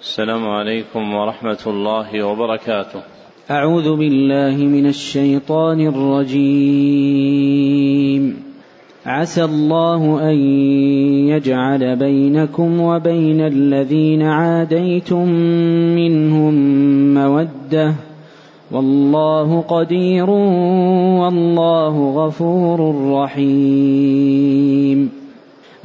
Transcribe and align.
السلام 0.00 0.48
عليكم 0.48 1.14
ورحمة 1.14 1.58
الله 1.66 2.26
وبركاته. 2.26 3.00
أعوذ 3.50 3.96
بالله 3.96 4.56
من 4.56 4.86
الشيطان 4.86 5.86
الرجيم. 5.86 6.84
عسى 9.06 9.44
الله 9.44 10.30
أن 10.30 10.36
يجعل 11.28 11.96
بينكم 11.96 12.80
وبين 12.80 13.40
الذين 13.40 14.22
عاديتم 14.22 15.28
منهم 15.94 16.54
مودة 17.14 17.94
والله 18.70 19.60
قدير 19.60 20.30
والله 21.20 22.10
غفور 22.10 22.94
رحيم. 23.12 25.17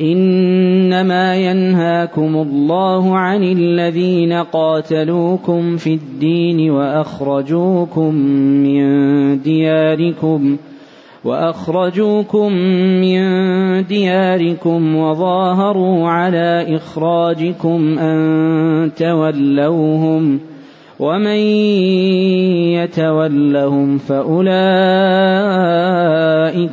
إنما 0.00 1.36
ينهاكم 1.36 2.36
الله 2.36 3.16
عن 3.16 3.42
الذين 3.42 4.32
قاتلوكم 4.32 5.76
في 5.76 5.94
الدين 5.94 6.70
وأخرجوكم 6.70 8.14
من 8.64 8.82
دياركم 9.42 10.56
وأخرجوكم 11.24 12.52
من 13.00 13.22
دياركم 13.86 14.96
وظاهروا 14.96 16.08
على 16.08 16.76
إخراجكم 16.76 17.98
أن 17.98 18.90
تولوهم 18.96 20.40
ومن 21.00 21.36
يتولهم 22.78 23.98
فأولئك 23.98 24.48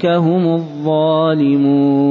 هم 0.05 0.53
الظالمون. 0.53 2.01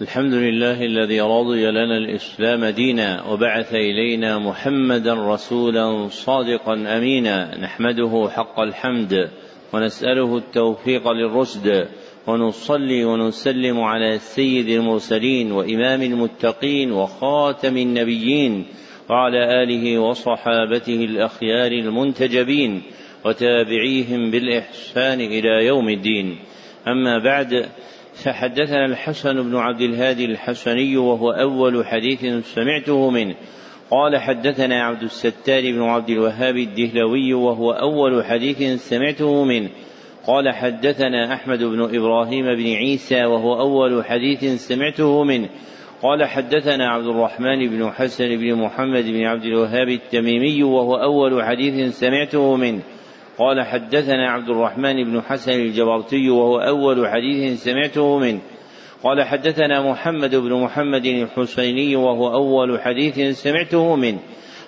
الحمد 0.00 0.34
لله 0.34 0.84
الذي 0.84 1.20
رضي 1.20 1.70
لنا 1.70 1.96
الإسلام 1.96 2.64
دينا 2.64 3.24
وبعث 3.30 3.74
إلينا 3.74 4.38
محمدا 4.38 5.34
رسولا 5.34 6.08
صادقا 6.08 6.74
أمينا. 6.96 7.58
نحمده 7.60 8.28
حق 8.30 8.60
الحمد 8.60 9.28
ونسأله 9.74 10.36
التوفيق 10.36 11.12
للرشد 11.12 11.88
ونصلي 12.26 13.04
ونسلم 13.04 13.80
على 13.80 14.18
سيد 14.18 14.68
المرسلين 14.68 15.52
وإمام 15.52 16.02
المتقين 16.02 16.92
وخاتم 16.92 17.76
النبيين 17.76 18.64
وعلى 19.10 19.62
آله 19.62 19.98
وصحابته 19.98 21.04
الأخيار 21.04 21.72
المنتجبين 21.72 22.82
وتابعيهم 23.24 24.30
بالإحسان 24.30 25.20
إلى 25.20 25.66
يوم 25.66 25.88
الدين. 25.88 26.36
أما 26.88 27.18
بعد 27.18 27.68
فحدثنا 28.14 28.84
الحسن 28.86 29.42
بن 29.42 29.56
عبد 29.56 29.80
الهادي 29.80 30.24
الحسني 30.24 30.96
وهو 30.96 31.30
أول 31.30 31.86
حديث 31.86 32.46
سمعته 32.54 33.10
منه. 33.10 33.34
قال 33.90 34.16
حدثنا 34.16 34.82
عبد 34.82 35.02
الستار 35.02 35.62
بن 35.62 35.82
عبد 35.82 36.10
الوهاب 36.10 36.56
الدهلوي 36.56 37.34
وهو 37.34 37.72
أول 37.72 38.24
حديث 38.24 38.88
سمعته 38.88 39.44
منه. 39.44 39.68
قال 40.26 40.54
حدثنا 40.54 41.34
أحمد 41.34 41.58
بن 41.58 41.82
إبراهيم 41.96 42.44
بن 42.44 42.66
عيسى 42.66 43.24
وهو 43.24 43.60
أول 43.60 44.04
حديث 44.04 44.44
سمعته 44.68 45.24
منه. 45.24 45.48
قال 46.04 46.24
حدثنا 46.24 46.88
عبد 46.88 47.06
الرحمن 47.06 47.68
بن 47.68 47.90
حسن 47.90 48.28
بن 48.28 48.54
محمد 48.54 49.04
بن 49.04 49.24
عبد 49.24 49.44
الوهاب 49.44 49.88
التميمي 49.88 50.62
وهو 50.62 50.96
أول 50.96 51.44
حديث 51.44 51.98
سمعته 51.98 52.56
منه. 52.56 52.82
قال 53.38 53.62
حدثنا 53.66 54.30
عبد 54.30 54.48
الرحمن 54.48 55.04
بن 55.04 55.20
حسن 55.20 55.52
الجبرتي 55.52 56.30
وهو 56.30 56.58
أول 56.58 57.08
حديث 57.08 57.64
سمعته 57.64 58.18
منه. 58.18 58.40
قال 59.02 59.22
حدثنا 59.22 59.90
محمد 59.90 60.34
بن 60.34 60.52
محمد 60.52 61.06
الحسيني 61.06 61.96
وهو 61.96 62.34
أول 62.34 62.80
حديث 62.80 63.42
سمعته 63.42 63.96
منه. 63.96 64.18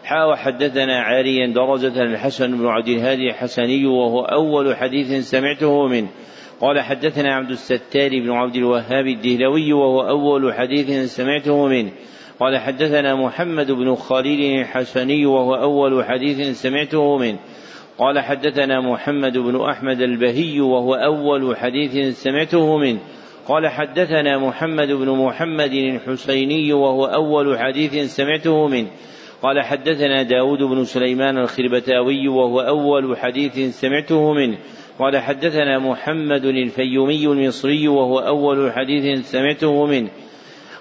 حا 0.05 0.25
وحدثنا 0.25 1.01
عاريا 1.01 1.47
درجة 1.47 2.03
الحسن 2.03 2.59
بن 2.59 2.67
عبد 2.67 2.89
الهادي 2.89 3.31
الحسني 3.31 3.87
وهو 3.87 4.21
أول 4.21 4.77
حديث 4.77 5.31
سمعته 5.31 5.87
منه. 5.89 6.09
قال 6.61 6.81
حدثنا 6.81 7.35
عبد 7.35 7.51
الستار 7.51 8.11
بن 8.11 8.31
عبد 8.31 8.57
الوهاب 8.57 9.07
الدهلوي 9.07 9.73
وهو 9.73 10.01
أول 10.09 10.55
حديث 10.55 11.15
سمعته 11.17 11.67
منه. 11.67 11.91
قال 12.41 12.59
حدثنا 12.59 13.15
محمد 13.15 13.71
بن 13.71 13.95
خليل 13.95 14.61
الحسني 14.61 15.27
وهو 15.27 15.55
أول 15.55 16.05
حديث 16.05 16.63
سمعته 16.63 17.19
منه. 17.19 17.39
قال 17.99 18.21
حدثنا 18.21 18.81
محمد 18.81 19.39
بن 19.39 19.61
أحمد 19.61 20.01
البهي 20.01 20.61
وهو 20.61 20.95
أول 20.95 21.57
حديث 21.57 22.23
سمعته 22.23 22.79
منه. 22.79 22.99
قال 23.49 23.69
حدثنا 23.69 24.39
محمد 24.39 24.89
بن 24.93 25.11
محمد 25.11 25.73
الحسيني 25.73 26.73
وهو 26.73 27.05
أول 27.05 27.59
حديث 27.59 28.17
سمعته 28.17 28.69
منه. 28.69 28.89
قال 29.43 29.61
حدثنا 29.61 30.23
داود 30.23 30.63
بن 30.63 30.85
سليمان 30.85 31.39
الخربتاوي 31.39 32.29
وهو 32.29 32.61
أول 32.61 33.17
حديث 33.17 33.81
سمعته 33.81 34.33
منه. 34.33 34.59
قال 34.99 35.19
حدثنا 35.19 35.79
محمد 35.79 36.45
الفيومي 36.45 37.27
المصري 37.27 37.89
وهو 37.89 38.19
أول 38.19 38.73
حديث 38.73 39.31
سمعته 39.31 39.87
منه. 39.87 40.09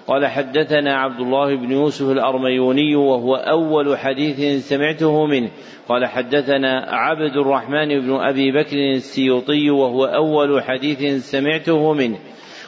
قال 0.06 0.26
حدثنا 0.26 0.96
عبد 0.96 1.20
الله 1.20 1.56
بن 1.56 1.72
يوسف 1.72 2.10
الأرميوني 2.10 2.96
وهو 2.96 3.34
أول 3.34 3.98
حديث 3.98 4.68
سمعته 4.68 5.26
منه. 5.26 5.50
قال 5.88 6.06
حدثنا 6.06 6.86
عبد 6.88 7.36
الرحمن 7.36 8.00
بن 8.00 8.12
أبي 8.12 8.52
بكر 8.52 8.76
السيوطي 8.76 9.70
وهو 9.70 10.04
أول 10.04 10.62
حديث 10.62 11.30
سمعته 11.30 11.92
منه. 11.92 12.18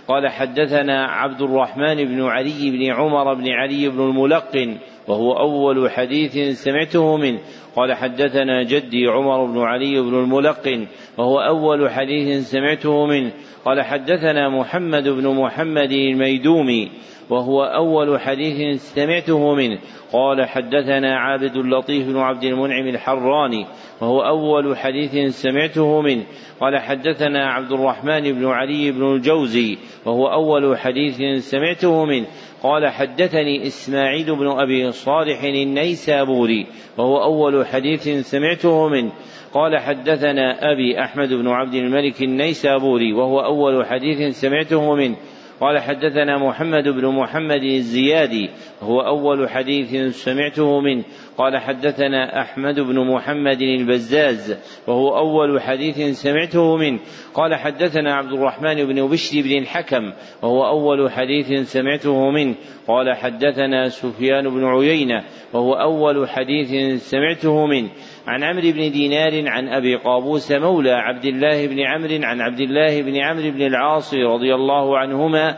قال 0.09 0.29
حدثنا 0.29 1.05
عبد 1.05 1.43
الرحمن 1.43 1.95
بن 1.95 2.23
علي 2.23 2.71
بن 2.71 2.93
عمر 2.93 3.35
بن 3.35 3.49
علي 3.49 3.89
بن 3.89 4.01
الملقن 4.01 4.79
وهو 5.09 5.33
أول 5.33 5.91
حديث 5.91 6.63
سمعته 6.65 7.17
منه. 7.17 7.39
قال 7.79 7.95
حدثنا 7.95 8.63
جدي 8.63 9.07
عمر 9.07 9.45
بن 9.45 9.59
علي 9.59 10.01
بن 10.01 10.15
الملقن 10.15 10.87
وهو 11.19 11.41
أول 11.41 11.91
حديث 11.91 12.51
سمعته 12.51 13.07
منه. 13.07 13.33
قال 13.65 13.83
حدثنا 13.83 14.49
محمد 14.49 15.09
بن 15.09 15.29
محمد 15.29 15.93
الميدومي 15.93 16.91
وهو 17.31 17.65
أول 17.65 18.21
حديث 18.21 18.83
سمعته 18.95 19.55
منه. 19.55 19.79
قال 20.13 20.49
حدثنا 20.49 21.19
عابد 21.19 21.57
اللطيف 21.57 22.07
بن 22.07 22.17
عبد 22.17 22.45
المنعم 22.45 22.89
الحراني 22.89 23.67
وهو 24.01 24.21
أول 24.21 24.77
حديث 24.77 25.41
سمعته 25.43 26.01
منه. 26.01 26.25
قال 26.61 26.79
حدثنا 26.79 27.47
عبد 27.47 27.73
الرحمن 27.73 28.21
بن 28.21 28.47
علي 28.47 28.93
بن 28.93 29.15
الجوزي 29.15 29.79
وهو 30.07 30.27
أول 30.27 30.79
حديث 30.79 31.45
سمعته 31.51 32.05
منه. 32.05 32.27
قال 32.63 32.89
حدثني 32.89 33.67
إسماعيل 33.67 34.37
بن 34.37 34.47
أبي 34.47 34.93
صالح 34.93 35.43
النيسابوري 35.43 36.67
وهو 36.99 37.23
أول 37.23 37.67
حديث 37.67 38.09
سمعته 38.09 38.89
منه. 38.89 39.13
قال 39.55 39.79
حدثنا 39.79 40.73
أبي 40.73 41.01
أحمد 41.01 41.29
بن 41.29 41.49
عبد 41.49 41.75
الملك 41.75 42.23
النيسابوري 42.23 43.13
وهو 43.13 43.41
أول 43.41 43.87
حديث 43.87 44.41
سمعته 44.41 44.95
منه. 44.95 45.17
قال 45.61 45.79
حدثنا 45.79 46.39
محمد 46.39 46.89
بن 46.89 47.07
محمد 47.07 47.63
الزيادي 47.63 48.51
وهو 48.83 49.01
أول 49.01 49.51
حديث 49.51 50.17
سمعته 50.25 50.81
منه. 50.81 51.05
قال 51.39 51.59
حدثنا 51.59 52.41
أحمد 52.41 52.81
بن 52.81 52.99
محمد 52.99 53.63
البزاز 53.63 54.59
وهو 54.87 55.17
أول 55.17 55.61
حديث 55.61 56.21
سمعته 56.23 56.77
منه. 56.77 57.01
قال 57.35 57.55
حدثنا 57.55 58.15
عبد 58.15 58.33
الرحمن 58.33 58.85
بن 58.85 59.09
بشر 59.09 59.43
بن 59.43 59.59
الحكم 59.59 60.13
وهو 60.43 60.67
أول 60.67 61.11
حديث 61.13 61.73
سمعته 61.73 62.31
منه. 62.31 62.55
قال 62.89 63.17
حدثنا 63.17 63.89
سفيان 63.89 64.49
بن 64.49 64.65
عيينة 64.65 65.25
وهو 65.53 65.75
أول 65.75 66.29
حديث 66.29 67.03
سمعته 67.11 67.67
منه. 67.67 67.91
عن 68.29 68.43
عمرو 68.43 68.73
بن 68.73 68.91
دينار 68.91 69.49
عن 69.49 69.69
أبي 69.69 69.97
قابوس 69.97 70.53
مولى 70.53 70.93
عبد 70.93 71.25
الله 71.25 71.67
بن 71.67 71.81
عمرو 71.81 72.19
عن 72.23 72.41
عبد 72.41 72.61
الله 72.61 73.03
بن 73.03 73.17
عمرو 73.17 73.51
بن 73.51 73.63
العاص 73.63 74.15
رضي 74.15 74.55
الله 74.55 74.99
عنهما 74.99 75.57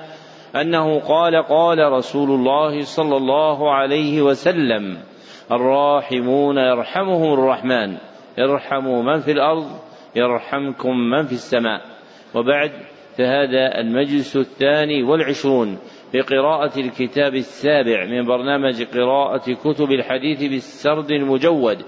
أنه 0.56 1.00
قال 1.00 1.42
قال 1.42 1.92
رسول 1.92 2.30
الله 2.30 2.80
صلى 2.80 3.16
الله 3.16 3.74
عليه 3.74 4.22
وسلم 4.22 4.98
الراحمون 5.52 6.58
يرحمهم 6.58 7.32
الرحمن 7.32 7.96
ارحموا 8.38 9.02
من 9.02 9.20
في 9.20 9.32
الأرض 9.32 9.66
يرحمكم 10.16 10.96
من 10.96 11.22
في 11.26 11.32
السماء. 11.32 11.80
وبعد 12.34 12.70
فهذا 13.18 13.80
المجلس 13.80 14.36
الثاني 14.36 15.02
والعشرون 15.02 15.78
بقراءة 16.14 16.80
الكتاب 16.80 17.34
السابع 17.34 18.04
من 18.04 18.26
برنامج 18.26 18.82
قراءة 18.82 19.52
كتب 19.52 19.92
الحديث 19.92 20.40
بالسرد 20.50 21.10
المجود. 21.10 21.84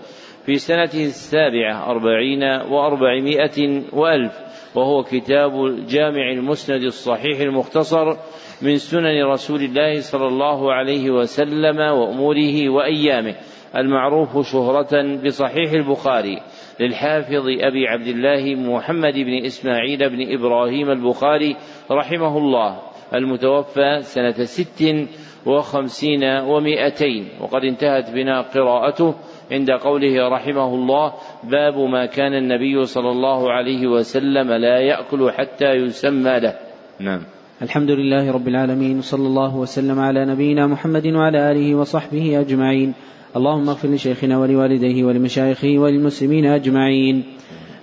في 0.46 0.56
سنته 0.56 1.04
السابعة 1.04 1.90
أربعين 1.90 2.42
وأربعمائة 2.42 3.82
وألف 3.92 4.32
وهو 4.74 5.02
كتاب 5.02 5.64
الجامع 5.64 6.30
المسند 6.30 6.82
الصحيح 6.82 7.40
المختصر 7.40 8.16
من 8.62 8.76
سنن 8.76 9.24
رسول 9.24 9.62
الله 9.62 10.00
صلى 10.00 10.26
الله 10.26 10.72
عليه 10.72 11.10
وسلم 11.10 11.78
وأموره 11.78 12.68
وأيامه 12.68 13.34
المعروف 13.76 14.52
شهرة 14.52 15.16
بصحيح 15.24 15.72
البخاري 15.72 16.42
للحافظ 16.80 17.46
أبي 17.60 17.88
عبد 17.88 18.06
الله 18.06 18.54
محمد 18.54 19.14
بن 19.14 19.44
إسماعيل 19.44 20.10
بن 20.10 20.38
إبراهيم 20.38 20.90
البخاري 20.90 21.56
رحمه 21.90 22.38
الله 22.38 22.80
المتوفى 23.14 23.98
سنة 24.00 24.44
ست 24.44 25.08
وخمسين 25.46 26.24
ومائتين 26.24 27.28
وقد 27.40 27.64
انتهت 27.64 28.10
بنا 28.10 28.40
قراءته 28.40 29.14
عند 29.52 29.70
قوله 29.70 30.28
رحمه 30.28 30.75
الله 30.75 31.12
باب 31.44 31.76
ما 31.78 32.06
كان 32.06 32.34
النبي 32.34 32.84
صلى 32.84 33.10
الله 33.10 33.52
عليه 33.52 33.87
وسلم 33.87 34.52
لا 34.52 34.81
يأكل 34.81 35.31
حتى 35.31 35.70
يسمى 35.72 36.40
له. 36.40 36.54
نعم. 37.00 37.20
الحمد 37.62 37.90
لله 37.90 38.32
رب 38.32 38.49
العالمين 38.49 39.02
صلى 39.02 39.26
الله 39.26 39.56
وسلم 39.56 39.99
على 40.00 40.25
نبينا 40.25 40.66
محمد 40.66 41.06
وعلى 41.06 41.50
آله 41.52 41.75
وصحبه 41.75 42.40
أجمعين. 42.40 42.94
اللهم 43.37 43.69
اغفر 43.69 43.88
لشيخنا 43.88 44.38
ولوالديه 44.38 45.04
ولمشايخه 45.04 45.78
وللمسلمين 45.78 46.46
أجمعين. 46.46 47.22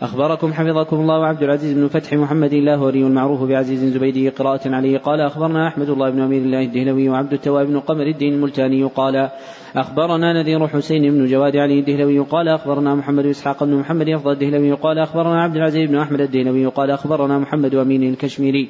أخبركم 0.02 0.54
حفظكم 0.54 0.96
الله 0.96 1.26
عبد 1.26 1.44
العزيز 1.44 1.74
بن 1.74 1.88
فتح 1.88 2.14
محمد 2.14 2.54
الله 2.54 2.82
ولي 2.82 3.08
المعروف 3.08 3.44
بعزيز 3.44 3.84
زبيدي 3.84 4.30
قراءة 4.30 4.62
عليه. 4.66 4.98
قال 4.98 5.22
أخبرنا 5.22 5.68
أحمد 5.68 5.90
الله 5.90 6.10
بن 6.10 6.22
أمير 6.22 6.42
الله 6.42 6.62
الدهلوي 6.62 7.10
وعبد 7.10 7.34
التواب 7.34 7.68
بن 7.68 7.80
قمر 7.80 8.08
الدين 8.08 8.34
الملتاني. 8.34 8.84
قال 8.84 9.30
أخبرنا 9.76 10.34
نذير 10.34 10.68
حسين 10.68 11.12
بن 11.12 11.26
جواد 11.26 11.58
علي 11.58 11.80
الدهلوي. 11.80 12.20
قال 12.20 12.48
أخبرنا 12.48 12.96
محمد 12.96 13.26
إسحاق 13.26 13.64
بن 13.64 13.76
محمد 13.76 14.10
أفضل 14.10 14.32
الدهلوي. 14.32 14.72
قال 14.72 15.00
أخبرنا 15.00 15.44
عبد 15.44 15.56
العزيز 15.56 15.90
بن 15.90 15.98
أحمد 15.98 16.22
الدهلوي. 16.22 16.66
قال 16.66 16.92
أخبرنا 16.92 17.40
محمد 17.40 17.76
أمين 17.76 18.04
الكشميري. 18.04 18.70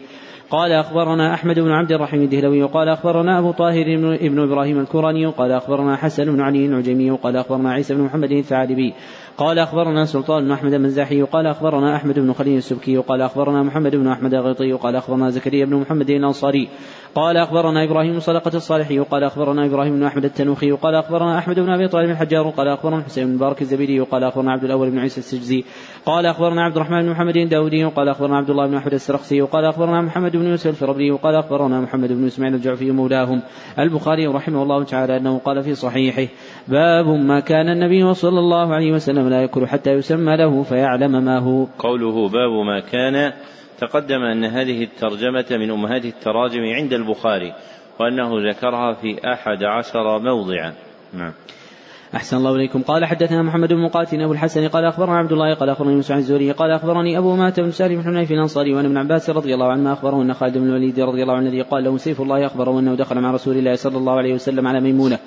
قال 0.49 0.71
أخبرنا 0.71 1.33
أحمد 1.33 1.59
بن 1.59 1.71
عبد 1.71 1.91
الرحيم 1.91 2.21
الدهلوي. 2.21 2.63
قال 2.63 2.89
أخبرنا 2.89 3.39
أبو 3.39 3.51
طاهر 3.51 3.85
بن 4.21 4.39
إبراهيم 4.39 4.79
الكوراني. 4.79 5.25
قال 5.25 5.51
أخبرنا 5.51 5.95
حسن 5.95 6.25
بن 6.25 6.41
علي 6.41 6.65
العجمي 6.65 7.09
قال 7.11 7.37
أخبرنا 7.37 7.71
عيسى 7.71 7.95
بن 7.95 8.01
محمد 8.01 8.31
الثعالبي 8.31 8.93
قال 9.39 9.59
أخبرنا 9.59 10.05
سلطان 10.05 10.43
بن 10.43 10.51
أحمد 10.51 10.73
المزاحي 10.73 11.21
قال 11.21 11.47
أخبرنا 11.47 11.95
أحمد 11.95 12.19
بن 12.19 12.33
خليل 12.33 12.57
السبكي 12.57 12.97
قال 12.97 13.21
أخبرنا 13.21 13.63
محمد 13.63 13.95
بن 13.95 14.07
أحمد 14.07 14.33
الغيطي 14.33 14.71
قال 14.71 14.95
أخبرنا 14.95 15.29
زكريا 15.29 15.65
بن 15.65 15.75
محمد 15.75 16.09
الأنصاري 16.09 16.69
قال 17.15 17.37
أخبرنا 17.37 17.83
إبراهيم 17.83 18.19
صدقة 18.19 18.57
الصالحي 18.57 18.99
قال 18.99 19.23
أخبرنا 19.23 19.65
إبراهيم 19.65 19.95
بن 19.95 20.03
أحمد 20.03 20.25
التنوخي 20.25 20.71
قال 20.71 20.95
أخبرنا 20.95 21.37
أحمد 21.37 21.59
بن 21.59 21.69
أبي 21.69 21.87
طالب 21.87 22.09
الحجار 22.09 22.49
قال 22.49 22.67
أخبرنا 22.67 23.03
حسين 23.03 23.27
بن 23.27 23.35
مبارك 23.35 23.61
الزبيدي 23.61 23.99
قال 23.99 24.23
أخبرنا 24.23 24.51
عبد 24.51 24.63
الأول 24.63 24.91
بن 24.91 24.99
عيسى 24.99 25.19
السجزي 25.19 25.63
قال 26.05 26.25
أخبرنا 26.25 26.63
عبد 26.63 26.75
الرحمن 26.75 27.01
بن 27.01 27.09
محمد 27.09 27.37
الداودي 27.37 27.83
قال 27.83 28.09
أخبرنا 28.09 28.37
عبد 28.37 28.49
الله 28.49 28.67
بن 28.67 28.75
أحمد 28.75 28.93
السرخسي 28.93 29.41
قال 29.41 29.65
أخبرنا 29.65 30.01
محمد 30.01 30.31
بن 30.31 30.45
يوسف 30.45 30.67
الفربري 30.67 31.11
وقال 31.11 31.35
أخبرنا 31.35 31.81
محمد 31.81 32.13
بن 32.13 32.25
إسماعيل 32.25 32.55
الجعفي 32.55 32.91
مولاهم 32.91 33.41
البخاري 33.79 34.27
رحمه 34.27 34.63
الله 34.63 34.83
تعالى 34.83 35.17
أنه 35.17 35.37
قال 35.37 35.63
في 35.63 35.75
صحيحه 35.75 36.27
باب 36.69 37.07
ما 37.07 37.39
كان 37.39 37.69
النبي 37.69 38.13
صلى 38.13 38.39
الله 38.39 38.73
عليه 38.73 38.91
وسلم 38.91 39.29
لا 39.29 39.41
يأكل 39.41 39.67
حتى 39.67 39.91
يسمى 39.91 40.37
له 40.37 40.63
فيعلم 40.63 41.25
ما 41.25 41.39
هو. 41.39 41.65
قوله 41.79 42.29
باب 42.29 42.51
ما 42.65 42.79
كان 42.79 43.33
تقدم 43.79 44.21
أن 44.21 44.45
هذه 44.45 44.83
الترجمة 44.83 45.45
من 45.51 45.71
أمهات 45.71 46.05
التراجم 46.05 46.61
عند 46.61 46.93
البخاري 46.93 47.53
وأنه 47.99 48.49
ذكرها 48.49 48.93
في 48.93 49.33
أحد 49.33 49.63
عشر 49.63 50.19
موضعا. 50.19 50.73
نعم. 51.13 51.33
أحسن 52.15 52.37
الله 52.37 52.55
إليكم. 52.55 52.81
قال 52.81 53.05
حدثنا 53.05 53.41
محمد 53.43 53.69
بن 53.69 53.83
مقاتل 53.83 54.21
أبو 54.21 54.33
الحسن 54.33 54.67
قال 54.67 54.85
أخبرنا 54.85 55.17
عبد 55.17 55.31
الله 55.31 55.53
قال 55.53 55.69
أخبرني 55.69 55.95
موسى 55.95 56.13
عن 56.13 56.19
الزهري 56.19 56.51
قال 56.51 56.71
أخبرني 56.71 57.17
أبو 57.17 57.35
مات 57.35 57.59
بن 57.59 57.71
سالم 57.71 58.01
بن 58.01 58.03
حنيف 58.03 58.31
الأنصاري 58.31 58.73
وأن 58.73 58.85
ابن 58.85 58.97
عباس 58.97 59.29
رضي 59.29 59.53
الله 59.53 59.71
عنه 59.71 59.93
أخبره 59.93 60.21
أن 60.21 60.33
خالد 60.33 60.57
بن 60.57 60.67
الوليد 60.67 60.99
رضي 60.99 61.21
الله 61.21 61.33
عنه 61.33 61.47
الذي 61.47 61.61
قال 61.61 61.83
له 61.83 61.97
سيف 61.97 62.21
الله 62.21 62.45
أخبره 62.45 62.79
أنه 62.79 62.95
دخل 62.95 63.21
مع 63.21 63.31
رسول 63.31 63.57
الله 63.57 63.75
صلى 63.75 63.97
الله 63.97 64.13
عليه 64.13 64.33
وسلم 64.33 64.67
على 64.67 64.79
ميمونة. 64.81 65.19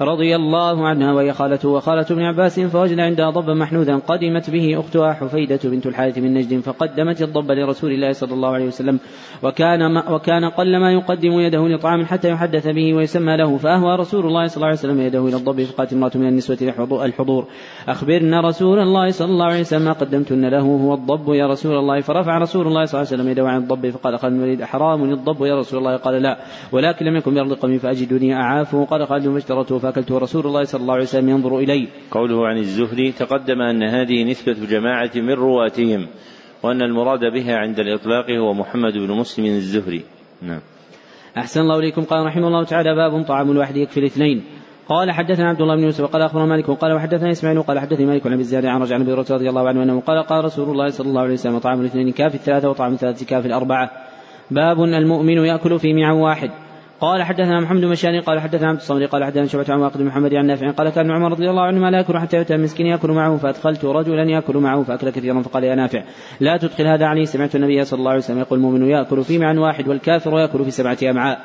رضي 0.00 0.36
الله 0.36 0.86
عنها 0.86 1.12
وهي 1.12 1.32
خالته 1.32 1.68
وخالة 1.68 2.06
ابن 2.10 2.22
عباس 2.22 2.60
فوجد 2.60 2.98
عندها 2.98 3.30
ضبا 3.30 3.54
محنوذا 3.54 3.96
قدمت 3.96 4.50
به 4.50 4.80
أختها 4.80 5.12
حفيدة 5.12 5.60
بنت 5.64 5.86
الحارث 5.86 6.18
من 6.18 6.34
نجد 6.34 6.60
فقدمت 6.60 7.22
الضب 7.22 7.50
لرسول 7.50 7.92
الله 7.92 8.12
صلى 8.12 8.34
الله 8.34 8.48
عليه 8.48 8.66
وسلم 8.66 8.98
وكان 9.42 9.86
ما 9.86 10.10
وكان 10.10 10.44
قل 10.44 10.76
ما 10.76 10.92
يقدم 10.92 11.40
يده 11.40 11.68
لطعام 11.68 12.04
حتى 12.04 12.28
يحدث 12.28 12.66
به 12.66 12.94
ويسمى 12.94 13.36
له 13.36 13.56
فأهوى 13.56 13.96
رسول 13.96 14.26
الله 14.26 14.46
صلى 14.46 14.56
الله 14.56 14.66
عليه 14.66 14.78
وسلم 14.78 15.00
يده 15.00 15.28
إلى 15.28 15.36
الضب 15.36 15.62
فقالت 15.62 15.92
امرأة 15.92 16.10
من 16.14 16.28
النسوة 16.28 16.58
الحضور 17.04 17.46
أخبرنا 17.88 18.40
رسول 18.40 18.78
الله 18.78 19.10
صلى 19.10 19.28
الله 19.28 19.46
عليه 19.46 19.60
وسلم 19.60 19.84
ما 19.84 19.92
قدمتن 19.92 20.44
له 20.44 20.60
هو 20.60 20.94
الضب 20.94 21.34
يا 21.34 21.46
رسول 21.46 21.78
الله 21.78 22.00
فرفع 22.00 22.38
رسول 22.38 22.66
الله 22.66 22.84
صلى 22.84 23.00
الله 23.00 23.12
عليه 23.12 23.22
وسلم 23.22 23.32
يده 23.32 23.48
عن 23.48 23.56
الضب 23.62 23.90
فقال 23.90 24.18
خالد 24.18 24.34
الوليد 24.34 24.64
حرام 24.64 25.12
الضب 25.12 25.44
يا 25.44 25.58
رسول 25.58 25.78
الله؟ 25.78 25.96
قال 25.96 26.22
لا 26.22 26.38
ولكن 26.72 27.06
لم 27.06 27.16
يكن 27.16 27.34
بأرض 27.34 27.52
قومي 27.52 27.78
فأجدني 27.78 28.34
أعافه 28.34 28.84
قال 28.84 29.06
خالد 29.06 29.28
فاشترته 29.28 29.78
فأكلته 29.86 30.18
رسول 30.18 30.46
الله 30.46 30.64
صلى 30.64 30.80
الله 30.80 30.94
عليه 30.94 31.02
وسلم 31.02 31.28
ينظر 31.28 31.58
إلي. 31.58 31.88
قوله 32.10 32.46
عن 32.46 32.58
الزهري 32.58 33.12
تقدم 33.12 33.60
أن 33.60 33.82
هذه 33.82 34.24
نسبة 34.24 34.56
جماعة 34.70 35.10
من 35.16 35.32
رواتهم 35.32 36.06
وأن 36.62 36.82
المراد 36.82 37.20
بها 37.20 37.56
عند 37.56 37.78
الإطلاق 37.78 38.30
هو 38.30 38.54
محمد 38.54 38.92
بن 38.92 39.10
مسلم 39.14 39.44
الزهري. 39.46 40.02
نعم. 40.42 40.60
أحسن 41.38 41.60
الله 41.60 41.78
إليكم. 41.78 42.02
قال 42.02 42.26
رحمه 42.26 42.48
الله 42.48 42.64
تعالى 42.64 42.94
باب 42.94 43.24
طعام 43.24 43.50
الواحد 43.50 43.76
يكفي 43.76 44.00
الاثنين. 44.00 44.44
قال 44.88 45.10
حدثنا 45.10 45.48
عبد 45.48 45.60
الله 45.60 45.76
بن 45.76 45.82
يوسف 45.82 46.04
قال 46.04 46.22
أخبرنا 46.22 46.46
مالك 46.46 46.70
قال 46.70 46.92
وحدثنا 46.92 47.30
إسماعيل 47.30 47.62
قال 47.62 47.78
حدثني 47.78 48.06
مالك 48.06 48.26
عن 48.26 48.32
أبي 48.32 48.42
الزياد 48.42 48.66
عن 48.66 48.82
رجع 48.82 48.94
عن 48.94 49.02
أبي 49.02 49.12
رضي 49.12 49.48
الله 49.48 49.68
عنه 49.68 49.82
أنه 49.82 50.00
قال 50.00 50.22
قال 50.22 50.44
رسول 50.44 50.70
الله 50.70 50.88
صلى 50.88 51.08
الله 51.08 51.20
عليه 51.20 51.32
وسلم 51.32 51.58
طعام 51.58 51.80
الاثنين 51.80 52.12
كافي 52.12 52.34
الثلاثة 52.34 52.70
وطعام 52.70 52.92
الثلاثة 52.92 53.26
كافي 53.26 53.46
الأربعة. 53.46 53.90
باب 54.50 54.82
المؤمن 54.82 55.36
يأكل 55.44 55.78
في 55.78 55.94
معا 55.94 56.12
واحد. 56.12 56.50
قال 57.00 57.22
حدثنا 57.22 57.60
محمد 57.60 57.80
بن 57.80 57.88
مشاني 57.88 58.20
قال 58.20 58.40
حدثنا 58.40 58.68
عبد 58.68 58.78
الصمد 58.78 59.02
قال 59.02 59.24
حدثنا 59.24 59.46
شعبة 59.46 59.64
عن 59.68 59.80
واقد 59.80 60.02
محمد 60.02 60.34
عن 60.34 60.46
نافع 60.46 60.70
قال 60.70 60.90
كان 60.90 61.10
عمر 61.10 61.30
رضي 61.30 61.50
الله 61.50 61.62
عنه 61.62 61.90
لا 61.90 61.98
يأكل 61.98 62.18
حتى 62.18 62.36
يؤتى 62.36 62.56
مسكين 62.56 62.86
يأكل 62.86 63.10
معه 63.10 63.36
فأدخلت 63.36 63.84
رجلا 63.84 64.22
يأكل 64.22 64.56
معه 64.56 64.82
فأكل 64.82 65.10
كثيرا 65.10 65.42
فقال 65.42 65.64
يا 65.64 65.74
نافع 65.74 66.02
لا 66.40 66.56
تدخل 66.56 66.86
هذا 66.86 67.06
علي 67.06 67.26
سمعت 67.26 67.56
النبي 67.56 67.84
صلى 67.84 67.98
الله 67.98 68.10
عليه 68.10 68.20
وسلم 68.20 68.38
يقول 68.38 68.58
المؤمن 68.58 68.88
يأكل 68.88 69.24
في 69.24 69.38
معا 69.38 69.54
واحد 69.54 69.88
والكافر 69.88 70.38
يأكل 70.38 70.64
في 70.64 70.70
سبعة 70.70 70.98
أمعاء. 71.02 71.40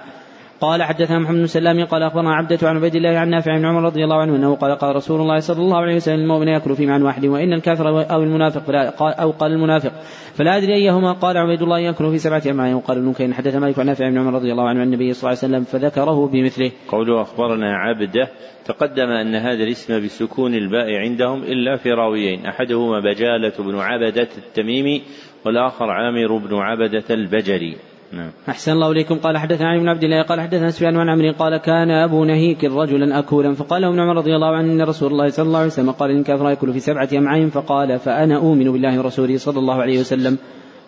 قال 0.62 0.84
حدثنا 0.84 1.20
محمد 1.20 1.38
بن 1.38 1.46
سلام 1.46 1.86
قال 1.86 2.04
أخبرنا 2.04 2.36
عبدة 2.36 2.70
عن 2.70 2.78
عبيد 2.78 2.96
الله 2.96 3.10
عن 3.10 3.30
نافع 3.30 3.58
بن 3.58 3.66
عمر 3.66 3.84
رضي 3.84 4.04
الله 4.04 4.22
عنه 4.22 4.36
أنه 4.36 4.56
قال 4.56 4.76
قال 4.78 4.96
رسول 4.96 5.22
الله 5.22 5.40
صلى 5.40 5.60
الله 5.60 5.78
عليه 5.78 5.96
وسلم 5.96 6.20
المؤمن 6.20 6.48
يأكل 6.48 6.76
في 6.76 6.86
معن 6.86 7.02
واحد 7.02 7.26
وإن 7.26 7.54
الكافر 7.54 8.06
أو 8.12 8.24
المنافق 8.24 8.62
فلا 8.62 8.90
أو 9.00 9.32
قال 9.32 9.52
المنافق 9.52 9.92
فلا 10.34 10.58
أدري 10.58 10.74
أيهما 10.74 11.12
قال 11.12 11.38
عبيد 11.38 11.62
الله 11.62 11.80
يأكل 11.80 12.12
في 12.12 12.18
سبعة 12.18 12.44
أمعاء 12.52 12.74
وقال 12.74 12.98
ابن 12.98 13.14
كين 13.14 13.34
حدث 13.34 13.56
مالك 13.56 13.80
عن 13.80 13.86
نافع 13.86 14.10
بن 14.10 14.18
عمر 14.18 14.34
رضي 14.34 14.52
الله 14.52 14.70
عنه 14.70 14.80
عن 14.80 14.88
النبي 14.88 15.14
صلى 15.14 15.32
الله 15.32 15.44
عليه 15.44 15.56
وسلم 15.56 15.64
فذكره 15.64 16.28
بمثله. 16.28 16.72
قوله 16.88 17.22
أخبرنا 17.22 17.78
عبده 17.78 18.28
تقدم 18.66 19.10
أن 19.10 19.36
هذا 19.36 19.64
الاسم 19.64 20.04
بسكون 20.04 20.54
الباء 20.54 20.96
عندهم 20.96 21.44
إلا 21.44 21.78
في 21.78 21.92
راويين 21.92 22.46
أحدهما 22.46 23.00
بجالة 23.00 23.54
بن 23.60 23.76
عبدة 23.80 24.30
التميمي 24.38 25.02
والآخر 25.46 25.86
عامر 25.86 26.38
بن 26.38 26.56
عبدة 26.56 27.06
البجري. 27.10 27.91
نعم. 28.14 28.32
أحسن 28.50 28.72
الله 28.72 28.92
إليكم 28.92 29.16
قال 29.16 29.38
حدثنا 29.38 29.68
علي 29.68 29.80
بن 29.80 29.90
عبد 29.90 30.04
الله 30.04 30.22
قال 30.22 30.42
حدثنا 30.42 30.70
سفيان 30.70 30.98
عن 30.98 31.10
عمرو 31.10 31.32
قال 31.32 31.58
كان 31.58 31.92
أبو 31.92 32.26
نهيك 32.26 32.64
رجلا 32.64 33.20
أكولا 33.20 33.54
فقال 33.54 33.84
ابن 33.84 34.00
عمر 34.00 34.18
رضي 34.18 34.36
الله 34.36 34.56
عنه 34.56 34.72
أن 34.72 34.82
رسول 34.82 35.12
الله 35.12 35.30
صلى 35.30 35.46
الله 35.46 35.60
عليه 35.60 35.68
وسلم 35.68 35.92
قال 35.92 36.12
إن 36.12 36.24
كافر 36.24 36.50
يأكل 36.50 36.74
في 36.74 36.80
سبعة 36.80 37.10
أمعاء 37.14 37.48
فقال 37.48 38.00
فأنا 38.00 38.36
أؤمن 38.36 38.72
بالله 38.72 39.00
ورسوله 39.00 39.38
صلى 39.38 39.60
الله 39.60 39.82
عليه 39.82 40.00
وسلم 40.00 40.38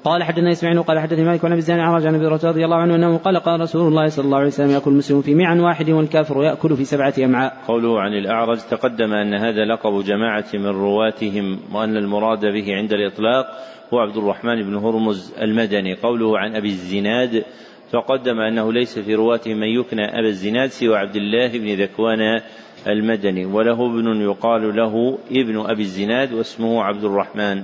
قال 0.04 0.24
حدثنا 0.24 0.52
إسماعيل 0.52 0.84
قال 0.84 1.00
حدثني 1.00 1.24
مالك 1.24 1.46
عن 1.46 1.52
أبي 1.52 1.60
الزاني 1.60 1.82
عن 1.82 2.16
ابي 2.16 2.28
رضي 2.28 2.66
الله 2.66 2.76
عنه 2.76 2.96
أنه 2.96 3.18
قال 3.18 3.38
قال 3.38 3.62
رسول 3.62 3.88
الله 3.88 4.08
صلى 4.08 4.26
الله 4.26 4.38
عليه 4.38 4.48
وسلم 4.48 4.70
يأكل 4.70 4.92
المسلم 4.92 5.22
في 5.22 5.36
معا 5.36 5.56
واحد 5.56 5.90
والكافر 5.90 6.44
يأكل 6.44 6.78
في 6.78 6.86
سبعة 6.86 7.14
أمعاء. 7.20 7.58
قوله 7.68 8.02
عن 8.02 8.14
الأعرج 8.14 8.58
تقدم 8.58 9.14
أن 9.14 9.34
هذا 9.34 9.66
لقب 9.66 10.04
جماعة 10.04 10.46
من 10.54 10.68
رواتهم 10.68 11.60
وأن 11.74 11.98
المراد 11.98 12.40
به 12.40 12.76
عند 12.76 12.94
الإطلاق 12.94 13.46
هو 13.94 14.00
عبد 14.00 14.18
الرحمن 14.18 14.64
بن 14.64 14.76
هرمز 14.76 15.34
المدني. 15.42 15.96
قوله 15.96 16.40
عن 16.40 16.56
أبي 16.56 16.68
الزناد 16.68 17.46
تقدم 17.92 18.40
أنه 18.40 18.74
ليس 18.74 19.00
في 19.00 19.16
رواته 19.16 19.54
من 19.54 19.68
يكنى 19.68 20.06
أبا 20.20 20.28
الزناد 20.28 20.70
سوى 20.70 20.98
عبد 20.98 21.16
الله 21.16 21.48
بن 21.48 21.82
ذكوان 21.82 22.42
المدني. 22.88 23.46
وله 23.46 23.86
ابن 23.86 24.22
يقال 24.22 24.76
له 24.76 25.18
ابن 25.32 25.60
أبي 25.60 25.82
الزناد 25.82 26.34
واسمه 26.34 26.84
عبد 26.84 27.04
الرحمن. 27.04 27.56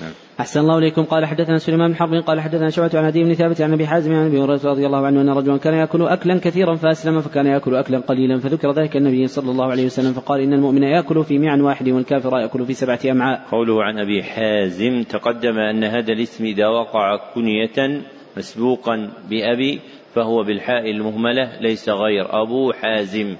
نعم. 0.00 0.25
أحسن 0.40 0.60
الله 0.60 0.78
إليكم. 0.78 1.04
قال 1.04 1.26
حدثنا 1.26 1.58
سليمان 1.58 1.88
بن 1.88 1.96
حرب 1.96 2.14
قال 2.26 2.40
حدثنا 2.40 2.70
شعبة 2.70 2.98
عن 2.98 3.04
أبي 3.04 3.24
بن 3.24 3.34
ثابت 3.34 3.60
عن 3.60 3.72
أبي 3.72 3.86
حازم 3.86 4.14
عن 4.14 4.26
أبي 4.26 4.38
هريرة 4.38 4.60
رضي 4.64 4.86
الله 4.86 5.06
عنه 5.06 5.20
أن 5.20 5.28
رجلا 5.28 5.56
كان 5.56 5.74
يأكل 5.74 6.02
أكلا 6.02 6.40
كثيرا 6.40 6.74
فأسلم 6.74 7.20
فكان 7.20 7.46
يأكل 7.46 7.74
أكلا 7.74 7.98
قليلا. 7.98 8.38
فذكر 8.38 8.72
ذلك 8.72 8.96
النبي 8.96 9.26
صلى 9.26 9.50
الله 9.50 9.70
عليه 9.70 9.86
وسلم 9.86 10.12
فقال 10.12 10.40
إن 10.40 10.52
المؤمن 10.52 10.82
يأكل 10.82 11.24
في 11.24 11.38
معا 11.38 11.56
واحد 11.56 11.88
والكافر 11.88 12.38
يأكل 12.38 12.66
في 12.66 12.72
سبعة 12.72 13.00
أمعاء. 13.10 13.42
قوله 13.50 13.84
عن 13.84 13.98
أبي 13.98 14.22
حازم 14.22 15.02
تقدم 15.02 15.58
أن 15.58 15.84
هذا 15.84 16.12
الاسم 16.12 16.44
إذا 16.44 16.66
وقع 16.66 17.16
كنية 17.34 18.02
مسبوقا 18.36 19.10
بأبي 19.30 19.80
فهو 20.14 20.42
بالحاء 20.42 20.90
المهملة 20.90 21.60
ليس 21.60 21.88
غير 21.88 22.42
أبو 22.42 22.72
حازم. 22.72 23.36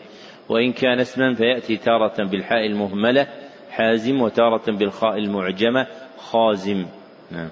وإن 0.49 0.73
كان 0.73 1.01
اسما 1.01 1.35
فيأتي 1.35 1.77
تارة 1.77 2.25
بالحاء 2.31 2.67
المهملة 2.67 3.27
حازم 3.71 4.21
وتارة 4.21 4.73
بالخاء 4.73 5.19
المعجمة. 5.19 5.87
خازم. 6.31 6.87
نعم. 7.33 7.49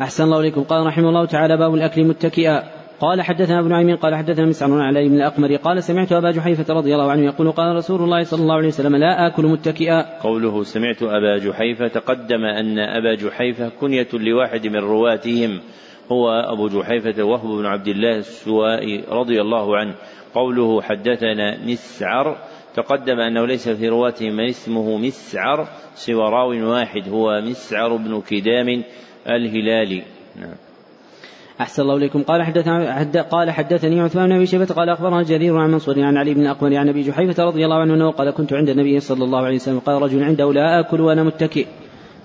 أحسن 0.00 0.24
الله 0.24 0.40
إليكم. 0.40 0.62
قال 0.62 0.86
رحمه 0.86 1.08
الله 1.08 1.24
تعالى 1.26 1.56
باب 1.56 1.74
الأكل 1.74 2.04
متكئا 2.04 2.62
قال 3.02 3.22
حدثنا 3.22 3.60
ابن 3.60 3.72
عمين 3.72 3.96
قال 3.96 4.14
حدثنا 4.14 4.46
مسعر 4.46 4.80
علي 4.80 5.08
بن 5.08 5.14
الأقمر 5.14 5.56
قال 5.56 5.82
سمعت 5.82 6.12
أبا 6.12 6.30
جحيفة 6.30 6.74
رضي 6.74 6.94
الله 6.94 7.10
عنه 7.10 7.24
يقول 7.24 7.52
قال 7.52 7.76
رسول 7.76 8.02
الله 8.02 8.22
صلى 8.22 8.42
الله 8.42 8.54
عليه 8.54 8.68
وسلم 8.68 8.96
لا 8.96 9.26
آكل 9.26 9.46
متكئا 9.46 10.18
قوله 10.22 10.62
سمعت 10.62 11.02
أبا 11.02 11.38
جحيفة 11.38 11.88
تقدم 11.88 12.44
أن 12.44 12.78
أبا 12.78 13.14
جحيفة 13.14 13.68
كنية 13.68 14.08
لواحد 14.12 14.66
من 14.66 14.76
رواتهم. 14.76 15.60
هو 16.12 16.30
أبو 16.30 16.68
جحيفة 16.68 17.22
وهب 17.22 17.58
بن 17.58 17.66
عبد 17.66 17.88
الله 17.88 18.16
السوائي 18.16 19.04
رضي 19.10 19.40
الله 19.40 19.76
عنه. 19.76 19.94
قوله 20.34 20.82
حدثنا 20.82 21.58
مسعر 21.66 22.36
تقدم 22.76 23.20
أنه 23.20 23.46
ليس 23.46 23.68
في 23.68 23.88
رواته 23.88 24.30
من 24.30 24.48
اسمه 24.48 24.98
مسعر 24.98 25.68
سوى 25.94 26.30
راو 26.30 26.70
واحد 26.70 27.08
هو 27.08 27.40
مسعر 27.40 27.96
بن 27.96 28.20
كدام 28.20 28.84
الهلالي 29.26 30.02
نعم. 30.36 30.54
أحسن 31.60 31.82
الله 31.82 31.96
إليكم. 31.96 32.22
قال 32.22 32.42
حدثنا 32.42 33.02
قال 33.22 33.50
حدثني 33.50 34.00
عثمان 34.00 34.28
بن 34.28 34.36
أبي 34.36 34.46
شيبة 34.46 34.64
قال 34.64 34.88
أخبرنا 34.88 35.22
جرير 35.22 35.56
عن 35.56 35.70
منصور 35.70 36.02
عن 36.02 36.16
علي 36.16 36.34
بن 36.34 36.40
الأقمر 36.40 36.76
عن 36.76 36.88
أبي 36.88 37.02
جحيفة 37.02 37.44
رضي 37.44 37.64
الله 37.64 37.76
عنه 37.76 37.94
أنه 37.94 38.10
قال 38.10 38.30
كنت 38.30 38.52
عند 38.52 38.68
النبي 38.68 39.00
صلى 39.00 39.24
الله 39.24 39.44
عليه 39.44 39.56
وسلم. 39.56 39.78
قال 39.78 40.02
رجل 40.02 40.22
عنده 40.22 40.52
لا 40.52 40.80
آكل 40.80 41.00
وأنا 41.00 41.22
متكئ. 41.22 41.66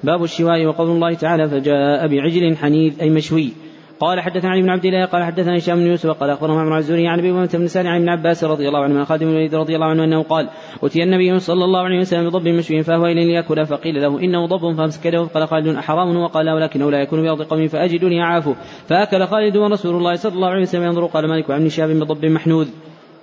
باب 0.03 0.23
الشواء 0.23 0.65
وقول 0.65 0.89
الله 0.89 1.13
تعالى 1.13 1.49
فجاء 1.49 2.07
بعجل 2.07 2.57
حنيذ 2.57 3.01
أي 3.01 3.09
مشوي. 3.09 3.53
قال 3.99 4.19
حدثنا 4.19 4.51
علي 4.51 4.61
بن 4.61 4.69
عبد 4.69 4.85
الله 4.85 5.05
قال 5.05 5.23
حدثنا 5.23 5.57
هشام 5.57 5.77
بن 5.79 5.87
يوسف 5.87 6.09
قال 6.09 6.29
أخبرنا 6.29 6.61
عمرو 6.61 6.77
الزهري 6.77 7.07
عن 7.07 7.19
أبي 7.19 7.31
أمامة 7.31 7.49
بن 7.53 7.67
سالم 7.67 7.87
عن 7.87 7.95
ابن 7.95 8.09
عباس 8.09 8.43
رضي 8.43 8.67
الله 8.67 8.83
عنه 8.83 9.03
خادم 9.03 9.27
الوليد 9.27 9.55
رضي 9.55 9.75
الله 9.75 9.87
عنه 9.87 10.03
أنه 10.03 10.23
قال 10.23 10.49
اتي 10.83 11.03
النبي 11.03 11.39
صلى 11.39 11.65
الله 11.65 11.79
عليه 11.79 11.99
وسلم 11.99 12.29
بضب 12.29 12.47
مشوي 12.47 12.83
فهو 12.83 13.05
إلى 13.05 13.25
ليأكل. 13.25 13.65
فقيل 13.65 14.01
له 14.01 14.19
إنه 14.19 14.45
ضب 14.45 14.75
فامسك 14.77 15.07
له 15.07 15.25
فقال 15.25 15.47
خالد 15.47 15.67
أحرام 15.67 16.17
وقال 16.17 16.49
ولكنه 16.49 16.91
لا 16.91 17.01
يكون 17.01 17.21
بأرض 17.21 17.41
قوم 17.41 17.67
فاجدني 17.67 18.21
اعافه 18.21 18.55
فأكل 18.87 19.27
خالد 19.27 19.57
ورسول 19.57 19.95
الله 19.95 20.15
صلى 20.15 20.33
الله 20.33 20.47
عليه 20.47 20.61
وسلم 20.61 20.83
ينظر 20.83 21.05
قال 21.05 21.27
مالك 21.27 21.51
عن 21.51 21.69
شاب 21.69 21.89
بضب 21.89 22.25
محنوذ. 22.25 22.67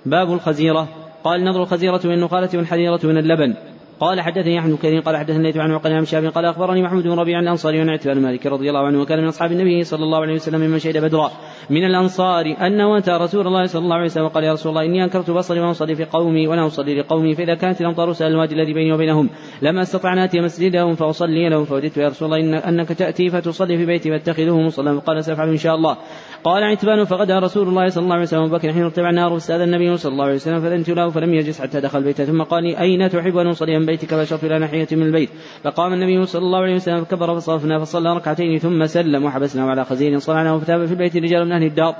باب 0.05 0.33
الخزيرة. 0.33 0.87
قال 1.23 1.43
نظر 1.43 1.61
الخزيرة 1.61 2.01
من 2.05 2.13
النخالة 2.13 2.49
والحذيرة 2.53 2.99
من 3.03 3.17
اللبن. 3.17 3.53
قال 3.99 4.21
حدثني 4.21 4.59
أحمد 4.59 4.75
كثير 4.75 4.99
قال 4.99 5.17
حدثني 5.17 5.37
الليث 5.37 5.57
عن 5.57 5.71
عقل 5.71 5.93
عن 5.93 6.05
شاب 6.05 6.25
قال 6.25 6.45
أخبرني 6.45 6.83
محمود 6.83 7.03
بن 7.03 7.19
ربيع 7.19 7.39
الأنصاري 7.39 7.81
عن 7.81 7.89
عتبان 7.89 8.21
مالك 8.21 8.45
رضي 8.45 8.69
الله 8.69 8.85
عنه 8.85 9.01
وكان 9.01 9.19
من 9.19 9.27
أصحاب 9.27 9.51
النبي 9.51 9.83
صلى 9.83 10.03
الله 10.03 10.21
عليه 10.21 10.33
وسلم 10.33 10.61
ممن 10.61 10.79
شهد 10.79 10.97
بدرا. 10.97 11.31
من 11.69 11.85
الأنصار 11.85 12.45
انه 12.61 12.97
اتى 12.97 13.11
رسول 13.11 13.47
الله 13.47 13.65
صلى 13.65 13.83
الله 13.83 13.95
عليه 13.95 14.05
وسلم 14.05 14.23
وقال 14.23 14.43
يا 14.43 14.53
رسول 14.53 14.69
الله 14.69 14.85
إني 14.85 15.03
أنكرت 15.03 15.31
بصري 15.31 15.59
وأنا 15.59 15.71
أصلي 15.71 15.95
في 15.95 16.05
قومي 16.05 16.47
وأنا 16.47 16.67
أصلي 16.67 16.99
لقومي 16.99 17.35
فإذا 17.35 17.55
كانت 17.55 17.81
الامطار 17.81 18.13
سال 18.13 18.27
الوادي 18.27 18.55
الذي 18.55 18.73
بيني 18.73 18.93
وبينهم 18.93 19.29
لما 19.61 19.81
أستطع 19.81 20.13
أن 20.13 20.17
آتي 20.17 20.39
مسجدهم 20.39 20.95
فأصلي 20.95 21.49
لهم 21.49 21.65
فوددت 21.65 21.97
يا 21.97 22.07
رسول 22.07 22.33
الله 22.33 22.39
إن 22.39 22.53
أنك 22.53 22.87
تأتي 22.87 23.29
فتصلي 23.29 23.77
في 23.77 23.85
بيتي 23.85 24.09
فاتخذه 24.09 24.59
مصلى. 24.59 25.01
فقال 25.01 25.23
سافعل 25.23 25.49
إن 25.49 25.57
شاء 25.57 25.75
الله. 25.75 25.97
قال 26.43 26.63
عتبان 26.63 27.05
فغدا 27.05 27.39
رسول 27.39 27.67
الله 27.67 27.89
صلى 27.89 28.03
الله 28.03 28.13
عليه 28.13 28.23
وسلم 28.23 28.47
بكر 28.47 28.73
حين 28.73 28.83
ارتفع 28.83 29.09
النار 29.09 29.29
فاستاذن 29.29 29.61
النبي 29.61 29.97
صلى 29.97 30.11
الله 30.11 30.25
عليه 30.25 30.35
وسلم 30.35 30.61
فاذنت 30.61 30.89
له 30.89 31.09
فلم 31.09 31.33
يجلس 31.33 31.61
حتى 31.61 31.81
دخل 31.81 31.97
البيت 31.99 32.21
ثم 32.21 32.43
قال 32.43 32.75
أين 32.75 33.09
تحب 33.09 33.37
أن 33.37 33.47
أصلي 33.47 33.79
من 33.79 33.85
بيتك 33.85 34.09
فاشرت 34.09 34.43
إلى 34.43 34.59
ناحية 34.59 34.87
من 34.91 35.03
البيت. 35.03 35.29
فقام 35.63 35.93
النبي 35.93 36.25
صلى 36.25 36.41
الله 36.41 36.59
عليه 36.59 36.75
وسلم 36.75 37.03
فكبر 37.03 37.35
فصرفنا 37.35 37.79
فصلى 37.79 38.15
ركعتين 38.15 38.59
ثم 38.59 38.85
سلم 38.85 39.25
وحبسناه 39.25 39.65
على 39.65 39.85
خزين 39.85 40.19
صنعناه 40.19 40.57
فتاب 40.57 40.85
في 40.85 40.91
البيت 40.91 41.17
رجال 41.17 41.45
من 41.45 41.51
أهل 41.51 41.63
الدار. 41.63 41.95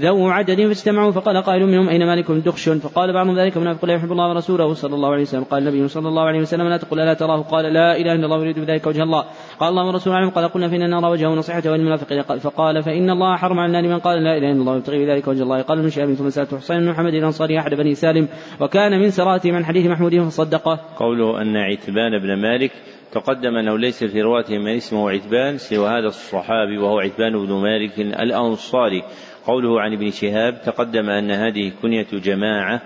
ذو 0.00 0.28
عدد 0.28 0.66
فاجتمعوا 0.66 1.12
فقال 1.12 1.42
قائل 1.42 1.66
منهم 1.66 1.88
أين 1.88 2.06
مالك 2.06 2.30
دخش؟ 2.30 2.68
فقال 2.68 3.12
بعضهم 3.12 3.38
ذلك 3.38 3.56
منافق 3.56 3.84
لا 3.84 3.94
يحب 3.94 4.12
الله 4.12 4.28
ورسوله 4.28 4.74
صلى 4.74 4.94
الله 4.94 5.12
عليه 5.12 5.22
وسلم. 5.22 5.44
قال 5.44 5.68
النبي 5.68 5.88
صلى 5.88 6.08
الله 6.08 6.22
عليه 6.22 6.40
وسلم 6.40 6.68
لا 6.68 6.76
تقل 6.76 7.00
ألا 7.00 7.14
تراه؟ 7.14 7.42
قال 7.42 7.64
لا 7.64 7.96
إله 7.96 8.12
إلا 8.12 8.24
الله 8.24 8.40
يريد 8.40 8.58
بذلك 8.58 8.86
وجه 8.86 9.02
الله. 9.02 9.24
قال 9.60 9.68
الله 9.68 9.86
ورسوله 9.86 10.16
اعلم 10.16 10.30
قال 10.30 10.48
قلنا 10.48 10.68
فإن 10.68 10.90
نرى 10.90 11.10
وجهه 11.10 11.28
نصيحته 11.28 11.72
وللمنافق 11.72 12.36
فقال 12.38 12.82
فإن 12.82 13.10
الله 13.10 13.36
حرم 13.36 13.58
على 13.58 13.66
النار 13.66 13.94
من 13.94 13.98
قال 13.98 14.24
لا 14.24 14.36
إله 14.36 14.52
إلا 14.52 14.60
الله 14.60 14.76
يبتغي 14.76 15.06
بذلك 15.06 15.28
وجه 15.28 15.42
الله. 15.42 15.62
قال 15.62 15.78
ابن 15.78 15.90
شهاب 15.90 16.14
ثم 16.14 16.30
سألت 16.30 16.54
حسين 16.54 16.80
بن 16.80 16.90
محمد 16.90 17.14
الأنصاري 17.14 17.58
أحد 17.58 17.74
بني 17.74 17.94
سالم 17.94 18.28
وكان 18.60 19.00
من 19.00 19.10
سراته 19.10 19.50
من 19.50 19.64
حديث 19.64 19.86
محمود 19.86 20.18
فصدقه. 20.18 20.80
قوله 20.96 21.42
أن 21.42 21.56
عتبان 21.56 22.18
بن 22.18 22.42
مالك 22.42 22.72
تقدم 23.12 23.56
أنه 23.56 23.78
ليس 23.78 24.04
في 24.04 24.22
رواته 24.22 24.58
من 24.58 24.76
اسمه 24.76 25.10
عتبان 25.10 25.58
سوى 25.58 25.88
هذا 25.88 26.06
الصحابي 26.06 26.78
وهو 26.78 26.98
عتبان 26.98 27.32
بن 27.46 27.52
مالك 27.52 28.00
الأنصاري. 28.00 29.02
قوله 29.46 29.80
عن 29.80 29.92
ابن 29.92 30.10
شهاب 30.10 30.62
تقدم 30.62 31.10
أن 31.10 31.30
هذه 31.30 31.72
كنية 31.82 32.06
جماعة 32.12 32.82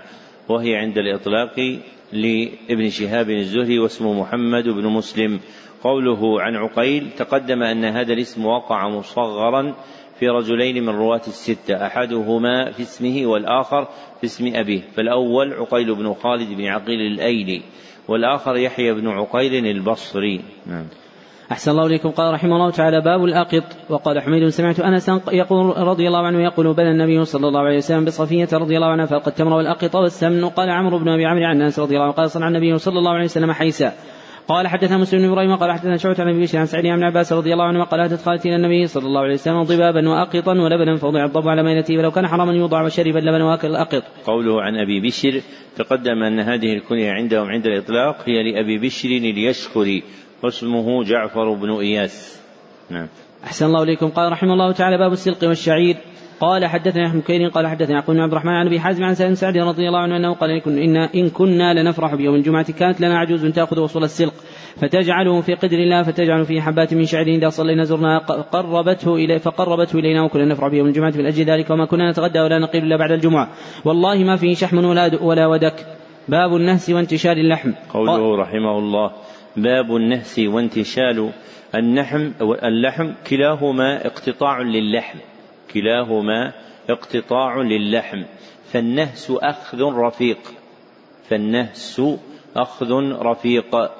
وهي 0.49 0.75
عند 0.75 0.97
الإطلاق 0.97 1.79
لابن 2.13 2.89
شهاب 2.89 3.29
الزهري 3.29 3.79
واسمه 3.79 4.21
محمد 4.21 4.63
بن 4.63 4.87
مسلم. 4.87 5.39
قوله 5.83 6.41
عن 6.41 6.55
عقيل 6.55 7.09
تقدم 7.17 7.63
أن 7.63 7.85
هذا 7.85 8.13
الاسم 8.13 8.45
وقع 8.45 8.89
مصغرا 8.89 9.73
في 10.19 10.27
رجلين 10.29 10.83
من 10.83 10.89
رواة 10.89 11.21
الستة 11.27 11.85
أحدهما 11.85 12.71
في 12.71 12.81
اسمه 12.81 13.21
والآخر 13.25 13.87
في 14.19 14.25
اسم 14.25 14.55
أبيه 14.55 14.81
فالأول 14.95 15.53
عقيل 15.53 15.95
بن 15.95 16.13
خالد 16.13 16.57
بن 16.57 16.65
عقيل 16.65 17.01
الأيلي 17.13 17.61
والآخر 18.07 18.55
يحيى 18.55 18.93
بن 18.93 19.07
عقيل 19.07 19.65
البصري. 19.65 20.41
نعم. 20.65 20.85
أحسن 21.51 21.71
الله 21.71 21.85
إليكم. 21.85 22.09
قال 22.09 22.33
رحمه 22.33 22.55
الله 22.55 22.71
تعالى 22.71 23.01
باب 23.01 23.23
الأقط. 23.23 23.63
وقال 23.89 24.21
حميد 24.21 24.49
سمعت 24.49 24.79
أنس 24.79 25.09
يقول 25.31 25.77
رضي 25.77 26.07
الله 26.07 26.25
عنه 26.25 26.43
يقول 26.43 26.73
بنى 26.73 26.91
النبي 26.91 27.25
صلى 27.25 27.47
الله 27.47 27.59
عليه 27.59 27.77
وسلم 27.77 28.05
بصفية 28.05 28.47
رضي 28.53 28.75
الله 28.75 28.87
عنها 28.87 29.05
فقد 29.05 29.31
تمر 29.31 29.53
والأقط 29.53 29.95
والسمن. 29.95 30.45
قال 30.45 30.69
عمرو 30.69 30.99
بن 30.99 31.09
أبي 31.09 31.25
عمرو 31.25 31.45
عن 31.45 31.61
أنس 31.61 31.79
رضي 31.79 31.93
الله 31.93 32.03
عنه 32.03 32.13
قال 32.13 32.31
صنع 32.31 32.47
النبي 32.47 32.77
صلى 32.77 32.99
الله 32.99 33.11
عليه 33.11 33.25
وسلم 33.25 33.51
حيسا 33.51 33.93
قال 34.47 34.67
حدثنا 34.67 34.97
مسلم 34.97 35.21
بن 35.21 35.31
إبراهيم 35.31 35.55
قال 35.55 35.71
حدثنا 35.71 35.97
شعبة 35.97 36.15
عن 36.19 36.29
أبي 36.29 36.47
عن 36.53 36.65
سعيد 36.65 36.85
بن 36.85 37.03
عباس 37.03 37.33
رضي 37.33 37.53
الله 37.53 37.65
عنه 37.65 37.83
قال 37.83 37.99
أتت 37.99 38.21
خالتي 38.21 38.49
إلى 38.49 38.55
النبي 38.55 38.87
صلى 38.87 39.05
الله 39.05 39.21
عليه 39.21 39.33
وسلم 39.33 39.63
ضبابا 39.63 40.09
واقطا 40.09 40.51
ولبنا 40.51 40.95
فوضع 40.95 41.25
الضب 41.25 41.47
على 41.47 41.63
ميلته 41.63 41.97
ولو 41.97 42.11
كان 42.11 42.27
حراما 42.27 42.53
يوضع 42.53 42.85
وشرب 42.85 43.17
اللبن 43.17 43.41
وأكل 43.41 43.67
الأقط. 43.67 44.03
قوله 44.25 44.61
عن 44.61 44.75
أبي 44.75 44.99
بشر 44.99 45.41
تقدم 45.75 46.23
أن 46.23 46.39
هذه 46.39 46.73
الكنية 46.73 47.11
عندهم 47.11 47.47
عند 47.47 47.65
الإطلاق 47.65 48.29
هي 48.29 48.51
لأبي 48.51 48.77
بشر 48.79 49.09
اليشكري 49.09 50.03
واسمه 50.43 51.03
جعفر 51.03 51.53
بن 51.53 51.71
إياس. 51.71 52.41
نعم. 52.89 53.07
أحسن 53.43 53.65
الله 53.65 53.83
إليكم 53.83 54.09
قال 54.09 54.31
رحمه 54.31 54.53
الله 54.53 54.71
تعالى 54.71 54.97
باب 54.97 55.11
السلق 55.11 55.47
والشعير 55.47 55.97
قال 56.41 56.65
حدثنا 56.65 57.07
احمد 57.07 57.21
كيرين 57.21 57.49
قال 57.49 57.67
حدثنا 57.67 57.95
يعقوب 57.95 58.15
بن 58.15 58.21
عبد 58.21 58.31
الرحمن 58.31 58.51
عن 58.51 58.67
أبي 58.67 58.79
حازم 58.79 59.03
عن 59.03 59.15
سالم 59.15 59.35
سعد 59.35 59.57
رضي 59.57 59.87
الله 59.87 59.99
عنه 59.99 60.17
أنه 60.17 60.33
قال 60.33 60.49
إن 60.67 60.97
ان 60.97 61.29
كنا 61.29 61.73
لنفرح 61.73 62.15
بيوم 62.15 62.35
الجمعة 62.35 62.71
كانت 62.71 63.01
لنا 63.01 63.19
عجوز 63.19 63.45
تأخذ 63.45 63.79
وصول 63.79 64.03
السلق 64.03 64.33
فتجعله 64.75 65.41
في 65.41 65.53
قدر 65.53 65.77
الله 65.77 66.03
فتجعل 66.03 66.45
فيه 66.45 66.61
حبات 66.61 66.93
من 66.93 67.05
شعر 67.05 67.27
إذا 67.27 67.49
صلينا 67.49 67.83
زرنا 67.83 68.17
قربته 68.51 69.15
إلي 69.15 69.39
فقربته 69.39 69.99
إلينا 69.99 70.23
وكنا 70.23 70.45
نفرح 70.45 70.67
بيوم 70.67 70.87
الجمعة 70.87 71.13
من 71.15 71.25
أجل 71.25 71.45
ذلك 71.45 71.69
وما 71.69 71.85
كنا 71.85 72.11
نتغدى 72.11 72.39
ولا 72.39 72.59
نقيل 72.59 72.83
إلا 72.83 72.97
بعد 72.97 73.11
الجمعة. 73.11 73.49
والله 73.85 74.23
ما 74.23 74.35
فيه 74.35 74.55
شحم 74.55 74.85
ولا 74.85 75.23
ولا 75.23 75.47
ودك. 75.47 75.85
باب 76.29 76.55
النهس 76.55 76.89
وانتشال 76.89 77.39
اللحم. 77.39 77.71
قوله 77.93 78.35
رحمه 78.35 78.79
الله 78.79 79.11
باب 79.57 79.95
النهس 79.95 80.39
وانتشال 80.39 81.29
النحم 81.75 82.31
اللحم 82.63 83.11
كلاهما 83.29 84.05
اقتطاع 84.05 84.61
للحم. 84.61 85.17
كلاهما 85.73 86.53
اقتطاع 86.89 87.61
للحم. 87.61 88.23
فالنهس 88.71 89.31
أخذ 89.31 89.81
رفيق. 89.81 90.39
فالنهس 91.29 92.01
أخذ 92.55 92.91
رفيق. 93.21 93.91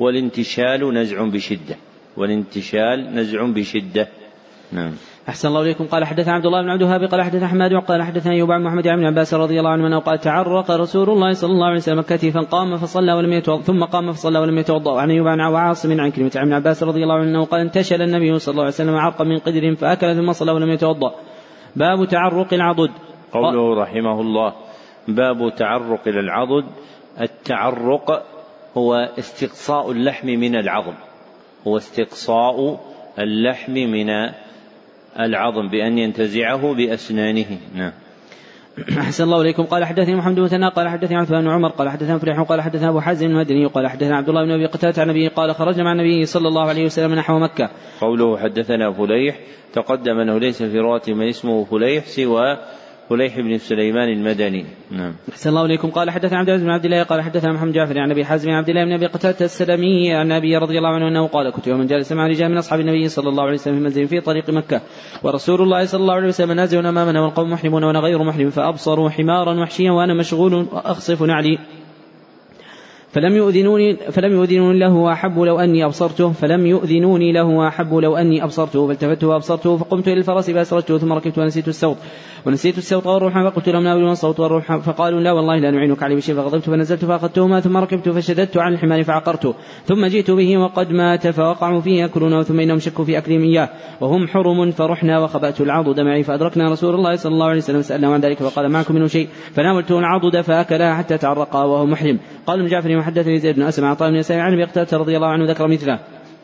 والانتشال 0.00 0.94
نزع 0.94 1.22
بشدة. 1.22 1.76
والانتشال 2.16 3.14
نزع 3.14 3.46
بشدة. 3.46 4.08
نعم. 4.72 4.94
أحسن 5.28 5.48
الله 5.48 5.62
إليكم. 5.62 5.86
قال 5.86 6.04
حدثنا 6.04 6.32
عبد 6.34 6.46
الله 6.46 6.62
بن 6.62 6.68
عبد 6.68 6.82
الوهاب 6.82 7.04
قال 7.04 7.22
حدثنا 7.22 7.48
حماد 7.48 7.72
قال 7.72 8.02
حدثنا 8.02 8.32
أيوب 8.32 8.52
عن 8.52 8.62
محمد 8.62 8.82
بن 8.82 9.04
عباس 9.04 9.34
رضي 9.34 9.58
الله 9.58 9.70
عنه 9.70 9.98
قال 9.98 10.18
تعرق 10.18 10.70
رسول 10.70 11.10
الله 11.10 11.32
صلى 11.32 11.50
الله 11.50 11.66
عليه 11.66 11.76
وسلم 11.76 12.00
كتفا 12.00 12.40
قام 12.40 12.76
فصلى 12.76 13.12
ولم 13.12 13.32
يتوضأ 13.32 13.62
ثم 13.62 13.84
قام 13.84 14.12
فصلى 14.12 14.38
ولم 14.38 14.58
يتوضأ. 14.58 14.92
وعن 14.92 15.10
أيوب 15.10 15.26
عن 15.28 15.40
عاصم 15.40 16.00
عن 16.00 16.10
كلمة 16.10 16.30
عن 16.36 16.52
عباس 16.52 16.82
رضي 16.82 17.02
الله 17.02 17.14
عنه 17.14 17.44
قال 17.44 17.60
انتشل 17.60 18.02
النبي 18.02 18.38
صلى 18.38 18.52
الله 18.52 18.62
عليه 18.62 18.74
وسلم 18.74 18.96
عرقا 18.96 19.24
من 19.24 19.38
قدر 19.38 19.74
فأكل 19.74 20.16
ثم 20.16 20.32
صلى 20.32 20.52
ولم 20.52 20.70
يتوضأ. 20.70 21.14
باب 21.76 22.08
تعرق 22.08 22.54
العضد. 22.54 22.90
قوله 23.32 23.82
رحمه 23.82 24.20
الله 24.20 24.52
باب 25.08 25.54
تعرق 25.56 26.08
العضد 26.08 26.64
التعرق 27.20 28.22
هو 28.76 28.94
استقصاء 29.18 29.90
اللحم 29.90 30.28
من 30.28 30.56
العظم. 30.56 30.94
هو 31.66 31.76
استقصاء 31.76 32.80
اللحم 33.18 33.72
من 33.72 34.10
العظم 35.20 35.68
بأن 35.68 35.98
ينتزعه 35.98 36.74
بأسنانه. 36.74 37.58
نعم. 37.74 37.92
أحسن 38.98 39.24
الله 39.24 39.40
إليكم. 39.40 39.62
قال 39.62 39.84
حدثني 39.84 40.14
محمد 40.14 40.34
بن 40.34 40.46
ثناء 40.46 40.70
قال 40.70 40.88
حدثني 40.88 41.16
عثمان 41.16 41.44
بن 41.44 41.50
عمر 41.50 41.68
قال 41.68 41.88
حدثنا 41.88 42.18
فريح 42.18 42.40
قال 42.40 42.60
حدثنا 42.60 42.88
أبو 42.88 43.00
حازم 43.00 43.26
المدني 43.26 43.66
قال 43.66 43.88
حدثنا 43.88 44.16
عبد 44.16 44.28
الله 44.28 44.44
بن 44.44 44.50
أبي 44.50 44.66
قتادة 44.66 45.02
عن 45.02 45.10
النبي 45.10 45.28
قال 45.28 45.54
خرجنا 45.54 45.84
مع 45.84 45.92
النبي 45.92 46.26
صلى 46.26 46.48
الله 46.48 46.68
عليه 46.68 46.84
وسلم 46.84 47.14
نحو 47.14 47.38
مكة. 47.38 47.70
قوله 48.00 48.38
حدثنا 48.38 48.92
فليح 48.92 49.38
تقدم 49.72 50.18
أنه 50.18 50.38
ليس 50.38 50.62
في 50.62 50.78
رواة 50.78 51.02
من 51.08 51.28
اسمه 51.28 51.64
فليح 51.64 52.04
سوى 52.04 52.58
فليح 53.10 53.40
بن 53.40 53.58
سليمان 53.58 54.08
المدني. 54.08 54.64
نعم. 54.90 55.14
أحسن 55.32 55.50
الله 55.50 55.64
إليكم. 55.64 55.90
قال 55.90 56.10
حدثنا 56.10 56.38
عبد 56.38 56.48
العزيز 56.48 56.64
بن 56.64 56.70
عبد 56.70 56.84
الله 56.84 57.02
قال 57.02 57.22
حدثنا 57.22 57.52
محمد 57.52 57.72
جعفر 57.72 57.98
عن 57.98 58.10
أبي 58.10 58.24
حازم 58.24 58.50
عبد 58.50 58.68
الله 58.68 58.84
بن 58.84 58.92
أبي 58.92 59.06
قتادة 59.06 59.44
السلمي 59.44 60.14
عن 60.14 60.32
أبي 60.32 60.56
رضي 60.56 60.78
الله 60.78 60.88
عنه 60.88 61.08
أنه 61.08 61.26
قال 61.26 61.50
كنت 61.50 61.66
يوما 61.66 61.84
جالسا 61.84 62.14
مع 62.14 62.26
رجال 62.26 62.50
من 62.50 62.56
أصحاب 62.56 62.80
النبي 62.80 63.08
صلى 63.08 63.28
الله 63.28 63.42
عليه 63.42 63.54
وسلم 63.54 63.74
في 63.74 63.80
منزل 63.80 64.08
في 64.08 64.20
طريق 64.20 64.50
مكة 64.50 64.80
ورسول 65.22 65.62
الله 65.62 65.84
صلى 65.84 66.00
الله 66.00 66.14
عليه 66.14 66.28
وسلم 66.28 66.52
نازل 66.52 66.86
أمامنا 66.86 67.20
والقوم 67.20 67.50
محرمون 67.50 67.84
وأنا 67.84 67.98
غير 67.98 68.22
محرم 68.22 68.50
فأبصروا 68.50 69.10
حمارا 69.10 69.60
وحشيا 69.60 69.90
وأنا 69.90 70.14
مشغول 70.14 70.66
أخصف 70.72 71.22
نعلي 71.22 71.58
فلم 73.14 73.36
يؤذنوني 73.36 73.96
فلم 73.96 74.32
يؤذنوني 74.32 74.78
له 74.78 74.94
وأحب 74.94 75.38
لو 75.38 75.58
أني 75.58 75.84
أبصرته 75.84 76.32
فلم 76.32 76.66
يؤذنوني 76.66 77.32
له 77.32 77.44
وأحب 77.44 77.94
لو 77.94 78.16
أني 78.16 78.44
أبصرته 78.44 78.86
فالتفت 78.86 79.24
وأبصرته 79.24 79.76
فقمت 79.76 80.08
إلى 80.08 80.18
الفرس 80.18 80.50
فأسرجته 80.50 80.98
ثم 80.98 81.12
ركبت 81.12 81.38
ونسيت 81.38 81.68
السوط. 81.68 81.96
ونسيت 82.46 82.78
السوط 82.78 83.06
والروح 83.06 83.42
فقلت 83.42 83.68
لهم 83.68 83.84
ناولوا 83.84 84.12
الصوت 84.12 84.40
والروح 84.40 84.76
فقالوا 84.76 85.20
لا 85.20 85.32
والله 85.32 85.58
لا 85.58 85.70
نعينك 85.70 86.02
عليه 86.02 86.16
بشيء 86.16 86.34
فغضبت 86.34 86.62
فنزلت 86.62 87.04
فأخذتهما 87.04 87.60
ثم 87.60 87.76
ركبت 87.76 88.08
فشددت 88.08 88.56
عن 88.56 88.72
الحمار 88.72 89.04
فعقرته. 89.04 89.54
ثم 89.84 90.06
جئت 90.06 90.30
به 90.30 90.58
وقد 90.58 90.90
مات 90.90 91.28
فوقعوا 91.28 91.80
فيه 91.80 92.00
يأكلونه 92.00 92.42
ثم 92.42 92.60
إنهم 92.60 92.78
شكوا 92.78 93.04
في 93.04 93.18
أكلهم 93.18 93.42
إياه. 93.42 93.68
وهم 94.00 94.28
حرم 94.28 94.70
فرحنا 94.70 95.18
وخبأت 95.18 95.60
العضد 95.60 96.00
معي 96.00 96.22
فأدركنا 96.22 96.70
رسول 96.70 96.94
الله 96.94 97.16
صلى 97.16 97.32
الله 97.32 97.46
عليه 97.46 97.58
وسلم 97.58 97.82
سألناه 97.82 98.08
عن 98.08 98.20
ذلك 98.20 98.38
فقال 98.38 98.68
معكم 98.68 98.94
منه 98.94 99.06
شيء؟ 99.06 99.28
فناولته 99.54 99.98
العضد 99.98 100.40
فأكلها 100.40 100.94
حتى 100.94 101.18
تعرقا 101.18 101.64
وهو 101.64 101.86
محرم. 101.86 102.18
قال 102.46 102.58
ابن 102.60 102.68
جعفر 102.68 103.03
وحدثني 103.04 103.38
زيد 103.38 103.56
بن 103.56 103.62
أسلم 103.62 103.84
عطاء 103.84 104.10
بن 104.10 104.16
يسار 104.16 104.40
عن 104.40 104.52
أبي 104.52 104.66
رضي 104.92 105.16
الله 105.16 105.28
عنه 105.28 105.44
ذكر 105.44 105.68
مثله 105.68 105.98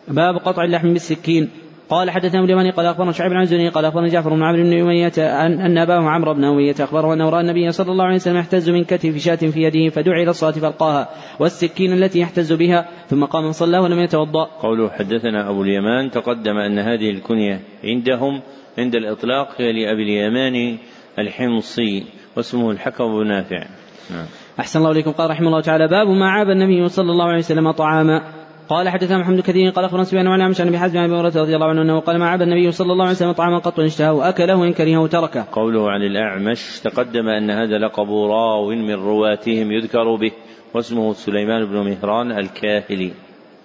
باب 0.08 0.36
قطع 0.36 0.64
اللحم 0.64 0.92
بالسكين 0.92 1.48
قال 1.88 2.10
حدثنا 2.10 2.44
اليماني 2.44 2.70
قال 2.70 2.86
أخبرنا 2.86 3.12
شعيب 3.12 3.30
بن 3.30 3.40
الزني 3.40 3.68
قال 3.68 3.84
أخبرنا 3.84 4.08
جعفر 4.08 4.30
بن 4.30 4.42
عمرو 4.42 4.62
بن 4.62 4.80
أمية 4.80 5.12
ان 5.18 5.60
أن 5.60 5.78
أباه 5.78 6.08
عمرو 6.08 6.34
بن 6.34 6.44
أمية 6.44 6.74
أخبره 6.80 7.14
أنه 7.14 7.28
رأى 7.28 7.40
النبي 7.40 7.72
صلى 7.72 7.92
الله 7.92 8.04
عليه 8.04 8.14
وسلم 8.14 8.36
يحتز 8.36 8.70
من 8.70 8.84
كتف 8.84 9.16
شاة 9.16 9.34
في 9.36 9.62
يده 9.62 9.90
فدعي 9.90 10.22
إلى 10.22 10.30
الصلاة 10.30 10.52
فألقاها 10.52 11.08
والسكين 11.38 11.92
التي 11.92 12.20
يحتز 12.20 12.52
بها 12.52 12.88
ثم 13.08 13.24
قام 13.24 13.52
صلى 13.52 13.78
ولم 13.78 13.98
يتوضأ. 13.98 14.44
قوله 14.44 14.90
حدثنا 14.90 15.50
أبو 15.50 15.62
اليمان 15.62 16.10
تقدم 16.10 16.56
أن 16.56 16.78
هذه 16.78 17.10
الكنية 17.10 17.60
عندهم 17.84 18.40
عند 18.78 18.94
الإطلاق 18.94 19.48
هي 19.58 19.72
لأبي 19.72 20.02
اليمان 20.02 20.78
الحمصي 21.18 22.04
واسمه 22.36 22.70
الحكم 22.70 23.04
بن 23.04 23.28
نافع. 23.28 23.66
نعم. 24.10 24.26
أحسن 24.58 24.78
الله 24.78 24.90
إليكم 24.90 25.10
قال 25.10 25.30
رحمه 25.30 25.46
الله 25.46 25.60
تعالى 25.60 25.88
باب 25.88 26.08
ما 26.08 26.30
عاب 26.30 26.50
النبي 26.50 26.88
صلى 26.88 27.12
الله 27.12 27.24
عليه 27.24 27.38
وسلم 27.38 27.70
طعاما 27.70 28.22
قال 28.68 28.88
حدثنا 28.88 29.18
محمد 29.18 29.40
كثير 29.40 29.70
قال 29.70 29.84
أخبرنا 29.84 30.04
سفيان 30.04 30.26
وعن 30.26 30.40
عمش 30.40 30.60
عن 30.60 30.68
أبي 30.68 30.78
حازم 30.78 30.98
عن 30.98 31.04
أبي 31.04 31.14
هريرة 31.14 31.42
رضي 31.42 31.54
الله 31.54 31.66
عنه 31.66 31.82
أنه 31.82 32.00
قال 32.00 32.18
ما 32.18 32.28
عاب 32.28 32.42
النبي 32.42 32.72
صلى 32.72 32.92
الله 32.92 33.04
عليه 33.04 33.14
وسلم 33.14 33.32
طعاما 33.32 33.58
قط 33.58 33.80
اشتهاه 33.80 34.28
اكله 34.28 34.56
وإن 34.56 34.72
كرهه 34.72 35.06
تركه. 35.06 35.44
قوله 35.52 35.90
عن 35.90 36.02
الأعمش 36.02 36.80
تقدم 36.80 37.28
أن 37.28 37.50
هذا 37.50 37.78
لقب 37.78 38.08
راو 38.10 38.70
من 38.70 38.94
رواتهم 38.94 39.72
يذكر 39.72 40.16
به 40.16 40.32
واسمه 40.74 41.12
سليمان 41.12 41.64
بن 41.64 41.76
مهران 41.76 42.32
الكاهلي. 42.32 43.12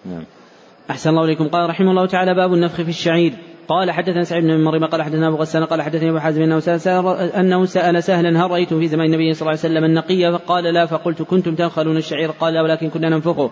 نعم. 0.05 0.23
أحسن 0.89 1.09
الله 1.09 1.23
إليكم 1.25 1.47
قال 1.47 1.69
رحمه 1.69 1.91
الله 1.91 2.05
تعالى 2.05 2.33
باب 2.33 2.53
النفخ 2.53 2.75
في 2.75 2.89
الشعير 2.89 3.33
قال 3.67 3.91
حدثنا 3.91 4.23
سعيد 4.23 4.43
بن 4.43 4.63
مريم 4.63 4.85
قال 4.85 5.01
حدثنا 5.01 5.27
أبو 5.27 5.35
غسان 5.35 5.63
قال 5.63 5.81
حدثني 5.81 6.09
أبو 6.09 6.19
حازم 6.19 6.41
إنه 6.41 6.59
سأل, 6.59 7.07
أنه 7.31 7.65
سأل 7.65 8.03
سهلا 8.03 8.45
هل 8.45 8.51
رايتم 8.51 8.79
في 8.79 8.87
زمان 8.87 9.05
النبي 9.05 9.33
صلى 9.33 9.41
الله 9.41 9.59
عليه 9.59 9.59
وسلم 9.59 9.83
النقي؟ 9.83 10.31
فقال 10.31 10.63
لا 10.63 10.85
فقلت 10.85 11.21
كنتم 11.21 11.55
تنخلون 11.55 11.97
الشعير. 11.97 12.31
قال 12.31 12.53
لا 12.53 12.61
ولكن 12.61 12.89
كنا 12.89 13.09
ننفخه. 13.09 13.51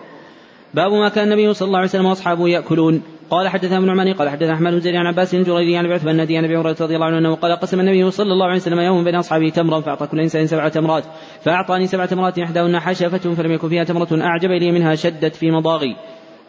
باب 0.74 0.92
ما 0.92 1.08
كان 1.08 1.24
النبي 1.24 1.54
صلى 1.54 1.66
الله 1.66 1.78
عليه 1.78 1.88
وسلم 1.88 2.06
وأصحابه 2.06 2.48
يأكلون. 2.48 3.02
قال 3.30 3.48
حدثنا 3.48 3.78
ابن 3.78 3.90
عماني 3.90 4.12
قال 4.12 4.28
حدثنا 4.28 4.54
أحمد 4.54 4.72
بن 4.72 4.80
زيد 4.80 4.94
عن 4.94 5.06
عباس 5.06 5.34
الجريري 5.34 5.76
عن 5.76 5.86
عتبه 5.86 6.10
النادي 6.10 6.36
عن 6.36 6.44
أبي 6.44 6.56
هريرة 6.56 6.76
رضي 6.80 6.94
الله 6.94 7.06
عنه 7.06 7.18
أنه 7.18 7.34
قال 7.34 7.52
قسم 7.52 7.80
النبي 7.80 8.10
صلى 8.10 8.32
الله 8.32 8.46
عليه 8.46 8.56
وسلم 8.56 8.78
يوم 8.78 9.04
بين 9.04 9.14
أصحابه 9.14 9.48
تمرا 9.48 9.80
فأعطى 9.80 10.06
كل 10.06 10.20
إنسان 10.20 10.46
سبع 10.46 10.68
تمرات. 10.68 11.04
فأعطاني 11.42 11.86
سبع 11.86 12.06
تمرات 12.06 12.38
إحداهن 12.38 12.80
حشفه 12.80 13.34
فلم 13.34 13.52
يكن 13.52 13.68
فيها 13.68 13.84
تمرة 13.84 14.08
أعجب 14.22 14.50
إلي 14.50 14.72
منها 14.72 14.94
شدت 14.94 15.36
في 15.36 15.50
مضاغي. 15.50 15.96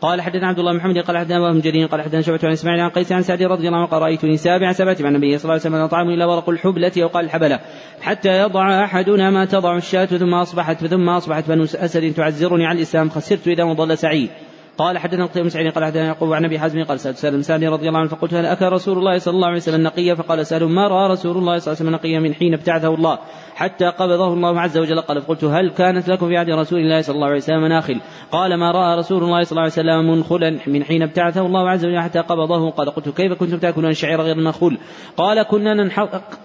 قال 0.01 0.21
حدثنا 0.21 0.47
عبد 0.47 0.59
الله 0.59 0.71
بن 0.71 0.77
محمد 0.77 0.97
قال 0.97 1.17
حدثنا 1.17 1.49
ابن 1.49 1.59
جرير 1.59 1.87
قال 1.87 2.01
حدثنا 2.01 2.21
شعبة 2.21 2.39
عن 2.43 2.51
إسماعيل 2.51 2.81
عن 2.81 2.89
قيس 2.89 3.11
عن 3.11 3.21
سعد 3.21 3.43
رضي 3.43 3.67
الله 3.67 3.77
عنه 3.77 3.87
قال 3.87 4.01
رايتني 4.01 4.37
سابع 4.37 4.71
سبعة 4.71 4.97
مع 4.99 5.09
النبي 5.09 5.37
صلى 5.37 5.43
الله 5.43 5.61
عليه 5.65 5.75
وسلم 5.75 5.85
طعام 5.85 6.09
إلا 6.09 6.25
ورق 6.25 6.49
الحبلة 6.49 6.91
أو 6.97 7.07
قال 7.07 7.25
الحبلة 7.25 7.59
حتى 8.01 8.29
يضع 8.29 8.83
أحدنا 8.83 9.29
ما 9.29 9.45
تضع 9.45 9.77
الشاة 9.77 10.05
ثم 10.05 10.33
أصبحت 10.33 10.85
ثم 10.85 11.09
أصبحت 11.09 11.47
بنو 11.47 11.63
أسد 11.63 12.13
تعزرني 12.13 12.65
على 12.65 12.77
الإسلام 12.77 13.09
خسرت 13.09 13.47
إذا 13.47 13.63
وضل 13.63 13.97
سعيد. 13.97 14.29
قال 14.77 14.97
حدثنا 14.97 15.25
قتيبة 15.25 15.43
بن 15.43 15.49
سعيد 15.49 15.73
قال 15.73 15.85
حدثنا 15.85 16.05
يعقوب 16.05 16.33
عن 16.33 16.45
أبي 16.45 16.59
حازم 16.59 16.83
قال 16.83 16.99
سألت 16.99 17.17
سالم 17.17 17.41
سالم 17.41 17.73
رضي 17.73 17.87
الله 17.87 17.99
عنه 17.99 18.09
فقلت 18.09 18.33
هل 18.33 18.45
اكل 18.45 18.65
رسول 18.65 18.97
الله 18.97 19.17
صلى 19.17 19.33
الله 19.33 19.47
عليه 19.47 19.57
وسلم 19.57 19.83
نقيا 19.83 20.15
فقال 20.15 20.45
سالم 20.45 20.75
ما 20.75 20.87
رأى 20.87 21.11
رسول 21.11 21.37
الله 21.37 21.57
صلى 21.57 21.73
الله 21.73 21.81
عليه 21.81 21.89
وسلم 21.89 21.89
نقيا 21.89 22.19
من 22.19 22.33
حين 22.33 22.53
ابتعثه 22.53 22.95
الله 22.95 23.19
حتى 23.55 23.85
قبضه 23.85 24.33
الله 24.33 24.61
عز 24.61 24.77
وجل؟ 24.77 25.01
قال 25.01 25.21
فقلت 25.21 25.43
هل 25.43 25.69
كانت 25.69 26.07
لكم 26.07 26.27
في 26.27 26.37
عهد 26.37 26.49
رسول 26.49 26.79
الله 26.79 27.01
صلى 27.01 27.15
الله 27.15 27.27
عليه 27.27 27.37
وسلم 27.37 27.61
مناخل؟ 27.61 28.01
قال 28.31 28.55
ما 28.55 28.71
رأى 28.71 28.97
رسول 28.97 29.23
الله 29.23 29.43
صلى 29.43 29.51
الله 29.51 29.61
عليه 29.61 29.71
وسلم 29.71 30.11
منخلا 30.11 30.59
من 30.67 30.83
حين 30.83 31.01
ابتعثه 31.01 31.45
الله 31.45 31.69
عز 31.69 31.85
وجل 31.85 31.99
حتى 31.99 32.19
قبضه؟ 32.19 32.69
قال 32.69 32.89
قلت 32.89 33.09
كيف 33.09 33.33
كنتم 33.33 33.57
تأكلون 33.57 33.89
الشعير 33.89 34.21
غير 34.21 34.35
المنخول؟ 34.35 34.77
قال 35.17 35.43
كنا. 35.43 35.89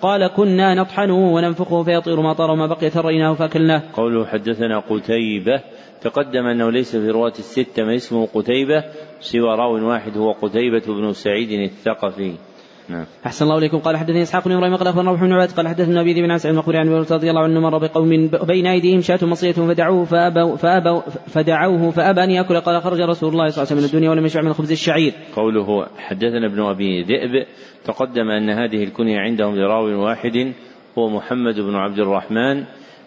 قال 0.03 0.27
كنا 0.27 0.75
نطحنه 0.75 1.19
وننفخه 1.35 1.83
فيطير 1.83 2.21
ما 2.21 2.33
طار 2.33 2.51
وما 2.51 2.67
بقي 2.67 2.91
ثريناه 2.91 3.35
فأكلناه. 3.35 3.83
قوله 3.95 4.27
حدثنا 4.27 4.79
قتيبة 4.79 5.61
تقدم 6.03 6.47
أنه 6.47 6.71
ليس 6.71 6.97
في 6.97 7.09
رواة 7.09 7.33
الستة 7.39 7.85
من 7.85 7.95
اسمه 7.95 8.27
قتيبة 8.27 8.85
سوى 9.21 9.57
راو 9.57 9.89
واحد 9.89 10.19
هو 10.19 10.33
قتيبة 10.33 10.83
بن 10.87 11.13
سعيد 11.13 11.51
الثقفي 11.51 12.33
نعم. 12.91 13.07
أحسن 13.27 13.45
الله 13.45 13.59
إليكم 13.59 13.79
قال 13.79 13.97
حدثني 13.97 14.23
إسحاق 14.23 14.45
بن 14.45 14.53
إبراهيم 14.53 14.77
قال 14.77 14.89
أخبرنا 14.89 15.11
روح 15.11 15.21
بن 15.21 15.33
عباد 15.33 15.51
قال 15.53 15.69
حدثنا 15.69 16.01
أبي 16.01 16.15
بن 16.15 16.31
عن 16.31 16.39
المقبول 16.45 16.77
عن 16.77 16.89
رضي 16.89 17.31
الله 17.31 17.43
عنه 17.43 17.61
مر 17.61 17.79
بقوم 17.79 18.31
بين 18.47 18.67
أيديهم 18.67 19.01
شاة 19.01 19.19
مصية 19.23 19.53
فدعوه 19.53 20.05
فأبوا 20.05 20.57
فأبوا 20.57 21.01
فدعوه 21.27 21.91
فأبى 21.91 22.25
أن 22.25 22.31
يأكل 22.31 22.61
قال 22.61 22.83
خرج 22.83 23.01
رسول 23.01 23.33
الله 23.33 23.49
صلى 23.49 23.63
الله 23.63 23.71
عليه 23.71 23.79
وسلم 23.79 23.79
من 23.79 23.85
الدنيا 23.85 24.11
ولم 24.11 24.27
يشبع 24.27 24.43
من 24.43 24.53
خبز 24.53 24.71
الشعير. 24.71 25.13
قوله 25.37 25.87
حدثنا 25.99 26.47
ابن 26.47 26.63
أبي 26.63 27.03
ذئب 27.03 27.47
تقدم 27.85 28.31
أن 28.31 28.51
هذه 28.51 28.85
الكنية 28.85 29.19
عندهم 29.19 29.57
لراو 29.57 30.05
واحد 30.05 30.53
هو 30.99 31.09
محمد 31.09 31.61
بن 31.61 31.75
عبد 31.75 31.99
الرحمن 31.99 32.65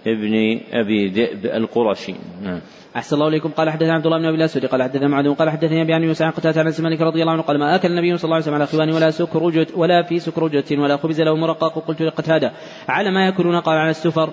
ابن 0.07 0.59
أبي 0.73 1.07
ذئب 1.07 1.45
القرشي. 1.45 2.15
نعم. 2.43 2.61
أحسن 2.95 3.15
الله 3.15 3.27
إليكم. 3.27 3.49
قال 3.49 3.69
حدثنا 3.69 3.93
عبد 3.93 4.05
الله 4.05 4.17
بن 4.17 4.25
أبي 4.25 4.37
الأسود 4.37 4.65
قال 4.65 4.83
حدثنا 4.83 5.07
معاذ 5.07 5.33
قال 5.33 5.49
حدثني 5.49 5.81
أبي 5.81 5.93
عن 5.93 6.03
يوسف 6.03 6.21
عن 6.21 6.31
قتادة 6.31 6.61
عن 6.61 6.73
مالك 6.79 7.01
رضي 7.01 7.21
الله 7.21 7.33
عنه 7.33 7.41
قال 7.41 7.59
ما 7.59 7.75
أكل 7.75 7.87
النبي 7.87 8.17
صلى 8.17 8.25
الله 8.25 8.35
عليه 8.35 8.45
وسلم 8.45 8.55
على 8.55 8.67
خوان 8.67 8.93
ولا 8.93 9.11
سكرجة 9.11 9.67
ولا 9.75 10.03
في 10.03 10.19
سكرجة 10.19 10.63
ولا 10.71 10.97
خبز 10.97 11.21
له 11.21 11.35
مرقق. 11.35 11.79
قلت 11.87 12.01
لقتادة 12.01 12.51
على 12.89 13.11
ما 13.11 13.25
يأكلون؟ 13.25 13.55
قال 13.55 13.77
على 13.77 13.89
السفر. 13.89 14.29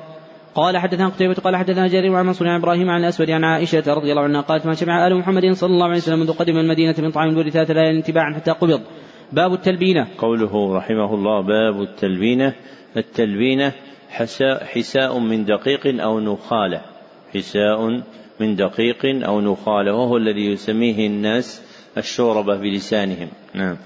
قال 0.54 0.78
حدثنا 0.78 1.08
قتيبة 1.08 1.34
قال 1.34 1.56
حدثنا 1.56 1.86
جرير 1.86 2.12
وعن 2.12 2.26
منصور 2.26 2.48
عن 2.48 2.60
إبراهيم 2.60 2.90
عن 2.90 3.00
الأسود 3.00 3.30
عن 3.30 3.44
عائشة 3.44 3.94
رضي 3.94 4.10
الله 4.10 4.22
عنها 4.22 4.40
قالت 4.40 4.66
ما 4.66 4.74
شبع 4.74 5.06
آل 5.06 5.16
محمد 5.16 5.52
صلى 5.52 5.70
الله 5.70 5.86
عليه 5.86 5.96
وسلم 5.96 6.18
منذ 6.18 6.32
قدم 6.32 6.58
المدينة 6.58 6.94
من 6.98 7.10
طعام 7.10 7.28
الورث 7.28 7.52
ثلاث 7.52 7.70
ليال 7.70 8.02
تباعا 8.02 8.34
حتى 8.34 8.50
قبض. 8.50 8.80
باب 9.32 9.52
التلبينة. 9.52 10.06
قوله 10.18 10.76
رحمه 10.76 11.14
الله 11.14 11.40
باب 11.40 11.82
التلبينة. 11.82 12.52
التلبينة 12.96 13.72
حساء 14.74 15.18
من 15.18 15.44
دقيق 15.44 16.02
أو 16.02 16.20
نخالة. 16.20 16.80
حساء 17.34 18.02
من 18.40 18.56
دقيق 18.56 19.26
أو 19.26 19.40
نخالة 19.40 19.94
وهو 19.94 20.16
الذي 20.16 20.52
يسميه 20.52 21.06
الناس 21.06 21.62
الشوربة 21.98 22.56
بلسانهم. 22.56 23.28
نعم. 23.54 23.76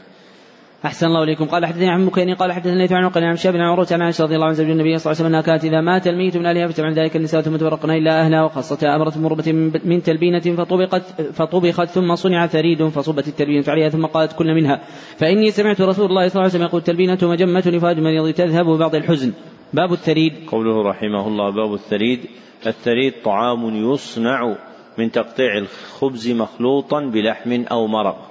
أحسن 0.85 1.07
الله 1.07 1.23
إليكم. 1.23 1.45
قال 1.45 1.67
حدثني 1.67 1.89
عن 1.89 2.05
مكين 2.05 2.35
قال 2.35 2.53
حدثني 2.53 2.79
ليث 2.79 2.93
عن 2.93 3.09
قال 3.09 3.25
عن 3.25 3.37
شاب 3.37 3.57
عن 3.57 3.61
عروة 3.61 3.87
عن 3.93 4.03
عائشة 4.03 4.25
رضي 4.25 4.35
الله 4.35 4.47
عنها 4.47 4.57
زوج 4.57 4.71
النبي 4.71 4.99
صلى 4.99 5.13
الله 5.13 5.17
عليه 5.17 5.17
وسلم 5.17 5.27
أنها 5.27 5.41
كانت 5.41 5.65
إذا 5.65 5.81
مات 5.81 6.07
الميت 6.07 6.37
من 6.37 6.47
أهلها 6.47 6.67
فتبع 6.69 6.89
ذلك 6.89 7.17
النساء 7.17 7.41
ثم 7.41 7.57
تفرقن 7.57 7.91
إلا 7.91 8.21
أهلها 8.21 8.43
وخاصة 8.43 8.97
أمرة 8.97 9.13
مربة 9.19 9.53
من 9.85 10.03
تلبينة 10.03 10.41
فطبقت 10.41 11.03
فطبخت 11.33 11.89
ثم 11.89 12.15
صنع 12.15 12.47
ثريد 12.47 12.89
فصبت 12.89 13.29
التلبينة 13.29 13.65
عليها 13.69 13.89
ثم 13.89 14.07
قالت 14.07 14.33
كل 14.33 14.55
منها. 14.55 14.81
فإني 15.17 15.51
سمعت 15.51 15.81
رسول 15.81 16.07
الله 16.07 16.29
صلى 16.29 16.35
الله 16.35 16.43
عليه 16.43 16.55
وسلم 16.55 16.63
يقول 16.63 16.81
التلبينة 16.81 17.19
مجمة 17.23 17.63
لفؤاد 17.67 17.99
المريض 17.99 18.35
تذهب 18.35 18.67
ببعض 18.67 18.95
الحزن. 18.95 19.33
باب 19.75 19.93
الثريد 19.93 20.33
قوله 20.47 20.83
رحمه 20.83 21.29
الله 21.29 21.51
باب 21.51 21.75
الثريد 21.75 22.27
الثريد 22.67 23.15
طعام 23.25 23.93
يصنع 23.93 24.57
من 24.99 25.13
تقطيع 25.13 25.59
الخبز 25.59 26.31
مخلوطا 26.31 27.01
بلحم 27.01 27.65
أو 27.71 27.87
مرق. 27.87 28.31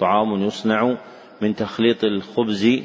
طعام 0.00 0.42
يصنع 0.42 0.96
من 1.42 1.56
تخليط 1.56 2.04
الخبز 2.04 2.80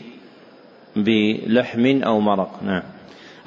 بلحم 0.95 2.03
أو 2.03 2.19
مرق. 2.19 2.63
نعم. 2.63 2.83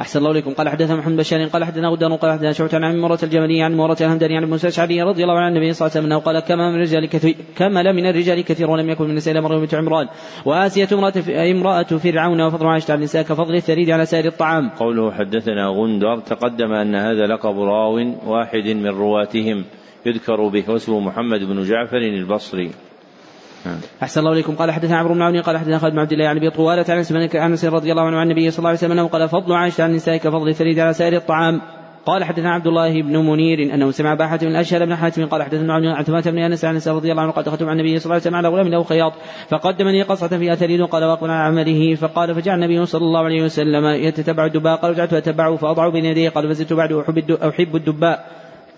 أحسن 0.01 0.19
الله 0.19 0.31
إليكم 0.31 0.53
قال 0.55 0.69
حدثنا 0.69 0.97
محمد 0.97 1.17
بشار 1.17 1.45
قال 1.45 1.65
حدثنا 1.65 1.89
غندر 1.89 2.13
قال 2.13 2.33
حدثنا 2.33 2.53
شعبة 2.53 2.87
عن 2.87 2.99
مرة 2.99 3.19
الجملي 3.23 3.63
عن 3.63 3.77
مرة 3.77 3.97
الهمداني 4.01 4.37
عن 4.37 4.45
موسى 4.45 4.67
الأشعري 4.67 5.03
رضي 5.03 5.23
الله 5.23 5.39
عنه 5.39 5.49
النبي 5.49 5.73
صلى 5.73 5.87
الله 5.87 5.97
عليه 5.97 6.07
وسلم 6.07 6.19
قال 6.19 6.41
كمل 6.41 6.71
من 6.71 6.75
الرجال 6.75 7.09
كثير 7.09 7.37
كمل 7.57 7.93
من 7.93 8.07
الرجال 8.07 8.45
كثير 8.45 8.71
ولم 8.71 8.91
يكن 8.91 9.05
من 9.05 9.11
النساء 9.11 9.41
مريم 9.41 9.61
بنت 9.61 9.75
عمران 9.75 10.09
وآسية 10.45 10.89
امرأة 10.93 11.13
امرأة 11.53 11.83
فرعون 11.83 12.41
وفضل 12.41 12.67
عائشة 12.67 12.93
على 12.93 12.99
النساء 12.99 13.23
كفضل 13.23 13.55
الثريد 13.55 13.91
على 13.91 14.07
سائر 14.07 14.27
الطعام. 14.27 14.69
قوله 14.69 15.13
حدثنا 15.13 15.67
غندر 15.67 16.21
تقدم 16.21 16.73
أن 16.73 16.95
هذا 16.95 17.27
لقب 17.27 17.59
راو 17.61 17.97
واحد 18.27 18.67
من 18.67 18.87
رواتهم 18.87 19.65
يذكر 20.07 20.49
به 20.49 20.65
واسمه 20.71 21.01
محمد 21.01 21.41
بن 21.41 21.63
جعفر 21.63 21.97
البصري. 21.97 22.71
أحسن 24.03 24.21
الله 24.21 24.33
إليكم. 24.33 24.55
قال 24.55 24.71
حدثنا 24.71 24.97
عمرو 24.97 25.15
بن 25.15 25.23
عون 25.23 25.41
قال 25.41 25.59
حدثنا 25.59 25.79
خالد 25.79 25.93
بن 25.93 26.01
عبد 26.01 26.13
الله 26.13 26.29
عن 26.29 26.37
أبي 26.37 26.51
طوالة 26.51 26.85
عن 26.89 27.51
أنس 27.51 27.65
رضي 27.65 27.91
الله 27.91 28.03
عنه 28.03 28.17
عن 28.17 28.31
النبي 28.31 28.51
صلى 28.51 28.59
الله 28.59 28.69
عليه 28.69 28.79
وسلم 28.79 28.93
أنه 28.93 29.09
قال 29.09 29.29
فضل 29.29 29.53
عائشة 29.53 29.85
عن 29.85 29.91
النساء 29.91 30.17
كفضل 30.17 30.49
الثريد 30.49 30.79
على 30.79 30.93
سائر 30.93 31.17
الطعام. 31.17 31.61
قال 32.07 32.25
حدثنا 32.25 32.51
عبد 32.51 32.67
الله 32.67 33.03
بن 33.03 33.17
منير 33.17 33.75
أنه 33.75 33.91
سمع 33.91 34.13
أبا 34.13 34.27
حاتم 34.27 34.47
الأشهل 34.47 34.85
بن 34.85 34.97
حاتم 34.97 35.27
قال 35.27 35.43
حدثنا 35.43 35.75
عن 35.75 36.03
ثمامة 36.03 36.31
بن 36.31 36.39
أنس 36.39 36.65
عن 36.65 36.97
رضي 36.97 37.11
الله 37.11 37.23
عنه 37.23 37.33
قال 37.33 37.45
دخلت 37.45 37.63
مع 37.63 37.73
النبي 37.73 37.99
صلى 37.99 38.05
الله 38.05 38.15
عليه 38.15 38.23
وسلم 38.23 38.37
على 38.37 38.49
غلام 38.49 38.69
له 38.69 38.83
خياط 38.83 39.13
فقدمني 39.49 40.03
قصعة 40.03 40.39
فيها 40.39 40.55
ثريد 40.55 40.83
قال 40.83 41.05
واقبل 41.05 41.31
على 41.31 41.43
عمله. 41.43 41.95
فقال 41.95 42.35
فجعل 42.35 42.55
النبي 42.55 42.87
صلى 42.87 43.03
الله 43.03 43.25
عليه 43.25 43.43
وسلم 43.43 43.87
يتتبع 43.87 44.45
الدباء 44.47 44.77
قال 44.77 44.91
رجعت 44.91 45.13
أتبعه 45.13 45.57
فأضعه 45.57 45.91
بين 45.91 46.05
يديه 46.05 46.29
قال 46.29 46.49
فزدت 46.49 46.73
بعد 46.73 46.93
أحب 46.93 47.31
أحب 47.31 47.77
الدباء. 47.77 48.27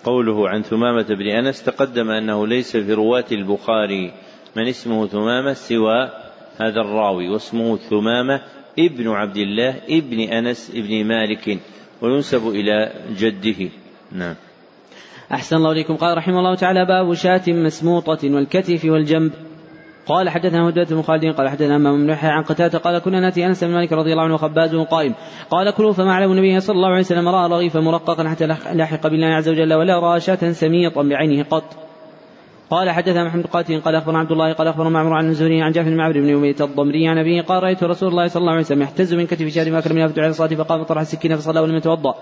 قوله 0.05 0.49
عن 0.49 0.63
ثمامة 0.63 1.07
بن 1.09 1.27
أنس 1.27 1.63
تقدم 1.63 2.11
أنه 2.11 2.47
ليس 2.47 2.77
في 2.77 2.93
رواة 2.93 3.25
البخاري 3.33 4.13
من 4.57 4.69
اسمه 4.69 5.07
ثمامة 5.07 5.53
سوى 5.53 6.11
هذا 6.61 6.81
الراوي 6.81 7.29
واسمه 7.29 7.77
ثمامة 7.77 8.41
ابن 8.79 9.09
عبد 9.09 9.37
الله 9.37 9.75
ابن 9.91 10.21
أنس 10.21 10.73
ابن 10.75 11.05
مالك 11.05 11.59
وينسب 12.03 12.49
إلى 12.49 12.93
جده. 13.19 13.71
نعم. 14.13 14.35
أحسن 15.33 15.57
الله 15.57 15.73
إليكم. 15.73 15.97
قال 15.97 16.17
رحمه 16.17 16.39
الله 16.39 16.55
تعالى 16.55 16.87
باب 16.87 17.15
شاة 17.15 17.43
مسموطة 17.49 18.19
والكتف 18.25 18.85
والجنب. 18.85 19.33
قال 20.07 20.29
حدثنا 20.29 20.69
هدى 20.69 20.85
بن 20.85 21.03
خالد 21.03 21.25
قال 21.35 21.49
حدثنا 21.49 21.77
أمام 21.77 22.07
بن 22.07 22.11
عن 22.11 22.43
قتادة 22.43 22.79
قال 22.79 22.99
كنا 22.99 23.21
نأتي 23.21 23.47
أنس 23.47 23.65
بن 23.65 23.71
مالك 23.71 23.93
رضي 23.93 24.13
الله 24.13 24.23
عنه 24.23 24.35
وخبازه 24.35 24.85
قائم. 24.85 25.15
قال 25.51 25.71
كلوا 25.71 25.93
فما 25.93 26.15
علم 26.15 26.33
النبي 26.33 26.61
صلى 26.61 26.77
الله 26.77 26.89
عليه 26.89 27.01
وسلم 27.01 27.29
رأى 27.29 27.51
رغيفا 27.51 27.81
مرققا 27.81 28.29
حتى 28.29 28.47
لاحق 28.47 29.07
بالله 29.07 29.27
عز 29.27 29.49
وجل 29.49 29.75
ولا 29.75 30.01
رأى 30.01 30.21
شاة 30.21 30.53
سميطا 30.53 31.03
بعينه 31.03 31.43
قط. 31.43 31.65
قال 32.71 32.91
حدثنا 32.91 33.25
محمد 33.25 33.47
قاتل 33.47 33.81
قال 33.81 33.95
أخبرنا 33.95 34.19
عبد 34.19 34.33
الله 34.33 34.53
قال 34.53 34.69
أخبرنا 34.69 34.91
معمر 34.91 35.13
عن 35.15 35.29
الزهري 35.29 35.63
عن 35.63 35.73
جعفر 35.73 35.91
بن 35.91 36.01
عمرو 36.01 36.21
بن 36.21 36.35
أمية 36.35 36.57
الضمري 36.61 37.09
عن 37.09 37.19
أبيه 37.19 37.43
قال 37.43 37.63
رأيت 37.63 37.85
رسول 37.85 38.09
الله 38.09 38.27
صلى 38.27 38.41
الله 38.41 38.53
عليه 38.53 38.61
وسلم 38.61 38.83
يحتز 38.83 39.15
من 39.15 39.27
كتف 39.27 39.49
شاد 39.49 39.69
ما 39.69 39.79
أكل 39.79 39.95
منها 39.95 40.09
في 40.09 40.27
الصلاة 40.27 40.49
فقام 40.49 40.83
طرح 40.83 41.01
السكين 41.01 41.37
فصلى 41.37 41.61
ولم 41.61 41.77
يتوضأ. 41.77 42.15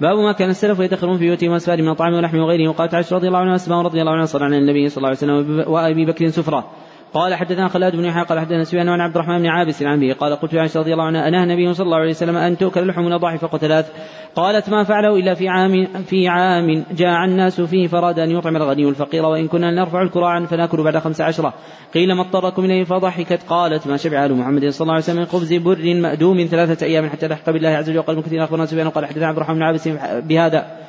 باب 0.00 0.18
ما 0.18 0.32
كان 0.32 0.50
السلف 0.50 0.80
يدخرون 0.80 1.18
في 1.18 1.24
بيوتهم 1.24 1.50
وأسفار 1.50 1.82
من 1.82 1.88
الطعام 1.88 2.14
واللحم 2.14 2.38
وغيره 2.38 2.68
وقالت 2.68 2.94
عائشه 2.94 3.16
رضي 3.16 3.26
الله 3.28 3.38
عنها 3.38 3.54
اسماء 3.54 3.78
رضي 3.78 4.00
الله 4.00 4.12
عنها 4.12 4.24
صلى 4.24 4.44
على 4.44 4.58
النبي 4.58 4.88
صلى 4.88 4.96
الله 4.96 5.08
عليه 5.08 5.18
وسلم 5.18 5.72
وأبي 5.72 6.04
بكر 6.04 6.28
سفرة. 6.28 6.70
قال 7.14 7.34
حدثنا 7.34 7.68
خلاد 7.68 7.96
بن 7.96 8.04
يحيى 8.04 8.24
قال 8.24 8.40
حدثنا 8.40 8.64
سفيان 8.64 8.88
عن 8.88 9.00
عبد 9.00 9.14
الرحمن 9.14 9.38
بن 9.38 9.46
عابس 9.46 9.82
عن 9.82 9.96
ابي 9.96 10.12
قال 10.12 10.36
قلت 10.36 10.54
عائشة 10.54 10.80
رضي 10.80 10.92
الله 10.92 11.04
عنها 11.04 11.28
أنهى 11.28 11.42
النبي 11.42 11.74
صلى 11.74 11.84
الله 11.84 11.96
عليه 11.96 12.10
وسلم 12.10 12.36
أن 12.36 12.58
تؤكل 12.58 12.86
لحم 12.86 13.06
الاضاحي 13.06 13.38
فوق 13.38 13.56
ثلاث. 13.56 13.92
قالت 14.36 14.70
ما 14.70 14.84
فعله 14.84 15.16
إلا 15.16 15.34
في 15.34 15.48
عام 15.48 15.86
في 16.06 16.28
عام 16.28 16.84
جاع 16.96 17.24
الناس 17.24 17.60
فيه 17.60 17.86
فراد 17.86 18.18
أن 18.18 18.30
يطعم 18.30 18.56
الغني 18.56 18.86
والفقير 18.86 19.24
وإن 19.24 19.48
كنا 19.48 19.70
نرفع 19.70 20.02
الكراع 20.02 20.44
فنأكل 20.44 20.82
بعد 20.82 20.98
خمس 20.98 21.20
عشرة. 21.20 21.54
قيل 21.94 22.12
ما 22.12 22.22
اضطركم 22.22 22.64
إليه 22.64 22.84
فضحكت 22.84 23.40
قالت 23.48 23.86
ما 23.86 23.96
شبع 23.96 24.26
آل 24.26 24.34
محمد 24.34 24.68
صلى 24.68 24.84
الله 24.84 24.94
عليه 24.94 25.04
وسلم 25.04 25.18
من 25.18 25.26
خبز 25.26 25.54
بر 25.54 25.94
مأدوم 25.94 26.46
ثلاثة 26.50 26.86
أيام 26.86 27.08
حتى 27.08 27.28
لحق 27.28 27.50
بالله 27.50 27.68
عز 27.68 27.90
وجل. 27.90 27.98
وقال 27.98 28.22
كثير 28.22 28.44
أخبرنا 28.44 28.66
سفيان 28.66 28.88
قال 28.88 29.06
حدثنا 29.06 29.26
عبد 29.26 29.36
الرحمن 29.36 29.54
بن 29.54 29.62
عابس 29.62 29.88
بهذا. 30.28 30.83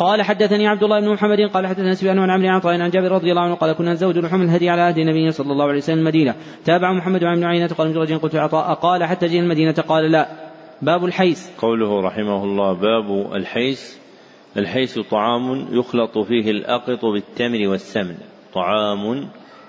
قال 0.00 0.22
حدثني 0.22 0.66
عبد 0.66 0.82
الله 0.82 1.00
بن 1.00 1.08
محمد 1.08 1.40
قال 1.40 1.66
حدثنا 1.66 1.94
سفيان 1.94 2.18
عن 2.18 2.30
عمرو 2.30 2.70
عن 2.70 2.80
عن 2.80 2.90
جابر 2.90 3.12
رضي 3.12 3.30
الله 3.30 3.42
عنه 3.42 3.54
قال 3.54 3.72
كنا 3.72 3.92
نزود 3.92 4.18
لحوم 4.18 4.42
الهدي 4.42 4.68
على 4.68 4.80
عهد 4.80 4.98
النبي 4.98 5.30
صلى 5.30 5.52
الله 5.52 5.64
عليه 5.64 5.78
وسلم 5.78 5.98
المدينة. 5.98 6.34
تابع 6.64 6.92
محمد 6.92 7.24
عن 7.24 7.44
عينة 7.44 7.66
قال 7.66 7.88
مجرد 7.88 8.12
قلت 8.12 8.36
عطاء 8.36 8.74
قال 8.74 9.04
حتى 9.04 9.26
جئنا 9.26 9.42
المدينة 9.42 9.72
قال 9.72 10.12
لا. 10.12 10.28
باب 10.82 11.04
الحيس. 11.04 11.52
قوله 11.58 12.00
رحمه 12.00 12.44
الله 12.44 12.72
باب 12.72 13.32
الحيس. 13.34 14.00
الحيس 14.56 14.98
طعام 14.98 15.68
يخلط 15.72 16.18
فيه 16.18 16.50
الأقط 16.50 17.04
بالتمر 17.04 17.68
والسمن. 17.68 18.16
طعام 18.54 19.28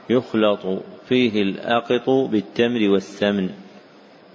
يخلط 0.10 0.84
فيه 1.08 1.42
الأقط 1.42 2.10
بالتمر 2.10 2.90
والسمن. 2.90 3.50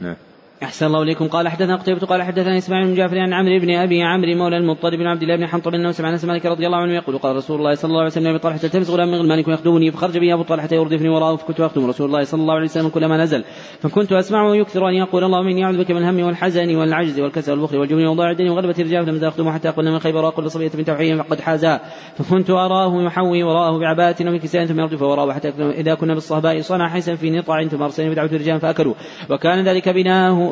نعم. 0.01 0.17
أحسن 0.63 0.87
الله 0.87 1.03
إليكم. 1.03 1.29
قال 1.29 1.49
حدثنا 1.49 1.77
قتيبة 1.77 2.07
قال 2.07 2.23
حدثنا 2.23 2.59
إسماعيل 2.59 2.87
بن 2.87 2.95
جعفر 2.95 3.19
عن 3.19 3.33
عمرو 3.33 3.59
بن 3.59 3.71
أبي 3.71 4.03
عمرو 4.03 4.35
مولى 4.35 4.57
المطلب 4.57 4.95
بن 4.95 5.07
عبد 5.07 5.23
الله 5.23 5.37
بن 5.37 5.47
حنطب 5.47 5.75
أنه 5.75 5.91
سمع 5.91 6.11
أنس 6.11 6.25
مالك 6.25 6.47
رضي 6.47 6.67
الله 6.67 6.79
عنه 6.79 6.93
يقول 6.93 7.19
قال 7.19 7.37
رسول 7.37 7.59
الله 7.59 7.75
صلى 7.75 7.89
الله 7.89 8.01
عليه 8.01 8.11
وسلم 8.11 8.37
طلحة 8.37 8.61
التمس 8.65 8.91
غلام 8.91 9.09
من 9.09 9.15
غلمانكم 9.15 9.53
يخدمني 9.53 9.91
فخرج 9.91 10.19
بي 10.19 10.35
أبو 10.35 10.43
طلحة 10.43 10.69
يردفني 10.73 11.09
وراءه 11.09 11.37
فكنت 11.37 11.61
أخدم. 11.61 11.87
رسول 11.87 12.07
الله 12.07 12.25
صلى 12.25 12.41
الله 12.41 12.55
عليه 12.55 12.65
وسلم 12.65 12.89
كلما 12.89 13.17
نزل 13.17 13.45
فكنت 13.81 14.13
أسمعه 14.13 14.55
يكثر 14.55 14.89
أن 14.89 14.95
يقول 14.95 15.25
اللهم 15.25 15.49
إني 15.49 15.65
أعوذ 15.65 15.79
بك 15.79 15.91
من 15.91 15.99
الهم 15.99 16.21
والحزن 16.21 16.77
والعجز 16.77 17.21
والكسل 17.21 17.53
والبخل 17.53 17.77
والجبن 17.79 18.07
وضاع 18.07 18.31
الدين 18.31 18.49
وغلبة 18.49 18.75
الرجال 18.79 19.07
فلم 19.07 19.25
أخدمه 19.25 19.53
حتى 19.53 19.69
قلنا 19.69 19.91
من 19.91 19.99
خيبر 19.99 20.25
وأقول 20.25 20.51
صبية 20.51 20.71
بنت 20.75 20.91
وحي 20.91 21.17
فقد 21.17 21.41
حازها 21.41 21.81
فكنت 22.17 22.51
أراه 22.51 23.03
يحوي 23.03 23.43
وراءه 23.43 23.79
بعباءة 23.79 24.17
ومن 24.21 24.39
كساء 24.39 24.67
ثم 24.67 24.81
يردف 24.81 25.03
وراءه 25.03 25.33
حتى 25.33 25.49
إذا 25.49 25.95
كنا 25.95 26.15
بالصهباء 26.15 26.61
صنع 26.61 26.89
حيسا 26.89 27.15
في 27.15 27.31
نطع 27.31 27.65
ثم 27.65 27.83
أرسلني 27.83 28.11
بدعوة 28.11 28.29
الرجال 28.29 28.61
فأكلوا. 28.61 28.95
وكان 29.31 29.65
ذلك 29.65 29.89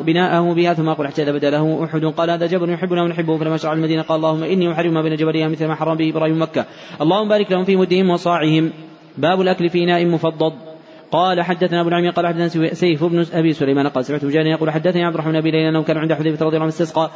بناءه 0.01 0.53
بها 0.53 0.73
ثم 0.73 0.89
أقول 0.89 1.07
بدأ 1.17 1.49
له 1.49 1.83
أحد 1.83 2.05
قال 2.05 2.29
هذا 2.29 2.45
جبل 2.45 2.69
يحبنا 2.69 3.03
ونحبه 3.03 3.37
فلما 3.37 3.57
شرع 3.57 3.73
المدينة 3.73 4.01
قال 4.01 4.15
اللهم 4.17 4.43
إني 4.43 4.71
أحرم 4.71 4.93
ما 4.93 5.01
بين 5.01 5.15
جبليها 5.15 5.47
مثل 5.47 5.67
ما 5.67 5.75
حرم 5.75 5.97
به 5.97 6.09
إبراهيم 6.09 6.41
مكة. 6.41 6.65
اللهم 7.01 7.29
بارك 7.29 7.51
لهم 7.51 7.63
في 7.63 7.75
مدهم 7.75 8.09
وصاعهم. 8.09 8.71
باب 9.17 9.41
الأكل 9.41 9.69
في 9.69 9.83
إناء 9.83 10.05
مفضض 10.05 10.53
قال 11.11 11.41
حدثنا 11.41 11.81
أبو 11.81 11.89
نعيم 11.89 12.11
قال 12.11 12.27
حدثنا 12.27 12.73
سيف 12.73 13.03
بن 13.03 13.25
أبي 13.33 13.53
سليمان 13.53 13.87
قال 13.87 14.05
سمعت 14.05 14.25
مجاهد 14.25 14.45
يقول 14.45 14.71
حدثني 14.71 15.03
عبد 15.03 15.13
الرحمن 15.13 15.41
بن 15.41 15.49
ليلى 15.49 15.69
أنه 15.69 15.83
كان 15.83 15.97
عند 15.97 16.13
حذيفة 16.13 16.45
رضي 16.45 16.55
الله 16.55 16.65
عنه 16.65 16.67
استسقى. 16.67 17.09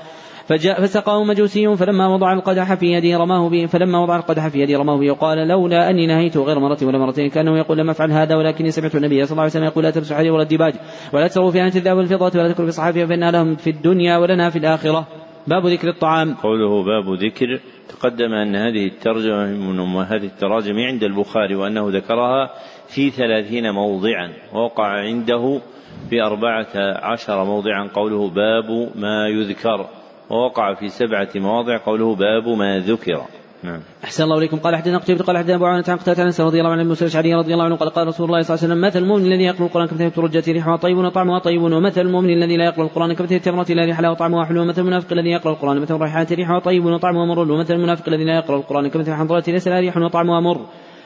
فجاء 0.49 0.81
فسقاه 0.81 1.23
مجوسي 1.23 1.75
فلما 1.75 2.07
وضع 2.07 2.33
القدح 2.33 2.73
في 2.73 2.85
يده 2.85 3.17
رماه 3.17 3.49
به 3.49 3.65
فلما 3.65 3.99
وضع 3.99 4.15
القدح 4.15 4.47
في 4.47 4.59
يده 4.59 4.77
رماه 4.77 4.97
به 4.97 5.11
وقال 5.11 5.47
لولا 5.47 5.89
أني 5.89 6.07
نهيته 6.07 6.43
غير 6.43 6.59
مرة 6.59 6.77
ولا 6.81 6.97
مرتين 6.97 7.29
كأنه 7.29 7.57
يقول 7.57 7.77
لم 7.77 7.89
أفعل 7.89 8.11
هذا 8.11 8.35
ولكني 8.35 8.71
سمعت 8.71 8.95
النبي 8.95 9.25
صلى 9.25 9.31
الله 9.31 9.41
عليه 9.41 9.51
وسلم 9.51 9.63
يقول 9.63 9.83
لا 9.83 9.91
تلبسوا 9.91 10.11
الحرير 10.11 10.33
ولا 10.33 10.43
الديباج 10.43 10.73
ولا 11.13 11.27
تسروا 11.27 11.51
في 11.51 11.61
انت 11.61 11.75
الذهب 11.75 11.97
والفضة 11.97 12.39
ولا 12.39 12.51
تكلوا 12.51 12.67
في 12.67 12.71
صحافها 12.71 13.05
فإن 13.05 13.29
لهم 13.29 13.55
في 13.55 13.69
الدنيا 13.69 14.17
ولنا 14.17 14.49
في 14.49 14.59
الآخرة. 14.59 15.07
باب 15.47 15.67
ذكر 15.67 15.89
الطعام. 15.89 16.33
قوله 16.33 16.83
باب 16.83 17.13
ذكر 17.13 17.59
تقدم 17.89 18.33
أن 18.33 18.55
هذه 18.55 18.85
الترجمة 18.85 19.45
من 19.45 19.79
أمهات 19.79 20.23
التراجم 20.23 20.79
عند 20.79 21.03
البخاري 21.03 21.55
وأنه 21.55 21.89
ذكرها 21.89 22.49
في 22.87 23.09
ثلاثين 23.09 23.71
موضعا 23.71 24.33
ووقع 24.53 24.87
عنده 24.87 25.61
في 26.09 26.21
أربعة 26.21 26.73
عشر 27.03 27.43
موضعا 27.43 27.89
قوله 27.93 28.29
باب 28.29 28.89
ما 28.95 29.27
يذكر. 29.27 29.98
ووقع 30.29 30.73
في 30.73 30.89
سبعة 30.89 31.29
مواضع 31.35 31.77
قوله 31.77 32.15
باب 32.15 32.47
ما 32.47 32.79
ذكر. 32.79 33.21
نعم. 33.63 33.81
أحسن 34.03 34.23
الله 34.23 34.37
إليكم. 34.37 34.57
قال 34.57 34.75
حدثنا 34.75 34.97
قتيبة 34.97 35.23
قال 35.23 35.37
حدثنا 35.37 35.55
أبو 35.55 35.65
عوانة 35.65 35.83
عن 35.87 35.97
قتادة 35.97 36.23
عن 36.23 36.31
رضي 36.39 36.59
الله 36.59 36.71
عنه 36.71 36.83
موسى 36.83 37.05
الأشعري 37.05 37.33
رضي 37.33 37.53
الله 37.53 37.65
عنه 37.65 37.75
قال 37.75 37.89
قال 37.89 38.07
رسول 38.07 38.25
الله 38.25 38.41
صلى 38.41 38.55
الله 38.55 38.63
عليه 38.63 38.73
وسلم 38.73 38.87
مثل 38.87 38.99
المؤمن 38.99 39.25
الذي 39.25 39.43
يقرأ 39.43 39.65
القرآن 39.65 39.87
كمثل 39.87 40.11
ترجت 40.11 40.49
ريحها 40.49 40.75
طيب 40.75 40.97
وطعمها 40.97 41.39
طيب 41.39 41.61
ومثل 41.61 42.01
المؤمن 42.01 42.29
الذي 42.29 42.57
لا 42.57 42.65
يقرأ 42.65 42.83
القرآن 42.83 43.13
كمثل 43.13 43.35
التمرة 43.35 43.65
لا 43.69 43.85
ريح 43.85 43.99
لها 43.99 44.09
وطعمها 44.09 44.45
حلو 44.45 44.61
ومثل 44.61 44.81
المنافق 44.81 45.11
الذي 45.11 45.29
يقرأ 45.29 45.51
القرآن 45.51 45.79
مثل 45.79 45.95
ريحان 45.95 46.25
ريحها 46.31 46.59
طيب 46.59 46.85
وطعمها 46.85 47.25
مر 47.25 47.39
ومثل 47.39 47.73
المنافق 47.73 48.07
الذي 48.07 48.23
لا 48.23 48.35
يقرأ 48.35 48.57
القرآن 48.57 48.87
كمثل 48.87 49.13
حنظلة 49.13 49.43
ليس 49.47 49.67
لها 49.67 49.79
ريح 49.79 49.97
وطعمها 49.97 50.39
مر. 50.39 50.65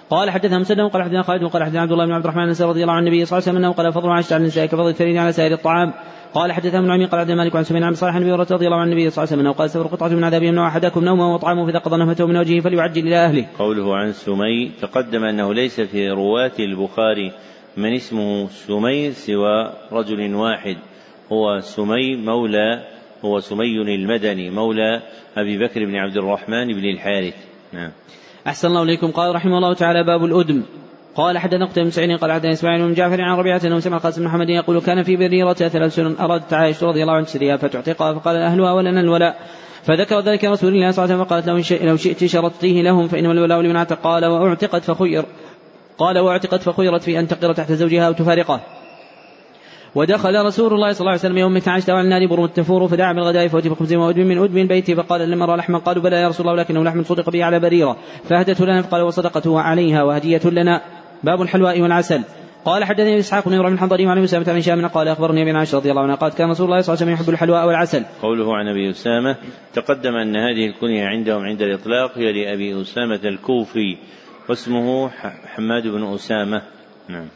قال 0.09 0.29
حدثنا 0.29 0.59
مسدد 0.59 0.81
قال 0.81 1.03
حدثنا 1.03 1.23
خالد 1.23 1.43
وقال 1.43 1.63
حدثنا 1.63 1.81
عبد 1.81 1.91
الله 1.91 2.05
بن 2.05 2.11
عبد 2.11 2.25
الرحمن 2.25 2.49
رضي 2.49 2.81
الله 2.81 2.93
عن 2.93 3.07
النبي 3.07 3.25
صلى 3.25 3.37
الله 3.37 3.49
عليه 3.49 3.57
وسلم 3.57 3.57
أنه 3.57 3.71
قال 3.71 3.93
فضل 3.93 4.09
عائشه 4.09 4.33
على 4.33 4.41
النساء 4.41 4.65
كفضل 4.65 4.89
الثريد 4.89 5.17
على 5.17 5.31
سائر 5.31 5.53
الطعام 5.53 5.93
قال 6.33 6.51
حدثنا 6.51 6.79
ابن 6.79 6.91
عمي 6.91 7.05
قال 7.05 7.19
عبد 7.19 7.29
الملك 7.29 7.55
عن 7.55 7.63
سفيان 7.63 7.83
عن 7.83 7.93
صالح 7.93 8.17
بن 8.17 8.31
رضي 8.31 8.65
الله 8.65 8.77
عن 8.77 8.87
النبي 8.87 9.09
صلى 9.09 9.23
الله 9.23 9.33
عليه 9.33 9.41
وسلم 9.41 9.51
قال 9.51 9.69
سفر 9.69 9.87
قطعة 9.87 10.07
من 10.07 10.23
عذاب 10.23 10.43
يمنع 10.43 10.67
أحدكم 10.67 11.03
نومه 11.03 11.33
وطعامه 11.33 11.65
فإذا 11.65 11.79
قضى 11.79 11.97
نفته 11.97 12.27
من 12.27 12.37
وجهه 12.37 12.61
فليعجل 12.61 13.07
إلى 13.07 13.15
أهله. 13.15 13.45
قوله 13.59 13.95
عن 13.95 14.11
سمي 14.11 14.71
تقدم 14.81 15.23
أنه 15.23 15.53
ليس 15.53 15.81
في 15.81 16.09
رواة 16.09 16.51
البخاري 16.59 17.31
من 17.77 17.93
اسمه 17.93 18.47
سمي 18.47 19.11
سوى 19.11 19.73
رجل 19.91 20.35
واحد 20.35 20.77
هو 21.31 21.59
سمي 21.59 22.15
مولى 22.15 22.83
هو 23.25 23.39
سمي 23.39 23.81
المدني 23.81 24.49
مولى 24.49 25.01
أبي 25.37 25.57
بكر 25.57 25.85
بن 25.85 25.95
عبد 25.95 26.17
الرحمن 26.17 26.67
بن 26.67 26.85
الحارث. 26.89 27.35
نعم. 27.73 27.91
أحسن 28.47 28.67
الله 28.67 28.83
إليكم. 28.83 29.11
قال 29.11 29.35
رحمه 29.35 29.57
الله 29.57 29.73
تعالى 29.73 30.03
باب 30.03 30.25
الأدم 30.25 30.61
قال 31.15 31.37
حدثنا 31.37 31.65
قتيبة 31.65 31.83
بن 31.83 31.91
سعيد 31.91 32.19
قال 32.19 32.31
حدثنا 32.31 32.51
إسماعيل 32.51 32.87
بن 32.87 32.93
جعفر 32.93 33.21
عن 33.21 33.37
ربيعة 33.37 33.61
أنه 33.65 33.79
سمع 33.79 33.97
القاسم 33.97 34.21
بن 34.21 34.27
محمد 34.27 34.49
يقول 34.49 34.81
كان 34.81 35.03
في 35.03 35.15
بريرة 35.15 35.53
ثلاث 35.53 35.95
سنن 35.95 36.15
ارادت 36.19 36.53
عائشة 36.53 36.87
رضي 36.87 37.01
الله 37.01 37.13
عنها 37.13 37.25
تشتريها 37.25 37.57
فتعتقها 37.57 38.13
فقال 38.13 38.35
أهلها 38.35 38.71
ولنا 38.71 39.01
الولاء 39.01 39.35
فذكر 39.83 40.19
ذلك 40.19 40.45
رسول 40.45 40.73
الله 40.73 40.91
صلى 40.91 41.05
الله 41.05 41.15
عليه 41.15 41.23
وسلم 41.23 41.25
فقالت 41.25 41.71
له 41.81 41.87
لو 41.87 41.97
شئت 41.97 42.25
شرطتيه 42.25 42.81
لهم 42.81 43.07
فإنما 43.07 43.31
الولاء 43.31 43.61
لمن 43.61 43.75
اعتق 43.75 43.99
قال 44.01 44.25
واعتقت 44.25 44.83
فخير. 44.83 45.25
قال 45.97 46.19
واعتقت 46.19 46.61
فخيرت 46.61 47.03
في 47.03 47.19
أن 47.19 47.27
تقر 47.27 47.53
تحت 47.53 47.71
زوجها 47.71 48.07
أو 48.07 48.13
تفارقه. 48.13 48.59
ودخل 49.95 50.45
رسول 50.45 50.73
الله 50.73 50.91
صلى 50.91 50.99
الله 50.99 51.11
عليه 51.11 51.19
وسلم 51.19 51.37
يوم 51.37 51.61
عشت 51.67 51.89
على 51.89 52.01
النار 52.01 52.27
بر 52.27 52.45
التفور 52.45 52.87
فدعا 52.87 53.13
بالغداء 53.13 53.47
فوجب 53.47 53.71
بخبز 53.71 53.93
وأدم 53.93 54.27
من 54.27 54.37
أدم 54.37 54.67
بيتي 54.67 54.95
فقال 54.95 55.29
لما 55.31 55.45
رأى 55.45 55.57
لحما 55.57 55.77
قالوا 55.77 56.03
بلى 56.03 56.15
يا 56.15 56.27
رسول 56.27 56.47
الله 56.47 56.59
ولكنه 56.59 56.83
لحم 56.83 57.03
صدق 57.03 57.29
به 57.29 57.43
على 57.43 57.59
بريرة 57.59 57.97
فأهدته 58.29 58.65
لنا 58.65 58.81
فقال 58.81 59.01
وصدقته 59.01 59.59
عليها 59.59 60.03
وهدية 60.03 60.41
لنا 60.45 60.81
باب 61.23 61.41
الحلواء 61.41 61.81
والعسل 61.81 62.21
قال 62.65 62.83
حدثني 62.83 63.19
إسحاق 63.19 63.49
بن 63.49 63.53
إبراهيم 63.53 63.73
الحنظلي 63.73 64.05
وعن 64.05 64.23
أسامة 64.23 64.45
بن 64.45 64.57
هشام 64.57 64.87
قال 64.87 65.07
أخبرني 65.07 65.41
ابن 65.41 65.55
عائشه 65.55 65.77
رضي 65.77 65.91
الله 65.91 66.01
عنها 66.01 66.15
قالت 66.15 66.37
كان 66.37 66.49
رسول 66.49 66.65
الله 66.65 66.81
صلى 66.81 66.93
الله 66.93 67.03
عليه 67.03 67.11
وسلم 67.11 67.23
يحب 67.23 67.29
الحلواء 67.29 67.67
والعسل. 67.67 68.03
قوله 68.21 68.55
عن 68.55 68.67
أبي 68.67 68.89
أسامة 68.89 69.35
تقدم 69.73 70.15
أن 70.15 70.35
هذه 70.35 70.65
الكنية 70.67 71.05
عندهم 71.05 71.43
عند 71.43 71.61
الإطلاق 71.61 72.17
هي 72.17 72.31
لأبي 72.31 72.81
أسامة 72.81 73.19
الكوفي 73.25 73.97
واسمه 74.49 75.09
حماد 75.55 75.87
بن 75.87 76.13
أسامة. 76.13 76.61
نعم. 77.09 77.27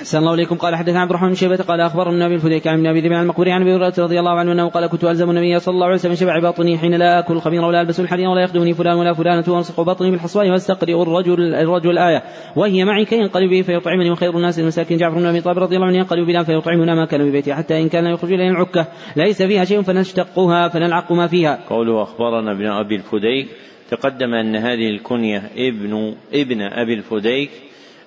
أحسن 0.00 0.18
الله 0.18 0.34
إليكم 0.34 0.56
قال 0.56 0.76
حدثنا 0.76 1.00
عبد 1.00 1.10
الرحمن 1.10 1.28
بن 1.28 1.34
شيبة 1.34 1.56
قال 1.56 1.80
أخبرنا 1.80 2.26
أبي 2.26 2.34
الفديك 2.34 2.66
عن 2.66 2.86
أبي 2.86 3.14
عن 3.14 3.22
المقبري 3.22 3.52
عن 3.52 3.62
أبي 3.62 3.74
هريرة 3.74 3.94
رضي 3.98 4.18
الله 4.18 4.30
عنه 4.30 4.52
أنه 4.52 4.68
قال 4.68 4.86
كنت 4.86 5.04
ألزم 5.04 5.30
النبي 5.30 5.58
صلى 5.58 5.74
الله 5.74 5.86
عليه 5.86 5.94
وسلم 5.94 6.14
شبع 6.14 6.38
باطني 6.38 6.78
حين 6.78 6.94
لا 6.94 7.18
آكل 7.18 7.34
الخمير 7.34 7.64
ولا 7.64 7.80
ألبس 7.80 8.00
الحرير 8.00 8.28
ولا 8.28 8.42
يخدمني 8.42 8.74
فلان 8.74 8.96
ولا 8.96 9.12
فلانة 9.12 9.44
وأنصق 9.48 9.80
بطني 9.80 10.10
بالحصواء 10.10 10.50
واستقرئ 10.50 11.02
الرجل 11.02 11.54
الرجل 11.54 11.90
الآية. 11.90 12.22
وهي 12.56 12.84
معي 12.84 13.04
كي 13.04 13.16
ينقلب 13.16 13.50
به 13.50 13.62
فيطعمني 13.62 14.10
وخير 14.10 14.36
الناس 14.36 14.58
المساكين 14.58 14.98
جعفر 14.98 15.18
بن 15.18 15.26
أبي 15.26 15.40
طالب 15.40 15.58
رضي 15.58 15.76
الله 15.76 15.86
عنه 15.86 15.96
ينقلب 15.96 16.26
بنا 16.26 16.42
فيطعمنا 16.42 16.94
ما 16.94 17.04
كان 17.04 17.28
ببيته 17.28 17.54
حتى 17.54 17.82
إن 17.82 17.88
كان 17.88 18.06
يخرج 18.06 18.32
إلينا 18.32 18.50
العكة. 18.50 18.86
ليس 19.16 19.42
فيها 19.42 19.64
شيء 19.64 19.82
فنشتقها 19.82 20.68
فنلعق 20.68 21.12
ما 21.12 21.26
فيها. 21.26 21.58
قوله 21.68 22.02
أخبرنا 22.02 22.52
ابن 22.52 22.66
أبي 22.66 22.96
الفديك 22.96 23.48
تقدم 23.90 24.34
أن 24.34 24.56
هذه 24.56 24.88
الكنية 24.88 25.42
ابن 25.56 26.14
ابن 26.34 26.62
أبي 26.62 26.94
الفديك 26.94 27.50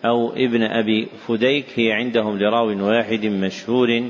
أو 0.06 0.34
ابن 0.34 0.64
أبي 0.64 1.08
فديك 1.28 1.66
هي 1.76 1.92
عندهم 1.92 2.40
لراو 2.40 2.88
واحد 2.88 3.26
مشهور 3.26 4.04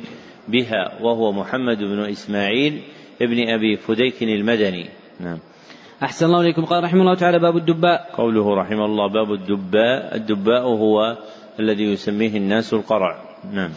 بها 0.47 1.01
وهو 1.01 1.31
محمد 1.31 1.77
بن 1.77 1.99
إسماعيل 1.99 2.81
ابن 3.21 3.49
أبي 3.49 3.75
فديك 3.75 4.23
المدني. 4.23 4.89
نعم. 5.19 5.37
أحسن 6.03 6.25
الله 6.25 6.41
إليكم. 6.41 6.65
قال 6.65 6.83
رحمه 6.83 7.01
الله 7.01 7.15
تعالى 7.15 7.39
باب 7.39 7.57
الدباء. 7.57 8.09
قوله 8.13 8.55
رحمه 8.55 8.85
الله 8.85 9.07
باب 9.07 9.33
الدباء. 9.33 10.15
الدباء 10.15 10.61
هو 10.61 11.17
الذي 11.59 11.83
يسميه 11.83 12.37
الناس 12.37 12.73
القرع. 12.73 13.21
نعم. 13.53 13.71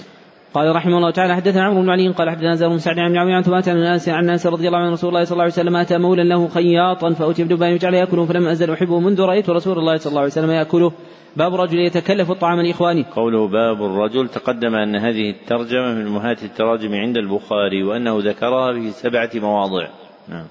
قال 0.57 0.77
رحمه 0.77 0.97
الله 0.97 1.11
تعالى 1.11 1.37
حدثنا 1.37 1.65
عمرو 1.65 1.83
بن 1.83 1.91
علي 1.91 2.09
قال 2.09 2.31
حدثنا 2.31 2.55
زهر 2.55 2.69
بن 2.69 2.79
سعد 2.79 2.99
عن 2.99 3.17
عن 3.17 3.43
ثبات 3.43 3.69
عن 3.69 3.77
انس 3.77 4.09
عن 4.09 4.31
أنس 4.31 4.47
رضي 4.47 4.67
الله 4.67 4.79
عنه 4.79 4.93
رسول 4.93 5.09
الله 5.11 5.25
صلى 5.25 5.33
الله 5.33 5.43
عليه 5.43 5.53
وسلم 5.53 5.77
أتى 5.77 5.99
مولا 5.99 6.23
له 6.23 6.49
خياطا 6.49 7.13
فأتي 7.13 7.45
بدبان 7.45 7.71
يجعل 7.73 7.95
يأكله 7.95 8.27
فلم 8.27 8.47
ازل 8.47 8.71
أحبه 8.71 9.01
منذ 9.01 9.21
رأيت 9.21 9.51
رسول 9.51 9.79
الله 9.79 9.97
صلى 9.97 10.11
الله 10.11 10.21
عليه 10.21 10.31
وسلم 10.31 10.51
يأكله 10.51 10.93
باب 11.37 11.55
الرجل 11.55 11.79
يتكلف 11.79 12.31
الطعام 12.31 12.61
لإخوانه. 12.61 13.05
قوله 13.17 13.49
باب 13.49 13.83
الرجل 13.83 14.29
تقدم 14.29 14.75
أن 14.75 14.97
هذه 14.97 15.31
الترجمة 15.31 15.95
من 15.95 16.07
امهات 16.07 16.43
التراجم 16.43 16.95
عند 16.95 17.17
البخاري 17.17 17.83
وأنه 17.83 18.19
ذكرها 18.19 18.73
في 18.73 18.91
سبعة 18.91 19.31
مواضع. 19.35 19.89
نعم. 20.29 20.47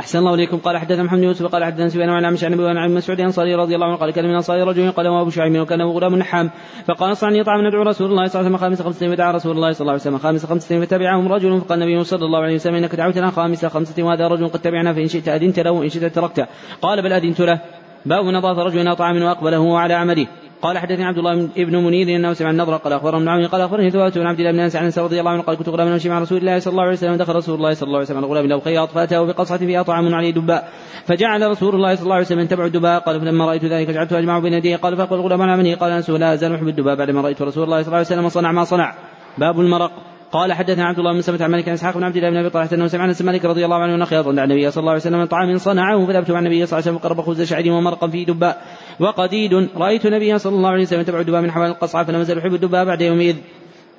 أحسن 0.00 0.18
الله 0.18 0.34
إليكم. 0.34 0.56
قال 0.56 0.78
حدثنا 0.78 1.02
محمد 1.02 1.22
يوسف 1.22 1.46
قال 1.46 1.64
حدثنا 1.64 1.88
سفيان 1.88 2.10
عن 2.10 2.24
عمش 2.24 2.44
عن 2.44 2.52
أبي 2.52 2.68
عن 2.68 2.94
مسعود 2.94 3.20
الأنصاري 3.20 3.54
رضي 3.54 3.74
الله 3.74 3.86
عنه 3.86 3.96
قال 3.96 4.10
كان 4.10 4.24
من 4.24 4.30
الأنصار 4.30 4.68
رجل 4.68 4.90
قال 4.90 5.06
أبو 5.06 5.30
شعيب 5.30 5.60
وكان 5.60 5.80
أبو 5.80 5.92
غلام 5.92 6.14
نحام. 6.14 6.50
فقال 6.86 7.16
صعني 7.16 7.44
طعام 7.44 7.66
ندعو 7.66 7.82
رسول 7.82 8.10
الله 8.10 8.26
صلى 8.26 8.40
الله 8.40 8.46
عليه 8.46 8.56
وسلم 8.56 8.56
خامس 8.56 8.82
خمسة 8.82 9.08
فدعا 9.08 9.32
رسول 9.32 9.56
الله 9.56 9.72
صلى 9.72 9.80
الله 9.80 9.92
عليه 9.92 10.02
وسلم 10.02 10.18
خامس 10.18 10.46
خمسة 10.46 10.80
فتبعهم 10.80 11.32
رجل 11.32 11.60
فقال 11.60 11.82
النبي 11.82 12.04
صلى 12.04 12.24
الله 12.24 12.38
عليه 12.38 12.54
وسلم 12.54 12.74
إنك 12.74 12.94
دعوتنا 12.94 13.30
خامس 13.30 13.66
خمسة 13.66 14.02
وهذا 14.02 14.28
رجل 14.28 14.48
قد 14.48 14.60
تبعنا 14.60 14.92
فإن 14.92 15.08
شئت 15.08 15.28
أذنت 15.28 15.58
له 15.58 15.70
وإن 15.70 15.88
شئت 15.88 16.04
تركته 16.04 16.46
قال 16.82 17.02
بل 17.02 17.12
أذنت 17.12 17.40
له. 17.40 17.60
باب 18.06 18.24
نظافة 18.24 18.62
رجل 18.62 18.80
إلى 18.80 18.96
طعام 18.96 19.22
وأقبله 19.22 19.78
على 19.78 19.94
عمله. 19.94 20.26
قال 20.62 20.78
حدثني 20.78 21.04
عبد 21.04 21.18
الله 21.18 21.48
بن 21.56 21.76
منير 21.76 22.16
إنه 22.16 22.32
سمع 22.32 22.50
النضر 22.50 22.76
قال 22.76 22.92
اخبرنا 22.92 23.18
ابن 23.18 23.28
عون 23.28 23.46
قال 23.46 23.60
أخبرني 23.60 23.90
ثوابت 23.90 24.18
بن 24.18 24.26
عبد 24.26 24.38
الله 24.38 24.52
بن 24.52 24.60
أنس 24.60 24.76
عن 24.76 24.92
رضي 25.04 25.20
الله 25.20 25.30
عنه 25.30 25.42
قال 25.42 25.56
كنت 25.56 25.68
غلاما 25.68 25.94
أمشي 25.94 26.08
مع 26.08 26.18
رسول 26.18 26.38
الله 26.38 26.58
صلى 26.58 26.70
الله 26.70 26.82
عليه 26.82 26.92
وسلم 26.92 27.16
دخل 27.16 27.36
رسول 27.36 27.54
الله 27.54 27.74
صلى 27.74 27.86
الله 27.86 27.98
عليه 27.98 28.06
وسلم 28.06 28.18
على 28.18 28.26
غلام 28.26 28.46
له 28.46 28.60
خياط 28.60 28.88
فأتاه 28.88 29.26
بقصعه 29.26 29.58
فيها 29.58 29.82
طعام 29.82 30.14
عليه 30.14 30.30
دباء 30.30 30.68
فجعل 31.06 31.50
رسول 31.50 31.74
الله 31.74 31.94
صلى 31.94 32.02
الله 32.02 32.14
عليه 32.14 32.24
وسلم 32.24 32.40
يتبع 32.40 32.64
الدباء 32.64 33.00
قال 33.00 33.20
فلما 33.20 33.46
رأيت 33.46 33.64
ذلك 33.64 33.90
جعلت 33.90 34.12
أجمع 34.12 34.38
بين 34.38 34.52
يديه 34.52 34.76
قال 34.76 34.96
فاقبل 34.96 35.16
الغلام 35.16 35.42
على 35.42 35.62
منه 35.62 35.74
قال 35.74 35.90
أنس 35.92 36.10
لا 36.10 36.34
ازال 36.34 36.54
أحب 36.54 36.68
الدباء 36.68 36.96
بعدما 36.96 37.20
رأيت 37.20 37.42
رسول 37.42 37.64
الله 37.64 37.82
صلى 37.82 37.86
الله 37.86 37.96
عليه 37.96 38.06
وسلم 38.06 38.28
صنع 38.28 38.52
ما 38.52 38.64
صنع. 38.64 38.94
باب 39.38 39.60
المرق. 39.60 40.15
قال 40.36 40.52
حدثنا 40.52 40.84
عبد 40.84 40.98
الله 40.98 41.12
بن 41.12 41.20
سلمة 41.20 41.44
عن 41.44 41.50
مالك 41.50 41.68
عن 41.68 41.74
إسحاق 41.74 41.96
بن 41.96 42.04
عبد 42.04 42.16
الله 42.16 42.30
بن 42.30 42.36
أبي 42.36 42.50
طلحه 42.50 42.68
أنه 42.72 42.86
سمع 42.86 43.04
أنس 43.04 43.22
مالك 43.22 43.44
رضي 43.44 43.64
الله 43.64 43.76
عنه 43.76 43.94
ان 43.94 44.04
خياطا 44.04 44.32
دعا 44.32 44.44
النبي 44.44 44.70
صلى 44.70 44.80
الله 44.80 44.90
عليه 44.90 45.00
وسلم 45.00 45.18
من 45.18 45.26
طعام 45.26 45.58
صنعه 45.58 46.06
فذهبت 46.06 46.30
مع 46.30 46.38
النبي 46.38 46.66
صلى 46.66 46.78
الله 46.78 46.88
عليه 46.88 46.98
وسلم 46.98 46.98
فقرب 46.98 47.20
خبز 47.20 47.42
شعير 47.42 47.72
ومرقا 47.72 48.08
فيه 48.08 48.26
دباء 48.26 48.62
وقديد. 49.00 49.68
رأيت 49.76 50.06
النبي 50.06 50.38
صلى 50.38 50.56
الله 50.56 50.70
عليه 50.70 50.82
وسلم 50.82 51.00
يتبع 51.00 51.20
الدباء 51.20 51.40
من 51.40 51.50
حوالي 51.50 51.72
القصعة 51.72 52.04
فلم 52.04 52.20
ازل 52.20 52.38
احب 52.38 52.54
الدباء 52.54 52.84
بعد 52.84 53.00
يومئذ 53.00 53.36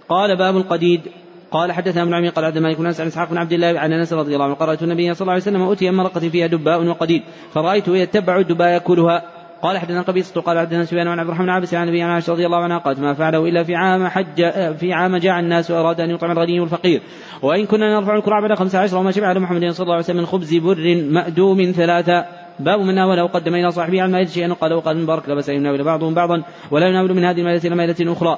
قال 0.09 0.37
باب 0.37 0.57
القديد. 0.57 1.01
قال 1.51 1.71
حدثنا 1.71 2.03
ابن 2.03 2.13
عمي 2.13 2.29
قال 2.29 2.45
عبد 2.45 2.57
الملك 2.57 2.77
بن 2.77 2.85
أنس 2.85 3.01
عن 3.01 3.07
إسحاق 3.07 3.29
بن 3.29 3.37
عبد 3.37 3.53
الله 3.53 3.79
عن 3.79 3.93
أنس 3.93 4.13
رضي 4.13 4.33
الله 4.33 4.45
عنه 4.45 4.53
قرات 4.53 4.83
النبي 4.83 5.13
صلى 5.13 5.21
الله 5.21 5.33
عليه 5.33 5.41
وسلم 5.41 5.61
اوتي 5.61 5.91
مرقة 5.91 6.19
فيها 6.19 6.47
دباء 6.47 6.85
وقديد. 6.85 7.21
فرايته 7.53 7.97
يتبع 7.97 8.37
الدباء 8.37 8.67
يأكلها. 8.67 9.36
قال 9.61 9.77
حدثنا 9.77 10.01
قبيصة 10.01 10.41
قال 10.41 10.59
حدثنا 10.59 10.85
سفيان 10.85 11.07
عن 11.07 11.19
عبد 11.19 11.29
الرحمن 11.29 11.49
عبس 11.49 11.73
عن 11.73 11.87
ابي 11.87 12.01
عائشة 12.01 12.33
رضي 12.33 12.45
الله 12.45 12.57
عنها 12.57 12.77
قالت 12.77 12.99
ما 12.99 13.13
فعله 13.13 13.45
إلا 13.45 13.63
في 13.63 13.75
عام 13.75 14.07
حج 14.07 14.49
في 14.79 14.93
عام 14.93 15.17
جاع 15.17 15.39
الناس 15.39 15.71
وأراد 15.71 16.01
أن 16.01 16.09
يطعم 16.09 16.31
الغني 16.31 16.59
والفقير. 16.59 17.01
وإن 17.41 17.65
كنا 17.65 17.99
نرفع 17.99 18.15
الكرة 18.15 18.41
بعد 18.41 18.53
خمس 18.53 18.75
عشر 18.75 18.97
وما 18.97 19.11
شبع 19.11 19.27
على 19.27 19.39
محمد 19.39 19.69
صلى 19.69 19.83
الله 19.83 19.93
عليه 19.93 20.03
وسلم 20.03 20.17
من 20.17 20.25
خبز 20.25 20.55
بر 20.55 21.03
مأدوم 21.09 21.71
ثلاثة. 21.75 22.25
باب 22.59 22.79
منها 22.79 23.05
ولو 23.05 23.25
قدم 23.25 23.55
إلى 23.55 23.71
صاحبه 23.71 24.01
عن 24.01 24.11
مائدة 24.11 24.29
شيئا 24.29 24.53
قال 24.53 24.73
وقال 24.73 24.97
مبارك 24.97 25.29
لبس 25.29 25.49
يناول 25.49 25.83
بعضهم 25.83 26.13
بعضا 26.13 26.43
ولا 26.71 26.87
يناول 26.87 27.13
من 27.13 27.25
هذه 27.25 27.39
المائدة 27.39 27.67
إلى 27.67 27.75
مائدة 27.75 28.11
أخرى. 28.11 28.37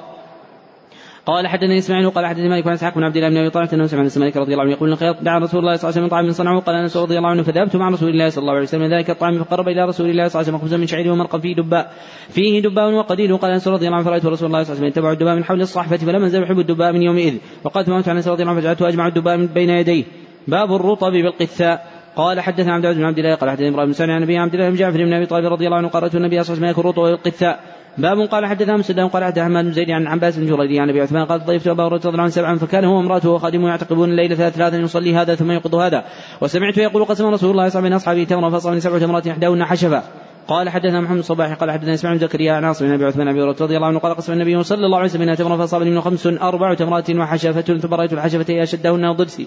قال 1.26 1.46
حدثني 1.46 1.78
إسماعيل 1.78 2.10
قال 2.10 2.26
حدثني 2.26 2.48
مالك 2.48 2.66
عن 2.66 2.72
إسحاق 2.72 2.94
بن 2.94 3.04
عبد 3.04 3.16
الله 3.16 3.28
بن 3.28 3.36
أبي 3.36 3.50
طلحه 3.50 3.68
انه 3.72 3.86
سمع 3.86 4.00
انس 4.00 4.18
مالك 4.18 4.36
رضي 4.36 4.52
الله 4.52 4.62
عنه 4.64 4.72
يقول 4.72 4.92
الخير 4.92 5.12
دعا 5.12 5.38
رسول 5.38 5.60
الله 5.60 5.76
صلى 5.76 5.88
الله 5.88 5.96
عليه 5.96 6.06
وسلم 6.06 6.08
طعام 6.08 6.32
صنعه 6.32 6.60
قال 6.60 6.76
أنس 6.76 6.96
رضي 6.96 7.18
الله 7.18 7.28
عنه 7.28 7.42
فذهبت 7.42 7.76
مع 7.76 7.88
رسول 7.88 8.08
الله 8.08 8.28
صلى 8.28 8.42
الله 8.42 8.52
عليه 8.52 8.62
وسلم 8.62 8.94
ذلك 8.94 9.10
الطعام 9.10 9.38
فقرب 9.38 9.68
إلى 9.68 9.84
رسول 9.84 10.10
الله 10.10 10.28
صلى 10.28 10.40
الله 10.40 10.48
عليه 10.48 10.56
وسلم 10.56 10.58
خبزا 10.58 10.76
من 10.76 10.86
شعير 10.86 11.12
ومرقا 11.12 11.38
فيه 11.38 11.54
دباء 11.54 11.92
فيه 12.28 12.62
دباء 12.62 12.92
وقديد 12.92 13.32
قال 13.32 13.50
أنس 13.50 13.68
رضي 13.68 13.86
الله 13.86 13.96
عنه 13.96 14.04
فرأيت 14.04 14.26
رسول 14.26 14.46
الله 14.46 14.62
صلى 14.62 14.72
الله 14.72 14.80
عليه 14.80 14.80
وسلم 14.80 14.84
يتبع 14.84 15.12
الدباء 15.12 15.36
من 15.36 15.44
حول 15.44 15.60
الصحفة 15.60 15.96
فلم 15.96 16.24
أزل 16.24 16.42
احب 16.42 16.58
الدباء 16.58 16.92
من 16.92 17.02
يومئذ. 17.02 17.34
وقال 17.64 17.84
ثم 17.84 17.92
عن 17.92 18.02
أنس 18.08 18.28
رضي 18.28 18.42
الله 18.42 18.52
عنه 18.52 18.60
فجعلت 18.60 18.82
أجمع 18.82 19.06
الدباء 19.06 19.36
من 19.36 19.46
بين 19.46 19.70
يديه. 19.70 20.04
باب 20.48 20.74
الرطب 20.74 21.12
بالقثاء. 21.12 22.00
قال 22.16 22.40
حدثنا 22.40 22.74
عبد 22.74 22.84
العزيز 22.84 23.00
بن 23.00 23.06
عبد 23.06 23.18
الله 23.18 23.34
قال 23.34 23.50
حدثنا 23.50 23.68
إبراهيم 23.68 23.92
بن 23.92 24.10
عن 24.10 24.22
أبي 24.22 24.38
عبد 24.38 24.54
الله 24.54 24.70
بن 24.70 24.76
جعفر 24.76 25.04
بن 25.04 25.12
أبي 25.12 25.26
طالب 25.26 25.46
رضي 25.46 25.66
الله 25.66 25.76
عنه 25.76 25.88
قرأت 25.88 26.14
النبي 26.14 26.42
صلى 26.42 26.42
الله 26.42 26.50
عليه 26.50 26.52
وسلم 26.52 26.64
يأكل 26.64 26.80
الرطب 26.80 27.02
بالقثاء. 27.02 27.60
باب 27.98 28.18
قال 28.18 28.46
حدثنا 28.46 28.76
مسلم 28.76 29.08
قال 29.08 29.24
حدثنا 29.24 29.44
حماد 29.44 29.64
بن 29.64 29.72
زيد 29.72 29.90
عن 29.90 30.06
عباس 30.06 30.38
بن 30.38 30.46
جريري 30.46 30.80
عن 30.80 30.90
ابي 30.90 31.00
عثمان 31.00 31.24
قال 31.24 31.44
ضيفت 31.44 31.66
أبا 31.66 31.82
هريرة 31.82 31.96
رضي 31.96 32.08
الله 32.08 32.22
عنه 32.22 32.30
سبعا 32.30 32.56
فكان 32.56 32.84
هو 32.84 32.96
وامراته 32.96 33.30
وخادمه 33.30 33.68
يعتقبون 33.68 34.10
الليل 34.10 34.36
ثلاث 34.36 34.54
ثلاثا 34.54 34.76
يصلي 34.76 35.14
هذا 35.14 35.34
ثم 35.34 35.50
يقض 35.50 35.74
هذا. 35.74 36.04
وسمعت 36.40 36.78
يقول 36.78 37.04
قسم 37.04 37.26
رسول 37.26 37.50
الله 37.50 37.68
صلى 37.68 37.78
الله 37.78 37.88
عليه 37.88 37.88
وسلم 37.88 37.92
أصحابه 37.92 38.24
تمرا 38.24 38.50
فاصابني 38.50 38.80
سبع 38.80 38.98
تمرات 38.98 39.26
إحداهن 39.26 39.64
حشفا 39.64 40.02
قال 40.48 40.68
حدثنا 40.68 41.00
محمد 41.00 41.18
الصباح 41.18 41.54
قال 41.54 41.70
حدثنا 41.70 41.94
إسماعيل 41.94 42.18
بن 42.18 42.26
زكريا 42.26 42.52
عن 42.52 42.64
عاصم 42.64 42.86
بن 42.86 42.92
أبي 42.92 43.04
عثمان 43.04 43.28
أبي 43.28 43.40
رضي 43.40 43.76
الله 43.76 43.86
عنه 43.86 43.98
قال 43.98 44.14
قسم 44.14 44.32
النبي 44.32 44.62
صلى 44.62 44.86
الله 44.86 44.98
عليه 44.98 45.08
وسلم 45.08 45.34
تمرا 45.34 45.56
فاصابني 45.56 45.90
من 45.90 46.00
خمس 46.00 46.26
أربع 46.26 46.74
تمرات 46.74 47.10
وحشفة 47.10 47.60
ثم 47.60 47.94
رايت 47.94 48.12
الحشفتين 48.12 48.62
أشدهن 48.62 49.12
ضرسي 49.12 49.46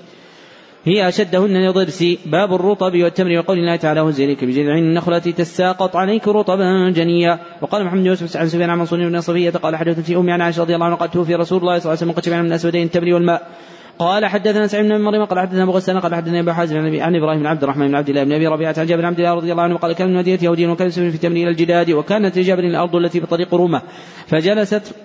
هي 0.86 1.08
أشدهن 1.08 1.70
لضرسي 1.70 2.20
باب 2.26 2.54
الرطب 2.54 2.94
والتمر 2.96 3.38
وقول 3.38 3.58
الله 3.58 3.76
تعالى 3.76 4.02
وزيرك 4.02 4.44
بجذع 4.44 4.78
النخلة 4.78 5.20
تساقط 5.20 5.96
عليك 5.96 6.28
رطبا 6.28 6.90
جنيا. 6.90 7.40
وقال 7.62 7.86
محمد 7.86 8.06
يوسف 8.06 8.38
عن 8.38 8.48
سفيان 8.48 8.70
عن 8.70 8.80
منصور 8.80 9.00
بن 9.00 9.22
صفية 9.22 9.50
قال 9.50 9.76
حدثت 9.76 10.00
في 10.00 10.16
أمي 10.16 10.32
عن 10.32 10.42
عائشة 10.42 10.62
رضي 10.62 10.76
الله 10.76 10.86
عنها 10.86 10.98
قد 10.98 11.10
توفي 11.10 11.36
رسول 11.36 11.60
الله 11.60 11.80
صلى 11.80 11.94
الله 11.94 12.04
عليه 12.04 12.12
وسلم 12.12 12.36
قد 12.36 12.44
من 12.44 12.48
الأسودين 12.48 12.86
التمر 12.86 13.14
والماء. 13.14 13.48
قال 14.00 14.26
حدثنا 14.26 14.68
سعيد 14.68 14.86
بن 14.86 15.02
مريم 15.02 15.26
قال 15.26 15.40
حدثنا 15.40 15.64
أبو 15.64 15.72
غسان 15.72 16.00
قال 16.00 16.16
حدثنا 16.16 16.40
أبو 16.40 16.52
حازم 16.52 16.78
عن 16.78 17.16
إبراهيم 17.16 17.40
بن 17.40 17.46
عبد 17.46 17.64
الرحمن 17.64 17.88
بن 17.88 17.96
عبد 17.96 18.10
الله 18.10 18.24
بن 18.24 18.32
أبي 18.32 18.48
ربيعة 18.48 18.76
عن 18.78 18.86
جابر 18.86 19.02
بن 19.02 19.08
عبد 19.08 19.20
الله 19.20 19.34
رضي 19.34 19.52
الله 19.52 19.64
عنه 19.64 19.78
قال 19.78 19.94
كان 19.94 20.08
من 20.08 20.16
مدينه 20.16 20.44
يهودي 20.44 20.68
وكان 20.68 20.90
في 20.90 21.18
تمر 21.18 21.36
إلى 21.36 21.50
الجداد 21.50 21.92
وكانت 21.92 22.38
لجابر 22.38 22.64
الأرض 22.64 22.96
التي 22.96 23.20
بطريق 23.20 23.54
رومه 23.54 23.82
فجلست 24.28 24.96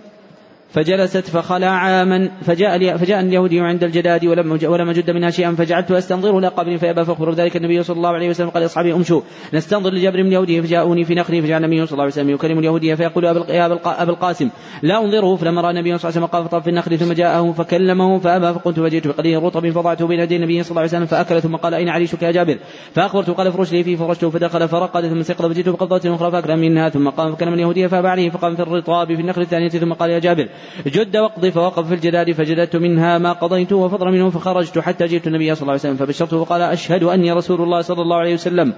فجلست 0.71 1.31
فخلع 1.31 1.67
عاما 1.67 2.31
فجاء 2.43 2.97
فجاء 2.97 3.21
اليهودي 3.21 3.61
عند 3.61 3.85
الجداد 3.85 4.27
ولم 4.27 4.59
ولم 4.63 4.89
اجد 4.89 5.11
منها 5.11 5.31
شيئا 5.31 5.53
فجعلت 5.53 5.91
أستنظره 5.91 6.39
إلى 6.39 6.49
قبر 6.49 6.79
فابى 6.79 7.05
فأخبر 7.05 7.33
ذلك 7.33 7.57
النبي 7.57 7.83
صلى 7.83 7.97
الله 7.97 8.09
عليه 8.09 8.29
وسلم 8.29 8.49
قال 8.51 8.63
لاصحابه 8.63 8.97
أمشوا. 8.97 9.21
نستنظر 9.55 9.91
لجبر 9.91 10.23
من 10.23 10.27
اليهودي 10.27 10.63
فجاءوني 10.63 11.05
في 11.05 11.15
نخلي 11.15 11.43
فجعل 11.43 11.65
النبي 11.65 11.87
صلى 11.87 11.93
الله 11.93 12.03
عليه 12.03 12.13
وسلم 12.13 12.31
يكلم 12.31 12.59
اليهودي 12.59 12.97
فيقول 12.97 13.25
يا 13.25 13.67
أبا 13.67 14.11
القاسم 14.11 14.51
لا 14.83 15.05
أنظره 15.05 15.37
فلما 15.37 15.61
رأى 15.61 15.71
النبي 15.71 15.99
صلى 15.99 16.11
الله 16.11 16.21
عليه 16.21 16.27
وسلم 16.27 16.49
قال 16.51 16.63
في 16.63 16.71
النخل 16.71 16.99
ثم 16.99 17.13
جاءه 17.13 17.53
فكلمه 17.53 18.19
فأبى 18.19 18.55
فقلت 18.55 18.81
فجئت 18.81 19.07
بقليل 19.07 19.43
رطب 19.43 19.71
فضعته 19.71 20.07
بين 20.07 20.21
يدي 20.21 20.37
النبي 20.37 20.63
صلى 20.63 20.71
الله 20.71 20.81
عليه 20.81 20.91
وسلم 20.91 21.07
فاكل 21.07 21.43
ثم 21.43 21.57
قال 21.57 21.75
أين 21.75 21.89
عريشك 21.89 22.23
يا 22.23 22.31
جابر؟ 22.31 22.59
فأخبرته 22.95 23.33
قال 23.33 23.47
افرش 23.47 23.73
لي 23.73 23.85
فيه 23.85 23.97
فرشته 23.97 24.31
فدخل 24.31 24.69
فرقد 24.69 25.07
ثم 25.09 25.19
استيقظ 25.19 25.53
فجئت 25.53 25.69
بقبضة 25.69 26.15
أخرى 26.15 26.31
فأكل 26.31 26.57
منها 26.57 26.89
ثم 26.89 27.09
قام 27.09 27.35
فكلم 27.35 27.55
اليهودي 27.55 27.89
فأبى 27.89 28.09
عليه 28.09 28.31
فقام 28.31 28.57
في 28.57 28.63
الرطاب 28.63 29.15
في 29.15 29.21
النخل 29.21 29.43
الثانية 29.43 29.69
ثم 29.69 29.93
قال 29.93 30.11
يا 30.11 30.19
جابر 30.19 30.49
جد 30.87 31.17
الأرض 31.17 31.47
فوقف 31.47 31.87
في 31.87 31.95
الجدار 31.95 32.35
فجددت 32.35 32.77
منها 32.77 33.19
ما 33.19 33.33
قضيت 33.33 33.73
وفضل 33.73 34.13
منه 34.13 34.31
فخرجت 34.31 34.79
حتى 34.79 35.07
جئت 35.07 35.27
النبي 35.27 35.55
صلى 35.55 35.63
الله 35.63 35.73
عليه 35.73 35.81
وسلم 35.81 35.97
فبشرته 35.97 36.37
وقال 36.37 36.63
أشهد 36.63 37.03
أني 37.03 37.33
رسول 37.33 37.61
الله 37.61 37.81
صلى 37.81 38.03
الله 38.03 38.17
عليه 38.17 38.35
وسلم. 38.35 38.73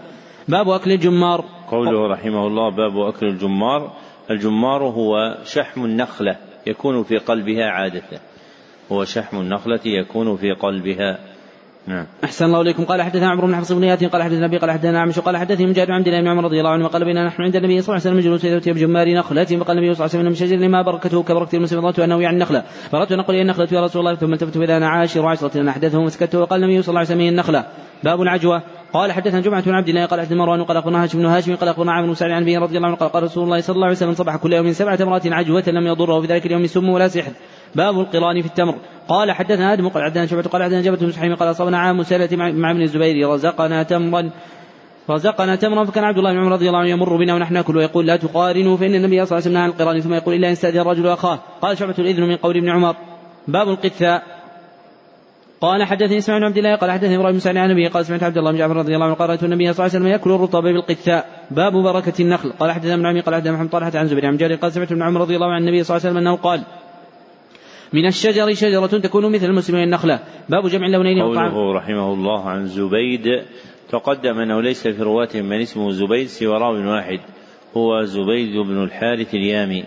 باب 0.48 0.68
أكل 0.68 0.92
الجمار. 0.92 1.44
قوله 1.70 2.06
رحمه 2.06 2.46
الله 2.46 2.70
باب 2.70 2.98
أكل 2.98 3.26
الجمار. 3.26 3.92
الجمار 4.30 4.82
هو 4.82 5.38
شحم 5.44 5.84
النخلة 5.84 6.36
يكون 6.66 7.02
في 7.02 7.18
قلبها 7.18 7.70
عادة. 7.70 8.20
هو 8.92 9.04
شحم 9.04 9.40
النخلة 9.40 9.80
يكون 9.84 10.36
في 10.36 10.52
قلبها 10.52 11.18
نعم. 11.90 12.06
أحسن 12.24 12.44
الله 12.44 12.60
إليكم. 12.60 12.84
قال 12.84 13.02
حدثنا 13.02 13.30
عمرو 13.30 13.46
بن 13.46 13.56
حفص 13.56 13.72
بن 13.72 13.84
ياتي 13.84 14.06
قال 14.06 14.22
حدثنا 14.22 14.46
أبي 14.46 14.58
قال 14.58 14.70
حدثنا 14.70 15.00
عمش 15.00 15.18
قال 15.18 15.36
حدثني 15.36 15.66
مجاهد 15.66 15.90
عبد 15.90 16.06
الله 16.06 16.20
بن 16.20 16.28
عمر 16.28 16.44
رضي 16.44 16.58
الله 16.58 16.70
عنه 16.70 16.86
قال 16.86 17.04
بيننا 17.04 17.26
نحن 17.26 17.42
عند 17.42 17.56
النبي 17.56 17.82
صلى 17.82 17.96
الله 17.96 18.06
عليه 18.06 18.16
وسلم 18.16 18.30
جلوس 18.30 18.44
يأتي 18.44 18.72
بجمار 18.72 19.14
نخلة 19.14 19.44
فقال 19.44 19.78
النبي 19.78 19.94
صلى 19.94 20.06
الله 20.06 20.16
عليه 20.16 20.28
وسلم 20.28 20.34
شجر 20.34 20.68
ما 20.68 20.82
بركته 20.82 21.22
كبركة 21.22 21.56
المسلم 21.56 21.80
ظننت 21.80 21.98
أنه 21.98 22.22
يعني 22.22 22.34
النخلة. 22.34 22.62
فأردت 22.90 23.12
أن 23.12 23.20
أقول 23.20 23.36
هي 23.36 23.42
النخلة 23.42 23.68
يا 23.72 23.84
رسول 23.84 24.00
الله 24.00 24.14
ثم 24.14 24.32
التفت 24.32 24.58
فإذا 24.58 24.76
أنا 24.76 24.88
عاشر 24.88 25.26
عشرة 25.26 25.68
أحدثه 25.68 25.98
وسكت 25.98 26.34
وقال 26.34 26.64
النبي 26.64 26.82
صلى 26.82 26.88
الله 26.88 27.00
عليه 27.00 27.10
وسلم 27.10 27.20
النخلة. 27.20 27.64
باب 28.04 28.22
العجوة. 28.22 28.62
قال 28.92 29.12
حدثنا 29.12 29.40
جمعة 29.40 29.64
بن 29.64 29.74
عبد 29.74 29.88
الله 29.88 30.06
قال 30.06 30.20
حدثنا 30.20 30.38
مروان 30.38 30.64
قال 30.64 30.76
أخبرنا 30.76 31.04
هاشم 31.04 31.18
بن 31.18 31.26
هاشم 31.26 31.56
قال 31.56 31.68
أخبرنا 31.68 31.92
عمرو 31.92 32.06
بن 32.06 32.14
سعد 32.14 32.30
عن 32.30 32.42
ابي 32.42 32.56
رضي 32.56 32.76
الله 32.76 32.88
عنه 32.88 32.96
قال 32.96 33.08
قال 33.08 33.22
رسول 33.22 33.44
الله 33.44 33.60
صلى 33.60 33.74
الله 33.74 33.86
عليه 33.86 33.96
وسلم 33.96 34.14
صبح 34.14 34.36
كل 34.36 34.52
يوم 34.52 34.72
سبع 34.72 34.96
تمرات 34.96 35.26
عجوة 35.26 35.64
لم 35.66 35.86
يضره 35.86 36.20
في 36.20 36.26
ذلك 36.26 36.46
اليوم 36.46 36.66
سم 36.66 36.88
ولا 36.88 37.08
سحر. 37.08 37.32
باب 37.74 38.00
القران 38.00 38.42
في 38.42 38.48
التمر. 38.48 38.74
قال 39.08 39.32
حدثنا 39.32 39.72
آدم 39.72 39.88
قال 39.88 40.04
حدثنا 40.04 40.26
شعبة 40.26 40.42
قال 40.42 40.62
حدثنا 40.62 40.80
جبة 40.80 40.96
بن 40.96 41.12
سحيم 41.12 41.34
قال 41.34 41.50
أصابنا 41.50 41.78
عام 41.78 42.02
سالة 42.02 42.36
مع 42.36 42.70
ابن 42.70 42.82
الزبير. 42.82 43.28
رزقنا 43.28 43.82
تمرا 43.82 44.30
رزقنا 45.10 45.56
تمرا 45.56 45.84
فكان 45.84 46.04
عبد 46.04 46.18
الله 46.18 46.32
بن 46.32 46.38
عمر 46.38 46.52
رضي 46.52 46.68
الله 46.68 46.78
عنه 46.78 46.88
يمر 46.88 47.16
بنا 47.16 47.34
ونحن 47.34 47.54
ناكل 47.54 47.76
ويقول 47.76 48.06
لا 48.06 48.16
تقارنوا 48.16 48.76
فإن 48.76 48.94
النبي 48.94 49.26
صلى 49.26 49.38
الله 49.38 49.48
عليه 49.48 49.50
وسلم 49.50 49.56
عن 49.56 49.68
القران 49.68 50.00
ثم 50.00 50.14
يقول 50.14 50.34
إلا 50.34 50.46
إن 50.46 50.52
استأذن 50.52 50.80
الرجل 50.80 51.06
أخاه. 51.06 51.38
قال 51.62 51.78
شعبة 51.78 51.94
الإذن 51.98 52.22
من 52.22 52.36
قول 52.36 52.56
ابن 52.56 52.68
عمر. 52.68 52.96
باب 53.48 53.68
القثاء 53.68 54.39
قال 55.60 55.84
حدثني 55.84 56.18
اسماعيل 56.18 56.42
بن 56.42 56.46
عبد 56.46 56.58
الله 56.58 56.76
قال 56.76 56.90
حدثني 56.90 57.16
إبراهيم 57.16 57.38
بن 57.44 57.58
عن 57.58 57.70
النبي 57.70 57.88
قال 57.88 58.06
سمعت 58.06 58.22
عبد 58.22 58.38
الله 58.38 58.50
بن 58.50 58.58
جعفر 58.58 58.76
رضي 58.76 58.94
الله 58.94 59.06
عنه 59.06 59.14
قال 59.14 59.28
رأيت 59.28 59.44
النبي 59.44 59.72
صلى 59.72 59.86
الله 59.86 59.96
عليه 59.96 60.04
وسلم 60.04 60.06
يأكل 60.06 60.30
الرطب 60.30 60.62
بالقثاء 60.62 61.46
باب 61.50 61.72
بركة 61.72 62.22
النخل. 62.22 62.52
قال 62.52 62.72
حدثنا 62.72 62.94
ابن 62.94 63.06
عمي 63.06 63.20
قال 63.20 63.34
حدثنا 63.34 63.52
محمد 63.52 63.70
طلحة 63.70 63.92
عن 63.94 64.06
زبير 64.06 64.26
عن 64.26 64.36
جابر 64.36 64.54
قال 64.54 64.72
سمعت 64.72 64.92
ابن 64.92 65.02
عمر 65.02 65.20
رضي 65.20 65.36
الله 65.36 65.52
عن 65.52 65.60
النبي 65.60 65.84
صلى 65.84 65.96
الله 65.96 66.06
عليه 66.06 66.18
وسلم 66.18 66.28
أنه 66.28 66.36
قال 66.36 66.60
من 67.92 68.06
الشجر 68.06 68.54
شجرة 68.54 68.86
تكون 68.86 69.32
مثل 69.32 69.46
المسلمين 69.46 69.82
النخلة. 69.84 70.18
باب 70.48 70.66
جمع 70.68 70.86
اللونين 70.86 71.22
قوله 71.22 71.72
رحمه 71.72 72.12
الله 72.12 72.48
عن 72.48 72.66
زبيد 72.66 73.26
تقدم 73.90 74.38
أنه 74.38 74.60
ليس 74.60 74.88
في 74.88 75.02
رواتهم 75.02 75.44
من 75.44 75.60
اسمه 75.60 75.90
زبيد 75.90 76.26
سوى 76.26 76.58
راو 76.58 76.74
واحد 76.94 77.20
هو 77.76 78.04
زبيد 78.04 78.56
بن 78.56 78.84
الحارث 78.84 79.34
اليامي. 79.34 79.84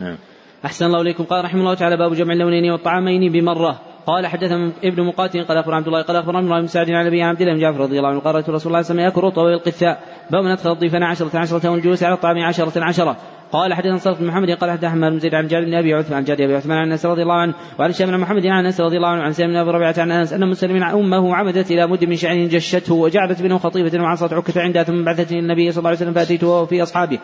نعم. 0.00 0.16
أحسن 0.64 0.86
الله 0.86 1.00
إليكم. 1.00 1.24
قال 1.24 1.44
رحمه 1.44 1.60
الله 1.60 1.74
تعالى 1.74 1.96
باب 1.96 2.14
جمع 2.14 2.32
اللونين 2.32 2.70
والطعامين 2.70 3.32
بمرة. 3.32 3.80
قال 4.06 4.26
حدثنا 4.26 4.72
ابن 4.84 5.02
مقاتل 5.02 5.44
قال 5.44 5.58
اخبر 5.58 5.74
عبد 5.74 5.86
الله 5.86 6.02
قال 6.02 6.16
أخبرنا 6.16 6.38
ابن 6.38 6.60
بن 6.60 6.66
سعد 6.66 6.90
عن 6.90 7.06
أبي 7.06 7.22
عبد 7.22 7.40
الله 7.40 7.54
بن 7.54 7.60
جعفر 7.60 7.80
رضي 7.80 7.98
الله 7.98 8.08
عنه 8.08 8.20
قال 8.20 8.34
رسول 8.34 8.46
الله 8.48 8.58
صلى 8.58 8.66
الله 8.66 8.76
عليه 8.76 8.86
وسلم 8.86 9.00
يأكل 9.00 9.20
رطب 9.20 9.46
القثاء 9.46 10.02
باب 10.30 10.44
من 10.44 10.50
أدخل 10.50 10.72
الضيفان 10.72 11.02
عشرة 11.02 11.38
عشرة 11.38 11.70
والجلوس 11.70 12.02
على 12.02 12.14
الطعام 12.14 12.38
عشرة 12.38 12.84
عشرة. 12.84 13.16
قال 13.54 13.74
حدثنا 13.74 13.96
صرف 13.96 14.20
بن 14.20 14.26
محمد 14.26 14.50
قال 14.50 14.70
حدثنا 14.70 14.88
أحمد 14.88 15.10
بن 15.10 15.18
زيد 15.18 15.34
عن 15.34 15.46
جابر 15.46 15.64
بن 15.64 15.74
أبي 15.74 15.94
عثمان 15.94 16.16
عن 16.18 16.24
جاد 16.24 16.40
أبي 16.40 16.56
عثمان 16.56 16.78
عن 16.78 16.90
أنس 16.90 17.06
رضي 17.06 17.22
الله 17.22 17.34
عنه 17.34 17.54
وعن 17.78 17.90
هشام 17.90 18.10
بن 18.10 18.18
محمد 18.18 18.46
عن 18.46 18.64
أنس 18.64 18.80
رضي 18.80 18.96
الله 18.96 19.08
عنه 19.08 19.22
عن 19.22 19.32
سالم 19.32 19.50
بن 19.50 19.56
أبي 19.56 19.70
ربيعة 19.70 19.94
عن 19.98 20.10
أنس 20.10 20.32
أن 20.32 20.48
مسلم 20.48 20.82
أمه 20.82 21.34
عمدت 21.34 21.70
إلى 21.70 21.86
مد 21.86 22.04
من 22.04 22.16
شعر 22.16 22.36
جشته 22.36 22.94
وجعلت 22.94 23.42
بينه 23.42 23.58
خطيبة 23.58 24.02
وعصت 24.02 24.32
عكه 24.32 24.60
عندها 24.60 24.82
ثم 24.82 25.04
بعثتني 25.04 25.38
النبي 25.38 25.70
صلى 25.70 25.78
الله 25.78 25.88
عليه 25.88 25.98
وسلم 25.98 26.12
فأتيته 26.12 26.46
وهو 26.46 26.66
في 26.66 26.82
أصحابه. 26.82 27.18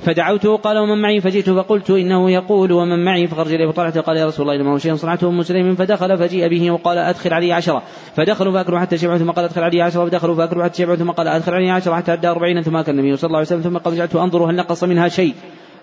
فدعوته 0.00 0.56
قال 0.56 0.78
ومن 0.78 1.02
معي؟ 1.02 1.20
فجئت 1.20 1.50
فقلت 1.50 1.90
إنه 1.90 2.30
يقول 2.30 2.72
ومن 2.72 3.04
معي؟ 3.04 3.26
فخرج 3.26 3.52
إليه 3.54 3.70
فطلعت 3.70 3.98
قال 3.98 4.16
يا 4.16 4.26
رسول 4.26 4.48
الله 4.48 4.60
إنما 4.60 4.78
شيء 4.78 4.94
صنعته 4.94 5.28
ام 5.28 5.38
مسلم 5.38 5.74
فدخل 5.74 6.18
فجيء 6.18 6.48
به 6.48 6.70
وقال 6.70 6.98
أدخل 6.98 7.32
علي 7.32 7.52
عشرة 7.52 7.82
فدخلوا 8.14 8.52
فأكلوا 8.52 8.78
حتى 8.78 8.98
شبعوا 8.98 9.18
ثم 9.18 9.30
قال 9.30 9.44
أدخل 9.44 9.62
علي 9.62 9.82
عشرة 9.82 10.04
فدخلوا 10.04 10.34
فأكلوا 10.34 10.64
حتى 10.64 10.82
شبعوا 10.82 10.96
ثم 10.96 11.10
قال 11.10 11.28
أدخل 11.28 11.54
علي 11.54 11.70
عشرة 11.70 11.94
حتى 11.94 12.12
أدى 12.12 12.28
أربعين 12.28 12.62
ثم 12.62 12.80
كان 12.80 12.98
النبي 12.98 13.16
صلى 13.16 13.28
الله 13.28 13.38
عليه 13.38 13.46
وسلم 13.46 13.60
ثم 13.60 13.76
قال 13.76 13.96
جعلت 13.96 14.16
أنظر 14.16 14.50
هل 14.50 14.56
نقص 14.56 14.84
منها 14.84 15.08
شيء 15.08 15.34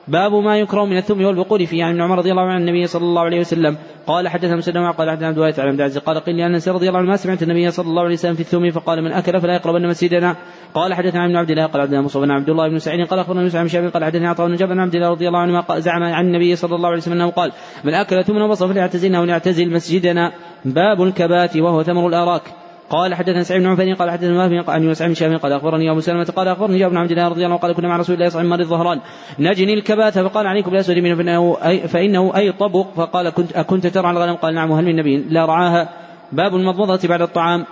باب 0.07 0.33
ما 0.33 0.59
يكره 0.59 0.85
من 0.85 0.97
الثوم 0.97 1.25
والبقول 1.25 1.67
فيه 1.67 1.83
عن 1.83 1.91
ابن 1.91 2.01
عمر 2.01 2.17
رضي 2.17 2.31
الله 2.31 2.41
عنه 2.41 2.53
عن 2.53 2.61
النبي 2.61 2.87
صلى 2.87 3.03
الله 3.03 3.21
عليه 3.21 3.39
وسلم. 3.39 3.77
قال 4.07 4.27
حدثنا 4.27 4.55
مسلم 4.55 4.91
قال 4.91 5.09
حدثنا 5.09 5.27
عبد 5.27 5.37
الله 5.37 5.51
بن 5.51 5.81
عبد 5.81 5.97
قال 5.97 6.19
قيل 6.19 6.37
لانس 6.37 6.67
رضي 6.67 6.87
الله 6.87 6.99
عنه 6.99 7.09
ما 7.09 7.15
سمعت 7.15 7.43
النبي 7.43 7.71
صلى 7.71 7.87
الله 7.87 8.03
عليه 8.03 8.13
وسلم 8.13 8.33
في 8.33 8.41
الثوم 8.41 8.71
فقال 8.71 9.01
من 9.01 9.11
أكل 9.11 9.41
فلا 9.41 9.53
يقربن 9.53 9.87
مسجدنا. 9.87 10.35
قال 10.73 10.93
حدثنا 10.93 11.25
ابن 11.25 11.35
عبد 11.35 11.51
الله 11.51 11.65
قال 11.65 11.81
حدثنا 11.81 12.01
مصعب 12.01 12.23
بن 12.23 12.31
عبد 12.31 12.49
الله 12.49 12.69
بن 12.69 12.79
سعيد 12.79 13.07
قال 13.07 13.19
أخبرنا 13.19 13.41
يوسف 13.41 13.59
بن 13.59 13.67
شعبي 13.67 13.87
قال 13.87 14.03
حدثنا 14.03 14.29
عطاء 14.29 14.47
بن 14.47 14.55
جبل 14.55 14.79
عبد 14.79 14.95
الله 14.95 15.09
رضي 15.09 15.27
الله 15.27 15.39
عنه 15.39 15.79
زعم 15.79 16.03
عن 16.03 16.25
النبي 16.25 16.55
صلى 16.55 16.75
الله 16.75 16.87
عليه 16.87 16.97
وسلم 16.97 17.13
أنه 17.13 17.29
قال 17.29 17.51
من 17.83 17.93
أكل 17.93 18.23
ثم 18.23 18.37
وصف 18.37 18.67
فليعتزلنا 18.67 19.21
وليعتزل 19.21 19.71
مسجدنا. 19.71 20.31
باب 20.65 21.03
الكبات 21.03 21.57
وهو 21.57 21.83
ثمر 21.83 22.07
الأراك. 22.07 22.62
قال 22.93 23.15
حدثنا 23.15 23.43
سعيد 23.43 23.61
بن 23.61 23.69
عفان 23.69 23.95
قال 23.95 24.11
حدثنا 24.11 24.37
وهب 24.37 24.69
عن 24.69 24.83
يوسف 24.83 25.23
بن 25.23 25.37
قال 25.37 25.53
أخبرني 25.53 25.91
أبو 25.91 25.99
سلمة 25.99 26.23
قال 26.35 26.47
أخبرني 26.47 26.79
جابر 26.79 26.91
بن 26.91 26.97
عبد 26.97 27.11
الله 27.11 27.27
رضي 27.27 27.45
الله 27.45 27.53
عنه 27.53 27.57
قال 27.57 27.73
كنا 27.73 27.87
مع 27.87 27.97
رسول 27.97 28.15
الله 28.15 28.29
صلى 28.29 28.41
الله 28.41 28.53
عليه 28.53 28.63
وسلم 28.63 28.73
الظهران. 28.73 28.99
نجني 29.39 29.73
الكبات 29.73 30.19
فقال 30.19 30.47
عليكم 30.47 30.71
بالاسود 30.71 30.97
منه 30.97 31.15
فإنه 31.15 31.57
اي, 31.65 31.87
فإنه 31.87 32.35
أي 32.35 32.51
طبق؟ 32.51 32.87
فقال 32.95 33.29
كنت 33.29 33.51
أكنت 33.53 33.87
ترعى 33.87 34.11
الغنم؟ 34.11 34.35
قال 34.35 34.53
نعم 34.55 34.71
وهل 34.71 34.85
من 34.85 34.95
نبي؟ 34.95 35.17
لا 35.17 35.45
رعاها. 35.45 35.89
باب 36.31 36.55
المضمضة 36.55 37.07
بعد 37.07 37.21
الطعام. 37.21 37.65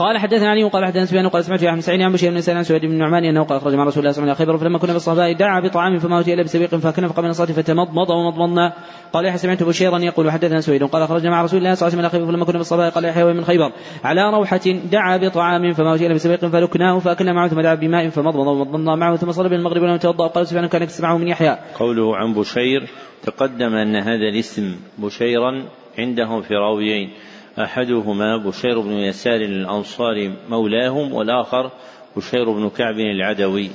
قال 0.00 0.18
حدثنا 0.18 0.50
علي 0.50 0.64
وقال 0.64 0.84
حدثنا 0.84 1.04
سفيان 1.04 1.26
وقال 1.26 1.44
سمعت 1.44 1.64
أحمد 1.64 1.80
سعيد 1.80 2.00
عن 2.00 2.12
بشير 2.12 2.30
بن 2.30 2.40
سعيد 2.40 2.62
سويد 2.62 2.82
بن 2.82 2.92
النعمان 2.92 3.24
أنه 3.24 3.44
قال 3.44 3.58
أخرج 3.58 3.74
مع 3.74 3.84
رسول 3.84 4.00
الله 4.00 4.12
صلى 4.12 4.22
الله 4.22 4.32
عليه 4.32 4.42
وسلم 4.42 4.46
خيبر 4.46 4.58
فلما 4.58 4.78
كنا 4.78 4.92
بالصهباء 4.92 5.32
دعا 5.32 5.60
بطعام 5.60 5.98
فما 5.98 6.16
أوتي 6.16 6.34
إلا 6.34 6.42
بسويق 6.42 6.74
فقام 6.74 7.24
إلى 7.24 7.30
الصلاة 7.30 7.46
فتمضمض 7.46 8.10
ومضمضنا. 8.10 8.72
قال 9.12 9.24
يحيى 9.24 9.38
سمعت 9.38 9.62
بشيرا 9.62 9.98
يقول 9.98 10.30
حدثنا 10.30 10.60
سويد 10.60 10.84
قال 10.84 11.08
خرجنا 11.08 11.30
مع 11.30 11.42
رسول 11.44 11.58
الله 11.58 11.74
صلى 11.74 11.88
الله 11.88 11.98
عليه 11.98 12.08
وسلم 12.08 12.20
خيبر 12.20 12.32
فلما 12.32 12.44
كنا 12.44 12.58
بالصهباء 12.58 12.90
قال 12.90 13.04
يحيى 13.04 13.24
من 13.24 13.44
خيبر. 13.44 13.72
على 14.04 14.30
روحة 14.30 14.60
دعا 14.92 15.16
بطعام 15.16 15.72
فما 15.72 15.90
أوتي 15.90 16.06
إلا 16.06 16.14
بسويق 16.14 16.46
فلكناه 16.46 16.98
فأكلنا 16.98 17.32
معه 17.32 17.48
ثم 17.48 17.60
دعا 17.60 17.74
بماء 17.74 18.08
فمضمض 18.08 18.46
ومضمضنا 18.46 18.94
معه 18.94 19.16
ثم 19.16 19.32
صلى 19.32 19.48
بالمغرب 19.48 19.82
ولم 19.82 19.94
يتوضأ. 19.94 20.26
قال 20.26 20.46
سفيان 20.46 20.66
كان 20.66 20.82
يسمعه 20.82 21.18
من 21.18 21.28
يحيى. 21.28 21.58
قوله 21.74 22.16
عن 22.16 22.34
بشير 22.34 22.88
تقدم 23.22 23.74
أن 23.74 23.96
هذا 23.96 24.28
الاسم 24.32 24.76
بشيرا 24.98 25.64
عنده 25.98 26.40
في 26.40 26.54
راويين. 26.54 27.10
أحدهما 27.58 28.36
بشير 28.36 28.80
بن 28.80 28.92
يسار 28.92 29.40
الأنصاري 29.40 30.36
مولاهم 30.48 31.12
والآخر 31.12 31.70
بشير 32.16 32.50
بن 32.50 32.68
كعب 32.68 32.94
العدوي. 32.94 33.70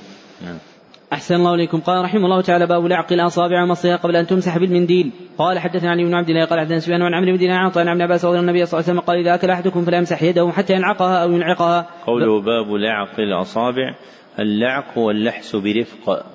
نعم. 0.46 0.58
أحسن 1.14 1.36
الله 1.36 1.54
إليكم. 1.54 1.80
قال 1.80 2.04
رحمه 2.04 2.26
الله 2.26 2.42
تعالى 2.42 2.68
باب 2.68 2.86
لعق 2.86 3.14
الأصابع 3.14 3.64
ومصها 3.64 3.96
قبل 3.96 4.16
أن 4.16 4.28
تمسح 4.28 4.58
بالمنديل. 4.58 5.12
قال 5.38 5.60
حدثنا 5.60 5.92
علي 5.92 6.04
بن 6.04 6.14
عبد 6.14 6.30
الله 6.30 6.46
قال 6.46 6.60
حدثنا 6.60 6.80
سفيان 6.80 7.02
عن 7.02 7.14
عمرو 7.14 7.32
بن 7.32 7.38
دينار 7.38 7.58
عن 7.58 7.88
ابن 7.88 8.02
عباس 8.02 8.26
رضي 8.26 8.40
النبي 8.40 8.66
صلى 8.66 8.80
الله 8.80 8.90
عليه 8.90 9.00
وسلم 9.00 9.08
قال 9.08 9.18
إذا 9.18 9.36
أكل 9.36 9.50
أحدكم 9.50 9.86
فلا 9.86 9.98
يمسح 9.98 10.24
يده 10.24 10.52
حتى 10.52 10.74
ينعقها 10.74 11.24
أو 11.24 11.32
ينعقها. 11.32 11.90
قوله 12.06 12.42
باب 12.42 12.74
لعق 12.74 13.20
الأصابع 13.20 13.96
اللعق 14.40 14.98
هو 14.98 15.12
اللحس 15.12 15.56
برفق. 15.56 16.26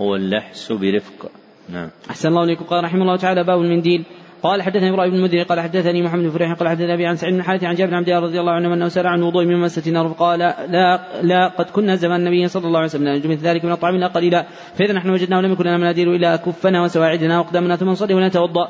هو 0.00 0.16
اللحس 0.16 0.72
برفق. 0.72 1.30
نعم. 1.68 1.90
أحسن 2.10 2.28
الله 2.28 2.44
إليكم. 2.44 2.64
قال 2.64 2.84
رحمه 2.84 3.02
الله 3.02 3.16
تعالى 3.16 3.44
باب 3.44 3.60
المنديل. 3.60 4.04
قال 4.44 4.62
حدثني 4.62 4.90
إبراهيم 4.90 5.10
بن 5.10 5.16
المدير 5.16 5.44
قال 5.44 5.60
حدثني 5.60 6.02
محمد 6.02 6.22
بن 6.22 6.30
فريح 6.30 6.52
قال 6.52 6.68
حدثني 6.68 6.94
أبي 6.94 7.06
عن 7.06 7.16
سعيد 7.16 7.34
بن 7.34 7.42
حارث 7.42 7.64
عن 7.64 7.74
جابر 7.74 7.90
بن 7.90 7.96
عبد 7.96 8.08
الله 8.08 8.20
رضي 8.20 8.40
الله 8.40 8.52
عنه 8.52 8.74
أنه 8.74 8.88
سأل 8.88 9.06
عن 9.06 9.22
وضوء 9.22 9.44
من 9.44 9.60
مسه 9.60 9.82
النار 9.88 10.08
فقال 10.08 10.38
لا 10.68 11.00
لا 11.22 11.48
قد 11.48 11.70
كنا 11.70 11.96
زمان 11.96 12.20
النبي 12.20 12.48
صلى 12.48 12.66
الله 12.66 12.78
عليه 12.78 12.88
وسلم 12.88 13.08
نجد 13.08 13.26
مثل 13.26 13.42
ذلك 13.42 13.64
من 13.64 13.72
الطعام 13.72 13.96
لا 13.96 14.06
قليلا 14.06 14.46
فإذا 14.74 14.92
نحن 14.92 15.10
وجدناه 15.10 15.40
لم 15.40 15.52
يكن 15.52 15.64
لنا 15.64 15.76
مناديل 15.76 16.08
إلا 16.14 16.36
كفنا 16.36 16.82
وسواعدنا 16.82 17.38
واقدامنا 17.38 17.76
ثم 17.76 17.88
نصلي 17.88 18.14
ونتوضأ. 18.14 18.68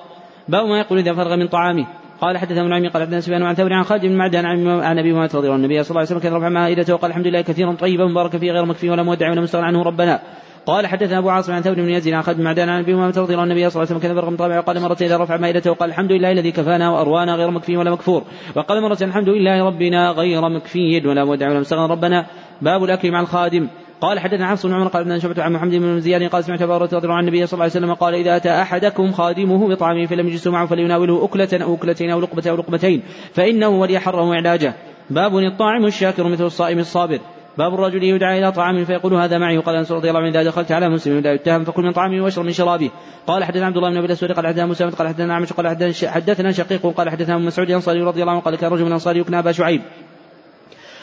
باب 0.49 0.67
ما 0.67 0.79
يقول 0.79 0.99
إذا 0.99 1.13
فرغ 1.13 1.37
من 1.37 1.49
طعامه. 1.49 1.87
قال 2.21 2.39
حدثنا 2.39 2.61
ابن 2.61 2.73
عمي 2.73 2.89
قال 2.89 3.03
حدثنا 3.03 3.21
سفيان 3.21 3.43
عن 3.43 3.55
ثور 3.55 3.73
عن 3.73 3.85
خالد 3.85 4.07
بن 4.07 4.17
معدان 4.17 4.47
عن 4.47 4.99
أبي 4.99 5.11
امامه 5.11 5.31
رضي 5.35 5.39
الله 5.39 5.53
عنه. 5.53 5.65
النبي 5.65 5.83
صلى 5.83 5.91
الله 5.91 6.01
عليه 6.01 6.11
وسلم 6.11 6.21
كان 6.21 6.35
رفع 6.35 6.49
مائدته 6.49 6.95
وقال 6.95 7.11
الحمد 7.11 7.27
لله 7.27 7.41
كثيرا 7.41 7.73
طيبا 7.73 8.05
مباركا 8.07 8.39
فيه 8.39 8.53
غير 8.53 8.65
مكفي 8.65 8.91
ولا 8.91 9.03
مودع 9.03 9.31
ولا 9.31 9.41
مستغنى 9.41 9.67
عنه 9.67 9.83
ربنا. 9.83 10.21
قال 10.67 10.87
حدثنا 10.87 11.19
أبو 11.19 11.31
عاصم 11.31 11.53
عن 11.53 11.63
ثور 11.63 11.75
بن 11.75 11.89
يزيد 11.89 12.15
عن 12.15 12.23
خالد 12.23 12.39
بن 12.39 12.45
معدان 12.45 12.69
عن 12.69 12.81
ابي 12.81 12.95
امامه 12.95 13.09
رضي 13.09 13.33
الله 13.33 13.43
عنه 13.43 13.53
النبي 13.53 13.71
صلى 13.71 13.83
الله 13.83 13.93
عليه 13.93 13.97
وسلم 13.97 13.99
كان 13.99 14.15
برغم 14.15 14.37
طابع 14.37 14.59
وقال 14.59 14.81
مره 14.81 14.97
اذا 15.01 15.17
رفع 15.17 15.37
مائدته 15.37 15.71
وقال 15.71 15.91
الحمد 15.91 16.13
لله 16.13 16.33
الذي 16.33 16.53
كفانا 16.53 16.91
وأروانا 16.91 17.35
غير 17.35 17.51
مكفي 17.51 17.77
ولا 17.77 17.91
مكفور. 17.91 18.23
وقال 18.57 18.83
مره 18.83 18.99
الحمد 19.03 19.29
لله 19.29 19.65
ربنا 19.65 20.11
غير 20.11 20.49
مكفي 20.49 21.03
ولا 21.07 21.25
مودع 21.25 21.51
ولا 21.51 21.61
مستغنى 21.61 21.93
ربنا 21.93 22.27
باب 22.63 22.85
الأكل 22.85 23.11
مع 23.11 23.21
الخادم. 23.21 23.69
قال 24.01 24.19
حدثنا 24.19 24.49
حفص 24.49 24.67
بن 24.67 24.73
عمر 24.73 24.89
قال 24.89 25.03
ابن 25.03 25.19
شعبة 25.19 25.43
عن 25.43 25.53
محمد 25.53 25.75
بن 25.75 26.01
زياد 26.01 26.23
قال 26.23 26.45
سمعت 26.45 26.63
أبا 26.63 26.79
رضي 26.79 26.97
الله 26.97 27.15
عن 27.15 27.25
النبي 27.25 27.47
صلى 27.47 27.53
الله 27.53 27.63
عليه 27.63 27.73
وسلم 27.73 27.95
قال 27.95 28.15
إذا 28.15 28.37
أتى 28.37 28.51
أحدكم 28.51 29.13
خادمه 29.13 29.69
بطعامه 29.69 30.07
فلم 30.07 30.29
يجلس 30.29 30.47
معه 30.47 30.67
فليناوله 30.67 31.25
أكلة 31.25 31.49
أو 31.53 31.75
أكلتين 31.75 32.11
أو 32.11 32.21
لقمة 32.21 32.43
أو 32.47 32.57
لقمتين 32.57 33.03
فإنه 33.33 33.69
ولي 33.69 33.99
حره 33.99 34.35
علاجه 34.35 34.75
باب 35.11 35.39
الطاعم 35.39 35.87
الشاكر 35.87 36.29
مثل 36.29 36.45
الصائم 36.45 36.79
الصابر. 36.79 37.19
باب 37.59 37.75
الرجل 37.75 38.03
يدعى 38.03 38.39
إلى 38.39 38.53
طعام 38.53 38.85
فيقول 38.85 39.15
هذا 39.15 39.39
معي 39.39 39.59
وقال 39.59 39.77
أنس 39.77 39.93
رضي 39.93 40.09
الله 40.09 40.21
عنه 40.21 40.29
إذا 40.29 40.43
دخلت 40.43 40.73
على 40.73 40.89
مسلم 40.89 41.19
لا 41.19 41.33
يتهم 41.33 41.65
فكل 41.65 41.83
من 41.83 41.93
طعامه 41.93 42.25
واشرب 42.25 42.45
من 42.45 42.53
شرابه. 42.53 42.91
قال 43.27 43.45
حدثنا 43.45 43.67
عبد 43.67 43.77
الله 43.77 43.91
بن 43.91 43.97
أبي 43.97 44.07
الأسود 44.07 44.33
قال 44.33 44.47
حدثنا 44.47 44.67
مسلم 44.67 44.91
قال 44.91 45.09
حدثنا 45.09 45.35
عمش 45.35 45.53
قال 45.53 45.69
حدثنا 46.05 46.53
شقيق 46.53 46.87
قال 46.87 47.11
حدثنا 47.11 47.39
مسعود 47.39 47.69
الأنصاري 47.69 48.03
رضي 48.03 48.21
الله 48.21 48.33
عنه 48.33 48.41
قال 48.41 48.57
كان 48.57 48.71
رجل 48.71 48.83
من 48.83 48.89
الأنصار 48.89 49.17
يكنى 49.17 49.39
أبا 49.39 49.53
شعيب. 49.53 49.83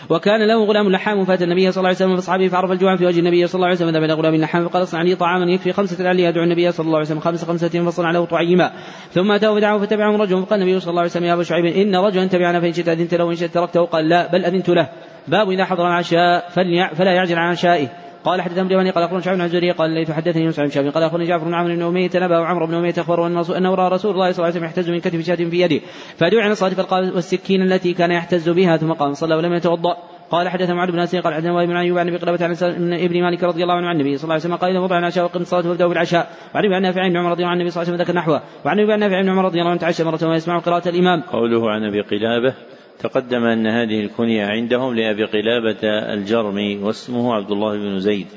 وكان 0.10 0.48
له 0.48 0.66
غلام 0.66 0.92
لحام 0.92 1.26
فأتى 1.26 1.44
النبي 1.44 1.72
صلى 1.72 1.82
الله 1.82 1.88
عليه 1.88 1.98
وسلم 1.98 2.16
فاصحابه 2.16 2.48
فعرف 2.48 2.72
الجوع 2.72 2.96
في 2.96 3.06
وجه 3.06 3.20
النبي 3.20 3.48
صلى 3.48 3.56
الله 3.56 3.68
عليه 3.68 3.76
وسلم 3.76 3.90
ذهب 3.90 4.04
إلى 4.04 4.14
غلام 4.14 4.34
اللحام 4.34 4.68
فقال 4.68 4.84
اصنع 4.84 5.02
لي 5.02 5.16
طعاما 5.16 5.52
يكفي 5.52 5.74
خمسة 5.74 6.04
لعلي 6.04 6.30
أدعو 6.30 6.44
النبي 6.44 6.72
صلى 6.72 6.86
الله 6.86 6.98
عليه 6.98 7.08
وسلم. 7.08 7.20
خمس 7.20 7.46
خمسة 7.46 7.86
فصنع 7.86 8.12
له 8.12 8.26
طعيما. 8.26 8.72
ثم 9.12 9.32
أتاه 9.32 9.56
فدعاه 9.56 9.78
فتبعه 9.78 10.18
رجل 10.18 10.42
فقال 10.42 10.62
النبي 10.62 10.80
صلى 10.80 10.90
الله 10.90 11.02
عليه 11.02 11.12
وسلم 11.12 11.26
يا 11.26 11.34
أبا 11.34 11.44
شعيب 11.44 11.66
إن 11.66 11.96
رجلا 11.96 12.26
تبعنا 12.26 12.60
فإن 12.60 12.74
شئت 12.74 12.90
أذنت 12.90 13.14
له 13.14 13.26
وإن 13.26 13.36
شئت 13.36 13.54
تركته 13.54 13.86
قال 13.86 14.10
لا 14.10 14.32
بل 14.32 14.46
أذنت 14.46 14.70
له. 14.70 14.90
باب 15.28 15.50
إذا 15.50 15.66
حضر 15.66 15.88
العشاء 15.88 16.50
فلا 16.96 17.12
يعجل 17.14 17.38
عن 17.38 17.52
عشائه 17.52 17.88
قال 18.24 18.42
حدثنا 18.42 18.62
ابن 18.62 18.92
قال 18.92 19.04
أخبرنا 19.04 19.22
شعب 19.22 19.36
بن 19.36 19.42
الزهري 19.42 19.72
قال 19.72 19.90
ليت 19.90 20.12
حدثني 20.12 20.44
يوسف 20.44 20.60
بن 20.60 20.70
شعب 20.70 20.86
قال 20.86 21.04
أخبرني 21.04 21.26
جعفر 21.26 21.46
بن 21.46 21.54
عمرو 21.54 21.76
بن 21.76 21.82
اميه 21.82 22.10
نبأ 22.16 22.40
وعمرو 22.40 22.68
بن 22.68 22.74
اميه 22.74 22.94
أخبره 22.98 23.28
انه 23.58 23.76
راى 23.76 23.90
رسول 23.90 24.12
الله 24.12 24.32
صلى 24.32 24.38
الله 24.38 24.46
عليه 24.46 24.56
وسلم 24.56 24.64
يحتز 24.64 24.90
من 24.90 25.00
كتف 25.00 25.26
شاة 25.26 25.36
في 25.36 25.62
يده. 25.62 25.80
فدعا 26.18 26.44
عن 26.44 26.52
الصلاة 26.52 26.70
فالقى 26.70 27.00
والسكين 27.00 27.62
التي 27.62 27.94
كان 27.94 28.12
يحتز 28.12 28.50
بها. 28.50 28.78
ثم 28.78 28.94
قام 28.94 29.14
صلى 29.14 29.36
ولم 29.36 29.54
يتوضأ. 29.54 29.98
قال 30.32 30.50
حدثنا 30.50 30.74
معاذ 30.74 30.92
بن 30.92 31.00
اسير 31.00 31.22
قال 31.22 31.34
حدثنا 31.34 31.66
بن 31.66 31.76
ايوب 31.76 31.98
عن 31.98 32.08
أبي 32.08 32.18
قلابه 32.18 32.46
عن 32.46 32.52
ابن 32.94 33.22
مالك 33.22 33.44
رضي 33.44 33.64
الله 33.64 33.74
عنه 33.74 33.88
عن 33.88 33.96
النبي 33.96 34.18
صلى 34.18 34.24
الله 34.24 34.34
عليه 34.34 34.44
وسلم 34.44 34.56
قال 34.56 34.78
وضع 34.78 35.00
العشاء 35.00 35.24
وقم 35.24 35.42
الصلاة 35.42 35.62
فابدأوا 35.62 35.90
بالعشاء. 35.90 36.30
وعن 36.56 36.66
أبي 36.66 36.80
نافع 36.80 37.08
بن 37.08 37.18
عمر 37.18 37.32
رضي 37.32 37.42
الله 37.42 37.52
عنه 37.52 37.62
النبي 37.62 37.70
صلى 37.70 37.84
الله 37.84 37.94
عليه 37.94 38.04
وسلم 38.04 38.16
ذكر 38.16 38.20
نحوه. 38.20 38.42
وعن 38.66 38.80
أبي 38.80 38.96
نافع 38.96 39.22
بن 39.22 39.30
عمر 39.30 39.46
رضي 39.46 39.60
الله 39.60 39.72
عنه 39.72 39.80
تعشى 39.80 40.04
مرة 40.04 40.30
ويسمع 40.30 40.60
قراءه 40.60 40.90
الإمام. 40.90 41.22
قوله 41.22 41.72
عن 41.72 41.84
أبي 41.84 42.02
قلابة 42.02 42.54
تقدم 43.02 43.44
أن 43.44 43.68
هذه 43.68 44.00
الكنية 44.00 44.46
عندهم 44.46 44.96
لأبي 44.96 45.26
قلابة 45.26 45.80
الجرمي 46.14 46.78
واسمه 46.78 47.34
عبد 47.34 47.52
الله 47.52 47.78
بن 47.78 48.00
زيد. 48.00 48.28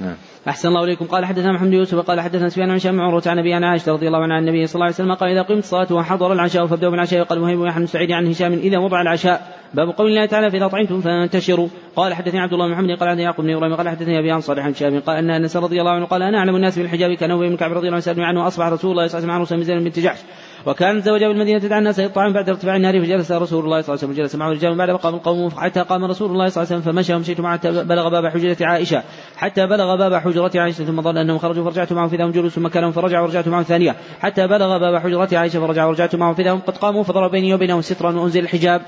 نعم. 0.00 0.16
أحسن 0.48 0.68
الله 0.68 0.84
إليكم. 0.84 1.04
قال 1.06 1.24
حدثنا 1.24 1.52
محمد 1.52 1.72
يوسف 1.72 1.98
قال 1.98 2.20
حدثنا 2.20 2.48
سفيان 2.48 2.70
عن 2.70 2.78
شام 2.78 3.00
عروة 3.00 3.22
عن 3.26 3.38
أبي 3.38 3.54
عن 3.54 3.64
عائشة 3.64 3.92
رضي 3.92 4.06
الله 4.06 4.18
عنها 4.18 4.36
عن 4.36 4.42
النبي 4.42 4.66
صلى 4.66 4.74
الله 4.74 4.84
عليه 4.84 4.94
وسلم 4.94 5.14
قال 5.14 5.30
إذا 5.30 5.42
قمت 5.42 5.58
الصلاة 5.58 5.92
وحضر 5.92 6.32
العشاء 6.32 6.66
فابدأوا 6.66 6.92
بالعشاء 6.92 7.20
وقال 7.20 7.38
وهيب 7.38 7.58
بن 7.58 7.86
سعيد 7.86 8.12
عن 8.12 8.26
هشام 8.26 8.52
إذا 8.52 8.78
وضع 8.78 9.00
العشاء 9.00 9.58
باب 9.74 9.88
قول 9.88 10.06
الله 10.06 10.26
تعالى 10.26 10.50
فإذا 10.50 10.68
طعمتم 10.68 11.00
فانتشروا. 11.00 11.68
قال 11.96 12.14
حدثني 12.14 12.40
عبد 12.40 12.52
الله 12.52 12.66
بن 12.66 12.72
محمد 12.72 12.90
قال 12.90 13.08
حدثني 13.08 13.22
يعقوب 13.22 13.44
بن 13.44 13.54
إبراهيم 13.54 13.74
قال 13.74 13.88
حدثني 13.88 14.18
أبي 14.18 14.30
عن 14.30 14.40
صالح 14.40 14.64
عن 14.64 14.74
شام 14.74 15.00
قال 15.00 15.16
أن 15.16 15.30
أنس 15.30 15.56
رضي 15.56 15.80
الله 15.80 15.90
عنه 15.90 16.06
قال 16.06 16.22
أنا 16.22 16.38
أعلم 16.38 16.56
الناس 16.56 16.78
بالحجاب 16.78 17.12
كان 17.12 17.30
أبي 17.30 17.48
بن 17.48 17.56
كعب 17.56 17.72
رضي 17.72 17.88
الله 17.88 18.02
عنه 18.06 18.24
عنه 18.24 18.46
أصبح 18.46 18.66
رسول 18.66 18.90
الله 18.90 19.06
صلى 19.06 19.18
الله 19.18 19.32
عليه 19.32 19.42
وسلم 19.42 19.58
مع 19.58 19.64
رسول 19.64 19.90
بن 19.90 20.02
جحش. 20.02 20.18
وكان 20.66 21.00
زوجها 21.00 21.28
بالمدينة 21.28 21.58
تدعى 21.58 21.78
الناس 21.78 22.00
الطعام 22.00 22.32
بعد 22.32 22.48
ارتفاع 22.48 22.76
النار 22.76 23.00
فجلس 23.00 23.32
رسول 23.32 23.64
الله 23.64 23.80
صلى 23.80 23.94
الله 23.94 24.04
عليه 24.04 24.12
وسلم 24.12 24.12
جلس 24.12 24.34
معه 24.34 24.50
رجال 24.50 24.76
بعد 24.76 24.90
مقام 24.90 25.14
القوم 25.14 25.50
حتى 25.50 25.80
قام 25.80 26.04
رسول 26.04 26.30
الله 26.30 26.48
صلى 26.48 26.62
الله 26.62 26.72
عليه 26.72 26.82
وسلم 26.82 26.92
فمشى 26.92 27.14
ومشيت 27.14 27.40
معه 27.40 27.58
حتى 27.58 27.84
بلغ 27.84 28.08
باب 28.08 28.26
حجرة 28.26 28.56
عائشة. 28.60 29.02
حتى 29.36 29.66
بلغ 29.66 29.96
باب 29.96 30.14
حجرة 30.14 30.50
عائشة 30.54 30.84
ثم 30.84 31.02
ظن 31.02 31.16
أنهم 31.16 31.38
خرجوا 31.38 31.64
فرجعت 31.64 31.92
معه 31.92 32.08
فإذا 32.08 32.24
هم 32.24 32.30
جلوس 32.30 32.58
مكانهم 32.58 32.92
فرجع 32.92 33.20
ورجعت 33.20 33.48
معه 33.48 33.62
ثانية. 33.62 33.96
حتى 34.20 34.46
بلغ 34.46 34.78
باب 34.78 34.96
حجرة 34.96 35.38
عائشة 35.38 35.60
فرجع 35.60 35.86
ورجعت 35.86 36.16
معه 36.16 36.34
فإذا 36.34 36.50
هم 36.52 36.58
قد 36.58 36.76
قاموا 36.76 37.02
فضرب 37.02 37.30
بيني 37.30 37.54
وبينهم 37.54 37.80
سترا 37.80 38.12
وأنزل 38.12 38.40
الحجاب. 38.40 38.82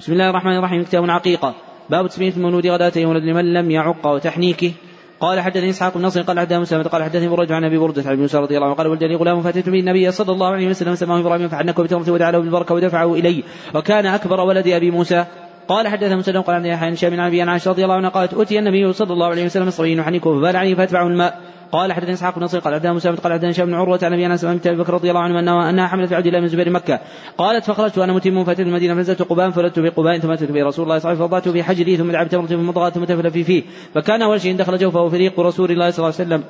بسم 0.00 0.12
الله 0.12 0.30
الرحمن 0.30 0.56
الرحيم. 0.56 0.84
كتاب 0.84 1.10
عقيقة 1.10 1.54
باب 1.90 2.06
تسمية 2.06 2.32
المولود 2.36 2.66
غداة 2.66 2.92
يولد 2.96 3.24
لمن 3.24 3.52
لم 3.54 3.70
يعق 3.70 4.06
وتحنيكه. 4.06 4.72
قال 5.20 5.40
حدثني 5.40 5.70
إسحاق 5.70 5.98
بن 5.98 6.02
نصر 6.04 6.22
قال 6.22 6.40
حدثنا 6.40 6.58
مسلمة 6.58 6.82
قال 6.82 7.02
حدثني 7.02 7.28
برد 7.28 7.52
عن 7.52 7.64
أبي 7.64 7.78
بردة 7.78 8.02
عن 8.10 8.16
موسى 8.16 8.38
رضي 8.38 8.56
الله 8.56 8.66
عنه 8.66 8.76
قال 8.76 8.86
ولدني 8.86 9.16
غلام 9.16 9.42
فاتيت 9.42 9.68
به 9.68 9.80
النبي 9.80 10.10
صلى 10.10 10.32
الله 10.32 10.46
عليه 10.46 10.68
وسلم 10.68 10.94
سماه 10.94 11.20
إبراهيم 11.20 11.48
فحنكه 11.48 11.82
بتمرته 11.82 12.12
ودعا 12.12 12.30
بالبركة 12.30 12.74
ودفعه 12.74 13.14
الي 13.14 13.44
وكان 13.74 14.06
أكبر 14.06 14.40
ولد 14.40 14.68
أبي 14.68 14.90
موسى. 14.90 15.24
قال 15.68 15.88
حدثنا 15.88 16.16
مسلم 16.16 16.40
قال 16.40 16.56
عن 16.56 16.66
يحيى 16.66 16.90
بن 16.90 16.96
شام 16.96 17.20
عن 17.20 17.48
عائشه 17.48 17.70
رضي 17.70 17.84
الله 17.84 17.94
عنها 17.94 18.10
قالت 18.10 18.34
أتي 18.34 18.58
النبي 18.58 18.92
صلى 18.92 19.12
الله 19.12 19.26
عليه 19.26 19.44
وسلم 19.44 19.70
صبي 19.70 19.96
يحنكه 19.98 20.40
فبال 20.40 20.56
عليه 20.56 20.74
فأتبعه 20.74 21.06
الماء. 21.06 21.40
قال 21.72 21.92
حدثني 21.92 22.12
إسحاق 22.12 22.38
بن 22.38 22.44
نصر 22.44 22.58
قال 22.58 22.74
حدثنا 22.74 22.92
مسلم 22.92 23.16
قال 23.16 23.32
حدثنا 23.32 23.50
هشام 23.50 23.66
بن 23.66 23.74
عروة 23.74 23.98
عن 24.02 24.12
أبي 24.12 24.26
أنس 24.26 24.44
بن 24.44 24.60
أبي 24.66 24.76
بكر 24.76 24.94
رضي 24.94 25.10
الله 25.10 25.20
عنه 25.20 25.70
أنها 25.70 25.86
حملت 25.86 26.12
عبد 26.12 26.26
الله 26.26 26.40
بن 26.40 26.48
زبير 26.48 26.70
مكة. 26.70 27.00
قالت 27.38 27.64
فخرجت 27.64 27.98
وأنا 27.98 28.12
متم 28.12 28.44
فاتيت 28.44 28.66
المدينة 28.66 28.94
فنزلت 28.94 29.22
قباء 29.22 29.50
فولدت 29.50 29.80
في 29.80 29.88
قباء 29.88 30.18
ثم 30.18 30.30
أتيت 30.30 30.52
به 30.52 30.64
رسول 30.64 30.84
الله 30.84 30.98
صلى 30.98 31.12
الله 31.12 31.24
عليه 31.24 31.24
وسلم 31.24 31.28
فوضعته 31.28 31.52
في 31.52 31.62
حجري 31.62 31.96
ثم 31.96 32.10
دعا 32.10 32.24
بتمرة 32.24 32.46
في 32.46 32.56
مضغة 32.56 32.90
ثم 32.90 33.04
تفل 33.04 33.30
في 33.30 33.44
فيه. 33.44 33.62
فكان 33.94 34.22
أول 34.22 34.40
شيء 34.40 34.56
دخل 34.56 34.78
جوفه 34.78 35.08
فريق 35.08 35.40
رسول 35.40 35.70
الله 35.70 35.90
صلى 35.90 36.04
الله 36.04 36.14
عليه 36.18 36.28
وسلم. 36.28 36.44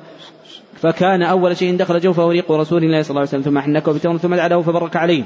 فكان 0.81 1.23
أول 1.23 1.57
شيء 1.57 1.77
دخل 1.77 1.99
جوفه 1.99 2.27
ريق 2.27 2.51
رسول 2.51 2.83
الله 2.83 3.01
صلى 3.01 3.09
الله 3.09 3.19
عليه 3.19 3.29
وسلم 3.29 3.41
ثم 3.41 3.59
حنكه 3.59 3.93
بتمر 3.93 4.17
ثم 4.17 4.35
دعا 4.35 4.47
له 4.47 4.61
فبرك 4.61 4.95
عليه. 4.95 5.23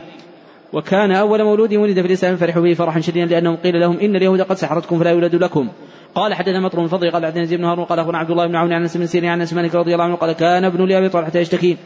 وكان 0.73 1.11
أول 1.11 1.43
مولود 1.43 1.73
ولد 1.73 2.01
في 2.01 2.07
الإسلام 2.07 2.35
فرحوا 2.35 2.61
به 2.61 2.73
فرحا 2.73 2.99
شديدا 2.99 3.25
لأنهم 3.25 3.55
قيل 3.55 3.79
لهم 3.79 3.99
إن 3.99 4.15
اليهود 4.15 4.41
قد 4.41 4.55
سحرتكم 4.55 4.99
فلا 4.99 5.09
يولد 5.09 5.35
لكم. 5.35 5.69
قال 6.15 6.33
حدثنا 6.33 6.59
مطر 6.59 6.79
بن 6.79 6.87
فضل 6.87 7.11
قال 7.11 7.25
حدثنا 7.25 7.43
يزيد 7.45 7.59
بن 7.59 7.65
هارون 7.65 7.85
قال 7.85 7.99
أخبرنا 7.99 8.17
عبد 8.17 8.31
الله 8.31 8.47
بن 8.47 8.55
عون 8.55 8.73
عن 8.73 8.81
أنس 8.81 8.97
بن 8.97 9.05
سيرين 9.05 9.29
عن 9.29 9.39
أنس 9.39 9.53
مالك 9.53 9.75
رضي 9.75 9.93
الله 9.93 10.03
عنه 10.03 10.15
قال 10.15 10.31
كان 10.31 10.65
ابن 10.65 10.85
لابي 10.85 11.09
طلحة 11.09 11.37
يشتكي 11.37 11.77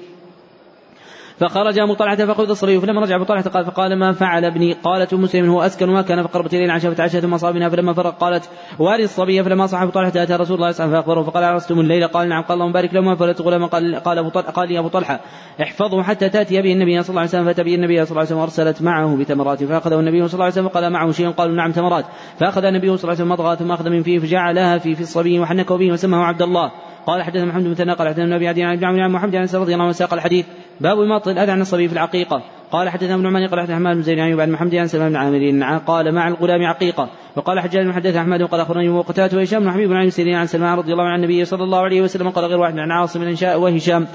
فخرج 1.39 1.79
ابو 1.79 1.93
طلحه 1.93 2.15
فقبض 2.15 2.49
الصبي 2.49 2.79
فلما 2.79 3.01
رجع 3.01 3.15
ابو 3.15 3.23
طلحه 3.23 3.49
قال 3.49 3.65
فقال 3.65 3.99
ما 3.99 4.11
فعل 4.11 4.45
ابني 4.45 4.73
قالت 4.73 5.13
أم 5.13 5.21
سليم 5.21 5.49
هو 5.49 5.61
اسكن 5.61 5.89
ما 5.89 6.01
كان 6.01 6.23
فقربت 6.23 6.53
اليه 6.53 6.71
عشاء 6.71 6.91
فتعشى 6.91 7.21
ثم 7.21 7.37
أصاب 7.37 7.53
منها 7.53 7.69
فلما 7.69 7.93
فرغ 7.93 8.17
قالت 8.17 8.49
واري 8.79 9.03
الصبي 9.03 9.43
فلما 9.43 9.67
أصبح 9.67 9.81
ابو 9.81 9.91
طلحه 9.91 10.23
اتى 10.23 10.33
رسول 10.33 10.33
الله 10.33 10.45
صلى 10.45 10.55
الله 10.55 10.61
عليه 10.61 10.71
وسلم 10.71 10.91
فاخبره 10.91 11.23
فقال 11.23 11.43
عرستم 11.43 11.79
الليلة 11.79 12.07
قال 12.07 12.29
نعم 12.29 12.43
قال 12.43 12.53
اللهم 12.55 12.71
بارك 12.71 12.93
لهما 12.93 13.15
فولدت 13.15 13.41
غلاما 13.41 13.67
قال 13.67 13.95
قال 13.95 14.17
ابو 14.17 14.29
طلحه 14.29 14.51
قال 14.51 14.69
لي 14.69 14.79
ابو 14.79 14.87
طلحه 14.87 15.19
احفظه 15.61 16.03
حتى 16.03 16.29
تاتي 16.29 16.61
به 16.61 16.73
النبي 16.73 17.03
صلى 17.03 17.09
الله 17.09 17.21
عليه 17.21 17.29
وسلم 17.29 17.45
فاتى 17.45 17.63
به 17.63 17.75
النبي 17.75 18.05
صلى 18.05 18.11
الله 18.11 18.19
عليه 18.19 18.27
وسلم 18.27 18.39
وارسلت 18.39 18.81
معه 18.81 19.15
بتمرات 19.15 19.63
فاخذه 19.63 19.99
النبي 19.99 20.27
صلى 20.27 20.33
الله 20.33 20.43
عليه 20.43 20.53
وسلم 20.53 20.65
وقال 20.65 20.89
معه 20.89 21.11
شيء 21.11 21.29
قالوا 21.29 21.55
نعم 21.55 21.71
تمرات 21.71 22.05
فاخذ 22.39 22.65
النبي 22.65 22.87
صلى 22.87 22.95
الله 22.95 23.09
عليه 23.09 23.13
وسلم 23.13 23.29
مضغه 23.29 23.55
ثم 23.55 23.71
اخذ 23.71 23.89
من 23.89 24.03
فيه 24.03 24.19
فجعلها 24.19 24.77
في 24.77 24.95
في 24.95 25.01
الصبي 25.01 25.39
وحنكه 25.39 25.77
به 25.77 25.91
وسماه 25.91 26.23
عبد 26.23 26.41
الله 26.41 26.71
قال 27.05 27.23
حدثنا 27.23 27.45
محمد 27.45 27.63
بن 27.63 27.91
قال 27.91 28.07
حدثنا 28.07 28.23
النبي 28.23 28.47
عدي 28.47 28.63
عن 28.63 28.83
عن 28.83 29.11
محمد 29.11 29.35
عن 29.35 29.47
رضي 29.53 29.73
الله 29.73 29.83
عنه 29.83 29.91
ساق 29.91 30.13
الحديث 30.13 30.45
باب 30.79 31.01
إماطة 31.01 31.31
الأذى 31.31 31.51
عن 31.51 31.61
الصبي 31.61 31.87
في 31.87 31.93
العقيقة. 31.93 32.41
قال 32.71 32.89
حدثنا 32.89 33.15
ابن 33.15 33.25
عمان 33.25 33.47
قال 33.47 33.59
حدثنا 33.59 33.75
حماد 33.75 33.95
بن 33.95 34.03
زيد 34.03 34.19
عن 34.19 34.51
محمد 34.51 34.75
عن 34.75 34.87
سلمان 34.87 35.09
بن 35.09 35.63
عامر 35.63 35.81
قال 35.87 36.11
مع 36.11 36.27
الغلام 36.27 36.65
عقيقة. 36.65 37.09
وقال 37.35 37.59
حجاج 37.59 37.85
بن 37.85 37.93
حدث 37.93 38.15
أحمد 38.15 38.43
قال 38.43 38.61
أخبرني 38.61 38.89
وقتات 38.89 39.33
وهشام 39.33 39.63
بن 39.63 39.71
حبيب 39.71 39.93
عن 39.93 40.09
سيرين 40.09 40.35
عن 40.35 40.47
سلمان 40.47 40.77
رضي 40.77 40.91
الله 40.91 41.03
عنه 41.03 41.15
النبي 41.15 41.45
صلى 41.45 41.63
الله 41.63 41.79
عليه 41.79 42.01
وسلم 42.01 42.29
قال 42.29 42.45
غير 42.45 42.59
واحد 42.59 42.79
عن 42.79 42.91
عاصم 42.91 43.19
بن 43.19 43.35
وهشام 43.55 44.07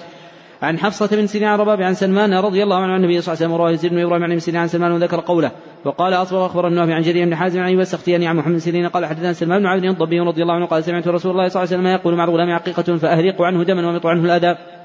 عن 0.62 0.78
حفصة 0.78 1.16
بن 1.16 1.44
عن 1.44 1.58
رباب 1.58 1.82
عن 1.82 1.94
سلمان 1.94 2.34
رضي 2.34 2.62
الله 2.62 2.76
عنه 2.76 2.92
عن 2.92 3.04
النبي 3.04 3.20
صلى 3.20 3.32
الله 3.32 3.44
عليه 3.44 3.46
وسلم 3.46 3.52
ورواه 3.52 3.70
يزيد 3.70 3.90
بن 3.90 3.98
إبراهيم 3.98 4.24
عن 4.24 4.38
سيرين 4.38 4.60
عن 4.60 4.68
سلمان 4.68 4.92
وذكر 4.92 5.20
قوله. 5.20 5.50
وقال 5.84 6.14
أصبر 6.14 6.46
أخبر 6.46 6.68
النوفي 6.68 6.92
عن 6.92 7.02
جرير 7.02 7.26
بن 7.26 7.36
حازم 7.36 7.60
عن 7.60 7.66
أيوب 7.66 7.80
السختياني 7.80 8.26
عن 8.26 8.36
محمد 8.36 8.58
سيرين 8.58 8.88
قال 8.88 9.06
حدثنا 9.06 9.32
سلمان 9.32 9.60
بن 9.60 9.66
عبد 9.66 9.84
الضبي 9.84 10.20
رضي 10.20 10.42
الله 10.42 10.54
عنه 10.54 10.66
قال 10.66 10.84
سمعت 10.84 11.08
رسول 11.08 11.32
الله 11.32 11.48
صلى 11.48 11.62
الله 11.62 11.74
عليه 11.74 11.82
وسلم 11.82 11.86
يقول 11.86 12.16
مع 12.16 12.24
الغلام 12.24 12.50
عقيقة 12.50 12.96
فأهرق 12.96 13.42
عنه 13.42 13.64
دما 13.64 13.88
ومط 13.88 14.06
عنه 14.06 14.24
الأذى. 14.24 14.79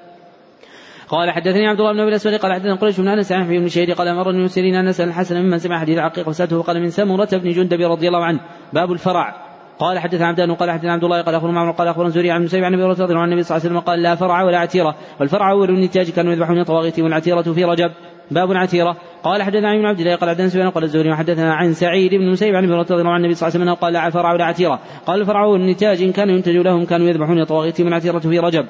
قال 1.09 1.31
حدثني 1.31 1.67
عبد 1.67 1.79
الله 1.79 1.93
بن 1.93 1.99
أبي 1.99 2.09
الأسود 2.09 2.33
قال 2.33 2.53
حدثنا 2.53 2.75
قريش 2.75 2.99
بن 2.99 3.07
أنس 3.07 3.31
عن 3.31 3.47
بن 3.47 3.67
شهيد 3.67 3.91
قال 3.91 4.07
أمر 4.07 4.29
ابن 4.29 4.47
سيرين 4.47 4.75
ان 4.75 4.85
نسال 4.85 5.07
الحسن 5.07 5.41
ممن 5.41 5.59
سمع 5.59 5.79
حديث 5.79 5.97
عقيق 5.97 6.29
فسألته 6.29 6.57
وقال 6.57 6.81
من 6.81 6.89
سمرة 6.89 7.29
بن 7.33 7.49
جندب 7.49 7.81
رضي 7.81 8.07
الله 8.07 8.25
عنه 8.25 8.39
باب 8.73 8.91
الفرع. 8.91 9.45
قال 9.79 9.99
حدثنا 9.99 10.27
عبدان 10.27 10.55
قال 10.55 10.71
حدثنا 10.71 10.93
عبد 10.93 11.03
الله 11.03 11.21
قال 11.21 11.35
اخبرنا 11.35 11.53
معمر 11.53 11.71
قال 11.71 11.87
أخبرنا 11.87 12.09
زوري 12.09 12.31
عن 12.31 12.43
مسيب 12.43 12.63
عن 12.63 12.73
أبي 12.73 12.83
رضي 12.83 13.03
الله 13.03 13.19
عن 13.19 13.27
النبي 13.27 13.43
صلى 13.43 13.57
الله 13.57 13.67
عليه 13.67 13.75
وسلم 13.75 13.89
قال 13.89 14.01
لا 14.01 14.15
فرع 14.15 14.43
ولا 14.43 14.57
عتيرة 14.57 14.95
والفرع 15.19 15.51
أول 15.51 15.69
النتاج 15.69 16.11
كانوا 16.11 16.33
يذبحون 16.33 16.63
طواغيت 16.63 16.99
والعتيرة 16.99 17.41
في 17.41 17.63
رجب. 17.63 17.91
باب 18.31 18.51
العتيره 18.51 18.97
قال 19.23 19.43
حدثنا 19.43 19.69
عن 19.69 19.85
عبد 19.85 19.99
الله 19.99 20.15
قال 20.15 20.29
حدثنا 20.29 20.47
سفيان 20.47 20.69
قال 20.69 20.83
الزهري 20.83 21.11
وحدثنا 21.11 21.53
عن 21.53 21.73
سعيد 21.73 22.15
بن 22.15 22.31
مسيب 22.31 22.55
عن 22.55 22.63
أبي 22.63 22.73
رضي 22.73 22.93
الله 22.93 23.11
عن 23.11 23.19
النبي 23.19 23.35
صلى 23.35 23.47
الله 23.47 23.59
عليه 23.59 23.65
وسلم 23.65 23.75
قال 23.81 23.93
لا 23.93 24.09
فرع 24.09 24.33
ولا 24.33 24.45
عتيرة. 24.45 24.79
قال 25.05 25.21
الفرع 25.21 25.55
النتاج 25.55 26.01
إن 26.01 26.11
كان 26.11 26.29
ينتج 26.29 26.55
لهم 26.55 26.85
كانوا 26.85 27.07
يذبحون 27.07 27.43
طواغيت 27.43 27.81
والعتيرة 27.81 28.19
في 28.19 28.39
رجب. 28.39 28.65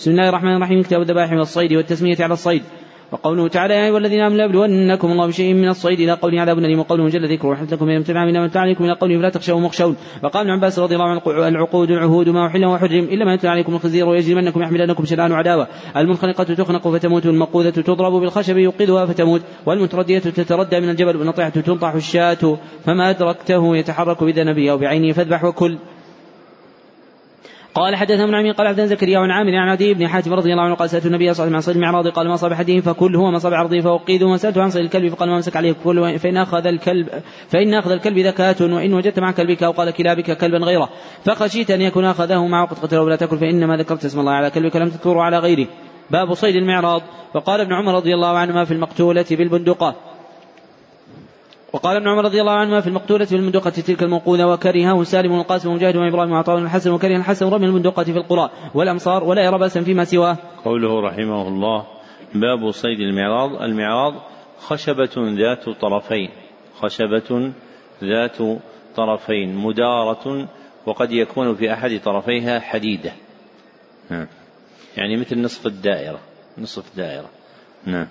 بسم 0.00 0.10
الله 0.10 0.28
الرحمن 0.28 0.56
الرحيم. 0.56 0.82
كتاب 0.82 1.00
الذبائح 1.00 1.32
والصيد 1.32 1.72
والتسمية 1.72 2.16
على 2.20 2.32
الصيد. 2.32 2.62
وقوله 3.12 3.48
تعالى 3.48 3.74
يا 3.74 3.86
أيها 3.86 3.98
الذين 3.98 4.20
آمنوا 4.20 4.46
ليبلونكم 4.46 5.12
الله 5.12 5.26
بشيء 5.26 5.54
من 5.54 5.68
الصيد 5.68 6.00
إلى 6.00 6.12
قوله 6.12 6.40
عذاب 6.40 6.58
أليم. 6.58 6.78
وقوله 6.78 7.08
جل 7.08 7.32
ذكره 7.32 7.48
وحدث 7.48 7.72
لكم 7.72 7.86
من 7.86 7.96
امتنع 7.96 8.24
من 8.24 8.36
امتنع 8.36 8.60
عليكم 8.60 8.84
إلى 8.84 8.92
قوله 8.92 9.18
فلا 9.18 9.28
تخشوا 9.28 9.60
مخشون. 9.60 9.96
وقال 10.22 10.42
ابن 10.42 10.50
عباس 10.50 10.78
رضي 10.78 10.94
الله 10.94 11.08
عنه 11.08 11.48
العقود 11.48 11.90
العهود 11.90 12.28
ما 12.28 12.46
أحل 12.46 12.64
وحرم 12.64 13.04
إلا 13.04 13.24
ما 13.24 13.34
يتلى 13.34 13.50
عليكم 13.50 13.74
الخزير 13.74 14.08
ويجرمنكم 14.08 14.62
يحملنكم 14.62 15.04
شنآن 15.04 15.32
عداوة 15.32 15.66
المنخنقة 15.96 16.44
تخنق 16.44 16.88
فتموت 16.88 17.26
والمقوذة 17.26 17.70
تضرب 17.70 18.12
بالخشب 18.12 18.56
يوقدها 18.56 19.06
فتموت. 19.06 19.42
والمتردية 19.66 20.18
تتردى 20.18 20.80
من 20.80 20.90
الجبل 20.90 21.16
والنطيحة 21.16 21.48
تنطح 21.48 21.94
الشاة. 21.94 22.58
فما 22.84 23.10
أدركته 23.10 23.76
يتحرك 23.76 24.24
بذنبه 24.24 24.70
أو 24.70 24.78
بعينه 24.78 25.12
فاذبح 25.12 25.44
وكل. 25.44 25.78
قال 27.74 27.96
حدثنا 27.96 28.24
ابن 28.24 28.34
عمي 28.34 28.50
قال 28.50 28.68
حدثنا 28.68 28.86
زكريا 28.86 29.18
عن 29.18 29.30
عامر 29.30 29.56
عن 29.56 29.68
عدي 29.68 29.94
بن 29.94 30.08
حاتم 30.08 30.32
رضي 30.32 30.52
الله 30.52 30.62
عنه 30.62 30.74
قال 30.74 30.90
سألت 30.90 31.06
النبي 31.06 31.34
صلى 31.34 31.46
الله 31.46 31.56
عليه 31.56 31.56
وسلم 31.56 31.56
عن 31.56 31.60
صيد 31.60 31.76
المعراض 31.76 32.08
قال 32.08 32.28
ما 32.28 32.36
صاب 32.36 32.52
احدهم 32.52 32.80
فكل 32.80 33.16
هو 33.16 33.30
ما 33.30 33.38
صاب 33.38 33.54
عرضه 33.54 33.80
فوقيده 33.80 34.26
وسالته 34.26 34.62
عن 34.62 34.70
صيد 34.70 34.84
الكلب 34.84 35.08
فقال 35.08 35.28
ما 35.28 35.36
امسك 35.36 35.56
عليه 35.56 35.74
كل 35.84 36.18
فإن 36.18 36.36
أخذ 36.36 36.66
الكلب 36.66 37.08
فإن 37.48 37.74
أخذ 37.74 37.90
الكلب 37.90 38.18
ذكاة 38.18 38.56
وإن 38.60 38.94
وجدت 38.94 39.20
مع 39.20 39.30
كلبك 39.30 39.62
أو 39.62 39.70
قال 39.70 39.90
كلابك 39.90 40.38
كلبا 40.38 40.58
غيره. 40.58 40.88
فخشيت 41.24 41.70
أن 41.70 41.80
يكون 41.80 42.04
أخذه 42.04 42.46
مع 42.46 42.62
وقت 42.62 42.78
قتله 42.78 43.02
ولا 43.02 43.16
تأكل 43.16 43.38
فإنما 43.38 43.76
ذكرت 43.76 44.04
اسم 44.04 44.20
الله 44.20 44.32
على 44.32 44.50
كلبك 44.50 44.76
لم 44.76 44.88
تذكره 44.88 45.20
على 45.20 45.38
غيره. 45.38 45.66
باب 46.10 46.34
صيد 46.34 46.56
المعراض. 46.56 47.02
وقال 47.34 47.60
ابن 47.60 47.72
عمر 47.72 47.94
رضي 47.94 48.14
الله 48.14 48.38
عنهما 48.38 48.64
في 48.64 48.74
المقتولة 48.74 49.26
بالبندقة. 49.30 49.94
وقال 51.72 51.96
ابن 51.96 52.08
عمر 52.08 52.24
رضي 52.24 52.40
الله 52.40 52.52
عنهما 52.52 52.80
في 52.80 52.86
المقتولة 52.86 53.24
في 53.24 53.36
المندقة 53.36 53.70
تلك 53.70 54.02
الموقوذة 54.02 54.44
وكرهه 54.44 55.02
سالم 55.02 55.32
والقاسم 55.32 55.70
ومجاهد 55.70 55.96
وإبراهيم 55.96 56.32
وعطاء 56.32 56.58
الحسن 56.58 56.90
وكره 56.90 57.16
الحسن 57.16 57.48
رمي 57.48 57.66
المندقة 57.66 58.04
في 58.04 58.16
القرى 58.16 58.50
والأمصار 58.74 59.24
ولا 59.24 59.44
يرى 59.44 59.58
بأسا 59.58 59.80
فيما 59.80 60.04
سواه. 60.04 60.36
قوله 60.64 61.00
رحمه 61.00 61.48
الله 61.48 61.86
باب 62.34 62.70
صيد 62.70 63.00
المعراض، 63.00 63.62
المعراض 63.62 64.14
خشبة 64.58 65.10
ذات 65.16 65.68
طرفين، 65.80 66.30
خشبة 66.80 67.52
ذات 68.04 68.38
طرفين 68.96 69.56
مدارة 69.56 70.48
وقد 70.86 71.12
يكون 71.12 71.54
في 71.54 71.72
أحد 71.72 72.00
طرفيها 72.04 72.60
حديدة. 72.60 73.12
يعني 74.96 75.16
مثل 75.16 75.42
نصف 75.42 75.66
الدائرة، 75.66 76.18
نصف 76.58 76.96
دائرة. 76.96 77.28
نعم. 77.86 78.06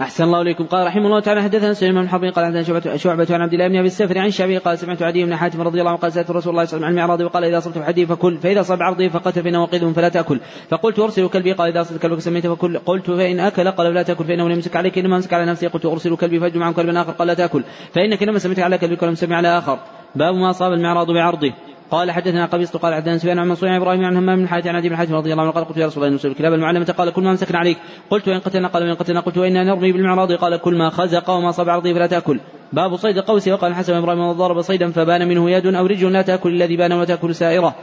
أحسن 0.00 0.24
الله 0.24 0.40
إليكم. 0.40 0.64
قال 0.64 0.86
رحمه 0.86 1.06
الله 1.06 1.20
تعالى 1.20 1.42
حدثنا 1.42 1.72
سليمان 1.72 2.02
بن 2.04 2.08
حرب 2.08 2.24
قال 2.24 2.44
حدثنا 2.44 2.62
شعبة, 2.62 2.96
شعبة 2.96 3.26
عن 3.30 3.40
عبد 3.42 3.52
الله 3.52 3.68
بن 3.68 3.76
أبي 3.76 3.86
السفر 3.86 4.18
عن 4.18 4.26
الشعبي 4.26 4.58
قال 4.58 4.78
سمعت 4.78 5.02
عدي 5.02 5.24
بن 5.24 5.36
حاتم 5.36 5.60
رضي 5.60 5.80
الله 5.80 5.90
عنه 5.90 5.98
قال 5.98 6.12
سألت 6.12 6.30
رسول 6.30 6.34
الله 6.34 6.40
صلى 6.40 6.50
الله 6.50 6.60
عليه 6.60 6.68
وسلم 6.68 6.84
عن 6.84 6.92
المعراض 6.92 7.20
وقال 7.20 7.44
إذا 7.44 7.60
صبت 7.60 7.78
حدي 7.78 8.06
فكل 8.06 8.38
فإذا 8.38 8.62
صب 8.62 8.82
عرضي 8.82 9.10
فقتل 9.10 9.42
فإنه 9.42 9.62
وقيد 9.62 9.92
فلا 9.92 10.08
تأكل. 10.08 10.40
فقلت 10.70 10.98
أرسل 10.98 11.28
كلبي 11.28 11.52
قال 11.52 11.68
إذا 11.70 11.82
صبت 11.82 12.02
كلبك 12.02 12.18
سميت 12.20 12.46
فكل. 12.46 12.78
قلت 12.78 13.10
فإن 13.10 13.40
أكل 13.40 13.70
قال 13.70 13.94
لا 13.94 14.02
تأكل 14.02 14.24
فإنه 14.24 14.48
لم 14.48 14.52
يمسك 14.52 14.76
عليك 14.76 14.98
إنما 14.98 15.16
أمسك 15.16 15.32
على 15.32 15.46
نفسي 15.46 15.66
قلت 15.66 15.86
أرسل 15.86 16.16
كلبي 16.16 16.40
فأجد 16.40 16.56
معه 16.56 16.72
كلبا 16.72 17.02
آخر 17.02 17.12
قال 17.12 17.28
لا 17.28 17.34
تأكل. 17.34 17.64
فإنك 17.92 18.22
إنما 18.22 18.38
سميت 18.38 18.60
على 18.60 18.78
كلبك 18.78 19.02
ولم 19.02 19.14
سمع 19.14 19.36
على 19.36 19.58
آخر. 19.58 19.78
باب 20.14 20.34
ما 20.34 20.50
أصاب 20.50 20.72
المعراض 20.72 21.10
بعرضه. 21.10 21.52
قال 21.90 22.10
حدثنا 22.10 22.46
قبيصة 22.46 22.78
قال 22.78 22.94
حدثنا 22.94 23.18
سفيان 23.18 23.38
عن 23.38 23.48
منصور 23.48 23.76
إبراهيم 23.76 24.04
عن 24.04 24.16
همام 24.16 24.38
بن 24.38 24.48
حاتم 24.48 24.68
عن 24.68 24.76
ابي 24.76 24.88
بن 24.88 25.14
رضي 25.14 25.32
الله 25.32 25.42
عنه 25.42 25.52
قال 25.52 25.64
قلت 25.64 25.76
يا 25.76 25.86
رسول 25.86 26.04
الله 26.04 26.14
نسل 26.14 26.28
الكلاب 26.28 26.52
المعلمة 26.52 26.94
قال 26.98 27.10
كل 27.10 27.22
ما 27.22 27.30
امسكنا 27.30 27.58
عليك. 27.58 27.78
قلت 28.10 28.28
وإن 28.28 28.38
قتلنا 28.38 28.68
قال 28.68 28.82
وإن 28.82 28.94
قتلنا 28.94 29.20
قلت 29.20 29.38
وإنا 29.38 29.64
نرمي 29.64 29.92
بالمعراض. 29.92 30.32
قال 30.32 30.56
كل 30.56 30.76
ما 30.76 30.90
خزق 30.90 31.30
وما 31.30 31.50
صاب 31.50 31.68
عرضي 31.68 31.94
فلا 31.94 32.06
تأكل. 32.06 32.40
باب 32.72 32.96
صيد 32.96 33.18
القوس 33.18 33.48
وقال 33.48 33.74
حسن 33.74 33.94
إبراهيم 33.94 34.32
ضرب 34.32 34.60
صيدا 34.60 34.90
فبان 34.90 35.28
منه 35.28 35.50
يد 35.50 35.66
أو 35.66 35.86
رجل 35.86 36.12
لا 36.12 36.22
تأكل 36.22 36.50
الذي 36.50 36.76
بان 36.76 36.92
وتاكل 36.92 37.34
سائرة. 37.34 37.74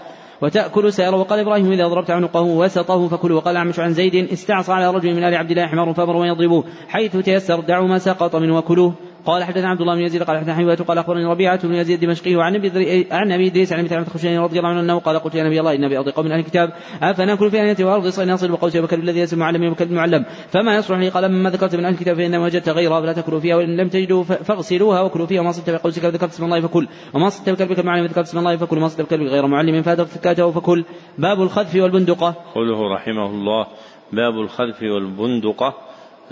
وتأكل 0.42 0.94
سائرة. 0.94 1.16
وقال 1.16 1.40
إبراهيم 1.40 1.72
إذا 1.72 1.88
ضربت 1.88 2.12
عنقه 2.12 2.42
وسطه 2.42 3.08
فكلوا 3.08 3.38
وقال 3.38 3.58
أعمش 3.58 3.80
عن 3.80 3.94
زيد 3.94 4.16
استعصى 4.16 4.72
على 4.72 4.92
رجل 4.92 5.16
من 5.16 5.24
آل 5.24 5.36
عبد 5.36 5.52
الله 5.52 5.68
حمار 5.68 5.94
فأمر 5.94 6.26
يضربوه. 6.26 6.64
حيث 6.88 7.18
تيسر 7.18 7.60
دعوا 7.60 7.88
ما 7.88 7.98
سقط 7.98 8.36
منه 8.36 8.58
وكلوه. 8.58 8.94
قال 9.26 9.44
حدثنا 9.44 9.70
عبد 9.70 9.82
الله 9.82 9.96
بن 9.96 10.02
يزيد 10.02 10.24
قال 10.24 10.38
حدثنا 10.38 10.56
حيوة 10.56 10.76
قال 10.76 10.98
أخبرني 10.98 11.26
ربيعة 11.26 11.68
بن 11.68 11.76
يزيد 11.76 12.04
الدمشقي 12.04 12.36
وعن 12.36 12.56
ابي 12.56 13.08
عن 13.12 13.32
أبي 13.32 13.48
إدريس 13.48 13.74
عن 13.74 13.88
سعيد 13.88 14.02
الخشني 14.08 14.38
رضي 14.38 14.60
الله 14.60 14.70
عنه 14.70 15.00
قال 15.00 15.20
قلت 15.20 15.36
يا 15.36 15.44
نبي 15.44 15.60
الله 15.60 15.76
إن 15.76 15.84
أبي 15.84 15.98
ارض 15.98 16.10
قوم 16.10 16.26
أهل 16.26 16.40
الكتاب 16.40 16.74
أفنأكل 17.04 17.52
في 17.52 17.62
انيه 17.62 17.86
وارض 17.86 18.08
صين 18.08 18.32
نصل 18.32 18.52
وقوسي 18.52 18.80
وكلب 18.80 19.04
الذي 19.04 19.20
يسمى 19.20 19.40
معلم 19.40 19.72
وكلب 19.72 19.92
معلم 19.92 20.26
فما 20.50 20.76
يصلح 20.76 21.00
لي؟ 21.00 21.10
قال 21.10 21.32
مما 21.32 21.50
ذكرت 21.50 21.76
من 21.76 21.86
أهل 21.86 21.94
الكتاب 21.94 22.16
فإنما 22.16 22.46
وجدت 22.46 22.70
غيرها 22.70 23.02
فلا 23.02 23.14
تأكلوا 23.14 23.40
فيها 23.40 23.56
وإن 23.56 23.78
لم 23.78 23.88
تجدوا 23.90 24.24
فاغسلوها 24.24 25.02
وكلوا 25.02 25.28
فيها 25.28 25.42
وما 25.42 25.52
صدت 25.52 25.70
بقوسك 25.70 26.04
وذكرت 26.04 26.30
اسم 26.30 26.44
الله 26.46 26.62
فكل. 26.62 26.88
وما 27.14 27.30
صدت 27.30 27.50
بكلبك 27.50 27.80
المعلم 27.80 28.04
وذكرت 28.04 28.28
اسم 28.28 28.38
الله 28.38 28.58
فكل. 28.58 28.78
وما 28.78 28.88
صدت 28.88 29.02
بكلبك 29.02 29.32
غير 29.32 29.48
معلم 29.48 29.82
فادرك 29.82 30.08
فكاته 30.08 30.52
فكل. 30.52 30.86
باب 31.18 31.42
الخذف 31.42 31.76
والبندقة. 31.76 32.36
قوله 32.56 32.94
رحمه 32.96 33.26
الله 33.26 33.68
باب 34.14 34.34
الخذف 34.34 34.82
والبندقة. 34.82 35.74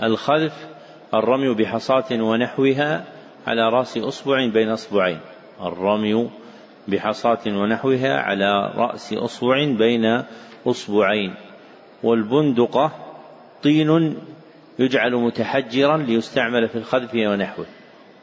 الخذف 0.02 0.73
الرمي 1.18 1.54
بحصاة 1.54 2.12
ونحوها 2.12 3.04
على 3.46 3.68
رأس 3.68 3.98
أصبع 3.98 4.46
بين 4.46 4.68
أصبعين. 4.68 5.20
الرمي 5.60 6.30
بحصاة 6.88 7.38
ونحوها 7.46 8.16
على 8.16 8.72
رأس 8.76 9.12
أصبع 9.12 9.64
بين 9.64 10.22
أصبعين. 10.66 11.34
والبندقة 12.02 12.92
طين 13.62 14.16
يجعل 14.78 15.14
متحجرا 15.14 15.96
ليستعمل 15.96 16.68
في 16.68 16.78
الخذف 16.78 17.14
ونحوه. 17.14 17.66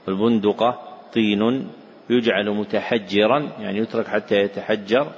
البندقة 0.08 0.80
طين 1.14 1.68
يجعل 2.10 2.50
متحجرا 2.50 3.52
يعني 3.60 3.78
يترك 3.78 4.08
حتى 4.08 4.36
يتحجر 4.36 5.12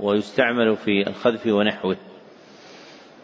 ويستعمل 0.00 0.76
في 0.76 1.06
الخذف 1.06 1.46
ونحوه. 1.46 1.96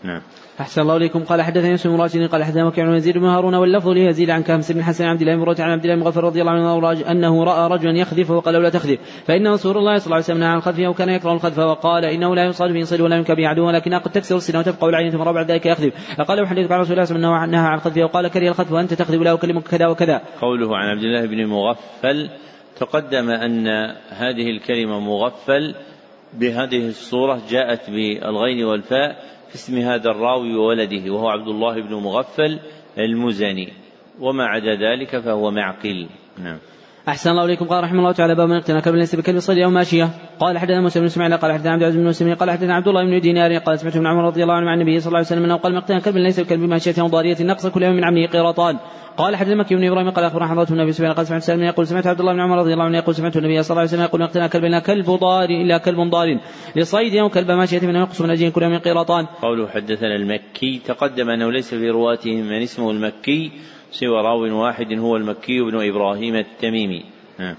نعم. 0.03 0.23
أحسن 0.61 0.83
الله 0.83 0.97
إليكم. 0.97 1.25
قال 1.25 1.43
حدثني 1.43 1.71
يوسف 1.71 1.91
بن 1.91 1.97
راشد 1.97 2.29
قال 2.29 2.45
حدثنا 2.45 2.67
وكيع 2.67 2.85
بن 2.85 2.95
يزيد 2.95 3.19
بن 3.19 3.25
هارون 3.25 3.55
واللفظ 3.55 3.89
ليزيد 3.89 4.31
عن 4.31 4.43
كامس 4.43 4.73
بن 4.73 4.83
حسن 4.83 5.05
عبد 5.05 5.21
الله 5.21 5.37
بن 5.37 5.63
عن 5.63 5.71
عبد 5.71 5.85
الله 5.85 5.97
بن 5.97 6.03
غفر 6.03 6.25
رضي 6.25 6.41
الله 6.41 6.53
عنه 6.53 7.11
أنه 7.11 7.45
رأى 7.45 7.71
رجلا 7.71 7.99
يخذف 7.99 8.31
وقال 8.31 8.55
لا 8.55 8.71
تخذف. 8.71 8.99
فإن 9.27 9.47
رسول 9.49 9.77
الله 9.79 9.97
صلى 9.99 10.07
الله 10.07 10.17
عليه 10.17 10.25
وسلم 10.25 10.39
نهى 10.39 10.49
عن 10.49 10.57
الخذف 10.57 10.81
أو 10.81 10.95
كان 10.95 11.09
يكره 11.09 11.33
الخذف 11.33 11.59
وقال 11.59 12.05
إنه 12.05 12.35
لا 12.35 12.45
يصاد 12.45 12.73
به 12.73 12.83
صيد 12.83 13.01
ولا 13.01 13.17
ينكب 13.17 13.41
عدو 13.41 13.67
ولكنها 13.67 13.99
قد 13.99 14.13
تكسر 14.13 14.37
السنة 14.37 14.59
وتبقى 14.59 14.89
العين 14.89 15.11
ثم 15.11 15.25
بعد 15.25 15.51
ذلك 15.51 15.67
يخذف. 15.67 16.15
فقال 16.19 16.43
يحدث 16.43 16.73
عن 16.73 16.81
رسول 16.81 16.93
الله 16.93 17.05
صلى 17.05 17.17
الله 17.17 17.29
عليه 17.29 17.39
وسلم 17.39 17.51
نهى 17.51 17.69
عن 17.69 17.75
الخذف 17.75 17.99
وقال 17.99 18.29
كره 18.29 18.49
الخذف 18.49 18.73
وأنت 18.73 18.95
تخذف 18.95 19.21
لا 19.21 19.33
أكلمك 19.33 19.63
كذا 19.63 19.87
وكذا. 19.87 20.21
قوله 20.41 20.77
عن 20.77 20.89
عبد 20.89 21.03
الله 21.03 21.27
بن 21.27 21.47
مغفل 21.47 22.31
تقدم 22.77 23.31
أن 23.31 23.67
هذه 24.11 24.51
الكلمة 24.51 25.01
مغفل 25.01 25.75
بهذه 26.35 26.89
الصورة 26.89 27.41
جاءت 27.51 27.91
بالغين 27.91 28.65
والفاء 28.65 29.32
في 29.53 29.59
اسم 29.59 29.79
هذا 29.79 30.11
الراوي 30.11 30.55
وولده 30.55 31.11
وهو 31.11 31.29
عبد 31.29 31.49
الله 31.49 31.81
بن 31.81 31.95
مغفل 31.95 32.59
المزني. 32.99 33.73
وما 34.21 34.45
عدا 34.45 34.75
ذلك 34.75 35.19
فهو 35.19 35.51
معقل. 35.51 36.09
نعم. 36.39 36.59
أحسن 37.09 37.31
الله 37.31 37.45
إليكم. 37.45 37.65
قال 37.65 37.85
رحمه 37.85 37.99
الله 37.99 38.13
تعالى 38.13 38.35
باب 38.35 38.49
من 38.49 38.57
اقتنى 38.57 38.81
كلب 38.81 38.95
ليس 38.95 39.15
بكلب 39.15 39.39
صيد 39.39 39.59
أو 39.59 39.71
ماشية. 39.71 40.11
قال 40.41 40.59
حدثنا 40.59 40.81
موسى 40.81 41.01
بن 41.01 41.07
إسماعيل 41.07 41.37
قال 41.37 41.53
حدثنا 41.53 41.73
عبد 41.73 41.83
العزيز 41.83 42.01
بن 42.01 42.07
مسلم 42.07 42.35
قال 42.35 42.51
حدثنا 42.51 42.75
عبد 42.75 42.89
الله 42.89 43.05
بن 43.05 43.21
دينار 43.21 43.59
قال 43.59 43.79
سمعت 43.79 43.97
ابن 43.97 44.07
عمر 44.07 44.25
رضي 44.25 44.43
الله 44.43 44.55
عنه 44.55 44.71
عن 44.71 44.81
النبي 44.81 45.01
صلى 45.01 45.07
الله 45.07 45.19
عليه 45.19 45.27
وسلم 45.27 45.45
أنه 45.45 45.57
قال 45.57 45.75
مقتنى 45.75 46.01
كلب 46.01 46.17
ليس 46.17 46.41
بكلب 46.41 46.61
ماشية 46.61 47.03
أو 47.03 47.07
ضارية 47.07 47.37
نقص 47.41 47.67
كل 47.67 47.83
يوم 47.83 47.95
من 47.95 48.05
عمله 48.05 48.27
قيراطان. 48.27 48.79
قال 49.17 49.37
حدثنا 49.37 49.55
مكي 49.55 49.75
بن 49.75 49.85
إبراهيم 49.85 50.11
قال 50.11 50.25
أخبرنا 50.25 50.49
حضرته 50.49 50.73
النبي 50.73 50.89
وسلم 50.89 51.13
قال 51.13 51.27
سمعت 51.27 51.49
يقول 51.49 51.87
سمعت 51.87 52.07
عبد 52.07 52.21
الله 52.21 52.33
بن 52.33 52.41
عمر 52.41 52.59
رضي 52.59 52.73
الله 52.73 52.85
عنه 52.85 52.99
يقول 52.99 53.15
سمعت 53.15 53.37
النبي 53.37 53.63
صلى 53.63 53.71
الله 53.71 53.81
عليه 53.81 53.91
وسلم 53.91 54.03
يقول 54.03 54.21
مقتنى 54.21 54.49
كلب 54.49 54.65
الا 54.65 54.79
كلب 54.79 55.11
ضار 55.11 55.49
إلا 55.49 55.79
كلب 55.79 56.01
ضار 56.01 56.39
لصيد 56.77 57.17
أو 57.17 57.29
كلب 57.29 57.51
ماشية 57.51 57.87
منه 57.87 57.99
ينقص 57.99 58.21
من 58.21 58.31
أجل 58.31 58.51
كل 58.51 58.63
يوم 58.63 58.79
قيراطان. 58.79 59.27
قوله 59.43 59.69
حدثنا 59.69 60.17
المكي 60.17 60.81
تقدم 60.87 61.31
أنه 61.31 61.53
ليس 61.53 61.75
في 61.75 61.91
رواتهم 61.91 62.47
من 62.47 62.63
اسمه 62.63 62.91
المكي 62.91 63.53
سوى 63.93 64.21
راو 64.23 64.63
واحد 64.63 64.93
هو 64.99 65.17
المكي 65.17 65.61
بن 65.61 65.89
إبراهيم 65.89 66.37
التميمي. 66.37 67.05
نعم. 67.39 67.57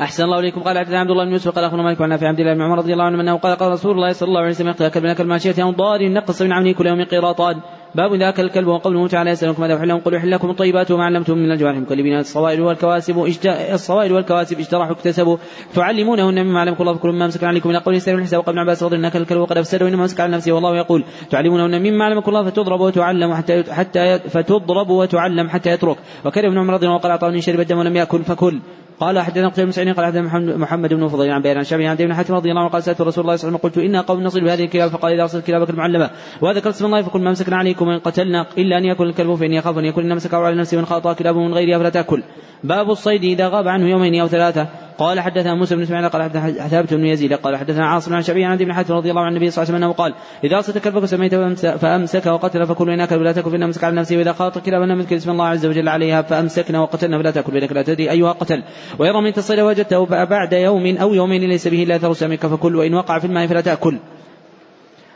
أحسن 0.00 0.24
الله 0.24 0.38
إليكم 0.38 0.60
قال 0.60 0.78
حدثنا 0.78 1.00
عبد 1.00 1.10
الله 1.10 1.24
بن 1.24 1.32
يوسف 1.32 1.54
قال 1.54 1.64
أخونا 1.64 1.82
مالك 1.82 2.00
عن 2.00 2.12
عبد 2.12 2.40
الله 2.40 2.54
بن 2.54 2.62
عمر 2.62 2.78
رضي 2.78 2.92
الله 2.92 3.04
عنه 3.04 3.20
أنه 3.20 3.36
قال 3.36 3.56
قال 3.56 3.72
رسول 3.72 3.92
الله 3.92 4.12
صلى 4.12 4.28
الله 4.28 4.40
عليه 4.40 4.50
وسلم 4.50 4.68
اقتل 4.68 4.88
كلبنا 4.88 5.14
كالماشية 5.14 5.62
أو 5.62 5.70
ضار 5.70 6.12
نقص 6.12 6.42
من 6.42 6.52
عمله 6.52 6.72
كل 6.72 6.86
يوم 6.86 7.04
قيراطان 7.04 7.60
باب 7.94 8.14
ذاك 8.14 8.40
الكلب 8.40 8.66
وقوله 8.68 9.08
تعالى 9.08 9.30
يسألكم 9.30 9.62
ماذا 9.62 9.76
أحل 9.76 10.00
قل 10.00 10.14
أحل 10.14 10.30
لكم 10.30 10.50
الطيبات 10.50 10.90
وما 10.90 11.04
علمتم 11.04 11.38
من 11.38 11.52
الجوارح. 11.52 11.78
مكلبين 11.78 12.18
الصوائل 12.18 12.60
والكواسب 12.60 13.34
الصوائل 13.46 14.12
والكواسب 14.12 14.58
اجترحوا 14.58 14.92
اكتسبوا. 14.92 15.36
تعلمونهن 15.74 16.46
مما 16.46 16.60
علمكم 16.60 16.82
الله 16.82 16.94
فكلوا 16.94 17.14
مما 17.14 17.24
امسك 17.24 17.44
عليكم. 17.44 17.70
إلى 17.70 17.78
قول 17.78 17.94
يستوي 17.94 18.14
الحساب 18.14 18.48
ابن 18.48 18.58
عباس 18.58 18.82
رضي 18.82 18.96
الله 18.96 19.08
عنه 19.08 19.16
الكلب 19.16 19.40
وقد 19.40 19.58
افسد 19.58 19.82
وانما 19.82 20.02
امسك 20.02 20.20
على 20.20 20.32
نفسه. 20.32 20.52
والله 20.52 20.76
يقول 20.76 21.04
تعلمونهن 21.30 21.82
مما 21.82 22.04
علمكم 22.04 22.28
الله 22.28 22.50
فتضرب 22.50 22.80
وتعلم 22.80 23.34
حتى 23.34 23.72
حتى 23.72 24.18
فتضرب 24.18 24.90
وتعلم 24.90 25.48
حتى 25.48 25.70
يترك. 25.70 25.96
وكره 26.24 26.48
ابن 26.48 26.58
عمر 26.58 26.74
رضي 26.74 26.86
الله 26.86 26.94
عنه 26.94 27.02
قال 27.02 27.10
أعطاني 27.12 27.40
شرب 27.40 27.60
الدم 27.60 27.78
ولم 27.78 27.96
يأكل 27.96 28.22
فكل. 28.22 28.60
قال 29.00 29.18
حدثنا 29.18 29.48
قتيبة 29.48 29.72
بن 29.84 29.92
قال 29.92 30.06
حدثنا 30.06 30.56
محمد 30.56 30.94
بن 30.94 31.08
فضيل 31.08 31.30
عن 31.30 31.42
بيان 31.42 31.56
عن 31.56 31.64
شعبي 31.64 31.86
عن 31.86 31.96
ابن 32.00 32.14
حاتم 32.14 32.34
رضي 32.34 32.50
الله 32.50 32.60
عنه 32.60 32.70
قال 32.70 32.82
سألت 32.82 33.00
رسول 33.00 33.24
الله 33.24 33.36
صلى 33.36 33.48
الله 33.48 33.58
عليه 33.60 33.68
وسلم 33.68 33.82
قلت 33.82 33.90
أنا 33.90 34.00
قوم 34.00 34.22
نصل 34.22 34.40
بهذه 34.40 34.64
الكلاب 34.64 34.90
فقال 34.90 35.12
إذا 35.12 35.22
ارسلت 35.22 35.46
كلابك 35.46 35.70
المعلمة. 35.70 36.10
وذكرت 36.40 36.74
اسم 36.74 36.86
الله 36.86 37.02
فكل 37.02 37.20
ما 37.20 37.28
امسكنا 37.28 37.56
عليكم 37.56 37.88
وان 37.88 37.98
قتلنا 37.98 38.46
إلا 38.58 38.78
أن 38.78 38.84
يأكل 38.84 39.06
الكلب 39.06 39.34
فاني 39.34 39.58
اخاف 39.58 39.78
أن 39.78 39.84
يكون 39.84 40.04
إن 40.04 40.16
مسكه 40.16 40.38
على 40.38 40.56
نفسه 40.56 40.76
وإن 40.76 40.86
خاطأ 40.86 41.12
كلابه 41.12 41.38
من 41.38 41.54
غيرها 41.54 41.78
فلا 41.78 41.88
تأكل. 41.88 42.22
باب 42.64 42.90
الصيد 42.90 43.24
إذا 43.24 43.48
غاب 43.48 43.68
عنه 43.68 43.88
يومين 43.88 44.20
أو 44.20 44.28
ثلاثة. 44.28 44.68
قال 45.00 45.20
حدثنا 45.20 45.54
موسى 45.54 45.76
بن 45.76 45.82
اسماعيل 45.82 46.08
قال 46.08 46.22
حدثنا 46.22 46.68
ثابت 46.68 46.94
بن 46.94 47.06
يزيد 47.06 47.32
قال 47.32 47.56
حدثنا 47.56 47.86
عاصم 47.86 48.14
عن 48.14 48.22
شعبي 48.22 48.44
عن 48.44 48.52
ابن 48.52 48.72
حاتم 48.72 48.94
رضي 48.94 49.10
الله 49.10 49.22
عن 49.22 49.32
النبي 49.32 49.50
صلى 49.50 49.62
الله 49.62 49.74
عليه 49.74 49.86
وسلم 49.86 49.92
قال 49.92 50.14
إذا 50.44 50.56
ارسلت 50.56 50.78
كلبك 50.78 51.04
سميته 51.04 51.54
فأمسك 51.54 52.26
وقتل 52.26 52.66
فكل 52.66 52.90
ان 52.90 53.18
ولا 53.18 53.32
تاكل 53.32 53.50
فان 53.50 53.62
امسك 53.62 53.84
على 53.84 53.96
نفسه 53.96 54.16
وإذا 54.16 54.32
خاط 54.32 54.58
كلابا 54.58 54.84
لم 54.84 55.00
يذكر 55.00 55.16
اسم 55.16 55.30
الله 55.30 55.46
عز 55.46 55.66
وجل 55.66 55.88
عليها 55.88 56.22
فامسكنا 56.22 56.80
وقتلنا 56.80 57.18
فلا 57.18 57.30
تأكل 57.30 57.52
فانك 57.52 57.72
لا 57.72 57.82
تدري 57.82 58.10
أيها 58.10 58.32
قتل. 58.32 58.62
ويرى 58.98 59.20
من 59.20 59.32
تصيد 59.32 59.60
وجدته 59.60 60.06
بعد 60.06 60.52
يوم 60.52 60.96
أو 60.96 61.14
يومين 61.14 61.42
ليس 61.42 61.68
به 61.68 61.82
إلا 61.82 61.96
اثر 61.96 62.12
سمك 62.12 62.46
فكل 62.46 62.76
وإن 62.76 62.94
وقع 62.94 63.18
في 63.18 63.24
الماء 63.24 63.46
فلا 63.46 63.60
تأكل. 63.60 63.98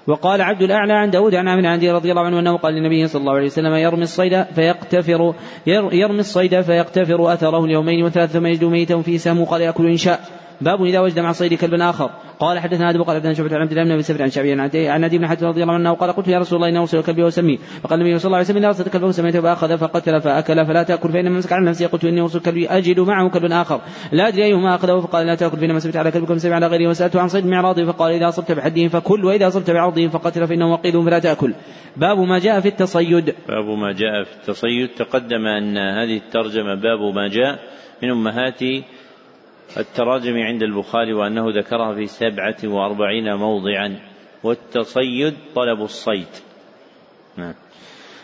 وقال 0.07 0.43
عبد 0.43 0.63
الأعلى 0.63 0.93
عن 0.93 1.11
داود 1.11 1.35
عن 1.35 1.49
عامر 1.49 1.67
عن 1.67 1.79
رضي 1.79 2.11
الله 2.11 2.23
عنه 2.23 2.39
أنه 2.39 2.57
قال 2.57 2.75
للنبي 2.75 3.07
صلى 3.07 3.21
الله 3.21 3.33
عليه 3.33 3.47
وسلم 3.47 3.75
يرمي 3.75 4.03
الصيد 4.03 4.45
فيقتفر 4.55 5.35
يرمي 5.93 6.21
الصيد 6.21 6.61
فيقتفر 6.61 7.33
أثره 7.33 7.65
اليومين 7.65 8.05
وثلاث 8.05 8.33
ثم 8.33 8.47
يجد 8.47 8.65
ميتا 8.65 9.03
في 9.03 9.19
سهم 9.19 9.45
قال 9.45 9.61
يأكل 9.61 9.87
إن 9.87 9.97
شاء. 9.97 10.21
باب 10.61 10.85
إذا 10.85 11.01
وجد 11.01 11.19
مع 11.19 11.31
الصيد 11.31 11.55
كلب 11.55 11.75
آخر. 11.75 12.11
قال 12.41 12.59
حدثنا 12.59 12.91
آدم 12.91 13.03
قال 13.03 13.17
حدثنا 13.17 13.35
شعبة 13.35 13.57
عن 13.57 13.63
عبد 13.63 13.71
الله 13.71 13.85
بن 13.85 13.91
ابي 13.91 14.03
سفر 14.03 14.23
عن 14.23 14.31
شعبي 14.31 14.53
عن 14.53 15.05
ابي 15.05 15.19
بن 15.19 15.27
حاتم 15.27 15.47
رضي 15.47 15.63
الله 15.63 15.75
عنه 15.75 15.95
قال 15.95 16.13
قلت 16.13 16.29
يا 16.29 16.39
رسول 16.39 16.57
الله 16.57 16.69
اني 16.69 16.79
ارسل 16.79 17.03
كلبي 17.03 17.23
واسميه 17.23 17.59
فقال 17.83 18.01
النبي 18.01 18.19
صلى 18.19 18.27
الله 18.27 18.37
عليه 18.37 18.47
وسلم 18.47 18.57
إذا 18.57 18.67
ارسلت 18.67 18.89
كلبه 18.89 19.11
سميته 19.11 19.41
فأخذ 19.41 19.79
فقتل 19.79 20.21
فأكل 20.21 20.67
فلا 20.67 20.83
تأكل 20.83 21.13
فانما 21.13 21.39
مسك 21.39 21.53
على 21.53 21.65
نفسي 21.67 21.87
قلت 21.87 22.05
إني 22.05 22.21
ارسل 22.21 22.41
كلبي 22.41 22.69
أجد 22.69 23.01
معه 23.01 23.31
كلب 23.31 23.53
آخر. 23.53 23.81
لا 24.13 24.29
أدري 24.29 24.45
أيهما 24.45 24.75
أخذه. 24.75 25.01
فقال 25.01 25.27
لا 25.27 25.35
تأكل 25.35 25.59
فانما 25.59 25.79
سمعت 25.79 25.97
على 25.97 26.11
كلبك 26.11 26.31
مسمع 26.31 26.55
على 26.55 26.67
غيره 26.67 26.89
وسالته 26.89 27.21
عن 27.21 27.29
صيد 27.29 27.47
معراضه 27.47 27.85
فقال 27.85 28.13
إذا 28.13 28.29
أصبت 28.29 28.53
بحده 28.53 28.89
فكل 28.89 29.25
وإذا 29.25 29.49
أصبت 29.49 29.71
بعرضه 29.71 30.09
فقتل 30.09 30.47
فإنه 30.47 30.73
وقيد 30.73 31.01
فلا 31.01 31.19
تأكل. 31.19 31.55
باب 31.97 32.19
ما 32.19 32.39
جاء 32.39 32.61
في 32.61 32.69
التصيد. 32.69 33.35
باب 33.49 33.79
ما 33.79 33.93
جاء 33.93 34.25
في 34.25 34.33
التصيد. 34.41 34.89
تقدم 34.89 35.47
أن 35.47 35.79
هذه 35.79 36.17
الترجمة 36.17 36.75
باب 36.75 37.15
ما 37.15 37.29
جاء 37.29 37.59
من 38.03 38.11
أمهات 38.11 38.61
التراجم 39.79 40.37
عند 40.37 40.63
البخاري 40.63 41.13
وأنه 41.13 41.45
ذكرها 41.59 41.95
في 41.95 42.07
سبعة 42.07 42.57
وأربعين 42.65 43.35
موضعا. 43.35 43.97
والتصيد 44.45 45.35
طلب 45.55 45.83
الصيد. 45.83 46.29
نعم. 47.37 47.55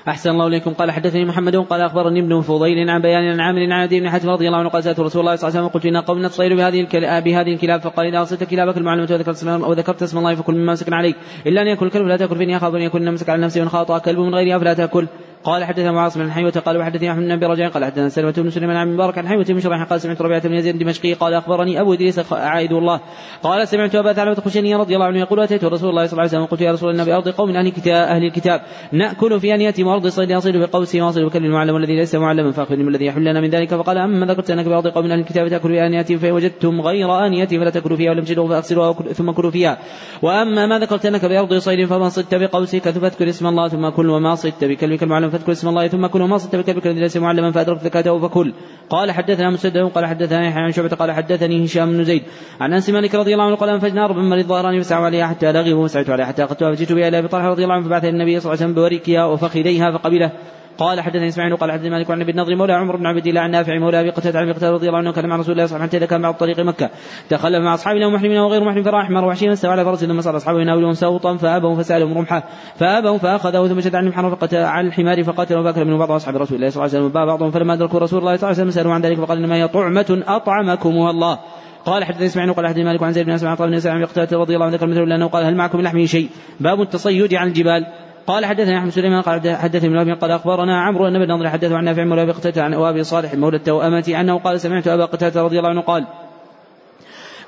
أحسن 0.09 0.31
الله 0.31 0.47
إليكم. 0.47 0.73
قال 0.75 0.91
حدثني 0.91 1.25
محمد 1.25 1.57
قال 1.57 1.81
أخبرني 1.81 2.21
ابن 2.21 2.41
فضيل 2.41 2.91
عن 2.91 3.03
بيان 3.03 3.29
عن 3.29 3.41
عامر 3.41 3.73
عن 3.73 3.87
بن 3.87 4.11
حاتم 4.11 4.31
رضي 4.31 4.47
الله 4.47 4.59
عنه 4.59 4.69
قال 4.69 4.85
سألت 4.85 5.01
رسول 5.01 5.21
الله 5.21 5.37
صلى 5.37 5.49
الله 5.49 5.59
عليه 5.59 5.69
وسلم 5.69 5.81
قلت 5.81 5.87
إن 5.87 5.97
قوم 5.97 6.27
نتصيد 6.27 6.53
بهذه 6.53 6.81
الكلاب 6.81 7.25
بهذه 7.25 7.55
الكلاب 7.55 7.81
فقال 7.81 8.07
إذا 8.07 8.19
أرسلت 8.19 8.45
كلابك 8.45 8.77
المعلومة 8.77 9.13
وذكرت 9.13 9.29
اسم 9.29 9.49
أو 9.49 9.73
ذكرت 9.73 10.03
اسم 10.03 10.19
الله 10.19 10.35
فكل 10.35 10.55
مما 10.55 10.73
مسكنا 10.73 10.97
عليك. 10.97 11.17
إلا 11.47 11.63
أن 11.63 11.67
يأكل 11.67 11.87
الكلب 11.87 12.07
لا 12.07 12.17
تأكل 12.17 12.37
فإني 12.37 12.57
أخاف 12.57 12.75
أن 12.75 12.81
يكون 12.81 13.13
مسك 13.13 13.29
على 13.29 13.43
نفسه 13.43 13.61
وإن 13.61 13.69
خاطأ 13.69 13.99
كلب 13.99 14.19
من 14.19 14.35
غيرها 14.35 14.59
فلا 14.59 14.75
تأكل. 14.75 15.07
قال 15.45 15.65
حدثنا 15.65 15.93
معاص 15.93 16.19
بن 16.19 16.31
حيوة 16.31 16.51
قال 16.51 16.77
وحدثني 16.77 17.13
أحمد 17.13 17.25
بن 17.25 17.47
رجاء 17.47 17.71
قال 17.71 17.85
حدثنا 17.85 18.09
سلمة 18.09 18.35
بن 18.37 18.51
سليمان 18.51 18.77
عن 18.77 18.95
مبارك 18.95 19.19
عن 19.19 19.29
حيوة 19.29 19.45
بن 19.45 19.61
شريح 19.61 19.83
قال 19.83 20.01
سمعت 20.01 20.23
ربيعة 20.23 20.49
بن 20.49 20.55
يزيد 20.55 20.75
الدمشقي 20.75 21.13
قال 21.13 21.35
أخبرني 21.35 21.81
أبو 21.81 21.93
إدريس 21.93 22.33
عائد 22.33 22.73
الله. 22.73 23.01
قال 23.43 23.69
سمعت 23.69 23.95
أبا 23.95 24.13
ثعلبة 24.13 24.39
الخشني 24.39 24.75
رضي 24.75 24.95
الله 24.95 25.07
عنه 25.07 25.19
يقول 25.19 25.41
أتيت 25.41 25.65
رسول 25.65 25.91
الله 25.91 26.07
صلى 26.07 26.13
الله 26.13 26.23
عليه 26.23 26.31
وسلم 26.31 26.45
قلت 26.45 26.61
يا 26.61 26.73
رسول 26.73 26.91
الله 26.91 27.05
بارض 27.05 27.29
قوم 27.29 27.51
أهل 27.51 27.67
الكتاب 27.67 28.09
أهل 28.09 28.25
الكتاب. 28.25 28.61
نأكل 28.93 29.41
في 29.41 29.55
انيتهم 29.55 29.87
وأرض 29.87 30.07
صيد 30.07 30.33
أصيد 30.33 30.57
بقوسي 30.57 31.01
واصل 31.01 31.27
بكلم 31.27 31.45
المعلم 31.45 31.75
والذي 31.75 31.97
ليس 31.97 32.15
معلما 32.15 32.53
فاخبرني 32.53 32.83
ما 32.83 32.91
الذي 32.91 33.07
يحل 33.07 33.21
لنا 33.21 33.41
من 33.41 33.51
ذلك. 33.51 33.75
فقال 33.75 33.99
أما 33.99 34.27
ذكرت 34.27 34.51
أنك 34.51 34.67
بأرض 34.67 34.87
قوم 34.87 35.05
أهل 35.05 35.21
الكتاب 35.21 35.49
تأكل 35.49 35.69
في 35.69 35.87
انيتهم 35.87 36.19
فان 36.19 36.33
وجدتم 36.33 36.81
غير 36.81 37.27
انيتي 37.27 37.59
فلا 37.59 37.71
تأكلوا 37.71 37.97
فيها 37.97 38.11
ولم 38.11 38.25
تجدوا 38.25 38.49
فأغسلوها 38.49 38.93
ثم 38.93 39.31
كلوا 39.31 39.51
فيها. 39.51 39.79
وأما 40.23 40.67
ما 40.67 40.79
ذكرت 40.79 41.07
أنك 41.07 41.25
بأرض 41.25 41.55
صيد 41.55 41.87
فما 41.87 42.09
صدت 42.09 42.35
بقوسك 42.35 42.91
فاذكر 42.91 43.29
اسم 43.29 43.47
الله 43.47 43.69
ثم 43.69 43.89
كل 43.89 44.11
وما 44.11 44.35
صدت 44.35 44.65
بكلمك 44.65 45.03
المعلم 45.03 45.30
فاذكر 45.31 45.53
اسم 45.53 45.69
الله 45.69 45.89
ثم 45.89 46.07
كل 46.07 46.23
وما 46.23 46.39
صدت 46.39 46.87
الذي 46.87 47.01
ليس 47.01 47.17
معلما 47.17 47.51
فأدركت 47.51 47.83
زكاته 47.83 48.19
فكل. 48.19 48.55
قال 48.91 49.13
حدثنا 49.13 49.51
مسدد 49.51 49.79
قال 49.79 50.07
حدثنا 50.07 50.47
يحيى 50.47 50.63
عن 50.63 50.73
شعبة 50.73 50.89
قال 50.89 51.13
حدثني 51.13 51.65
هشام 51.65 51.91
بن 51.93 52.05
زيد. 52.05 52.23
عن 52.61 52.73
أنس 52.73 52.91
مالك 52.91 53.15
رضي 53.15 53.33
الله 53.33 53.45
عنه 53.45 53.57
قال 53.57 53.71
انفجنا 53.71 54.07
رب 54.07 54.17
من 54.17 54.39
الظهران 54.39 54.81
فسعوا 54.81 55.05
عليها 55.05 55.27
حتى 55.27 55.53
لغبوا 55.53 55.85
وسعت 55.85 56.11
عليها 56.11 56.27
حتى 56.27 56.45
أخذتها 56.45 56.75
فجئت 56.75 56.93
بها 56.93 57.09
إلى 57.09 57.19
أبي 57.19 57.29
طلحة 57.29 57.49
رضي 57.49 57.63
الله 57.63 57.75
عنه 57.75 57.85
فبعث 57.85 58.05
النبي 58.05 58.41
صلى 58.41 58.53
الله 58.53 58.63
عليه 58.63 58.73
وسلم 58.73 58.75
بوريكها 58.75 59.25
وفخذيها 59.25 59.99
فقبله. 59.99 60.33
قال 60.81 61.01
حدثني 61.01 61.29
إسماعيل 61.29 61.57
قال 61.57 61.73
حدثني 61.73 61.91
مالك 61.91 62.11
عن 62.11 62.21
أبي 62.21 62.31
النضر 62.31 62.57
مولى 62.57 62.73
عمر 62.73 62.97
بن 62.97 63.07
عبد 63.07 63.27
الله 63.27 63.41
عن 63.41 63.51
نافع 63.51 63.79
مولى 63.79 64.01
أبي 64.01 64.11
قتادة 64.11 64.39
عن 64.39 64.45
أبي 64.45 64.53
قتادة 64.53 64.73
رضي 64.73 64.87
الله 64.87 64.99
عنه 64.99 65.13
كان 65.13 65.29
مع 65.29 65.37
رسول 65.37 65.53
الله 65.53 65.67
صلى 65.67 65.77
الله 65.77 65.85
عليه 65.85 65.89
وسلم 65.89 66.01
حتى 66.01 66.11
كان 66.11 66.23
بعض 66.23 66.35
طريق 66.35 66.61
مكة. 66.61 66.91
تخلف 67.29 67.65
مع 67.65 67.75
اصحابنا 67.75 68.07
ومحرمين 68.07 68.39
وغير 68.39 68.65
محرم 68.65 68.83
فراح 68.83 69.05
احمر 69.05 69.25
وحشيا 69.25 69.53
استوى 69.53 69.71
على 69.71 69.85
فرس 69.85 70.05
ثم 70.05 70.21
صار 70.21 70.37
أصحابه 70.37 70.61
يناولون 70.61 70.95
سوطا 70.95 71.37
فابوا 71.37 71.77
فسألهم 71.77 72.19
رمحة 72.19 72.45
فابوا 72.77 73.19
فأخذه 73.19 73.69
ثم 73.69 73.81
شد 73.81 73.95
عن 73.95 74.05
المحرم 74.05 74.31
فقتل 74.31 74.57
على 74.57 74.87
الحمار 74.87 75.25
فقتله 75.25 75.63
فأكل 75.63 75.85
منه 75.85 75.99
بعض 75.99 76.11
أصحاب 76.11 76.37
رسول 76.37 76.57
الله 76.57 76.71
صلى 76.71 76.85
الله 76.85 76.97
عليه 76.97 77.07
وسلم 77.07 77.27
بعضهم 77.27 77.51
فلما 77.51 77.75
أدركوا 77.75 78.01
رسول 78.01 78.19
الله 78.19 78.37
صلى 78.37 78.51
الله 78.51 78.61
عليه 78.61 78.71
وسلم 78.71 78.71
سألوا 78.71 78.95
عن 78.95 79.01
ذلك 79.01 79.19
فقال 79.19 79.39
إنما 79.39 79.57
هي 79.57 79.69
طعمة 79.69 80.23
اطعمكمها 80.27 81.11
الله 81.11 81.39
قال 81.85 82.05
حدثني 82.05 82.27
إسماعيل 82.27 82.53
قال 82.53 82.67
حدثني 82.67 82.85
مالك 82.85 83.03
عن 83.03 83.13
زيد 83.13 83.27
بن 83.27 83.33
اسماعيل 83.33 83.63
عن 83.63 83.71
بن 83.71 83.79
سعد 83.79 84.35
رضي 84.35 84.55
الله 84.55 84.67
عنه 84.67 84.75
ذكر 84.75 84.87
مثله 84.87 85.05
لأنه 85.05 85.27
قال 85.27 85.45
هل 85.45 85.57
معكم 85.57 85.79
من 85.79 85.85
لحمه 85.85 86.05
شيء؟ 86.05 86.29
باب 86.61 86.81
التصيد 86.81 87.35
عن 87.35 87.49
الجبال. 87.49 87.87
قال 88.27 88.47
حدثنا 88.47 88.79
أحمد 88.79 88.91
سليمان 88.91 89.23
قال 89.23 89.57
حدثني 89.57 89.89
ابن 89.89 90.15
قال 90.15 90.31
أخبرنا 90.31 90.81
عمرو 90.81 91.09
أن 91.09 91.19
بن 91.19 91.33
نضر 91.33 91.49
حدثه 91.49 91.77
عن 91.77 91.85
نافع 91.85 92.05
مولى 92.05 92.23
أبي 92.23 92.33
عن 92.63 92.75
أبي 92.75 93.05
صالح 93.05 93.35
مولى 93.35 93.57
التوأمة 93.57 94.15
أنه 94.21 94.39
قال 94.39 94.61
سمعت 94.61 94.89
أبا 94.89 95.05
قتادة 95.05 95.43
رضي 95.43 95.59
الله 95.59 95.71
عنه 95.71 95.81
قال 95.81 96.07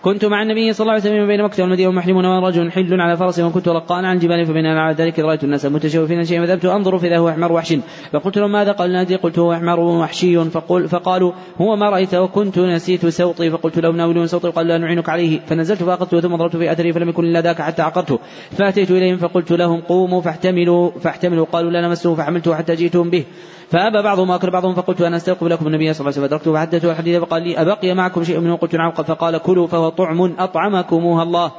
كنت 0.03 0.25
مع 0.25 0.43
النبي 0.43 0.73
صلى 0.73 0.85
الله 0.85 0.93
عليه 0.93 1.03
وسلم 1.03 1.27
بين 1.27 1.43
مكة 1.43 1.63
والمدينة 1.63 1.89
ومحرمون 1.89 2.27
ورجل 2.27 2.73
حل 2.73 3.01
على 3.01 3.17
فرس 3.17 3.39
وكنت 3.41 3.69
لقانا 3.69 4.09
عن 4.09 4.17
الجبال 4.17 4.47
فبناء 4.47 4.77
على 4.77 4.95
ذلك 4.95 5.19
رأيت 5.19 5.45
الناس 5.45 5.67
متشوفين 5.67 6.25
شيئا 6.25 6.47
فذهبت 6.47 6.65
أنظر 6.65 6.99
فإذا 6.99 7.19
هو 7.19 7.29
أحمر 7.29 7.53
وحش 7.53 7.77
فقلت 8.13 8.39
لهم 8.39 8.53
ماذا 8.53 8.73
قال 8.73 8.93
نادي 8.93 9.17
قلت 9.17 9.39
هو 9.39 9.53
أحمر 9.53 9.81
وحشي. 9.81 10.45
فقل 10.51 10.89
فقالوا 10.89 11.33
هو 11.61 11.77
ما 11.77 11.91
رأيت 11.91 12.15
وكنت 12.15 12.59
نسيت 12.59 13.07
سوطي 13.07 13.51
فقلت 13.51 13.79
لهم 13.79 13.97
ناولون 13.97 14.27
سوطي 14.27 14.51
قال 14.51 14.67
لا 14.67 14.79
نعينك 14.79 15.09
عليه. 15.09 15.41
فنزلت 15.47 15.83
فأخذته 15.83 16.21
ثم 16.21 16.37
ضربت 16.37 16.57
في 16.57 16.73
أثري 16.73 16.93
فلم 16.93 17.09
يكن 17.09 17.25
إلا 17.25 17.41
ذاك 17.41 17.63
حتى 17.63 17.83
عقرته 17.83 18.19
فأتيت 18.51 18.91
إليهم 18.91 19.17
فقلت 19.17 19.53
لهم 19.53 19.81
قوموا 19.81 20.21
فاحتملوا 20.21 20.91
فاحتملوا. 20.91 21.47
قالوا 21.47 21.71
لا 21.71 21.81
نمسه 21.81 22.15
فحملته 22.15 22.55
حتى 22.55 22.75
جئتهم 22.75 23.11
به. 23.11 23.25
فأبى 23.73 24.03
بعضهم 24.03 24.31
وأكل 24.31 24.51
بعضهم 24.51 24.75
فقلت 24.75 25.01
أنا 25.01 25.17
أستلقب 25.17 25.47
لكم 25.47 25.67
النبي 25.67 25.93
صلى 25.93 26.01
الله 26.01 26.19
عليه 26.19 26.27
وسلم. 26.27 26.29
فأدركته 26.29 26.53
فحدثته 26.53 26.91
الحديث 26.91 27.21
فقال 27.21 27.43
لي 27.43 27.61
أبقي 27.61 27.95
معكم 27.95 28.25
شيء 28.25 28.41
منه؟ 28.41 28.57
قلت 28.57 28.75
نعم. 28.77 28.93
فقال 28.93 29.39
كلوا 29.39 29.67
فهو 29.67 29.89
طعم 29.89 30.35
أطعمكموها 30.39 31.23
الله. 31.23 31.53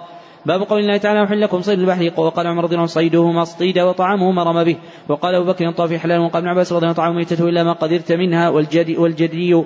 باب 0.45 0.61
قول 0.61 0.79
الله 0.79 0.97
تعالى 0.97 1.23
أحل 1.23 1.41
لكم 1.41 1.61
صيد 1.61 1.79
البحر. 1.79 2.11
وقال 2.17 2.47
عمر 2.47 2.63
رضي 2.63 2.75
الله 2.75 2.79
عنه 2.79 2.87
صيده 2.87 3.31
ما 3.31 3.41
اصطيد 3.41 3.79
وطعامه 3.79 4.31
ما 4.31 4.43
رمى 4.43 4.63
به. 4.63 4.77
وقال 5.09 5.35
أبو 5.35 5.45
بكر 5.45 5.69
الطافي 5.69 5.99
حلال 5.99 6.19
وقال 6.19 6.37
ابن 6.37 6.47
عباس 6.47 6.73
رضي 6.73 6.85
الله 6.87 7.03
عنه 7.03 7.13
ميتته 7.13 7.49
إلا 7.49 7.63
ما 7.63 7.73
قدرت 7.73 8.11
منها. 8.11 8.49
والجدي 8.49 8.97
والجدي 8.97 9.63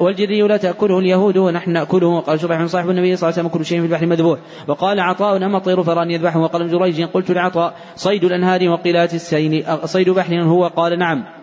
والجدي 0.00 0.42
لا 0.42 0.56
تأكله 0.56 0.98
اليهود 0.98 1.36
ونحن 1.36 1.70
نأكله. 1.70 2.06
وقال 2.06 2.40
شريح 2.40 2.58
بن 2.58 2.66
صاحب 2.66 2.90
النبي 2.90 3.16
صلى 3.16 3.28
الله 3.28 3.38
عليه 3.38 3.48
وسلم 3.48 3.58
كل 3.58 3.66
شيء 3.66 3.80
في 3.80 3.86
البحر 3.86 4.06
مذبوح. 4.06 4.38
وقال 4.68 5.00
عطاء 5.00 5.36
أما 5.36 5.58
الطير 5.58 5.82
فران 5.82 6.10
يذبحه. 6.10 6.40
وقال 6.40 6.62
ابن 6.62 6.78
جريج 6.78 7.02
قلت 7.02 7.30
لعطاء 7.30 7.74
صيد 7.96 8.24
الأنهار 8.24 8.68
وقلات 8.68 9.14
السين. 9.14 9.64
صيد 9.84 10.10
بحر 10.10 10.42
هو؟ 10.42 10.66
قال 10.66 10.98
نعم. 10.98 11.41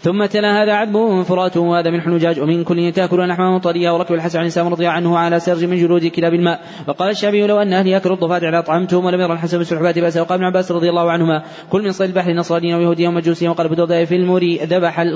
ثم 0.00 0.26
تلا 0.26 0.62
هذا 0.62 0.72
عذبه 0.72 1.22
فراته 1.22 1.60
وهذا 1.60 1.90
من 1.90 2.00
حنجاج 2.00 2.40
ومن 2.40 2.64
كل 2.64 2.92
تاكل 2.92 3.28
لحما 3.28 3.58
طريا 3.58 3.90
وركب 3.90 4.14
الحسن 4.14 4.38
عن 4.38 4.48
سام 4.48 4.68
رضي 4.68 4.86
عنه 4.86 5.18
على 5.18 5.40
سرج 5.40 5.64
من 5.64 5.76
جلود 5.76 6.06
كلاب 6.06 6.34
الماء 6.34 6.60
وقال 6.88 7.10
الشعبي 7.10 7.46
لو 7.46 7.62
أن 7.62 7.72
أهلي 7.72 7.90
ياكلوا 7.90 8.14
الضفادع 8.14 8.48
لأطعمتهم 8.48 9.04
ولم 9.04 9.20
يرى 9.20 9.32
الحسن 9.32 9.58
بالسلحفات 9.58 9.98
باسا 9.98 10.20
وقال 10.20 10.38
ابن 10.38 10.44
عباس 10.44 10.72
رضي 10.72 10.90
الله 10.90 11.10
عنهما 11.10 11.42
كل 11.70 11.82
من 11.82 11.92
صيد 11.92 12.08
البحر 12.08 12.32
نصرانيا 12.32 12.76
ويهوديا 12.76 13.08
ومجوسيا 13.08 13.50
وقال 13.50 13.66
أبو 13.66 13.74
الدرداء 13.74 14.04
في 14.04 14.14
الموري 14.16 14.56
ذبح. 14.56 15.06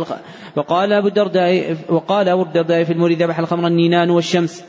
وقال 0.57 0.93
أبو 0.93 1.09
الدرداء 1.09 1.76
وقال 1.89 2.28
أبو 2.28 2.43
الدرداء 2.43 2.85
في 2.85 2.93
الموري 2.93 3.14
ذبح 3.14 3.39
الخمر 3.39 3.66
النينان 3.66 4.11
والشمس 4.11 4.64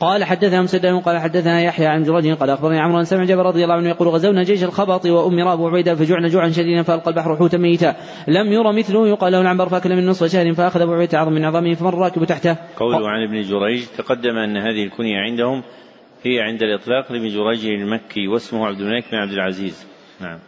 قال 0.00 0.24
حدثنا 0.24 0.62
مسدد 0.62 1.02
قال 1.04 1.18
حدثنا 1.18 1.62
يحيى 1.62 1.86
عن 1.86 2.02
جرج 2.02 2.28
قال 2.28 2.50
أخبرني 2.50 2.78
عمرو 2.78 2.98
بن 2.98 3.04
سمع 3.04 3.24
جابر 3.24 3.46
رضي 3.46 3.64
الله 3.64 3.74
عنه 3.74 3.88
يقول 3.88 4.08
غزونا 4.08 4.42
جيش 4.42 4.64
الخبط 4.64 5.06
وامر 5.06 5.52
ابو 5.52 5.68
عبيده 5.68 5.94
فجعنا 5.94 6.28
جوعا 6.28 6.50
شديدا 6.50 6.82
فألقى 6.82 7.10
البحر 7.10 7.36
حوتا 7.36 7.58
ميتا 7.58 7.96
لم 8.28 8.52
يرى 8.52 8.72
مثله 8.72 9.08
يقال 9.08 9.32
له 9.32 9.40
العنبر 9.40 9.68
فأكل 9.68 9.96
من 9.96 10.06
نصف 10.06 10.32
شهر 10.32 10.54
فأخذ 10.54 10.80
أبو 10.80 10.92
عبيدة 10.92 11.18
عظم 11.18 11.32
من 11.32 11.44
عظامه 11.44 11.74
فمر 11.74 11.94
الراكب 11.94 12.24
تحته. 12.24 12.56
قوله 12.76 13.08
عن 13.08 13.22
ابن 13.22 13.42
جريج 13.42 13.86
تقدم 13.98 14.36
أن 14.36 14.56
هذه 14.56 14.84
الكنية 14.84 15.18
عندهم 15.18 15.62
هي 16.22 16.40
عند 16.40 16.62
الإطلاق 16.62 17.12
لابن 17.12 17.28
جريج 17.28 17.66
المكي 17.66 18.28
واسمه 18.28 18.66
عبد 18.66 18.80
الملك 18.80 19.04
بن 19.12 19.18
عبد 19.18 19.32
العزيز. 19.32 19.86
نعم. 20.20 20.38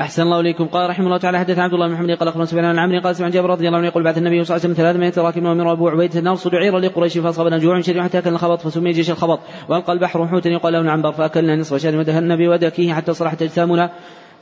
أحسن 0.00 0.22
الله 0.22 0.40
إليكم. 0.40 0.66
قال 0.66 0.90
رحمه 0.90 1.06
الله 1.06 1.16
تعالى 1.16 1.38
حدث 1.38 1.58
عبد 1.58 1.74
الله 1.74 1.86
بن 1.86 1.94
محمد 1.94 2.10
قال 2.10 2.28
أخبرنا 2.28 2.44
سفيان 2.44 2.64
عن 2.64 2.78
عمرو 2.78 3.00
قال 3.00 3.16
سمع 3.16 3.28
جابر 3.28 3.50
رضي 3.50 3.66
الله 3.66 3.78
عنه 3.78 3.86
يقول 3.86 4.04
بعث 4.04 4.18
النبي 4.18 4.44
صلى 4.44 4.56
الله 4.56 4.64
عليه 4.64 4.74
وسلم 4.74 5.10
300 5.12 5.12
راكب 5.26 5.44
وأمر 5.44 5.72
أبو 5.72 5.88
عبيدة 5.88 6.20
نرصد 6.20 6.54
عيرا 6.54 6.80
لقريش 6.80 7.18
فأصابنا 7.18 7.58
جوع 7.58 7.80
شديد 7.80 8.02
حتى 8.02 8.18
أكلنا 8.18 8.36
الخبط 8.36 8.60
فسمي 8.60 8.92
جيش 8.92 9.10
الخبط 9.10 9.40
وألقى 9.68 9.92
البحر 9.92 10.26
حوتا 10.26 10.50
يقال 10.50 10.72
له 10.72 10.90
عنبر 10.90 11.12
فأكلنا 11.12 11.56
نصف 11.56 11.76
شهر 11.76 11.96
ودهنا 11.96 12.36
بودكيه 12.36 12.92
حتى 12.94 13.12
صلحت 13.14 13.42
أجسامنا 13.42 13.90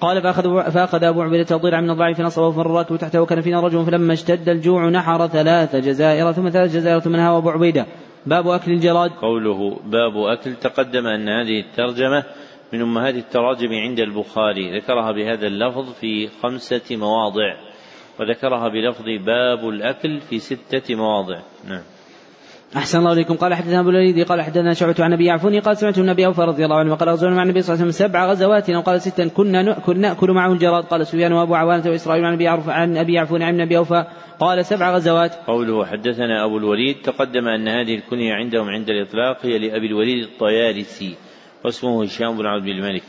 قال 0.00 0.22
فأخذ 0.22 0.70
فأخذ 0.70 1.04
أبو 1.04 1.22
عبيدة 1.22 1.56
ضلع 1.56 1.80
من 1.80 1.90
الضعيف 1.90 2.18
فنصبه 2.18 2.60
الراكب 2.60 2.96
تحته 2.96 3.22
وكان 3.22 3.40
فينا 3.40 3.60
رجل 3.60 3.84
فلما 3.84 4.12
اشتد 4.12 4.48
الجوع 4.48 4.88
نحر 4.88 5.26
ثلاث 5.26 5.76
جزائر 5.76 6.32
ثم 6.32 6.48
ثلاث 6.48 6.76
جزائر 6.76 7.00
ثم 7.00 7.16
أبو 7.16 7.50
عبيدة. 7.50 7.86
باب 8.26 8.48
أكل 8.48 8.72
الجراد 8.72 9.10
قوله 9.10 9.78
باب 9.84 10.16
أكل 10.16 10.54
تقدم 10.54 11.06
أن 11.06 11.28
هذه 11.28 11.60
الترجمة 11.60 12.24
من 12.72 12.80
أمهات 12.80 13.14
التراجم 13.14 13.72
عند 13.72 14.00
البخاري. 14.00 14.78
ذكرها 14.78 15.12
بهذا 15.12 15.46
اللفظ 15.46 15.92
في 15.92 16.28
خمسة 16.42 16.96
مواضع 16.96 17.56
وذكرها 18.20 18.68
بلفظ 18.68 19.04
باب 19.26 19.68
الأكل 19.68 20.20
في 20.20 20.38
ستة 20.38 20.94
مواضع. 20.94 21.40
نعم. 21.68 21.82
أحسن 22.76 22.98
الله 22.98 23.12
إليكم. 23.12 23.34
قال 23.34 23.54
حدثنا 23.54 23.80
أبو 23.80 23.90
الوليد 23.90 24.26
قال 24.26 24.42
حدثنا 24.42 24.74
شعبة 24.74 24.94
عن 24.98 25.12
أبي 25.12 25.30
عفوني 25.30 25.58
قال 25.58 25.76
سمعت 25.76 25.98
النبي 25.98 26.26
أوفى 26.26 26.40
رضي 26.40 26.64
الله 26.64 26.76
عنه 26.76 26.92
وقال 26.92 27.08
غزونا 27.08 27.34
مع 27.34 27.42
النبي 27.42 27.62
صلى 27.62 27.74
الله 27.74 27.84
عليه 27.84 27.92
وسلم 27.92 28.08
سبع 28.08 28.26
غزوات 28.30 28.70
أو 28.70 28.80
قال 28.80 29.00
ستا 29.00 29.28
كنا 29.28 29.62
نأكل 29.62 29.98
نأكل 29.98 30.30
معه 30.30 30.52
الجراد. 30.52 30.84
قال 30.84 31.06
سفيان 31.06 31.32
وأبو 31.32 31.54
عوانة 31.54 31.90
وإسرائيل 31.90 32.24
عن 32.24 32.32
أبي 32.32 32.48
عن 32.48 32.96
أبي 32.96 33.18
عفون 33.18 33.42
عن 33.42 33.54
النبي 33.54 33.76
أوفى. 33.76 34.04
قال 34.40 34.64
سبع 34.64 34.94
غزوات. 34.94 35.34
قوله 35.46 35.86
حدثنا 35.86 36.44
أبو 36.44 36.58
الوليد 36.58 36.96
تقدم 37.02 37.48
أن 37.48 37.68
هذه 37.68 37.94
الكنية 37.94 38.34
عندهم 38.34 38.68
عند 38.68 38.90
الإطلاق 38.90 39.46
هي 39.46 39.58
لأبي 39.58 39.86
الوليد 39.86 40.22
الطيالسي 40.22 41.14
واسمه 41.64 42.04
هشام 42.04 42.36
بن 42.38 42.46
عبد 42.46 42.66
الملك. 42.66 43.02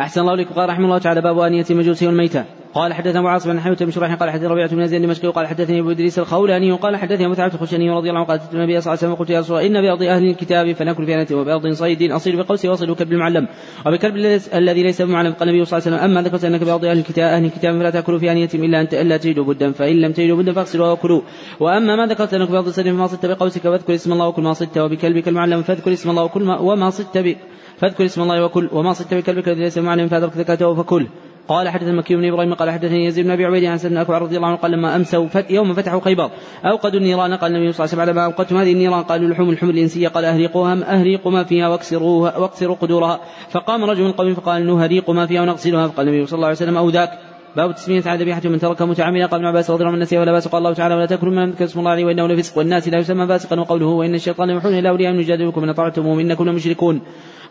أحسن 0.00 0.20
الله 0.20 0.34
إليكم 0.34 0.54
قال 0.54 0.68
رحمه 0.68 0.84
الله 0.84 0.98
تعالى 0.98 1.20
باب 1.20 1.38
آنية 1.38 1.64
المجوس 1.70 2.02
والميتة 2.02 2.44
قال 2.74 2.92
حدثنا 2.92 3.18
ابو 3.18 3.28
عاصم 3.28 3.52
بن 3.52 3.60
حميد 3.60 3.82
بن 3.82 3.90
شريح 3.90 4.14
قال 4.14 4.30
حدثنا 4.30 4.48
ربيعة 4.48 4.68
بن 4.68 4.86
زيد 4.86 5.02
الدمشقي 5.02 5.28
قال 5.28 5.46
حدثني 5.46 5.80
أبو 5.80 5.90
إدريس 5.90 6.18
الخولاني 6.18 6.72
وقال 6.72 6.96
حدثني 6.96 7.28
متعبة 7.28 7.54
الخشني 7.54 7.90
رضي 7.90 8.08
الله 8.08 8.20
عنه 8.20 8.28
قال 8.28 8.40
النبي 8.52 8.80
صلى 8.80 8.92
الله 8.92 9.02
عليه 9.02 9.12
وسلم 9.12 9.14
قلت 9.14 9.30
يا 9.30 9.40
رسول 9.40 9.58
الله 9.58 9.66
إن 9.66 9.82
بأرض 9.82 10.02
أهل 10.02 10.30
الكتاب 10.30 10.72
فنأكل 10.72 11.06
في 11.06 11.14
انته 11.14 11.36
وبأرض 11.36 11.72
صيد 11.72 12.12
اصيد 12.12 12.36
بقوسي 12.36 12.68
واصل 12.68 12.94
كلب 12.94 13.12
المعلم 13.12 13.48
وبكلب 13.86 14.16
الذي 14.54 14.82
ليس 14.82 15.02
بمعلم. 15.02 15.32
قال 15.32 15.48
النبي 15.48 15.64
صلى 15.64 15.78
الله 15.78 15.88
عليه 15.88 15.96
وسلم 15.96 16.10
أما 16.10 16.28
ذكرت 16.28 16.44
أنك 16.44 16.64
بأرض 16.64 16.84
أهل 16.84 16.98
الكتاب 16.98 17.24
أهل 17.24 17.44
الكتاب 17.44 17.78
فلا 17.78 17.90
تأكلوا 17.90 18.18
في 18.18 18.32
آنيتهم 18.32 18.64
إلا 18.64 18.80
أن 18.80 18.86
إلا 18.92 19.16
تجدوا 19.16 19.44
بدا. 19.44 19.72
فإن 19.72 19.96
لم 20.00 20.12
تجدوا 20.12 20.36
بدا 20.36 20.52
فاغسلوا 20.52 20.92
وكلوا 20.92 21.20
وأما 21.60 21.96
ما 21.96 22.06
ذكرت 22.06 22.34
أنك 22.34 22.50
بأرض 22.50 22.68
صيد 22.68 22.86
فما 22.86 23.06
صدت 23.06 23.26
بقوسك 23.26 23.60
فاذكر 23.60 23.94
اسم 23.94 24.12
الله 24.12 24.28
وكل 24.28 24.42
ما 24.42 24.52
صدت 24.52 24.78
وبكلبك 24.78 25.28
المعلم 25.28 25.62
فاذكر 25.62 25.92
اسم 25.92 26.10
الله 26.10 26.24
وكل 26.24 26.44
ما 26.44 26.58
وما 26.58 26.90
صدت 26.90 27.36
فاذكر 27.76 28.04
اسم 28.04 28.22
الله 28.22 28.44
وكل 28.44 28.68
وما 28.72 28.92
صدت 28.92 29.14
بكلبك 29.14 29.48
الذي 29.48 29.60
ليس 29.60 29.78
بمعلم 29.78 30.08
فادرك 30.08 30.32
زكاته 30.32 30.74
فكل. 30.74 31.06
قال 31.48 31.68
حدث 31.68 31.88
مكي 31.88 32.16
بن 32.16 32.24
إبراهيم 32.24 32.54
قال 32.54 32.70
حدثني 32.70 33.06
يزيد 33.06 33.24
بن 33.24 33.30
أبي 33.30 33.44
عبيد 33.44 33.64
عن 33.64 33.78
سيدنا 33.78 34.02
أكبر 34.02 34.22
رضي 34.22 34.36
الله 34.36 34.48
عنه 34.48 34.56
قال 34.56 34.70
لما 34.70 34.96
أمسوا 34.96 35.28
فت 35.28 35.50
يوم 35.50 35.74
فتحوا 35.74 36.00
خيبر 36.00 36.30
أوقدوا 36.64 37.00
النيران 37.00 37.34
قال 37.34 37.56
النبي 37.56 37.72
صلى 37.72 37.84
الله 37.84 37.92
عليه 37.92 37.92
وسلم 37.92 38.00
على 38.00 38.12
ما 38.12 38.24
أوقدتم 38.24 38.56
هذه 38.56 38.72
النيران 38.72 39.02
قالوا 39.02 39.28
لحوم 39.28 39.50
الحمر 39.50 39.70
الإنسية 39.70 40.08
قال 40.08 40.24
أهريقوها 40.24 40.98
اهريقوا 40.98 41.32
ما 41.32 41.44
فيها 41.44 41.68
واكسروها 41.68 42.38
واكسروا 42.38 42.76
قدورها. 42.76 43.20
فقام 43.50 43.84
رجل 43.84 44.02
من 44.02 44.10
القوم 44.10 44.34
فقال 44.34 44.66
نهريق 44.66 45.10
ما 45.10 45.26
فيها 45.26 45.42
ونغسلها. 45.42 45.88
فقال 45.88 46.08
النبي 46.08 46.26
صلى 46.26 46.36
الله 46.36 46.46
عليه 46.46 46.56
وسلم 46.56 46.76
أو 46.76 46.90
ذاك؟ 46.90 47.10
باب 47.56 47.74
تسمية 47.74 48.02
على 48.06 48.22
ذبيحة 48.22 48.42
من 48.44 48.58
ترك 48.58 48.82
متعمدا 48.82 49.26
قال 49.26 49.40
ابن 49.40 49.46
عباس 49.46 49.70
رضي 49.70 49.84
الله 49.84 49.92
عنه 49.92 50.20
ولا 50.20 50.32
بأس 50.32 50.48
قال 50.48 50.58
الله 50.58 50.72
تعالى 50.72 50.94
ولا 50.94 51.06
تأكلوا 51.06 51.32
من 51.32 51.50
ذكر 51.50 51.64
اسم 51.64 51.78
الله 51.78 51.90
عليه 51.90 52.04
وإنه 52.04 52.26
لفسق 52.26 52.58
والناس 52.58 52.88
لا 52.88 52.98
يسمى 52.98 53.26
فاسقا 53.26 53.60
وقوله 53.60 53.86
وان 53.86 54.14
الشيطان 54.14 54.50
يوحون 54.50 54.78
إلى 54.78 54.88
أولياء 54.88 55.14
يجادلكم 55.14 55.62
ان 55.62 55.68
أطعتموهم 55.68 56.18
إنكم 56.18 56.48
لمشركون. 56.48 57.00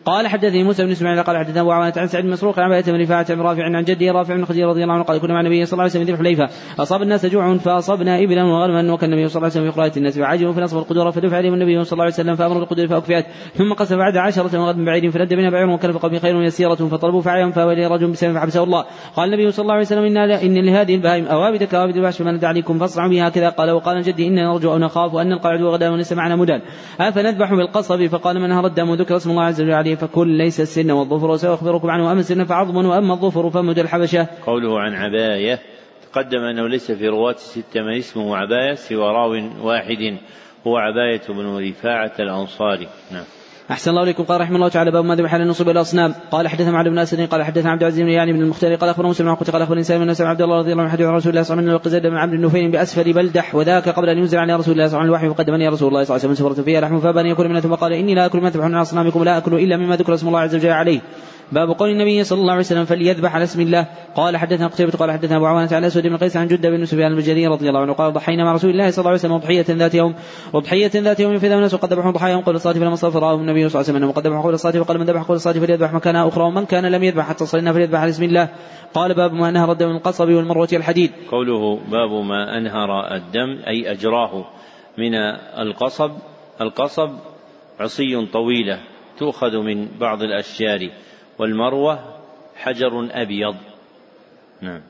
قال 0.05 0.27
حدثني 0.27 0.63
موسى 0.63 0.83
بن 0.83 0.91
إسماعيل 0.91 1.23
قال 1.23 1.37
حدثنا 1.37 1.61
أبو 1.61 1.71
عوانة 1.71 1.93
عن 1.97 2.07
سعد 2.07 2.25
مسروق 2.25 2.59
عن 2.59 2.65
عبادة 2.65 2.91
بن 2.91 3.01
رفاعة 3.01 3.25
عن 3.29 3.41
رافع 3.41 3.63
عن 3.63 3.83
جده 3.83 4.11
رافع 4.11 4.35
بن 4.35 4.45
خديجة 4.45 4.65
رضي 4.65 4.83
الله 4.83 4.93
عنه 4.93 5.03
قال 5.03 5.17
كنا 5.17 5.33
مع 5.33 5.39
النبي 5.39 5.65
صلى 5.65 5.73
الله 5.73 5.83
عليه 5.83 5.91
وسلم 5.91 6.03
ذبح 6.03 6.17
حليفة 6.17 6.49
أصاب 6.79 7.01
الناس 7.01 7.25
جوع 7.25 7.57
فاصبنا 7.57 8.23
إبلا 8.23 8.43
وغنما 8.43 8.93
وكان 8.93 9.13
النبي 9.13 9.27
صلى 9.27 9.35
الله 9.35 9.51
عليه 9.51 9.61
وسلم 9.61 9.71
في 9.71 9.77
قراءة 9.77 9.97
الناس 9.97 10.19
فعجبوا 10.19 10.53
فنصب 10.53 10.77
القدور 10.77 11.11
فدفع 11.11 11.37
عليهم 11.37 11.53
النبي 11.53 11.83
صلى 11.83 11.93
الله 11.93 12.03
عليه 12.03 12.13
وسلم 12.13 12.35
فأمر 12.35 12.59
بالقدور 12.59 12.87
فاكفئت 12.87 13.25
ثم 13.53 13.73
قسم 13.73 13.97
بعد 13.97 14.17
عشرة 14.17 14.61
وغد 14.61 14.75
بعيد 14.75 15.09
فلد 15.09 15.33
بنا 15.33 15.49
بعير 15.49 15.69
وكلف 15.69 15.97
قوم 15.97 16.19
خير 16.19 16.41
يسيرة 16.41 16.75
فطلبوا 16.75 17.21
فعيهم 17.21 17.51
فاوى 17.51 17.73
اليه 17.73 17.87
رجل 17.87 18.07
بسبب 18.07 18.33
فحبسه 18.33 18.63
الله. 18.63 18.85
قال 19.15 19.33
النبي 19.33 19.51
صلى 19.51 19.63
الله 19.63 19.73
عليه 19.73 19.85
وسلم 19.85 20.03
إن, 20.03 20.17
إن 20.17 20.65
لهذه 20.65 20.95
البهائم 20.95 21.25
أوابد 21.25 21.63
كوابد 21.63 21.97
الوحش 21.97 22.21
ندى 22.21 22.45
عليكم 22.45 22.79
فاصنعوا 22.79 23.09
بها 23.09 23.29
كذا. 23.29 23.49
قال 23.49 23.71
وقال 23.71 24.01
جدي 24.01 24.27
إننا 24.27 24.53
نرجو 24.53 24.71
أو 24.71 24.77
نخاف 24.77 25.15
أن 25.15 25.29
نلقى 25.29 25.49
العدو 25.49 25.69
غدا 25.69 26.03
معنا 26.11 26.35
مدان 26.35 26.61
أفنذبح 26.99 27.53
بالقصب؟ 27.53 28.05
فقال 28.05 28.39
من 28.39 28.51
هر 28.51 28.65
الدم 28.65 28.89
وذكر 28.89 29.17
اسم 29.17 29.29
الله 29.29 29.43
عز 29.43 29.61
وجل 29.61 29.73
عليه 29.73 29.94
فكل 29.95 30.27
ليس 30.27 30.61
السن 30.61 30.91
والظفر 30.91 31.31
وسأخبركم 31.31 31.89
عنه 31.89 32.11
أما 32.11 32.19
السن 32.19 32.43
فعظم 32.43 32.85
وأما 32.85 33.13
الظفر 33.13 33.49
فمد 33.49 33.79
الحبشة. 33.79 34.27
قوله 34.45 34.79
عن 34.79 34.93
عباية 34.93 35.59
تقدم 36.11 36.39
أنه 36.39 36.67
ليس 36.67 36.91
في 36.91 37.07
رواة 37.07 37.35
ستة 37.37 37.81
من 37.81 37.97
اسمه 37.97 38.37
عباية 38.37 38.73
سوى 38.73 39.11
راو 39.11 39.31
واحد 39.61 40.17
هو 40.67 40.77
عباية 40.77 41.21
بن 41.29 41.69
رفاعة 41.69 42.13
الأنصاري. 42.19 42.87
نعم. 43.11 43.25
أحسن 43.72 43.91
الله 43.91 44.03
إليكم. 44.03 44.24
قال 44.24 44.41
رحمه 44.41 44.55
الله 44.55 44.70
تعالى 44.70 44.91
باب 44.91 45.05
ما 45.05 45.16
ذبح 45.16 45.36
للنصب 45.36 45.70
الأصنام؟ 45.70 46.13
قال 46.32 46.47
حدثنا 46.47 46.78
عبد 46.78 46.88
بن 46.88 46.99
أسد 46.99 47.22
قال 47.22 47.43
حدثنا 47.43 47.72
عبد 47.72 47.82
العزيز 47.82 48.01
بن 48.01 48.09
يعني 48.09 48.34
بن 48.34 48.41
المختار 48.41 48.76
قال 48.76 48.89
أخبرنا 48.89 49.09
مسلم 49.09 49.36
قال 49.36 49.61
أخبرني 49.61 49.84
سالم 49.84 50.05
بن 50.05 50.26
عبد 50.26 50.41
الله 50.41 50.57
رضي 50.57 50.72
الله 50.72 50.84
عنه 50.84 50.91
حديث 50.91 51.07
رسول 51.07 51.32
الله 51.32 51.43
صلى 51.43 51.59
الله 51.59 51.72
عليه 51.72 51.82
وسلم 51.86 52.09
بن 52.09 52.18
عبد 52.18 52.34
النفيل 52.34 52.72
بأسفل 52.72 53.13
بلدح 53.13 53.55
وذاك 53.55 53.89
قبل 53.89 54.09
أن 54.09 54.18
ينزل 54.18 54.38
على 54.38 54.55
رسول 54.55 54.74
الله 54.74 54.88
صلى 54.88 55.01
الله 55.01 55.01
عليه 55.01 55.11
وسلم 55.11 55.30
الوحي 55.30 55.43
فقدمني 55.43 55.68
رسول 55.68 55.88
الله 55.88 56.03
صلى 56.03 56.16
الله 56.16 56.26
عليه 56.26 56.34
وسلم 56.34 56.49
سفرة 56.49 56.63
فيها 56.63 56.82
لحم 56.82 56.99
فابني 56.99 57.30
يكون 57.30 57.49
منها 57.49 57.61
ثم 57.61 57.74
قال 57.74 57.93
إني 57.93 58.16
لا 58.16 58.26
أكل 58.26 58.39
ما 58.39 58.49
تذبحون 58.49 58.74
على 58.74 58.82
أصنامكم 58.82 59.24
لا 59.24 59.38
أكل 59.38 59.53
إلا 59.53 59.78
مما 59.78 59.95
ذكر 59.95 60.13
اسم 60.13 60.28
الله 60.28 60.39
عز 60.39 60.55
وجل 60.55 60.70
عليه. 60.70 60.99
باب 61.51 61.69
قول 61.69 61.89
النبي 61.89 62.23
صلى 62.23 62.41
الله 62.41 62.51
عليه 62.51 62.61
وسلم 62.61 62.85
فليذبح 62.85 63.35
على 63.35 63.43
اسم 63.43 63.61
الله. 63.61 63.87
قال 64.15 64.37
حدثنا 64.37 64.67
قتيبة 64.67 64.91
قال 64.91 65.11
حدثنا 65.11 65.37
أبو 65.37 65.45
عوانة 65.45 65.69
عن 65.71 65.83
أسود 65.83 66.07
بن 66.07 66.17
قيس 66.17 66.37
عن 66.37 66.47
جدة 66.47 66.69
بن 66.69 66.85
سفيان 66.85 67.11
البجلي 67.11 67.47
رضي 67.47 67.69
الله 67.69 67.79
عنه. 67.79 67.93
قال 67.93 68.13
ضحينا 68.13 68.43
مع 68.43 68.53
رسول 68.53 68.69
الله 68.69 68.91
صلى 68.91 68.99
الله 68.99 69.09
عليه 69.09 69.19
وسلم 69.19 69.37
ضحية 69.37 69.65
ذات 69.69 69.95
يوم 69.95 70.15
وضحية 70.53 70.91
ذات 70.95 71.19
يوم 71.19 71.39
فإذا 71.39 71.55
الناس 71.55 71.75
قد 71.75 71.93
ذبحوا 71.93 72.11
ضحاياهم 72.11 72.41
قبل 72.41 72.55
الصلاة 72.55 72.73
فلما 72.73 72.95
صرف 72.95 73.15
رآهم 73.15 73.39
النبي 73.39 73.69
صلى 73.69 73.81
الله 73.81 73.89
عليه 73.89 73.99
وسلم 73.99 74.11
قد 74.11 74.27
ذبحوا 74.27 74.41
قبل 74.43 74.53
الصلاة 74.53 74.83
فقال 74.83 74.99
من 74.99 75.05
ذبح 75.05 75.21
قبل 75.21 75.35
الصلاة 75.35 75.53
فليذبح 75.53 75.93
مكانها 75.93 76.27
أخرى 76.27 76.43
ومن 76.43 76.65
كان 76.65 76.85
لم 76.85 77.03
يذبح 77.03 77.29
حتى 77.29 77.45
صلينا 77.45 77.73
فليذبح 77.73 77.99
على 77.99 78.09
اسم 78.09 78.23
الله. 78.23 78.49
قال 78.93 79.13
باب 79.13 79.33
ما 79.33 79.49
أنهر 79.49 79.71
الدم 79.71 79.89
من 79.89 79.95
القصب 79.95 80.29
والمروة 80.29 80.69
الحديد 80.73 81.11
قوله 81.31 81.79
باب 81.91 82.11
ما 82.11 82.57
أنهر 82.57 83.15
الدم 83.15 83.59
أي 83.67 83.91
أجراه 83.91 84.45
من 84.97 85.15
القصب 85.59 86.11
القصب 86.61 87.09
عصي 87.79 88.25
طويلة 88.25 88.79
تؤخذ 89.19 89.57
من 89.57 89.87
بعض 89.99 90.23
الأشجار. 90.23 90.89
والمروة 91.38 91.99
حجر 92.55 93.07
أبيض. 93.11 93.55
نعم. 94.61 94.81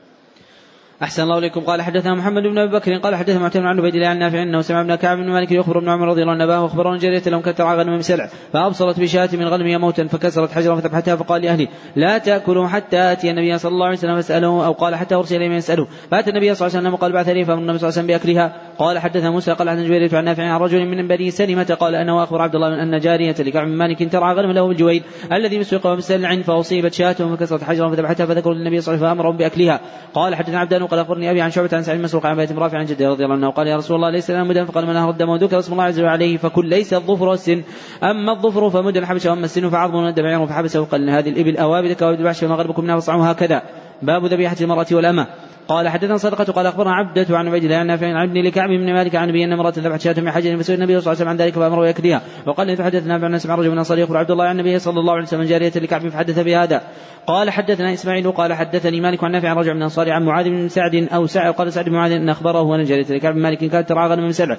أحسن 1.02 1.22
الله 1.22 1.38
إليكم. 1.38 1.60
قال 1.60 1.82
حدثنا 1.82 2.14
محمد 2.14 2.42
بن 2.42 2.58
أبي 2.58 2.72
بكر 2.72 2.96
قال 2.98 3.14
حدثنا 3.16 3.38
معتمر 3.38 3.66
عن 3.66 3.78
عبيد 3.78 3.94
الله 3.94 4.06
عن 4.06 4.18
نافع 4.18 4.42
أنه 4.42 4.60
سمع 4.60 4.80
ابن 4.80 4.94
كعب 4.94 5.18
بن 5.18 5.30
مالك 5.30 5.52
يخبر 5.52 5.78
ابن 5.78 5.88
عمر 5.88 6.08
رضي 6.08 6.22
الله 6.22 6.32
عنه 6.32 6.44
أباه 6.44 6.66
أخبره 6.66 6.96
جرية 6.96 7.22
لهم 7.26 7.40
ترعى 7.40 7.76
غنم 7.76 8.00
سلع 8.00 8.28
فأبصرت 8.52 9.00
بشاة 9.00 9.28
من 9.32 9.48
غنمها 9.48 9.78
موتا 9.78 10.06
فكسرت 10.06 10.52
حجرا 10.52 10.76
فذبحتها 10.76 11.16
فقال 11.16 11.42
لأهلي 11.42 11.68
لا 11.96 12.18
تأكلوا 12.18 12.66
حتى 12.66 13.12
أتي 13.12 13.30
النبي 13.30 13.58
صلى 13.58 13.72
الله 13.72 13.86
عليه 13.86 13.96
وسلم 13.96 14.14
فاسأله 14.14 14.66
أو 14.66 14.72
قال 14.72 14.94
حتى 14.94 15.14
أرسل 15.14 15.36
إليه 15.36 15.48
من 15.48 15.56
يسأله. 15.56 15.86
فأتى 16.10 16.30
النبي 16.30 16.54
صلى 16.54 16.66
الله 16.66 16.78
عليه 16.78 16.88
وسلم 16.88 16.94
وقال 16.94 17.12
بعث 17.12 17.28
لي 17.28 17.44
فأمر 17.44 17.60
النبي 17.60 17.78
صلى 17.78 17.88
الله 17.88 17.98
عليه 17.98 18.12
وسلم 18.14 18.34
بأكلها. 18.34 18.56
قال 18.78 18.98
حدثنا 18.98 19.30
موسى 19.30 19.52
قال 19.52 19.68
عن 19.68 19.84
جبيرة 19.84 20.16
عن 20.16 20.24
نافع 20.24 20.42
عن 20.42 20.60
رجل 20.60 20.86
من 20.86 21.08
بني 21.08 21.30
سلمة 21.30 21.76
قال 21.80 21.94
أنا 21.94 22.12
وأخبر 22.12 22.42
عبد 22.42 22.54
الله 22.54 22.68
من 22.68 22.78
أن 22.78 23.00
جارية 23.00 23.34
لكعب 23.38 23.66
بن 23.66 23.76
مالك 23.76 24.12
ترعى 24.12 24.34
غنم 24.34 24.50
له 24.50 24.68
بالجويد 24.68 25.02
الذي 25.32 25.58
مسوق 25.58 25.94
بسلع 25.94 26.42
فأصيبت 26.42 26.92
شاة 26.92 27.12
فكسرت 27.12 27.64
حجرا 27.64 27.90
فذبحتها 27.90 28.26
فذكروا 28.26 28.54
للنبي 28.54 28.80
صلى 28.80 28.94
الله 28.94 29.06
عليه 29.06 29.12
وسلم 29.12 29.22
فأمرهم 29.22 29.36
بأكلها. 29.36 29.80
قال 30.14 30.34
حدثنا 30.34 30.58
عبدان 30.58 30.85
وقال 30.86 31.00
أخبرني 31.00 31.30
أبي 31.30 31.40
عن 31.40 31.50
شعبة 31.50 31.68
عن 31.72 31.82
سعيد 31.82 32.00
مسروق 32.00 32.26
عن 32.26 32.36
بيت 32.36 32.52
رافع 32.52 32.78
عن 32.78 32.84
جده 32.84 33.08
رضي 33.08 33.24
الله 33.24 33.34
عنه 33.34 33.50
قال 33.50 33.66
يا 33.66 33.76
رسول 33.76 33.96
الله 33.96 34.10
ليس 34.10 34.30
لنا 34.30 34.44
مدن 34.44 34.64
فقال 34.64 34.86
من 34.86 34.92
نهر 34.94 35.10
الدم 35.10 35.28
وذكر 35.28 35.58
اسم 35.58 35.72
الله 35.72 35.84
عز 35.84 35.98
وجل 35.98 36.08
عليه 36.08 36.36
فكل 36.36 36.66
ليس 36.66 36.94
الظفر 36.94 37.28
والسن. 37.28 37.62
أما 38.02 38.32
الظفر 38.32 38.70
فمد 38.70 38.96
الحبش 38.96 39.26
وأما 39.26 39.44
السن 39.44 39.70
فعظم 39.70 39.94
ولد 39.94 40.20
بعير 40.20 40.46
فحبسه 40.46 40.80
وقال 40.80 41.10
هذه 41.10 41.28
الإبل 41.28 41.56
أوابد 41.56 41.92
كوابد 41.92 42.20
الوحش 42.20 42.44
فما 42.44 42.54
غربكم 42.54 42.84
منها 42.84 42.94
فاصنعوا 42.94 43.32
هكذا. 43.32 43.62
باب 44.02 44.24
ذبيحة 44.24 44.56
المرأة 44.60 44.86
والأمة. 44.92 45.26
قال 45.68 45.88
حدثنا 45.88 46.16
صدقة 46.16 46.52
قال 46.52 46.66
أخبرنا 46.66 46.94
عبدة 46.94 47.38
عن 47.38 47.48
عبيد 47.48 47.64
الله 47.64 47.76
عن 47.76 47.86
نافع 47.86 48.06
عن 48.06 48.28
ابن 48.28 48.42
لكعب 48.42 48.68
بن 48.68 48.92
مالك 48.92 49.14
عن 49.14 49.28
نبي 49.28 49.44
أن 49.44 49.52
امرأة 49.52 49.72
ذبحت 49.76 50.00
شاة 50.00 50.20
من 50.20 50.30
حجر 50.30 50.56
فسئل 50.56 50.74
النبي 50.74 51.00
صلى 51.00 51.00
الله 51.00 51.08
عليه 51.08 51.18
وسلم 51.18 51.28
عن 51.28 51.36
ذلك 51.36 51.54
فأمره 51.54 51.88
يكليها 51.88 52.22
وقال 52.46 52.76
فحدثنا 52.76 53.14
عن 53.14 53.24
الناس 53.24 53.46
مع 53.46 53.54
رجل 53.54 53.70
من 53.70 53.78
أنصار 53.78 53.98
يخبر 53.98 54.16
عبد 54.16 54.30
الله 54.30 54.44
عن 54.44 54.60
النبي 54.60 54.78
صلى 54.78 55.00
الله 55.00 55.12
عليه 55.12 55.22
وسلم 55.22 55.42
جارية 55.42 55.72
لكعب 55.76 56.08
فحدث 56.08 56.38
بهذا. 56.38 56.82
قال 57.26 57.50
حدثنا 57.50 57.92
إسماعيل 57.92 58.32
قال 58.32 58.52
حدثني 58.52 59.00
مالك 59.00 59.24
عن 59.24 59.32
نافع 59.32 59.48
عن 59.48 59.56
رجل 59.56 59.74
من 59.74 59.82
أنصار 59.82 60.10
عن 60.10 60.24
معاذ 60.24 60.48
بن 60.48 60.68
سعد 60.68 60.94
أو 60.94 61.26
سعد 61.26 61.54
قال 61.54 61.72
سعد 61.72 61.84
بن 61.84 61.92
معاذ 61.92 62.12
أن 62.12 62.28
أخبره 62.28 62.76
أن 62.76 62.84
جارية 62.84 63.06
لكعب 63.10 63.36
مالك 63.36 63.58
كانت 63.58 63.88
ترعى 63.88 64.08
غنم 64.08 64.24
من 64.24 64.32
سبع 64.32 64.56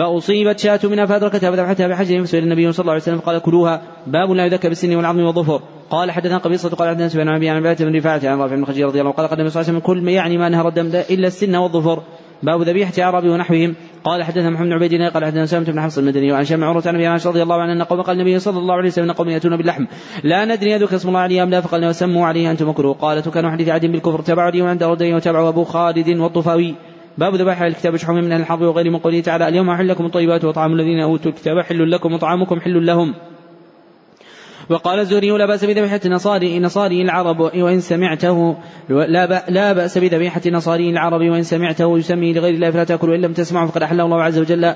فأصيبت 0.00 0.58
شاة 0.58 0.80
منها 0.84 1.06
فأدركتها 1.06 1.50
فذبحتها 1.50 1.88
بحجر 1.88 2.24
فسئل 2.24 2.42
النبي 2.42 2.72
صلى 2.72 2.82
الله 2.82 2.92
عليه 2.92 3.02
وسلم 3.02 3.18
فقال 3.18 3.38
كلوها 3.38 3.82
باب 4.06 4.30
لا 4.30 4.46
يذكى 4.46 4.68
بالسن 4.68 4.96
والعظم 4.96 5.20
والظفر. 5.20 5.60
قال 5.90 6.10
حدثنا 6.10 6.38
قبيصة 6.38 6.68
قال 6.68 6.88
حدثنا 6.88 7.08
سفيان 7.08 7.28
عن 7.28 7.36
أبي 7.36 7.48
عن 7.48 7.62
بن 7.62 7.96
رفاعة 7.96 8.20
عن 8.24 8.38
رافع 8.38 8.56
بن 8.56 8.64
خديجة 8.64 8.86
رضي 8.86 9.00
الله 9.00 9.10
عنه 9.10 9.16
قال 9.16 9.28
قدم 9.28 9.48
صلى 9.48 9.68
الله 9.68 9.80
كل 9.80 10.02
ما 10.02 10.10
يعني 10.10 10.38
ما 10.38 10.46
انهر 10.46 10.68
الدم 10.68 10.86
إلا 10.86 11.26
السن 11.26 11.56
والظفر. 11.56 12.02
باب 12.42 12.62
ذبيحة 12.62 12.92
أعرابي 12.98 13.28
ونحوهم. 13.28 13.74
قال 14.04 14.22
حدثنا 14.22 14.50
محمد 14.50 14.66
بن 14.66 14.72
عبيد 14.72 14.92
الله 14.92 15.08
قال 15.08 15.24
حدثنا 15.24 15.46
سامة 15.46 15.64
بن 15.64 15.80
حفص 15.80 15.98
المدني 15.98 16.32
وعن 16.32 16.44
شام 16.44 16.64
عروة 16.64 16.82
عن 16.86 16.94
أبي 16.94 17.06
عائشة 17.06 17.30
رضي 17.30 17.42
الله 17.42 17.62
عنه 17.62 17.72
أن 17.72 17.82
قوم 17.82 18.00
قال 18.00 18.16
النبي 18.16 18.38
صلى 18.38 18.58
الله 18.58 18.74
عليه 18.74 18.88
وسلم 18.88 19.04
إن 19.04 19.12
قوم 19.12 19.28
يأتون 19.28 19.56
باللحم. 19.56 19.84
لا 20.24 20.44
ندري 20.44 20.70
يذكر 20.70 20.96
اسم 20.96 21.08
الله 21.08 21.20
عليه 21.20 21.42
أم 21.42 21.50
لا. 21.50 21.60
فقال 21.60 21.84
وسموا 21.84 22.26
عليه 22.26 22.50
أنتم 22.50 22.68
مكروه 22.68 22.94
قالت 22.94 23.28
كانوا 23.28 23.50
حديث 23.50 23.68
عهد 23.68 23.86
بالكفر 23.86 24.20
تبعوا 24.20 24.50
لي 24.50 24.62
وعند 24.62 24.82
ردي 24.82 25.14
وتبعوا 25.14 25.48
أبو 25.48 25.64
خالد 25.64 26.08
والطفاوي. 26.08 26.74
باب 27.20 27.34
ذبائح 27.34 27.62
الكتاب 27.62 27.96
شحوم 27.96 28.16
من 28.16 28.32
الحرب 28.32 28.60
وغير 28.60 28.90
من 28.90 28.98
قوله 28.98 29.20
تعالى 29.20 29.48
اليوم 29.48 29.70
أحل 29.70 29.88
لكم 29.88 30.06
الطيبات 30.06 30.44
وطعام 30.44 30.72
الذين 30.72 31.00
أوتوا 31.00 31.30
الكتاب 31.30 31.60
حل 31.60 31.90
لكم 31.90 32.12
وطعامكم 32.12 32.60
حل 32.60 32.86
لهم. 32.86 33.14
وقال 34.70 34.98
الزهري 34.98 35.30
لا 35.30 35.46
بأس 35.46 35.64
بذبيحة 35.64 36.00
نصاري 36.06 36.58
نصاري 36.58 37.02
العرب 37.02 37.40
وإن 37.40 37.80
سمعته 37.80 38.56
لا, 38.88 39.44
لا 39.48 39.72
بأس 39.72 39.98
بذبيحة 39.98 40.40
نصاري 40.46 40.90
العرب 40.90 41.20
وإن 41.20 41.42
سمعته 41.42 41.98
يسمي 41.98 42.32
لغير 42.32 42.54
الله 42.54 42.70
فلا 42.70 42.84
تأكل 42.84 43.10
وإن 43.10 43.20
لم 43.20 43.32
تسمعه 43.32 43.66
فقد 43.66 43.82
أحله 43.82 44.04
الله 44.04 44.22
عز 44.22 44.38
وجل. 44.38 44.74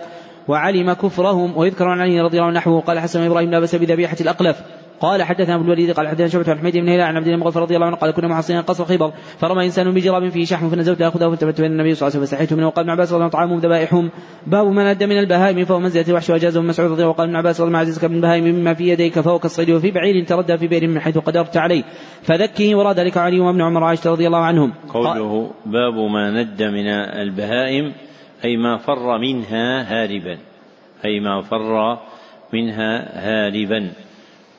وعلم 0.49 0.92
كفرهم 0.92 1.57
ويذكر 1.57 1.84
عن 1.84 2.01
علي 2.01 2.20
رضي 2.20 2.36
الله 2.36 2.49
عنه 2.49 2.59
نحوه. 2.59 2.80
قال 2.80 3.01
حسن 3.01 3.20
إبراهيم 3.20 3.51
لا 3.51 3.61
بأس 3.61 3.74
بذبيحة 3.74 4.16
الأقلف. 4.20 4.57
قال 5.05 5.22
حدثنا 5.22 5.55
أبو 5.55 5.64
الوليد 5.64 5.90
قال 5.90 6.09
حدثنا 6.09 6.28
شعبة 6.28 6.50
عن 6.50 6.59
حميد 6.59 6.76
بن 6.76 6.88
هلال 6.88 7.00
عن 7.00 7.16
عبد 7.16 7.28
الله 7.28 7.52
رضي 7.57 7.74
الله 7.76 7.86
عنه 7.86 7.96
قال 7.96 8.11
كنا 8.11 8.28
محصنين 8.28 8.62
قصر 8.62 8.84
خيبر 8.84 9.12
فرمى 9.38 9.64
إنسان 9.64 9.94
بجراب 9.94 10.28
فيه 10.28 10.44
شحم 10.44 10.68
فنزلت 10.68 11.02
آخذه 11.02 11.28
فالتفت 11.28 11.61
بين 11.61 11.72
النبي 11.72 11.94
صلى 11.94 12.09
الله 12.09 12.16
عليه 12.16 12.20
وسلم 12.20 12.20
فاستحيت 12.20 12.52
منه 12.52 12.66
وقال 12.66 12.84
ابن 12.84 12.90
عباس 12.90 13.12
رضي 13.12 13.16
الله 13.16 13.28
طعامهم 13.28 13.59
ذبائحهم. 13.59 14.11
باب 14.46 14.66
من 14.66 14.86
أدى 14.86 15.07
من 15.07 15.18
البهائم 15.18 15.64
فهو 15.64 15.80
منزله 15.80 16.05
الوحش 16.09 16.30
وأجازه 16.30 16.61
ابن 16.61 16.68
مسعود 16.68 16.90
رضي 16.90 17.02
الله 17.02 17.12
عنه 17.12 17.16
وقال 17.16 17.28
ابن 17.28 17.36
عباس 17.36 17.61
رضي 17.61 17.68
الله 17.68 17.78
عنه 17.78 17.88
عزيزك 17.88 18.05
من 18.05 18.16
البهائم 18.16 18.44
مما 18.44 18.74
في 18.74 18.88
يديك 18.88 19.20
فهو 19.20 19.38
كالصيد 19.38 19.70
وفي 19.70 19.90
بعير 19.90 20.24
تردى 20.24 20.59
في 20.59 20.66
بئر 20.66 20.88
من 20.88 21.00
حيث 21.00 21.18
قدرت 21.18 21.57
عليه. 21.57 21.82
فذكه 22.22 22.76
وراد 22.76 22.98
ذلك 23.00 23.16
علي 23.16 23.40
وابن 23.40 23.62
عمر 23.62 23.82
وعائشة 23.82 24.11
رضي 24.11 24.26
الله 24.26 24.44
عنهم. 24.44 24.72
قوله 24.88 25.50
باب 25.66 25.94
ما 25.94 26.30
ند 26.30 26.62
من 26.62 26.88
البهائم 27.26 27.92
أي 28.44 28.57
ما 28.57 28.76
فر 28.76 29.18
منها 29.18 29.66
هاربا 29.82 30.38
أي 31.05 31.20
ما 31.20 31.40
فر 31.40 31.98
منها 32.52 32.92
هاربا. 33.26 34.03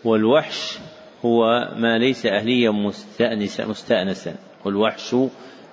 والوحش 0.06 0.78
هو 1.26 1.72
ما 1.78 1.98
ليس 1.98 2.26
أهليا 2.26 2.72
مستأنسا 2.72 4.36
والوحش 4.66 5.16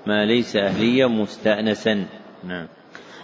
ما 0.07 0.25
ليس 0.27 0.57
أهليا 0.57 1.07
مستأنسا. 1.07 2.07
نعم. 2.45 2.67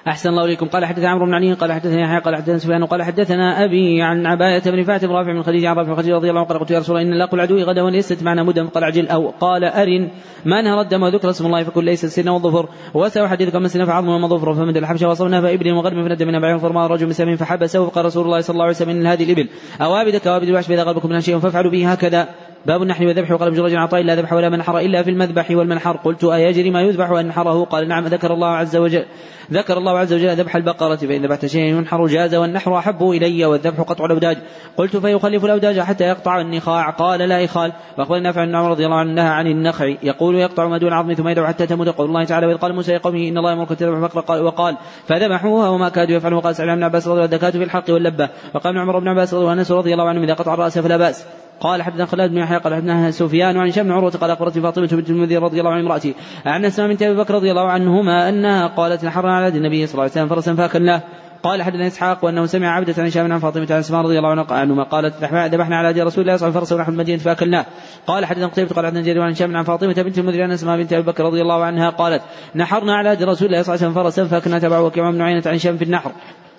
أحسن 0.08 0.28
الله 0.28 0.44
إليكم. 0.44 0.66
قال 0.66 0.84
حدثنا 0.84 1.08
عمرو 1.08 1.26
بن 1.26 1.34
علي 1.34 1.52
قال 1.52 1.72
حدثنا 1.72 2.00
يحيى 2.00 2.18
قال 2.18 2.36
حدثنا 2.36 2.58
سفيان 2.58 2.84
قال 2.84 3.02
حدثنا 3.02 3.64
أبي 3.64 4.02
عن 4.02 4.26
عباية 4.26 4.62
بن 4.66 4.82
فاتن 4.82 5.08
رافع 5.08 5.32
بن 5.32 5.42
خديجة 5.42 5.68
عن 5.68 5.76
رافع 5.76 5.94
خديجة 5.94 6.14
رضي 6.14 6.30
الله 6.30 6.40
عنه 6.40 6.48
قال 6.48 6.58
قلت 6.58 6.70
يا 6.70 6.78
رسول 6.78 6.96
الله 6.96 7.08
إن 7.08 7.18
لاقوا 7.18 7.34
العدو 7.34 7.58
غدا 7.58 7.82
وليست 7.82 8.22
معنا 8.22 8.42
مدة 8.42 8.62
قال 8.62 8.84
عجل 8.84 9.08
أو 9.08 9.28
قال 9.40 9.64
أرن 9.64 10.10
ما 10.44 10.62
نهر 10.62 10.80
الدم 10.80 11.02
وذكر 11.02 11.30
اسم 11.30 11.46
الله 11.46 11.62
فكل 11.62 11.84
ليس 11.84 12.04
السن 12.04 12.28
والظفر. 12.28 12.68
وسوى 12.94 13.28
حديث 13.28 13.50
كما 13.50 13.66
السن 13.66 13.84
فعظم 13.84 14.08
وما 14.08 14.28
ظفر 14.28 14.54
فمد 14.54 14.76
الحبشة 14.76 15.08
وصلنا 15.08 15.40
فإبل 15.40 15.72
وغرب 15.72 16.08
فند 16.08 16.22
من 16.22 16.40
بعير 16.40 16.58
فرما 16.58 16.86
رجل 16.86 17.08
مسلم 17.08 17.36
فحبسه 17.36 17.88
فقال 17.88 18.04
رسول 18.04 18.24
الله 18.24 18.40
صلى 18.40 18.54
الله 18.54 18.64
عليه 18.64 18.74
وسلم 18.74 18.90
إن 18.90 19.06
هذه 19.06 19.24
الإبل 19.24 19.48
أوابد 19.80 20.16
كوابد 20.16 20.48
الوحش 20.48 20.66
فإذا 20.66 20.82
غلبكم 20.82 21.08
من 21.08 21.20
شيء 21.20 21.38
فافعلوا 21.38 21.70
به 21.70 21.92
هكذا. 21.92 22.28
باب 22.66 22.82
النحر 22.82 23.06
والذبح. 23.06 23.30
وقال 23.30 23.48
ابن 23.48 23.60
رجل 23.60 23.76
عطاء 23.76 24.02
لا 24.02 24.16
ذبح 24.16 24.32
ولا 24.32 24.48
منحر 24.48 24.78
إلا 24.78 25.02
في 25.02 25.10
المذبح 25.10 25.50
والمنحر. 25.50 25.96
قلت 25.96 26.24
أيجري 26.24 26.70
ما 26.70 26.82
يذبح 26.82 27.10
وأنحره؟ 27.10 27.64
قال 27.64 27.88
نعم 27.88 28.06
ذكر 28.06 28.34
الله 28.34 28.48
عز 28.48 28.76
وجل 28.76 29.04
ذكر 29.52 29.78
الله 29.78 29.98
عز 29.98 30.12
وجل 30.12 30.36
ذبح 30.36 30.56
البقرة. 30.56 30.96
فإن 30.96 31.24
ذبحت 31.24 31.46
شيئا 31.46 31.66
ينحر 31.66 32.06
جاز 32.06 32.34
والنحر 32.34 32.78
أحب 32.78 33.10
إلي 33.10 33.44
والذبح 33.44 33.80
قطع 33.80 34.04
الأوداج. 34.04 34.38
قلت 34.76 34.96
فيخلف 34.96 35.44
الأوداج 35.44 35.80
حتى 35.80 36.04
يقطع 36.04 36.40
النخاع. 36.40 36.90
قال 36.90 37.20
لا 37.20 37.44
إخال 37.44 37.72
وأخبرنا 37.98 38.22
نافع 38.22 38.44
بن 38.44 38.54
عمر 38.54 38.70
رضي 38.70 38.84
الله 38.84 38.96
عنه 38.96 39.22
عن 39.22 39.46
النخع. 39.46 39.86
يقول 40.02 40.34
يقطع 40.34 40.68
ما 40.68 40.78
دون 40.78 40.88
العظم 40.88 41.12
ثم 41.12 41.28
يدعو 41.28 41.46
حتى 41.46 41.66
تموت. 41.66 41.88
قول 41.88 42.08
الله 42.08 42.24
تعالى 42.24 42.46
وإذ 42.46 42.56
قال 42.56 42.74
موسى 42.74 42.96
لقومه 42.96 43.28
إن 43.28 43.38
الله 43.38 43.50
يأمركم 43.50 43.74
تذبحوا 43.74 44.00
بقرة 44.00 44.20
قال 44.20 44.42
وقال 44.42 44.76
فذبحوها 45.06 45.68
وما 45.68 45.88
كادوا 45.88 46.16
يفعلون. 46.16 46.38
وقال 46.38 46.56
سعيد 46.56 46.70
بن 46.70 46.82
عباس 46.82 47.08
رضي 47.08 47.24
الله 47.24 47.38
عنه 47.42 47.50
في 47.50 47.64
الحق 47.64 47.90
واللبة. 47.90 48.28
وقال 48.54 48.78
عمر 48.78 48.98
بن 48.98 49.08
عباس 49.08 49.34
رضي 49.72 49.92
الله 49.92 50.08
عنه 50.08 50.24
إذا 50.24 50.34
قطع 50.34 50.54
الرأس 50.54 50.78
فلا 50.78 50.96
بأس. 50.96 51.26
قال 51.60 51.82
حدثنا 51.82 52.06
خالد 52.06 52.30
بن 52.30 52.38
يحيى 52.38 52.58
قال 52.58 52.74
حدثنا 52.74 53.10
سفيان 53.10 53.56
وعن 53.56 53.68
هشام 53.68 53.84
بن 53.84 53.92
عروة 53.92 54.10
قال 54.10 54.30
اخبرتني 54.30 54.62
فاطمة 54.62 54.86
بنت 54.86 55.10
المنذر 55.10 55.42
رضي 55.42 55.60
الله 55.60 55.70
عن 55.70 55.80
امرأتي 55.80 56.14
عن 56.46 56.64
أسماء 56.64 56.88
بنت 56.88 57.02
أبي 57.02 57.16
بكر 57.16 57.34
رضي 57.34 57.50
الله 57.50 57.70
عنهما 57.70 58.28
أنها 58.28 58.66
قالت 58.66 59.04
نحرنا 59.04 59.36
على 59.36 59.48
النبي 59.48 59.86
صلى 59.86 59.92
الله 59.92 60.02
عليه 60.02 60.12
وسلم 60.12 60.28
فرسا 60.28 60.54
فاكلناه. 60.54 61.02
قال 61.42 61.62
حدثنا 61.62 61.86
إسحاق 61.86 62.24
وأنه 62.24 62.46
سمع 62.46 62.68
عبدة 62.68 62.94
عن 62.98 63.06
هشام 63.06 63.32
عن 63.32 63.38
فاطمة 63.38 63.66
عن 63.70 63.78
اسماء 63.78 64.00
رضي 64.02 64.18
الله 64.18 64.52
عنهما 64.52 64.82
قالت؟ 64.82 65.14
ذبحنا 65.24 65.76
على 65.76 65.90
هدي 65.90 66.02
رسول 66.02 66.24
الله 66.24 66.36
صلى 66.36 66.48
الله 66.48 66.56
عليه 66.56 66.66
وسلم 66.66 66.78
ونحن 66.78 66.92
المدينة 66.92 67.18
فاكلناه. 67.18 67.66
قال 68.06 68.24
حدثنا 68.26 68.46
قتيبة 68.46 68.74
قال 68.74 68.86
حدثنا 68.86 69.02
جرير 69.02 69.22
عن 69.22 69.30
هشام 69.30 69.56
عن 69.56 69.64
فاطمة 69.64 69.92
بنت 69.92 70.18
المدير 70.18 70.42
عن 70.42 70.50
أسماء 70.50 70.76
بنت 70.76 70.92
أبي 70.92 71.02
بكر 71.02 71.24
رضي 71.24 71.42
الله 71.42 71.64
عنها 71.64 71.90
قالت 71.90 72.22
نحرنا 72.54 72.94
على 72.94 73.12
هدي 73.12 73.24
رسول 73.24 73.48
الله 73.48 73.62
صلى 73.62 73.74
الله 73.74 73.84
عليه 73.84 73.92
وسلم 73.92 74.04
فرسا 74.04 74.24
فاكلنا 74.24 74.58
تبعه 74.58 74.82
وكما 74.82 75.10
بن 75.10 75.22
عينة 75.22 75.42
عن 75.46 75.54
هشام 75.54 75.76
في 75.76 75.84
النحر. 75.84 76.12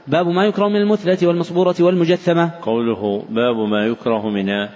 باب 0.08 0.28
ما 0.28 0.46
يكره 0.46 0.68
من 0.68 0.76
المثلة 0.76 1.28
والمصبورة 1.28 1.76
والمجثمة. 1.80 2.52
قوله 2.62 3.26
باب 3.30 3.56
ما 3.56 3.86
يكره 3.86 4.30
من 4.30 4.68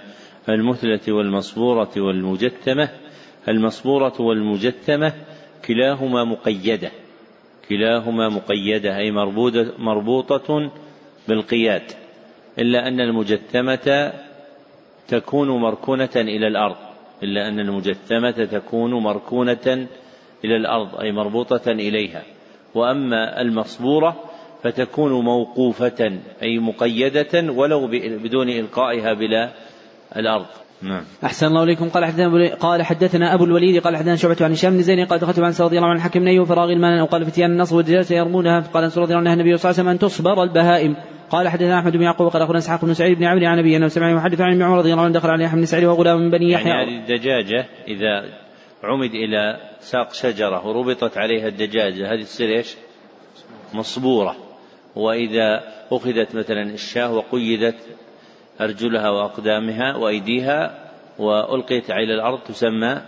المثلة 0.48 1.12
والمصبورة 1.14 1.90
والمجثمة. 1.96 2.88
المصبورة 3.48 4.20
والمجثمة 4.20 5.12
كلاهما 5.64 6.24
مقيدة. 6.24 6.90
كلاهما 7.68 8.28
مقيدة 8.28 8.96
أي 8.96 9.10
مربوطة, 9.10 9.66
مربوطة 9.78 10.70
بالقياد. 11.28 11.82
إلا 12.58 12.88
أن 12.88 13.00
المجثمة 13.00 14.12
تكون 15.08 15.48
مركونة 15.48 16.10
إلى 16.16 16.46
الأرض. 16.46 16.76
إلا 17.22 17.48
أن 17.48 17.60
المجثمة 17.60 18.30
تكون 18.30 18.94
مركونة 18.94 19.86
إلى 20.44 20.56
الأرض 20.56 21.00
أي 21.00 21.12
مربوطة 21.12 21.70
إليها. 21.70 22.22
وأما 22.74 23.40
المصبورة 23.40 24.33
فتكون 24.64 25.24
موقوفة 25.24 26.18
أي 26.42 26.58
مقيدة 26.58 27.52
ولو 27.52 27.86
بدون 28.22 28.48
إلقائها 28.48 29.14
بلا 29.14 29.50
الأرض. 30.16 30.46
نعم. 30.82 31.02
أحسن 31.24 31.46
الله 31.46 31.62
إليكم. 31.62 31.88
قال 31.88 32.04
حدثنا 32.04 32.54
قال 32.54 32.82
حدثنا 32.82 33.34
أبو 33.34 33.44
الوليد 33.44 33.82
قال 33.82 33.96
حدثنا 33.96 34.16
شعبة 34.16 34.36
عن 34.40 34.52
هشام 34.52 34.72
بن 34.72 34.82
زين 34.82 35.04
قال 35.04 35.18
دخلت 35.18 35.38
عن 35.38 35.54
رضي 35.60 35.76
الله 35.76 35.88
عنه 35.88 35.98
الحكم 35.98 36.20
نيو 36.20 36.44
فراغ 36.44 36.70
المال 36.70 36.98
أو 36.98 37.06
قال 37.06 37.24
فتيان 37.24 37.50
النصر 37.50 37.76
والدجاجة 37.76 38.14
يرمونها 38.14 38.60
فقال 38.60 38.84
أنس 38.84 38.98
رضي 38.98 39.14
الله 39.14 39.30
عنه 39.30 39.32
النبي 39.32 39.56
صلى 39.56 39.70
الله 39.70 39.80
عليه 39.80 39.88
وسلم 39.88 39.88
أن 39.88 39.98
تصبر 39.98 40.42
البهائم. 40.42 40.96
قال 41.30 41.48
حدثنا 41.48 41.78
أحمد 41.78 41.92
بن 41.92 42.02
يعقوب 42.02 42.28
قال 42.28 42.42
اخونا 42.42 42.58
إسحاق 42.58 42.84
بن 42.84 42.94
سعيد 42.94 43.18
بن 43.18 43.24
عمرو 43.24 43.46
عن 43.46 43.58
ابي 43.58 43.76
أنه 43.76 43.88
سمع 43.88 44.10
يحدث 44.10 44.40
عن 44.40 44.52
ابن 44.52 44.62
عمر 44.62 44.78
رضي 44.78 44.92
الله 44.92 45.04
عنه 45.04 45.14
دخل 45.14 45.30
عليه 45.30 45.48
بن 45.48 45.64
سعيد 45.64 45.84
وغلام 45.84 46.20
من 46.20 46.30
بني 46.30 46.50
يحيى. 46.50 46.70
يعني 46.70 46.98
الدجاجة 46.98 47.66
إذا 47.88 48.24
عمد 48.84 49.14
إلى 49.14 49.60
ساق 49.80 50.14
شجرة 50.14 50.66
وربطت 50.66 51.18
عليها 51.18 51.48
الدجاجة 51.48 52.14
هذه 52.14 52.22
تصير 52.22 52.56
إيش؟ 52.56 52.76
مصبورة. 53.74 54.36
وإذا 54.96 55.62
أخذت 55.92 56.34
مثلا 56.34 56.62
الشاة 56.62 57.12
وقيدت 57.12 57.76
أرجلها 58.60 59.10
وأقدامها 59.10 59.96
وأيديها 59.96 60.84
وألقيت 61.18 61.90
على 61.90 62.14
الأرض 62.14 62.38
تسمى 62.38 63.00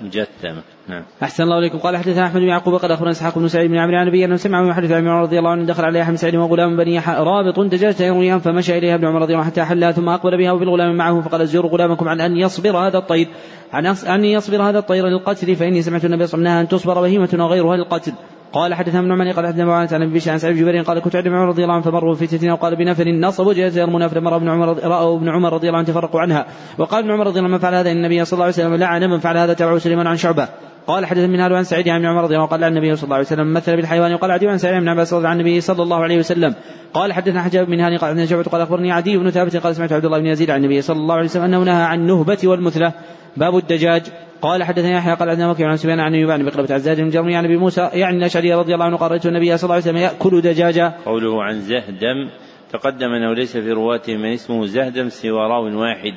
مجثمة 0.00 0.62
نعم. 0.88 1.02
أحسن 1.22 1.42
الله 1.42 1.58
إليكم. 1.58 1.78
قال 1.78 1.96
حدثنا 1.96 2.26
أحمد 2.26 2.40
بن 2.40 2.48
يعقوب 2.48 2.74
قال 2.74 2.92
أخبرنا 2.92 3.10
إسحاق 3.10 3.38
بن 3.38 3.48
سعيد 3.48 3.70
بن 3.70 3.78
عمرو 3.78 3.96
عن 3.96 4.06
أبي 4.06 4.24
أنه 4.24 4.36
سمع 4.36 4.62
من 4.62 4.74
حديث 4.74 4.92
عمر 4.92 5.22
رضي 5.22 5.38
الله 5.38 5.50
عنه 5.50 5.66
دخل 5.66 5.84
عليه 5.84 6.02
أحمد 6.02 6.16
سعيد 6.16 6.36
وغلام 6.36 6.76
بني 6.76 6.98
رابط 6.98 7.60
دجاجة 7.60 8.02
يرويها 8.02 8.38
فمشى 8.38 8.78
إليها 8.78 8.94
ابن 8.94 9.06
عمر 9.06 9.22
رضي 9.22 9.32
الله 9.32 9.44
عنه 9.44 9.50
حتى 9.50 9.64
حلها 9.64 9.92
ثم 9.92 10.08
أقبل 10.08 10.38
بها 10.38 10.52
وبالغلام 10.52 10.96
معه 10.96 11.20
فقال 11.20 11.48
زوروا 11.48 11.70
غلامكم 11.70 12.08
عن 12.08 12.20
أن 12.20 12.36
يصبر 12.36 12.76
هذا 12.76 12.98
الطير 12.98 13.28
عن 13.72 13.86
أن 13.86 14.24
يصبر 14.24 14.62
هذا 14.62 14.78
الطير 14.78 15.06
للقتل 15.06 15.56
فإني 15.56 15.82
سمعت 15.82 16.04
النبي 16.04 16.26
صلى 16.26 16.38
الله 16.38 16.50
عليه 16.50 16.60
وسلم 16.60 16.76
أن 16.76 16.80
تصبر 16.80 17.00
بهيمة 17.00 17.44
وغيرها 17.44 17.76
للقتل. 17.76 18.12
قال 18.52 18.74
حدثنا 18.74 19.00
ابن 19.00 19.12
عمر 19.12 19.32
قال 19.32 19.46
حدثنا 19.46 19.64
معاذ 19.64 19.94
عن 19.94 20.02
أبي 20.02 20.20
عن 20.26 20.38
سعيد 20.38 20.56
جبير 20.56 20.82
قال 20.82 20.98
كنت 20.98 21.16
عند 21.16 21.26
عمر 21.26 21.48
رضي 21.48 21.62
الله 21.62 21.74
عنه 21.74 21.82
فمروا 21.82 22.14
في 22.14 22.26
فتنة 22.26 22.52
وقال 22.52 22.76
بنفر 22.76 23.08
نصبوا 23.08 23.52
جهه 23.52 23.78
يرمون 23.80 24.08
فلما 24.08 24.30
راى 24.30 24.38
ابن 24.38 24.48
عمر 24.48 24.84
رأوا 24.84 25.16
ابن 25.16 25.28
عمر 25.28 25.52
رضي 25.52 25.66
الله 25.66 25.78
عنه 25.78 25.88
تفرقوا 25.88 26.20
عنها. 26.20 26.46
وقال 26.78 27.04
ابن 27.04 27.10
عمر 27.10 27.26
رضي 27.26 27.38
الله 27.38 27.48
عنه 27.48 27.56
من 27.56 27.62
فعل 27.62 27.74
هذا 27.74 27.92
النبي 27.92 28.24
صلى 28.24 28.32
الله 28.32 28.44
عليه 28.44 28.54
وسلم 28.54 28.74
لعن 28.74 29.10
من 29.10 29.18
فعل 29.18 29.36
هذا 29.36 29.54
تبعه 29.54 29.78
سليمان 29.78 30.06
عن 30.06 30.16
شعبة. 30.16 30.48
قال 30.86 31.06
حدث 31.06 31.24
من 31.24 31.40
عن 31.40 31.64
سعيد 31.64 31.88
عن 31.88 32.06
عمر 32.06 32.22
رضي 32.22 32.34
الله 32.34 32.42
عنه 32.42 32.50
قال 32.50 32.64
النبي 32.64 32.96
صلى 32.96 33.04
الله 33.04 33.16
عليه 33.16 33.26
وسلم 33.26 33.52
مثل 33.52 33.76
بالحيوان 33.76 34.14
وقال 34.14 34.30
عدي 34.30 34.48
عن 34.48 34.58
سعيد 34.58 34.80
بن 34.80 34.88
عباس 34.88 35.14
رضي 35.14 35.26
عن 35.26 35.40
النبي 35.40 35.60
صلى 35.60 35.82
الله 35.82 36.02
عليه 36.02 36.18
وسلم. 36.18 36.54
قال 36.94 37.12
حدثنا 37.12 37.42
حجاب 37.42 37.66
بن 37.66 37.80
هاني 37.80 37.96
قال 37.96 38.28
شعبة 38.28 38.42
قال 38.42 38.60
أخبرني 38.60 38.92
عدي 38.92 39.18
بن 39.18 39.30
ثابت 39.30 39.56
قال 39.56 39.76
سمعت 39.76 39.92
عبد 39.92 40.04
الله 40.04 40.18
بن 40.18 40.26
يزيد 40.26 40.50
عن 40.50 40.64
النبي 40.64 40.82
صلى 40.82 40.96
الله 40.96 41.14
عليه 41.14 41.24
وسلم 41.24 41.44
أنه 41.44 41.62
نهى 41.62 41.82
عن 41.82 42.00
النهبة 42.00 42.38
والمثلة. 42.44 42.92
باب 43.36 43.56
الدجاج. 43.56 44.02
قال 44.42 44.64
حدثني 44.64 44.92
يحيى 44.92 45.14
قال 45.14 45.28
عندنا 45.28 45.50
وكيع 45.50 45.68
عن 45.68 45.76
سفيان 45.76 46.00
عن 46.00 46.14
ايوب 46.14 46.30
عن 46.30 46.44
بقلبة 46.44 46.74
عزاز 46.74 47.00
بن 47.00 47.10
جرمي 47.10 47.36
عن 47.36 47.44
أبي 47.44 47.56
موسى 47.56 47.90
يعني 47.92 48.16
الأشعري 48.16 48.54
رضي 48.54 48.74
الله 48.74 48.84
عنه 48.84 48.96
قال 48.96 49.10
رأيت 49.10 49.26
النبي 49.26 49.56
صلى 49.56 49.64
الله 49.64 49.74
عليه 49.74 49.84
وسلم 49.84 49.96
يأكل 49.96 50.40
دجاجا. 50.40 50.94
قوله 51.06 51.42
عن 51.42 51.60
زهدم 51.60 52.28
تقدم 52.72 53.12
أنه 53.12 53.34
ليس 53.34 53.56
في 53.56 53.72
رواته 53.72 54.16
من 54.16 54.32
اسمه 54.32 54.66
زهدم 54.66 55.08
سوى 55.08 55.40
راو 55.40 55.80
واحد 55.80 56.14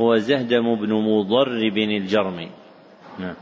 هو 0.00 0.16
زهدم 0.16 0.74
بن 0.74 0.92
مضرب 0.92 1.78
الجرمي. 1.78 2.48
نعم. 3.18 3.34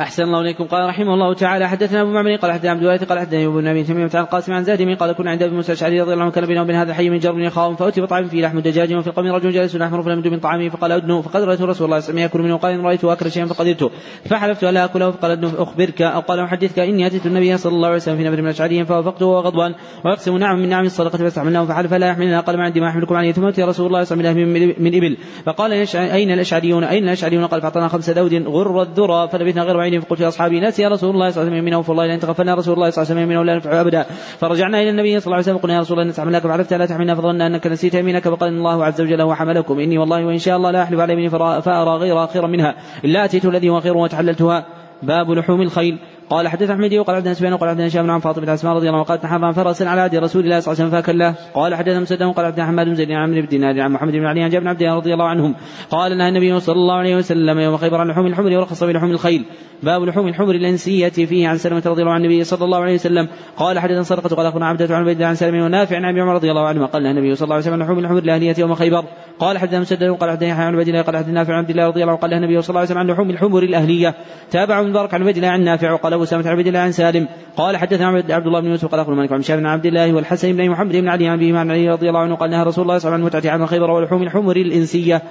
أحسن 0.00 0.22
الله 0.22 0.40
إليكم. 0.40 0.64
قال 0.64 0.88
رحمه 0.88 1.14
الله 1.14 1.34
تعالى 1.34 1.68
حدثنا 1.68 2.02
أبو 2.02 2.10
معمر 2.10 2.36
قال 2.36 2.52
حدثنا 2.52 2.70
عبد 2.70 2.80
الوارث 2.80 3.04
قال 3.04 3.18
حدثنا 3.18 3.46
أبو 3.46 3.58
النبي 3.58 3.82
تميم 3.82 4.08
عن 4.14 4.20
القاسم 4.22 4.52
عن 4.52 4.64
زاد 4.64 4.96
قال 4.98 5.12
كنا 5.12 5.30
عند 5.30 5.42
أبي 5.42 5.54
موسى 5.54 5.72
الأشعري 5.72 6.00
رضي 6.00 6.12
الله 6.12 6.22
عنه 6.22 6.32
كان 6.32 6.46
بينه 6.46 6.62
وبين 6.62 6.76
هذا 6.76 6.90
الحي 6.90 7.10
من 7.10 7.18
جر 7.18 7.38
يخاف 7.38 7.82
فأتي 7.82 8.00
بطعام 8.00 8.24
فيه 8.24 8.42
لحم 8.42 8.60
دجاج 8.60 8.94
وفي 8.94 9.06
القوم 9.06 9.26
رجل 9.26 9.50
جالس 9.50 9.76
أحمر 9.76 10.02
فلم 10.02 10.32
من 10.32 10.38
طعامه 10.38 10.68
فقال 10.68 10.92
أدنو. 10.92 11.22
فقد 11.22 11.42
رأيت 11.42 11.62
رسول 11.62 11.64
الله 11.64 11.72
صلى 11.72 11.84
الله 11.84 11.96
عليه 11.96 12.04
وسلم 12.04 12.18
يأكل 12.18 12.40
منه 12.40 12.56
قال 12.56 12.72
إن 12.72 12.80
رأيت 12.80 13.04
أكل 13.04 13.30
شيئا 13.30 13.46
فقدرته 13.46 13.90
فحلفت 14.24 14.64
ألا 14.64 14.84
أكله 14.84 15.10
فقال 15.10 15.30
أدنو. 15.30 15.48
أخبرك. 15.58 16.02
أو 16.02 16.20
قال 16.20 16.40
أحدثك 16.40 16.78
إني 16.78 17.06
أتيت 17.06 17.26
النبي 17.26 17.56
صلى 17.56 17.72
الله 17.72 17.88
عليه 17.88 17.96
وسلم 17.96 18.16
في 18.16 18.24
نفر 18.24 18.36
من 18.36 18.44
الأشعريين 18.44 18.84
فوافقته 18.84 19.26
وهو 19.26 19.72
ويقسم 20.04 20.36
نعم 20.36 20.58
من 20.58 20.68
نعم 20.68 20.84
الصدقة 20.84 21.18
فاستحملناه 21.18 21.64
فحلف. 21.64 21.94
لا 21.94 22.06
يحملنا. 22.08 22.40
قال 22.40 22.56
ما 22.56 22.64
عندي 22.64 22.80
ما 22.80 22.88
أحملكم 22.88 23.14
عليه. 23.14 23.32
ثم 23.32 23.46
أتي 23.46 23.62
رسول 23.62 23.86
الله 23.86 24.04
صلى 24.04 24.18
الله 24.18 24.30
عليه 24.30 24.42
وسلم 24.42 24.84
من 24.84 24.94
إبل. 24.94 25.16
فقال 25.46 25.72
أين 25.96 26.30
الأشعريون؟ 26.30 26.84
أين 26.84 27.04
الأشعريون؟ 27.04 27.46
قال 27.46 27.60
فأعطانا 27.60 27.88
خمس 27.88 28.10
دود 28.10 28.34
غر 28.34 28.82
الذرى 28.82 29.28
فلبثنا 29.28 29.62
غير 29.62 29.85
بعيد 29.90 30.02
فقلت 30.02 30.20
لأصحابي 30.20 30.60
نسي 30.60 30.86
رسول 30.86 31.10
الله 31.10 31.30
صلى 31.30 31.42
الله 31.42 31.50
عليه 31.50 31.50
وسلم 31.50 31.54
يمينه 31.54 31.82
فالله 31.82 32.06
لن 32.06 32.18
تغفلنا 32.20 32.54
رسول 32.54 32.74
الله 32.74 32.90
صلى 32.90 33.02
الله 33.02 33.10
عليه 33.10 33.20
وسلم 33.20 33.30
يمينه 33.30 33.44
لا 33.44 33.56
نفعه 33.56 33.80
أبدا. 33.80 34.02
فرجعنا 34.38 34.82
إلى 34.82 34.90
النبي 34.90 35.20
صلى 35.20 35.26
الله 35.26 35.36
عليه 35.36 35.46
وسلم 35.46 35.58
قلنا 35.58 35.74
يا 35.74 35.80
رسول 35.80 35.98
الله 35.98 36.10
نستحملك 36.10 36.42
فعرفت 36.42 36.74
لا 36.74 36.86
تحملنا 36.86 37.14
فظننا 37.14 37.46
أنك 37.46 37.66
نسيت 37.66 37.94
يمينك 37.94 38.28
فقال 38.28 38.48
الله 38.48 38.84
عز 38.84 39.00
وجل 39.00 39.20
هو 39.20 39.34
حملكم. 39.34 39.80
إني 39.80 39.98
والله 39.98 40.26
وإن 40.26 40.38
شاء 40.38 40.56
الله 40.56 40.70
لا 40.70 40.82
أحلف 40.82 41.00
على 41.00 41.12
يميني 41.12 41.30
فأرى 41.60 41.90
غير 41.90 42.26
خيرا 42.26 42.46
منها. 42.46 42.74
إلا 43.04 43.24
أتيت 43.24 43.44
الذي 43.44 43.68
هو 43.68 43.80
خير 43.80 43.96
وتحللتها 43.96 44.66
باب 45.02 45.30
لحوم 45.30 45.62
الخيل. 45.62 45.98
قال 46.30 46.48
حدث 46.48 46.70
أحمد 46.70 46.94
وقال 46.94 47.16
عبد 47.16 47.32
سفيان 47.32 47.52
وقال 47.52 47.68
عبد 47.68 47.80
هشام 47.80 48.10
عن 48.10 48.20
فاطمة 48.20 48.54
اسماء 48.54 48.74
رضي 48.74 48.88
الله 48.88 48.98
عنها 48.98 49.08
قالت 49.08 49.24
نحر 49.24 49.52
فرسا 49.52 49.84
على 49.84 50.00
عهد 50.00 50.14
رسول 50.16 50.44
الله 50.44 50.60
صلى 50.60 50.72
الله 50.72 50.84
عليه 50.84 50.88
وسلم 50.88 51.02
فاكله 51.02 51.34
قال 51.54 51.74
حدث 51.74 51.96
مسدد 51.96 52.22
وقال 52.22 52.46
عبد 52.46 52.60
حماد 52.60 52.86
بن 52.86 52.94
زيد 52.94 53.10
عن 53.10 53.22
عمرو 53.22 53.40
بن 53.40 53.48
دينار 53.48 53.80
عن 53.80 53.92
محمد 53.92 54.12
بن 54.12 54.26
علي 54.26 54.42
عن 54.42 54.50
جابر 54.50 54.64
بن 54.64 54.68
عبد 54.68 54.82
الله 54.82 54.96
رضي 54.96 55.12
الله 55.12 55.28
عنهم. 55.28 55.54
قال 55.90 56.18
نهى 56.18 56.28
النبي 56.28 56.60
صلى 56.60 56.76
الله 56.76 56.94
عليه 56.94 57.16
وسلم 57.16 57.58
يوم 57.58 57.76
خيبر 57.76 58.00
عن 58.00 58.08
لحوم 58.08 58.26
الحمر 58.26 58.56
ورخص 58.58 58.84
بلحوم 58.84 59.10
الخيل. 59.10 59.44
باب 59.82 60.02
لحوم 60.02 60.28
الحمر 60.28 60.50
الإنسية 60.50 61.08
فيه 61.08 61.48
عن 61.48 61.56
سلمة 61.56 61.82
رضي 61.86 62.02
الله 62.02 62.12
عن 62.12 62.20
النبي 62.20 62.44
صلى 62.44 62.64
الله 62.64 62.78
عليه 62.78 62.94
وسلم. 62.94 63.28
قال 63.56 63.78
حدث 63.78 64.06
صدقه 64.06 64.36
قال 64.36 64.46
أخونا 64.46 64.66
عبدة 64.66 64.94
عن 64.94 65.02
عبيد 65.02 65.22
عن 65.22 65.34
سلمة 65.34 65.64
ونافع 65.64 65.96
عن 65.96 66.04
أبي 66.04 66.20
عمر 66.20 66.34
رضي 66.34 66.50
الله 66.50 66.66
عنه 66.66 66.86
قال 66.86 67.06
النبي 67.06 67.34
صلى 67.34 67.44
الله 67.44 67.54
عليه 67.54 67.64
وسلم 67.64 67.82
لحوم 67.82 67.98
الحمر 67.98 68.18
الأهلية 68.18 68.54
يوم 68.58 68.74
خيبر. 68.74 69.04
قال 69.38 69.58
حدث 69.58 69.74
مسدد 69.74 70.08
وقال 70.08 70.30
حدث 70.30 70.42
يحيى 70.42 70.64
عن 70.64 70.74
عبد 70.74 70.88
الله 70.88 71.02
قال 71.02 71.16
حدث 71.16 71.28
نافع 71.28 71.52
عن 71.52 71.58
عبد 71.58 71.70
الله 71.70 71.86
رضي 71.86 72.02
الله 72.02 72.12
عنه. 72.12 72.20
قال 72.20 72.34
النبي 72.34 72.62
صلى 72.62 72.68
الله 72.68 72.80
عليه 72.80 72.90
وسلم 72.90 72.98
عن 72.98 73.06
لحوم 73.06 73.30
الحمر 73.30 73.62
الأهلية. 73.62 74.14
تابع 74.50 74.82
مبارك 74.82 75.14
عن 75.14 75.22
عبد 75.22 75.36
الله 75.36 75.48
عن 75.48 75.64
نافع 75.64 75.92
وقال 75.92 76.15
أبو 76.16 76.24
سامة 76.24 76.48
عن 76.48 76.56
عبد 76.56 76.66
الله 76.66 76.80
عن 76.80 76.92
سالم 76.92 77.28
قال 77.56 77.76
حدثنا 77.76 78.06
عبد 78.06 78.46
الله 78.46 78.60
بن 78.60 78.70
يوسف 78.70 78.88
قال 78.88 79.00
أخبرنا 79.00 79.20
مالك 79.20 79.32
عن 79.32 79.42
شاب 79.42 79.58
بن 79.58 79.66
عبد 79.66 79.86
الله 79.86 80.12
والحسن 80.12 80.52
بن 80.52 80.70
محمد 80.70 80.96
بن 80.96 81.08
علي 81.08 81.28
عن 81.28 81.56
عن 81.56 81.70
علي 81.70 81.90
رضي 81.90 82.08
الله 82.08 82.20
عنه 82.20 82.34
قال 82.34 82.50
نهى 82.50 82.62
رسول 82.62 82.82
الله 82.82 82.98
صلى 82.98 83.08
الله 83.08 83.16
عليه 83.16 83.24
وسلم 83.24 83.34
عن 83.34 83.40
متعه 83.40 83.52
عام 83.52 83.66
خيبر 83.66 83.90
ولحوم 83.90 84.22
الحمر 84.22 84.56
الإنسية. 84.56 85.22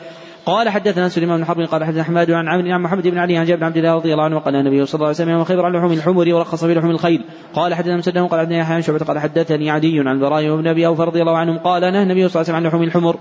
قال 0.46 0.70
حدثنا 0.70 1.10
سليمان 1.10 1.38
بن 1.38 1.46
حرب 1.46 1.62
قال 1.62 1.84
حدثنا 1.84 2.02
أحمد 2.02 2.32
عن 2.32 2.48
عمرو 2.48 2.72
عن 2.72 2.82
محمد 2.82 3.08
بن 3.08 3.18
علي 3.18 3.38
عن 3.38 3.46
جابر 3.46 3.60
بن 3.60 3.66
عبد 3.66 3.78
الله 3.78 3.96
رضي 3.96 4.14
الله 4.14 4.24
عنه 4.24 4.40
قال 4.40 4.56
النبي 4.56 4.86
صلى 4.86 4.96
الله 4.96 5.08
عليه 5.08 5.16
وسلم 5.16 5.44
خيبر 5.44 5.66
عن 5.66 5.74
لحوم 5.74 5.92
الحمر 5.92 6.34
ورخص 6.34 6.66
في 6.66 6.74
لحوم 6.74 6.92
الخيل. 6.92 7.24
قال 7.54 7.74
حدثنا 7.74 7.98
مسدد 7.98 8.18
قال 8.18 8.40
حدثنا 8.40 8.58
يحيى 8.58 8.82
شعبة 8.82 9.06
قال 9.06 9.20
حدثني 9.20 9.70
عدي 9.70 10.00
عن 10.00 10.20
براء 10.20 10.48
وابن 10.50 10.68
أبي 10.68 10.88
أوفى 10.88 11.02
رضي 11.02 11.22
الله 11.22 11.38
عنهم 11.38 11.58
قال 11.58 11.82
نهى 11.82 12.04
النبي 12.04 12.30
صلى 12.30 12.42
الله 12.42 12.54
عليه 12.54 12.54
وسلم 12.54 12.56
عن 12.56 12.64
لحوم 12.64 12.84
الحمر. 12.84 13.16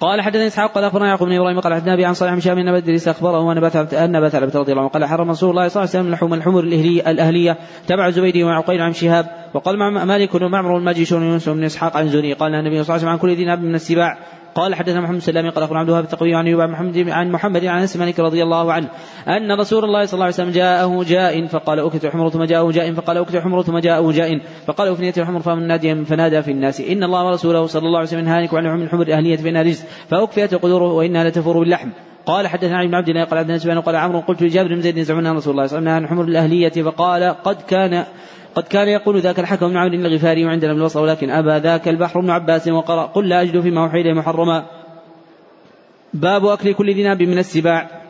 قال 0.00 0.22
حدثني 0.22 0.46
إسحاق 0.46 0.72
قال 0.72 0.84
أخبرنا 0.84 1.08
يعقوب 1.08 1.28
بن 1.28 1.34
إبراهيم 1.34 1.60
قال 1.60 1.74
حدثنا 1.74 1.94
أبي 1.94 2.04
عن 2.04 2.14
صالح 2.14 2.32
بن 2.32 2.40
شهاب 2.40 2.56
بن 2.56 2.72
بدر 2.72 3.10
أخبره 3.10 3.52
أن 3.52 3.60
بث 3.60 3.94
أن 3.94 4.20
بث 4.20 4.34
رضي 4.34 4.72
الله 4.72 4.82
عنه 4.82 4.90
قال 4.90 5.04
حرم 5.04 5.30
رسول 5.30 5.50
الله 5.50 5.68
صلى 5.68 5.82
الله 5.82 5.94
عليه 5.94 6.00
وسلم 6.00 6.14
لحوم 6.14 6.34
الحمر 6.34 6.60
الأهلية 6.60 7.58
تبع 7.86 8.10
زبيدي 8.10 8.44
وعقيل 8.44 8.80
عن 8.80 8.92
شهاب 8.92 9.26
وقال 9.54 9.78
مالك 10.06 10.34
ومعمر 10.34 10.76
الماجشون 10.76 11.22
يونس 11.22 11.48
بن 11.48 11.64
إسحاق 11.64 11.96
عن 11.96 12.08
زوري 12.08 12.32
قال 12.32 12.54
النبي 12.54 12.70
صلى 12.70 12.80
الله 12.82 12.92
عليه 12.92 13.02
وسلم 13.02 13.08
عن 13.08 13.18
كل 13.18 13.36
ذي 13.36 13.44
ناب 13.44 13.62
من 13.62 13.74
السباع 13.74 14.18
قال 14.54 14.74
حدثنا 14.74 15.00
محمد 15.00 15.18
سلامي 15.18 15.48
قال 15.48 15.64
أخبرنا 15.64 15.80
عبد 15.80 15.88
الوهاب 15.88 16.04
التقوي 16.04 16.34
عن 16.34 16.48
عن 16.48 16.70
محمد 16.70 17.08
عن 17.08 17.30
محمد 17.30 17.64
عن 17.64 17.80
أنس 17.80 17.96
مالك 17.96 18.20
رضي 18.20 18.42
الله 18.42 18.72
عنه 18.72 18.88
أن 19.28 19.52
رسول 19.60 19.84
الله 19.84 20.04
صلى 20.04 20.14
الله 20.14 20.24
عليه 20.24 20.34
وسلم 20.34 20.50
جاءه 20.50 21.04
جاء 21.04 21.46
فقال 21.46 21.78
اكت 21.78 22.06
حمر 22.06 22.28
ثم 22.30 22.44
جاءه 22.44 22.70
جاء 22.70 22.92
فقال 22.92 23.18
اكت 23.18 23.36
حمر 23.36 23.62
ثم 23.62 23.78
جاءه 23.78 24.12
جاء 24.12 24.40
فقال 24.66 24.88
افنيت 24.88 25.18
الحمر 25.18 25.40
فمن 25.40 25.66
نادي 25.66 26.04
فنادى 26.04 26.42
في 26.42 26.50
الناس 26.50 26.80
إن 26.80 27.04
الله 27.04 27.26
ورسوله 27.26 27.66
صلى 27.66 27.86
الله 27.86 27.98
عليه 27.98 28.08
وسلم 28.08 28.28
هانك 28.28 28.54
عن 28.54 28.82
الحمر 28.82 29.02
الأهلية 29.02 29.36
فإنها 29.36 29.62
رزق 29.62 29.84
فأكفيت 30.08 30.54
قدوره 30.54 30.92
وإنها 30.92 31.24
لتفور 31.24 31.58
باللحم. 31.58 31.90
قال 32.26 32.46
حدثنا 32.46 32.78
علي 32.78 32.88
بن 32.88 32.94
عبد 32.94 33.08
الله 33.08 33.24
قال 33.24 33.38
عبد 33.38 33.50
الله 33.50 33.80
قال 33.80 33.96
عمرو 33.96 34.20
قلت 34.20 34.42
لجابر 34.42 34.68
بن 34.68 34.80
زيد 34.80 34.96
يزعمون 34.96 35.26
رسول 35.26 35.52
الله 35.52 35.66
صلى 35.66 35.78
الله 35.78 35.90
عليه 35.90 36.04
وسلم 36.04 36.04
عن 36.04 36.04
الحمر 36.04 36.24
الأهلية 36.24 36.82
فقال 36.82 37.22
قد 37.22 37.56
كان 37.62 38.04
قد 38.54 38.62
كان 38.62 38.88
يقول 38.88 39.20
ذاك 39.20 39.38
الحكم 39.38 39.68
بن 39.68 39.76
عمرو 39.76 39.94
الغفاري 39.94 40.44
وعندنا 40.44 40.72
من 40.72 40.78
البصره 40.78 41.02
ولكن 41.02 41.30
أبى 41.30 41.56
ذاك 41.58 41.88
البحر 41.88 42.20
بن 42.20 42.30
عباس 42.30 42.68
وقرأ 42.68 43.06
قل 43.06 43.28
لا 43.28 43.42
أجد 43.42 43.60
فيما 43.60 43.86
اليه 43.86 44.12
محرما. 44.12 44.64
باب 46.14 46.46
أكل 46.46 46.72
كل 46.74 46.94
ذي 46.94 47.02
ناب 47.02 47.22
من 47.22 47.38
السباع. 47.38 48.03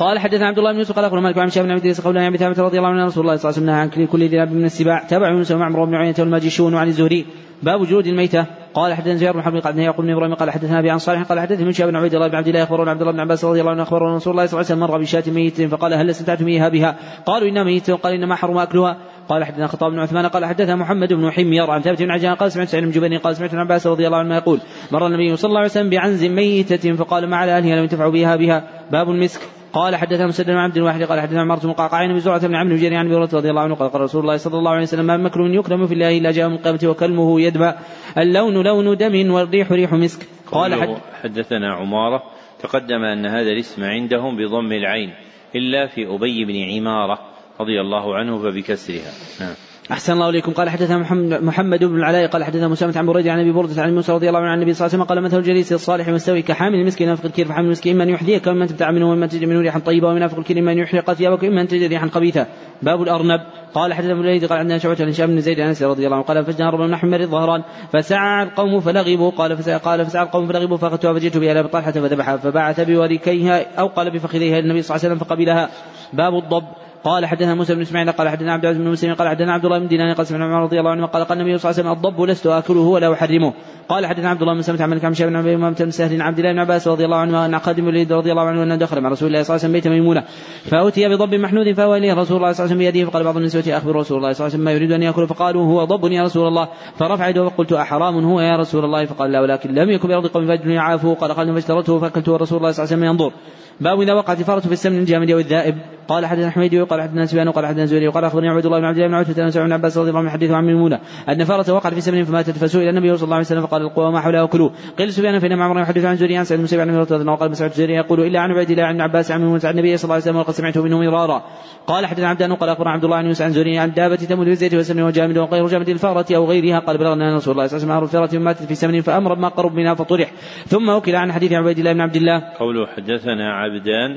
قال 0.00 0.18
حدثنا 0.18 0.46
عبد 0.46 0.58
الله 0.58 0.72
بن 0.72 0.78
يوسف 0.78 0.96
قال 0.96 1.04
أخبرنا 1.04 1.22
مالك 1.22 1.38
عن 1.38 1.50
شهاب 1.50 1.64
بن 1.64 1.72
عبد 1.72 1.84
الله 1.84 1.96
قول 2.04 2.18
ابي 2.18 2.38
ثابت 2.38 2.60
رضي 2.60 2.78
الله 2.78 2.88
عنه 2.88 3.04
رسول 3.04 3.24
الله 3.24 3.36
صلى 3.36 3.50
الله 3.50 3.72
عليه 3.72 3.82
وسلم 3.88 4.00
عن 4.00 4.06
كل 4.06 4.28
ذي 4.28 4.46
من 4.46 4.64
السباع. 4.64 5.04
تابع 5.04 5.28
يونس 5.28 5.52
ومعمر 5.52 5.84
بن 5.84 5.94
عيينة 5.94 6.14
والماجشون 6.18 6.74
وعن 6.74 6.88
الزهري. 6.88 7.26
باب 7.62 7.86
جلود 7.86 8.06
الميتة. 8.06 8.46
قال 8.74 8.94
حدثنا 8.94 9.14
زهير 9.14 9.32
بن 9.32 9.42
حرب 9.42 9.56
قال 9.56 9.78
يعقوب 9.78 10.04
بن 10.04 10.12
إبراهيم 10.12 10.34
قال 10.34 10.50
حدثنا 10.50 10.78
أبي 10.78 10.90
عن 10.90 10.98
صالح 10.98 11.22
قال 11.22 11.40
حدثني 11.40 11.64
من 11.64 11.72
شهاب 11.72 11.88
بن 11.88 11.96
عبد 11.96 12.14
الله 12.14 12.28
بن 12.28 12.34
عبد 12.34 12.48
الله 12.48 12.62
أخبرنا 12.62 12.90
عبد 12.90 13.00
الله 13.00 13.12
بن 13.12 13.20
عباس 13.20 13.44
رضي 13.44 13.60
الله 13.60 13.70
عنه 13.70 13.82
أخبرنا 13.82 14.16
رسول 14.16 14.32
الله 14.32 14.46
صلى 14.46 14.60
الله 14.60 14.70
عليه 14.70 14.82
وسلم 14.82 14.94
مر 14.94 15.00
بشاة 15.00 15.32
ميت 15.34 15.62
فقال 15.62 15.94
هل 15.94 16.10
استمتعتم 16.10 16.46
إياها 16.46 16.68
بها؟ 16.68 16.96
قالوا 17.26 17.48
إنها 17.48 17.64
ميتة 17.64 17.92
وقال 17.92 18.14
إنما 18.14 18.34
حرم 18.34 18.58
أكلها. 18.58 18.96
قال 19.28 19.44
حدثنا 19.44 19.66
خطاب 19.66 19.92
بن 19.92 19.98
عثمان 19.98 20.26
قال 20.26 20.44
حدثنا 20.44 20.76
محمد 20.76 21.12
بن 21.12 21.30
حمير 21.30 21.70
عن 21.70 21.82
ثابت 21.82 22.02
بن 22.02 22.10
عجلان 22.10 22.34
قال 22.34 22.52
سمعت 22.52 22.68
سعيد 22.68 22.84
بن 22.84 22.90
جبير 22.90 23.18
قال 23.18 23.36
سمعت 23.36 23.50
ابن 23.50 23.60
عباس 23.60 23.86
رضي 23.86 24.06
الله 24.06 24.18
عنه 24.18 24.36
يقول 24.36 24.60
مر 24.92 25.06
النبي 25.06 25.36
صلى 25.36 25.48
الله 25.48 25.60
عليه 25.60 25.70
وسلم 25.70 25.90
بعنز 25.90 26.24
ميتة 26.24 26.92
فقال 26.92 27.26
ما 27.26 27.36
على 27.36 27.56
أهلها 27.56 27.76
لم 27.76 27.82
ينتفعوا 27.82 28.12
بها 28.12 28.36
بها. 28.36 28.64
باب 28.90 29.10
المسك. 29.10 29.59
قال 29.72 29.96
حدثنا 29.96 30.26
مسدد 30.26 30.46
بن 30.46 30.56
عبد 30.56 30.76
الواحد 30.76 31.02
قال 31.02 31.20
حدثنا 31.20 31.40
عمارة 31.40 31.60
بن 31.60 31.72
قعقاع 31.72 32.06
بن 32.06 32.18
زرعة 32.18 32.46
بن 32.46 32.54
عمرو 32.54 32.74
بن 32.74 32.82
جرير 32.82 32.94
عن 32.94 33.12
رضي 33.12 33.50
الله 33.50 33.62
عنه 33.62 33.74
قال 33.74 33.90
قال 33.90 34.00
رسول 34.02 34.20
الله 34.22 34.36
صلى 34.36 34.58
الله 34.58 34.70
عليه 34.70 34.82
وسلم 34.82 35.06
ما 35.06 35.16
مكر 35.16 35.40
يكرم 35.40 35.86
في 35.86 35.94
الله 35.94 36.18
إلا 36.18 36.30
جاء 36.30 36.48
من 36.48 36.54
القيامة 36.54 36.78
وكلمه 36.84 37.40
يدمع 37.40 37.74
اللون 38.18 38.64
لون 38.64 38.96
دم 38.96 39.30
والريح 39.30 39.72
ريح 39.72 39.92
مسك. 39.92 40.26
قال 40.52 40.74
حد 40.74 40.96
حدثنا 41.22 41.74
عمارة 41.74 42.22
تقدم 42.62 43.04
أن 43.04 43.26
هذا 43.26 43.50
الاسم 43.50 43.84
عندهم 43.84 44.36
بضم 44.36 44.72
العين 44.72 45.10
إلا 45.54 45.86
في 45.86 46.06
أبي 46.06 46.44
بن 46.44 46.56
عمارة 46.74 47.18
رضي 47.60 47.80
الله 47.80 48.16
عنه 48.16 48.38
فبكسرها. 48.38 49.12
نعم. 49.40 49.54
أحسن 49.92 50.12
الله 50.12 50.28
إليكم. 50.28 50.52
قال 50.52 50.70
حدثنا 50.70 50.98
محمد 51.40 51.84
بن 51.84 51.96
العلاء 51.96 52.26
قال 52.26 52.44
حدثنا 52.44 52.68
مسامة 52.68 52.98
عن 52.98 53.06
بريدة 53.06 53.32
عن 53.32 53.40
أبي 53.40 53.52
بردة 53.52 53.82
عن 53.82 53.94
موسى 53.94 54.12
رضي 54.12 54.28
الله 54.28 54.40
عنه 54.40 54.48
عن 54.48 54.58
النبي 54.58 54.74
صلى 54.74 54.86
الله 54.86 54.94
عليه 54.94 55.04
وسلم 55.04 55.14
قال 55.14 55.24
مثل 55.24 55.38
الجليس 55.38 55.72
الصالح 55.72 56.08
المستوي 56.08 56.42
كحامل 56.42 56.74
المسك 56.74 57.00
ينافق 57.00 57.24
الكير 57.24 57.46
فحامل 57.46 57.66
المسك 57.66 57.88
إما 57.88 58.04
أن 58.04 58.08
يحذيك 58.08 58.46
وإما 58.46 58.64
أن 58.64 58.68
تبتع 58.68 58.90
منه 58.90 59.10
وإما 59.10 59.26
تجد 59.26 59.44
منه 59.44 59.60
ريحا 59.60 59.78
طيبة 59.78 60.08
وينافق 60.08 60.38
الكير 60.38 60.58
إما 60.58 60.72
أن 60.72 60.78
يحرق 60.78 61.12
ثيابك 61.12 61.42
وإما 61.42 61.60
أن 61.60 61.68
تجد 61.68 61.88
ريحا 61.88 62.08
خبيثة. 62.08 62.46
باب 62.82 63.02
الأرنب. 63.02 63.40
قال 63.74 63.94
حدثنا 63.94 64.12
ابن 64.12 64.46
قال 64.46 64.58
عندنا 64.58 64.78
شعبة 64.78 64.96
عن 65.00 65.08
هشام 65.08 65.30
بن 65.30 65.40
زيد 65.40 65.60
أنس 65.60 65.82
رضي 65.82 66.06
الله 66.06 66.16
عنه 66.16 66.24
قال 66.24 66.44
فجنا 66.44 66.70
ربنا 66.70 66.86
نحن 66.86 67.10
مريض 67.10 67.28
ظهران 67.28 67.62
فسعى 67.92 68.42
القوم 68.42 68.80
فلغبوا. 68.80 69.30
قال 69.30 69.56
فسعى 69.56 69.78
قال 69.78 70.06
فسعى 70.06 70.22
القوم 70.22 70.46
فلغبوا 70.46 70.76
فاخذتها 70.76 71.12
فجئت 71.12 71.36
بها 71.36 71.52
إلى 71.52 71.68
طلحة 71.68 71.92
فذبحها 71.92 72.36
فبعث 72.36 72.80
بوركيها 72.80 73.78
أو 73.78 73.86
قال 73.86 74.10
بفخذيها 74.10 74.58
النبي 74.58 74.82
صلى 74.82 74.96
الله 74.96 75.06
عليه 75.06 75.14
وسلم 75.14 75.28
فقبلها. 75.28 75.70
باب 76.12 76.34
الضب. 76.34 76.64
قال 77.04 77.26
حدثنا 77.26 77.54
موسى 77.54 77.74
بن 77.74 77.80
إسماعيل 77.80 78.12
قال 78.12 78.28
حدثنا 78.28 78.52
عبد 78.52 78.64
العزيز 78.64 78.82
بن 78.82 78.90
مسلم 78.90 79.14
قال 79.14 79.28
حدثنا 79.28 79.52
عبد 79.52 79.64
الله 79.64 79.78
بن 79.78 79.88
دينار 79.88 80.12
قال 80.12 80.26
سمعنا 80.26 80.44
عمر 80.44 80.62
رضي 80.62 80.80
الله 80.80 80.90
عنه 80.90 81.06
قال 81.06 81.24
قال 81.24 81.40
النبي 81.40 81.58
صلى 81.58 81.70
الله 81.70 81.80
عليه 81.80 81.90
وسلم 81.90 82.08
الضب 82.08 82.22
لست 82.22 82.46
آكله 82.46 82.80
ولا 82.80 83.12
أحرمه. 83.12 83.52
قال 83.88 84.06
حدثنا 84.06 84.28
عبد 84.30 84.42
الله 84.42 84.54
بن 84.54 84.62
سلمة 84.62 84.82
عن 84.82 84.90
مالك 84.90 85.04
عن 85.04 85.14
شيخ 85.14 85.26
بن 85.26 85.36
أبي 85.36 85.54
أمامة 85.54 85.76
بن 85.80 85.90
سهل 85.90 86.22
عبد 86.22 86.38
الله 86.38 86.52
بن 86.52 86.58
عباس 86.58 86.88
رضي 86.88 87.04
الله 87.04 87.16
عنه 87.16 87.46
ان 87.46 87.58
خادم 87.58 87.82
الوليد 87.82 88.12
رضي 88.12 88.30
الله 88.30 88.42
عنه 88.42 88.62
أنه 88.62 88.76
دخل 88.76 89.00
مع 89.00 89.08
رسول 89.08 89.28
الله 89.28 89.42
صلى 89.42 89.56
الله 89.56 89.64
عليه 89.64 89.72
وسلم 89.72 89.72
بيت 89.72 89.88
ميمونة. 89.88 90.24
فأتي 90.64 91.08
بضب 91.08 91.34
محنود 91.34 91.72
فهو 91.72 91.94
إليه 91.94 92.14
رسول 92.14 92.36
الله 92.36 92.52
صلى 92.52 92.64
الله 92.64 92.74
عليه 92.74 92.84
وسلم 92.84 92.92
بيده 92.92 93.10
فقال 93.10 93.24
بعض 93.24 93.36
النسوه 93.36 93.64
أخبر 93.68 93.96
رسول 93.96 94.16
الله 94.18 94.32
صلى 94.32 94.46
الله 94.46 94.54
عليه 94.54 94.54
وسلم 94.54 94.64
ما 94.64 94.72
يريد 94.72 94.92
أن 94.92 95.02
ياكل 95.02 95.26
فقالوا 95.28 95.66
هو 95.66 95.84
ضب 95.84 96.12
يا 96.12 96.22
رسول 96.22 96.48
الله. 96.48 96.68
فرفع 96.98 97.28
يده 97.28 97.42
وقلت 97.42 97.72
أحرام 97.72 98.24
هو 98.24 98.40
يا 98.40 98.56
رسول 98.56 98.84
الله؟ 98.84 99.04
فقال 99.04 99.32
لا 99.32 99.40
ولكن 99.40 99.74
لم 99.74 99.90
يكن 99.90 100.08
بأرض 100.08 100.26
قوم 100.26 100.46
فاجل 100.46 100.70
يعافوا. 100.70 101.14
قال 101.14 101.32
قال 101.32 101.54
فاشترته 101.54 101.98
فأكلته 101.98 102.32
ورسول 102.32 102.58
الله 102.58 102.72
صلى 102.72 102.84
الله 102.84 102.94
عليه 102.94 103.02
وسلم 103.02 103.04
ينظر. 103.04 103.32
باب 103.80 104.00
إذا 104.00 104.12
وقعت 104.12 104.38
الفاره 104.40 104.60
في 104.60 104.72
السمن 104.72 104.98
الجامد 104.98 105.30
أو 105.30 105.38
الذائب. 105.38 105.74
قال 106.10 106.26
حدثنا 106.26 106.50
حميدي 106.50 106.80
وقال 106.80 107.02
حدثنا 107.02 107.26
سفيان 107.26 107.48
وقال 107.48 107.66
حدثنا 107.66 107.84
زهري 107.84 108.08
وقال 108.08 108.24
أخبرني 108.24 108.48
عبد 108.48 108.66
الله 108.66 108.78
بن 108.78 108.84
عبد 108.84 108.96
الله 108.96 109.08
بن 109.08 109.14
عتبه 109.14 109.34
بن 109.34 109.66
بن 109.66 109.72
عباس 109.72 109.98
رضي 109.98 110.08
الله 110.08 110.20
عنه 110.20 110.30
حديث 110.30 110.50
عن 110.50 110.64
ميمونة 110.64 111.00
أن 111.28 111.44
فاره 111.44 111.72
وقعت 111.72 111.94
في 111.94 112.00
سمن 112.00 112.24
فماتت 112.24 112.50
فسئل 112.50 112.88
النبي 112.88 113.16
صلى 113.16 113.24
الله 113.24 113.36
عليه 113.36 113.46
وسلم 113.46 113.66
فقال 113.66 113.82
القوى 113.82 114.12
ما 114.12 114.20
حولها 114.20 114.42
وكلوا. 114.42 114.70
قيل 114.98 115.12
سفيان 115.12 115.38
فانما 115.38 115.64
عمر 115.64 115.80
يحدث 115.80 116.04
عن 116.04 116.16
زهري 116.16 116.36
عن 116.36 116.44
سعيد 116.44 116.60
بن 116.60 116.64
مسيب 116.64 116.80
عن 116.80 116.90
الله 116.90 117.32
وقال 117.32 117.50
مسعود 117.50 117.72
زهري 117.72 117.94
يقول 117.94 118.20
إلا 118.20 118.40
عن 118.40 118.50
عبيد 118.50 118.70
الله 118.70 118.84
عن 118.84 119.00
عباس 119.00 119.30
عن 119.30 119.40
ميمونة 119.40 119.60
عن 119.64 119.70
النبي 119.70 119.96
صلى 119.96 120.04
الله 120.04 120.14
عليه 120.14 120.24
وسلم 120.24 120.36
وقد 120.36 120.54
سمعته 120.54 120.82
منه 120.82 121.00
مرارا. 121.00 121.42
قال 121.86 122.06
حدثنا 122.06 122.28
عبدان 122.28 122.52
وقال 122.52 122.70
أخبرنا 122.70 122.90
عبد 122.90 123.04
الله 123.04 123.16
عن 123.16 123.26
يوسف 123.26 123.42
عن 123.42 123.50
زهري 123.50 123.78
عن 123.78 123.92
دابة 123.92 124.16
تموت 124.16 124.46
بالزيت 124.46 124.74
والسمن 124.74 125.02
وجامد 125.02 125.38
وغير 125.38 125.66
جامد 125.66 125.88
الفأرة 125.88 126.26
أو 126.36 126.44
غيرها 126.46 126.78
قال 126.78 126.98
بلغنا 126.98 127.30
أن 127.30 127.36
رسول 127.36 127.52
الله 127.52 127.66
صلى 127.66 127.82
الله 127.82 127.94
عليه 127.94 128.04
وسلم 128.04 128.22
الفأرة 128.48 128.66
في 128.66 128.74
سمن 128.74 129.00
فأمر 129.00 129.34
بما 129.34 129.48
قرب 129.48 129.74
منها 129.74 129.94
فطرح. 129.94 130.32
ثم 130.66 130.88
وكل 130.88 131.16
عن 131.16 131.32
حديث 131.32 131.52
عبيد 131.52 131.78
الله 131.78 131.92
بن 131.92 132.00
عبد 132.00 132.16
الله. 132.16 132.42
قوله 132.58 132.86
حدثنا 132.86 133.52
عبدان 133.52 134.10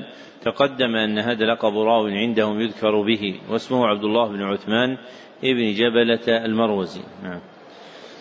تقدم 0.45 0.95
أن 0.95 1.19
هذا 1.19 1.45
لقب 1.45 1.77
راو 1.77 2.05
عندهم 2.07 2.61
يذكر 2.61 3.01
به 3.01 3.39
واسمه 3.49 3.87
عبد 3.87 4.03
الله 4.03 4.27
بن 4.27 4.41
عثمان 4.43 4.97
ابن 5.43 5.73
جبلة 5.73 6.45
المروزي. 6.45 7.01
نعم. 7.23 7.39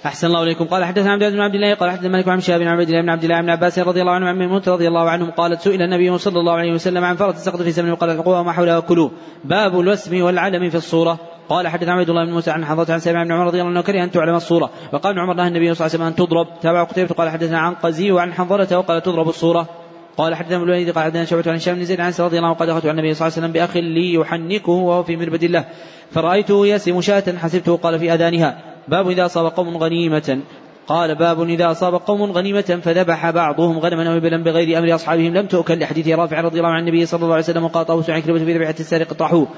أحسن 0.06 0.26
الله 0.26 0.42
إليكم. 0.42 0.64
قال 0.64 0.84
حدثنا 0.84 1.12
عبد 1.12 1.24
بن 1.32 1.40
عبد 1.40 1.54
الله 1.54 1.74
قال 1.74 1.90
حدثنا 1.90 2.08
مالك 2.08 2.28
عن 2.28 2.40
شهاب 2.40 2.60
بن 2.60 2.68
عبد 2.68 2.88
الله 2.88 3.02
بن 3.02 3.08
عبد 3.08 3.24
الله 3.24 3.40
بن 3.40 3.50
عباس 3.50 3.78
رضي 3.78 4.00
الله 4.00 4.12
عنه 4.12 4.26
عن 4.28 4.38
ميمونة 4.38 4.62
رضي 4.68 4.88
الله 4.88 5.10
عنهم 5.10 5.30
قالت 5.30 5.60
سئل 5.60 5.82
النبي 5.82 6.18
صلى 6.18 6.40
الله 6.40 6.52
عليه 6.52 6.72
وسلم 6.72 7.04
عن 7.04 7.16
فرط 7.16 7.34
سقط 7.34 7.62
في 7.62 7.72
سمن 7.72 7.90
وقال 7.90 8.10
القوى 8.10 8.38
وما 8.40 8.52
حولها 8.52 8.80
كلوا 8.80 9.10
باب 9.44 9.80
الوسم 9.80 10.22
والعلم 10.22 10.70
في 10.70 10.76
الصورة. 10.76 11.18
قال 11.48 11.68
حدث 11.68 11.88
عبد 11.88 12.08
الله 12.08 12.24
بن 12.24 12.32
موسى 12.32 12.50
عن 12.50 12.64
حضرة 12.64 12.92
عن 12.92 12.98
سامع 12.98 13.22
بن 13.22 13.32
عمر 13.32 13.46
رضي 13.46 13.60
الله 13.60 13.70
عنه 13.70 13.80
كره 13.80 14.04
أن 14.04 14.10
تعلم 14.10 14.34
الصورة. 14.34 14.70
وقال 14.92 15.12
ابن 15.12 15.20
عمر 15.20 15.34
نهى 15.34 15.48
النبي 15.48 15.74
صلى 15.74 15.86
الله 15.86 15.94
عليه 15.94 15.94
وسلم 15.94 16.06
أن 16.06 16.14
تضرب. 16.14 16.46
تابع 16.60 16.84
قتيبة 16.84 17.14
قال 17.14 17.28
حدثنا 17.28 17.58
عن 17.58 17.74
قزي 17.74 18.12
وعن 18.12 18.32
حنظلة 18.32 18.78
وقال 18.78 19.02
تضرب 19.02 19.28
الصورة. 19.28 19.68
قال 20.16 20.34
حدثنا 20.34 20.56
الوليد 20.56 20.90
قال 20.90 21.04
حدثنا 21.04 21.24
شعبة 21.24 21.50
عن 21.50 21.54
هشام 21.56 21.74
بن 21.74 21.84
زيد 21.84 22.00
عن 22.00 22.12
رضي 22.18 22.36
الله 22.36 22.48
عنه 22.48 22.56
قد 22.56 22.68
اخذت 22.68 22.86
عن 22.86 22.98
النبي 22.98 23.14
صلى 23.14 23.28
الله 23.28 23.38
عليه 23.38 23.46
وسلم 23.46 23.52
باخ 23.52 23.76
لي 23.76 24.14
يحنكه 24.14 24.72
وهو 24.72 25.02
في 25.02 25.16
مربد 25.16 25.42
الله. 25.42 25.64
فرأيته 26.10 26.66
يسم 26.66 27.00
شاة 27.00 27.38
حسبته 27.38 27.76
قال 27.76 27.98
في 27.98 28.14
آذانها. 28.14 28.58
باب 28.88 29.10
إذا 29.10 29.26
اصاب 29.26 29.46
قوم 29.46 29.76
غنيمة. 29.76 30.40
قال 30.86 31.14
باب 31.14 31.42
إذا 31.42 31.70
أصاب 31.70 31.94
قوم 31.94 32.32
غنيمة 32.32 32.80
فذبح 32.82 33.30
بعضهم 33.30 33.78
غنما 33.78 34.12
أو 34.12 34.16
إبلا 34.16 34.42
بغير 34.42 34.78
أمر 34.78 34.94
أصحابهم 34.94 35.34
لم 35.34 35.46
تؤكل 35.46 35.78
لحديث 35.78 36.08
رافع 36.08 36.40
رضي 36.40 36.58
الله 36.58 36.70
عن 36.70 36.80
النبي 36.80 37.06
صلى 37.06 37.22
الله 37.22 37.32
عليه 37.32 37.44
وسلم 37.44 37.64
وقال 37.64 37.86
طاووس 37.86 38.10
عن 38.10 38.20
كلمة 38.20 38.38
في 38.38 38.54
ذبيحة 38.54 38.74
السارق 38.80 39.12
طاحوه. 39.12 39.48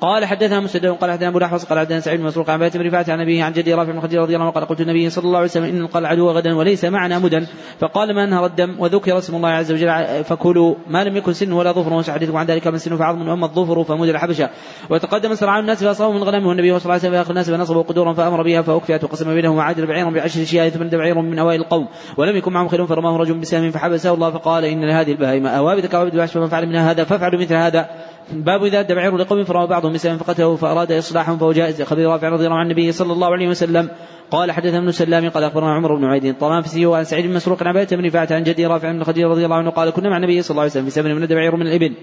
قال 0.00 0.24
حدثنا 0.24 0.60
مسدد 0.60 0.86
قال 0.86 1.10
حدثنا 1.10 1.28
أبو 1.28 1.38
الأحوص 1.38 1.64
قال 1.64 1.78
حدثنا 1.78 2.00
سعيد 2.00 2.20
بن 2.20 2.26
مسروق 2.26 2.50
عن 2.50 2.68
بن 2.68 2.86
رفاعه 2.86 3.04
عن 3.08 3.20
أبيه 3.20 3.44
عن 3.44 3.52
جدي 3.52 3.74
رافع 3.74 3.92
بن 3.92 4.00
خديجة 4.00 4.20
رضي 4.20 4.34
الله 4.34 4.44
عنه 4.44 4.54
قال 4.54 4.66
قلت 4.66 4.80
النبي 4.80 5.10
صلى 5.10 5.24
الله 5.24 5.36
عليه 5.36 5.48
وسلم 5.48 5.64
إن 5.64 5.86
قال 5.86 6.02
العدو 6.02 6.30
غدا 6.30 6.54
وليس 6.54 6.84
معنا 6.84 7.18
مدن 7.18 7.46
فقال 7.80 8.14
ما 8.14 8.24
أنهر 8.24 8.46
الدم 8.46 8.74
وذكر 8.78 9.18
اسم 9.18 9.36
الله 9.36 9.48
عز 9.48 9.72
وجل 9.72 10.24
فكلوا 10.24 10.74
ما 10.86 11.04
لم 11.04 11.16
يكن 11.16 11.32
سن 11.32 11.52
ولا 11.52 11.72
ظفر 11.72 11.92
وسحدثكم 11.92 12.36
عن 12.36 12.46
ذلك 12.46 12.66
من 12.66 12.78
سن 12.78 12.96
فعظم 12.96 13.28
وأما 13.28 13.46
الظفر 13.46 13.84
فمد 13.84 14.08
الحبشة. 14.08 14.50
وتقدم 14.90 15.34
سرعان 15.34 15.60
الناس 15.60 15.84
فاصابوا 15.84 16.14
من 16.14 16.22
غنمه 16.22 16.52
النبي 16.52 16.78
صلى 16.78 16.82
الله 16.82 16.92
عليه 16.92 17.02
وسلم 17.02 17.12
فأخذ 17.12 17.28
الناس 17.28 17.50
فنصبوا 17.50 17.82
قدورا 17.82 18.12
فأمر 18.12 18.42
بها 18.42 18.62
فاكفئت 18.62 19.04
وقسم 19.04 19.34
بينهم 19.34 19.56
وعادل 19.56 19.86
بعيرا 19.86 20.10
بعشر 20.10 20.44
شياه 20.68 20.88
ثم 20.88 20.96
بعير 20.96 21.20
من 21.20 21.38
أوائل 21.38 21.60
القوم 21.60 21.88
ولم 22.16 22.36
يكن 22.36 22.52
معهم 22.52 22.68
خير 22.68 22.86
فرماه 22.86 23.16
رجل 23.16 23.34
بسهم 23.34 23.70
فحبسه 23.70 24.14
الله 24.14 24.30
فقال 24.30 24.64
إن 24.64 24.84
لهذه 24.84 25.12
البهائم 25.12 25.46
اوابد 25.46 25.86
كوابد 25.86 26.16
وحش 26.16 26.32
فمن 26.32 26.46
فعل 26.46 26.66
منها 26.66 26.90
هذا 26.90 27.04
فافعلوا 27.04 27.40
مثل 27.40 27.54
هذا. 27.54 27.90
باب 28.32 28.64
إذا 28.64 28.80
أدى 28.80 28.94
لقوم 28.94 29.44
فرمى 29.44 29.66
بعضهم 29.66 29.92
بسهم 29.92 30.18
فقتله 30.18 30.56
فأراد 30.56 30.92
إصلاحهم 30.92 31.38
فهو 31.38 31.52
جائز. 31.52 31.82
خبير 31.82 32.08
رافع 32.08 32.28
رضي 32.28 32.44
الله 32.44 32.56
عن 32.56 32.66
النبي 32.66 32.92
صلى 32.92 33.12
الله 33.12 33.32
عليه 33.32 33.48
وسلم 33.48 33.88
قال 34.30 34.52
حدثنا 34.52 34.78
ابن 34.78 34.92
سلام 34.92 35.28
قال 35.28 35.44
أخبرنا 35.44 35.74
عمر 35.74 35.94
بن 35.94 36.04
عيد 36.04 36.24
الطرافسي 36.24 36.86
وعن 36.86 37.04
سعيد 37.04 37.26
بن 37.26 37.34
مسروق 37.34 37.62
عن 37.62 37.68
عباده 37.68 37.96
بن 37.96 38.08
فاعة 38.08 38.28
عن 38.30 38.42
جدي 38.42 38.66
رافع 38.66 38.92
بن 38.92 39.04
خديجه 39.04 39.26
رضي 39.26 39.44
الله 39.44 39.56
عنه 39.56 39.70
قال 39.70 39.90
كنا 39.90 40.08
مع 40.08 40.16
النبي 40.16 40.42
صلى 40.42 40.50
الله 40.50 40.62
عليه 40.62 40.70
وسلم 40.70 40.84
في 40.84 40.90
سبن 40.90 41.14
من 41.14 41.26
بعير 41.26 41.56
من 41.56 41.66
الإبل. 41.66 41.94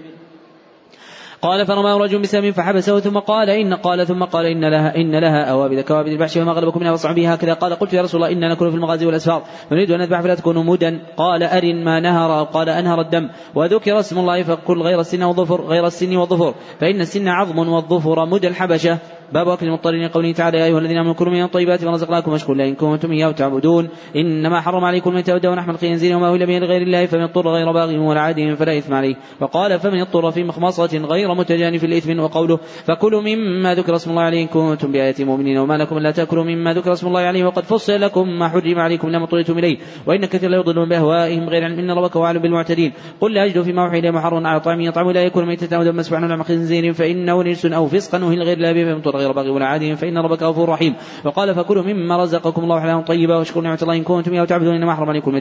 قال 1.42 1.66
فرماه 1.66 1.96
رجل 1.96 2.18
بسهم 2.18 2.52
فحبسه 2.52 3.00
ثم 3.00 3.18
قال 3.18 3.50
إن 3.50 3.74
قال 3.74 4.06
ثم 4.06 4.24
قال 4.24 4.46
إن 4.46 4.64
لها 4.64 4.96
إن 4.96 5.14
لها 5.16 5.44
أوابد 5.44 5.80
كوابد 5.80 6.08
البحش 6.08 6.36
وما 6.36 6.52
غلبكم 6.52 6.80
منها 6.80 6.90
فاصنعوا 6.90 7.16
بها 7.16 7.34
هكذا 7.34 7.52
قال 7.52 7.74
قلت 7.74 7.92
يا 7.92 8.02
رسول 8.02 8.22
الله 8.22 8.36
إنا 8.36 8.52
نكون 8.52 8.70
في 8.70 8.76
المغازي 8.76 9.06
والأسفار. 9.06 9.42
نريد 9.72 9.90
أن 9.90 10.00
نذبح 10.00 10.20
فلا 10.20 10.34
تكونوا 10.34 10.62
مودا 10.62 11.00
قال 11.16 11.42
أرن 11.42 11.84
ما 11.84 12.00
نهر 12.00 12.44
قال 12.44 12.68
أنهر 12.68 13.00
الدم. 13.00 13.28
وذكر 13.54 14.00
اسم 14.00 14.18
الله 14.18 14.42
فكل 14.42 14.82
غير 14.82 15.00
السن 15.00 15.22
والظفر 15.22 15.60
غير 15.60 15.86
السن 15.86 16.16
والظفر. 16.16 16.54
فإن 16.80 17.00
السن 17.00 17.28
عظم 17.28 17.58
والظفر 17.58 18.26
مد 18.26 18.44
الحبشة. 18.44 18.98
باب 19.32 19.48
اكل 19.48 19.66
المضطرين. 19.66 20.08
قوله 20.08 20.32
تعالى 20.32 20.58
يا 20.58 20.64
أيها 20.64 20.78
الذين 20.78 20.98
آمنوا 20.98 21.14
كلوا 21.14 21.32
من 21.32 21.42
الطيبات 21.42 21.84
ما 21.84 21.90
رزقناكم 21.90 22.32
واشكروا 22.32 22.56
ان 22.56 22.74
كنتم 22.74 23.12
إياه 23.12 23.30
تعبدون. 23.30 23.88
إنما 24.16 24.60
حرم 24.60 24.84
عليكم 24.84 25.10
الميت 25.10 25.30
والدم 25.30 25.50
ولحم 25.50 25.70
الخنزير 25.70 26.16
وما 26.16 26.32
أهل 26.32 26.46
به 26.46 26.58
لغير 26.58 26.82
الله 26.82 27.06
فمن 27.06 27.22
اضطر 27.22 27.48
غير 27.48 27.72
باغ 27.72 27.96
ولا 27.96 28.20
عاد 28.20 28.54
فلا 28.54 28.78
إثم 28.78 28.94
عليه. 28.94 29.14
وقال 29.40 29.80
فمن 29.80 30.00
اضطر 30.00 30.30
في 30.30 30.44
مخمصة 30.44 30.98
غير 30.98 31.34
متجانف 31.34 31.84
الاثم 31.84 32.20
وقوله 32.20 32.58
فكلوا 32.84 33.22
مما 33.22 33.74
ذكر 33.74 33.96
اسم 33.96 34.10
الله 34.10 34.22
عليه 34.22 34.42
إن 34.42 34.46
كنتم 34.46 34.92
بآيات 34.92 35.22
مؤمنين. 35.22 35.58
وما 35.58 35.74
لكم 35.74 35.98
لا 35.98 36.10
تأكلوا 36.10 36.44
مما 36.44 36.74
ذكر 36.74 36.92
اسم 36.92 37.06
الله 37.06 37.20
عليه 37.20 37.44
وقد 37.44 37.64
فصل 37.64 38.00
لكم 38.00 38.38
ما 38.38 38.48
حرم 38.48 38.78
عليكم 38.78 39.08
لما 39.08 39.24
اضطريتم 39.24 39.58
إليه. 39.58 39.78
وإن 40.06 40.24
كثيرا 40.24 40.50
لا 40.50 40.58
يضلون 40.58 40.88
باهوائهم 40.88 41.48
غير 41.48 41.64
علم. 41.64 41.78
إن 41.78 41.90
ربك 41.90 42.16
هو 42.16 42.24
اعلم 42.24 42.42
بالمعتدين. 42.42 42.92
قل 43.20 43.34
لا 43.34 43.44
أجد 43.44 43.62
فيما 43.62 43.98
إلي 43.98 44.12
محرم 44.12 44.46
على 44.46 44.60
طعام 44.60 44.80
يطعم 44.80 45.10
لا 45.10 45.22
يكون 45.22 45.46
ميتة 45.46 45.76
أو 45.76 45.82
دم 45.82 45.96
مسفوحا 45.96 46.24
ولا 46.24 46.42
خنزير 46.42 46.92
فإنه 46.92 47.42
نجس 47.42 47.66
أو 47.66 47.86
فسقا 47.86 48.24
وهل 48.24 48.42
غير 48.42 48.58
لا 48.58 48.92
اضطر 48.92 49.15
غير 49.16 49.32
باغ 49.32 49.48
ولا 49.48 49.66
عاد 49.66 49.94
فإن 49.94 50.18
ربك 50.18 50.42
غفور 50.42 50.68
رحيم. 50.68 50.94
وقال 51.24 51.54
فكلوا 51.54 51.82
مما 51.82 52.22
رزقكم 52.22 52.62
الله 52.62 52.80
حلالا 52.80 53.00
طيبا 53.00 53.36
واشكروا 53.36 53.64
نعمة 53.64 53.78
الله 53.82 53.96
إن 53.96 54.02
كنتم 54.02 54.32
إياه 54.32 54.44
تعبدون 54.44 54.74
إنما 54.74 54.94
حرم 54.94 55.08
عليكم 55.08 55.34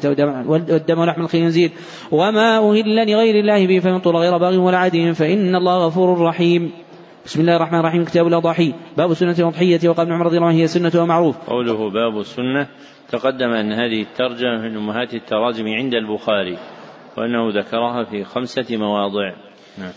والدم 0.48 1.00
ولحم 1.00 1.22
الخنزير. 1.22 1.72
وما 2.12 2.58
أهل 2.58 3.12
لغير 3.12 3.36
الله 3.36 3.68
به 3.68 3.80
فمن 3.80 4.00
طول 4.00 4.16
غير 4.16 4.38
باغ 4.38 4.56
ولا 4.56 4.78
عاد 4.78 5.12
فإن 5.12 5.56
الله 5.56 5.86
غفور 5.86 6.22
رحيم. 6.22 6.72
بسم 7.26 7.42
الله 7.42 7.56
الرحمن 7.56 7.80
الرحيم 7.80 8.06
كتاب 8.06 8.28
الأضاحي. 8.28 8.74
باب 8.98 9.14
سنة 9.14 9.36
الأضحية 9.40 9.90
وقال 9.90 10.08
ابن 10.08 10.16
عمر 10.16 10.26
رضي 10.26 10.38
الله 10.38 10.48
عنه 10.48 10.58
هي 10.58 10.68
سنة 10.68 10.92
ومعروف 10.96 11.36
قوله 11.50 11.90
باب 11.90 12.20
السنة 12.20 12.68
تقدم 13.12 13.50
أن 13.50 13.74
هذه 13.74 14.02
الترجمة 14.02 14.62
من 14.62 14.78
أمهات 14.78 15.14
التراجم 15.14 15.68
عند 15.68 15.94
البخاري 15.94 16.58
وأنه 17.18 17.60
ذكرها 17.60 18.04
في 18.04 18.24
خمسة 18.24 18.78
مواضع. 18.78 19.34
نعم. 19.78 19.92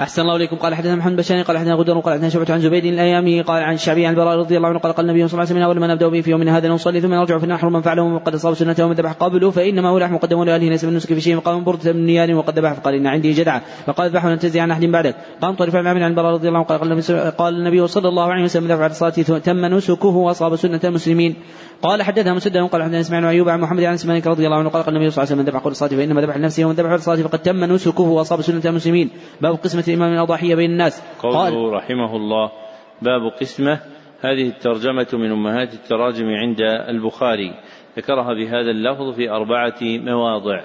أحسن 0.00 0.22
الله 0.22 0.36
إليكم. 0.36 0.56
قال 0.56 0.74
حدثنا 0.74 0.96
محمد 0.96 1.16
بشاني 1.16 1.42
قال 1.42 1.58
حدثنا 1.58 1.74
غدر 1.74 2.00
قال 2.00 2.14
حدثنا 2.14 2.28
شعبة 2.28 2.52
عن 2.54 2.60
زبيد 2.60 2.84
الأيامي 2.84 3.42
قال 3.42 3.62
عن 3.62 3.74
الشعبي 3.74 4.06
عن 4.06 4.12
البراء 4.12 4.38
رضي 4.38 4.56
الله 4.56 4.68
عنه 4.68 4.78
قال 4.78 4.92
قال 4.92 5.10
النبي 5.10 5.28
صلى 5.28 5.32
الله 5.32 5.40
عليه 5.40 5.54
وسلم 5.54 5.62
أول 5.62 5.80
ما 5.80 5.86
نبدأ 5.86 6.08
به 6.08 6.20
في 6.20 6.30
يومنا 6.30 6.56
هذا 6.56 6.68
نصلي 6.68 7.00
ثم 7.00 7.14
نرجع 7.14 7.38
في 7.38 7.44
النحر 7.44 7.68
من 7.68 7.82
فعله 7.82 8.02
وقد 8.02 8.34
أصاب 8.34 8.54
سنته 8.54 8.86
ومن 8.86 8.94
ذبح 8.94 9.12
قبله 9.12 9.50
فإنما 9.50 9.88
هو 9.88 9.98
لحم 9.98 10.16
قدمه 10.16 10.44
لأهله 10.44 10.68
ليس 10.68 10.84
من 10.84 10.94
نسك 10.96 11.14
في 11.14 11.20
شيء 11.20 11.38
قام 11.38 11.64
بردة 11.64 11.92
من 11.92 12.06
نيار 12.06 12.34
وقد 12.34 12.58
ذبح 12.58 12.72
فقال 12.72 12.94
إن 12.94 13.06
عندي 13.06 13.32
جدعة 13.32 13.62
فقال 13.86 14.06
اذبح 14.06 14.24
ولن 14.24 14.38
عن 14.54 14.70
أحد 14.70 14.84
بعدك. 14.84 15.14
قام 15.42 15.54
طريف 15.54 15.76
عن 15.76 15.86
عن 15.86 16.10
البراء 16.10 16.32
رضي 16.32 16.48
الله 16.48 16.58
عنه 16.58 16.66
قال 16.66 16.78
قال 17.36 17.54
النبي, 17.54 17.86
صلى 17.86 18.08
الله 18.08 18.32
عليه 18.32 18.44
وسلم 18.44 18.72
ذبح 18.72 18.84
الصلاة 18.84 19.38
تم 19.38 19.66
نسكه 19.66 20.08
وأصاب 20.08 20.56
سنة 20.56 20.80
المسلمين. 20.84 21.34
قال 21.82 22.02
حدثنا 22.02 22.34
مسدد 22.34 22.56
قال 22.56 22.82
حدثنا 22.82 23.00
إسماعيل 23.00 23.26
وايوب 23.26 23.48
عن 23.48 23.60
محمد 23.60 23.82
عن 23.82 23.94
إسماعيل 23.94 24.26
رضي 24.26 24.46
الله 24.46 24.58
عنه 24.58 24.68
قال 24.68 24.82
قال 24.82 24.96
النبي 24.96 25.10
صلى 25.10 25.22
الله 25.22 25.32
عليه 25.32 25.42
وسلم 25.42 25.54
ذبح 25.54 25.64
كل 25.64 25.70
الصلاه 25.70 25.88
فإنما 25.88 26.20
ذبح 26.20 26.36
لنفسه 26.36 26.64
ومن 26.64 26.74
ذبح 26.74 26.90
الصلاه 26.90 27.22
فقد 27.22 27.38
تم 27.38 27.64
نسكه 27.64 28.02
وأصاب 28.02 28.40
سنة 28.40 28.62
المسلمين. 28.64 29.10
باب 29.40 29.54
قسمة 29.54 29.84
الإمام 29.88 30.12
الأضاحية 30.12 30.54
بين 30.54 30.70
الناس. 30.70 31.02
قوله 31.18 31.72
رحمه 31.72 32.16
الله 32.16 32.52
باب 33.02 33.22
قسمة. 33.40 33.80
هذه 34.20 34.48
الترجمة 34.48 35.06
من 35.12 35.32
أمهات 35.32 35.74
التراجم 35.74 36.26
عند 36.26 36.60
البخاري. 36.88 37.54
ذكرها 37.96 38.34
بهذا 38.34 38.70
اللفظ 38.70 39.14
في 39.16 39.30
أربعة 39.30 39.78
مواضع 39.82 40.62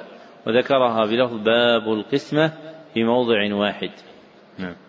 وذكرها 0.47 1.05
بلفظ 1.05 1.35
باب 1.43 1.93
القسمة 1.93 2.51
في 2.93 3.03
موضع 3.03 3.55
واحد. 3.55 3.91
نعم. 4.59 4.86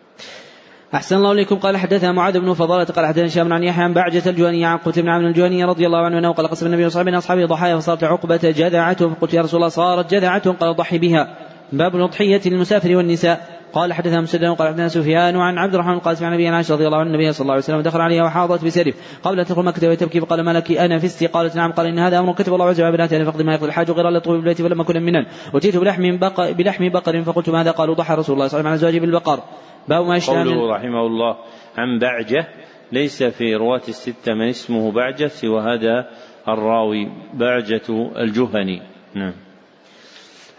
أحسن 0.95 1.17
الله 1.17 1.33
إليكم. 1.33 1.57
قال 1.57 1.77
حدثنا 1.77 2.13
معاذ 2.13 2.41
بن 2.41 2.53
فضالة 2.53 2.85
قال 2.85 3.07
حدثنا 3.07 3.27
هشام 3.27 3.53
عن 3.53 3.65
يحيى 3.65 3.85
عن 3.85 3.95
بعجة 3.95 4.31
الجواني 4.31 4.65
عن 4.65 4.79
قتل 4.79 5.03
بن 5.03 5.09
عمرو 5.09 5.27
الجواني 5.27 5.65
رضي 5.65 5.87
الله 5.87 5.99
عنه 5.99 6.19
أنه 6.19 6.33
قال 6.33 6.49
قسم 6.49 6.67
النبي 6.67 6.91
صلى 6.91 7.01
الله 7.01 7.19
أصحابه 7.19 7.47
ضحايا 7.47 7.77
فصارت 7.77 8.05
عقبة 8.05 8.37
جذعته. 8.37 9.09
فقلت 9.09 9.35
يا 9.35 9.43
رسول 9.43 9.57
الله 9.57 9.69
صارت 9.69 10.15
جذعة 10.15 10.51
قال 10.53 10.77
ضحي 10.77 10.99
بها. 10.99 11.37
باب 11.73 11.97
الأضحية 11.97 12.41
للمسافر 12.47 12.97
والنساء. 12.97 13.58
قال 13.73 13.93
حدثنا 13.93 14.21
مسدد 14.21 14.45
قال 14.45 14.69
حدثنا 14.69 14.89
سفيان 14.89 15.37
عن 15.37 15.59
عبد 15.59 15.75
الرحمن 15.75 15.95
القاسم 15.95 16.25
عن 16.25 16.33
ابي 16.33 16.49
عائشة 16.49 16.75
رضي 16.75 16.87
الله 16.87 16.99
عنه 16.99 17.11
النبي 17.11 17.33
صلى 17.33 17.43
الله 17.43 17.53
عليه 17.53 17.63
وسلم 17.63 17.81
دخل 17.81 18.01
عليها 18.01 18.25
وحاضت 18.25 18.65
بسرف. 18.65 18.95
قبل 19.23 19.41
ان 19.41 19.47
تدخل 19.47 19.63
مكة 19.63 19.87
وهي 19.87 19.97
تبكي 19.97 20.21
فقال 20.21 20.41
ما 20.41 20.51
لك 20.51 20.73
أنا 20.73 20.99
فستي 20.99 21.27
قالت 21.27 21.57
نعم. 21.57 21.73
قال 21.73 21.87
إن 21.87 21.99
هذا 21.99 22.19
أمر 22.19 22.33
كتب 22.33 22.55
الله 22.55 22.67
عز 22.67 22.81
وجل 22.81 22.93
بناتي 22.93 23.17
ان 23.17 23.25
فقد 23.25 23.43
ما 23.43 23.53
يقضي 23.53 23.67
الحاج 23.67 23.91
غير 23.91 24.11
لطوب 24.11 24.35
البيت 24.35 24.63
فلم 24.63 24.81
أكن 24.81 25.03
منا 25.03 25.27
اتيت 25.55 25.77
بلحم 25.77 26.17
بقر 26.17 26.53
بلحم 26.53 26.89
بقر 26.89 27.23
فقلت 27.23 27.49
ماذا؟ 27.49 27.71
قالوا 27.71 27.95
ضحى 27.95 28.15
رسول 28.15 28.35
الله 28.35 28.47
صلى 28.49 28.61
الله 28.61 28.71
عليه 28.71 28.79
وسلم 28.79 28.89
على 28.89 28.93
زواجه 28.93 28.99
بالبقر. 29.01 29.41
باب 29.89 30.07
ما 30.07 30.21
قوله 30.27 30.75
رحمه 30.75 31.07
الله 31.07 31.37
عن 31.79 31.99
بعجة 31.99 32.49
ليس 32.93 33.23
في 33.23 33.55
رواة 33.55 33.83
الستة 33.89 34.35
من 34.35 34.49
اسمه 34.49 34.93
بعجة 34.93 35.27
سوى 35.27 35.61
هذا 35.61 36.09
الراوي 36.49 37.09
بعجة 37.35 38.13
الجهني. 38.17 38.83
نعم. 39.15 39.33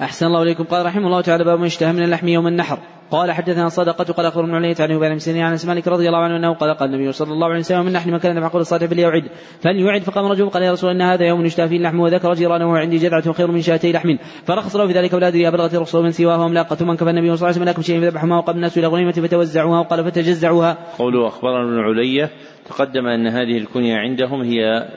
أحسن 0.01 0.25
الله 0.25 0.43
إليكم. 0.43 0.63
قال 0.63 0.85
رحمه 0.85 1.07
الله 1.07 1.21
تعالى 1.21 1.43
باب 1.43 1.59
ما 1.59 1.65
اشتهى 1.65 1.93
من 1.93 2.03
اللحم 2.03 2.27
يوم 2.27 2.47
النحر. 2.47 2.79
قال 3.11 3.31
حدثنا 3.31 3.69
صدقة 3.69 4.13
قال 4.13 4.25
أخبر 4.25 4.45
من 4.45 4.55
علية 4.55 4.75
عن 4.79 4.91
أبي 4.91 5.19
بن 5.27 5.41
عن 5.41 5.57
مالك 5.67 5.87
رضي 5.87 6.07
الله 6.07 6.19
عنه 6.19 6.37
أنه 6.37 6.53
قال 6.53 6.77
قال 6.77 6.93
النبي 6.93 7.11
صلى 7.11 7.33
الله 7.33 7.47
عليه 7.47 7.59
وسلم 7.59 7.85
من 7.85 7.93
نحن 7.93 8.11
مكان 8.11 8.39
معقول 8.41 8.61
الصالح 8.61 8.85
فليعد. 8.85 9.23
فليعد 9.61 10.01
فقام 10.01 10.25
رجل 10.25 10.49
قال 10.49 10.63
يا 10.63 10.71
رسول 10.71 10.91
الله 10.91 11.05
إن 11.05 11.11
هذا 11.11 11.25
يوم 11.25 11.45
يشتهى 11.45 11.67
فيه 11.67 11.77
اللحم 11.77 11.99
وذكر 11.99 12.33
جيرانه 12.33 12.71
وعندي 12.71 12.97
جذعة 12.97 13.33
خير 13.33 13.51
من 13.51 13.61
شاتي 13.61 13.91
لحم. 13.91 14.17
فرخص 14.45 14.75
له 14.75 14.87
في 14.87 14.93
ذلك 14.93 15.13
ولا 15.13 15.27
أدري 15.27 15.47
أبلغت 15.47 15.75
الرخصة 15.75 16.01
من 16.01 16.11
سواهم 16.11 16.53
لا 16.53 16.63
ثم 16.63 16.93
كفى 16.93 17.09
النبي 17.09 17.27
صلى 17.27 17.35
الله 17.35 17.47
عليه 17.47 17.55
وسلم 17.55 17.69
لكم 17.69 17.81
شيء 17.81 18.01
فذبحهما 18.01 18.37
وقال 18.37 18.55
الناس 18.55 18.77
إلى 18.77 18.87
غنيمة 18.87 19.11
فتوزعوها 19.11 19.79
وقال 19.79 20.05
فتجزعوها. 20.05 20.77
قوله 20.99 21.27
أخبرنا 21.27 21.63
ابن 21.63 21.79
علية 21.79 22.29
تقدم 22.69 23.07
أن 23.07 23.27
هذه 23.27 23.57
الكنية 23.57 23.95
عندهم 23.95 24.41
هي 24.41 24.87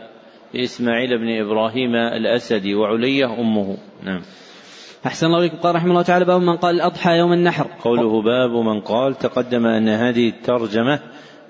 إسماعيل 0.54 1.18
بن 1.18 1.46
إبراهيم 1.46 1.94
الأسدي 1.94 2.74
وعلية 2.74 3.40
أمه. 3.40 3.76
نعم. 4.02 4.20
أحسن 5.07 5.26
الله 5.26 5.38
إليكم. 5.38 5.57
قال 5.57 5.74
رحمه 5.74 5.90
الله 5.90 6.03
تعالى 6.03 6.24
باب 6.24 6.40
من 6.40 6.57
قال 6.57 6.74
الأضحى 6.74 7.18
يوم 7.18 7.32
النحر. 7.32 7.66
قوله 7.84 8.22
باب 8.22 8.50
من 8.50 8.80
قال 8.80 9.14
تقدم 9.14 9.66
أن 9.66 9.88
هذه 9.88 10.28
الترجمة 10.28 10.98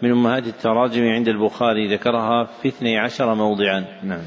من 0.03 0.11
أمهات 0.11 0.47
التراجم 0.47 1.09
عند 1.09 1.29
البخاري 1.29 1.95
ذكرها 1.95 2.49
في 2.63 2.69
اثني 2.69 2.99
عشر 2.99 3.35
موضعا. 3.35 3.85
نعم. 4.05 4.21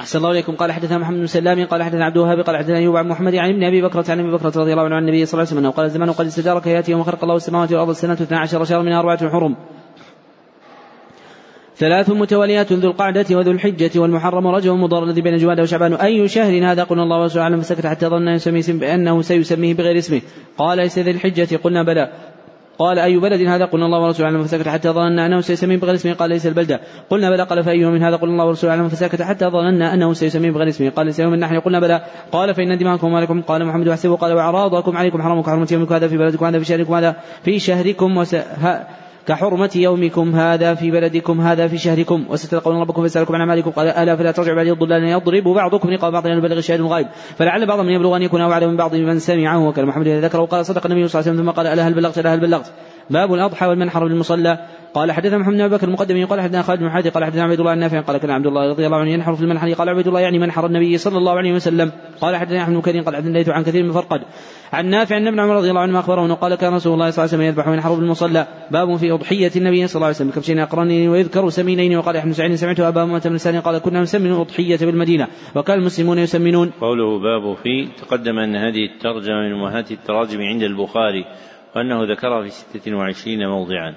أحسن 0.00 0.18
الله 0.18 0.30
إليكم. 0.30 0.54
قال 0.54 0.72
حدثنا 0.72 0.98
محمد 0.98 1.18
بن 1.18 1.26
سلام 1.26 1.66
قال 1.66 1.82
حدثنا 1.82 2.04
عبد 2.04 2.16
الوهاب 2.16 2.40
قال 2.40 2.56
حدثنا 2.56 2.78
أيوب 2.78 2.96
عن 2.96 3.08
محمد 3.08 3.34
عن 3.34 3.50
ابن 3.50 3.64
أبي 3.64 3.82
بكرة 3.82 4.04
عن 4.08 4.20
أبي 4.20 4.30
بكرة 4.32 4.52
رضي 4.56 4.72
الله 4.72 4.84
عنه 4.84 4.94
عن 4.94 5.02
النبي 5.02 5.26
صلى 5.26 5.40
الله 5.40 5.50
عليه 5.50 5.60
وسلم 5.60 5.70
قال 5.70 5.86
الزمان 5.86 6.12
قد 6.12 6.26
استدارك 6.26 6.66
يأتي 6.66 6.92
يوم 6.92 7.02
خلق 7.02 7.22
الله 7.22 7.36
السماوات 7.36 7.72
والأرض 7.72 7.88
السنة 7.88 8.12
12 8.12 8.64
شهرا 8.64 8.82
من 8.82 8.92
أربعة 8.92 9.30
حرم. 9.30 9.56
ثلاث 11.76 12.10
متواليات 12.10 12.72
ذو 12.72 12.90
القعدة 12.90 13.26
وذو 13.30 13.50
الحجة 13.50 14.00
والمحرم 14.00 14.46
ورجب 14.46 14.72
مضر 14.72 15.04
الذي 15.04 15.20
بين 15.20 15.36
جواد 15.36 15.60
وشعبان. 15.60 15.94
أي 15.94 16.28
شهر 16.28 16.72
هذا؟ 16.72 16.82
قلنا 16.84 17.02
الله 17.02 17.20
ورسوله 17.20 17.42
أعلم. 17.42 17.60
فسكت 17.60 17.86
حتى 17.86 18.06
ظن 18.06 18.28
يسمي 18.28 18.62
بأنه 18.68 19.22
سيسميه 19.22 19.74
بغير 19.74 19.98
اسمه. 19.98 20.20
قال 20.58 20.78
ليس 20.78 20.98
ذي 20.98 21.10
الحجة؟ 21.10 21.56
قلنا 21.56 21.82
بلى. 21.82 22.12
قال 22.78 22.98
أي 22.98 23.16
بلد 23.16 23.40
هذا؟ 23.48 23.64
قلنا 23.64 23.86
الله 23.86 24.00
ورسوله 24.00 24.28
أعلم. 24.28 24.42
فسكت 24.44 24.68
حتى 24.68 24.88
ظننا 24.88 25.26
أنه 25.26 25.40
سيسميه 25.40 25.76
بغير 25.76 25.94
اسمه. 25.94 26.12
قال 26.12 26.30
ليس 26.30 26.46
البلدة. 26.46 26.80
قلنا 27.10 27.30
بلى. 27.30 27.42
قال 27.42 27.64
فأي 27.64 27.84
من 27.84 28.02
هذا؟ 28.02 28.16
قلنا 28.16 28.32
الله 28.32 28.46
ورسوله 28.46 28.72
أعلم. 28.72 28.88
فسكت 28.88 29.22
حتى 29.22 29.46
ظننا 29.46 29.94
أنه 29.94 30.12
سيسميه 30.12 30.50
بغير 30.50 30.68
اسمه. 30.68 30.90
قال 30.90 31.06
ليس 31.06 31.20
يوم 31.20 31.34
النحل 31.34 31.60
قلنا 31.60 31.80
بلى. 31.80 32.04
قال 32.32 32.54
فإن 32.54 32.78
دماءكم 32.78 33.06
ومالكم. 33.06 33.42
قال 33.42 33.64
محمد 33.66 33.88
وحسبه. 33.88 34.16
قال 34.16 34.32
وأعراضكم 34.32 34.96
عليكم 34.96 35.22
حرمكم 35.22 35.50
حرمة 35.50 35.68
يومكم. 35.72 35.94
هذا 35.94 36.08
في 36.08 36.16
بلدكم. 36.16 36.44
هذا 36.44 36.58
في 36.58 36.64
شهركم. 36.64 36.94
هذا 36.94 37.16
في 37.44 37.58
شهركم. 37.58 38.24
كحرمة 39.26 39.70
يومكم 39.76 40.34
هذا 40.34 40.74
في 40.74 40.90
بلدكم 40.90 41.40
هذا 41.40 41.68
في 41.68 41.78
شهركم. 41.78 42.24
وستلقون 42.28 42.80
ربكم 42.80 43.02
فيسألكم 43.02 43.34
عن 43.34 43.40
أعمالكم. 43.40 43.70
قال 43.70 43.88
ألا 43.88 44.16
فلا 44.16 44.32
ترجع 44.32 44.54
بعد 44.54 44.66
الضلال 44.66 45.04
يضرب 45.04 45.44
بعضكم 45.44 45.90
لقاء 45.90 46.10
بعض 46.10 46.26
يبلغ 46.26 46.58
الشاهد 46.58 46.80
الغائب 46.80 47.06
فلعل 47.38 47.66
بعض 47.66 47.80
من 47.80 47.92
يبلغ 47.92 48.16
أن 48.16 48.22
يكون 48.22 48.40
أوعد 48.40 48.64
من 48.64 48.76
بعض 48.76 48.94
من 48.94 49.18
سمعه 49.18 49.68
وكان 49.68 49.86
محمد 49.86 50.06
إذا 50.06 50.20
ذكره. 50.20 50.44
قال 50.44 50.66
صدق 50.66 50.86
النبي 50.86 51.08
صلى 51.08 51.20
الله 51.20 51.30
عليه 51.30 51.40
وسلم 51.40 51.52
ثم 51.52 51.56
قال 51.56 51.66
ألا 51.66 51.88
هل 51.88 51.94
بلغت؟ 51.94 52.18
ألا 52.18 52.34
هل 52.34 52.40
بلغت؟ 52.40 52.72
باب 53.10 53.34
الأضحى 53.34 53.66
والمنحر 53.66 54.04
بالمصلى. 54.04 54.58
قال 54.94 55.12
حدثنا 55.12 55.38
محمد 55.38 55.56
بن 55.56 55.68
بكر 55.68 55.86
المقدم 55.86 56.26
قال 56.26 56.40
حدثنا 56.40 56.62
خالد 56.62 56.80
بن 56.80 56.90
حاتم 56.90 57.10
قال 57.10 57.24
حدثنا 57.24 57.42
عبد 57.42 57.60
الله 57.60 57.72
النافع 57.72 58.00
قال 58.00 58.16
كان 58.18 58.30
عبد 58.30 58.46
الله 58.46 58.70
رضي 58.70 58.86
الله 58.86 58.98
عنه 58.98 59.10
ينحر 59.10 59.34
في 59.34 59.42
المنحر 59.42 59.72
قال 59.72 59.88
عبد 59.88 60.06
الله 60.08 60.20
يعني 60.20 60.38
منحر 60.38 60.66
النبي 60.66 60.98
صلى 60.98 61.18
الله 61.18 61.32
عليه 61.32 61.52
وسلم. 61.52 61.92
قال 62.20 62.36
حدثنا 62.36 62.62
أحمد 62.62 62.74
بن 62.74 62.80
كريم 62.80 63.04
قال 63.04 63.16
حدثنا 63.16 63.54
عن 63.54 63.62
كثير 63.62 63.82
من 63.82 63.92
فرقد. 63.92 64.20
عن 64.72 64.86
نافع 64.86 65.16
ان 65.16 65.26
ابن 65.26 65.40
عمر 65.40 65.56
رضي 65.56 65.70
الله 65.70 65.80
عنه 65.80 66.00
اخبره 66.00 66.26
انه 66.26 66.34
قال 66.34 66.54
كان 66.54 66.74
رسول 66.74 66.92
الله 66.94 67.10
صلى 67.10 67.24
الله 67.24 67.34
عليه 67.34 67.42
وسلم 67.42 67.42
يذبح 67.42 67.68
وينحر 67.68 67.94
بالمصلى 67.94 68.46
باب 68.70 68.96
في 68.96 69.12
أضحية 69.12 69.50
النبي 69.56 69.86
صلى 69.86 69.96
الله 69.96 70.06
عليه 70.06 70.16
وسلم 70.16 70.30
كبشين 70.30 70.58
أقرنين 70.58 71.08
ويذكر 71.08 71.48
سمينين 71.50 71.96
وقال 71.96 72.16
احمد 72.16 72.32
سعيد 72.32 72.54
سمعت 72.54 72.80
أبا 72.80 73.02
امه 73.02 73.22
بن 73.24 73.38
سالم 73.38 73.60
قال 73.60 73.78
كنا 73.78 74.00
نسمن 74.00 74.32
الاضحيه 74.32 74.76
بالمدينة 74.76 75.28
وكان 75.54 75.78
المسلمون 75.78 76.18
يسمنون. 76.18 76.70
قوله 76.80 77.18
باب 77.18 77.56
في 77.62 77.88
تقدم 78.00 78.38
أن 78.38 78.56
هذه 78.56 78.84
الترجمة 78.94 79.40
من 79.40 79.52
أمهات 79.52 79.90
التراجم 79.90 80.40
عند 80.40 80.62
البخاري 80.62 81.24
وأنه 81.76 82.12
ذكرها 82.12 82.42
في 82.42 82.50
ستة 82.50 82.96
وعشرين 82.96 83.48
موضعا. 83.48 83.94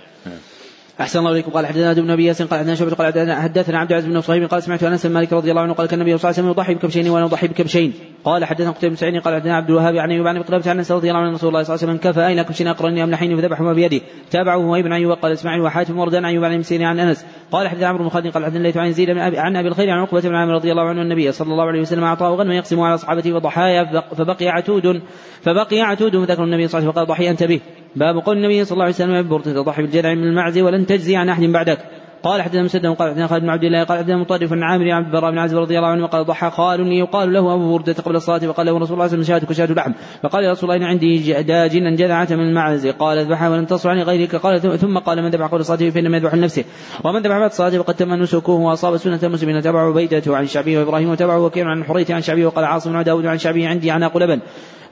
أحسن 1.01 1.19
الله 1.19 1.31
إليكم. 1.31 1.51
قال 1.51 1.65
حدثنا 1.65 1.93
بن 1.93 2.09
أبي 2.09 2.25
ياسين 2.25 2.47
قال 2.47 2.59
حدثنا 2.59 2.75
شعبة 2.75 2.91
قال 2.91 3.31
حدثنا 3.33 3.79
عبد 3.79 3.91
العزيز 3.91 4.09
بن 4.09 4.21
صهيب 4.21 4.43
قال 4.43 4.63
سمعت 4.63 4.83
أنس 4.83 5.05
بن 5.05 5.13
مالك 5.13 5.33
رضي 5.33 5.49
الله 5.51 5.61
عنه 5.61 5.73
قال 5.73 5.87
كان 5.87 6.01
النبي 6.01 6.17
صلى 6.17 6.29
الله 6.29 6.39
عليه 6.39 6.49
وسلم 6.49 6.49
يضحي 6.49 6.73
بكبشين 6.75 7.09
وأنا 7.09 7.25
أضحي 7.25 7.47
بكبشين. 7.47 7.93
قال 8.23 8.45
حدثنا 8.45 8.71
قتيبة 8.71 8.89
بن 8.89 8.95
سعيد 8.95 9.21
قال 9.21 9.35
حدثنا 9.35 9.55
عبد 9.55 9.69
الوهاب 9.69 9.95
عن 9.95 10.11
أيوب 10.11 10.27
عن 10.27 10.43
قلابة 10.43 10.69
عن 10.69 10.77
أنس 10.77 10.91
رضي 10.91 11.09
الله 11.09 11.19
عنه 11.19 11.33
رسول 11.33 11.49
الله 11.49 11.63
صلى 11.63 11.75
الله 11.75 11.87
عليه 11.87 11.93
وسلم 11.93 12.11
كفى 12.11 12.27
أين 12.27 12.41
كبشين؟ 12.41 12.67
أقرني 12.67 13.03
أملحين 13.03 13.37
فذبحهما 13.37 13.73
بيده. 13.73 14.01
تابعه 14.31 14.79
ابن 14.79 14.93
أيوب 14.93 15.11
قال 15.11 15.31
إسماعيل 15.31 15.61
وحاتم 15.61 15.99
وردان 15.99 16.25
أيوب 16.25 16.43
عن 16.43 16.59
مسير 16.59 16.83
عن 16.83 16.99
أنس. 16.99 17.25
قال 17.51 17.67
حدثنا 17.67 17.87
عمرو 17.87 18.03
بن 18.03 18.09
خالد 18.09 18.27
قال 18.27 18.45
حدثنا 18.45 18.59
الليث 18.59 18.77
عن 18.77 18.91
زيد 18.91 19.09
عن 19.17 19.55
أبي 19.55 19.67
الخير 19.67 19.89
عن 19.89 19.99
عقبة 19.99 20.21
بن 20.21 20.35
عامر 20.35 20.53
رضي 20.53 20.71
الله 20.71 20.83
عنه 20.83 21.01
النبي 21.01 21.31
صلى 21.31 21.51
الله 21.51 21.65
عليه 21.65 21.81
وسلم 21.81 22.03
أعطاه 22.03 22.35
غنما 22.35 22.55
يقسم 22.55 22.79
على 22.79 22.95
أصحابته 22.95 23.33
وضحايا 23.33 24.01
فبقي 24.17 24.49
عتود 24.49 25.01
فبقي 25.41 25.81
عتود 25.81 26.25
فذكر 26.25 26.43
النبي 26.43 26.67
صلى 26.67 26.79
الله 26.79 26.89
عليه 26.89 26.89
وسلم 26.89 26.91
فقال 26.91 27.07
ضحي 27.07 27.29
أنت 27.29 27.43
به. 27.43 27.61
باب 27.97 28.15
قول 28.15 28.37
النبي 28.37 28.65
صلى 28.65 28.73
الله 28.73 28.83
عليه 28.83 28.93
وسلم 28.93 29.21
ببرد 29.21 29.43
تضحي 29.43 29.81
بالجدع 29.81 30.13
من 30.13 30.23
المعز 30.23 30.57
ولن 30.57 30.85
تجزي 30.85 31.15
عن 31.15 31.29
أحد 31.29 31.43
بعدك. 31.43 31.79
قال 32.23 32.41
حدثنا 32.41 32.63
مسدد 32.63 32.85
قال 32.85 33.09
حدثنا 33.09 33.27
خالد 33.27 33.43
بن 33.43 33.49
عبد 33.49 33.63
الله 33.63 33.83
قال 33.83 33.97
حدثنا 33.97 34.17
مطرف 34.17 34.53
عن 34.53 34.63
عامر 34.63 34.91
عبد 34.91 35.05
البراء 35.05 35.31
بن 35.31 35.37
عازب 35.37 35.57
رضي 35.57 35.77
الله 35.77 35.87
عنه 35.87 36.03
وقال 36.03 36.25
ضحى 36.25 36.51
قال 36.57 36.93
يقال 36.93 37.33
له 37.33 37.53
أبو 37.53 37.77
برده 37.77 37.93
قبل 37.93 38.15
الصلاة 38.15 38.37
فقال 38.37 38.65
له 38.65 38.79
رسول 38.79 38.81
الله 38.81 38.85
صلى 38.85 38.93
الله 38.93 39.03
عليه 39.03 39.23
وسلم 39.23 39.23
شاتك 39.23 39.53
شات 39.53 39.71
لحم. 39.71 39.91
فقال 40.23 40.43
يا 40.43 40.51
رسول 40.51 40.71
الله 40.71 40.85
إن 40.85 40.89
عندي 40.89 41.33
داجنا 41.43 41.95
جذعه 41.95 42.27
من 42.31 42.49
المعز. 42.49 42.87
قال 42.87 43.17
اذبحها 43.17 43.49
ولن 43.49 43.67
تصر 43.67 43.89
عن 43.89 43.99
غيرك 43.99 44.35
قال 44.35 44.79
ثم 44.79 44.97
قال 44.97 45.23
من 45.23 45.29
ذبح 45.29 45.45
قبل 45.45 45.59
الصلاة 45.59 45.89
فانما 45.89 46.17
يذبح 46.17 46.33
لنفسه. 46.33 46.63
ومن 47.03 47.19
ذبح 47.19 47.37
بعد 47.37 47.49
الصلاة 47.49 47.69
فقد 47.69 47.93
تم 47.93 48.13
نسكه 48.13 48.53
وأصاب 48.53 48.97
سنة 48.97 49.19
المسلمين. 49.23 49.61
تبع 49.61 49.87
عبيدة 49.87 50.35
عن 50.35 50.43
الشعبي 50.43 50.77
وإبراهيم 50.77 51.09
وتبعه 51.09 51.39
وكيع 51.39 51.65
عن 51.65 51.83
حريث 51.83 52.11
عن 52.11 52.17
الشعبي 52.17 52.45
وقال 52.45 52.65
عاصم 52.65 52.97
عن 52.97 53.03
داود 53.03 53.25
عن 53.25 53.35
الشعبي 53.35 53.65
عندي 53.65 53.91
عناق 53.91 54.17
لبن. 54.17 54.39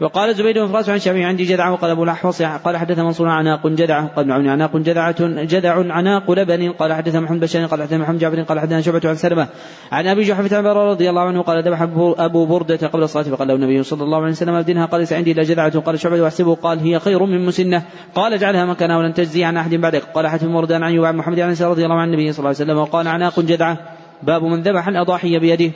وقال 0.02 0.36
زبيد 0.36 0.58
بن 0.58 0.68
فراس 0.68 0.90
عن 0.90 1.00
شافعي 1.00 1.24
عندي 1.24 1.44
جدع 1.44 1.70
وقال 1.70 1.92
أبو 1.92 2.04
الأحوص 2.04 2.42
قال 2.42 2.78
حدث 2.78 3.00
منصور 3.00 3.28
عناق 3.28 3.68
جدع 3.68 4.06
قال 4.06 4.32
ابن 4.32 4.48
عناق 4.48 4.78
جدعة 4.78 5.16
جدع 5.22 5.94
عناق 5.94 6.32
لبن 6.32 6.72
قال 6.72 6.94
حدث 6.94 7.16
محمد 7.16 7.40
بشار 7.40 7.66
قال 7.66 7.82
حدث 7.82 7.94
محمد 7.94 8.20
جعفر 8.20 8.42
قال 8.42 8.60
حدثنا 8.60 8.82
شعبة 8.82 9.02
عن 9.06 9.16
سلمة 9.16 9.48
عن 9.92 10.08
أبي 10.08 10.24
جحفة 10.24 10.58
عن 10.58 10.66
رضي 10.66 11.10
الله 11.10 11.22
عنه 11.22 11.42
قال 11.42 11.64
ذبح 11.64 11.82
ابو 12.18 12.46
بردة 12.46 12.88
قبل 12.88 13.04
الصلاة 13.04 13.24
فقال 13.24 13.48
له 13.48 13.56
النبي 13.56 13.84
صلى 13.84 14.04
الله 14.04 14.18
عليه 14.18 14.32
وسلم 14.32 14.54
ابدنها 14.54 14.86
قال 14.86 15.00
ليس 15.00 15.14
عندي 15.14 15.32
الا 15.32 15.44
جدعة 15.44 15.80
قال 15.80 16.00
شعبة 16.00 16.22
واحسبه 16.22 16.56
قال 16.56 16.80
هي 16.80 17.00
خير 17.00 17.26
من 17.26 17.46
مسنة 17.46 17.84
قال 18.16 18.34
اجعلها 18.34 18.66
مكانها 18.66 18.98
ولن 18.98 19.14
تجزي 19.14 19.44
عن 19.44 19.58
أحد 19.58 19.76
بعدك 19.76 20.04
قال 20.04 20.28
حاتم 20.28 20.56
وردان 20.56 20.84
عن 20.84 21.00
عن 21.00 21.16
محمد 21.18 21.40
عن 21.40 21.56
رضي 21.62 21.86
الله 21.86 21.96
عن 21.96 22.08
النبي 22.08 22.32
صلى 22.32 22.40
الله 22.40 22.56
عليه 22.60 22.72
وسلم 22.72 22.78
وقال 22.78 23.08
عناق 23.08 23.40
جدعة 23.40 23.78
باب 24.24 24.44
من 24.44 24.62
ذبح 24.62 24.88
الأضاحي 24.88 25.40
بيده. 25.40 25.72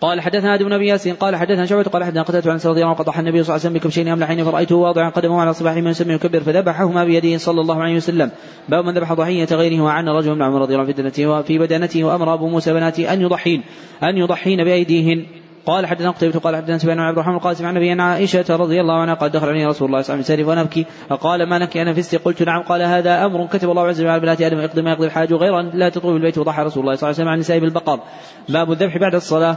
قال 0.00 0.20
حدثنا 0.20 0.54
آدم 0.54 0.64
بن 0.64 0.72
أبي 0.72 0.86
ياسين 0.86 1.14
قال 1.14 1.36
حدثنا 1.36 1.66
شعبة 1.66 1.82
قال 1.82 2.04
حدثنا 2.04 2.22
قتلت 2.22 2.46
عن 2.46 2.56
رضي 2.56 2.70
الله 2.70 2.86
عنه 2.86 2.94
قطع 2.94 3.20
النبي 3.20 3.42
صلى 3.42 3.42
الله 3.42 3.52
عليه 3.52 3.60
وسلم 3.60 3.72
بكبشين 3.72 4.08
املحين 4.08 4.44
فرأيته 4.44 4.76
واضعا 4.76 5.10
قدمه 5.10 5.40
على 5.40 5.52
صباح 5.52 5.74
من 5.74 5.86
يسمي 5.86 6.14
يكبر 6.14 6.40
فذبحهما 6.40 7.04
بيده 7.04 7.38
صلى 7.38 7.60
الله 7.60 7.82
عليه 7.82 7.96
وسلم. 7.96 8.30
باب 8.68 8.84
من 8.84 8.94
ذبح 8.94 9.12
ضحية 9.12 9.48
غيره 9.52 9.82
وعن 9.82 10.08
رجل 10.08 10.34
من 10.34 10.42
عمر 10.42 10.60
رضي 10.60 10.74
الله 10.74 10.94
عنه 10.98 11.42
في 11.42 11.58
بدنته 11.58 12.04
وأمر 12.04 12.34
أبو 12.34 12.48
موسى 12.48 12.72
بناته 12.72 13.12
أن 13.12 13.20
يضحين 13.20 13.62
أن 14.02 14.16
يضحين 14.16 14.64
بأيديهن. 14.64 15.26
قال 15.66 15.86
حدثنا 15.86 16.10
قتيبة 16.10 16.38
قال 16.38 16.56
حدثنا 16.56 16.78
سفيان 16.78 17.00
عبد 17.00 17.18
الرحمن 17.18 17.34
القاسم 17.34 17.66
عن 17.66 17.74
نبي 17.74 17.92
عائشة 18.02 18.56
رضي 18.56 18.80
الله 18.80 18.94
عنها 18.94 19.14
قال 19.14 19.30
دخل 19.30 19.48
علي 19.48 19.66
رسول 19.66 19.88
الله 19.88 20.02
صلى 20.02 20.14
الله 20.14 20.24
عليه 20.30 20.44
وسلم 20.44 20.58
ونبكي 20.58 20.86
فقال 21.08 21.48
ما 21.48 21.58
لك؟ 21.58 21.76
أنا 21.76 21.92
فزت. 21.92 22.14
قلت 22.14 22.42
نعم. 22.42 22.62
قال 22.62 22.82
هذا 22.82 23.26
أمر 23.26 23.46
كتب 23.46 23.70
الله 23.70 23.86
عز 23.86 24.00
وجل 24.00 24.10
على 24.10 24.20
بنات 24.20 24.42
آدم 24.42 24.58
يقضي 24.58 24.82
ما 24.82 24.90
يقضي 24.90 25.06
الحاج 25.06 25.32
غير 25.32 25.60
لا 25.60 25.88
تطوف 25.88 26.16
البيت 26.16 26.38
وضحى 26.38 26.62
رسول 26.62 26.82
الله 26.82 26.94
صلى 26.94 27.02
الله 27.02 27.06
عليه 27.06 27.16
وسلم 27.16 27.28
عن 27.28 27.34
النساء 27.34 27.58
بالبقر. 27.58 28.00
باب 28.48 28.72
الذبح 28.72 28.98
بعد 28.98 29.14
الصلاة. 29.14 29.56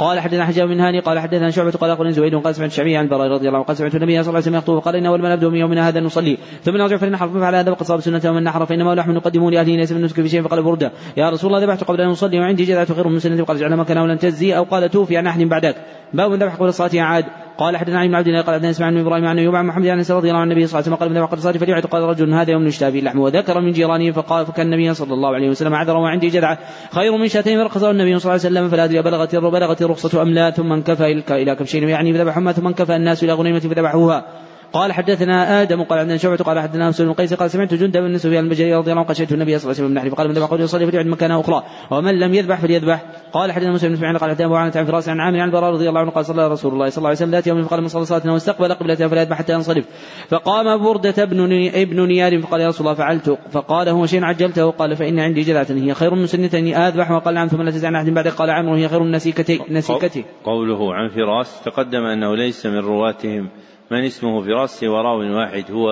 قال 0.00 0.20
حدثنا 0.20 0.44
حجاب 0.44 0.68
بن 0.68 0.80
هاني 0.80 1.00
قال 1.00 1.18
حدثنا 1.18 1.50
شعبة 1.50 1.70
قال 1.70 1.90
أخبرني 1.90 2.12
زبيد 2.12 2.34
قال 2.34 2.54
سمعت 2.54 2.70
الشعبي 2.70 2.96
عن 2.96 3.04
البراء 3.04 3.28
رضي 3.28 3.46
الله 3.48 3.58
عنه 3.58 3.66
قال 3.66 3.76
سمعت 3.76 3.94
النبي 3.94 4.12
صلى 4.12 4.20
الله 4.20 4.30
عليه 4.30 4.38
وسلم 4.38 4.54
يخطب 4.54 4.72
وقال 4.72 4.96
إن 4.96 5.06
أول 5.06 5.22
ما 5.22 5.34
نبدأ 5.34 5.48
من 5.48 5.56
يومنا 5.56 5.88
هذا 5.88 6.00
نصلي. 6.00 6.38
ثم 6.62 6.76
نرجع 6.76 6.96
فلنحر 6.96 7.28
ففعل 7.28 7.54
هذا 7.54 7.70
وقد 7.70 7.86
صاب 7.86 8.00
سنة 8.00 8.20
ومن 8.24 8.44
نحر 8.44 8.66
فإنما 8.66 8.94
لحم 8.94 9.12
نقدمه 9.12 9.50
لأهله 9.50 9.76
ليس 9.76 9.92
من 9.92 10.08
في 10.08 10.28
شيء 10.28 10.42
فقال 10.42 10.62
بردة. 10.62 10.92
يا 11.16 11.30
رسول 11.30 11.54
الله 11.54 11.64
ذبحت 11.64 11.84
قبل 11.84 12.00
أن 12.00 12.08
نصلي 12.08 12.40
وعندي 12.40 12.64
جذعة 12.64 12.94
خير 12.94 13.08
من 13.08 13.18
سنة 13.18 13.42
وقال 13.42 13.56
اجعل 13.56 13.76
مكانه 13.76 14.02
ولن 14.02 14.18
تجزي 14.18 14.56
أو 14.56 14.62
قال 14.62 14.90
توفي 14.90 15.16
عن 15.16 15.26
أحد 15.26 15.40
بعدك. 15.40 15.76
باب 16.14 16.32
ذبح 16.32 16.54
قبل 16.54 16.68
الصلاة 16.68 16.90
عاد. 16.94 17.24
قال 17.58 17.76
حدثنا 17.76 17.98
عن 17.98 18.14
عبد 18.14 18.28
الله 18.28 18.40
قال 18.40 18.54
حدثنا 18.54 18.70
إسماعيل 18.70 18.94
بن 18.94 19.00
إبراهيم 19.00 19.26
عن 19.26 19.38
أيوب 19.38 19.54
عن 19.54 19.66
محمد 19.66 19.86
عن 19.86 19.98
رضي 19.98 20.28
الله 20.28 20.40
عن 20.40 20.52
النبي 20.52 20.66
صلى 20.66 20.80
الله 20.80 20.86
عليه 20.86 20.94
وسلم 20.94 20.94
قال 20.94 21.10
من 21.10 21.16
ذبح 21.16 21.26
قبل 21.26 21.38
الصلاه 21.38 21.52
فليعد 21.52 21.86
قال 21.86 22.02
رجل 22.02 22.34
هذا 22.34 22.50
يوم 22.50 22.64
نشتهى 22.64 22.90
به 22.90 22.98
اللحم 22.98 23.18
وذكر 23.18 23.60
من 23.60 23.72
جيرانه 23.72 24.12
فقال 24.12 24.46
فكان 24.46 24.66
النبي 24.66 24.94
صلى 24.94 25.14
الله 25.14 25.34
عليه 25.34 25.50
وسلم 25.50 25.74
عذر 25.74 25.96
وعندي 25.96 26.28
جذعه. 26.28 26.58
خير 26.92 27.16
من 27.16 27.28
شاتين 27.28 27.62
فرخصه 27.62 27.90
النبي 27.90 28.18
صلى 28.18 28.32
الله 28.32 28.46
عليه 28.46 28.56
وسلم 28.56 28.68
فلا 28.68 28.84
أدري 28.84 29.02
بلغت 29.02 29.36
بلغت 29.36 29.82
الرخصة 29.82 30.22
أم 30.22 30.28
لا 30.28 30.50
ثم 30.50 30.72
انكفى 30.72 31.22
إلى 31.30 31.54
كبشين 31.54 31.88
يعني 31.88 32.12
فذبحهما 32.12 32.52
ثم 32.52 32.66
انكفى 32.66 32.96
الناس 32.96 33.24
إلى 33.24 33.32
غنيمة 33.32 33.60
فذبحوها. 33.60 34.24
قال 34.72 34.92
حدثنا 34.92 35.62
آدم 35.62 35.82
قال 35.82 35.98
عندنا 35.98 36.16
شعبة 36.16 36.36
قال 36.36 36.58
حدثنا 36.58 36.88
مسلم 36.88 37.06
بن 37.06 37.12
قيس 37.12 37.34
قال 37.34 37.50
سمعت 37.50 37.74
جند 37.74 37.98
بن 37.98 38.18
سفيان 38.18 38.44
البجري 38.44 38.74
رضي 38.74 38.90
الله 38.90 39.00
عنه 39.00 39.14
قال 39.14 39.32
النبي 39.32 39.58
صلى 39.58 39.70
الله 39.70 39.74
عليه 39.74 39.84
وسلم 39.84 39.86
بالنحل 39.86 40.10
فقال 40.10 40.28
من 40.28 40.34
ذبح 40.34 40.46
قول 40.46 40.60
يصلي 40.60 40.86
فليعد 40.86 41.06
مكانه 41.06 41.40
أخرى 41.40 41.62
ومن 41.90 42.18
لم 42.18 42.34
يذبح 42.34 42.60
فليذبح. 42.60 43.02
قال 43.32 43.52
حدثنا 43.52 43.72
مسلم 43.72 43.90
بن 43.90 43.96
سفيان 43.96 44.16
قال 44.16 44.30
حدثنا 44.30 44.46
أبو 44.46 44.54
عن 44.54 44.70
فراس 44.70 45.08
عن 45.08 45.20
عامر 45.20 45.40
عن 45.40 45.48
البراء 45.48 45.70
رضي 45.70 45.88
الله 45.88 46.00
عنه 46.00 46.10
قال 46.10 46.24
صلى 46.24 46.48
رسول 46.48 46.72
الله 46.72 46.88
صلى 46.88 46.98
الله 46.98 47.08
عليه 47.08 47.18
وسلم 47.18 47.30
ذات 47.30 47.46
يوم 47.46 47.62
فقال 47.62 47.80
من 47.80 47.88
صلى 47.88 48.04
صلاتنا 48.04 48.32
واستقبل 48.32 48.74
قبلتها 48.74 49.08
فلا 49.08 49.22
يذبح 49.22 49.38
حتى 49.38 49.52
ينصرف. 49.52 49.84
فقام 50.28 50.82
بردة 50.82 51.22
ابن 51.22 51.68
ابن 51.74 52.06
نيار 52.06 52.40
فقال 52.40 52.60
يا 52.60 52.68
رسول 52.68 52.86
الله 52.86 52.98
فعلت. 52.98 53.38
فقال 53.50 53.88
هو 53.88 54.06
شيء 54.06 54.24
عجلته 54.24 54.70
قال 54.70 54.96
فإن 54.96 55.18
عندي 55.18 55.40
جذعة 55.40 55.66
هي 55.70 55.94
خير 55.94 56.14
من 56.14 56.26
سنة 56.26 56.86
أذبح. 56.88 57.10
وقال 57.10 57.34
نعم 57.34 57.48
ثم 57.48 57.62
لا 57.62 57.70
تزعل 57.70 57.94
أحد 57.94 58.10
بعد 58.10 58.28
قال 58.28 58.50
عمرو 58.50 58.74
هي 58.74 58.88
خير 58.88 59.02
من 59.02 59.10
نسيكتي 59.10 59.60
نسيكتي. 59.70 60.24
قوله 60.44 60.94
عن 60.94 61.08
فراس 61.08 61.62
تقدم 61.64 62.04
أنه 62.04 62.36
ليس 62.36 62.66
من 62.66 62.78
رواتهم 62.78 63.48
من 63.90 64.04
اسمه 64.04 64.40
فراس 64.40 64.84
وراو 64.84 65.36
واحد 65.36 65.70
هو 65.70 65.88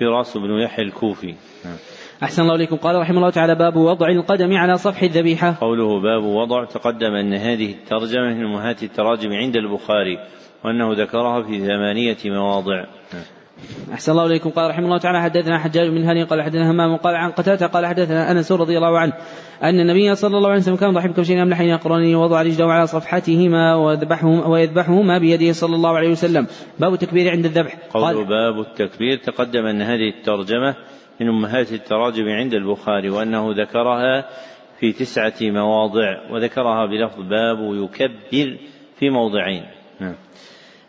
فراس 0.00 0.36
بن 0.36 0.60
يحيى 0.60 0.84
الكوفي. 0.84 1.34
أحسن 2.22 2.42
الله 2.42 2.54
إليكم. 2.54 2.76
قال 2.76 2.96
رحمه 2.96 3.16
الله 3.16 3.30
تعالى 3.30 3.54
باب 3.54 3.76
وضع 3.76 4.08
القدم 4.08 4.56
على 4.56 4.76
صفح 4.76 5.02
الذبيحة. 5.02 5.56
قوله 5.60 6.00
باب 6.00 6.24
وضع 6.24 6.64
تقدم 6.64 7.14
أن 7.14 7.34
هذه 7.34 7.70
الترجمة 7.72 8.34
من 8.34 8.44
أمهات 8.44 8.82
التراجم 8.82 9.32
عند 9.32 9.56
البخاري 9.56 10.18
وأنه 10.64 10.92
ذكرها 10.92 11.42
في 11.42 11.58
ثمانية 11.58 12.16
مواضع. 12.24 12.84
أحسن 13.92 14.12
الله 14.12 14.26
إليكم. 14.26 14.50
قال 14.50 14.70
رحمه 14.70 14.84
الله 14.84 14.98
تعالى 14.98 15.22
حدثنا 15.22 15.58
حجاج 15.58 15.88
بن 15.88 16.04
هاني 16.04 16.22
قال 16.22 16.42
حدثنا 16.42 16.70
همام 16.70 16.96
قال 16.96 17.14
عن 17.14 17.30
قتادة 17.30 17.66
قال 17.66 17.86
حدثنا 17.86 18.30
أنس 18.30 18.52
رضي 18.52 18.76
الله 18.76 18.98
عنه 18.98 19.12
أن 19.62 19.80
النبي 19.80 20.14
صلى 20.14 20.36
الله 20.36 20.48
عليه 20.48 20.60
وسلم 20.60 20.76
كان 20.76 20.92
ضحك 20.92 21.10
بكبشين 21.10 21.38
أملحين 21.38 21.68
يقرني 21.68 22.14
ووضع 22.14 22.42
رجله 22.42 22.72
على 22.72 22.86
صفحتهما 22.86 23.74
ويذبحهما, 23.74 24.46
ويذبحهما 24.46 25.18
بيده 25.18 25.52
صلى 25.52 25.76
الله 25.76 25.96
عليه 25.96 26.08
وسلم. 26.08 26.46
باب 26.78 26.92
التكبير 26.92 27.30
عند 27.30 27.44
الذبح. 27.44 27.78
قال 27.94 28.24
باب 28.24 28.60
التكبير 28.60 29.16
تقدم 29.16 29.66
أن 29.66 29.82
هذه 29.82 30.08
الترجمة 30.08 30.74
من 31.20 31.28
أمهات 31.28 31.72
التراجم 31.72 32.28
عند 32.28 32.54
البخاري 32.54 33.10
وأنه 33.10 33.52
ذكرها 33.62 34.24
في 34.80 34.92
تسعة 34.92 35.34
مواضع 35.40 36.30
وذكرها 36.30 36.86
بلفظ 36.86 37.20
باب 37.20 37.58
يكبر 37.84 38.56
في 38.98 39.10
موضعين. 39.10 39.64
نعم. 40.00 40.14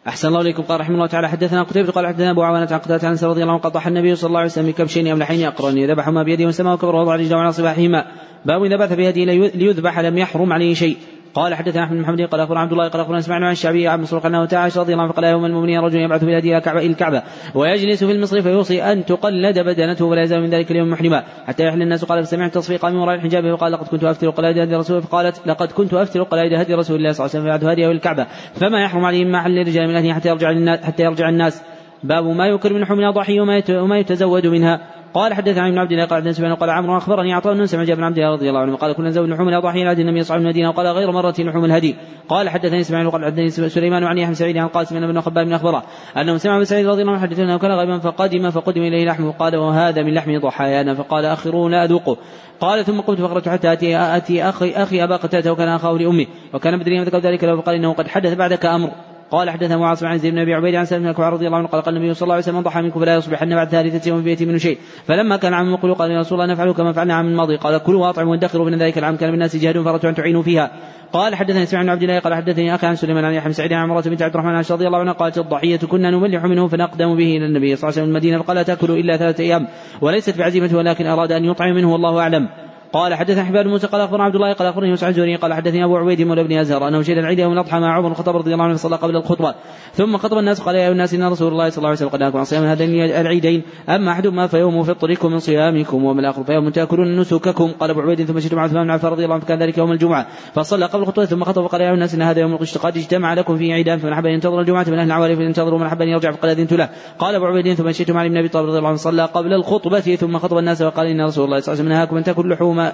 أحسن 0.08 0.28
الله 0.28 0.42
إليكم. 0.42 0.64
قال 0.64 0.80
رحمه 0.80 0.96
الله 0.96 1.08
تعالى 1.08 1.30
حدثنا 1.30 1.64
قتيبة 1.64 1.92
قال 1.92 2.08
حدثنا 2.08 2.32
أبو 2.32 2.44
عوانة 2.44 2.68
عن 2.72 2.80
قتادة 2.80 3.08
عن 3.08 3.16
رضي 3.24 3.42
الله 3.42 3.54
عنه 3.54 3.62
قال 3.62 3.88
النبي 3.88 4.16
صلى 4.16 4.28
الله 4.28 4.40
عليه 4.40 4.50
وسلم 4.50 4.68
بكبشين 4.68 5.08
أملحين 5.08 5.46
أقرن 5.46 5.92
ذبحهما 5.92 6.24
بيده 6.24 6.46
وسماه 6.46 6.74
وكبر 6.74 6.96
ووضع 6.96 7.16
رجله 7.16 7.38
على 7.38 7.52
صباحهما. 7.52 8.06
باب 8.46 8.64
إذا 8.64 8.78
بعث 8.78 8.94
بهدي 8.94 9.26
ليذبح 9.56 10.00
لم 10.00 10.18
يحرم 10.18 10.54
عليه 10.54 10.74
شيء. 10.74 10.98
قال 11.34 11.56
حدثنا 11.56 11.84
أحمد 11.84 11.98
بن 11.98 12.02
محمد 12.02 12.22
قال 12.22 12.42
أخبرنا 12.42 12.60
عبد 12.60 12.72
الله 12.72 12.88
قال 12.88 13.02
أخبرنا 13.02 13.20
اسماعيل 13.20 13.44
عن 13.44 13.52
الشعبي 13.52 13.88
عن 13.88 14.02
مسروق 14.02 14.26
أنه 14.26 14.46
تعالى 14.46 14.74
رضي 14.78 14.94
الله 14.94 15.04
عنه 15.04 15.14
قال 15.14 15.26
يوم 15.26 15.46
المؤمنين 15.46 15.80
رجل 15.80 16.00
يبعث 16.00 16.24
بالهدي 16.24 16.58
إلى 16.58 16.86
الكعبة 16.86 17.24
ويجلس 17.56 18.04
في 18.04 18.12
المصر 18.12 18.42
فيوصي 18.42 18.84
أن 18.84 19.06
تقلد 19.06 19.60
بدنته 19.60 20.06
ولا 20.06 20.22
يزال 20.22 20.42
من 20.42 20.50
ذلك 20.50 20.72
اليوم 20.72 20.90
محرما. 20.90 21.24
حتى 21.48 21.64
يحل 21.64 21.82
الناس 21.82 22.06
قال 22.06 22.24
فسمعت 22.24 22.54
تصفيقا 22.54 22.90
من 22.90 22.96
وراء 22.96 23.16
الحجاب 23.16 23.56
فقال 23.56 23.72
لقد 23.72 23.88
كنت 23.88 24.04
أفتر 24.04 24.30
قلائد 24.30 24.58
هدي 24.58 24.76
رسول 24.76 25.02
فقالت 25.02 25.48
لقد 25.48 25.72
كنت 25.72 25.94
أفتر 25.94 26.24
قلائد 26.24 26.54
هدي 26.54 26.74
رسول 26.74 26.96
الله 26.96 27.12
صلى 27.12 27.26
الله 27.26 27.36
عليه 27.36 27.44
وسلم 27.44 27.58
فبعث 27.58 27.74
هديه 27.74 27.92
الكعبة. 27.92 28.28
فما 28.54 28.84
يحرم 28.84 29.06
عليه 29.06 29.26
ما 29.26 29.42
حل 29.42 29.60
الرجال 29.60 29.88
من 29.88 29.96
أهله 29.96 30.14
حتى 30.14 30.30
يرجع 30.30 30.52
الناس 30.52 30.84
حتى 30.84 31.04
يرجع 31.04 31.30
الناس. 31.30 31.64
باب 32.04 32.24
ما 32.24 32.48
يكر 32.48 32.74
من 32.74 32.86
حمل 32.86 33.04
اضحي 33.04 33.40
وما 33.70 33.98
يتزود 34.00 34.48
منها. 34.48 35.03
قال 35.14 35.34
حدثنا 35.34 35.68
ابن 35.68 35.78
عبد 35.78 35.92
الله 35.92 36.06
قال 36.06 36.18
حدثنا 36.18 36.34
سفيان 36.34 36.56
قال 36.56 36.70
عمرو 36.70 36.98
أخبرني 36.98 37.34
عطاء 37.34 37.54
بن 37.54 37.66
سمع 37.66 37.84
بن 37.84 38.04
عبد 38.04 38.18
الله 38.18 38.32
رضي 38.32 38.50
الله 38.50 38.60
عنه 38.60 38.76
قال 38.76 38.94
كنا 38.94 39.10
نزود 39.10 39.30
لحوم 39.30 39.50
الأضاحي 39.50 39.84
على 39.84 40.02
النبي 40.02 40.24
عليه 40.30 40.50
وسلم 40.50 40.68
وقال 40.68 40.88
غير 40.88 41.12
مرة 41.12 41.34
لحوم 41.40 41.66
الهدي. 41.66 41.96
قال 42.30 42.50
حدثني 42.50 42.80
اسماعيل 42.80 43.08
وقال 43.08 43.26
حدثني 43.26 43.50
سليمان 43.50 44.04
عن 44.04 44.18
يحيى 44.18 44.36
سعيد 44.36 44.58
عن 44.58 44.68
قاسم 44.68 45.00
بن 45.00 45.22
خباب 45.22 45.46
بن 45.46 45.54
أخبره 45.54 45.84
أنه 46.18 46.38
سمع 46.38 46.56
ابن 46.56 46.66
سعيد 46.66 46.88
رضي 46.88 47.02
الله 47.02 47.14
عنه 47.14 47.22
حدث 47.22 47.40
أنه 47.40 47.58
كان 47.58 47.72
غيبا 47.72 48.00
فقدم 48.00 48.50
فقدم 48.52 48.82
إليه 48.82 49.06
لحمه 49.06 49.32
قال 49.32 49.56
وهذا 49.56 50.04
من 50.04 50.14
لحم 50.14 50.40
ضحايانا 50.40 50.94
فقال 50.94 51.26
اخروا 51.26 51.70
لا 51.70 51.84
أذوقه. 51.84 52.18
قال 52.60 52.86
ثم 52.86 53.00
قمت 53.00 53.22
فخرجت 53.22 53.50
حتى 53.50 53.74
اتي 53.74 53.98
آتي 53.98 54.50
أخي 54.50 54.72
أخي 54.72 55.04
أبا 55.04 55.16
قتادة 55.16 55.52
وكان 55.52 55.68
أخاه 55.68 55.94
لأمي 55.94 56.28
وكان 56.54 56.80
بدريا 56.80 57.04
ذكر 57.04 57.18
ذلك 57.18 57.44
له 57.44 57.62
فقال 57.62 57.76
إنه 57.76 57.94
قد 57.94 58.08
حدث 58.08 58.34
بعدك 58.34 58.66
أمر. 58.66 58.92
قال 59.34 59.50
حدثنا 59.50 59.78
معاص 59.78 60.04
عن 60.04 60.18
زيد 60.18 60.34
بن 60.34 60.40
أبي 60.40 60.54
عبيد 60.54 60.76
عن 60.76 60.86
سلم 60.86 61.12
بن 61.12 61.24
رضي 61.24 61.48
الله 61.48 61.58
عنه 61.58 61.68
قال 61.68 61.82
قال 61.82 61.98
النبي 61.98 62.14
صلى 62.14 62.24
الله 62.24 62.34
عليه 62.34 62.44
وسلم 62.44 62.56
من 62.56 62.62
ضحى 62.62 62.82
منكم 62.82 63.00
فلا 63.00 63.16
يصبحن 63.16 63.50
بعد 63.56 63.70
ثالثة 63.70 64.10
يوم 64.10 64.24
بيته 64.24 64.46
منه 64.46 64.58
شيء. 64.58 64.78
فلما 65.06 65.38
كان 65.38 65.54
عام 65.54 65.74
يقول 65.74 65.94
قال 65.94 66.12
يا 66.12 66.20
رسول 66.20 66.42
الله 66.42 66.54
نفعل 66.54 66.72
كما 66.72 66.92
فعلنا 66.94 67.14
عام 67.14 67.28
الماضي 67.28 67.58
قال 67.58 67.78
كلوا 67.78 68.08
واطعموا 68.08 68.32
وادخروا 68.32 68.66
من 68.66 68.78
ذلك 68.78 68.98
العام 68.98 69.16
كان 69.16 69.32
بالناس 69.32 69.56
جهاد 69.56 69.82
فردت 69.82 70.06
أن 70.06 70.16
تعينوا 70.16 70.44
فيها. 70.44 70.72
قال 71.14 71.36
حدثني 71.36 71.64
اسماعيل 71.64 71.88
بن 71.88 71.92
عبد 71.92 72.04
الله 72.04 72.20
قال 72.20 72.34
حدثني 72.34 72.76
أخي 72.76 72.88
عن 72.88 72.96
سليمان 72.96 73.26
عن 73.26 73.34
يحيى 73.34 73.54
سعيد 73.54 73.74
عن 73.74 73.90
عمرة 73.90 74.02
بنت 74.02 74.22
عبد 74.22 74.34
الرحمن 74.34 74.64
رضي 74.72 74.88
الله 74.88 75.00
عنها 75.00 75.14
قالت 75.14 75.38
الضحية 75.38 75.78
كنا 75.78 76.12
نملح 76.12 76.44
منه 76.44 76.68
فنقدم 76.68 77.16
به 77.16 77.38
إلى 77.38 77.46
النبي 77.46 77.76
صلى 77.76 77.90
الله 77.90 78.00
عليه 78.00 78.04
وسلم 78.04 78.10
المدينة. 78.10 78.42
فقال 78.42 78.56
لا 78.56 78.64
تأكلوا 78.64 78.98
إلا 78.98 79.18
ثلاثة 79.18 79.44
أيام 79.44 79.68
وليست 80.02 80.38
بعزيمة 80.38 80.70
ولكن 80.74 81.06
أراد 81.06 81.32
أن 81.32 81.46
يطعم 81.46 81.76
منه 81.76 81.92
والله 81.92 82.20
أعلم. 82.20 82.50
قال 82.94 83.14
حدثنا 83.14 83.44
حبان 83.44 83.68
موسى 83.68 83.88
قال 83.88 84.02
أخبرنا 84.02 84.24
عبد 84.24 84.36
الله 84.36 84.54
قال 84.54 84.68
أخبرني 84.68 84.90
موسى 84.90 85.08
الزهري 85.08 85.36
قال 85.36 85.54
حدثني 85.54 85.84
أبو 85.84 85.98
عبيد 85.98 86.22
مولى 86.22 86.44
بن 86.44 86.58
ازهر 86.58 86.88
أنه 86.88 87.02
شهد 87.02 87.18
العيد 87.18 87.40
يوم 87.40 87.54
الأضحى 87.54 87.80
مع 87.80 87.98
عمر 87.98 88.12
الخطاب 88.12 88.36
رضي 88.36 88.54
الله 88.54 88.64
عنه 88.64 88.74
فصلى 88.74 88.96
قبل 88.96 89.16
الخطبة. 89.16 89.56
ثم 89.94 90.18
خطب 90.18 90.38
الناس 90.38 90.62
قال 90.62 90.76
يا 90.76 90.82
ايها 90.82 90.92
الناس 90.92 91.14
إن 91.14 91.24
رسول 91.24 91.52
الله 91.52 91.70
صلى 91.70 91.78
الله 91.78 91.90
عليه 91.90 91.98
وسلم 91.98 92.10
قد 92.10 92.20
نهاكم 92.20 92.38
عن 92.38 92.46
صيام 92.46 92.64
هذين 92.64 93.04
العيدين. 93.04 93.64
أما 93.90 94.12
أحدهما 94.12 94.48
فيوم 94.48 94.84
فطركم 94.84 95.32
من 95.32 95.40
صيامكم 95.40 96.04
واما 96.04 96.20
الآخر 96.20 96.44
فيوم 96.44 96.70
تأكلون 96.70 97.20
نسككم. 97.20 97.72
قال 97.80 97.90
أبو 97.90 98.02
عبيد 98.02 98.24
ثم 98.24 98.40
شهد 98.40 98.54
مع 98.54 98.64
عثمان 98.64 98.84
بن 98.84 98.92
عفان 98.92 99.12
رضي 99.12 99.24
الله 99.24 99.36
عنه 99.36 99.44
فكان 99.44 99.60
ذلك 99.60 99.78
يوم 99.78 99.92
الجمعة. 99.92 100.28
فصلى 100.54 100.86
قبل 100.86 101.02
الخطبة 101.02 101.26
ثم 101.26 101.44
خطب 101.44 101.66
قال 101.66 101.82
يا 101.82 101.86
ايها 101.86 101.94
الناس 101.94 102.16
إن 102.16 102.22
هذا 102.22 102.40
يوم 102.40 102.58
قد 102.58 102.98
اجتمع 102.98 103.34
لكم 103.34 103.58
فيه 103.58 103.74
عيدان 103.74 104.00
فمن 104.00 104.14
أحب 104.14 104.26
أن 104.26 104.32
ينتظر 104.32 104.60
الجمعة 104.60 104.86
من 104.88 105.00
أهل 105.00 105.08
العوالي 105.08 105.36
فلينتظروا 105.36 105.80
من 105.80 105.86
أحب 105.86 106.02
أن 106.02 106.08
يرجع 106.08 106.32
فقد 106.32 106.50
أذنت 106.50 106.74
له. 106.74 106.90
قال 107.20 107.36
أبو 107.36 107.46
عبيد 107.46 107.74
ثم 107.74 107.92
شهدت 107.92 108.12
مع 108.12 108.26
ابن 108.26 108.38
أبي 108.38 108.48
طالب 108.48 108.68
رضي 108.68 108.78
الله 108.78 108.90
عنه 108.90 108.98
صلى 108.98 109.26
قبل 109.26 109.54
الخطبة 109.54 110.00
ثم 110.00 110.38
خطب 110.38 110.58
الناس 110.58 110.82
وقال 110.82 111.08
إن 111.08 111.22
رسول 111.22 111.46
الله 111.46 111.60
صلى 111.60 111.74
الله 111.74 111.84
عليه 111.84 111.84
وسلم 111.84 111.90
نهاكم 111.90 112.18
أن 112.18 112.24
تأكلوا 112.24 112.50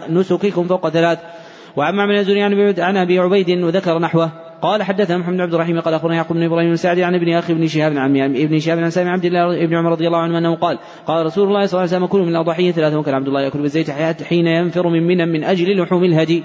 نسككم 0.09 0.63
فوق 0.63 0.89
ثلاث. 0.89 1.19
وعن 1.77 1.95
معمر 1.95 2.19
الزهري 2.19 2.41
عن 2.81 2.97
أبي 2.97 3.19
عبيد 3.19 3.63
وذكر 3.63 3.99
نحوه 3.99 4.31
قال 4.61 4.83
حدثنا 4.83 5.17
محمد 5.17 5.35
بن 5.35 5.41
عبد 5.41 5.53
الرحيم 5.53 5.79
قال 5.79 5.93
اخبرنا 5.93 6.15
يعقوب 6.15 6.37
بن 6.37 6.43
إبراهيم 6.43 6.69
بن 6.69 6.75
سعد 6.75 6.99
عن 6.99 7.15
ابن 7.15 7.33
أخي 7.33 7.53
ابن 7.53 7.67
شهاب 7.67 7.97
عن 7.97 8.17
ابن 8.17 8.59
شهاب 8.59 8.79
عن 8.79 8.89
سامي 8.89 9.09
عبد 9.09 9.25
الله 9.25 9.63
ابن 9.63 9.75
عمر 9.75 9.91
رضي 9.91 10.07
الله 10.07 10.17
عنه 10.17 10.37
أنه 10.37 10.55
قال 10.55 10.77
قال 11.07 11.25
رسول 11.25 11.47
الله 11.47 11.65
صلى 11.65 11.77
الله 11.77 11.79
عليه 11.79 11.97
وسلم 11.97 12.05
كلوا 12.05 12.25
من 12.25 12.31
الاضحيه 12.31 12.71
ثلاثة 12.71 12.97
وكان 12.97 13.15
عبد 13.15 13.27
الله 13.27 13.41
يأكل 13.41 13.59
بالزيت 13.59 13.91
حين 14.21 14.47
ينفر 14.47 14.87
من 14.87 15.07
منى 15.07 15.25
من 15.25 15.43
أجل 15.43 15.81
لحوم 15.81 16.03
الهدي. 16.03 16.43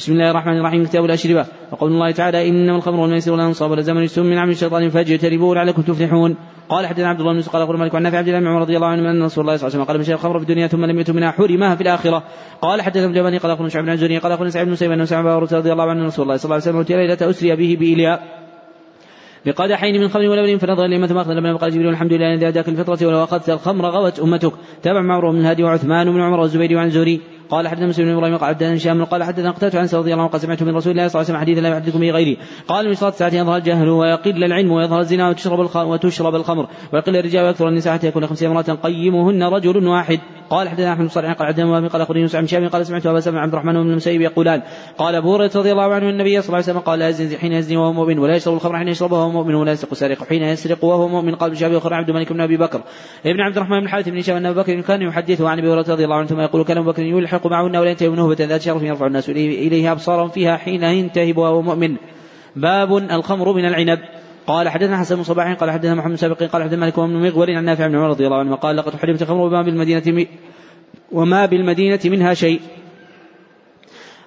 بسم 0.00 0.12
الله 0.12 0.30
الرحمن 0.30 0.58
الرحيم 0.58 0.84
كتاب 0.84 1.04
الأشربة 1.04 1.46
وقول 1.72 1.92
الله 1.92 2.10
تعالى 2.10 2.48
إنما 2.48 2.76
الخمر 2.76 3.00
والميسر 3.00 3.32
والأنصاب 3.32 3.70
والأزلام 3.70 3.98
رجس 3.98 4.18
من 4.18 4.38
عمل 4.38 4.52
الشيطان 4.52 4.90
فاجتنبوه 4.90 5.54
لعلكم 5.54 5.82
تفلحون. 5.82 6.36
قال 6.68 6.86
حدثنا 6.86 7.08
عبد 7.08 7.20
الله 7.20 7.32
بن 7.32 7.42
قال 7.42 7.62
اخبر 7.62 7.76
مالك 7.76 7.94
عن 7.94 8.02
نافع 8.02 8.18
عبد 8.18 8.28
الله 8.28 8.40
بن 8.40 8.46
عمر 8.46 8.60
رضي 8.60 8.76
الله 8.76 8.86
عنه 8.86 9.10
أن 9.10 9.22
رسول 9.22 9.44
الله 9.44 9.56
صلى 9.56 9.68
الله 9.68 9.74
عليه 9.76 9.82
وسلم 9.82 9.84
قال 9.84 9.98
من 9.98 10.04
شرب 10.04 10.14
الخمر 10.14 10.38
في 10.38 10.42
الدنيا 10.42 10.66
ثم 10.66 10.84
لم 10.84 10.98
يتم 10.98 11.16
منها 11.16 11.30
حرمها 11.30 11.74
في 11.74 11.82
الآخرة. 11.82 12.22
قال 12.62 12.82
حدثنا 12.82 13.04
ابن 13.04 13.14
جباني 13.14 13.38
قال 13.38 13.50
أخبرنا 13.50 13.68
شعب 13.68 13.84
بن 13.84 13.92
الزهري 13.92 14.18
قال 14.18 14.32
أخبرنا 14.32 14.50
سعيد 14.50 14.66
بن 14.66 14.72
مسيب 14.72 14.92
انه 14.92 15.04
سمع 15.04 15.38
رضي 15.38 15.72
الله 15.72 15.90
عنه 15.90 16.06
رسول 16.06 16.22
الله 16.22 16.36
صلى 16.36 16.44
الله 16.44 16.54
عليه 16.54 16.64
وسلم 16.64 16.76
أوتي 16.76 16.96
ليلة 16.96 17.30
أسري 17.30 17.56
به 17.56 17.76
بإيلياء. 17.80 18.40
بقدحين 19.46 20.00
من 20.00 20.08
خمر 20.08 20.28
ولبن 20.28 20.58
فنظر 20.58 20.86
لما 20.86 21.06
تماخذ 21.06 21.32
لبن 21.32 21.56
فقال 21.56 21.70
جبريل 21.70 21.88
الحمد 21.88 22.12
لله 22.12 22.34
الذي 22.34 22.48
هداك 22.48 22.68
الفطره 22.68 23.06
ولو 23.06 23.24
أخذت 23.24 23.50
الخمر 23.50 23.86
غوت 23.86 24.20
أمتك. 24.20 24.52
تابع 24.82 25.00
معروف 25.00 25.34
من 25.34 25.40
الهادي 25.40 25.62
وعثمان 25.62 26.12
بن 26.12 26.20
عمر 26.20 26.40
والزبير 26.40 26.76
وعن 26.76 26.90
زوري. 26.90 27.20
قال 27.50 27.68
حدثنا 27.68 27.86
مسلم 27.86 28.04
بن 28.06 28.12
إبراهيم 28.12 28.36
قال 28.36 28.48
حدثنا 28.48 28.76
هشام 28.76 29.04
قال 29.04 29.22
حدثنا 29.22 29.50
قتادة 29.50 29.78
عن 29.78 29.88
رضي 29.92 30.12
الله 30.12 30.22
عنه 30.22 30.32
قال 30.32 30.40
سمعت 30.40 30.62
من 30.62 30.76
رسول 30.76 30.92
الله 30.92 31.08
صلى 31.08 31.20
الله 31.20 31.30
عليه 31.30 31.38
وسلم 31.38 31.40
حديثا 31.40 31.60
لا 31.60 31.68
يحدثكم 31.68 32.00
به 32.00 32.10
غيري. 32.10 32.38
قال 32.68 32.88
من 32.88 32.94
صلاة 32.94 33.10
ساعه 33.10 33.34
يظهر 33.34 33.56
الجهل 33.56 33.88
ويقل 33.88 34.44
العلم 34.44 34.72
ويظهر 34.72 35.00
الزنا 35.00 35.28
وتشرب 35.28 35.76
وتشرب 35.76 36.34
الخمر 36.34 36.66
ويقل 36.92 37.16
الرجال 37.16 37.44
ويكثر 37.44 37.68
النساء 37.68 37.94
حتى 37.94 38.06
يكون 38.06 38.26
خمسين 38.26 38.50
امرأة 38.50 38.62
قيمهن 38.62 39.42
رجل 39.42 39.86
واحد. 39.86 40.20
قال 40.50 40.68
حدثنا 40.68 40.92
أحمد 40.92 41.02
بن 41.02 41.08
صالح 41.08 41.32
قال 41.32 41.48
حدثنا 41.48 41.66
وهب 41.66 41.86
قال 41.86 42.02
أخبرني 42.02 42.28
عن 42.34 42.46
شام 42.46 42.68
قال 42.68 42.86
سمعت 42.86 43.06
أبا 43.06 43.20
سلمة 43.20 43.40
عبد 43.40 43.52
الرحمن 43.52 43.72
بن 43.72 43.90
المسيب 43.90 44.20
يقولان 44.20 44.62
قال 44.98 45.14
أبو 45.14 45.34
هريرة 45.34 45.50
رضي 45.56 45.72
الله 45.72 45.94
عنه 45.94 46.10
النبي 46.10 46.40
صلى 46.40 46.46
الله 46.46 46.56
عليه 46.56 46.64
وسلم 46.64 46.78
قال 46.78 46.98
لا 46.98 47.08
يزني 47.08 47.38
حين 47.38 47.52
يزني 47.52 47.76
وهو 47.76 47.92
مؤمن 47.92 48.18
ولا 48.18 48.36
يشرب 48.36 48.54
الخمر 48.54 48.78
حين 48.78 48.88
يشرب 48.88 49.12
وهو 49.12 49.30
مؤمن 49.30 49.54
ولا 49.54 49.72
يسرق 49.72 49.94
سارق 49.94 50.24
حين 50.24 50.42
يسرق 50.42 50.84
وهو 50.84 51.08
مؤمن. 51.08 51.34
قال 51.34 51.50
بشابه 51.50 51.78
اخر 51.78 51.94
عبد 51.94 52.08
الملك 52.08 52.32
بن 52.32 52.40
أبي 52.40 52.56
بكر. 52.56 52.80
ابن 53.26 53.40
عبد 53.40 53.56
الرحمن 53.56 53.80
بن 53.80 53.88
حارث 53.88 54.08
بن 54.08 54.18
هشام 54.18 54.36
أن 54.36 54.46
ابو 54.46 54.60
بكر 54.60 54.80
كان 54.80 55.02
يحدثه 55.02 55.48
عن 55.48 55.58
أبي 55.58 55.68
هريرة 55.68 55.92
رضي 55.92 56.04
الله 56.04 56.16
عنه 56.16 56.26
ثم 56.26 56.40
يقول 56.40 56.64
كان 56.64 56.78
أبو 56.78 56.90
بكر 56.90 57.02
يلحق 57.02 57.39
معهن 57.46 57.76
ولا 57.76 57.90
ينتهي 57.90 58.08
نهبه 58.08 58.44
ذات 58.44 58.62
شرف 58.62 58.82
يرفع 58.82 59.06
الناس 59.06 59.28
اليه 59.28 59.92
أبصارهم 59.92 60.28
فيها 60.28 60.56
حين 60.56 60.82
ينتهب 60.82 61.36
وهو 61.36 61.62
مؤمن. 61.62 61.96
باب 62.56 62.96
الخمر 62.96 63.52
من 63.52 63.64
العنب. 63.64 63.98
قال 64.46 64.68
حدثنا 64.68 64.98
حسن 64.98 65.16
بن 65.16 65.22
صباح 65.22 65.52
قال 65.52 65.70
حدثنا 65.70 65.94
محمد 65.94 66.14
سابق 66.14 66.42
قال 66.42 66.62
حدثنا 66.62 66.80
مالك 66.80 67.00
بن 67.00 67.28
مغول 67.28 67.50
عن 67.50 67.64
نافع 67.64 67.86
بن 67.86 67.96
عمر 67.96 68.08
رضي 68.08 68.26
الله 68.26 68.38
عنه 68.38 68.54
قال 68.54 68.76
لقد 68.76 68.96
حرمت 68.96 69.22
الخمر 69.22 69.40
وما 69.40 69.62
بالمدينة 69.62 70.26
وما 71.12 71.46
بالمدينة 71.46 72.00
منها 72.04 72.34
شيء. 72.34 72.60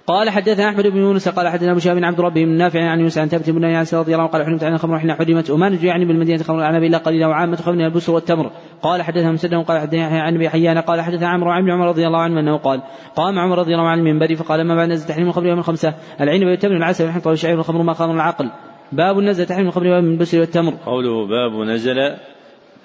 قال 0.08 0.30
حدثنا 0.30 0.70
أحمد 0.70 0.88
بن 0.88 0.98
يونس 0.98 1.30
قال 1.30 1.48
حدثنا 1.48 1.72
أبو 1.72 1.80
شهاب 1.80 1.96
بن 1.96 2.04
عبد 2.04 2.22
ربه 2.22 2.46
بن 2.46 2.52
نافع 2.52 2.90
عن 2.90 3.00
يونس 3.00 3.18
عن 3.18 3.28
ثابت 3.28 3.50
بن 3.50 3.64
انس 3.64 3.94
رضي 3.94 4.12
الله 4.12 4.24
عنه 4.24 4.32
قال 4.32 4.46
حرمت 4.46 4.64
عن 4.64 4.74
الخمر 4.74 5.00
حين 5.00 5.14
حرمت 5.14 5.50
وما 5.50 5.70
نجي 5.70 5.88
يعني 5.88 6.06
بالمدينة 6.06 6.44
خمر 6.44 6.60
العنب 6.60 6.84
الا 6.84 6.98
قليلا 6.98 7.28
وعامة 7.28 7.56
خمر 7.56 7.86
البسر 7.86 8.14
والتمر. 8.14 8.52
قال 8.82 9.02
حدثنا 9.02 9.32
مسدد 9.32 9.54
قال 9.54 9.80
حدثنا 9.80 10.22
عن 10.22 10.36
أبي 10.36 10.50
حيان 10.50 10.78
قال 10.78 11.02
حدثنا 11.02 11.28
عمرو 11.28 11.52
عن 11.52 11.72
عمر 11.72 11.88
رضي 11.88 12.08
الله 12.08 12.22
عنه 12.22 12.40
أنه 12.40 12.58
قال 12.58 12.82
قام 13.16 13.40
عمر 13.40 13.60
رضي 13.60 13.74
الله 13.74 13.88
عنه 13.88 14.02
من 14.02 14.10
المنبر 14.10 14.36
فقال 14.36 14.68
ما 14.68 14.76
بعد 14.76 14.90
نزل 14.90 15.08
تحريم 15.08 15.28
الخمر 15.28 15.48
يوم 15.48 15.60
الخمسة؟ 15.60 15.94
العنب 16.22 16.48
والتمر 16.48 16.74
والعسل 16.74 17.04
والحنطة 17.04 17.30
والشعير 17.30 17.58
والخمر 17.58 17.82
ما 17.82 17.94
خمر 17.94 18.16
العقل. 18.16 18.50
باب 18.92 19.18
نزل 19.18 19.46
تحريم 19.46 19.68
الخمر 19.68 19.86
يوم 19.86 20.06
البسر 20.06 20.40
والتمر. 20.40 20.74
قوله 20.86 21.28
باب 21.28 21.68
نزل 21.68 22.00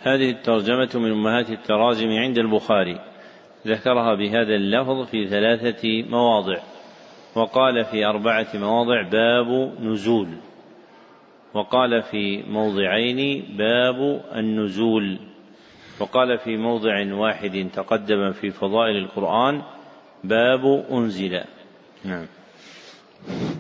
هذه 0.03 0.31
الترجمة 0.31 0.91
من 0.95 1.11
أمهات 1.11 1.51
التراجم 1.51 2.09
عند 2.09 2.39
البخاري. 2.39 2.99
ذكرها 3.67 4.15
بهذا 4.15 4.55
اللفظ 4.55 5.07
في 5.11 5.27
ثلاثة 5.27 6.03
مواضع. 6.11 6.57
وقال 7.39 7.85
في 7.85 8.07
أربعة 8.07 8.47
مواضع 8.55 9.03
باب 9.03 9.73
نزول 9.83 10.29
وقال 11.55 12.03
في 12.03 12.43
موضعين 12.43 13.45
باب 13.57 14.25
النزول 14.35 15.19
وقال 16.01 16.39
في 16.39 16.57
موضع 16.57 17.15
واحد 17.15 17.69
تقدم 17.75 18.33
في 18.33 18.51
فضائل 18.51 18.97
القرآن 18.97 19.63
باب 20.25 20.85
أنزل. 20.91 21.41
نعم. 22.05 22.27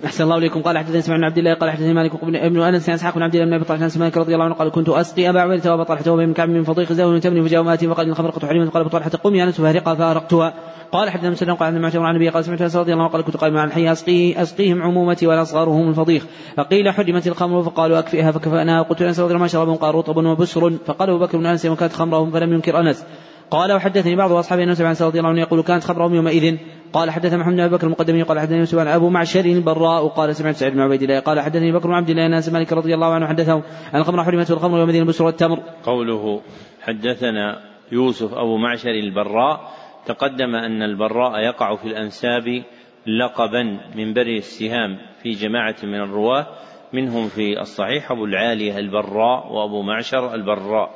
أحسن 0.05 0.25
الله 0.25 0.39
إليكم. 0.39 0.63
قال 0.63 0.79
حدثني 0.79 1.03
سمع 1.03 1.17
بن 1.17 1.25
عبد 1.25 1.39
الله 1.39 1.55
قال 1.55 1.71
حدثني 1.71 1.95
مالك 1.95 2.25
بن 2.25 2.37
ابن 2.37 2.63
أنس 2.63 2.89
عن 2.89 2.95
إسحاق 2.95 3.15
بن 3.15 3.23
عبد 3.23 3.35
الله 3.35 3.47
بن 3.47 3.55
أبي 3.55 3.65
طلحة 3.65 3.85
عن 3.85 3.91
مالك 3.97 4.17
رضي 4.17 4.35
الله 4.35 4.45
عنه 4.45 4.55
قال 4.55 4.71
كنت 4.71 4.89
أسقي 4.89 5.31
أبا 5.31 5.41
عبيدة 5.41 5.71
وأبا 5.71 5.85
طلحة 5.85 6.11
وأبي 6.11 6.33
كعب 6.33 6.49
من 6.49 6.65
فضيق 6.65 6.93
زاوية 6.93 7.15
من 7.15 7.21
تمر 7.21 7.43
فجاء 7.43 7.63
فقال 7.63 8.07
إن 8.07 8.11
الخمر 8.11 8.31
قد 8.31 8.45
حرمت 8.45 8.73
قال 8.73 8.81
أبو 8.81 8.91
طلحة 8.91 9.11
يا 9.25 9.45
أنس 9.45 9.61
فهرقها 9.61 9.95
فأرقتها. 9.95 10.55
قال 10.93 11.11
حدثنا 11.11 11.31
مسلم 11.31 11.55
قال 11.55 11.75
عن 11.75 11.81
معتمر 11.81 12.03
عن 12.03 12.15
النبي 12.15 12.29
قال 12.29 12.45
سمعت 12.45 12.63
أنس 12.63 12.77
رضي 12.77 12.93
الله 12.93 13.05
عنه 13.05 13.13
قال 13.13 13.23
كنت 13.23 13.37
قائما 13.37 13.61
على 13.61 13.69
الحي 13.69 13.93
اسقيه 13.93 14.43
أسقيهم 14.43 14.83
عمومتي 14.83 15.27
والاصغارهم 15.27 15.89
الفضيخ. 15.89 16.25
فقيل 16.57 16.91
حرمت 16.91 17.27
الخمر. 17.27 17.63
فقالوا 17.63 17.99
أكفئها. 17.99 18.33
فكفأناها. 18.33 18.83
قلت 18.83 19.03
أنس 19.03 19.21
رضي 19.21 19.35
الله 19.35 19.49
عنه 19.55 19.65
ما 19.65 19.75
قال 19.75 19.95
رطب 19.95 20.17
وبسر 20.17 20.71
فقال 20.87 21.11
أبو 21.11 21.19
بكر 21.19 21.39
بن 21.39 21.47
أنس 21.47 21.67
وكانت 21.67 21.93
خمرهم 21.93 22.31
فلم 22.31 22.53
ينكر 22.53 22.81
أنس. 22.81 23.05
قال 23.51 23.73
وحدثني 23.73 24.17
بعض 24.17 24.33
أصحاب 24.33 24.61
انس 24.61 24.83
بن 24.83 25.07
رضي 25.07 25.19
الله 25.19 25.31
عنه 25.31 25.41
يقول 25.41 25.63
كانت 25.63 25.85
خمرهم 25.85 26.15
يومئذ 26.15 26.57
قال 26.93 27.11
حدثنا 27.11 27.39
محمد 27.39 27.55
بن 27.55 27.61
أبي 27.61 27.77
بكر 27.77 27.87
المقدمي 27.87 28.23
قال 28.23 28.41
حدثني 28.41 28.59
يوسف 28.59 28.79
عن 28.79 28.87
أبو 28.87 29.09
معشر 29.09 29.45
البراء 29.45 30.09
قال 30.09 30.37
سمعت 30.37 30.55
سعيد 30.55 30.73
بن 30.73 30.81
عبيد 30.81 31.03
الله 31.03 31.21
قال 31.21 31.41
حدثني 31.41 31.73
بكر 31.73 31.89
بن 31.89 31.95
عبد 31.95 32.11
الله 32.11 32.27
ناس 32.27 32.49
مالك 32.49 32.73
رضي 32.73 32.95
الله 32.95 33.15
عنه 33.15 33.27
حدثه 33.27 33.63
أن 33.95 34.01
الخمر 34.01 34.25
حرمت 34.25 34.51
والخمر 34.51 34.79
يومئذ 34.79 34.97
البسر 34.97 35.25
والتمر. 35.25 35.59
قوله 35.85 36.41
حدثنا 36.83 37.61
يوسف 37.93 38.35
أبو 38.35 38.57
معشر 38.57 38.91
البراء 38.91 39.61
تقدم 40.07 40.55
أن 40.55 40.83
البراء 40.83 41.39
يقع 41.39 41.77
في 41.77 41.85
الأنساب 41.85 42.63
لقبا 43.07 43.63
من 43.95 44.15
بري 44.15 44.39
السهام 44.39 44.99
في 45.23 45.31
جماعة 45.31 45.77
من 45.83 46.01
الرواة 46.01 46.47
منهم 46.93 47.29
في 47.29 47.61
الصحيح 47.61 48.11
أبو 48.11 48.25
العالية 48.25 48.79
البراء 48.79 49.53
وأبو 49.53 49.83
معشر 49.83 50.35
البراء. 50.35 50.91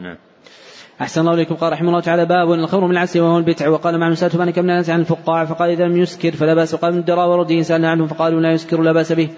نعم. 0.00 0.16
أحسن 1.00 1.20
الله 1.20 1.34
إليكم. 1.34 1.54
قال 1.54 1.72
رحمه 1.72 1.88
الله 1.88 2.00
تعالى 2.00 2.24
باب 2.24 2.52
الخمر 2.52 2.84
من 2.84 2.90
العسل 2.90 3.20
وهو 3.20 3.38
البتع. 3.38 3.68
وقال 3.68 3.98
مع 3.98 4.14
سألت 4.14 4.36
مالك 4.36 4.58
بن 4.58 4.70
أنس 4.70 4.90
عن 4.90 5.00
الفقاع 5.00 5.44
فقال 5.44 5.70
إذا 5.70 5.84
لم 5.84 5.96
يسكر 5.96 6.30
فلا 6.30 6.54
بأس. 6.54 6.74
وقال 6.74 6.92
من 6.92 6.98
الدراء 6.98 7.28
ورده 7.28 7.62
سألنا 7.62 7.90
عنه 7.90 8.06
فقالوا 8.06 8.40
لا 8.40 8.52
يسكر 8.52 8.82
لا 8.82 8.92
بأس 8.92 9.12
به. 9.12 9.28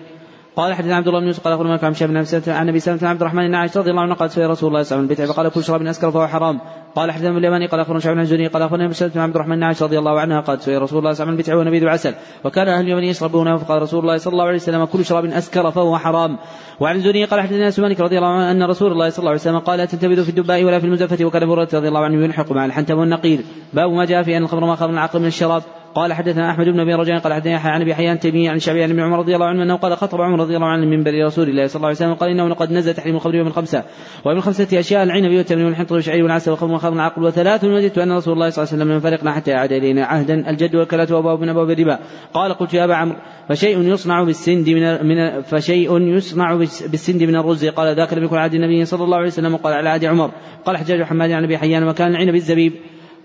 قال 0.57 0.75
حدثنا 0.75 0.97
عبد 0.97 1.09
الله 1.09 1.21
بن 1.21 1.27
يوسف 1.27 1.45
قال 1.45 1.53
أخبرنا 1.53 1.71
مالك 1.71 1.85
عن 1.85 1.95
شاب 1.95 2.09
بن 2.09 2.53
عن 2.53 2.69
أبي 2.69 2.81
سلمة 2.81 3.09
عبد 3.09 3.21
الرحمن 3.21 3.49
بن 3.49 3.55
عائشة 3.55 3.81
رضي 3.81 3.91
الله 3.91 4.03
عنه 4.03 4.15
قال 4.15 4.31
سئل 4.31 4.51
رسول 4.51 4.69
الله 4.69 4.83
صلى 4.83 4.97
الله 4.97 5.09
عليه 5.09 5.17
وسلم 5.17 5.25
البتع 5.25 5.35
فقال 5.35 5.49
كل 5.49 5.65
شراب 5.65 5.83
أسكر 5.83 6.11
فهو 6.11 6.27
حرام. 6.27 6.61
قال 6.95 7.11
حدثنا 7.11 7.39
اليماني 7.39 7.67
قال 7.67 7.81
أخبرنا 7.81 8.01
شعب 8.01 8.15
بن 8.15 8.21
الزهري 8.21 8.47
قال 8.47 8.63
أخبرنا 8.63 8.85
ابن 8.85 8.93
سلمة 8.93 9.23
عبد 9.23 9.35
الرحمن 9.35 9.57
بن 9.57 9.63
عائشة 9.63 9.85
رضي 9.85 9.99
الله 9.99 10.21
عنها 10.21 10.41
قال 10.41 10.61
سئل 10.61 10.83
رسول 10.83 10.99
الله 10.99 11.13
صلى 11.13 11.25
الله 11.25 11.33
عليه 11.33 11.43
وسلم 11.43 11.55
البتع 11.55 11.55
ونبيذ 11.55 11.83
العسل. 11.83 12.15
وكان 12.45 12.69
أهل 12.69 12.85
اليمن 12.85 13.05
يشربونه 13.05 13.57
فقال 13.57 13.83
رسول 13.83 14.01
الله 14.01 14.17
صلى 14.17 14.33
الله 14.33 14.45
عليه 14.45 14.57
وسلم 14.57 14.85
كل 14.85 15.05
شراب 15.05 15.25
أسكر 15.25 15.71
فهو 15.71 15.99
حرام. 15.99 16.39
وعن 16.81 16.97
الزهري 16.97 17.25
قال 17.25 17.41
حدثنا 17.41 17.71
سمانك 17.71 18.01
رضي 18.01 18.19
الله 18.19 18.29
عنه 18.29 18.51
أن 18.51 18.63
رسول 18.63 18.93
الله 18.93 19.09
صلى 19.09 19.19
الله 19.19 19.31
عليه 19.31 19.41
وسلم 19.41 19.59
قال 19.59 19.79
لا 19.79 19.85
تنتبذوا 19.85 20.25
في 20.25 20.31
الدباء 20.31 20.65
ولا 20.65 20.79
في 20.79 20.87
المزفه 20.87 21.25
وكان 21.25 21.43
أبو 21.43 21.55
رضي 21.55 21.89
الله 21.89 22.05
عنه 22.05 22.25
يلحق 22.25 22.53
مع 22.53 22.65
الحنتم 22.65 22.99
والنقير. 22.99 23.41
باب 23.73 23.91
ما 23.91 24.05
جاء 24.05 24.23
في 24.23 24.37
أن 24.37 24.43
الخمر 24.43 24.67
ما 24.67 24.77
خمر 24.77 24.91
العقل 24.91 25.21
من 25.21 25.27
الشراب. 25.27 25.63
قال 25.95 26.13
حدثنا 26.13 26.51
أحمد 26.51 26.69
بن 26.69 26.81
أبي 26.81 26.95
رجاء 26.95 27.19
قال 27.19 27.33
حدثنا 27.33 27.59
عن 27.59 27.81
أبي 27.81 27.95
حيان 27.95 28.19
تيمي 28.19 28.49
عن 28.49 28.57
الشعبي 28.57 28.83
عن 28.83 28.91
ابن 28.91 29.01
عمر 29.01 29.19
رضي 29.19 29.35
الله 29.35 29.47
عنه 29.47 29.63
أنه 29.63 29.77
قال 29.77 29.97
خطب 29.97 30.21
عمر 30.21 30.41
رضي 30.41 30.57
الله 30.57 30.67
عنه 30.67 30.87
من 30.87 31.03
بر 31.03 31.27
رسول 31.27 31.49
الله 31.49 31.67
صلى 31.67 31.77
الله 31.77 31.87
عليه 31.87 31.97
وسلم 31.97 32.15
قال 32.15 32.31
إنه 32.31 32.55
قد 32.55 32.73
نزل 32.73 32.95
تحريم 32.95 33.17
الخمر 33.17 33.35
يوم 33.35 33.47
الخمسة. 33.47 33.85
ومن 34.25 34.41
خمسة 34.41 34.79
أشياء 34.81 35.03
العنب 35.03 35.37
والتمر 35.37 35.65
والحنطه 35.65 35.95
والشعير 35.95 36.23
والعسل 36.23 36.51
والخمر 36.51 36.75
وخمر 36.75 36.93
العقل 36.93 37.23
وثلاث 37.23 37.65
وجدت 37.65 37.99
أن 37.99 38.13
رسول 38.13 38.35
الله 38.35 38.51
صلى 38.51 38.63
الله 38.63 38.73
عليه 38.73 38.83
وسلم 38.83 38.93
لم 38.93 38.97
يفرقنا 38.97 39.33
حتى 39.33 39.53
عاد 39.53 39.73
إلينا 39.73 40.05
عهدا. 40.05 40.51
الجد 40.51 40.77
والكلة 40.77 41.07
وأبواب 41.11 41.41
من 41.41 41.49
أبواب 41.49 41.71
الربا. 41.71 41.99
قال 42.35 42.53
قلت 42.55 42.75
يا 42.75 42.85
أبا 42.85 42.95
عمرو 42.95 43.17
فشيء 43.49 43.83
يصنع 43.83 44.23
بالسند 44.23 44.69
من 44.71 45.07
من 45.07 45.43
فشيء 45.43 45.99
يصنع 45.99 46.55
بالسند 46.91 47.23
من 47.23 47.37
الرز. 47.37 47.67
قال 47.67 47.97
ذاك 47.97 48.13
لم 48.13 48.25
يكن 48.25 48.37
عهد 48.37 48.55
النبي 48.55 48.85
صلى 48.85 49.05
الله 49.05 49.17
عليه 49.17 49.27
وسلم. 49.27 49.57
قال 49.57 49.75
على 49.75 49.89
عهد 49.89 50.05
عمر. 50.05 50.31
قال 50.65 50.77
حجاج 50.77 51.03
حماد 51.03 51.31
عن 51.31 51.45
أبي 51.45 51.59
حيان 51.59 51.89
وكان 51.89 52.11
العنب 52.11 52.35
الزبيب. 52.35 52.73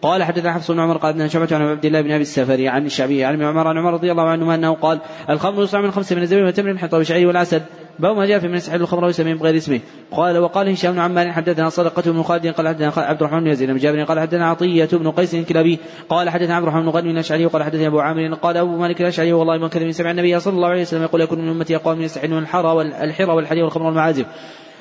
قال 0.02 0.24
حدثنا 0.24 0.54
حفص 0.54 0.72
بن 0.72 0.80
عمر 0.80 0.98
قال 0.98 1.22
ان 1.22 1.30
شعبة 1.30 1.48
عن 1.52 1.62
عبد 1.62 1.86
الله 1.86 2.02
بن 2.02 2.12
أبي 2.12 2.22
السفري 2.22 2.68
عن 2.68 2.86
الشعبي 2.86 3.26
عن 3.26 3.44
عمر 3.44 3.68
عن 3.68 3.78
عمر 3.78 3.94
رضي 3.94 4.12
الله 4.12 4.24
عنهما 4.24 4.56
أنه 4.56 4.74
قال 4.74 5.00
الخمر 5.30 5.64
يصنع 5.64 5.82
من 5.82 5.92
خمسه 5.92 6.16
من 6.16 6.22
الزبيب 6.22 6.46
والتمر 6.46 6.72
الحنطه 6.72 6.98
والشعير 6.98 7.28
والعسل 7.28 7.62
باب 8.00 8.18
ما 8.18 8.26
جاء 8.26 8.40
في 8.40 8.48
من 8.48 8.56
يستحل 8.56 8.82
الخمر 8.82 9.06
ويسميه 9.06 9.34
بغير 9.34 9.58
اسمه. 9.58 9.80
قال 10.12 10.38
وقال 10.38 10.70
هشام 10.70 10.92
بن 10.92 11.00
عمار 11.00 11.32
حدثنا 11.32 11.70
صدقة 11.70 12.12
بن 12.12 12.24
خالد 12.24 12.48
قال 12.48 12.68
حدثنا 12.68 12.92
عبد 12.98 13.22
الرحمن 13.22 13.40
بن 13.40 13.48
يزيد 13.48 13.72
بن 13.72 13.78
جابر 13.78 14.04
قال 14.04 14.20
حدثنا 14.20 14.50
عطية 14.50 14.90
بن 14.92 15.12
قيس 15.12 15.36
الكلابي 15.36 15.80
قال 16.10 16.30
حدثنا 16.30 16.56
عبد 16.56 16.64
الرحمن 16.64 16.82
بن 16.82 16.90
غنم 16.90 17.10
الأشعري 17.10 17.46
وقال 17.46 17.64
حدثنا 17.64 17.88
أبو 17.88 18.00
عامر 18.00 18.34
قال 18.34 18.58
أبو 18.58 18.78
مالك 18.78 19.02
الأشعري 19.02 19.34
والله 19.34 19.58
ما 19.58 19.68
كان 19.68 19.92
سمع 19.92 20.12
النبي 20.12 20.40
صلى 20.40 20.54
الله 20.54 20.68
عليه 20.68 20.82
وسلم 20.82 21.04
يقول 21.04 21.22
يكون 21.22 21.40
من 21.40 21.50
أمتي 21.50 21.76
اقوام 21.76 22.02
يستحلون 22.02 22.44
الحرى 22.44 22.68
والحرى 22.68 23.32
والحرير 23.32 23.64
والخمر 23.64 23.86
والمعازف. 23.86 24.26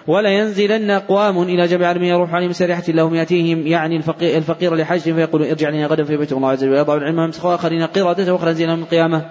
ولينزلن 0.07 0.91
أقوام 0.91 1.43
إلى 1.43 1.66
جبل 1.66 1.85
عالم 1.85 2.03
يروح 2.03 2.35
عليهم 2.35 2.53
سريحة 2.53 2.83
لهم 2.89 3.15
يأتيهم 3.15 3.66
يعني 3.66 3.97
الفقير, 3.97 4.39
الفقير 4.39 4.74
لحج 4.74 5.01
فيقول 5.01 5.43
ارجع 5.43 5.69
لنا 5.69 5.87
غدا 5.87 6.05
في 6.05 6.16
بيت 6.16 6.33
الله 6.33 6.51
عز 6.51 6.65
وجل. 6.65 6.73
ويضع 6.73 6.95
العلم 6.95 7.19
ويمسخ 7.19 7.47
آخرين 7.47 7.83
قردة 7.83 8.33
وأخرى 8.33 8.66
من 8.66 8.83
القيامة. 8.83 9.31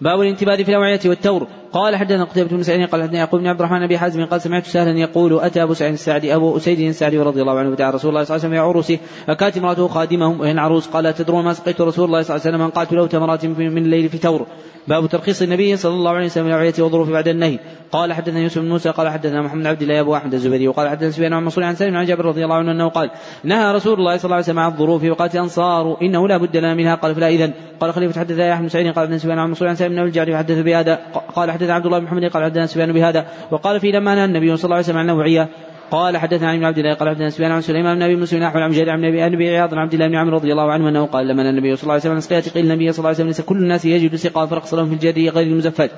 باب 0.00 0.20
الانتباه 0.20 0.56
في 0.56 0.68
الأوعية 0.68 1.00
والتور. 1.04 1.46
قال 1.72 1.96
حدثنا 1.96 2.24
قتيبة 2.24 2.48
بن 2.48 2.62
سعيد 2.62 2.88
قال 2.88 3.02
حدثنا 3.02 3.18
يعقوب 3.18 3.40
بن 3.40 3.46
عبد 3.46 3.60
الرحمن 3.60 3.86
بن 3.86 3.98
حازم 3.98 4.24
قال 4.24 4.40
سمعت 4.40 4.66
سهلا 4.66 4.98
يقول 4.98 5.40
أتى 5.40 5.62
أبو 5.62 5.74
سعيد 5.74 5.92
السعدي 5.92 6.34
أبو 6.34 6.56
أسيد 6.56 6.80
السعدي 6.80 7.18
رضي 7.18 7.40
الله 7.42 7.58
عنه 7.58 7.68
ودعا 7.68 7.90
رسول 7.90 8.10
الله 8.10 8.24
صلى 8.24 8.36
الله 8.36 8.46
عليه 8.46 8.48
وسلم 8.48 8.50
في 8.50 8.58
عروسه 8.58 8.98
فكانت 9.26 9.56
امرأته 9.56 9.88
خادمهم 9.88 10.40
وهي 10.40 10.52
العروس. 10.52 10.86
قال 10.86 11.14
تدرون 11.14 11.44
ما 11.44 11.52
سقيت 11.52 11.80
رسول 11.80 12.04
الله 12.04 12.22
صلى 12.22 12.36
الله 12.36 12.46
عليه 12.46 12.56
وسلم؟ 12.56 12.70
قالت 12.70 12.92
له 12.92 13.06
تمرات 13.06 13.46
من 13.46 13.78
الليل 13.78 14.08
في 14.08 14.18
تور. 14.18 14.46
باب 14.88 15.06
ترخيص 15.06 15.42
النبي 15.42 15.76
صلى 15.76 15.94
الله 15.94 16.10
عليه 16.10 16.26
وسلم 16.26 16.46
الأوعية 16.46 16.74
والظروف 16.78 17.10
بعد 17.10 17.28
النهي. 17.28 17.58
قال 17.92 18.12
حدثنا 18.12 18.40
يوسف 18.40 18.58
بن 18.58 18.68
موسى 18.68 18.90
قال 18.90 19.08
حدثنا 19.08 19.42
محمد 19.42 19.66
عبد 19.66 19.82
الله 19.82 20.00
أبو 20.00 20.16
أحمد 20.16 20.34
الزبيري 20.34 20.68
وقال 20.68 20.88
حدثنا 20.88 21.10
سفيان 21.10 21.32
عن 21.32 21.42
منصور 21.42 21.64
عن 21.64 21.74
سالم 21.74 21.96
عن 21.96 22.06
جابر 22.06 22.24
رضي 22.24 22.44
الله 22.44 22.56
عنه 22.56 22.72
أنه 22.72 22.88
قال 22.88 23.10
نهى 23.44 23.74
رسول 23.74 23.98
الله 23.98 24.16
صلى 24.16 24.24
الله 24.24 24.34
عليه 24.34 24.44
وسلم 24.44 24.58
عن 24.58 24.72
الظروف 24.72 25.04
وقالت 25.04 25.34
الأنصار 25.34 25.96
إنه 26.02 26.28
لا 26.28 26.36
بد 26.36 26.56
لنا 26.56 26.74
منها. 26.74 26.94
قال 26.94 27.14
فلا 27.14 27.28
إذن. 27.28 27.52
قال 27.80 27.92
خليفة 27.92 28.20
حدث 28.20 28.38
يا 28.38 28.52
احمد 28.52 28.68
سعيد 28.68 28.86
قال 28.86 29.04
حدثنا 29.04 29.18
سفيان 29.18 29.38
عن 29.38 29.48
منصور 29.48 29.68
عن 29.68 29.76
سالم 29.76 29.94
بن 29.94 30.02
الجعد 30.02 30.30
وحدث 30.30 30.58
بهذا. 30.58 30.98
قال 31.36 31.50
حدثنا 31.62 31.74
عبد 31.74 31.86
الله 31.86 31.98
بن 31.98 32.04
محمد 32.04 32.24
قال 32.24 32.44
حدثنا 32.44 32.66
سفيان 32.66 32.92
بهذا 32.92 33.26
وقال 33.50 33.80
في 33.80 33.92
لما 33.92 34.14
نهى 34.14 34.24
النبي 34.24 34.56
صلى 34.56 34.64
الله 34.64 34.76
عليه 34.76 34.84
وسلم 34.84 34.98
عن 34.98 35.06
نوعية 35.06 35.48
قال 35.90 36.16
حدثنا 36.16 36.48
عن 36.48 36.54
ابن 36.54 36.64
عبد 36.64 36.78
الله 36.78 36.94
قال 36.94 37.08
حدثنا 37.08 37.30
سفيان 37.30 37.52
عن 37.52 37.60
سليمان 37.60 37.96
بن 37.96 38.02
أبي 38.02 38.16
مسلم 38.16 38.42
نحو 38.42 38.58
عن 38.58 38.70
مجاهد 38.70 38.88
عن 38.88 39.04
أبي 39.04 39.48
عياض 39.48 39.74
عن 39.74 39.80
عبد 39.80 39.94
الله 39.94 40.08
بن 40.08 40.14
عمرو 40.14 40.36
رضي 40.36 40.52
الله 40.52 40.72
عنه 40.72 40.88
أنه 40.88 41.06
قال 41.06 41.28
لما 41.28 41.50
النبي 41.50 41.76
صلى 41.76 41.82
الله 41.82 41.92
عليه 41.92 42.02
وسلم 42.02 42.20
سقيت 42.20 42.48
قيل 42.48 42.64
النبي 42.64 42.92
صلى 42.92 42.98
الله 42.98 43.08
عليه 43.08 43.16
وسلم 43.16 43.26
ليس 43.26 43.40
كل 43.40 43.56
الناس 43.56 43.84
يجد 43.84 44.14
سقا 44.14 44.46
فرقص 44.46 44.74
لهم 44.74 44.88
في 44.88 44.94
الجاريه 44.94 45.30
غير 45.30 45.46
المزفت 45.46 45.90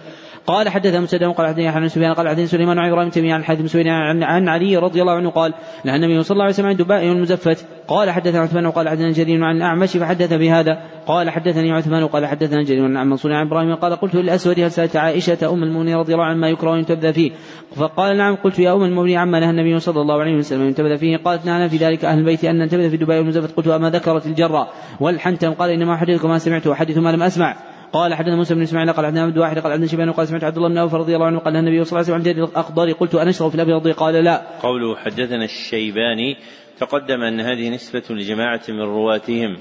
قال 0.47 0.69
حدثنا 0.69 1.01
مسدد 1.01 1.25
قال 1.25 1.47
حدثني 1.47 1.69
عن 1.69 1.89
سفيان 1.89 2.15
قال 2.15 2.29
حدثني 2.29 2.47
سليمان 2.47 2.79
عن 2.79 2.91
إبراهيم 2.91 3.11
تيمية 3.11 3.35
عن 3.35 3.45
حاتم 3.45 3.67
سفيان 3.67 3.89
عن, 3.89 4.23
عن 4.23 4.49
علي 4.49 4.77
رضي 4.77 5.03
الله 5.03 5.13
عنه 5.13 5.31
قال 5.31 5.55
نهى 5.85 5.97
النبي 5.97 6.23
صلى 6.23 6.35
الله 6.35 6.45
عليه 6.45 6.55
وسلم 6.55 6.67
عن 6.67 6.77
دباء 6.77 7.05
المزفت. 7.05 7.67
قال 7.89 8.11
حدثنا 8.11 8.41
عثمان 8.41 8.67
وقال 8.67 8.89
حدثنا 8.89 9.11
جرير 9.11 9.45
عن 9.45 9.57
الأعمش 9.57 9.97
فحدث 9.97 10.33
بهذا. 10.33 10.79
قال 11.07 11.31
حدثني 11.31 11.73
عثمان 11.73 12.03
وقال 12.03 12.27
حدثنا 12.27 12.63
جرير 12.63 12.85
عن 12.85 13.11
منصور 13.11 13.33
عن 13.33 13.47
إبراهيم 13.47 13.75
قال 13.75 13.97
قلت 13.97 14.15
للأسود 14.15 14.61
هل 14.61 14.71
سألت 14.71 14.97
عائشة 14.97 15.53
أم 15.53 15.63
المؤمنين 15.63 15.97
رضي 15.97 16.13
الله 16.13 16.25
عنها 16.25 16.41
ما 16.41 16.49
يكره 16.49 16.75
أن 16.75 16.87
ينتبذ 16.87 17.13
فيه؟ 17.13 17.31
فقال 17.77 18.17
نعم. 18.17 18.35
قلت 18.35 18.59
يا 18.59 18.75
أم 18.75 18.85
المؤمنين 18.85 19.19
عما 19.19 19.41
نهى 19.41 19.51
النبي 19.51 19.79
صلى 19.79 20.01
الله 20.01 20.21
عليه 20.21 20.37
وسلم 20.37 20.67
أن 20.67 20.75
ينتبذ 20.75 20.99
فيه. 20.99 21.17
قالت 21.17 21.47
نهانا 21.47 21.69
في 21.69 21.77
ذلك 21.77 22.05
أهل 22.05 22.19
البيت 22.19 22.45
أن 22.45 22.69
ننتبذ 22.69 22.91
في 22.91 22.97
الدباء 22.97 23.21
والمزفت. 23.21 23.57
قلت 23.57 23.69
أما 23.69 23.91
ذكرت 23.91 24.27
الجر 24.27 24.69
والحنتم؟ 25.01 25.53
قال 25.53 25.71
إنما 25.71 25.95
أحدثكم 25.95 26.29
ما 26.29 26.39
سمعت 26.39 26.67
أفأحدث 26.67 26.99
ما 26.99 27.13
لم 27.13 27.23
أسمع. 27.23 27.74
قال 27.95 28.15
حدثنا 28.15 28.37
موسى 28.37 28.55
بن 28.55 28.63
إسماعيل 28.63 28.93
قال 28.93 29.19
عبد 29.19 29.39
واحد 29.39 29.59
قال 29.59 29.73
عبد 29.73 29.87
شيبان 29.87 30.13
قال 30.13 30.29
سمعت 30.29 30.45
عبد 30.45 30.57
الله 30.57 30.69
بن 30.69 30.79
أبي 30.79 30.85
أوفى 30.85 30.95
رضي 30.95 31.15
الله 31.15 31.27
عنه 31.27 31.39
قال 31.39 31.57
النبي 31.57 31.85
صلى 31.85 32.01
الله 32.01 32.13
عليه 32.13 32.23
وسلم 32.23 32.39
عن 32.39 32.49
الاخضر 32.49 32.93
قلت 32.93 33.15
أنشرب 33.15 33.49
في 33.49 33.55
الابيض 33.55 33.89
قال 33.89 34.15
لا. 34.15 34.43
قوله 34.63 34.97
حدثنا 34.97 35.45
الشيباني 35.45 36.37
تقدم 36.81 37.23
أن 37.23 37.41
هذه 37.41 37.69
نسبة 37.69 38.03
لجماعة 38.11 38.61
من 38.69 38.81
رواتهم 38.81 39.57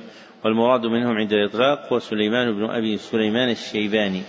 والمراد 0.45 0.85
منهم 0.85 1.18
عند 1.18 1.34
الاطلاق 1.34 1.93
هو 1.93 1.99
سليمان 1.99 2.55
بن 2.55 2.69
أبي 2.69 2.97
سليمان 2.97 3.49
الشيباني. 3.49 4.22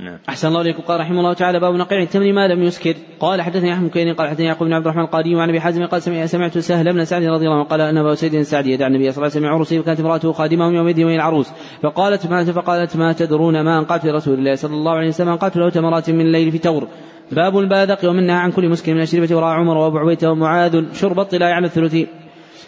نعم. 0.00 0.18
أحسن 0.28 0.48
الله 0.48 0.60
إليكم. 0.60 0.82
قال 0.82 1.00
رحمه 1.00 1.18
الله 1.18 1.32
تعالى 1.32 1.60
باب 1.60 1.74
نقيع 1.74 2.02
التمر 2.02 2.32
ما 2.32 2.48
لم 2.48 2.62
يسكر. 2.62 2.94
قال 3.20 3.42
حدثني 3.42 3.72
أحمد 3.72 3.90
كيني 3.90 4.12
قال 4.12 4.28
حدثني 4.28 4.46
يعقوب 4.46 4.68
بن 4.68 4.74
عبد 4.74 4.86
الرحمن 4.86 5.04
القادي 5.04 5.34
وعن 5.34 5.48
أبي 5.48 5.60
حازم 5.60 5.86
قال 5.86 6.02
سمعت 6.28 6.58
سهل 6.58 6.92
بن 6.92 7.04
سعد 7.04 7.22
رضي 7.22 7.46
الله 7.46 7.56
عنه 7.56 7.64
قال 7.64 7.80
أن 7.80 7.98
أبا 7.98 8.14
سيد 8.14 8.34
السعدي 8.34 8.72
يدعى 8.72 8.88
النبي 8.88 9.12
صلى 9.12 9.16
الله 9.16 9.36
عليه 9.36 9.46
وسلم 9.46 9.58
عرسه 9.58 9.78
وكانت 9.78 10.00
امرأته 10.00 10.32
خادمة 10.32 10.64
يوم 10.72 10.88
يدي 10.88 11.04
وهي 11.04 11.14
العروس. 11.14 11.50
فقالت 11.82 12.26
ما 12.26 12.44
فقالت 12.44 12.96
ما 12.96 13.12
تدرون 13.12 13.60
ما 13.60 13.78
أنقعت 13.78 14.04
لرسول 14.06 14.34
الله 14.34 14.54
صلى 14.54 14.74
الله 14.74 14.92
عليه 14.92 15.08
وسلم؟ 15.08 15.28
أنقعت 15.28 15.56
له 15.56 15.70
تمرات 15.70 16.10
من 16.10 16.20
الليل 16.20 16.52
في 16.52 16.58
تور. 16.58 16.88
باب 17.32 17.58
البادق 17.58 18.10
ومنها 18.10 18.36
عن 18.36 18.52
كل 18.52 18.68
مسكين 18.68 18.96
من 18.96 19.02
الشربة 19.02 19.36
وراء 19.36 19.48
عمر 19.48 19.76
وأبو 19.76 19.98
عبيدة 19.98 20.30
ومعاذ. 20.30 20.84
شرب 20.94 21.20
الطلاع 21.20 21.54
على 21.54 21.66
الثلث 21.66 21.96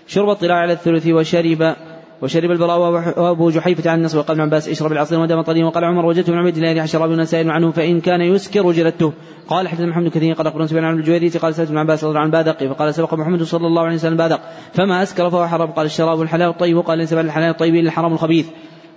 شرب 0.07 0.31
الطلاع 0.31 0.57
على 0.57 0.73
الثلث 0.73 1.07
وشرب 1.07 1.77
وشرب 2.23 2.51
البراء 2.51 2.79
وأبو 3.21 3.51
جحيفة 3.51 3.91
عن 3.91 3.99
النص 3.99 4.15
وقال 4.15 4.31
ابن 4.31 4.41
عباس 4.41 4.69
اشرب 4.69 4.93
العصير 4.93 5.21
ودم 5.21 5.41
طريق 5.41 5.67
وقال 5.67 5.85
عمر 5.85 6.07
وجدته 6.07 6.33
من 6.33 6.39
عبيد 6.39 6.57
الله 6.57 6.87
شراب 6.87 7.25
سائل 7.25 7.51
عنه 7.51 7.71
فإن 7.71 8.01
كان 8.01 8.21
يسكر 8.21 8.73
جلدته. 8.73 9.13
قال 9.49 9.69
حدث 9.69 9.81
محمد 9.81 10.09
كثير 10.09 10.35
قال 10.35 10.47
أخبرنا 10.47 10.67
سفيان 10.67 10.85
عن 10.85 10.99
الجويرية 10.99 11.31
قال 11.31 11.55
سألت 11.55 11.69
ابن 11.69 11.79
عباس 11.79 12.05
رضي 12.05 12.19
عن 12.19 12.31
بادق 12.31 12.65
فقال 12.65 12.95
سبق 12.95 13.15
محمد 13.15 13.43
صلى 13.43 13.67
الله 13.67 13.83
عليه 13.83 13.95
وسلم 13.95 14.17
بادق. 14.17 14.41
فما 14.73 15.03
أسكر 15.03 15.31
فهو 15.31 15.47
حرام. 15.47 15.71
قال 15.71 15.87
الشراب 15.87 16.23
الحلال 16.23 16.49
الطيب 16.49 16.77
وقال 16.77 16.99
ليس 16.99 17.13
الحلال 17.13 17.51
الطيب 17.51 17.75
إلا 17.75 17.89
الحرام 17.89 18.13
الخبيث. 18.13 18.47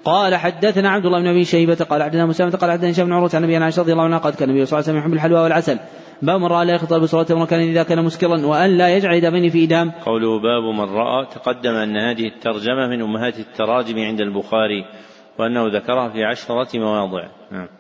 قال 0.06 0.36
حدثنا 0.36 0.90
عبد 0.90 1.06
الله 1.06 1.20
بن 1.20 1.28
أبي 1.28 1.46
شيبة 1.46 1.76
قال 1.76 2.04
حدثنا 2.04 2.26
مسامه 2.26 2.52
قال 2.52 2.72
حدثنا 2.72 2.92
هشام 2.92 3.06
بن 3.06 3.14
عروة 3.14 3.30
عن 3.34 3.44
النبي 3.44 3.58
عائشه 3.58 3.82
رضي 3.82 3.92
الله 3.92 4.04
عنها 4.04 4.18
قال 4.18 4.36
كان 4.36 4.50
النبي 4.50 4.66
صلى 4.66 4.80
الله 4.80 4.90
عليه 4.90 5.00
وسلم 5.00 5.06
يحب 5.06 5.14
الحلوى 5.14 5.40
والعسل 5.40 5.80
باب 6.22 6.40
من 6.40 6.46
رأى 6.46 6.66
لا 6.66 6.74
يخطب 6.74 7.02
بصلاته 7.02 7.36
وكان 7.36 7.60
إذا 7.60 7.84
كان 7.84 8.06
مسكرا 8.06 8.46
وأن 8.46 8.78
لا 8.78 8.96
يجعل 8.96 9.14
يدين 9.14 9.50
في 9.50 9.64
إدام. 9.64 9.92
قوله 10.06 10.40
باب 10.40 10.64
من 10.64 10.96
رأى 10.96 11.26
تقدم 11.26 11.72
أن 11.72 11.98
هذه 11.98 12.28
الترجمة 12.28 12.88
من 12.88 13.02
أمهات 13.02 13.40
التراجم 13.40 14.00
عند 14.00 14.22
البخاري 14.22 14.86
وأنه 15.40 15.68
ذكرها 15.68 16.10
في 16.10 16.24
عشرة 16.24 16.80
مواضع. 16.80 17.24
نعم. 17.52 17.79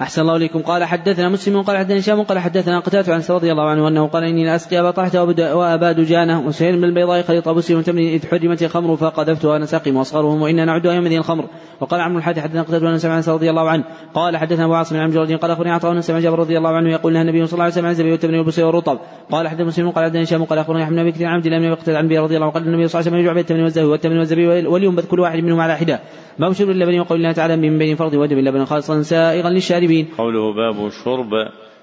أحسن 0.00 0.22
الله 0.22 0.36
إليكم. 0.36 0.62
قال 0.62 0.84
حدثنا 0.84 1.28
مسلم 1.28 1.62
قال 1.62 1.78
حدثنا 1.78 1.98
هشام 1.98 2.22
قال 2.22 2.38
حدثنا 2.38 2.80
قتادة 2.80 3.14
عن 3.14 3.22
رضي 3.30 3.52
الله 3.52 3.68
عنه 3.70 3.88
أنه 3.88 4.06
قال 4.06 4.24
إني 4.24 4.44
لأسقي 4.44 4.80
أبا 4.80 4.90
طلحة 4.90 5.22
وأبا 5.54 5.92
دجانة 5.92 6.46
وسهيل 6.46 6.78
من 6.78 6.84
البيضاء 6.84 7.22
خليط 7.22 7.48
أبو 7.48 7.60
سليم 7.60 7.80
تمني 7.80 8.14
إذ 8.14 8.26
حرمت 8.26 8.62
الخمر 8.62 8.96
فقذفت 8.96 9.44
وأنا 9.44 9.66
ساقم 9.66 9.96
وأصغرهم 9.96 10.42
وإنا 10.42 10.64
نعدها 10.64 10.94
يوم 10.94 11.06
الخمر. 11.06 11.44
وقال 11.80 12.00
عمرو 12.00 12.18
الحادي 12.18 12.40
حدثنا 12.40 12.62
قتادة 12.62 12.88
عن 12.88 12.98
سمع 12.98 13.34
رضي 13.34 13.50
الله 13.50 13.70
عنه. 13.70 13.84
قال 14.14 14.36
حدثنا 14.36 14.64
أبو 14.64 14.74
عاصم 14.74 14.96
عن 14.96 15.10
جرد 15.10 15.32
قال 15.32 15.50
أخبرني 15.50 15.70
عطاء 15.70 15.92
بن 15.92 16.00
سمع 16.00 16.18
جابر 16.18 16.38
رضي 16.38 16.58
الله 16.58 16.70
عنه 16.70 16.92
يقول 16.92 17.14
لها 17.14 17.22
النبي 17.22 17.46
صلى 17.46 17.52
الله 17.52 17.64
عليه 17.64 17.72
وسلم 17.72 17.84
عن 17.84 17.90
الزبيب 17.90 18.12
والتمر 18.12 18.34
والبصير 18.34 18.66
والرطب 18.66 18.98
قال 19.30 19.48
حدثنا 19.48 19.66
مسلم 19.66 19.90
قال 19.90 20.04
حدثنا 20.04 20.22
هشام 20.22 20.44
قال 20.44 20.58
أخبرني 20.58 20.82
أحمد 20.82 20.96
بن 20.96 21.10
بكر 21.10 21.24
عن 21.24 21.34
عبد 21.34 21.46
الله 21.46 21.58
بن 21.58 21.96
عن 21.96 22.08
رضي 22.08 22.36
الله 22.36 22.46
عنه 22.46 22.54
قال 22.54 22.66
النبي 22.66 22.88
صلى 22.88 23.00
الله 23.00 23.10
عليه 23.10 23.16
وسلم 23.16 23.18
يجوع 23.18 23.32
بالتمر 23.32 23.60
والزبيب 23.60 23.88
والتمر 23.88 24.18
والزبيب 24.18 24.66
واليوم 24.66 25.00
كل 25.00 25.20
واحد 25.20 25.38
منهم 25.38 25.60
على 25.60 25.76
حدة. 25.76 26.00
باب 26.38 26.52
شرب 26.52 26.70
اللبن 26.70 27.00
وقول 27.00 27.18
الله 27.18 27.32
تعالى 27.32 27.56
من 27.56 27.78
بين 27.78 27.96
فرض 27.96 28.14
ودم 28.14 28.38
اللبن 28.38 28.64
خالصا 28.64 29.02
سائغا 29.02 29.50
للشاربين. 29.50 30.06
قوله 30.18 30.52
باب 30.52 30.88
شرب. 31.04 31.30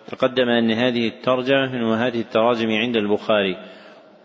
تقدم 0.08 0.50
أن 0.50 0.72
هذه 0.72 1.08
الترجمة 1.08 1.72
من 1.72 1.94
هذه 1.94 2.20
التراجم 2.20 2.70
عند 2.70 2.96
البخاري 2.96 3.58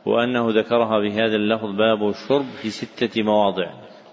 وأنه 0.07 0.51
ذكرها 0.51 0.99
بهذا 1.01 1.37
اللفظ 1.37 1.71
باب 1.77 2.09
الشرب 2.09 2.47
في 2.63 2.71
ستة 2.71 3.23
مواضع 3.23 3.67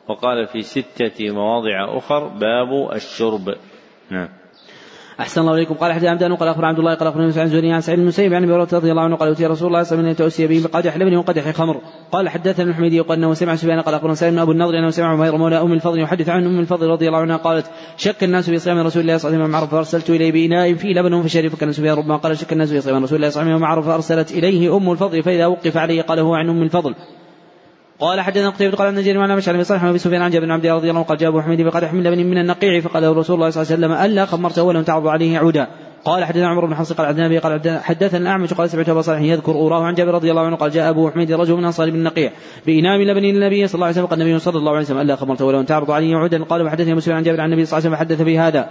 وقال 0.07 0.47
في 0.47 0.61
ستة 0.61 1.31
مواضع 1.31 1.97
أخر 1.97 2.27
باب 2.27 2.91
الشرب. 2.93 3.55
نعم. 4.11 4.29
أحسن 5.19 5.41
الله 5.41 5.53
إليكم. 5.53 5.73
قال 5.73 5.93
حدث 5.93 6.03
عبدان 6.03 6.35
قال 6.35 6.49
أخبر 6.49 6.65
عبد 6.65 6.79
الله 6.79 6.93
قال 6.93 7.07
أخبرنا 7.07 7.25
عن 7.25 7.47
زهري 7.47 7.71
عن 7.71 7.81
سعيد 7.81 7.99
المسيب 7.99 8.33
عن 8.33 8.43
أبي 8.43 8.53
رضي 8.53 8.91
الله 8.91 9.01
عنه 9.01 9.15
قال 9.15 9.31
أتي 9.31 9.45
رسول 9.45 9.67
الله 9.67 9.83
صلى 9.83 9.99
الله 9.99 10.09
عليه 10.09 10.11
وسلم 10.11 10.27
يتأسي 10.27 10.47
به 10.47 10.67
بقدح 10.67 10.97
لبن 10.97 11.15
وقدح 11.15 11.51
خمر. 11.51 11.81
قال 12.11 12.29
حدثنا 12.29 12.69
الحميدي 12.69 12.99
وقال 12.99 13.17
أنه 13.17 13.33
سمع 13.33 13.55
سفيان 13.55 13.81
قال 13.81 13.95
أخبرنا 13.95 14.29
بن 14.29 14.39
أبو 14.39 14.51
النضر 14.51 14.79
أنه 14.79 14.89
سمع 14.89 15.07
عمير 15.07 15.37
مولى 15.37 15.61
أم 15.61 15.73
الفضل 15.73 15.99
يحدث 15.99 16.29
عن 16.29 16.45
أم 16.45 16.59
الفضل 16.59 16.87
رضي 16.87 17.07
الله 17.07 17.19
عنها 17.19 17.37
قالت 17.37 17.65
شك 17.97 18.23
الناس 18.23 18.49
في 18.49 18.57
صيام 18.57 18.79
رسول 18.79 19.01
الله 19.01 19.17
صلى 19.17 19.29
الله 19.29 19.43
عليه 19.43 19.49
وسلم 19.49 19.55
عرف 19.55 19.71
فأرسلت 19.71 20.09
إليه 20.09 20.31
بإناء 20.31 20.73
فيه 20.73 20.93
لبن 20.93 21.21
فشرب. 21.21 21.47
فكان 21.47 21.71
سفيان 21.71 21.97
ربما 21.97 22.15
قال 22.15 22.37
شك 22.37 22.53
الناس 22.53 22.69
في 22.69 22.81
صيام 22.81 23.03
رسول 23.03 23.15
الله 23.15 23.29
صلى 23.29 23.41
الله 23.41 23.53
عليه 23.53 23.63
وسلم 23.63 23.71
عرف 23.71 23.85
فأرسلت 23.85 24.31
إليه 24.31 24.77
أم 24.77 24.91
الفضل 24.91 25.23
فإذا 25.23 25.45
وقف 25.45 25.77
عليه 25.77 26.01
قال 26.01 26.19
هو 26.19 26.35
عن 26.35 26.49
أم 26.49 26.61
الفضل. 26.61 26.95
قال 27.99 28.21
حدثنا 28.21 28.49
قتيبة 28.49 28.77
قال 28.77 28.95
نجير 28.95 29.17
معنا 29.17 29.35
مشعل 29.35 29.55
بن 29.55 29.63
صالح 29.63 29.83
وابي 29.83 29.97
سفيان 29.97 30.21
عن 30.21 30.31
جابر 30.31 30.45
بن 30.45 30.51
عبد 30.51 30.65
الله 30.65 30.77
رضي 30.77 30.89
الله 30.89 30.99
عنه 30.99 31.07
قال 31.07 31.17
جاء 31.17 31.29
أبو 31.29 31.41
حميد 31.41 31.61
بقدح 31.61 31.93
من 31.93 32.03
لبن 32.03 32.25
من 32.25 32.37
النقيع 32.37 32.79
فقال 32.79 33.03
له 33.03 33.13
رسول 33.13 33.35
الله 33.35 33.49
صلى 33.49 33.63
الله 33.63 33.73
عليه 33.73 33.95
وسلم 33.95 34.05
ألا 34.05 34.25
خمرت 34.25 34.59
ولم 34.59 34.83
تعرض 34.83 35.07
عليه 35.07 35.37
عودا. 35.37 35.67
قال 36.05 36.23
حدثنا 36.23 36.47
عمر 36.47 36.65
بن 36.65 36.75
حفص 36.75 36.93
قال 36.93 37.07
عبد 37.07 37.19
النبي 37.19 37.37
قال 37.37 37.79
حدثنا 37.79 38.19
الاعمش 38.19 38.53
قال 38.53 38.69
سمعت 38.69 38.89
أبا 38.89 39.01
صالح 39.01 39.21
يذكر 39.21 39.51
أوراه 39.51 39.83
عن 39.83 39.93
جابر 39.93 40.13
رضي 40.13 40.31
الله 40.31 40.45
عنه 40.45 40.55
قال 40.55 40.71
جاء 40.71 40.89
أبو 40.89 41.09
حميد 41.09 41.31
رجل 41.31 41.53
من 41.53 41.65
أنصار 41.65 41.89
بن 41.89 41.95
النقيع 41.95 42.31
بإنام 42.65 43.01
لبن 43.01 43.25
النبي 43.25 43.67
صلى 43.67 43.75
الله 43.75 43.85
عليه 43.85 43.95
وسلم 43.95 44.05
قال 44.05 44.21
النبي 44.21 44.39
صلى 44.39 44.57
الله 44.57 44.71
عليه 44.71 44.81
وسلم 44.81 44.99
ألا 44.99 45.15
خمرت 45.15 45.41
ولم 45.41 45.63
تعرض 45.63 45.91
عليه 45.91 46.15
عودا. 46.15 46.43
قال 46.43 46.61
وحدثني 46.61 46.95
مسلم 46.95 47.15
عن 47.15 47.23
جابر 47.23 47.41
عن 47.41 47.45
النبي 47.45 47.65
صلى 47.65 47.77
الله 47.77 47.87
عليه 47.87 47.97
وسلم 47.97 48.07
فحدث 48.07 48.25
بهذا 48.25 48.69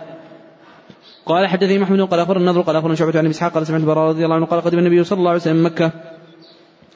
قال 1.27 1.47
حدثني 1.47 1.79
محمد 1.79 2.01
قال 2.01 2.21
اخبر 2.21 2.37
النضر 2.37 2.61
قال 2.61 2.77
أخبرنا 2.77 2.95
شعبة 2.95 3.19
عن 3.19 3.27
اسحاق 3.27 3.53
قال 3.53 3.67
سمعت 3.67 3.81
البراء 3.81 4.09
رضي 4.09 4.25
الله 4.25 4.37
عنه 4.37 4.47
قال 4.47 4.61
قدم 4.61 4.79
النبي 4.79 5.05
صلى 5.05 5.19
الله 5.19 5.31
عليه 5.31 5.41
وسلم 5.41 5.67
مكة 5.67 5.93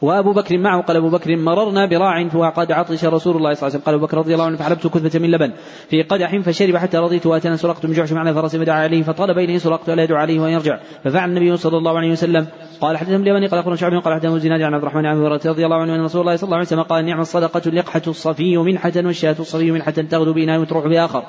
وأبو 0.03 0.33
بكر 0.33 0.59
معه 0.59 0.83
قال 0.83 0.97
أبو 0.97 1.09
بكر 1.09 1.37
مررنا 1.37 1.87
براع 1.87 2.29
وقد 2.35 2.73
عطش 2.73 3.05
رسول 3.05 3.37
الله 3.37 3.55
صلى 3.55 3.67
الله 3.67 3.75
عليه 3.75 3.77
وسلم. 3.77 3.81
قال 3.81 3.95
أبو 3.95 4.07
بكر 4.07 4.19
رضي 4.19 4.35
الله 4.35 4.45
عنه 4.45 4.57
فحلبت 4.57 4.87
كثبة 4.87 5.19
من 5.19 5.31
لبن 5.31 5.53
في 5.91 6.03
قدح 6.03 6.37
فشرب 6.37 6.77
حتى 6.77 6.99
رضيت 6.99 7.27
وأتانا 7.27 7.57
سرقت 7.57 7.87
بن 7.87 7.93
جعش 7.93 8.13
معنا 8.13 8.33
فرس 8.33 8.57
فدعا 8.57 8.83
عليه 8.83 9.03
فطلب 9.03 9.39
إليه 9.39 9.59
سرقت 9.59 9.89
الا 9.89 10.03
يدعو 10.03 10.19
عليه 10.19 10.41
وأن 10.41 10.53
يرجع. 10.53 10.79
ففعل 11.05 11.29
النبي 11.29 11.57
صلى 11.57 11.77
الله 11.77 11.99
عليه 11.99 12.13
وسلم. 12.13 12.47
قال 12.81 12.97
حدثنا 12.97 13.17
اليمني 13.17 13.47
قال 13.47 13.59
أخبرنا 13.59 13.77
شعبي 13.77 13.97
قال 13.97 14.15
حدثنا 14.15 14.35
الزناد 14.35 14.63
عن 14.63 14.75
عبد 14.75 14.83
الرحمن 14.83 15.07
عن 15.07 15.17
هريرة 15.17 15.41
رضي 15.47 15.65
الله 15.65 15.77
عنه 15.77 15.95
أن 15.95 16.05
رسول 16.05 16.21
الله 16.21 16.37
صلى 16.37 16.47
الله 16.47 16.57
عليه 16.57 16.67
وسلم 16.67 16.83
قال 16.83 17.05
نعم 17.05 17.21
الصدقة 17.21 17.63
اللقحه 17.67 18.03
الصفي 18.07 18.57
منحة 18.57 18.93
والشاة 18.97 19.37
الصفي 19.41 19.71
منحة 19.71 19.91
تغدو 19.91 20.33
بإناء 20.33 20.61
وتروح 20.61 20.87
بآخر. 20.87 21.23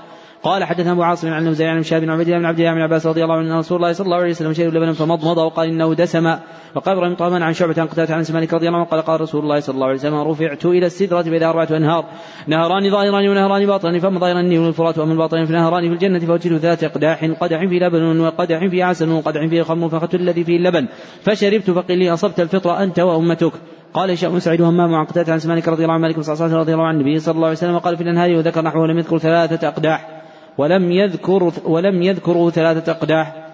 قال 0.44 0.64
حدثنا 0.64 0.92
أبو 0.92 1.04
عاصم 1.04 1.34
عن 1.34 1.54
زيد 1.54 1.68
عن 1.68 1.84
شاب 1.84 2.02
بن 2.02 2.10
عبد 2.10 2.22
الله 2.22 2.38
بن 2.40 2.46
عبد 2.46 2.60
الله 2.60 2.74
بن 2.74 2.82
عباس 2.82 3.06
رضي 3.06 3.24
الله 3.24 3.36
عنه 3.36 3.54
أن 3.54 3.60
رسول 3.60 3.78
الله 3.78 3.94
صلى 3.94 4.06
الله 4.06 4.18
عليه 4.18 4.30
وسلم 4.30 4.54
شرب 4.54 4.74
لبنا 4.74 4.94
فمضمض 4.94 5.38
وقال 5.38 5.70
إنه 5.70 5.94
دسم. 5.94 6.36
وقال 6.76 6.98
إبراهيم 6.98 7.16
طعما 7.16 7.46
عن 7.46 7.54
شعبة 7.54 7.76
عن 7.78 7.88
قتادة 7.88 8.16
عن 8.16 8.24
مالك 8.34 8.54
رضي 8.54 8.68
الله 8.68 8.80
عنه 8.80 8.88
قال 8.88 9.02
قال 9.02 9.22
رسول 9.22 9.44
الله 9.44 9.60
صلى 9.60 9.76
الله 9.76 9.88
عليه 9.88 9.96
وسلم 9.96 10.16
رفعت 10.16 10.66
إلى 10.66 10.86
السدرة 10.86 11.22
بإذا 11.22 11.50
أربعة 11.50 11.68
أنهار. 11.72 12.06
نهران 12.48 12.92
ظاهران 12.92 13.28
ونهران 13.28 13.66
باطنان 13.66 14.00
فما 14.00 14.20
ظاهرا 14.20 14.40
النيل 14.40 14.60
والفرات 14.60 14.98
واما 14.98 15.14
الباطنان 15.14 15.46
فنهران 15.46 15.88
في 15.88 15.94
الجنة 15.94 16.20
فوجدوا 16.20 16.58
ذات 16.58 16.86
قداح 16.86 17.26
قدح 17.26 17.60
في 17.60 17.80
لبن 17.80 18.20
وقدح 18.20 18.68
في 18.68 18.84
عسل 18.84 19.10
وقدح 19.10 19.46
في 19.46 19.64
خمر 19.64 19.90
فاخذت 19.90 20.16
الذي 20.16 20.44
فيه 20.44 20.58
اللبن. 20.58 20.88
فشربت 21.22 21.72
فقيل 21.72 21.98
لي 21.98 22.14
أصبت 22.14 22.40
الفطرة 22.40 22.84
أنت 22.84 23.00
وأمتك. 23.00 23.54
قال 23.94 24.12
هشام 24.12 24.40
سعيد 24.40 24.62
همام 24.62 24.96
عن 24.96 25.06
قتادة 25.06 25.34
عن 25.34 25.40
مالك 25.46 25.68
رضي 25.68 25.84
الله 25.84 25.94
عنه 25.94 26.02
مالك 26.02 26.18
الله 26.18 26.58
رضي 26.58 26.74
الله 26.74 26.86
عنه 26.86 27.00
النبي 27.00 27.20
صلى 27.20 27.36
الله 27.36 27.48
عليه 27.48 27.58
وسلم 27.58 27.76
وقال 27.76 27.98
في 27.98 28.04
الأنهار 28.04 28.36
وذكر 28.36 28.62
نحوه 28.62 28.88
لم 28.88 28.98
يذكر 28.98 29.18
ثلاثة 29.18 29.68
أقداح. 29.68 30.20
ولم 30.60 30.92
يذكر 30.92 31.52
ولم 31.66 32.04
يذكروا 32.04 32.52
ثلاثة 32.52 32.92
أقداح. 32.92 33.49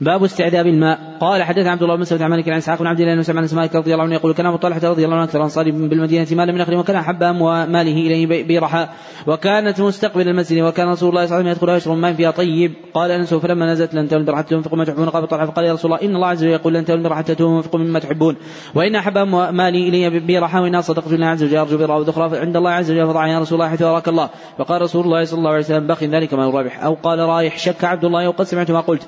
باب 0.00 0.24
استعذاب 0.24 0.66
الماء. 0.66 1.10
قال 1.20 1.42
حدث 1.42 1.66
عبد 1.66 1.82
الله 1.82 1.94
بن 1.94 2.00
مسعود 2.00 2.22
عن 2.22 2.30
مالك 2.30 2.48
عن 2.48 2.56
إسحاق 2.56 2.78
بن 2.78 2.86
عبد 2.86 3.00
الله 3.00 3.14
بن 3.14 3.22
سمع 3.22 3.46
مالك 3.52 3.74
رضي 3.76 3.92
الله 3.92 4.04
عنه 4.04 4.14
يقول 4.14 4.32
كان 4.32 4.46
أبو 4.46 4.56
طلحة 4.56 4.88
رضي 4.88 5.04
الله 5.04 5.16
عنه 5.16 5.24
أكثر 5.24 5.42
انصار 5.42 5.70
بالمدينة 5.70 6.26
مالا 6.32 6.52
من 6.52 6.60
اخره 6.60 6.76
وكان 6.76 6.96
أحب 6.96 7.22
ماله 7.22 7.92
إليه 7.92 8.44
بيرحاء 8.44 8.94
وكانت 9.26 9.80
مستقبل 9.80 10.28
المسجد 10.28 10.62
وكان 10.62 10.88
رسول 10.88 11.08
الله 11.08 11.26
صلى 11.26 11.38
الله 11.38 11.50
عليه 11.50 11.50
وسلم 11.50 11.52
يدخل 11.52 11.70
ويشرب 11.70 11.96
ماء 11.96 12.12
فيها 12.12 12.30
طيب. 12.30 12.72
قال 12.94 13.10
أنس 13.10 13.34
فلما 13.34 13.72
نزلت 13.72 13.94
لن 13.94 14.08
تولد 14.08 14.30
حتى 14.30 14.54
تنفقوا 14.54 14.78
ما 14.78 14.84
تحبون. 14.84 15.08
قال 15.08 15.28
طلحة 15.28 15.46
فقال 15.46 15.64
يا 15.64 15.72
رسول 15.72 15.92
الله 15.92 16.04
إن 16.06 16.16
الله 16.16 16.28
عز 16.28 16.44
وجل 16.44 16.52
يقول 16.52 16.74
لن 16.74 16.84
تولد 16.84 17.12
حتى 17.12 17.34
تنفقوا 17.34 17.80
مما 17.80 17.98
تحبون. 17.98 18.36
وإن 18.74 18.94
أحب 18.94 19.18
مالي 19.52 19.88
إلي 19.88 20.20
بيرحاء 20.20 20.62
وإن 20.62 20.82
صدقت 20.82 21.12
لله 21.12 21.26
عز 21.26 21.44
وجل 21.44 21.56
أرجو 21.56 21.78
بر 21.78 22.00
ذخرى 22.00 22.38
عند 22.38 22.56
الله 22.56 22.70
عز 22.70 22.90
وجل. 22.90 23.06
فضع 23.06 23.26
يا 23.26 23.38
رسول 23.38 23.58
الله 23.60 23.70
حيث 23.70 23.82
اراك 23.82 24.08
الله. 24.08 24.30
فقال 24.58 24.82
رسول 24.82 25.04
الله 25.04 25.24
صلى 25.24 25.38
الله 25.38 25.50
عليه 25.50 25.60
وسلم 25.60 25.86
بخ 25.86 26.04
ذلك 26.04 26.34
ما 26.34 26.50
رابح 26.50 26.84
أو 26.84 26.94
قال 26.94 27.18
رايح 27.18 27.58
شك 27.58 27.84
عبد 27.84 28.04
الله 28.04 28.28
وقد 28.28 28.44
سمعت 28.44 28.70
ما 28.70 28.80
قلت. 28.80 29.02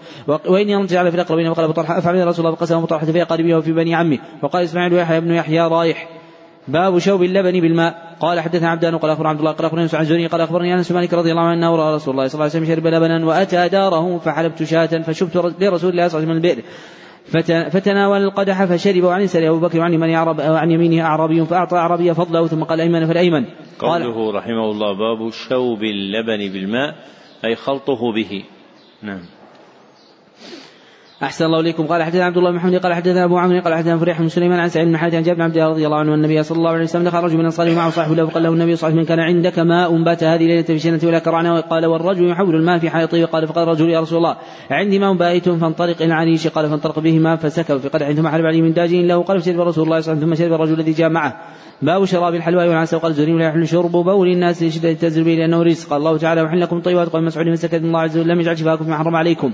واني 0.46 0.81
ارجع 0.82 1.10
في 1.10 1.14
الأقربين 1.14 1.52
فقال 1.52 1.64
أبو 1.64 1.72
طلحة 1.72 1.98
افعل 1.98 2.26
رسول 2.26 2.46
الله 2.46 2.56
فقسم 2.56 2.76
أبو 2.76 2.86
طلحة 2.86 3.06
في 3.06 3.22
اقاربه 3.22 3.54
وفي 3.54 3.72
بني 3.72 3.94
عمه 3.94 4.18
وقال 4.42 4.64
إسماعيل 4.64 4.94
ويحيى 4.94 5.20
بن 5.20 5.34
يحيى 5.34 5.60
رايح. 5.60 6.08
باب 6.68 6.98
شوب 6.98 7.22
اللبن 7.22 7.60
بالماء. 7.60 8.16
قال 8.20 8.40
حدثنا 8.40 8.68
عبدان 8.70 8.98
قال 8.98 9.10
اخبر 9.10 9.26
عبد 9.26 9.38
الله 9.38 9.52
قال 9.52 9.66
اخبرني 9.66 9.88
عن 9.94 10.04
زهري 10.04 10.26
قال 10.26 10.40
أخبرني 10.40 10.74
أنس 10.74 10.92
مالك 10.92 11.14
رضي 11.14 11.30
الله 11.30 11.42
عنه 11.42 11.58
أنه 11.58 11.76
رأى 11.76 11.94
رسول 11.94 12.14
الله 12.14 12.26
صلى 12.26 12.34
الله 12.34 12.50
عليه 12.54 12.64
وسلم 12.64 12.74
شرب 12.74 12.86
لبنا 12.86 13.26
وأتى 13.26 13.68
داره 13.68 14.18
فحلبت 14.18 14.62
شاة 14.62 14.86
فشبت 14.86 15.36
لرسول 15.36 15.62
الله 15.62 15.78
صلى 15.80 15.92
الله 15.92 15.98
عليه 15.98 16.08
وسلم 16.08 16.30
البئر. 16.30 16.62
فتناول 17.70 18.22
القدح 18.22 18.64
فشرب 18.64 19.04
وعن 19.04 19.20
يساره 19.20 19.48
أبو 19.48 19.58
بكر 19.58 19.78
وعن 19.80 20.02
وعن 20.50 20.70
يمينه 20.70 21.04
أعرابي 21.04 21.44
فأعطى 21.46 21.76
أعرابي 21.76 22.14
فضله 22.14 22.46
ثم 22.46 22.62
قال 22.62 22.80
ايمن 22.80 23.06
فالأيمن. 23.06 23.44
قوله 23.78 24.32
رحمه 24.32 24.70
الله 24.70 24.92
باب 24.92 25.30
شوب 25.30 25.82
اللبن 25.82 26.52
بالماء 26.52 26.94
أي 27.44 27.54
خلطه 27.54 28.12
به. 28.12 28.44
نعم. 29.02 29.20
أحسن 31.22 31.44
الله 31.44 31.60
إليكم. 31.60 31.86
قال 31.86 32.02
حدثنا 32.02 32.24
عبد 32.24 32.36
الله 32.36 32.50
بن 32.50 32.56
محمد 32.56 32.76
قال 32.76 32.94
حدثنا 32.94 33.24
أبو 33.24 33.38
عمرو 33.38 33.60
قال 33.60 33.74
حدثنا 33.74 33.98
فريح 33.98 34.20
بن 34.20 34.28
سليمان 34.28 34.58
عن 34.58 34.68
سعيد 34.68 34.88
بن 34.88 34.96
حاتم 34.96 35.16
عن 35.16 35.22
جابر 35.22 35.36
بن 35.36 35.42
عبد 35.42 35.56
الله 35.56 35.68
رضي 35.68 35.86
الله 35.86 35.98
عنه 35.98 36.14
النبي 36.14 36.42
صلى 36.42 36.58
الله 36.58 36.70
عليه 36.70 36.82
وسلم 36.82 37.04
دخل 37.04 37.18
رجل 37.18 37.34
من 37.34 37.40
الأنصار 37.40 37.74
معه 37.74 37.90
صاحب 37.90 38.12
له 38.12 38.26
فقال 38.26 38.42
له 38.42 38.48
النبي 38.48 38.76
صلى 38.76 38.88
الله 38.88 39.00
عليه 39.00 39.02
وسلم 39.02 39.16
كان 39.16 39.20
عندك 39.20 39.58
ماء 39.58 40.02
بات 40.02 40.24
هذه 40.24 40.42
الليلة 40.42 40.62
في 40.62 40.78
شنة 40.78 41.00
ولا 41.04 41.18
كرعنا 41.18 41.60
قال 41.60 41.86
والرجل 41.86 42.30
يحول 42.30 42.54
الماء 42.54 42.78
في 42.78 42.90
حائطه 42.90 43.24
قال 43.24 43.48
فقال 43.48 43.64
الرجل 43.64 43.90
يا 43.90 44.00
رسول 44.00 44.18
الله 44.18 44.36
عندي 44.70 44.98
ماء 44.98 45.12
بائت 45.12 45.48
فانطلق 45.48 45.96
إلى 45.96 46.04
العريش. 46.04 46.48
قال 46.48 46.68
فانطلق 46.70 46.98
به 46.98 47.18
ماء 47.18 47.36
فسكب 47.36 47.78
في 47.78 47.88
قدح 47.88 48.10
ثم 48.10 48.28
حلب 48.28 48.46
عليه 48.46 48.62
من 48.62 48.72
داج 48.72 48.94
له. 48.94 49.22
قال 49.22 49.40
فشرب 49.40 49.60
رسول 49.60 49.84
الله 49.84 50.00
صلى 50.00 50.12
الله 50.12 50.24
عليه 50.24 50.26
وسلم 50.26 50.34
ثم 50.34 50.34
شرب 50.34 50.52
الرجل 50.52 50.74
الذي 50.74 50.92
جاء 50.92 51.08
معه. 51.08 51.36
باب 51.82 52.04
شراب 52.04 52.34
الحلوى 52.34 52.68
والعسل 52.68 52.96
وقال 52.96 53.10
الزهري 53.10 53.32
لا 53.32 53.46
يحل 53.46 53.68
شرب 53.68 53.92
بول 53.92 54.28
الناس 54.28 54.62
لشدة 54.62 54.90
التزر 54.90 55.22
به 55.22 55.34
لأنه 55.34 55.62
رزق. 55.62 55.92
الله 55.92 56.16
تعالى 56.18 56.42
وحل 56.42 56.60
لكم 56.60 56.80
طيبات 56.80 57.08
قال 57.08 57.24
مسعود 57.24 57.46
من 57.46 57.56
سكت 57.56 57.74
الله 57.74 58.00
عز 58.00 58.18
وجل 58.18 58.28
لم 58.28 58.40
يجعل 58.40 58.58
شفاكم 58.58 58.94
حرم 58.94 59.16
عليكم. 59.16 59.52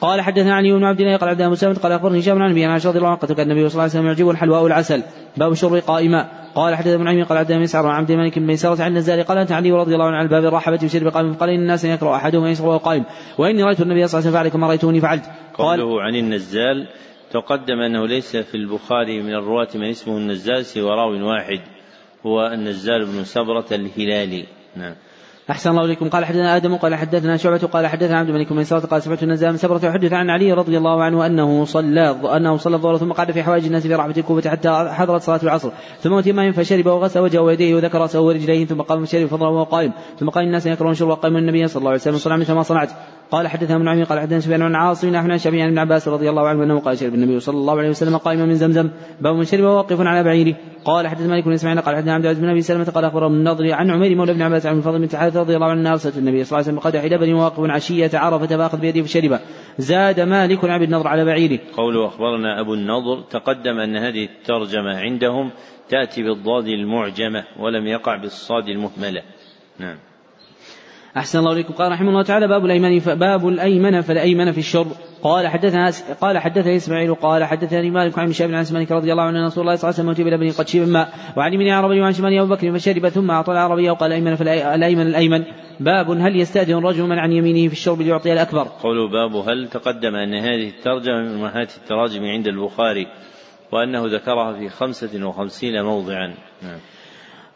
قال 0.00 0.20
حدثنا 0.20 0.54
علي 0.54 0.72
بن 0.72 0.84
عبد 0.84 1.00
الله 1.00 1.16
قال 1.16 1.28
عبد 1.28 1.40
الله 1.40 1.74
قال 1.74 1.92
أخبرني 1.92 2.20
هشام 2.20 2.42
عن 2.42 2.50
أبي 2.50 2.64
عائشه 2.64 2.88
رضي 2.88 2.98
الله 2.98 3.08
عنها 3.08 3.20
قد 3.20 3.32
كان 3.32 3.50
النبي 3.50 3.68
صلى 3.68 3.72
الله 3.72 3.82
عليه 3.82 3.92
وسلم 3.92 4.06
يعجبه 4.06 4.30
الحلواء 4.30 4.62
والعسل. 4.62 5.02
باب 5.36 5.54
شرب 5.54 5.74
قائما. 5.74 6.28
قال 6.54 6.74
حدثنا 6.74 6.94
ابن 6.94 7.08
عمي 7.08 7.22
قال 7.22 7.38
عبد 7.38 7.50
الله 7.50 7.62
مسعر 7.62 7.86
عن 7.86 8.00
عبد 8.00 8.10
الملك 8.10 8.38
بن 8.38 8.46
ميسرة 8.46 8.82
عن 8.82 8.90
النزاري 8.90 9.22
قال 9.22 9.38
أنت 9.38 9.52
علي 9.52 9.72
رضي 9.72 9.94
الله 9.94 10.06
عنه 10.06 10.16
على 10.16 10.24
الباب 10.24 10.44
الرحبة 10.44 10.78
يشرب 10.82 11.08
قائما 11.08 11.32
فقال 11.32 11.50
إن 11.50 11.60
الناس 11.60 11.84
يكره 11.84 12.16
أحدهم 12.16 12.46
يشرب 12.46 12.80
قائم. 12.80 13.04
وإني 13.38 13.62
رأيت 13.62 13.80
النبي 13.80 14.06
صلى 14.06 14.18
الله 14.18 14.28
عليه 14.28 14.28
وسلم 14.28 14.32
فعل 14.32 14.48
كما 14.48 14.66
رايتوني 14.66 15.00
فعلت. 15.00 15.24
قال 15.54 15.80
قوله 15.80 16.02
عن 16.02 16.14
النزال 16.14 16.88
تقدم 17.32 17.80
أنه 17.80 18.06
ليس 18.06 18.36
في 18.36 18.54
البخاري 18.54 19.22
من 19.22 19.34
الرواة 19.34 19.68
من 19.74 19.84
اسمه 19.84 20.16
النزال 20.16 20.64
سوى 20.66 20.90
راو 20.90 21.28
واحد. 21.28 21.60
هو 22.26 22.46
النزال 22.46 23.06
بن 23.06 23.24
سبرة 23.24 23.66
الهلالي. 23.72 24.44
نعم. 24.76 24.94
أحسن 25.50 25.70
الله 25.70 25.84
إليكم. 25.84 26.08
قال 26.08 26.24
حدثنا 26.24 26.56
آدم 26.56 26.76
قال 26.76 26.94
حدثنا 26.94 27.36
شعبة 27.36 27.58
قال 27.58 27.86
حدثنا 27.86 28.18
عبد 28.18 28.28
الملك 28.28 28.52
بن 28.52 28.64
سعد 28.64 28.84
قال 28.84 29.02
سمعت 29.02 29.22
النزام 29.22 29.56
سبرة 29.56 29.80
يحدث 29.86 30.12
عن 30.12 30.30
علي 30.30 30.52
رضي 30.52 30.78
الله 30.78 31.02
عنه 31.02 31.26
أنه 31.26 31.64
صلى 31.64 32.16
أنه 32.36 32.56
صلى 32.56 32.76
الظهر 32.76 32.96
ثم 32.96 33.12
قعد 33.12 33.30
في 33.30 33.42
حوائج 33.42 33.66
الناس 33.66 33.86
في 33.86 33.94
رحمة 33.94 34.14
الكوفة 34.16 34.50
حتى 34.50 34.70
حضرت 34.70 35.22
صلاة 35.22 35.40
العصر. 35.42 35.70
ثم 36.00 36.14
أتي 36.14 36.32
ماء 36.32 36.50
فشرب 36.50 36.86
وغسل 36.86 37.20
وجهه 37.20 37.40
ويديه 37.40 37.74
وذكر 37.74 37.98
رأسه 37.98 38.20
ورجليه. 38.20 38.66
ثم 38.66 38.80
قام 38.80 39.04
فشرب 39.04 39.26
فضله 39.26 39.48
وهو 39.48 39.64
قائم. 39.64 39.92
ثم 40.20 40.28
قال 40.28 40.44
الناس 40.44 40.66
يكرهون 40.66 40.94
شرب 40.94 41.10
قائم 41.10 41.36
النبي 41.36 41.66
صلى 41.68 41.80
الله 41.80 41.90
عليه 41.90 42.00
وسلم. 42.00 42.16
صنع 42.16 42.36
مثل 42.36 42.52
ما 42.52 42.62
صنعت. 42.62 42.90
قال 43.30 43.48
حدثنا 43.48 43.76
ابن 43.76 43.88
عمي 43.88 44.02
قال 44.02 44.20
حدثنا 44.20 44.40
سفيان 44.40 44.62
عن 44.62 44.74
عاصم 44.74 45.16
عن 45.16 45.38
شبيه 45.38 45.62
عن 45.62 45.68
ابن 45.68 45.78
عباس 45.78 46.08
رضي 46.08 46.30
الله 46.30 46.48
عنه 46.48 46.64
أنه 46.64 46.80
قال 46.80 46.98
شرب 46.98 47.14
النبي 47.14 47.40
صلى 47.40 47.56
الله 47.56 47.78
عليه 47.78 47.88
وسلم 47.88 48.16
قائما 48.16 48.44
من 48.44 48.54
زمزم. 48.54 48.90
باب 49.20 49.36
من 49.36 49.44
شرب 49.44 49.64
واقف 49.64 50.00
على 50.00 50.24
بعيره. 50.24 50.54
قال 50.84 51.08
حدثنا 51.08 51.28
مالك 51.28 51.44
بن 51.44 51.52
إسماعيل 51.52 51.80
قال 51.80 51.96
حدثنا 51.96 52.14
عبد 52.14 52.24
العزيز 52.24 52.42
بن 52.42 52.50
أبي 52.50 52.62
سلمة 52.62 52.84
قال 52.84 53.04
اخبر 53.04 53.28
من 53.28 53.34
النضر 53.34 53.72
عن 53.72 53.90
عمير 53.90 54.16
مولى 54.16 54.32
ابن 54.32 54.42
عباس 54.42 54.66
عن 54.66 54.76
الفضل 54.76 54.98
بن 54.98 55.16
حارث 55.16 55.36
رضي 55.38 55.54
الله 55.54 55.66
عنه 55.66 55.92
ارسلت 55.92 56.18
النبي 56.18 56.44
صلى 56.44 56.58
الله 56.58 56.68
عليه 56.68 56.78
وسلم 56.78 56.90
قدح 56.90 57.04
لبن 57.04 57.34
واقف 57.34 57.70
عشية 57.70 58.10
عرفة 58.14 58.46
فأخذ 58.46 58.80
بيده 58.80 59.02
فشرب 59.02 59.40
زاد 59.78 60.20
مالك 60.20 60.64
عن 60.64 60.82
النضر 60.82 61.08
على 61.08 61.24
بعيره. 61.24 61.58
قوله 61.76 62.06
أخبرنا 62.06 62.60
أبو 62.60 62.74
النضر 62.74 63.20
تقدم 63.20 63.78
أن 63.78 63.96
هذه 63.96 64.24
الترجمة 64.24 64.98
عندهم 64.98 65.50
تأتي 65.88 66.22
بالضاد 66.22 66.66
المعجمة 66.66 67.44
ولم 67.58 67.86
يقع 67.86 68.16
بالصاد 68.16 68.68
المهملة. 68.68 69.22
نعم. 69.78 70.07
أحسن 71.16 71.38
الله 71.38 71.52
إليكم 71.52 71.74
قال 71.74 71.92
رحمه 71.92 72.08
الله 72.08 72.22
تعالى 72.22 72.48
باب 72.48 72.64
الأيمن 72.64 72.98
باب 72.98 73.48
الأيمن 73.48 74.00
فالأيمن 74.00 74.52
في 74.52 74.58
الشرب 74.58 74.86
قال 75.22 75.48
حدثنا 75.48 75.90
قال 76.20 76.38
حدثني 76.38 76.76
إسماعيل 76.76 77.14
قال 77.14 77.44
حدثني 77.44 77.90
مالك 77.90 78.18
عن 78.18 78.32
شاب 78.32 78.54
عن 78.54 78.64
مالك 78.72 78.92
رضي 78.92 79.12
الله 79.12 79.22
عنه 79.22 79.38
أن 79.38 79.46
رسول 79.46 79.62
الله 79.62 79.76
صلى 79.76 79.90
الله 79.90 80.00
عليه 80.00 80.10
وسلم 80.10 80.24
بلبن 80.24 80.52
قد 80.52 80.68
شرب 80.68 80.88
ماء 80.88 81.08
وعن 81.36 81.52
من 81.52 81.68
عربي 81.68 82.00
وعن 82.00 82.12
شمال 82.12 82.38
أبو 82.38 82.54
بكر 82.54 82.78
فشرب 82.78 83.08
ثم 83.08 83.30
أعطى 83.30 83.52
العربي 83.52 83.90
وقال 83.90 84.12
الأيمن 84.12 84.34
فالايمن 84.34 85.06
الأيمن 85.06 85.44
باب 85.80 86.10
هل 86.10 86.36
يستأذن 86.36 86.78
الرجل 86.78 87.02
من 87.02 87.18
عن 87.18 87.32
يمينه 87.32 87.68
في 87.68 87.72
الشرب 87.72 88.00
ليعطي 88.00 88.32
الأكبر؟ 88.32 88.68
قوله 88.82 89.08
باب 89.08 89.48
هل 89.48 89.68
تقدم 89.68 90.14
أن 90.14 90.34
هذه 90.34 90.68
الترجمة 90.68 91.20
من 91.20 91.28
امهات 91.28 91.76
التراجم 91.76 92.24
عند 92.24 92.46
البخاري 92.46 93.06
وأنه 93.72 94.06
ذكرها 94.06 94.52
في 94.52 94.68
خمسة 94.68 95.26
وخمسين 95.26 95.82
موضعا 95.82 96.34
نعم. 96.62 96.78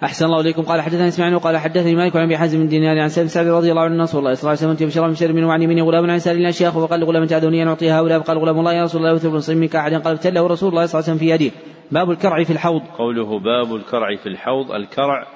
أحسن 0.05 0.25
الله 0.25 0.41
إليكم. 0.41 0.63
قال 0.63 0.81
حدثنا 0.81 1.09
إسماعيل 1.09 1.39
قال 1.39 1.57
حدثني 1.57 1.95
مالك 1.95 2.17
عن 2.17 2.23
أبي 2.23 2.37
حازم 2.37 2.59
بن 2.59 2.69
دينار 2.69 2.99
عن 2.99 3.09
سالم 3.09 3.29
سعد 3.29 3.47
رضي 3.47 3.71
الله 3.71 3.83
عنه 3.83 4.03
رسول 4.03 4.19
الله 4.19 4.35
صلى 4.35 4.53
الله 4.53 4.63
عليه 4.63 4.75
وسلم 4.75 4.89
بشرى 4.89 5.09
من 5.09 5.15
شر 5.15 5.33
من 5.33 5.45
وعن 5.45 5.63
يمينه 5.63 5.85
غلام 5.85 6.11
عن 6.11 6.19
سال 6.19 6.37
الأشياخ 6.37 6.77
وقال 6.77 7.01
لغلام 7.01 7.25
تعدوني 7.25 7.63
أن 7.63 7.69
أعطي 7.69 7.91
هؤلاء. 7.91 8.21
فقال 8.21 8.39
غلام 8.39 8.59
الله 8.59 8.73
يا 8.73 8.83
رسول 8.83 9.01
الله 9.01 9.13
يوثر 9.13 9.53
بن 9.53 9.61
منك 9.61 9.77
أحدا 9.77 9.99
قال 9.99 10.15
ابتله 10.15 10.47
رسول 10.47 10.69
الله 10.69 10.87
صلى 10.87 11.01
الله 11.01 11.11
عليه 11.11 11.17
وسلم 11.17 11.19
في 11.19 11.29
يده. 11.29 11.55
باب 11.91 12.11
الكرع 12.11 12.45
في 12.45 12.53
الحوض. 12.53 12.83
قوله 12.99 13.39
باب 13.39 13.75
الكرع 13.75 14.17
في 14.17 14.29
الحوض. 14.29 14.73
الكرع 14.73 15.27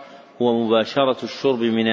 هو 0.42 0.66
مباشرة 0.66 1.24
الشرب 1.24 1.60
من 1.60 1.86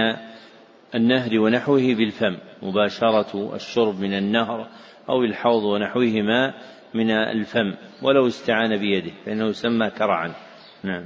النهر 0.95 1.39
ونحوه 1.39 1.95
بالفم. 1.95 2.35
مباشرة 2.63 3.55
الشرب 3.55 3.99
من 3.99 4.13
النهر 4.13 4.67
أو 5.09 5.23
الحوض 5.23 5.63
ونحوهما 5.63 6.53
من 6.93 7.11
الفم. 7.11 7.73
ولو 8.01 8.27
استعان 8.27 8.77
بيده 8.77 9.11
فإنه 9.25 9.45
يسمى 9.45 9.89
كرعا. 9.89 10.33
نعم. 10.83 11.05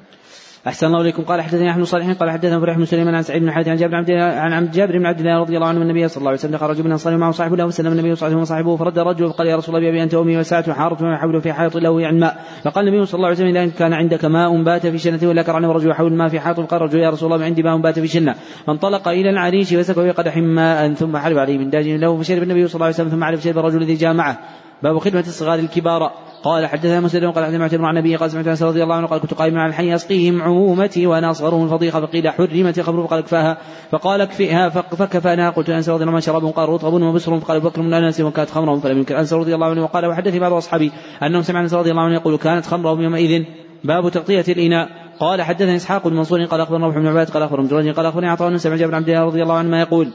أحسن 0.68 0.88
الله 0.88 1.02
إليكم. 1.02 1.24
قال 1.24 1.42
حدثني 1.42 1.72
أحمد 1.72 1.84
صالح 1.84 2.12
قال 2.12 2.30
حدثنا 2.30 2.60
فرح 2.60 2.78
بن 2.78 2.86
سليمان 2.86 3.16
عن 3.16 3.22
سعيد 3.22 3.42
بن 3.42 3.52
حاتم 3.52 3.72
عن 3.72 3.78
جابر 3.78 3.96
عبد 3.96 4.12
عن 4.12 4.54
عبد 4.54 4.72
جابر 4.72 4.98
بن 4.98 5.06
عبد 5.06 5.20
الله 5.20 5.40
رضي 5.40 5.56
الله 5.56 5.68
عنه 5.68 5.82
النبي 5.82 6.08
صلى 6.08 6.18
الله 6.18 6.30
عليه 6.30 6.40
وسلم 6.40 6.52
دخل 6.52 6.66
رجل 6.66 6.80
من 6.80 6.88
الأنصار 6.88 7.18
معه 7.18 7.32
صاحبه 7.32 7.56
له 7.56 7.66
وسلم 7.66 7.92
النبي 7.92 8.16
صلى 8.16 8.28
الله 8.28 8.38
عليه 8.38 8.42
وسلم 8.42 8.42
وصاحبه 8.42 8.76
فرد 8.76 9.00
الرجل 9.00 9.30
فقال 9.30 9.48
يا 9.48 9.56
رسول 9.56 9.76
الله 9.76 9.88
بأبي 9.88 10.04
أنت 10.04 10.14
وأمي 10.14 10.38
وساعة 10.38 10.74
حارة 10.74 10.98
وما 11.04 11.18
حوله 11.18 11.40
في 11.40 11.54
حائط 11.54 11.78
له 11.78 12.02
يعني 12.02 12.20
ماء. 12.20 12.38
فقال 12.64 12.88
النبي 12.88 13.06
صلى 13.06 13.18
الله 13.18 13.28
عليه 13.28 13.38
وسلم 13.38 13.58
إن 13.58 13.72
كان 13.72 13.94
عندك 13.94 14.26
ماء 14.26 14.64
بات 14.64 14.88
في 14.88 14.98
شنة 14.98 15.20
ولا 15.24 15.42
كرعن 15.42 15.66
ورجل 15.66 15.90
يحول 15.90 16.12
الماء 16.12 16.28
في 16.28 16.40
حائط. 16.40 16.60
قال 16.60 16.82
الرجل 16.82 17.00
يا 17.00 17.10
رسول 17.10 17.34
الله 17.34 17.46
عندي 17.46 17.64
ماء 17.64 17.78
بات 17.78 18.00
في 18.00 18.08
شنة. 18.08 18.36
فانطلق 18.68 19.08
إلى 19.08 19.30
العريش 19.30 19.74
فسكه 19.74 20.04
في 20.04 20.12
قدح 20.12 20.38
ماء 20.38 20.94
ثم 20.94 21.18
حلب 21.18 21.38
عليه 21.38 21.58
من 21.58 21.70
داج 21.70 21.88
له 21.88 22.18
فشرب 22.18 22.44
النبي 22.44 22.68
صلى 22.68 22.76
الله 22.76 22.86
عليه 22.86 22.96
وسلم 22.96 23.10
ثم 23.10 23.24
علب 23.24 23.40
شرب 23.40 23.58
الرجل 23.58 23.78
الذي 23.82 23.94
جاء 23.94 24.14
معه. 24.14 24.40
باب 24.84 25.00
خدمة 25.00 25.20
الصغار 25.20 25.60
الكبار. 25.60 26.12
قال 26.44 26.66
حدثنا 26.66 27.00
مسلم 27.00 27.32
قال 27.32 27.46
حدثنا 27.46 27.60
معتمر 27.60 27.86
عن 27.86 27.98
النبي 27.98 28.16
قال 28.16 28.32
سمعت 28.32 28.48
أنس 28.48 28.64
رضي 28.64 28.84
الله 28.84 28.96
عنه 28.96 29.08
قال 29.08 29.20
كنت 29.20 29.34
قائما 29.34 29.62
على 29.62 29.70
الحي 29.70 29.96
أسقيهم 29.96 30.42
عمومتي 30.42 31.08
وأنا 31.08 31.32
اصغرهم 31.32 31.64
الفضيحه 31.64 32.02
فقيل 32.02 32.30
حرمت 32.30 32.80
الخمر 32.80 33.08
فقال 33.08 33.20
اكفاها. 33.20 33.58
فقال 33.92 34.22
اكفئها 34.22 34.70
فكفانا 34.70 35.50
قلت 35.50 35.70
أنس 35.70 35.90
رضي 35.90 36.04
الله 36.04 36.14
عنه 36.14 36.22
شراب 36.22 36.46
قال 36.46 36.70
رطب 36.70 36.94
وبسر 36.94 37.40
فقال 37.40 37.60
بكر 37.60 37.82
من 37.82 37.94
أنس 37.94 38.22
وكانت 38.22 38.50
خمرهم 38.50 38.80
فلم 38.80 38.98
ينكر. 38.98 39.20
أنس 39.20 39.34
رضي 39.34 39.56
الله 39.56 39.68
عنه 39.68 39.84
وقال 39.84 40.06
وحدثني 40.06 40.40
بعض 40.40 40.54
أصحابي 40.54 40.92
أنهم 41.24 41.42
سمع 41.42 41.62
أنس 41.62 41.74
رضي 41.74 41.92
الله 41.92 42.02
عنه 42.02 42.14
يقول 42.14 42.38
كانت 42.38 42.66
خمرهم 42.66 43.02
يومئذ 43.02 43.44
باب 43.84 44.10
تغطية 44.10 44.46
الإناء. 44.48 44.90
قال 45.20 45.42
حدثني 45.42 45.76
إسحاق 45.76 46.08
بن 46.08 46.16
منصور 46.16 46.46
قال 46.46 46.62
أخبرنا 46.62 46.86
روح 46.86 46.98
بن 46.98 47.08
عباد 47.08 47.30
قال 47.30 47.44
أخبرنا 47.44 47.92
قال 47.92 48.06
أخبرني 48.06 48.30
عطاء 48.30 48.58
سمع 48.58 48.76
جابر 48.76 48.96
عبد 48.96 49.10
الله 49.10 49.24
رضي 49.24 49.44
الله 49.44 49.56
عنه 49.58 49.70
ما 49.70 49.80
يقول. 49.80 50.12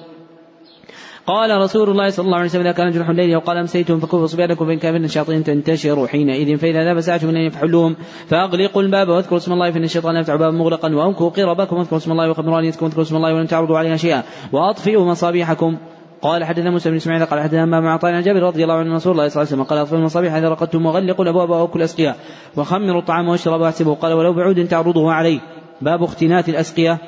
قال 1.27 1.61
رسول 1.61 1.91
الله 1.91 2.11
صلى 2.11 2.25
الله 2.27 2.37
عليه 2.37 2.47
وسلم 2.47 2.63
إذا 2.63 2.73
كان 2.73 2.91
جنح 2.91 3.09
الليل 3.09 3.37
وقال 3.37 3.57
أمسيتم 3.57 4.01
فكفوا 4.01 4.27
صبيانكم 4.27 4.67
فإن 4.67 4.79
كان 4.79 4.95
من 4.95 5.05
الشياطين 5.05 5.45
تنتشروا 5.45 6.07
حينئذ 6.07 6.59
فإذا 6.59 6.85
ذهب 6.85 7.01
ساعة 7.01 7.21
من 7.23 7.37
أن 7.37 7.43
يفحلوهم 7.43 7.97
فأغلقوا 8.27 8.83
الباب 8.83 9.09
واذكروا 9.09 9.39
اسم 9.39 9.53
الله 9.53 9.71
فإن 9.71 9.85
الشيطان 9.85 10.17
يفتح 10.17 10.35
بابا 10.35 10.51
مغلقا 10.51 10.95
وأنكوا 10.95 11.31
قربكم 11.31 11.77
واذكروا 11.77 11.99
اسم 11.99 12.13
الله 12.13 12.31
وخمروا 12.31 12.59
أنيتكم 12.59 12.85
واذكروا 12.85 13.05
اسم 13.05 13.17
الله 13.17 13.35
ولم 13.35 13.47
تعرضوا 13.47 13.79
عليها 13.79 13.97
شيئا 13.97 14.23
وأطفئوا 14.53 15.05
مصابيحكم. 15.05 15.77
قال 16.23 16.45
حدثنا 16.45 16.71
موسى 16.71 16.91
بن 16.91 16.97
إسماعيل 16.97 17.25
قال 17.25 17.41
حدثنا 17.41 17.65
ما 17.65 17.81
مع 17.81 17.99
عن 18.03 18.23
جابر 18.23 18.43
رضي 18.43 18.63
الله 18.63 18.75
عنه 18.75 18.95
رسول 18.95 19.13
الله 19.13 19.29
صلى 19.29 19.43
الله 19.43 19.53
عليه 19.53 19.63
وسلم 19.63 19.63
قال 19.63 19.79
أطفئوا 19.79 19.99
المصابيح 19.99 20.35
إذا 20.35 20.49
رقدتم 20.49 20.87
وغلقوا 20.87 21.25
الأبواب 21.25 21.51
واكلوا 21.51 21.77
الاسقياء 21.77 22.17
وخمروا 22.57 23.01
الطعام 23.01 23.29
واشربوا 23.29 23.65
واحسبوا 23.65 23.95
قال 23.95 24.13
ولو 24.13 24.33
بعود 24.33 24.69
تعرضه 24.69 25.13
عليه. 25.13 25.41
باب 25.81 26.03
اختنات 26.03 26.49
الاسقيه 26.49 26.99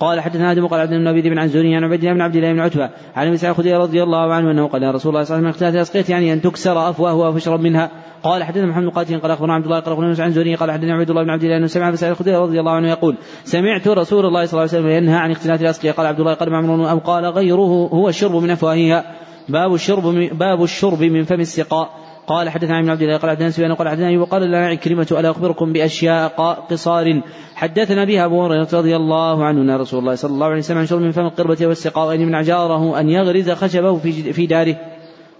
قال 0.00 0.20
حدثنا 0.20 0.52
آدم 0.52 0.66
قال 0.66 0.80
عبد 0.80 0.90
بن 0.90 1.20
بن 1.20 1.38
عن 1.38 1.48
زوري 1.48 1.76
عن 1.76 1.84
عبد 1.84 2.04
الله 2.04 2.12
بن 2.12 2.20
عبد 2.20 2.36
الله 2.36 2.52
بن 2.52 2.60
عتبة 2.60 2.90
عن 3.16 3.26
أبي 3.26 3.36
سعيد 3.36 3.50
الخدري 3.50 3.74
رضي 3.74 4.02
الله 4.02 4.34
عنه 4.34 4.50
أنه 4.50 4.68
قال 4.68 4.82
يا 4.82 4.90
رسول 4.90 5.10
الله 5.10 5.24
صلى 5.24 5.36
الله 5.36 5.48
عليه 5.48 5.56
وسلم 5.56 5.68
اختلاف 5.68 5.74
الاسقيه 5.74 6.14
يعني 6.14 6.32
أن 6.32 6.42
تكسر 6.42 6.90
افواهها 6.90 7.32
فاشرب 7.32 7.60
منها. 7.60 7.90
قال 8.22 8.44
حدثنا 8.44 8.66
محمد 8.66 8.84
بن 8.84 8.90
قاتل 8.90 9.20
قال 9.20 9.30
أخبرنا 9.30 9.54
عبد 9.54 9.64
الله 9.64 9.80
قال 9.80 9.92
أخبرنا 9.92 10.24
عن 10.24 10.30
زوري 10.30 10.54
قال 10.54 10.70
حدثنا 10.70 10.94
عبد 10.94 11.10
الله 11.10 11.22
بن 11.22 11.30
عبد 11.30 11.44
الله 11.44 11.56
أنه 11.56 11.66
سمع 11.66 11.88
أبي 11.88 11.96
سعيد 11.96 12.12
الخدري 12.12 12.36
رضي 12.36 12.60
الله 12.60 12.72
عنه 12.72 12.88
يقول 12.88 13.16
سمعت 13.44 13.88
رسول 13.88 14.26
الله 14.26 14.46
صلى 14.46 14.52
الله 14.52 14.74
عليه 14.74 14.80
وسلم 14.80 14.88
ينهى 14.88 15.16
عن 15.16 15.30
اختلاف 15.30 15.62
الأسقية. 15.62 15.90
قال 15.90 16.06
عبد 16.06 16.20
الله 16.20 16.34
قال 16.34 16.50
معمر 16.50 16.90
أو 16.90 16.98
قال 16.98 17.24
غيره 17.24 17.88
هو 17.92 18.08
الشرب 18.08 18.34
من 18.34 18.50
أفواهها. 18.50 19.04
باب 19.48 19.74
الشرب 19.74 20.04
باب 20.38 20.62
الشرب 20.62 21.02
من 21.02 21.24
فم 21.24 21.40
السقاء. 21.40 22.07
قال 22.28 22.48
حدثنا 22.50 22.76
عن 22.76 22.90
عبد 22.90 23.02
الله 23.02 23.16
قال 23.16 23.30
حدثنا 23.30 23.50
سفيان 23.50 23.74
قال 23.74 23.88
حدثنا 23.88 24.20
وقال 24.20 24.42
لنا 24.42 24.66
عكرمة 24.66 25.06
ألا 25.10 25.30
أخبركم 25.30 25.72
بأشياء 25.72 26.28
قصار 26.70 27.20
حدثنا 27.54 28.04
بها 28.04 28.24
أبو 28.24 28.44
هريرة 28.44 28.68
رضي 28.72 28.96
الله 28.96 29.44
عنه 29.44 29.60
أن 29.60 29.80
رسول 29.80 30.00
الله 30.00 30.14
صلى 30.14 30.30
الله 30.30 30.46
عليه 30.46 30.58
وسلم 30.58 30.78
عن 30.78 30.86
شرب 30.86 31.00
من 31.00 31.10
فم 31.10 31.26
القربة 31.26 31.66
والسقاء 31.66 32.08
وأن 32.08 32.26
من 32.26 32.34
عجاره 32.34 33.00
أن 33.00 33.08
يغرز 33.08 33.50
خشبه 33.50 33.98
في 34.32 34.46
داره. 34.46 34.76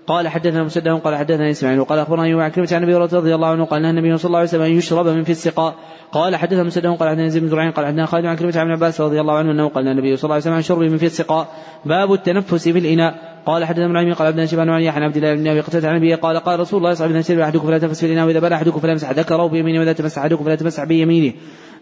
قال 0.06 0.28
حدثنا 0.28 0.64
مسدد 0.64 0.88
قال 0.88 1.16
حدثنا 1.16 1.50
إسماعيل 1.50 1.80
وقال 1.80 1.98
أخبرنا 1.98 2.22
أيوب 2.24 2.40
عن 2.40 2.52
عن 2.72 2.82
أبي 2.82 2.94
رضي 2.94 3.34
الله 3.34 3.48
عنه 3.48 3.64
قال 3.64 3.84
النبي 3.84 4.16
صلى 4.16 4.28
الله 4.28 4.38
عليه 4.38 4.48
وسلم 4.48 4.62
أن 4.62 4.72
يشرب 4.72 5.06
من 5.06 5.24
في 5.24 5.30
السقاء. 5.32 5.74
قال 6.12 6.36
حدثنا 6.36 6.62
مسدد 6.62 6.86
قال 6.86 7.08
حدثنا 7.08 7.28
زيد 7.28 7.42
بن 7.42 7.48
زرعين 7.48 7.70
قال 7.70 7.86
حدثنا 7.86 8.06
خالد 8.06 8.26
عن 8.26 8.36
كلمة 8.36 8.58
عن 8.58 8.70
عباس 8.70 9.00
رضي 9.00 9.20
الله 9.20 9.34
عنه 9.34 9.50
أنه 9.50 9.68
قال 9.68 9.88
النبي 9.88 10.16
صلى 10.16 10.24
الله 10.24 10.34
عليه 10.34 10.42
وسلم 10.42 10.54
عن 10.54 10.62
شرب 10.62 10.78
من 10.78 10.96
في 10.96 11.06
السقاء. 11.06 11.48
باب 11.84 12.12
التنفس 12.12 12.68
في 12.68 12.78
الإناء. 12.78 13.37
قال 13.48 13.64
حدثنا 13.64 13.86
ابن 13.86 13.96
عمي 13.96 14.12
قال 14.12 14.26
عبدنا 14.26 14.46
شبان 14.46 14.68
عن 14.68 14.86
عن 14.86 15.02
عبد 15.02 15.16
الله 15.16 15.34
بن 15.34 15.48
أبي 15.48 15.60
قتادة 15.60 15.88
عن 15.88 15.96
ابي 15.96 16.14
قال 16.14 16.36
قال 16.36 16.60
رسول 16.60 16.78
الله 16.78 16.94
صلى 16.94 17.04
الله 17.04 17.16
عليه 17.16 17.24
وسلم 17.24 17.40
أحدكم 17.40 17.66
فلا 17.66 17.78
تنفس 17.78 18.00
في 18.00 18.06
الاناء 18.06 18.26
وإذا 18.26 18.40
بال 18.40 18.52
أحدكم 18.52 18.80
فلا 18.80 18.92
يمسح 18.92 19.10
ذكره 19.10 19.46
بيمينه 19.46 19.78
وإذا 19.78 19.92
تمسح 19.92 20.18
أحدكم 20.18 20.44
فلا 20.44 20.54
تمسح 20.54 20.84
بيمينه. 20.84 21.32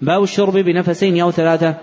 باب 0.03 0.23
الشرب 0.23 0.53
بنفسين 0.53 1.21
أو 1.21 1.31
ثلاثة. 1.31 1.75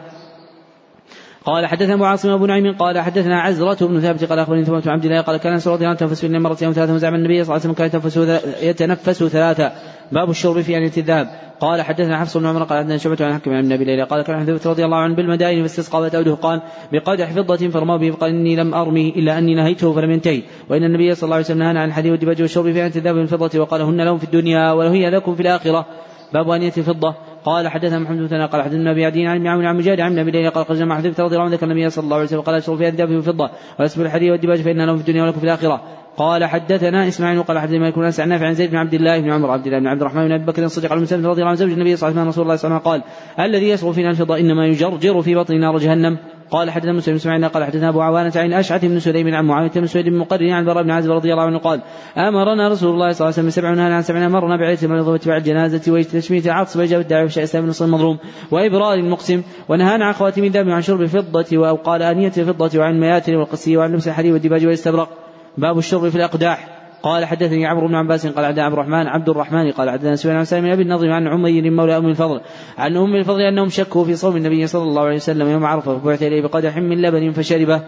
قال 1.45 1.65
حدثنا 1.65 1.93
ابو 1.93 2.05
عاصم 2.05 2.29
أبو 2.29 2.45
نعيم 2.45 2.75
قال 2.77 2.99
حدثنا 2.99 3.41
عزرة 3.41 3.87
بن 3.87 3.99
ثابت 3.99 4.23
قال 4.23 4.39
أخبرني 4.39 4.65
ثمامة 4.65 4.83
عبد 4.87 5.05
الله 5.05 5.21
قال 5.21 5.37
كان 5.37 5.53
انس 5.53 5.67
رضي 5.67 5.75
الله 5.75 5.87
عنه 5.87 5.95
يتنفس 5.95 6.19
في 6.19 6.27
الليل 6.27 6.41
مرة 6.41 6.57
يوم 6.61 6.73
ثلاثة 6.73 6.93
وزعم 6.93 7.15
النبي 7.15 7.43
صلى 7.43 7.43
الله 7.43 7.53
عليه 7.53 7.61
وسلم 7.61 7.73
كان 7.73 7.87
يتنفس 7.87 8.17
يتنفس 8.63 9.23
ثلاثة. 9.23 9.71
باب 10.11 10.29
الشرب 10.29 10.61
في 10.61 10.77
أنية 10.77 10.91
الذهب. 10.97 11.27
قال 11.59 11.81
حدثنا 11.81 12.19
حفص 12.19 12.37
بن 12.37 12.45
عمر 12.45 12.63
قال 12.63 12.77
حدثنا 12.77 12.97
شعبة 12.97 13.25
عن 13.25 13.33
حكم 13.33 13.53
عن 13.53 13.71
أبي 13.71 13.85
ليلى 13.85 14.03
قال 14.03 14.21
كان 14.21 14.39
حذيفة 14.39 14.69
رضي 14.69 14.85
الله 14.85 14.97
عنه 14.97 15.15
بالمدائن 15.15 15.61
فاستسقى 15.61 16.01
وتأوده. 16.01 16.33
قال 16.33 16.61
بقدح 16.91 17.31
فضة 17.31 17.69
فرماه 17.69 17.97
به 17.97 18.11
فقال 18.11 18.29
إني 18.29 18.55
لم 18.55 18.73
أرمي 18.73 19.09
إلا 19.09 19.37
أني 19.37 19.55
نهيته 19.55 19.93
فلم 19.93 20.11
ينتهي. 20.11 20.41
وإن 20.69 20.83
النبي 20.83 21.15
صلى 21.15 21.23
الله 21.23 21.35
عليه 21.35 21.45
وسلم 21.45 21.59
نهانا 21.59 21.81
عن 21.81 21.87
الحديد 21.87 22.11
والدباج 22.11 22.41
والشرب 22.41 22.63
في 22.63 22.81
أنية 22.85 22.95
الذهب 22.95 23.15
والفضة 23.15 23.59
وقال 23.59 23.81
هن 23.81 24.01
لهم 24.01 24.17
في 24.17 24.23
الدنيا 24.23 24.71
وهي 24.71 25.09
لكم 25.09 25.35
في 25.35 25.41
الآخرة. 25.41 25.85
باب 26.33 26.49
أنية 26.49 26.73
الفضة. 26.77 27.15
قال 27.45 27.67
حدثنا 27.67 27.99
محمد 27.99 28.29
بن 28.29 28.45
قال 28.45 28.61
حدثنا 28.61 28.91
أبي 28.91 29.05
عدي 29.05 29.27
عن 29.27 29.47
عن 29.47 29.65
عن 29.65 29.77
مجاهد 29.77 29.99
عن 29.99 30.19
أبي 30.19 30.47
قال 30.47 30.63
قال 30.63 30.77
جمع 30.77 30.97
حذيفة 30.97 31.23
رضي 31.23 31.35
الله 31.35 31.45
عنه 31.45 31.55
ذكر 31.55 31.65
النبي 31.65 31.89
صلى 31.89 32.03
الله 32.03 32.15
عليه 32.15 32.25
وسلم 32.25 32.41
قال 32.41 32.55
أشرب 32.55 32.77
فيها 32.77 32.89
الذهب 32.89 33.09
والفضه 33.09 33.49
واسم 33.79 34.01
الحديد 34.01 34.31
والدباج 34.31 34.61
فإن 34.61 34.85
لهم 34.85 34.95
في 34.95 35.01
الدنيا 35.01 35.23
ولكم 35.23 35.39
في 35.39 35.45
الآخرة. 35.45 35.81
قال 36.17 36.45
حدثنا 36.45 37.07
إسماعيل 37.07 37.43
قال 37.43 37.59
حدثنا 37.59 37.89
بن 37.89 38.03
أنس 38.03 38.19
عن 38.19 38.29
نافع 38.29 38.47
عن 38.47 38.53
زيد 38.53 38.71
بن 38.71 38.77
عبد 38.77 38.93
الله 38.93 39.19
بن 39.19 39.31
عمر 39.31 39.51
عبد 39.51 39.65
الله 39.67 39.79
بن 39.79 39.87
عبد 39.87 40.01
الرحمن 40.01 40.27
بن 40.27 40.31
أبي 40.31 40.45
بكر 40.45 40.63
الصديق 40.63 40.91
على 40.91 41.01
رضي 41.01 41.15
الله 41.15 41.47
عنه 41.47 41.53
زوج 41.53 41.71
النبي 41.71 41.95
صلى 41.95 42.09
الله 42.09 42.21
عليه 42.21 42.29
وسلم 42.29 42.29
رسول 42.29 42.43
الله 42.43 42.55
صلى 42.55 42.67
الله 42.67 42.81
عليه 42.81 42.89
وسلم 42.89 43.03
قال 43.37 43.45
الذي 43.45 43.69
يشرب 43.69 43.91
فينا 43.91 44.09
الفضه 44.09 44.39
إنما 44.39 44.65
يجرجر 44.67 45.21
في 45.21 45.35
بطن 45.35 45.59
نار 45.59 45.77
جهنم. 45.77 46.17
قال 46.53 46.71
حدثنا 46.71 46.93
مسلم 46.93 47.15
اسماعيل 47.15 47.47
قال 47.49 47.63
حدثنا 47.63 47.89
أبو 47.89 48.01
عوانة 48.01 48.31
عن 48.35 48.45
الاشعث 48.45 48.85
بن 48.85 48.99
سليم 48.99 49.35
عن 49.35 49.45
معاوية 49.45 49.71
بن 49.75 49.85
سويد 49.85 50.05
بن 50.05 50.17
مقرن 50.17 50.49
عن 50.49 50.61
البراء 50.61 50.83
بن 50.83 50.91
عازب 50.91 51.11
رضي 51.11 51.33
الله 51.33 51.43
عنه 51.43 51.57
قال 51.57 51.81
أمرنا 52.17 52.67
رسول 52.67 52.93
الله 52.93 53.11
صلى 53.11 53.25
الله 53.25 53.39
عليه 53.39 53.49
وسلم 53.49 53.49
سبع 53.49 53.69
عن 53.69 54.01
سبع 54.01 54.25
امرنا 54.25 54.57
بعيد 54.57 54.83
المريض 54.83 55.07
واتباع 55.07 55.37
الجنازة 55.37 55.93
وتشميت 55.93 56.45
العطس 56.45 56.77
واجابه 56.77 57.01
الداعي 57.01 57.23
وشاء 57.23 57.43
اسلام 57.43 57.67
نصر 57.67 57.85
المظلوم. 57.85 58.17
وإبرار 58.51 58.93
المقسم 58.93 59.41
ونهانا 59.69 60.05
عن 60.05 60.13
خواتم 60.13 60.43
الذهب 60.43 60.67
وعن 60.67 60.81
شرب 60.81 61.01
الفضة 61.01 61.69
أو 61.69 61.75
قال 61.75 62.01
آنية 62.01 62.33
الفضة 62.37 62.79
وعن 62.79 62.95
المياتر 62.95 63.35
والقسي 63.35 63.77
وعن 63.77 63.91
لبس 63.91 64.07
الحرير 64.07 64.33
والديباج 64.33 64.65
والاستبرق. 64.65 65.09
باب 65.57 65.77
الشرب 65.77 66.09
في 66.09 66.15
الأقداح. 66.15 66.72
قال 67.03 67.25
حدثني 67.25 67.65
عمرو 67.65 67.87
بن 67.87 67.95
عباس 67.95 68.27
قال 68.27 68.45
حدثنا 68.45 68.63
عبد 68.63 68.73
الرحمن 68.73 69.07
عبد 69.07 69.29
الرحمن 69.29 69.71
قال 69.71 69.89
حدثنا 69.89 70.15
سفيان 70.15 70.35
عن 70.35 70.45
سالم 70.45 70.63
بن 70.63 70.71
أبي 70.71 70.81
النضر 70.81 71.11
عن 71.11 71.27
عمير 71.27 71.71
مولى 71.71 71.97
أم 71.97 72.05
الفضل 72.05 72.41
عن 72.77 72.97
أم 72.97 73.15
الفضل 73.15 73.41
أنهم 73.41 73.69
شكوا 73.69 74.05
في 74.05 74.15
صوم 74.15 74.37
النبي 74.37 74.67
صلى 74.67 74.83
الله 74.83 75.01
عليه 75.01 75.15
وسلم 75.15 75.47
يوم 75.47 75.65
عرفة 75.65 75.99
فبعث 75.99 76.23
إليه 76.23 76.41
بقدح 76.41 76.77
من 76.77 77.01
لبن 77.01 77.31
فشربه. 77.31 77.81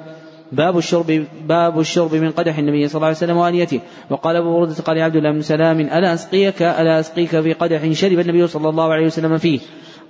باب 0.52 0.78
الشرب 0.78 1.26
باب 1.48 1.80
الشرب 1.80 2.16
من 2.16 2.32
قدح 2.32 2.58
النبي 2.58 2.88
صلى 2.88 2.96
الله 2.96 3.08
عليه 3.08 3.18
وسلم 3.18 3.38
وانيته 3.38 3.80
وقال 4.10 4.36
أبو 4.36 4.60
برده 4.60 4.74
قال 4.74 5.02
عبد 5.02 5.16
الله 5.16 5.32
بن 5.32 5.42
سلام 5.42 5.80
ألا 5.80 6.14
اسقيك 6.14 6.62
ألا 6.62 7.00
أسقيك 7.00 7.40
في 7.40 7.54
قدح 7.54 7.92
شرب 7.92 8.20
النبي 8.20 8.48
صلى 8.48 8.70
الله 8.70 8.94
عليه 8.94 9.06
وسلم 9.06 9.38
فيه؟ 9.38 9.60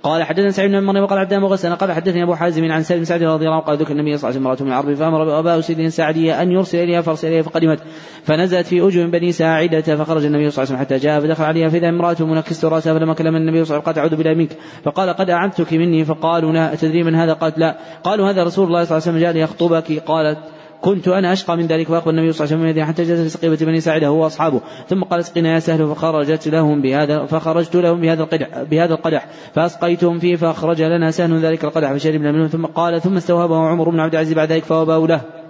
قال 0.02 0.22
حدثنا 0.22 0.50
سعيد 0.50 0.70
بن 0.70 0.82
مريم 0.82 1.02
وقال 1.02 1.18
حدثنا 1.18 1.38
مغسل 1.38 1.74
قال 1.74 1.92
حدثني 1.92 2.22
أبو 2.22 2.34
حازم 2.34 2.72
عن 2.72 2.82
سعيد 2.82 3.00
بن 3.00 3.04
سعد 3.04 3.22
رضي 3.22 3.44
الله 3.44 3.54
عنه 3.54 3.64
قال 3.64 3.76
ذكر 3.76 3.92
النبي 3.92 4.16
صلى 4.16 4.30
الله 4.30 4.40
عليه 4.40 4.50
وسلم 4.50 4.66
من 4.66 4.72
العرب 4.72 4.94
فأمر 4.94 5.38
ابا 5.38 5.58
أسيد 5.58 5.88
سعديه 5.88 6.42
أن 6.42 6.52
يرسل 6.52 6.78
إليها 6.78 7.00
فأرسل 7.00 7.28
إليها 7.28 7.42
فقدمت 7.42 7.78
فنزلت 8.24 8.66
في 8.66 8.80
أجر 8.80 9.06
بني 9.06 9.32
ساعدة 9.32 9.80
فخرج 9.80 10.24
النبي 10.24 10.50
صلى 10.50 10.62
الله 10.64 10.74
عليه 10.74 10.84
وسلم 10.84 10.96
حتى 10.96 10.98
جاء 10.98 11.20
فدخل 11.20 11.44
عليها 11.44 11.68
فإذا 11.68 11.88
امرأة 11.88 12.16
منكست 12.20 12.64
رأسها 12.64 12.94
فلما 12.94 13.14
كلم 13.14 13.36
النبي 13.36 13.64
صلى 13.64 13.76
الله 13.76 13.76
عليه 13.76 13.80
وسلم 13.80 13.80
قالت 13.80 13.98
أعوذ 13.98 14.16
بالله 14.16 14.34
منك 14.34 14.50
فقال 14.84 15.10
قد 15.10 15.30
اعنتك 15.30 15.72
مني 15.72 16.04
فقالوا 16.04 16.52
لا 16.52 16.74
تدري 16.74 17.02
من 17.02 17.14
هذا؟ 17.14 17.32
قالت 17.32 17.58
لا. 17.58 17.78
قالوا 18.04 18.30
هذا 18.30 18.42
رسول 18.42 18.66
الله 18.66 18.84
صلى 18.84 18.98
الله 18.98 19.08
عليه 19.08 19.18
وسلم 19.18 19.18
جاء 19.18 19.32
ليخطبك 19.32 20.02
قالت 20.06 20.38
كنت 20.80 21.08
أنا 21.08 21.32
أشقى 21.32 21.56
من 21.56 21.66
ذلك 21.66 21.86
فاقبل 21.86 22.10
النبي 22.10 22.32
صلى 22.32 22.44
الله 22.44 22.56
عليه 22.56 22.72
وسلم 22.72 22.84
حتى 22.84 23.04
جلس 23.04 23.20
في 23.20 23.28
سقيبه 23.28 23.56
بني 23.56 23.80
ساعده 23.80 24.06
هو 24.06 24.22
وأصحابه 24.22 24.60
ثم 24.88 25.02
قال 25.02 25.20
اسقنا 25.20 25.54
يا 25.54 25.58
سهل 25.58 25.88
فخرجت 25.88 26.48
لهم 26.48 26.82
بهذا 26.82 27.26
فخرجت 27.26 27.76
لهم 27.76 28.00
بهذا 28.00 28.22
القدح 28.22 28.62
بهذا 28.62 28.94
القدح 28.94 29.26
فأسقيتهم 29.54 30.18
فيه 30.18 30.36
فأخرج 30.36 30.82
لنا 30.82 31.10
سهل 31.10 31.40
ذلك 31.40 31.64
القدح 31.64 31.92
فشربنا 31.92 32.32
منه 32.32 32.48
ثم 32.48 32.66
قال 32.66 33.02
ثم 33.02 33.16
استوهبه 33.16 33.56
عمر 33.56 33.90
بن 33.90 34.00
عبد 34.00 34.14
العزيز 34.14 34.34
بعد 34.34 34.52
ذلك 34.52 34.64
فوهبه 34.64 35.06
له. 35.06 35.45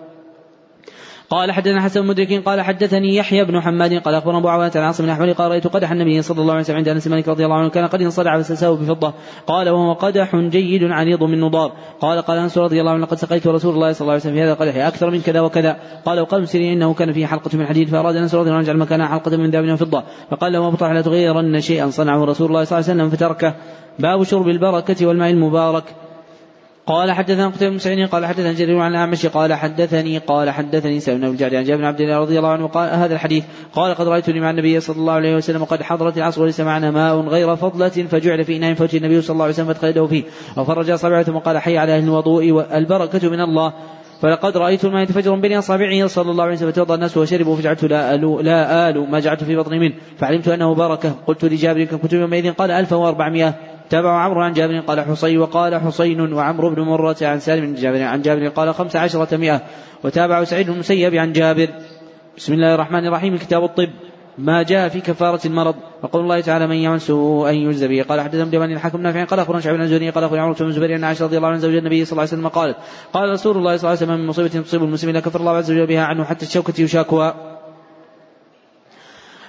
قال 1.31 1.53
حدثنا 1.53 1.81
حسن 1.81 2.07
مدرك 2.07 2.43
قال 2.45 2.61
حدثني 2.61 3.17
يحيى 3.17 3.45
بن 3.45 3.61
حماد 3.61 3.95
قال 3.95 4.15
أخبرنا 4.15 4.39
أبو 4.39 4.49
عوانة 4.49 4.73
عن 4.77 4.83
عاصم 4.83 5.05
بن 5.05 5.11
احمد 5.11 5.29
قال 5.29 5.51
رأيت 5.51 5.67
قدح 5.67 5.91
النبي 5.91 6.23
صلى 6.23 6.41
الله 6.41 6.53
عليه 6.53 6.63
وسلم 6.63 6.77
عند 6.77 6.89
أنس 6.89 7.07
مالك 7.07 7.29
رضي 7.29 7.45
الله 7.45 7.57
عنه 7.57 7.69
كان 7.69 7.87
قد 7.87 8.03
انصدع 8.03 8.39
فسساه 8.39 8.71
بفضة. 8.71 9.13
قال 9.47 9.69
وهو 9.69 9.93
قدح 9.93 10.37
جيد 10.37 10.85
عريض 10.85 11.23
من 11.23 11.41
نضار. 11.41 11.73
قال 12.01 12.23
قال 12.23 12.39
أنس 12.39 12.59
رضي 12.59 12.81
الله 12.81 12.93
عنه 12.93 13.03
لقد 13.03 13.19
سقيت 13.19 13.47
رسول 13.47 13.75
الله 13.75 13.93
صلى 13.93 14.01
الله 14.01 14.13
عليه 14.13 14.23
وسلم 14.23 14.35
في 14.35 14.43
هذا 14.43 14.53
القدح 14.53 14.87
أكثر 14.87 15.11
من 15.11 15.21
كذا 15.21 15.41
وكذا. 15.41 15.77
قال 16.05 16.21
وقال 16.21 16.49
سيرين 16.49 16.73
إنه 16.73 16.95
كان 16.95 17.13
فيه 17.13 17.27
حلقة 17.27 17.59
من 17.59 17.67
حديد 17.67 17.89
فأراد 17.89 18.17
أنس 18.17 18.35
رضي 18.35 18.43
الله 18.43 18.59
عنه 18.59 18.65
يجعل 18.65 18.79
مكانها 18.79 19.07
حلقة 19.07 19.37
من 19.37 19.51
ذهب 19.51 19.73
وفضه 19.73 20.03
فقال 20.31 20.53
له 20.53 20.69
ابو 20.69 20.87
لا 20.87 21.03
تغيرن 21.03 21.61
شيئا. 21.61 21.91
صنعه 21.91 22.25
رسول 22.25 22.49
الله 22.49 22.65
صلى 22.65 22.79
الله 22.79 22.91
عليه 22.91 23.03
وسلم 23.03 23.11
فتركه. 23.11 23.55
باب 23.99 24.23
شرب 24.23 24.49
البركة 24.49 25.07
والماء 25.07 25.31
المبارك. 25.31 25.85
قال 26.87 27.13
حدثنا 27.13 27.49
قتيبة 27.49 27.71
بن 27.71 27.79
سعيد 27.79 28.09
قال 28.09 28.27
حدثنا 28.27 28.53
جرير 28.53 28.79
عن 28.79 28.91
الأعمش 28.91 29.27
قال 29.27 29.55
حدثني 29.55 30.19
قال 30.19 30.51
حدثني 30.51 31.01
سعيد 31.01 31.21
بن 31.21 31.27
الجعد 31.27 31.55
عن 31.55 31.65
جابر 31.65 31.81
بن 31.81 31.87
عبد 31.87 32.01
الله 32.01 32.19
رضي 32.19 32.39
الله 32.39 32.49
عنه 32.49 32.67
قال 32.67 32.91
هذا 32.91 33.15
الحديث 33.15 33.45
قال 33.73 33.95
قد 33.95 34.09
رأيتني 34.09 34.41
مع 34.41 34.51
النبي 34.51 34.81
صلى 34.81 34.97
الله 34.97 35.13
عليه 35.13 35.37
وسلم 35.37 35.63
وقد 35.63 35.83
حضرت 35.83 36.19
العصر 36.19 36.43
وليس 36.43 36.61
معنا 36.61 36.91
ماء 36.91 37.21
غير 37.21 37.57
فضلة 37.57 37.89
فجعل 37.89 38.45
في 38.45 38.57
إناء 38.57 38.75
فوجه 38.75 38.97
النبي 38.97 39.21
صلى 39.21 39.35
الله 39.35 39.45
عليه 39.45 39.55
وسلم 39.55 39.67
فادخل 39.67 39.89
يده 39.89 40.07
فيه. 40.07 40.25
وفرج 40.57 40.91
أصابعه 40.91 41.23
ثم 41.23 41.39
قال 41.39 41.59
حي 41.59 41.79
على 41.79 41.97
أهل 41.97 42.05
الوضوء 42.05 42.51
والبركة 42.51 43.31
من 43.31 43.41
الله. 43.41 43.73
فلقد 44.23 44.57
رأيت 44.57 44.85
الماء 44.85 45.03
يتفجر 45.03 45.35
بين 45.35 45.57
أصابعه 45.57 46.07
صلى 46.07 46.31
الله 46.31 46.45
عليه 46.45 46.55
وسلم 46.55 46.71
فتوضأ 46.71 46.95
الناس 46.95 47.17
وشربوا 47.17 47.57
فجعلت 47.57 47.85
لا 47.85 48.15
آل 48.15 48.45
لا 48.45 48.91
آل 48.91 49.11
ما 49.11 49.21
جعلت 49.21 49.45
في 49.45 49.57
بطني 49.57 49.79
منه. 49.79 49.95
فعلمت 50.19 50.49
أنه 50.49 50.75
بركة. 50.75 51.15
قلت 51.27 51.45
لجابر 51.45 51.85
كنت 51.85 52.13
يومئذ 52.13 52.53
قال 52.53 52.71
1400 52.71 53.55
تابع 53.91 54.23
عمرو 54.23 54.41
عن 54.41 54.53
جابر 54.53 54.81
قال 54.81 55.01
حصين 55.01 55.39
وقال 55.39 55.81
حصين 55.81 56.33
وعمرو 56.33 56.75
بن 56.75 56.83
مرة 56.83 57.17
عن 57.23 57.41
سالم 57.41 57.67
بن 57.67 57.75
جابر 57.75 58.03
عن 58.03 58.23
جابر 58.23 58.49
قال 58.49 58.75
خمس 58.75 58.97
عشرة 58.97 59.37
مئة. 59.37 59.63
وتابع 60.05 60.45
سعيد 60.45 60.67
بن 60.67 60.73
المسيب 60.73 61.15
عن 61.15 61.33
جابر. 61.33 61.69
بسم 62.37 62.53
الله 62.53 62.75
الرحمن 62.75 63.07
الرحيم 63.07 63.37
كتاب 63.37 63.65
الطب. 63.65 63.91
ما 64.39 64.63
جاء 64.63 64.89
في 64.89 65.01
كفارة 65.01 65.47
المرض. 65.47 65.75
وقول 66.03 66.23
الله 66.23 66.41
تعالى 66.41 66.67
من 66.67 66.77
يعمل 66.77 67.01
سوءا 67.01 67.51
يجزى 67.51 67.89
به. 67.89 68.03
قال 68.03 68.21
حدثنا 68.21 68.43
ابن 68.43 68.73
الحكم 68.73 69.01
نافع 69.01 69.25
قال 69.25 69.41
أخبرنا 69.41 69.61
شعبان 69.61 69.81
الزهري 69.81 70.11
قال 70.11 70.25
أخبرنا 70.25 70.43
عمرو 70.43 70.55
بن 70.61 70.67
الزبير 70.67 70.97
أن 70.97 71.05
عائشة 71.05 71.25
رضي 71.25 71.37
الله 71.37 71.49
عنها 71.49 71.59
زوج 71.59 71.75
النبي 71.75 72.05
صلى 72.05 72.13
الله 72.13 72.23
عليه 72.23 72.33
وسلم 72.33 72.49
قالت 72.49 72.77
قال 73.13 73.31
رسول 73.31 73.57
الله 73.57 73.77
صلى 73.77 73.89
الله 73.89 73.99
عليه 74.03 74.13
وسلم 74.13 74.21
من 74.21 74.27
مصيبة 74.27 74.49
تصيب 74.49 74.83
المسلم 74.83 75.11
لا 75.11 75.21
كفر 75.21 75.41
الله 75.41 75.57
عز 75.57 75.71
وجل 75.71 75.87
بها 75.87 76.03
عنه 76.03 76.25
حتى 76.25 76.47
الشوكة 76.47 76.81
يشاكها. 76.81 77.56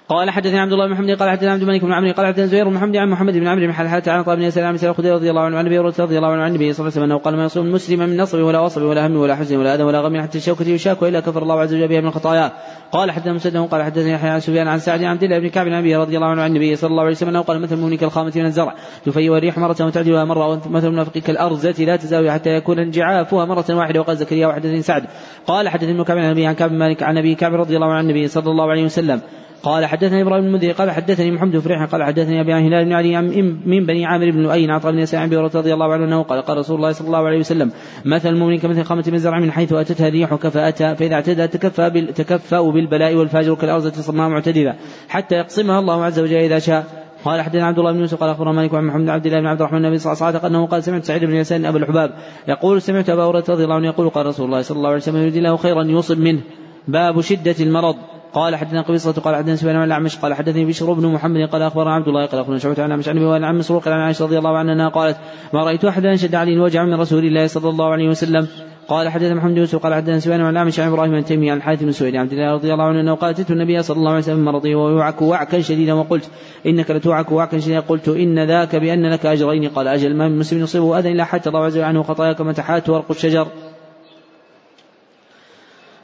قال 0.10 0.30
حدثني 0.30 0.60
عبد 0.60 0.74
الله 0.74 0.86
بن 0.86 0.94
محمد 0.94 1.12
قال 1.12 1.30
حدثنا 1.30 1.52
عبد 1.52 1.62
الملك 1.62 1.82
بن 1.82 1.94
عمرو 1.94 2.12
قال 2.12 2.26
حدثنا 2.28 2.46
زهير 2.46 2.68
بن 2.68 2.74
محمد 2.74 2.96
عن 2.96 3.10
محمد 3.10 3.34
بن 3.34 3.48
عمرو 3.48 3.66
بن 3.66 3.74
حلحة 3.74 4.04
عن 4.08 4.24
طه 4.24 4.36
بن 4.36 4.50
سلام 4.50 4.76
بن 4.76 4.94
خديجة 4.94 5.14
رضي 5.14 5.30
الله 5.30 5.42
عنه 5.42 5.58
عن 5.58 5.66
أبي 5.66 5.80
هريرة 5.80 5.94
رضي 6.00 6.18
الله 6.18 6.28
عنه 6.28 6.42
عن 6.42 6.50
النبي 6.50 6.74
صلى 6.74 6.80
الله 6.80 6.92
عليه 6.92 7.02
وسلم 7.02 7.04
أنه 7.04 7.18
قال 7.18 7.36
ما 7.36 7.46
يصوم 7.46 7.66
المسلم 7.66 8.00
من 8.00 8.18
نصب 8.18 8.40
ولا 8.40 8.60
وصب 8.60 8.82
ولا 8.82 9.08
هم 9.08 9.16
ولا 9.16 9.36
حزن 9.36 9.58
ولا 9.58 9.76
أذى 9.76 9.84
ولا 9.84 10.02
غم 10.02 10.22
حتى 10.22 10.38
الشوكة 10.38 10.68
يشاك 10.68 11.02
وإلا 11.02 11.20
كفر 11.20 11.44
الله 11.44 11.60
عز 11.60 11.74
وجل 11.74 11.88
بها 11.88 12.02
من 12.02 12.08
الخطايا 12.08 12.52
قال 12.92 13.12
حدثنا 13.12 13.34
مسدد 13.34 13.58
قال 13.58 13.84
حدثني 13.84 14.12
يحيى 14.12 14.30
عن 14.30 14.40
سفيان 14.40 14.68
عن 14.68 14.80
سعد 14.80 15.04
عن 15.04 15.12
عبد 15.12 15.24
الله 15.24 15.40
بن 15.40 15.48
كعب 15.48 15.68
عن 15.68 15.92
رضي 15.94 16.16
الله 16.18 16.28
عنه 16.28 16.42
عن 16.42 16.50
النبي 16.50 16.76
صلى 16.76 16.90
الله 16.90 17.02
عليه 17.02 17.12
وسلم 17.12 17.30
أنه 17.30 17.42
قال 17.42 17.62
مثل 17.62 17.76
المؤمن 17.76 17.98
كالخامة 17.98 18.32
من 18.36 18.46
الزرع 18.46 18.76
تفيء 19.06 19.38
الريح 19.38 19.58
مرة 19.58 19.86
وتعدلها 19.86 20.26
مرة 20.26 20.48
ومثل 20.48 20.88
المنافق 20.88 21.18
كالأرزة 21.18 21.84
لا 21.84 21.96
تزاوي 21.96 22.32
حتى 22.32 22.50
يكون 22.50 22.80
انجعافها 22.80 23.46
مرة 23.46 23.66
واحدة. 23.70 24.00
وقال 24.00 24.18
زكريا 24.18 24.48
وحدثني 24.48 24.82
سعد. 24.82 25.06
قال 25.48 25.70
حدثني 25.70 25.92
ابن 25.92 26.04
كعب 26.04 26.18
عن 26.18 26.26
النبي 26.26 26.46
عن 26.46 26.54
كعب 26.54 26.72
مالك 26.72 27.04
عن 27.04 27.18
أبي 27.18 27.36
كعب 27.36 27.54
رضي 27.54 27.76
الله 27.76 27.88
عنه 27.88 27.98
عن 27.98 28.04
النبي 28.04 28.28
صلى 28.28 28.52
الله 28.52 28.70
عليه 28.70 28.84
وسلم. 28.84 29.22
قال 29.64 29.86
حدثني 29.86 30.22
إبراهيم 30.22 30.44
بن 30.44 30.48
المنذر 30.48 30.72
قال 30.72 30.92
حدثني 30.92 31.32
محمد 31.32 31.52
بن 31.52 31.60
فريح 31.60 31.84
قال 31.84 32.04
حدثني 32.04 32.42
أبي 32.42 32.54
هلال 32.54 32.86
بن 32.86 32.94
علي 32.94 33.22
من 33.66 33.86
بني 33.86 34.06
عامر 34.06 34.32
بن 34.32 34.44
لؤي 34.44 34.72
عطاء 34.72 34.92
بن 34.92 35.00
يسار 35.00 35.28
بن 35.28 35.38
رضي 35.38 35.74
الله 35.74 35.94
عنه 35.94 36.06
أنه 36.06 36.24
قال 36.24 36.42
قال 36.42 36.58
رسول 36.58 36.76
الله 36.78 36.92
صلى 36.92 37.08
الله 37.08 37.26
عليه 37.28 37.40
وسلم 37.40 37.72
مثل 38.06 38.30
المؤمن 38.30 38.58
كمثل 38.58 38.84
خامة 38.84 39.04
من 39.08 39.18
زرع 39.18 39.40
من 39.40 39.52
حيث 39.52 39.74
أتتها 39.74 40.08
الريح 40.08 40.36
كفاءتها 40.36 40.94
فإذا 40.94 41.16
اعتدى 41.16 41.48
تكفى 41.48 41.90
بال 41.90 42.14
تكفأ 42.14 42.62
بالبلاء 42.62 43.16
والفاجر 43.16 43.56
كالأرض 43.56 43.88
صماء 43.88 44.30
معتدلة 44.30 44.76
حتى 45.10 45.36
يقسمها 45.36 45.80
الله 45.80 46.04
عز 46.04 46.20
وجل 46.20 46.36
إذا 46.36 46.60
شاء. 46.60 47.08
قال 47.26 47.42
حدثنا 47.42 47.66
عبد 47.66 47.80
الله 47.80 47.92
بن 47.92 48.00
يوسف 48.00 48.20
قال 48.20 48.30
أخبرنا 48.30 48.52
مالك 48.52 48.74
عن 48.74 48.84
محمد 48.84 49.02
بن 49.02 49.10
عبد 49.10 49.26
الله 49.26 49.40
بن 49.40 49.46
عبد 49.46 49.62
الرحمن 49.62 49.78
النبي 49.86 49.98
صلى 49.98 50.14
الله 50.14 50.26
عليه 50.26 50.38
وسلم 50.38 50.56
أنه 50.56 50.68
قال 50.68 50.84
سمعت 50.84 51.04
سعيد 51.04 51.26
بن 51.26 51.36
يسار 51.36 51.70
ابا 51.70 51.78
الحباب 51.78 52.12
يقول 52.48 52.82
سمعت 52.82 53.10
أبا 53.10 53.24
هريرة 53.24 53.44
رضي 53.50 53.64
الله 53.64 53.76
عنه 53.76 53.88
يقول 53.88 54.10
قال 54.10 54.26
رسول 54.26 54.46
الله 54.46 54.62
صلى 54.62 54.78
الله 54.78 54.90
عليه 54.90 54.98
وسلم 54.98 55.18
يريد 55.18 55.36
الله 55.36 55.58
خيرا 55.58 55.84
يوصب 55.84 56.20
منه. 56.20 56.42
باب 56.88 57.22
شدة 57.22 57.56
المرض. 57.60 57.96
قال 58.34 58.56
حدثنا 58.56 58.82
قبيصة 58.82 59.12
قال 59.12 59.36
حدثنا 59.36 59.56
سفيان 59.56 59.76
عن 59.76 59.88
الأعمش 59.88 60.18
قال 60.18 60.34
حدثني 60.34 60.66
بشر 60.66 60.94
بن 60.94 61.08
محمد 61.08 61.49
قال 61.49 61.62
أخبرنا 61.62 61.94
عبد 61.94 62.08
الله 62.08 62.26
قال 62.26 62.40
أخبرنا 62.41 62.60
شعبة 62.60 62.84
عن 62.84 62.86
الأعمش 62.86 63.10
عن 63.10 63.18
أبي 63.18 63.45
عن 63.45 63.58
مسروق 63.58 63.88
عن 63.88 63.99
عائشة 63.99 64.26
رضي 64.26 64.38
الله 64.38 64.58
عنها 64.58 64.90
قالت 64.90 65.18
ما 65.54 65.64
رأيت 65.64 65.86
أحدا 65.86 66.14
أشد 66.14 66.36
علي 66.36 66.60
وجعا 66.60 66.86
من 66.86 66.94
رسول 66.94 67.26
الله 67.26 67.48
صلى 67.48 67.70
الله 67.70 67.91
عليه 67.91 68.10
وسلم. 68.10 68.48
قال 68.88 69.10
حدث 69.10 69.32
محمد 69.32 69.52
بن 69.52 69.58
يوسف 69.58 69.84
قال 69.84 69.94
حدثنا 69.94 70.20
سفيان 70.20 70.41
عن 70.41 70.58
عامش 70.58 70.80
عن 70.80 70.88
إبراهيم 70.88 71.12
بن 71.12 71.26
تيميه 71.26 71.52
عن 71.52 71.58
الحارث 71.58 71.84
بن 71.84 71.91
سويد 71.91 72.16
عبد 72.16 72.32
الله 72.32 72.54
رضي 72.54 72.74
الله 72.74 72.84
عنه 72.84 72.99
أنه 72.99 73.16
قال 73.16 73.30
أتيت 73.30 73.52
النبي 73.52 73.84
صلى 73.84 73.98
الله 73.98 74.10
عليه 74.10 74.20
وسلم 74.20 74.45
مرضي 74.45 74.76
وهو 74.76 74.90
يوعك 74.90 75.22
وعكا 75.22 75.62
شديدا 75.62 75.94
وقلت 75.94 76.30
إنك 76.66 76.91
لتوعك 76.91 77.32
وعكا 77.32 77.60
شديدا. 77.60 77.80
قلت 77.80 78.08
إن 78.08 78.40
ذاك 78.40 78.76
بأن 78.76 79.12
لك 79.12 79.26
أجرين. 79.26 79.70
قال 79.70 79.88
أجل 79.88 80.16
ما 80.16 80.28
من 80.28 80.40
مسلم 80.40 80.64
يصيبه 80.64 80.99
أذى 80.99 81.12
الا 81.12 81.24
حتى 81.24 81.49
الله 81.49 81.66
عز 81.66 81.78
وجل 81.78 81.86
عنه 81.86 82.04
خطايا 82.04 82.34
كما 82.34 82.54
تحات 82.54 82.90
ورق 82.90 83.12
الشجر. 83.12 83.48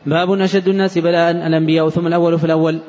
باب 0.06 0.32
أشد 0.32 0.68
الناس 0.68 0.98
بلاء 0.98 1.32
الأنبياء 1.32 1.90
ثم 1.90 2.08
الأول 2.08 2.40
فالاول 2.40 2.80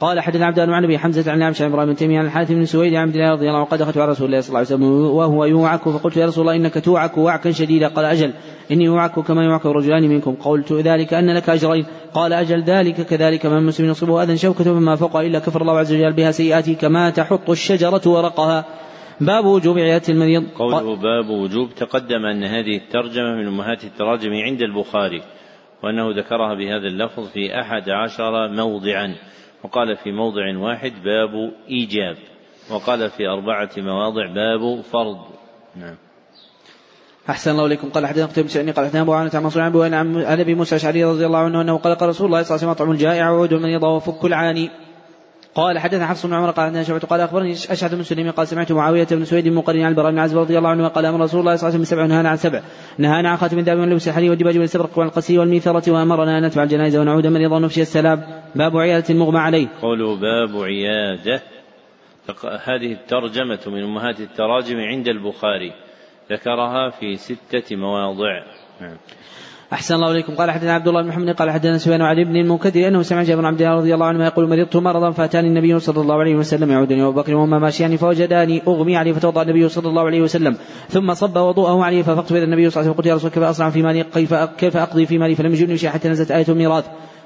قال 0.00 0.20
حدث 0.20 0.40
عبد 0.40 0.58
الله 0.58 0.76
عن 0.76 0.84
ابي 0.84 0.98
حمزة 0.98 1.32
عن 1.32 1.42
عائشه 1.42 1.66
إبراهيم 1.66 1.88
بن 1.88 1.96
تيمية 1.96 2.18
عن 2.18 2.26
الحارث 2.26 2.52
بن 2.52 2.64
سويد 2.64 2.94
عن 2.94 3.02
عبد 3.02 3.14
الله 3.14 3.30
رضي 3.30 3.46
الله 3.48 3.58
عنه 3.58 3.66
قد 3.66 3.78
دخلت 3.78 3.98
على 3.98 4.10
رسول 4.10 4.26
الله 4.26 4.40
صلى 4.40 4.48
الله 4.48 4.58
عليه 4.58 4.68
وسلم 4.68 4.82
وهو 5.16 5.44
يوعك. 5.44 5.88
فقلت 5.88 6.16
يا 6.16 6.26
رسول 6.26 6.42
الله 6.48 6.56
إنك 6.56 6.84
توعك 6.84 7.18
وعكا 7.18 7.50
شديدا. 7.50 7.88
قال 7.88 8.04
أجل 8.04 8.32
إني 8.70 8.88
اوعك 8.88 9.20
كما 9.20 9.44
يوعك 9.44 9.66
رجلان 9.66 10.08
منكم. 10.08 10.34
قلت 10.34 10.72
ذلك 10.72 11.14
أن 11.14 11.34
لك 11.34 11.50
أجرين. 11.50 11.86
قال 12.14 12.32
أجل 12.32 12.62
ذلك 12.62 13.06
كذلك 13.06 13.46
من 13.46 13.62
مسلم 13.62 13.90
يصيبه 13.90 14.22
أذى 14.22 14.36
شوكة 14.36 14.64
فما 14.64 14.96
فوق 14.96 15.16
إلا 15.16 15.38
كفر 15.38 15.62
الله 15.62 15.78
عز 15.78 15.92
وجل 15.92 16.12
بها 16.12 16.30
سيئاته 16.30 16.74
كما 16.74 17.10
تحط 17.10 17.50
الشجرة 17.50 18.02
ورقها. 18.06 18.64
باب 19.20 19.44
وجوب 19.44 19.78
عيادة 19.78 20.08
المريض. 20.08 20.44
قوله 20.58 20.96
باب 20.96 21.30
وجوب 21.30 21.74
تقدم 21.74 22.24
أن 22.26 22.44
هذه 22.44 22.76
الترجمة 22.76 23.34
من 23.34 23.46
أمهات 23.46 23.84
التراجم 23.84 24.32
عند 24.32 24.62
البخاري. 24.62 25.22
وأنه 25.82 26.10
ذكرها 26.10 26.54
بهذا 26.54 26.86
اللفظ 26.86 27.28
في 27.28 27.60
أحد 27.60 27.90
عشر 27.90 28.48
موضعا. 28.48 29.14
وقال 29.64 29.96
في 29.96 30.12
موضع 30.12 30.58
واحد 30.58 30.92
باب 31.04 31.52
إيجاب. 31.68 32.16
وقال 32.70 33.10
في 33.10 33.26
أربعة 33.26 33.70
مواضع 33.76 34.26
باب 34.26 34.80
فرض. 34.80 35.18
نعم. 35.76 35.96
أحسن 37.30 37.50
الله 37.50 37.66
إليكم. 37.66 37.90
قال 37.90 38.06
حدثنا 38.06 38.26
قتيبة 38.26 38.62
بن 38.62 38.72
قال 38.72 38.84
حدثنا 38.84 39.02
أبو 39.02 39.12
عن 39.12 39.30
منصور 39.34 39.62
عن 39.62 40.40
أبي 40.40 40.54
موسى 40.54 40.74
الأشعري 40.74 41.04
رضي 41.04 41.26
الله 41.26 41.38
عنه 41.38 41.60
أنه 41.60 41.78
قال 41.78 41.94
قال 41.94 42.08
رسول 42.08 42.26
الله 42.26 42.42
صلى 42.42 42.56
الله 42.56 42.66
عليه 42.66 42.72
وسلم 42.72 42.86
أطعم 42.86 42.90
الجائع 42.90 43.30
وعود 43.30 43.52
المريض 43.52 43.82
وفك 43.82 44.24
العاني. 44.24 44.70
قال 45.54 45.78
حدثنا 45.78 46.06
حفص 46.06 46.26
بن 46.26 46.34
عمر 46.34 46.50
قال 46.50 46.66
حدثنا 46.66 46.82
شعبة 46.82 46.98
قال 46.98 47.20
أخبرني 47.20 47.52
أشهد 47.52 47.94
بن 47.94 48.02
سليم 48.02 48.30
قال 48.30 48.48
سمعت 48.48 48.72
معاوية 48.72 49.06
بن 49.10 49.24
سويد 49.24 49.48
مقرن 49.48 49.80
عن 49.80 49.90
البراء 49.90 50.10
بن 50.10 50.18
عازب 50.18 50.38
رضي 50.38 50.58
الله 50.58 50.68
عنه 50.68 50.88
قال 50.88 51.06
أمر 51.06 51.20
رسول 51.20 51.40
الله 51.40 51.56
صلى 51.56 51.68
الله 51.68 51.78
عليه 51.78 51.82
وسلم 51.82 51.82
بسبع 51.82 52.06
نهانا 52.06 52.28
عن 52.28 52.36
سبع. 52.36 52.62
نهانا 52.98 53.30
عن 53.30 53.36
خاتم 53.36 53.58
الذهب 53.58 53.78
واللبس 53.78 54.08
الحرير 54.08 54.30
والدباج 54.30 54.56
والاستبرق 54.56 54.98
والقسي 54.98 55.38
والميثرة 55.38 55.92
وأمرنا 55.92 56.38
أن 56.38 56.44
نتبع 56.46 56.62
الجنائز 56.62 56.96
ونعود 56.96 57.26
مريضا 57.26 57.56
ونفشي 57.56 57.82
السلام. 57.82 58.42
باب 58.54 58.76
عيادة 58.76 59.14
المغمى 59.14 59.38
عليه. 59.38 59.68
قوله 59.82 60.16
باب 60.16 60.62
عيادة. 60.62 61.42
هذه 62.64 62.92
الترجمة 62.92 63.60
من 63.66 63.82
أمهات 63.82 64.20
التراجم 64.20 64.76
عند 64.76 65.08
البخاري. 65.08 65.72
ذكرها 66.32 66.90
في 66.90 67.16
ستة 67.16 67.76
مواضع. 67.76 68.42
نعم. 68.80 68.96
أحسن 69.72 69.94
الله 69.94 70.10
إليكم. 70.10 70.34
قال 70.34 70.50
حدثنا 70.50 70.72
عبد 70.72 70.88
الله 70.88 71.02
بن 71.02 71.08
محمد 71.08 71.30
قال 71.30 71.50
حدثنا 71.50 71.78
سفيان 71.78 72.02
عن 72.02 72.18
ابن 72.18 72.36
المنكدر 72.36 72.88
أنه 72.88 73.02
سمع 73.02 73.22
جابر 73.22 73.40
بن 73.40 73.46
عبد 73.46 73.62
الله 73.62 73.74
رضي 73.76 73.94
الله 73.94 74.06
عنه 74.06 74.24
يقول 74.24 74.48
مرضت 74.48 74.76
مرضا 74.76 75.10
فأتاني 75.10 75.48
النبي 75.48 75.78
صلى 75.78 76.00
الله 76.00 76.14
عليه 76.14 76.34
وسلم 76.34 76.70
يعودني 76.70 77.02
أبو 77.02 77.12
بكر 77.12 77.34
وهما 77.34 77.58
ماشيان 77.58 77.96
فوجداني 77.96 78.62
أغمي 78.68 78.96
عليه 78.96 79.12
فتوضأ 79.12 79.42
النبي 79.42 79.68
صلى 79.68 79.88
الله 79.88 80.02
عليه 80.02 80.20
وسلم 80.20 80.56
ثم 80.88 81.14
صب 81.14 81.36
وضوءه 81.36 81.84
عليه 81.84 82.02
ففقت 82.02 82.32
بين 82.32 82.42
النبي 82.42 82.70
صلى 82.70 82.80
الله 82.80 82.80
عليه 82.80 82.90
وسلم 82.90 82.92
قلت 82.92 83.06
يا 83.06 83.14
رسول 83.14 83.30
كيف 83.30 83.42
أصنع 83.42 83.70
في 83.70 83.82
مالي 83.82 84.04
كيف 84.58 84.76
أقضي 84.76 85.06
في 85.06 85.18
مالي؟ 85.18 85.34
فلم 85.34 85.52
يجدني 85.52 85.76
شيء 85.78 85.90
حتى 85.90 86.08
نزلت 86.08 86.30
آية 86.30 86.46
الميراث. 86.48 86.84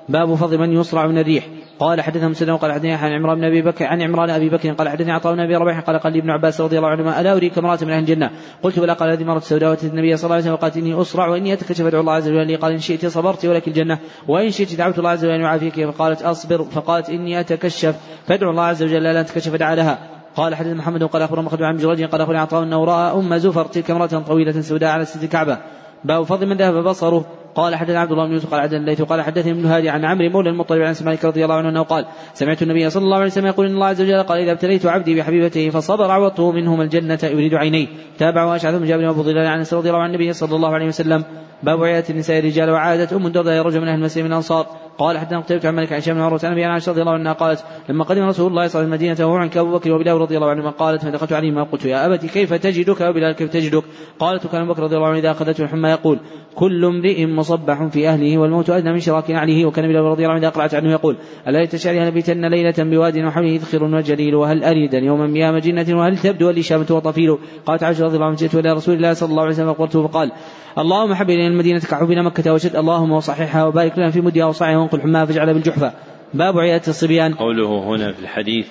باب 0.09 0.35
فضل 0.35 0.59
من 0.59 0.73
يصرع 0.73 1.07
من 1.07 1.19
الريح. 1.19 1.49
قال 1.79 2.01
حدثنا 2.01 2.29
مسلم 2.29 2.57
قال 2.57 2.73
حدثني 2.73 2.93
عن 2.93 3.13
عمران 3.13 3.39
بن 3.39 3.45
أبي 3.45 3.63
بكر 3.63 3.87
عن 3.87 4.03
عمران 4.03 4.31
أبي 4.31 4.49
بكر 4.49 4.73
قال 4.73 4.89
حدثني 4.89 5.13
عطاء 5.13 5.35
بن 5.35 5.41
أبي 5.41 5.57
ربيح 5.57 5.81
قال 5.81 5.99
قال 5.99 6.13
لي 6.13 6.19
ابن 6.19 6.31
عباس 6.31 6.61
رضي 6.61 6.79
الله 6.79 6.89
عنهما 6.89 7.21
ألا 7.21 7.37
أريك 7.37 7.59
امرأة 7.59 7.79
من 7.83 7.91
أهل 7.91 7.99
الجنة؟ 7.99 8.31
قلت 8.63 8.79
بلى. 8.79 8.93
قال 8.93 9.11
هذه 9.11 9.25
مرة 9.25 9.39
سوداء 9.39 9.71
واتت 9.71 9.85
النبي 9.85 10.17
صلى 10.17 10.25
الله 10.25 10.35
عليه 10.35 10.45
وسلم 10.45 10.55
وقالت 10.55 10.77
إني 10.77 11.01
اسرع 11.01 11.29
وإني 11.29 11.53
اتكشف 11.53 11.87
ادعو 11.87 12.01
الله 12.01 12.13
عز 12.13 12.29
وجل. 12.29 12.57
قال 12.57 12.73
إن 12.73 12.79
شئت 12.79 13.07
صبرت 13.07 13.47
ولك 13.47 13.69
الجنة. 13.69 13.99
وإن 14.29 14.51
شئت 14.51 14.75
دعوت 14.75 14.99
الله 14.99 15.11
عز 15.11 15.25
وجل 15.25 15.35
أن 15.35 15.41
يعافيك. 15.41 15.91
فقالت 15.91 16.23
أصبر. 16.23 16.65
فقالت 16.65 17.11
إني 17.11 17.41
أتكشف. 17.41 17.97
فادعو 18.27 18.51
الله 18.51 18.63
عز 18.63 18.83
وجل. 18.83 19.03
لا 19.03 19.23
تكشف 19.23 19.55
دعا 19.55 19.75
لها. 19.75 19.99
قال 20.37 20.55
حدث 20.55 20.73
محمد 20.73 21.05
قال 21.05 21.23
أخبرنا 21.23 21.43
مخرج 21.43 21.63
عن 21.63 21.77
جريج 21.77 22.05
قال 22.05 22.21
اخبرني 22.21 22.39
عطاء 22.39 22.63
انه 22.63 22.85
راى 22.85 23.13
أم 23.13 23.37
زفر 23.37 23.65
تلك 23.65 23.91
امرأة 23.91 24.07
طويلة 24.07 24.61
سوداء 24.61 24.91
على 24.91 25.05
ست 25.05 25.25
الكعبه 25.25 25.59
باب 26.05 26.23
فضل 26.23 26.47
من 26.47 26.57
ذهب 26.57 26.85
بصره. 26.85 27.25
قال 27.55 27.77
حدثنا 27.77 28.01
عبد 28.01 28.13
الله 28.13 28.27
بن 28.27 28.33
يوسف 28.33 28.51
قال 28.51 28.61
حدثنا 28.61 28.79
الليث 28.79 29.03
قال 29.03 29.23
حدثني 29.23 29.53
ابن 29.53 29.67
هادي 29.67 29.89
عن 29.89 30.05
عمرو 30.05 30.31
مولى 30.31 30.51
المطلب 30.51 30.83
عن 30.83 30.95
مالك 31.05 31.25
رضي 31.25 31.45
الله 31.45 31.55
عنه 31.55 31.69
أنه 31.69 31.83
قال 31.83 32.07
سمعت 32.35 32.63
النبي 32.63 32.91
صلى 32.91 33.05
الله 33.05 33.17
عليه 33.17 33.27
وسلم 33.27 33.47
يقول 33.47 33.67
إن 33.67 33.75
الله 33.75 33.87
عز 33.87 34.03
وجل 34.03 34.23
قال 34.23 34.39
إذا 34.39 34.53
ابتليت 34.53 34.87
عبدي 34.87 35.15
بحبيبته 35.15 35.71
فصبر 35.71 36.11
عوضته 36.11 36.53
منهما 36.53 36.83
الجنة 36.83 37.19
يريد 37.23 37.55
عينيه. 37.55 37.87
تابعه 38.19 38.57
اشعث 38.57 38.75
بن 38.75 38.87
جابر 38.87 39.05
وأبو 39.05 39.23
ظلال 39.23 39.47
عن 39.47 39.65
رضي 39.73 39.89
الله 39.89 40.01
عن 40.01 40.09
النبي 40.09 40.33
صلى 40.33 40.57
الله 40.57 40.75
عليه 40.75 40.87
وسلم. 40.87 41.25
باب 41.63 41.85
عيادة 41.85 42.09
النساء 42.11 42.39
الرجال 42.39 42.71
وعادة 42.71 43.17
أم 43.17 43.27
الدرداء 43.27 43.67
رجل 43.67 43.81
من 43.81 43.89
أهل 43.89 43.99
المسلمين 43.99 44.27
من 44.27 44.33
الأنصار. 44.33 44.67
قال 44.99 45.19
حتى 45.19 45.35
قتيبة 45.35 45.69
عن 45.69 45.75
مالك 45.75 45.93
عن 45.93 46.01
بن 46.07 46.21
عروة 46.21 46.41
عن 46.45 46.53
أبي 46.53 46.65
عائشة 46.65 46.93
رضي 46.93 47.01
الله 47.01 47.13
عنها 47.13 47.33
قالت 47.33 47.65
لما 47.89 48.05
قدم 48.05 48.23
رسول 48.23 48.27
الله 48.27 48.33
صلى 48.35 48.51
الله 48.51 48.61
عليه 48.61 48.67
وسلم 48.67 48.85
المدينة 48.85 49.29
وهو 49.29 49.37
عن 49.37 49.51
أبو 49.57 49.79
بكر 49.79 49.93
وبلال 49.93 50.21
رضي 50.21 50.37
الله 50.37 50.51
عنهما 50.51 50.71
قالت 50.71 51.03
فدخلت 51.03 51.33
عليهما 51.33 51.63
قلت 51.63 51.85
يا 51.85 52.07
أبت 52.07 52.27
كيف 52.27 52.55
تجدك؟ 52.55 53.01
وبلال 53.01 53.33
كيف 53.33 53.51
تجدك؟ 53.51 53.85
قالت 54.19 54.45
وكان 54.45 54.63
أبو 54.63 54.73
بكر 54.73 54.83
رضي 54.83 54.97
الله 54.97 55.09
عنه 55.09 55.19
إذا 55.19 55.31
أخذته 55.31 55.65
الحمى 55.65 55.89
يقول 55.89 56.19
كل 56.55 56.85
امرئ 56.85 57.27
مصبح 57.27 57.87
في 57.87 58.09
أهله 58.09 58.39
والموت 58.39 58.71
أدنى 58.71 58.93
من 58.93 59.01
شراك 59.01 59.31
عليه 59.31 59.67
وكان 59.67 59.89
بلال 59.89 60.03
رضي 60.03 60.23
الله 60.23 60.35
عنه 60.35 60.41
إذا 60.41 60.49
أقلعت 60.49 60.75
عنه 60.75 60.93
يقول 60.93 61.17
ألا 61.49 61.65
تشعري 61.65 62.01
نبيتن 62.01 62.45
ليلة 62.45 62.75
بواد 62.79 63.19
وحوله 63.19 63.57
ذخر 63.57 63.85
وجليل 63.85 64.35
وهل 64.35 64.65
أريدا 64.65 64.99
يوما 64.99 65.27
بيام 65.27 65.59
جنة 65.59 65.99
وهل 65.99 66.19
تبدو 66.19 66.51
الإشامة 66.51 66.87
وطفيل؟ 66.91 67.39
قالت 67.67 67.83
عائشة 67.83 68.05
رضي 68.05 68.15
الله 68.15 68.27
عنها 68.27 68.37
جئت 68.37 68.55
إلى 68.55 68.73
رسول 68.73 68.95
الله 68.95 69.13
صلى 69.13 69.31
الله 69.31 69.43
عليه 69.43 69.53
وسلم 69.53 69.73
فقلت 69.73 69.97
فقال 69.97 70.33
اللهم 70.79 71.15
حب 71.15 71.31
إلينا 71.31 71.49
المدينة 71.49 71.81
كحبنا 71.81 72.23
مكة 72.23 72.53
وشد 72.53 72.77
اللهم 72.77 73.13
وصححها 73.13 73.65
وبارك 73.65 73.99
لنا 73.99 74.11
في 74.11 74.21
مدها 74.21 74.45
وصاعها 74.45 74.77
وانقل 74.77 75.01
حماها 75.01 75.25
فاجعلها 75.25 75.53
بالجحفة. 75.53 75.93
باب 76.35 76.59
عيادة 76.59 76.89
الصبيان. 76.89 77.35
قوله 77.35 77.79
هنا 77.79 78.13
في 78.13 78.21
الحديث 78.21 78.69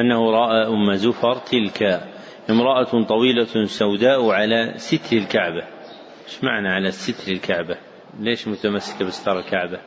أنه 0.00 0.30
رأى 0.30 0.66
أم 0.66 0.94
زفر 0.94 1.34
تلك 1.34 2.00
امرأة 2.50 3.04
طويلة 3.04 3.66
سوداء 3.66 4.30
على 4.30 4.72
ستر 4.76 5.16
الكعبة. 5.16 5.62
إيش 6.26 6.44
معنى 6.44 6.68
على 6.68 6.90
ستر 6.90 7.32
الكعبة؟ 7.32 7.76
ليش 8.20 8.48
متمسكة 8.48 9.04
بستار 9.04 9.38
الكعبة؟ 9.38 9.78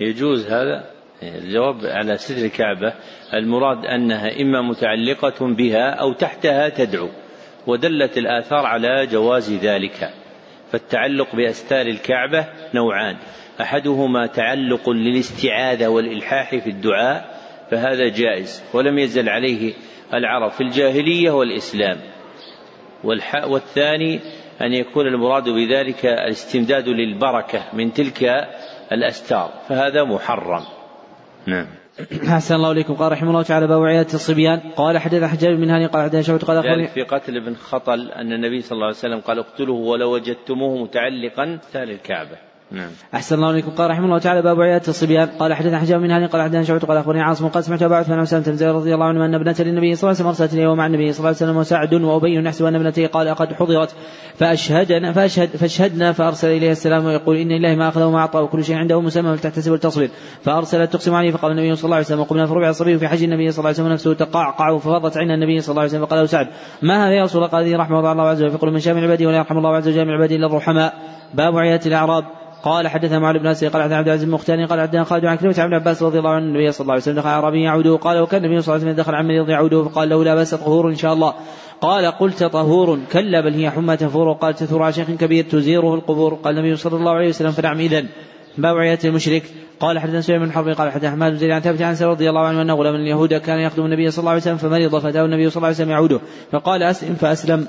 يجوز 0.00 0.46
هذا؟ 0.46 0.84
الجواب 1.22 1.76
على 1.84 2.16
ستر 2.16 2.44
الكعبة. 2.44 2.92
المراد 3.34 3.86
أنها 3.86 4.42
إما 4.42 4.62
متعلقة 4.62 5.54
بها 5.54 5.90
أو 5.90 6.12
تحتها 6.12 6.68
تدعو 6.68 7.08
ودلت 7.66 8.18
الآثار 8.18 8.66
على 8.66 9.06
جواز 9.06 9.52
ذلك. 9.52 10.10
فالتعلق 10.72 11.36
بأستار 11.36 11.86
الكعبة 11.86 12.46
نوعان. 12.74 13.16
أحدهما 13.60 14.26
تعلق 14.26 14.90
للاستعاذة 14.90 15.86
والإلحاح 15.88 16.50
في 16.50 16.70
الدعاء 16.70 17.38
فهذا 17.70 18.08
جائز 18.08 18.64
ولم 18.74 18.98
يزل 18.98 19.28
عليه 19.28 19.72
العرب 20.14 20.50
في 20.50 20.60
الجاهلية 20.60 21.30
والإسلام. 21.30 21.96
والثاني 23.46 24.20
أن 24.60 24.72
يكون 24.72 25.06
المراد 25.06 25.48
بذلك 25.48 26.06
الاستمداد 26.06 26.88
للبركة 26.88 27.64
من 27.72 27.92
تلك 27.92 28.48
الأستار 28.92 29.52
فهذا 29.68 30.04
محرم. 30.04 30.64
نعم. 31.46 31.66
أحسن 32.34 32.54
الله 32.54 32.70
إليكم. 32.72 32.94
قال 32.94 33.12
رحمه 33.12 33.30
الله 33.30 33.42
تعالى 33.42 33.66
باب 33.66 33.82
عيادة 33.82 34.14
الصبيان. 34.14 34.60
قال 34.76 34.98
حدث 34.98 35.22
حجاج 35.22 35.54
بن 35.54 35.70
هاني 35.70 35.86
قال 35.86 36.02
حدث 36.02 36.26
شعبة 36.26 36.38
قال 36.38 36.56
أخبرني 36.56 36.88
في 36.88 37.02
قتل 37.02 37.36
ابن 37.36 37.54
خطل 37.54 38.10
أن 38.10 38.32
النبي 38.32 38.60
صلى 38.60 38.76
الله 38.76 38.86
عليه 38.86 38.96
وسلم 38.96 39.20
قال 39.20 39.38
اقتلوه 39.38 39.78
ولو 39.78 40.14
وجدتموه 40.14 40.82
متعلقا 40.82 41.58
تال 41.72 41.90
الكعبة. 41.90 42.47
نعم. 42.70 42.90
أحسن 43.14 43.36
الله 43.36 43.48
عليكم 43.48 43.70
قال 43.70 43.90
رحمه 43.90 44.04
الله 44.04 44.18
تعالى 44.18 44.42
باب 44.42 44.60
عيادة 44.60 44.88
الصبيان. 44.88 45.28
قال 45.28 45.54
حدثنا 45.54 45.78
حجاب 45.78 46.00
من 46.00 46.10
هاني 46.10 46.26
قال 46.26 46.42
حدثنا 46.42 46.62
شعبة 46.62 46.80
قال 46.80 46.96
أخبرني 46.96 47.22
عاصم 47.22 47.48
قال 47.48 47.64
سمعت 47.64 47.82
أبا 47.82 47.96
عثمان 47.96 48.20
وسلمة 48.20 48.44
بن 48.46 48.66
رضي 48.66 48.94
الله 48.94 49.06
عنه 49.06 49.24
أن 49.24 49.34
ابنة 49.34 49.54
للنبي 49.58 49.94
صلى 49.94 50.02
الله 50.02 50.08
عليه 50.08 50.10
وسلم 50.10 50.26
أرسلت 50.26 50.54
إليه 50.54 50.68
ومع 50.68 50.86
النبي 50.86 51.12
صلى 51.12 51.18
الله 51.18 51.28
عليه 51.28 51.36
وسلم 51.36 51.56
وسعد 51.56 51.94
وأبي 51.94 52.38
نحسب 52.38 52.64
أن 52.64 52.74
ابنته 52.74 53.06
قال 53.06 53.34
قد 53.34 53.52
حضرت. 53.52 53.94
فأشهدنا 54.38 55.12
فأشهد 55.12 55.48
فأشهدنا 55.48 56.12
فأرسل 56.12 56.48
إليها 56.48 56.72
السلام 56.72 57.04
ويقول 57.04 57.36
إن 57.36 57.52
الله 57.52 57.74
ما 57.74 57.88
أخذه 57.88 58.06
وما 58.06 58.18
أعطى 58.18 58.38
وكل 58.38 58.64
شيء 58.64 58.76
عنده 58.76 59.00
مسمى 59.00 59.36
فلتحتسب 59.36 59.72
وتصبر 59.72 60.08
فأرسلت 60.42 60.92
تقسم 60.92 61.14
عليه 61.14 61.30
فقال 61.30 61.52
النبي 61.52 61.76
صلى 61.76 61.84
الله 61.84 61.96
عليه 61.96 62.06
وسلم 62.06 62.20
وقمنا 62.20 62.46
فربع 62.46 62.68
الصبي 62.68 62.98
في 62.98 63.08
حج 63.08 63.22
النبي 63.22 63.50
صلى 63.50 63.58
الله 63.58 63.68
عليه 63.68 63.78
وسلم 63.78 63.92
نفسه 63.92 64.14
تقعقع 64.14 64.78
ففضت 64.78 65.16
عين 65.16 65.30
النبي 65.30 65.60
صلى 65.60 65.70
الله 65.70 65.82
عليه 65.82 65.90
وسلم 65.90 66.06
فقال 66.06 66.28
سعد 66.28 66.48
ما 66.82 67.06
هذا 67.06 67.12
يا 67.12 67.22
رسول 67.22 67.42
الله؟ 67.42 67.52
قال 67.52 67.66
هذه 67.66 67.76
رحمة 67.76 68.12
الله 68.12 68.28
عز 68.28 68.42
وجل 68.42 68.50
فيقول 68.50 68.72
من 68.72 68.78
شاء 68.78 68.94
من 68.94 69.04
عباده 69.04 69.26
ولا 69.26 69.36
يرحم 69.36 69.58
الله 69.58 69.76
عز 69.76 69.88
وجل 69.88 70.04
من 70.04 70.12
عباده 70.12 70.36
إلا 70.36 70.46
الرحماء. 70.46 70.94
باب 71.34 71.58
عيادة 71.58 71.86
الأعراب. 71.86 72.37
قال 72.62 72.88
حدثنا 72.88 73.18
معاذ 73.18 73.38
بن 73.38 73.46
قال 73.46 73.82
حدثنا 73.82 73.96
عبد 73.96 74.08
العزيز 74.08 74.24
المختار 74.24 74.64
قال 74.64 74.80
حدثنا 74.80 75.04
خالد 75.04 75.24
عن 75.24 75.36
كلمة 75.36 75.54
عن 75.58 75.74
عباس 75.74 76.02
رضي 76.02 76.18
الله 76.18 76.30
عنه 76.30 76.44
النبي 76.44 76.72
صلى 76.72 76.80
الله 76.80 76.92
عليه 76.92 77.02
وسلم 77.02 77.16
دخل 77.16 77.28
اعرابي 77.28 77.62
يعوده 77.62 77.96
قال 77.96 78.18
وكان 78.18 78.44
النبي 78.44 78.62
صلى 78.62 78.74
الله 78.74 78.84
عليه 78.84 78.92
وسلم 78.92 79.02
دخل 79.02 79.14
عن 79.14 79.26
مريض 79.26 79.48
يعوده 79.48 79.84
فقال 79.84 80.08
له 80.08 80.24
لا 80.24 80.34
باس 80.34 80.54
طهور 80.54 80.88
إن 80.88 80.96
شاء 80.96 81.12
الله. 81.12 81.34
قال 81.80 82.06
قلت 82.06 82.44
طهور 82.44 82.98
كلا 83.12 83.40
بل 83.40 83.54
هي 83.54 83.70
حمى 83.70 83.96
تفور. 83.96 84.28
وقال 84.28 84.54
تثور 84.54 84.82
على 84.82 84.92
شيخ 84.92 85.10
كبير 85.10 85.44
تزيره 85.44 85.94
القبور. 85.94 86.34
قال 86.34 86.58
النبي 86.58 86.76
صلى 86.76 86.96
الله 86.96 87.12
عليه 87.12 87.28
وسلم 87.28 87.50
فنعم 87.50 87.78
اذا 87.78 88.04
باب 88.58 88.76
المشرك. 89.04 89.42
قال 89.80 89.98
حدثنا 89.98 90.20
سليمان 90.20 90.48
بن 90.48 90.54
حرب 90.54 90.68
قال 90.68 90.92
حدثنا 90.92 91.10
حماد 91.10 91.32
بن 91.32 91.38
زيد 91.38 91.50
عن 91.50 91.60
ثابت 91.60 91.82
عن 91.82 91.96
رضي 92.00 92.28
الله 92.28 92.46
عنه 92.46 92.62
أنه 92.62 92.74
غلام 92.74 92.94
اليهود 92.94 93.34
كان 93.34 93.58
يخدم 93.58 93.84
النبي 93.84 94.10
صلى 94.10 94.20
الله 94.20 94.30
عليه 94.30 94.40
وسلم 94.40 94.56
فمرض 94.56 94.98
فاتاه 94.98 95.24
النبي 95.24 95.50
صلى 95.50 95.56
الله 95.56 95.66
عليه 95.66 95.76
وسلم 95.76 95.90
يعوده. 95.90 96.20
فقال 96.52 96.82
أسلم 96.82 97.14
فأسلم. 97.14 97.66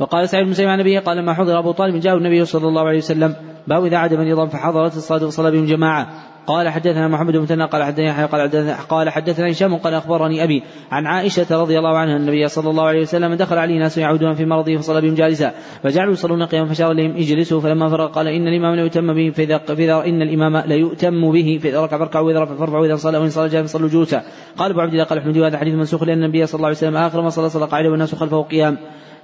وقال 0.00 0.28
سعيد 0.28 0.44
بن 0.44 0.50
مسيب 0.50 0.68
عن 0.68 0.78
نبيه 0.78 1.00
قال 1.00 1.16
لما 1.16 1.34
حضر 1.34 1.58
أبو 1.58 1.72
طالب 1.72 2.00
جاء 2.00 2.16
النبي 2.16 2.44
صلى 2.44 2.68
الله 2.68 2.82
عليه 2.82 2.98
وسلم. 2.98 3.34
باب 3.66 3.84
إذا 3.84 3.96
عاد 3.96 4.14
مريضا 4.14 4.46
فحضرت 4.46 4.96
الصلاة 4.96 5.26
وصلى 5.26 5.50
بهم 5.50 5.66
جماعة. 5.66 6.08
قال 6.46 6.68
حدثنا 6.68 7.08
محمد 7.08 7.32
بن 7.32 7.42
مثنى 7.42 7.64
قال 7.64 7.82
حدثنا 7.82 8.06
يحيى 8.06 8.24
قال 8.24 8.42
حدثنا 8.42 8.76
قال 8.88 9.10
حدثنا 9.10 9.50
هشام 9.50 9.76
قال 9.76 9.94
أخبرني 9.94 10.44
أبي 10.44 10.62
عن 10.90 11.06
عائشة 11.06 11.62
رضي 11.62 11.78
الله 11.78 11.98
عنها 11.98 12.16
النبي 12.16 12.48
صلى 12.48 12.70
الله 12.70 12.84
عليه 12.84 13.00
وسلم 13.00 13.34
دخل 13.34 13.58
عليه 13.58 13.78
ناس 13.78 13.98
يعودون 13.98 14.32
في 14.34 14.44
مرضه 14.44 14.76
فصلى 14.76 15.00
بهم 15.00 15.14
جالسا. 15.14 15.52
فجعلوا 15.82 16.12
يصلون 16.12 16.42
قياما 16.42 16.68
فشار 16.68 16.90
إليهم 16.90 17.16
اجلسوا 17.16 17.60
فلما 17.60 17.88
فرغ 17.88 18.06
قال 18.06 18.28
إن 18.28 18.48
الإمام 18.48 18.74
لا 18.74 18.82
يؤتم 18.82 19.14
به 19.14 19.30
فإذا 19.30 19.58
فإذا 19.58 20.04
إن 20.04 20.22
الإمام 20.22 20.56
لا 20.56 20.74
يؤتم 20.74 21.32
به 21.32 21.58
فإذا 21.62 21.80
ركع 21.80 21.98
فاركعوا 21.98 22.26
وإذا 22.26 22.40
رفع 22.40 22.54
فارفعوا 22.54 22.82
وإذا 22.82 22.96
صلى 22.96 23.18
وإن 23.18 23.30
صلى 23.30 23.48
جالسا 23.48 23.78
فصلوا 23.78 23.88
جلوسا. 23.88 24.22
قال 24.58 24.70
أبو 24.70 24.80
عبد 24.80 24.92
الله 24.92 25.04
قال 25.04 25.18
أحمد 25.18 25.38
هذا 25.38 25.58
حديث 25.58 25.74
منسوخ 25.74 26.02
لأن 26.02 26.22
النبي 26.24 26.46
صلى 26.46 26.58
الله 26.58 26.66
عليه 26.66 26.76
وسلم 26.76 26.96
آخر 26.96 27.22
ما 27.22 27.28
صلى 27.28 27.48
صلى 27.48 27.66
قاعدة 27.66 27.90
والناس 27.90 28.14
خلفه 28.14 28.42
قيام. 28.42 28.78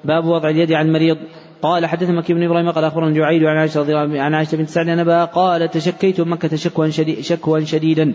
باب 0.05 0.25
وضع 0.25 0.49
اليد 0.49 0.73
عن 0.73 0.87
المريض 0.87 1.17
قال 1.63 1.87
حدثنا 1.87 2.19
مكي 2.19 2.35
بن 2.35 2.43
إبراهيم 2.43 2.71
قال 2.71 2.85
أخبرنا 2.85 3.15
جعيد 3.15 3.45
عن 3.45 3.57
عائشة 3.57 3.81
رضي 3.81 3.93
الله 3.93 4.23
عن 4.23 4.35
عائشة 4.35 4.57
بنت 4.57 4.69
سعد 4.69 4.89
انبا 4.89 5.25
قال 5.25 5.71
تشكيت 5.71 6.21
مكة 6.21 6.57
شكوا 6.57 6.89
شديد 6.89 7.21
شكوا 7.21 7.61
شديدا. 7.61 8.15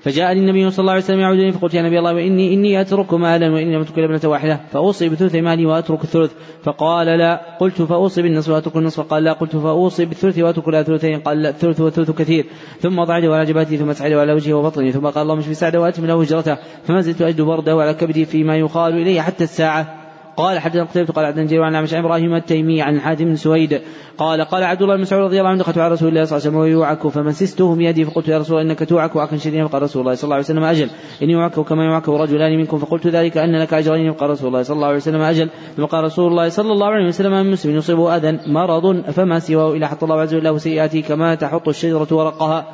فجاءني 0.00 0.40
النبي 0.40 0.70
صلى 0.70 0.80
الله 0.80 0.92
عليه 0.92 1.02
وسلم 1.02 1.20
يعودني 1.20 1.52
فقلت 1.52 1.74
يا 1.74 1.82
نبي 1.82 1.98
الله 1.98 2.14
واني 2.14 2.54
إني 2.54 2.80
اترك 2.80 3.14
مالا 3.14 3.50
وإني 3.50 3.74
لم 3.74 3.80
أترك 3.80 3.98
ابنة 3.98 4.20
واحدة 4.24 4.60
فأوصي 4.72 5.08
بثلث 5.08 5.34
مالي 5.34 5.66
وأترك 5.66 6.04
الثلث. 6.04 6.32
فقال 6.62 7.06
لا. 7.06 7.56
قلت 7.60 7.82
فأوصي 7.82 8.22
بالنصف 8.22 8.48
وأترك 8.52 8.76
النصف. 8.76 9.00
قال 9.00 9.24
لا. 9.24 9.32
قلت 9.32 9.56
فأوصي 9.56 10.04
بالثلث 10.04 10.38
وأترك 10.38 10.68
لا 10.68 10.82
ثلثين. 10.82 11.20
قال 11.20 11.42
لا. 11.42 11.48
الثلث 11.48 11.80
والثلث 11.80 12.10
كثير. 12.10 12.44
ثم 12.80 12.98
وضع 12.98 13.14
على 13.14 13.44
جبهتي 13.44 13.76
ثم 13.76 13.90
اسعد 13.90 14.12
على 14.12 14.32
وجهه 14.32 14.54
وبطني. 14.54 14.92
ثم 14.92 15.06
قال 15.06 15.22
اللهم 15.22 15.38
اشف 15.38 15.56
سعده 15.56 15.80
واتم 15.80 16.06
له 16.06 16.20
هجرته 16.20 16.56
فما 16.84 17.00
زلت 17.00 17.22
أجد 17.22 17.40
برده 17.40 17.74
على 17.82 17.94
كبدي 17.94 18.24
فيما 18.24 18.56
يقال 18.56 18.92
إلي 18.92 19.22
حتى 19.22 19.44
الساعة 19.44 19.97
قال 20.38 20.58
حدثنا 20.58 20.84
قتيبة 20.84 21.12
قال 21.12 21.24
عبد 21.24 21.46
جرير 21.46 21.62
عن 21.62 21.74
عن 21.74 21.86
إبراهيم 21.92 22.34
التيمي 22.34 22.82
عن 22.82 23.00
حاتم 23.00 23.24
بن 23.24 23.36
سويد. 23.36 23.80
قال 24.18 24.40
قال 24.40 24.64
عبد 24.64 24.82
الله 24.82 24.94
بن 24.96 25.02
مسعود 25.02 25.22
رضي 25.22 25.38
الله 25.38 25.50
عنه 25.50 25.58
دخلت 25.58 25.78
على 25.78 25.92
رسول 25.94 26.08
الله 26.08 26.24
صلى 26.24 26.36
الله 26.36 26.48
عليه 26.48 26.58
وسلم 26.58 26.60
ويوعك 26.60 27.08
فمسسته 27.08 27.76
بيدي 27.76 28.04
فقلت 28.04 28.28
يا 28.28 28.38
رسول 28.38 28.58
الله 28.58 28.70
إنك 28.70 28.88
توعك 28.88 29.16
وعكا 29.16 29.36
شديدا 29.36 29.66
فقال 29.66 29.82
رسول 29.82 30.02
الله 30.02 30.14
صلى 30.14 30.24
الله 30.24 30.34
عليه 30.34 30.44
وسلم 30.44 30.64
أجل. 30.64 30.90
إني 31.22 31.34
أوعك 31.34 31.60
كما 31.60 31.84
يوعك 31.84 32.08
رجلان 32.08 32.58
منكم 32.58 32.78
فقلت 32.78 33.06
ذلك 33.06 33.36
أن 33.36 33.56
لك 33.56 33.74
أجرين 33.74 34.12
فقال 34.12 34.30
رسول 34.30 34.48
الله 34.48 34.62
صلى 34.62 34.74
الله 34.74 34.86
عليه 34.86 34.96
وسلم 34.96 35.20
أجل. 35.20 35.48
ثم 35.76 35.84
قال 35.84 36.04
رسول 36.04 36.30
الله 36.30 36.48
صلى 36.48 36.72
الله 36.72 36.86
عليه 36.86 37.06
وسلم 37.06 37.32
من 37.32 37.50
مسلم 37.50 37.76
يصيبه 37.76 38.16
أذى 38.16 38.38
مرض 38.46 39.10
فما 39.10 39.38
سواه 39.38 39.74
إلا 39.74 39.86
حط 39.86 40.04
الله 40.04 40.20
عز 40.20 40.34
وجل 40.34 40.60
سيئاته 40.60 41.00
كما 41.00 41.34
تحط 41.34 41.68
الشجرة 41.68 42.08
ورقها. 42.10 42.66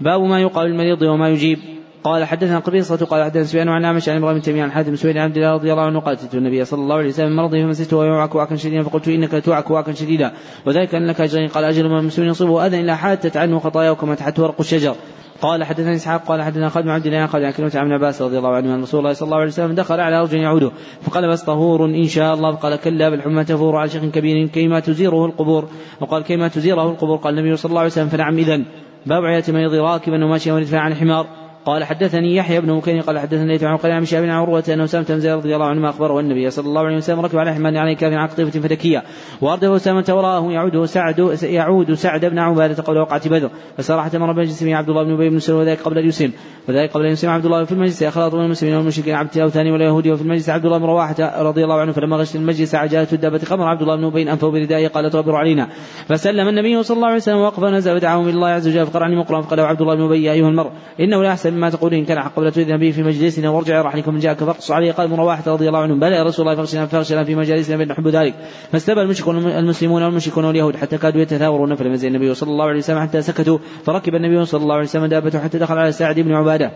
باب 0.00 0.20
ما 0.20 0.40
يقال 0.40 0.70
للمريض 0.70 1.02
وما 1.02 1.28
يجيب. 1.28 1.58
قال 2.04 2.24
حدثنا 2.24 2.58
قبيصة 2.58 3.06
قال 3.06 3.24
حدثنا 3.24 3.44
سفيان 3.44 3.68
عن 3.68 3.84
عامش 3.84 4.08
عن 4.08 4.16
إبراهيم 4.16 4.40
تيمية 4.40 4.62
عن 4.62 4.72
حاتم 4.72 4.96
سويد 4.96 5.16
عبد 5.16 5.36
الله 5.36 5.52
رضي 5.52 5.72
الله 5.72 5.82
عنه 5.82 6.00
قال 6.00 6.14
أتيت 6.14 6.34
النبي 6.34 6.64
صلى 6.64 6.82
الله 6.82 6.96
عليه 6.96 7.08
وسلم 7.08 7.30
من 7.30 7.36
مرضه 7.36 7.62
فمسسته 7.62 7.96
ويوعك 7.96 8.34
وعكا 8.34 8.56
شديدا 8.56 8.82
فقلت 8.82 9.08
إنك 9.08 9.34
لتوعك 9.34 9.70
وعكا 9.70 9.92
شديدا 9.92 10.32
وذلك 10.66 10.94
أن 10.94 11.06
لك 11.06 11.20
أجرين. 11.20 11.48
قال 11.48 11.64
أجر 11.64 11.88
من 11.88 11.98
المسلمين 11.98 12.30
يصيبه 12.30 12.66
اذى 12.66 12.80
الا 12.80 12.96
حاتت 12.96 13.36
عنه 13.36 13.58
خطاياه 13.58 13.92
كما 13.92 14.14
تحت 14.14 14.40
ورق 14.40 14.54
الشجر. 14.60 14.94
قال 15.42 15.64
حدثنا 15.64 15.94
إسحاق 15.94 16.24
قال 16.24 16.42
حدثنا 16.42 16.68
خالد 16.68 16.86
بن 16.86 16.92
عبد 16.92 17.06
الله 17.06 17.26
قال 17.26 17.44
عن 17.44 17.52
كلمه 17.52 17.72
عن 17.74 17.92
عباس 17.92 18.22
رضي 18.22 18.38
الله 18.38 18.54
عنه 18.54 18.74
أن 18.74 18.82
رسول 18.82 19.00
الله 19.00 19.12
صلى 19.12 19.26
الله 19.26 19.36
عليه 19.36 19.48
وسلم 19.48 19.74
دخل 19.74 20.00
على 20.00 20.22
رجل 20.22 20.38
يعوده 20.38 20.70
فقال 21.02 21.28
بس 21.28 21.42
طهور 21.42 21.84
إن 21.84 22.08
شاء 22.08 22.34
الله. 22.34 22.56
فقال 22.56 22.76
كلا 22.76 23.08
بل 23.08 23.22
حمى 23.22 23.44
تفور 23.44 23.76
على 23.76 23.88
شيخ 23.88 24.04
كبير 24.04 24.46
كيما 24.46 24.80
تزيره 24.80 25.26
القبور. 25.26 25.68
وقال 26.00 26.22
كيما 26.22 26.48
تزيره 26.48 26.90
القبور. 26.90 27.16
قال 27.16 27.38
النبي 27.38 27.56
صلى 27.56 27.70
الله 27.70 27.80
عليه 27.80 27.90
وسلم 27.90 28.08
فنعم 28.08 28.38
اذا 28.38 28.62
باب 29.06 29.24
عيادة 29.24 29.52
من 29.52 29.66
راكبا 29.66 30.24
وماشيا 30.24 30.52
ويدفع 30.52 30.78
عن 30.78 30.94
حمار 30.94 31.43
قال 31.66 31.84
حدثني 31.84 32.36
يحيى 32.36 32.60
بن 32.60 32.72
مكين 32.72 33.00
قال 33.00 33.18
حدثني 33.18 33.46
ليث 33.46 33.64
عن 33.64 33.78
عن 33.84 34.04
شهاب 34.04 34.24
عروة 34.24 34.64
أن 34.68 34.80
أسامة 34.80 35.06
بن 35.08 35.20
زيد 35.20 35.32
رضي 35.32 35.54
الله 35.54 35.66
عنهما 35.66 35.88
أخبره 35.88 36.20
النبي 36.20 36.50
صلى 36.50 36.66
الله 36.66 36.80
عليه 36.80 36.96
وسلم 36.96 37.20
ركب 37.20 37.38
على 37.38 37.54
حمار 37.54 37.78
عليه 37.78 37.96
كافٍ 37.96 38.12
عن 38.12 38.26
قطيفة 38.26 38.60
فدكية 38.60 39.02
وأرده 39.40 39.76
أسامة 39.76 40.04
وراءه 40.08 40.52
يعود 40.52 40.84
سعد 40.84 41.38
يعود 41.42 41.94
سعد 41.94 42.24
بن 42.24 42.38
عبادة 42.38 42.82
قبل 42.82 42.98
وقعة 42.98 43.28
بدر. 43.28 43.50
حتى 43.98 44.18
مر 44.18 44.32
بمجلس 44.32 44.62
عبد 44.62 44.88
الله 44.88 45.04
بن 45.04 45.12
أبي 45.12 45.28
بن 45.28 45.38
سلول 45.38 45.60
وذلك 45.60 45.80
قبل 45.80 45.98
أن 45.98 46.06
يسلم. 46.06 46.32
وذلك 46.68 46.90
قبل 46.90 47.06
أن 47.06 47.12
يسلم 47.12 47.30
عبد 47.30 47.44
الله 47.44 47.64
في 47.64 47.72
المجلس. 47.72 48.02
أخلاط 48.02 48.34
من 48.34 48.44
المسلمين 48.44 48.76
والمشركين 48.76 49.14
عبد 49.14 49.36
الأوثان 49.36 49.70
واليهودي 49.70 50.12
وفي 50.12 50.22
المجلس 50.22 50.50
عبد 50.50 50.64
الله 50.64 50.78
بن 50.78 50.84
رواحة 50.84 51.42
رضي 51.42 51.64
الله 51.64 51.80
عنه. 51.80 51.92
فلما 51.92 52.16
غشت 52.16 52.36
المجلس 52.36 52.74
عجلته 52.74 53.14
الدابة 53.14 53.40
قمر 53.50 53.68
عبد 53.68 53.82
الله 53.82 53.96
بن 53.96 54.04
أبي 54.04 54.32
أنفه 54.32 54.50
بردائه 54.50 54.88
قال 54.88 55.10
تغبر 55.10 55.36
علينا. 55.36 55.68
فسلم 56.08 56.48
النبي 56.48 56.82
صلى 56.82 56.96
الله 56.96 57.08
عليه 57.08 57.16
وسلم 57.16 57.38
وقف 57.38 57.58
ونزل 57.58 57.94
ودعاهم 57.94 58.28
إلى 58.28 58.34
الله 58.34 58.48
عز 58.48 58.68
وجل. 58.68 58.86
فقرأني 58.86 59.16
مقرأ 59.16 59.40
فقال 59.40 59.60
عبد 59.60 59.80
الله 59.80 59.94
بن 59.94 60.02
أبي 60.02 60.32
أيها 60.32 60.48
المرء 60.48 60.70
إنه 61.00 61.22
لا 61.22 61.28
أحسن 61.28 61.53
مما 61.54 61.70
تقول 61.70 61.94
إن 61.94 62.04
كان 62.04 62.18
قبل 62.18 62.52
تؤذن 62.52 62.76
به 62.76 62.90
في 62.90 63.02
مجلسنا 63.02 63.50
وارجع 63.50 63.82
رحلكم 63.82 64.14
من 64.14 64.20
جاءك 64.20 64.44
فاقص 64.44 64.70
عليه 64.70 64.92
قال 64.92 65.06
ابن 65.06 65.16
رواحة 65.16 65.52
رضي 65.52 65.68
الله 65.68 65.78
عنه. 65.78 65.94
بلى 65.94 66.16
يا 66.16 66.22
رسول 66.22 66.48
الله 66.48 66.56
فاغسلنا 66.56 66.86
فاغسلنا 66.86 67.24
في 67.24 67.34
مجالسنا 67.34 67.76
بل 67.76 67.88
نحب 67.88 68.08
ذلك. 68.08 68.34
فاستبى 68.72 69.00
المشركون 69.02 69.38
المسلمون 69.38 70.02
والمشركون 70.02 70.44
واليهود 70.44 70.76
حتى 70.76 70.98
كادوا 70.98 71.20
يتثاورون 71.20 71.74
فلم 71.74 71.92
يزل 71.92 72.08
النبي 72.08 72.34
صلى 72.34 72.50
الله 72.50 72.64
عليه 72.64 72.78
وسلم 72.78 72.98
حتى 72.98 73.22
سكتوا. 73.22 73.58
فركب 73.84 74.14
النبي 74.14 74.44
صلى 74.44 74.62
الله 74.62 74.74
عليه 74.74 74.84
وسلم 74.84 75.06
دابته 75.06 75.40
حتى 75.40 75.58
دخل 75.58 75.78
على 75.78 75.92
سعد 75.92 76.20
بن 76.20 76.32
عبادة. 76.32 76.70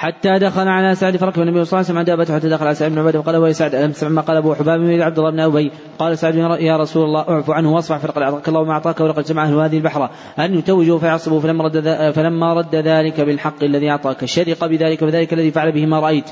حتى 0.00 0.38
دخل 0.38 0.68
على 0.68 0.94
سعد 0.94 1.16
فركب 1.16 1.42
النبي 1.42 1.64
صلى 1.64 1.80
الله 1.80 1.90
عليه 1.90 2.00
وسلم 2.00 2.16
دابته 2.16 2.34
حتى 2.34 2.48
دخل 2.48 2.66
على 2.66 2.74
سعد 2.74 2.90
بن 2.90 2.98
عباده 2.98 3.18
وقال 3.18 3.34
يا 3.34 3.52
سعد 3.52 3.74
ألم 3.74 3.92
تسمع 3.92 4.08
ما 4.08 4.22
قال 4.22 4.36
أبو 4.36 4.54
حباب 4.54 4.80
من 4.80 5.02
عبد 5.02 5.18
الله 5.18 5.30
بن 5.30 5.40
أبي؟ 5.40 5.70
قال 5.98 6.18
سعد 6.18 6.34
يا 6.60 6.76
رسول 6.76 7.04
الله 7.04 7.20
اعف 7.20 7.50
عنه 7.50 7.74
واصفح 7.74 7.96
فلقد 7.96 8.22
أعطاك 8.22 8.48
الله 8.48 8.64
ما 8.64 8.72
أعطاك 8.72 9.00
ولقد 9.00 9.24
جمع 9.24 9.44
أهل 9.44 9.54
هذه 9.54 9.76
البحره 9.76 10.10
أن 10.38 10.54
يتوجوا 10.54 10.98
فيعصبوا 10.98 11.40
فلما 11.40 11.64
رد 11.64 12.12
فلما 12.14 12.54
رد 12.54 12.74
ذلك 12.74 13.20
بالحق 13.20 13.64
الذي 13.64 13.90
أعطاك. 13.90 14.24
شرق 14.24 14.66
بذلك 14.66 15.02
وذلك 15.02 15.32
الذي 15.32 15.50
فعل 15.50 15.72
به 15.72 15.86
ما 15.86 16.00
رأيت. 16.00 16.30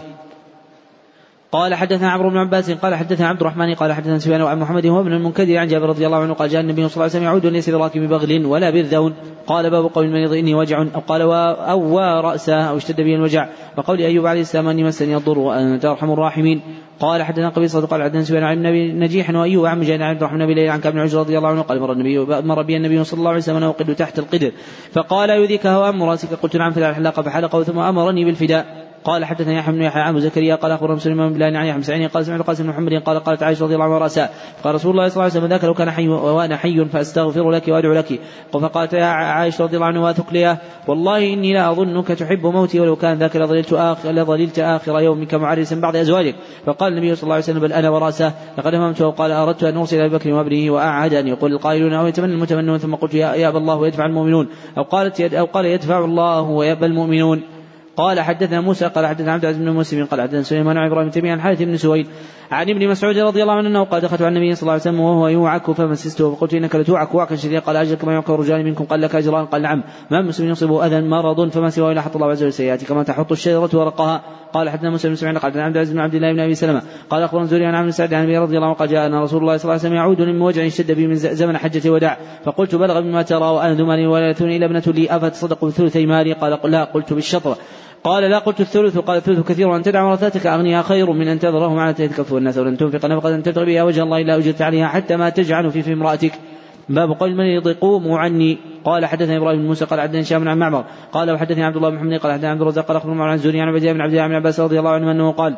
قال 1.52 1.74
حدثنا 1.74 2.10
عمرو 2.10 2.30
بن 2.30 2.36
عباس 2.36 2.70
قال 2.70 2.94
حدثنا 2.94 3.28
عبد 3.28 3.40
الرحمن 3.40 3.74
قال 3.74 3.92
حدثنا 3.92 4.18
سفيان 4.18 4.42
عن 4.42 4.58
محمد 4.58 4.86
هو 4.86 5.00
ابن 5.00 5.12
المنكدر 5.12 5.56
عن 5.56 5.66
جابر 5.66 5.88
رضي 5.88 6.06
الله 6.06 6.18
عنه 6.18 6.34
قال 6.34 6.48
جاء 6.48 6.60
النبي 6.60 6.88
صلى 6.88 6.92
الله 6.92 7.02
عليه 7.02 7.12
وسلم 7.12 7.22
يعود 7.22 7.46
ليس 7.46 7.70
براكب 7.70 8.00
بغل 8.00 8.46
ولا 8.46 8.70
برذون 8.70 9.14
قال 9.46 9.70
باب 9.70 9.84
قول 9.84 10.04
المريض 10.04 10.32
إني 10.32 10.54
وجع. 10.54 10.82
أو 10.94 11.00
قال 11.00 11.22
أو 11.22 11.94
وراسه 11.94 12.54
أو 12.54 12.76
اشتد 12.76 12.96
به 12.96 13.14
الوجع. 13.14 13.48
وقول 13.76 13.98
أيوب 13.98 14.26
عليه 14.26 14.40
السلام 14.40 14.68
أني 14.68 14.84
مسني 14.84 15.16
الضر 15.16 15.38
وأنت 15.38 15.84
أرحم 15.84 16.10
الراحمين. 16.10 16.60
قال 17.00 17.22
حدثنا 17.22 17.48
قبيصة 17.48 17.86
قال 17.86 18.02
حدثنا 18.02 18.22
سفيان 18.22 18.42
عن 18.42 18.56
النبي 18.56 18.92
نجيح 18.92 19.30
وايوب 19.30 19.66
مجاهد 19.66 20.00
عن 20.02 20.10
عبد 20.10 20.22
الرحمن 20.22 20.46
بن 20.46 20.52
ليلى 20.52 20.68
عن 20.68 20.80
كعب 20.80 20.92
بن 20.92 20.98
عجر 20.98 21.18
رضي 21.18 21.38
الله 21.38 21.48
عنه 21.48 21.62
قال 21.62 21.80
مر 21.80 21.92
النبي 21.92 22.18
مر 22.18 22.62
بي 22.62 22.76
النبي 22.76 23.04
صلى 23.04 23.18
الله 23.18 23.30
عليه 23.30 23.40
وسلم 23.40 23.62
اوقد 23.62 23.94
تحت 23.94 24.18
القدر. 24.18 24.52
فقال 24.92 25.30
يؤذيك 25.30 25.66
هوام 25.66 26.02
رأسك؟ 26.02 26.28
قلت 26.42 26.56
نعم 26.56 26.72
فلا 26.72 26.90
الحلاقه 26.90 27.22
فحلقه 27.22 27.62
ثم 27.62 27.78
أمرني 27.78 28.24
بالفداء. 28.24 28.87
قال 29.04 29.24
حدثنا 29.24 29.52
يحيى 29.52 29.74
بن 29.74 29.82
يحيى 29.82 30.02
عن 30.02 30.20
زكريا 30.20 30.54
قال 30.54 30.72
أخبرنا 30.72 30.94
مسلم 30.94 31.32
بن 31.32 31.42
عن 31.42 31.66
يحيى 31.66 31.98
بن 31.98 32.08
قال 32.08 32.26
سمعت 32.26 32.40
قاسم 32.40 32.68
محمد 32.68 32.92
قال 32.92 33.18
قالت 33.18 33.42
عائشة 33.42 33.64
رضي 33.64 33.74
الله 33.74 33.84
عنها 33.84 33.98
رأسا. 33.98 34.28
قال 34.64 34.74
رسول 34.74 34.90
الله 34.90 35.08
صلى 35.08 35.14
الله 35.14 35.22
عليه 35.22 35.32
وسلم 35.32 35.46
ذاك 35.46 35.64
لو 35.64 35.74
كان 35.74 35.90
حي 35.90 36.08
وأنا 36.08 36.56
حي 36.56 36.84
فأستغفر 36.84 37.50
لك 37.50 37.68
وأدعو 37.68 37.92
لك. 37.92 38.20
فقالت 38.52 38.92
يا 38.92 39.04
عائشة 39.04 39.64
رضي 39.64 39.76
الله 39.76 39.86
عنها 39.86 40.10
وثقليه 40.10 40.58
والله 40.88 41.32
إني 41.32 41.54
لا 41.54 41.70
أظنك 41.70 42.08
تحب 42.08 42.46
موتي 42.46 42.80
ولو 42.80 42.96
كان 42.96 43.18
ذاك 43.18 43.36
لظللت 43.36 43.72
اخر 43.72 44.10
لظللت 44.10 44.58
آخر 44.58 45.00
يومك 45.00 45.34
معرسا 45.34 45.76
بعض 45.80 45.96
أزواجك. 45.96 46.34
فقال 46.66 46.92
النبي 46.92 47.14
صلى 47.14 47.22
الله 47.22 47.34
عليه 47.34 47.44
وسلم 47.44 47.60
بل 47.60 47.72
أنا 47.72 47.90
ورأسه. 47.90 48.32
لقد 48.58 48.74
هممت 48.74 49.02
وقال 49.02 49.32
أردت 49.32 49.64
أن 49.64 49.76
أرسل 49.76 50.00
أبي 50.00 50.14
بكر 50.14 50.32
وابنه 50.32 50.70
واعد 50.70 51.14
ان 51.14 51.28
يقول 51.28 51.52
القائلون 51.52 51.92
أو 51.92 52.06
يتمنى 52.06 52.32
المتمنون. 52.32 52.78
ثم 52.78 52.94
قلت 52.94 53.14
يا 53.14 53.34
يابى 53.34 53.58
الله 53.58 53.76
ويدفع 53.76 54.06
المؤمنون. 54.06 54.48
أو 54.78 54.82
قالت 54.82 55.20
أو 55.20 55.44
قال 55.44 55.66
يدفع 55.66 56.04
الله 56.04 56.42
ويأبى 56.42 56.86
المؤمنون. 56.86 57.42
قال 57.98 58.20
حدثنا 58.20 58.60
موسى 58.60 58.86
قال 58.86 59.06
حدثنا 59.06 59.32
عبد 59.32 59.44
العزيز 59.44 59.62
بن 59.62 59.72
مسلم 59.72 60.04
قال 60.04 60.20
حدثنا 60.20 60.42
سليمان 60.42 60.76
عن 60.76 60.86
إبراهيم 60.86 61.10
تيميه 61.10 61.32
عن 61.32 61.40
حارث 61.40 61.62
بن 61.62 61.76
سويد 61.76 62.06
عن 62.50 62.70
ابن 62.70 62.88
مسعود 62.88 63.18
رضي 63.18 63.42
الله 63.42 63.54
عنه 63.54 63.68
أنه 63.68 63.84
قال 63.84 64.00
دخلت 64.00 64.22
على 64.22 64.28
النبي 64.28 64.54
صلى 64.54 64.62
الله 64.62 64.72
عليه 64.72 64.82
وسلم 64.82 65.00
وهو 65.00 65.28
يوعك 65.28 65.70
فمسسته 65.70 66.34
فقلت 66.34 66.54
إنك 66.54 66.76
لتوعك 66.76 67.14
وعكا 67.14 67.36
شديدا 67.36 67.58
قال 67.58 67.76
أجل 67.76 67.94
كما 67.94 68.12
يوعك 68.12 68.30
الرجال 68.30 68.64
منكم 68.64 68.84
قال 68.84 69.00
لك 69.00 69.14
أجران 69.14 69.46
قال 69.46 69.62
نعم 69.62 69.82
ما 70.10 70.22
مسلم 70.22 70.50
يصيبه 70.50 70.86
أذى 70.86 71.00
مرض 71.00 71.50
فما 71.50 71.70
سواه 71.70 71.92
إلا 71.92 72.00
حط 72.00 72.16
الله 72.16 72.30
عز 72.30 72.42
وجل 72.42 72.52
سيئاته 72.52 72.86
كما 72.86 73.02
تحط 73.02 73.32
الشجرة 73.32 73.70
ورقها 73.74 74.22
قال 74.52 74.70
حدثنا 74.70 74.90
مسلم 74.90 75.10
بن 75.10 75.16
سعيد 75.16 75.38
قال 75.38 75.60
عبد 75.60 75.76
العزيز 75.76 75.92
بن 75.92 76.00
عبد 76.00 76.14
الله 76.14 76.32
بن 76.32 76.40
أبي 76.40 76.54
سلمة 76.54 76.82
قال 77.10 77.22
أخبرنا 77.22 77.46
زوري 77.46 77.66
عن 77.66 77.74
عبد 77.74 77.90
سعد 77.90 78.14
عن 78.14 78.22
أبي 78.22 78.38
رضي 78.38 78.56
الله 78.56 78.66
عنه 78.66 78.76
قال 78.76 78.88
جاءنا 78.88 79.22
رسول 79.22 79.40
الله 79.40 79.56
صلى 79.56 79.64
الله 79.64 79.72
عليه 79.72 79.82
وسلم 79.82 79.94
يعود 79.94 80.22
من 80.22 80.42
وجع 80.42 80.66
اشتد 80.66 80.92
بي 80.92 81.06
من 81.06 81.14
زمن 81.14 81.58
حجة 81.58 81.90
وداع 81.90 82.18
فقلت 82.44 82.74
بلغ 82.74 83.00
مما 83.00 83.22
ترى 83.22 83.44
وأنا 83.44 83.74
ذو 83.74 83.86
مالي 83.86 84.06
ولا 84.06 84.30
إلا 84.30 84.66
ابنة 84.66 84.82
لي 84.86 85.16
أفتصدق 85.16 85.64
بثلثي 85.64 86.06
مالي؟ 86.06 86.32
قال 86.32 86.58
لا 86.64 86.84
قلت 86.84 87.12
بالشطر 87.12 87.56
قال 88.04 88.30
لا 88.30 88.38
قلت 88.38 88.60
الثلث 88.60 88.98
قال 88.98 89.16
الثلث 89.16 89.48
كثير 89.48 89.68
وأن 89.68 89.82
تدع 89.82 90.02
ورثتك 90.02 90.46
اغنياء 90.46 90.82
خير 90.82 91.12
من 91.12 91.28
أن 91.28 91.38
تذرهم 91.38 91.78
على 91.78 91.92
تكفوا 91.92 92.38
الناس 92.38 92.58
ولن 92.58 92.76
تنفق 92.76 93.06
نفقة 93.06 93.40
تبتغي 93.40 93.66
بها 93.66 93.82
وجه 93.82 94.02
الله 94.02 94.20
الا 94.20 94.36
اجرت 94.36 94.62
عليها 94.62 94.88
حتى 94.88 95.16
ما 95.16 95.28
تجعل 95.28 95.70
في 95.70 95.82
في 95.82 95.92
امرأتك. 95.92 96.32
باب 96.88 97.10
قول 97.10 97.30
المريض 97.30 97.68
قوموا 97.68 98.18
عني. 98.18 98.58
قال 98.84 99.06
حدثني 99.06 99.36
إبراهيم 99.36 99.58
بن 99.58 99.66
موسى 99.66 99.84
قال 99.84 100.00
حدثني 100.00 100.20
هشام 100.20 100.48
عن 100.48 100.58
معمر. 100.58 100.84
قال 101.12 101.30
وحدثني 101.30 101.64
عبد 101.64 101.76
الله 101.76 101.90
بن 101.90 101.96
محمد 101.96 102.18
قال 102.18 102.32
حدثني 102.32 102.48
عبد 102.48 102.60
الرزاق 102.60 102.86
قال 102.86 102.96
أخبرنا 102.96 103.24
عن 103.24 103.34
الزهري 103.34 103.60
عن 103.60 103.68
عبد 103.68 103.76
الله 103.76 103.92
بن 103.92 104.00
عبد 104.00 104.12
الله 104.12 104.26
بن 104.26 104.34
عباس 104.34 104.60
رضي 104.60 104.78
الله 104.78 104.90
عنه 104.90 105.10
أنه 105.10 105.32
قال 105.32 105.56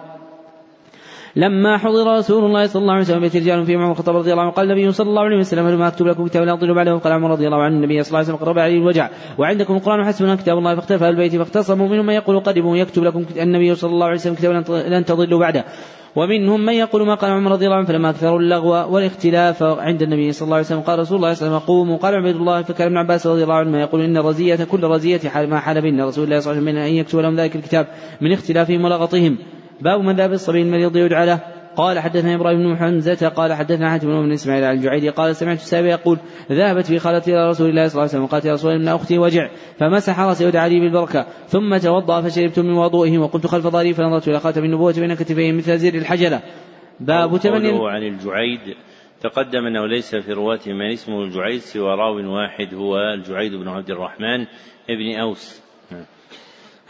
لما 1.36 1.78
حضر 1.78 2.18
رسول 2.18 2.44
الله 2.44 2.66
صلى 2.66 2.82
الله 2.82 2.92
عليه 2.92 3.02
وسلم 3.02 3.20
بيت 3.20 3.36
رجال 3.36 3.66
في 3.66 3.74
عمر 3.74 3.90
الخطاب 3.90 4.16
رضي 4.16 4.32
الله 4.32 4.42
عنه 4.42 4.50
قال 4.50 4.70
النبي 4.70 4.92
صلى 4.92 5.10
الله 5.10 5.22
عليه 5.22 5.38
وسلم 5.38 5.78
ما 5.78 5.88
أكتب 5.88 6.06
لكم 6.06 6.26
كتابا 6.26 6.44
لا 6.44 6.56
تضلوا 6.56 6.74
بعده. 6.74 6.96
قال 6.98 7.12
عمر 7.12 7.30
رضي 7.30 7.46
الله 7.46 7.62
عنه 7.62 7.76
النبي 7.76 8.02
صلى 8.02 8.08
الله 8.08 8.18
عليه 8.18 8.28
وسلم 8.28 8.46
قرب 8.46 8.58
عليه 8.58 8.78
الوجع 8.78 9.08
وعندكم 9.38 9.74
القران 9.74 10.04
حسبنا 10.04 10.36
كتاب 10.36 10.58
الله 10.58 10.74
فاختلف 10.74 11.02
البيت 11.02 11.36
فاختصموا 11.36 11.88
منهم 11.88 12.06
من 12.06 12.14
يقول 12.14 12.40
قدموا 12.40 12.76
يكتب 12.76 13.02
لكم 13.02 13.24
النبي 13.36 13.74
صلى 13.74 13.90
الله 13.90 14.06
عليه 14.06 14.16
وسلم 14.16 14.34
كتابا 14.34 14.72
لن 14.88 15.04
تضلوا 15.04 15.40
بعده 15.40 15.64
ومنهم 16.16 16.60
من 16.60 16.72
يقول 16.72 17.06
ما 17.06 17.14
قال 17.14 17.30
عمر 17.30 17.52
رضي 17.52 17.66
الله 17.66 17.76
عنه 17.76 17.86
فلما 17.86 18.10
أكثروا 18.10 18.38
اللغو 18.38 18.94
والاختلاف 18.94 19.62
عند 19.62 20.02
النبي 20.02 20.32
صلى 20.32 20.46
الله 20.46 20.56
عليه 20.56 20.66
وسلم 20.66 20.80
قال 20.80 20.98
رسول 20.98 21.16
الله 21.16 21.34
صلى 21.34 21.46
الله 21.46 21.56
عليه 21.56 21.64
وسلم 21.64 21.74
قوموا 21.74 21.96
قال 21.96 22.14
عبيد 22.14 22.36
الله 22.36 22.62
فكان 22.62 22.86
ابن 22.86 22.96
عباس 22.96 23.26
رضي 23.26 23.42
الله 23.42 23.54
عنهما 23.54 23.80
يقول 23.80 24.00
إن 24.00 24.16
الرزية 24.16 24.64
كل 24.64 24.84
رزية 24.84 25.20
ما 25.34 25.60
حال 25.60 25.80
بين 25.80 26.00
رسول 26.00 26.24
الله 26.24 26.40
صلى 26.40 26.52
الله 26.52 26.62
عليه 26.62 26.70
وسلم 26.70 26.82
أن 26.82 26.94
يكتب 26.94 27.18
لهم 27.18 27.36
ذلك 27.36 27.56
الكتاب 27.56 27.86
من 28.20 28.32
اختلافهم 28.32 28.84
ولغطهم 28.84 29.38
باب 29.80 30.00
من 30.00 30.16
ذهب 30.16 30.32
الصبي 30.32 30.62
المريض 30.62 30.96
يدعى 30.96 31.26
له. 31.26 31.40
قال 31.76 31.98
حدثنا 31.98 32.34
إبراهيم 32.34 32.58
بن 32.58 32.76
حمزة 32.76 33.28
قال 33.28 33.52
حدثنا 33.52 33.90
حاتم 33.90 34.08
بن 34.08 34.32
إسماعيل 34.32 34.64
عن 34.64 34.76
الجعيدي 34.76 35.08
قال 35.08 35.36
سمعت 35.36 35.56
السابع 35.56 35.88
يقول 35.88 36.18
ذهبت 36.52 36.86
في 36.86 36.98
خالتي 36.98 37.30
إلى 37.30 37.48
رسول 37.48 37.70
الله 37.70 37.88
صلى 37.88 37.92
الله 37.92 38.00
عليه 38.00 38.10
وسلم 38.10 38.24
وقالت 38.24 38.44
يا 38.44 38.52
رسول 38.52 38.72
الله 38.72 38.94
أختي 38.94 39.18
وجع 39.18 39.48
فمسح 39.78 40.20
رأسي 40.20 40.46
ودعا 40.46 40.68
لي 40.68 40.80
بالبركة 40.80 41.26
ثم 41.46 41.76
توضأ 41.76 42.20
فشربت 42.20 42.58
من 42.58 42.72
وضوئه 42.72 43.18
وقمت 43.18 43.46
خلف 43.46 43.66
ظهري 43.66 43.94
فنظرت 43.94 44.28
إلى 44.28 44.40
خاتم 44.40 44.64
النبوة 44.64 44.92
بين 44.92 45.14
كتفيه 45.14 45.52
مثل 45.52 45.78
زر 45.78 45.94
الحجلة. 45.94 46.42
باب 47.00 47.38
تمني 47.38 47.88
عن 47.88 48.02
الجعيد 48.02 48.76
تقدم 49.20 49.66
أنه 49.66 49.86
ليس 49.86 50.16
في 50.16 50.32
رواته 50.32 50.72
من 50.72 50.92
اسمه 50.92 51.22
الجعيد 51.22 51.60
سوى 51.60 51.94
راو 51.94 52.34
واحد 52.34 52.74
هو 52.74 52.96
الجعيد 53.14 53.54
بن 53.54 53.68
عبد 53.68 53.90
الرحمن 53.90 54.46
ابن 54.90 55.20
أوس. 55.20 55.69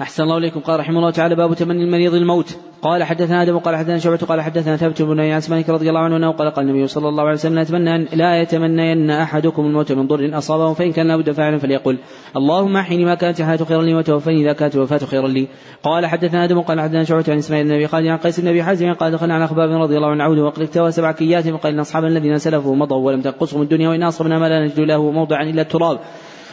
أحسن 0.01 0.23
الله 0.23 0.39
إليكم. 0.39 0.61
قال 0.61 0.81
رحمه 0.81 0.99
الله 0.99 1.11
تعالى 1.11 1.35
باب 1.35 1.55
تمني 1.55 1.85
المريض 1.85 2.15
الموت. 2.15 2.57
قال 2.83 3.05
حدثنا 3.05 3.43
آدم 3.43 3.59
قال 3.59 3.77
حدثنا 3.77 3.99
شعبة 3.99 4.17
قال 4.17 4.41
حدثنا 4.41 4.77
ثابت 4.77 5.03
بن 5.03 5.21
أنس 5.21 5.51
مالك 5.51 5.69
رضي 5.69 5.89
الله 5.89 6.01
عنه 6.01 6.31
قال 6.31 6.51
قال 6.51 6.65
النبي 6.65 6.87
صلى 6.87 7.09
الله 7.09 7.23
عليه 7.23 7.33
وسلم 7.33 7.55
لا 7.55 7.63
يتمنى 7.63 8.05
لا 8.13 8.41
يتمنين 8.41 9.11
أحدكم 9.11 9.67
الموت 9.67 9.93
من 9.93 10.07
ضر 10.07 10.39
أصابه 10.39 10.73
فإن 10.73 10.93
كان 10.93 11.09
لابد 11.09 11.31
فاعلا 11.31 11.59
فليقل. 11.59 11.99
اللهم 12.37 12.77
أحيني 12.77 13.05
ما 13.05 13.15
كانت 13.15 13.41
الحياة 13.41 13.57
خيرا 13.57 13.83
لي 13.83 13.95
وتوفني 13.95 14.41
إذا 14.41 14.53
كانت 14.53 14.75
الوفاة 14.75 14.99
خيرا 14.99 15.29
لي. 15.29 15.49
قال 15.83 16.07
حدثنا 16.07 16.45
آدم 16.45 16.61
قال 16.61 16.81
حدثنا 16.81 17.05
شعبة 17.05 17.25
عن 17.29 17.39
إسماعيل 17.39 17.67
بن 17.67 17.73
أبي 17.75 18.11
عن 18.11 18.19
قيس 18.19 18.41
بن 18.41 18.49
أبي 18.49 18.63
حازم 18.63 18.93
قال 18.93 19.13
دخلنا 19.13 19.35
على 19.35 19.49
خباب 19.49 19.71
رضي 19.71 19.97
الله 19.97 20.09
عنه 20.11 20.25
عوده 20.25 20.45
وقد 20.45 20.63
اكتوى 20.63 20.93
سبع 20.93 21.13
كيات 21.13 21.49
فقال 21.49 21.81
أصحاب 21.81 22.05
الذين 22.05 22.39
سلفوا 22.39 22.77
مضوا 22.77 23.07
ولم 23.07 23.21
تنقصهم 23.21 23.63
الدنيا 23.63 23.89
وإن 23.89 24.03
أصبنا 24.03 24.39
ما 24.39 24.49
لا 24.49 24.65
نجد 24.65 24.81
له 24.81 25.11
موضعا 25.11 25.43
إلا 25.43 25.63
التراب. 25.63 25.99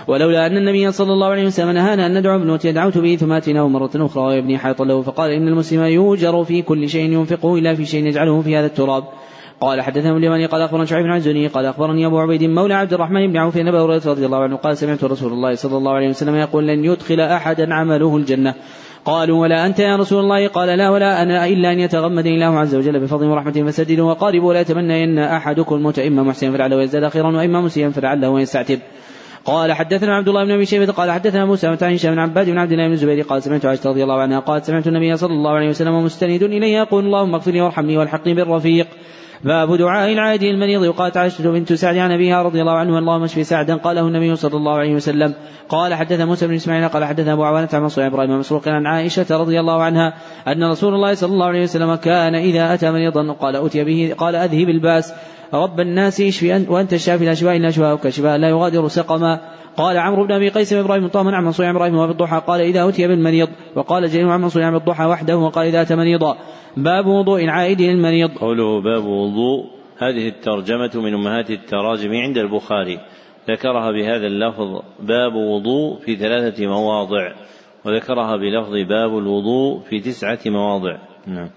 ولولا 0.08 0.48
أن 0.48 0.58
النبي 0.58 0.92
صلى 0.92 1.14
الله 1.14 1.28
عليه 1.28 1.46
وسلم 1.46 1.70
نهانا 1.70 2.06
أن 2.06 2.18
ندعو 2.18 2.36
ابن 2.36 2.74
دعوت 2.74 2.98
به 2.98 3.16
ثم 3.16 3.32
أتيناه 3.32 3.68
مرة 3.68 3.92
أخرى 3.96 4.24
ويبني 4.24 4.58
حائطا 4.58 4.86
له. 4.86 5.02
فقال 5.02 5.32
إن 5.32 5.48
المسلم 5.48 5.84
يوجر 5.84 6.44
في 6.44 6.62
كل 6.62 6.90
شيء 6.90 7.12
ينفقه 7.12 7.58
إلا 7.58 7.76
في 7.76 7.86
شيء 7.86 8.06
يجعله 8.06 8.42
في 8.42 8.58
هذا 8.58 8.66
التراب. 8.66 9.04
قال 9.62 9.82
حدثنا 9.82 10.18
اليماني 10.18 10.46
قال 10.46 10.62
أخبرنا 10.62 10.86
شعيب 10.86 11.04
بن 11.04 11.12
عزوني 11.12 11.48
قال 11.48 11.66
أخبرني 11.66 12.06
أبو 12.06 12.20
عبيد 12.20 12.44
مولى 12.44 12.74
عبد 12.74 12.94
الرحمن 12.94 13.28
بن 13.28 13.38
عوف 13.38 13.58
ابا 13.58 13.82
هريرة 13.82 14.02
رضي 14.06 14.26
الله 14.26 14.38
عنه 14.38 14.56
قال 14.56 14.78
سمعت 14.78 15.04
رسول 15.04 15.34
الله 15.34 15.56
صلى 15.56 15.78
الله 15.78 15.92
عليه 15.92 16.10
وسلم 16.10 16.36
يقول 16.36 16.68
لن 16.68 16.86
يدخل 16.86 17.20
احدا 17.20 17.74
عمله 17.74 18.18
الجنة. 18.18 18.54
قالوا 19.06 19.42
ولا 19.42 19.66
أنت 19.66 19.80
يا 19.80 19.96
رسول 19.96 20.24
الله؟ 20.24 20.48
قال 20.48 20.78
لا 20.78 20.90
ولا 20.90 21.22
أنا 21.22 21.46
إلا 21.46 21.72
أن 21.72 21.80
يتغمدني 21.80 22.36
الله 22.36 22.60
عز 22.60 22.76
وجل 22.76 23.00
بفضل 23.00 23.26
ورحمته 23.26 23.64
فسددوا 23.64 24.12
وقاربوا 24.12 24.50
ولا 24.50 24.60
يتمنى 24.60 25.04
أن 25.04 25.20
أحدكم 25.20 25.76
الموت 25.76 26.00
إما 26.00 26.24
محسنا 26.24 26.52
فلعله 26.52 26.82
يزداد 26.82 27.08
خيرا 27.08 27.38
وإما 27.38 27.62
مسيئا 27.62 27.90
فلعله 27.90 28.40
يستعتب. 28.40 28.80
قال 29.48 29.74
حدثنا 29.74 30.16
عبد 30.16 30.28
الله 30.28 30.46
بن 30.46 30.52
أبي 30.52 30.66
شيبة 30.66 30.94
قال 30.94 31.12
حدثنا 31.12 31.46
موسى 31.46 31.68
بن 31.68 31.94
هشام 31.94 32.14
بن 32.14 32.20
عباد 32.20 32.50
بن 32.50 32.58
عبد 32.58 32.72
الله 32.72 32.88
بن 32.88 32.94
الزبير 32.94 33.24
قال 33.24 33.44
سمعت 33.44 33.66
عائشة 33.66 33.90
رضي 33.90 34.04
الله 34.04 34.22
عنها 34.22 34.40
قالت 34.40 34.66
سمعت 34.66 34.88
النبي 34.88 35.18
صلى 35.18 35.34
الله 35.34 35.52
عليه 35.52 35.70
وسلم 35.70 36.04
مستند 36.04 36.44
الي 36.44 36.74
يقول 36.74 37.06
اللهم 37.06 37.36
اغفر 37.36 37.52
لي 37.52 37.62
وارحمني 37.62 37.98
والحقني 37.98 38.34
بالرفيق. 38.34 38.88
باب 39.44 39.78
دعاء 39.78 40.14
العائد 40.14 40.44
المريض 40.44 40.82
وقالت 40.82 41.18
عائشة 41.18 41.52
بنت 41.52 41.74
سعد 41.74 41.98
عن 41.98 42.12
أبيها 42.12 42.44
رضي 42.44 42.62
الله 42.62 42.72
عنه 42.72 43.00
اللهم 43.00 43.24
اشفي 43.24 43.44
سعدا 43.44 43.76
قاله 43.76 44.08
النبي 44.08 44.36
صلى 44.36 44.58
الله 44.58 44.74
عليه 44.74 44.96
وسلم. 44.96 45.34
قال 45.70 45.94
حدث 45.94 46.22
موسى 46.22 46.48
بن 46.48 46.54
إسماعيل 46.54 46.88
قال 46.88 47.06
حدث 47.06 47.28
أبو 47.28 47.44
عوانة 47.44 47.70
عن 47.74 47.82
منصور 47.82 48.08
إبراهيم 48.08 48.40
مسروق 48.40 48.68
عن 48.68 48.86
عائشة 48.86 49.38
رضي 49.38 49.60
الله 49.60 49.84
عنها 49.84 50.14
أن 50.48 50.64
رسول 50.64 50.94
الله 50.94 51.14
صلى 51.14 51.34
الله 51.34 51.46
عليه 51.46 51.64
وسلم 51.64 51.96
كان 51.96 52.36
إذا 52.36 52.74
أتى 52.74 52.92
مريضا 52.92 53.32
قال 53.34 53.56
أتي 53.56 53.84
به 53.84 54.14
قال 54.18 54.36
أذهب 54.36 54.70
الباس. 54.70 55.14
رب 55.54 55.80
الناس 55.80 56.22
اشفي 56.22 56.66
وأنت 56.70 56.94
الشافي 56.94 57.26
لا 57.26 57.34
شفاء 57.34 57.58
إلا 57.58 57.72
شفاءك. 57.72 58.10
شفاء 58.10 58.38
لا 58.38 58.50
يغادر 58.50 58.88
سقما. 58.88 59.40
قال 59.78 59.98
عمرو 59.98 60.26
بن 60.26 60.32
أبي 60.32 60.50
قيس 60.50 60.74
إبراهيم 60.74 61.08
طه 61.08 61.36
عن 61.36 61.46
منصور 61.46 61.66
عن 61.66 61.76
إبراهيم 61.76 61.96
وفي 61.96 62.12
الضحى 62.12 62.42
قال 62.48 62.62
إذا 62.62 62.90
أتي 62.90 63.08
بالمريض 63.08 63.50
وقال 63.76 64.10
جرير 64.10 64.30
عن 64.30 64.50
عن 64.56 64.76
الضحى 64.76 65.06
وحده 65.06 65.38
وقال 65.38 65.68
إذا 65.68 65.82
أتى 65.82 65.96
مريضا. 65.96 66.38
باب 66.78 67.06
وضوء 67.06 67.44
العائد 67.44 67.82
للمريض. 67.82 68.30
قوله 68.30 68.82
باب 68.82 69.06
وضوء 69.06 69.66
هذه 69.98 70.28
الترجمة 70.28 70.92
من 70.96 71.14
أمهات 71.14 71.52
التراجم 71.52 72.12
عند 72.12 72.38
البخاري. 72.38 73.00
ذكرها 73.50 73.92
بهذا 73.92 74.28
اللفظ 74.28 74.82
باب 75.00 75.36
وضوء 75.36 76.00
في 76.00 76.16
ثلاثة 76.16 76.68
مواضع 76.68 77.32
وذكرها 77.86 78.36
بلفظ 78.36 78.74
باب 78.90 79.18
الوضوء 79.18 79.80
في 79.90 80.00
تسعة 80.00 80.40
مواضع. 80.46 80.98
نعم. 81.28 81.50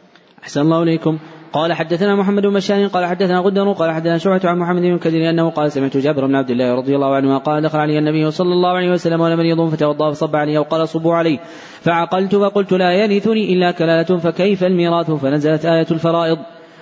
أحسن 0.43 0.61
الله 0.61 0.83
إليكم. 0.83 1.19
قال 1.52 1.72
حدثنا 1.72 2.14
محمد 2.14 2.43
بن 2.43 2.55
بشار 2.55 2.86
قال 2.86 3.06
حدثنا 3.06 3.39
غدر 3.39 3.72
قال 3.72 3.90
حدثنا 3.90 4.18
شعبة 4.18 4.48
عن 4.48 4.59
محمد 4.59 4.82
بن 4.82 4.98
كثير 4.98 5.31
أنه 5.31 5.51
قال 5.51 5.72
سمعت 5.72 5.97
جابر 5.97 6.27
بن 6.27 6.35
عبد 6.35 6.51
الله 6.51 6.74
رضي 6.74 6.94
الله 6.94 7.14
عنه 7.14 7.39
قال 7.39 7.62
دخل 7.62 7.78
علي 7.78 7.98
النبي 7.98 8.31
صلى 8.31 8.52
الله 8.52 8.68
عليه 8.68 8.90
وسلم 8.90 9.20
وأنا 9.20 9.36
مريض 9.36 9.68
فتوضأ 9.68 10.10
فصب 10.10 10.36
علي 10.36 10.59
وقال 10.59 10.89
صبوا 10.89 11.14
عليه 11.14 11.39
فعقلت 11.81 12.36
فقلت 12.36 12.72
لا 12.72 12.93
يرثني 12.93 13.52
إلا 13.52 13.70
كلالة 13.70 14.18
فكيف 14.18 14.64
الميراث؟ 14.64 15.10
فنزلت 15.10 15.64
آية 15.64 15.86
الفرائض. 15.90 16.39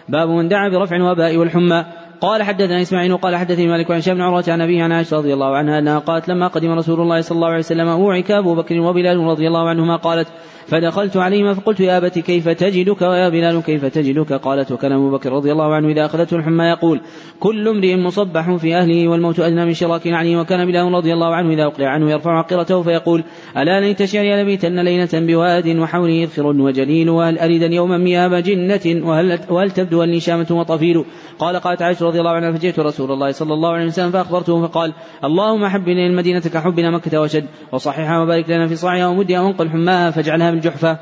باب 0.09 0.29
من 0.29 0.49
دعا 0.49 0.69
برفع 0.69 0.97
الوباء 0.97 1.37
والحمى. 1.37 1.85
قال 2.21 2.43
حدثنا 2.43 2.83
إسماعيل 2.83 3.17
قال 3.17 3.37
حدثني 3.37 3.69
مالك 3.69 3.91
عن 3.91 4.01
بن 4.07 4.21
عروة 4.21 4.45
عن 4.49 4.61
أبيه 4.61 4.83
عن 4.83 4.93
عائشة 4.93 5.17
رضي 5.17 5.35
الله 5.35 5.57
عنها 5.57 5.79
أنها 5.79 5.99
قالت 5.99 6.29
لما 6.29 6.49
قدم 6.49 6.71
رسول 6.71 7.01
الله 7.01 7.21
صلى 7.21 7.37
الله 7.37 7.49
عليه 7.49 7.59
وسلم 7.59 7.89
أوعك 7.89 8.31
أبو 8.31 8.55
بكر 8.55 8.81
وبلال 8.81 9.19
رضي 9.19 9.49
الله 9.49 9.69
عنهما 9.69 9.97
قالت 9.97 10.29
فدخلت 10.69 11.17
عليهما 11.17 11.55
فقلت 11.55 11.81
يا 11.81 11.99
أبت 11.99 12.19
كيف 12.19 12.49
تجدك 12.49 13.03
ويا 13.03 13.29
بلال 13.29 13.63
كيف 13.63 13.85
تجدك؟ 13.85 14.33
قالت 14.33 14.73
وكان 14.73 14.93
أبو 14.93 15.11
بكر 15.11 15.33
رضي 15.33 15.53
الله 15.53 15.75
عنه 15.75 15.89
إذا 15.89 16.05
أخذته 16.05 16.37
الحمى 16.37 16.65
يقول 16.65 17.01
كل 17.41 17.69
امرئ 17.69 17.97
مصبح 17.97 18.57
في 18.57 18.77
أهله 18.77 19.09
والموت 19.09 19.41
أدنى 19.41 19.65
من 19.65 19.75
شراك 19.75 20.07
عليه 20.07 20.37
وكان 20.37 20.67
بلال 20.67 20.93
رضي 20.93 21.13
الله 21.13 21.35
عنه 21.35 21.55
إذا 21.55 21.65
أقلع 21.65 21.89
عنه 21.89 22.11
يرفع 22.11 22.39
عقرته 22.39 22.83
فيقول 22.83 23.25
ألا 23.57 23.81
ليت 23.81 24.05
شعري 24.05 24.43
لبيتن 24.43 24.81
ليلة 24.81 25.09
بواد 25.13 25.77
وحوله 25.77 26.23
إذخر 26.23 26.47
وجليل 26.47 27.11
وهل 27.11 27.39
أريدا 27.39 27.67
يوما 27.67 27.99
مياب 27.99 28.35
جنة 28.35 29.09
وهل, 29.09 29.39
وهل 29.51 29.71
تبدو 29.71 30.03
لي 30.03 30.21
شامة 30.21 30.47
وطفيل؟ 30.51 31.05
قال 31.39 31.57
قالت 31.57 31.83
عائشة 31.83 32.07
رضي 32.09 32.19
الله 32.21 32.31
عنها 32.31 32.53
فجئت 32.53 32.79
رسول 32.79 33.13
الله 33.13 33.33
صلى 33.33 33.55
الله 33.55 33.71
عليه 33.73 33.87
وسلم 33.87 34.11
فأخبرته 34.11 34.67
فقال 34.67 34.93
اللهم 35.25 35.67
حبنا 35.67 35.93
إلى 35.93 36.07
المدينة 36.07 36.41
كحبنا 36.41 36.91
مكة 36.91 37.21
وشد 37.21 37.47
وصححها 37.73 38.23
وبارك 38.23 38.51
لنا 38.51 38.67
في 38.67 38.77
صاعها 38.77 39.07
ومدها 39.07 39.41
وانقل 39.41 39.69
حماها 39.71 40.11
فاجعلها 40.11 40.51
بالجحفة. 40.51 40.99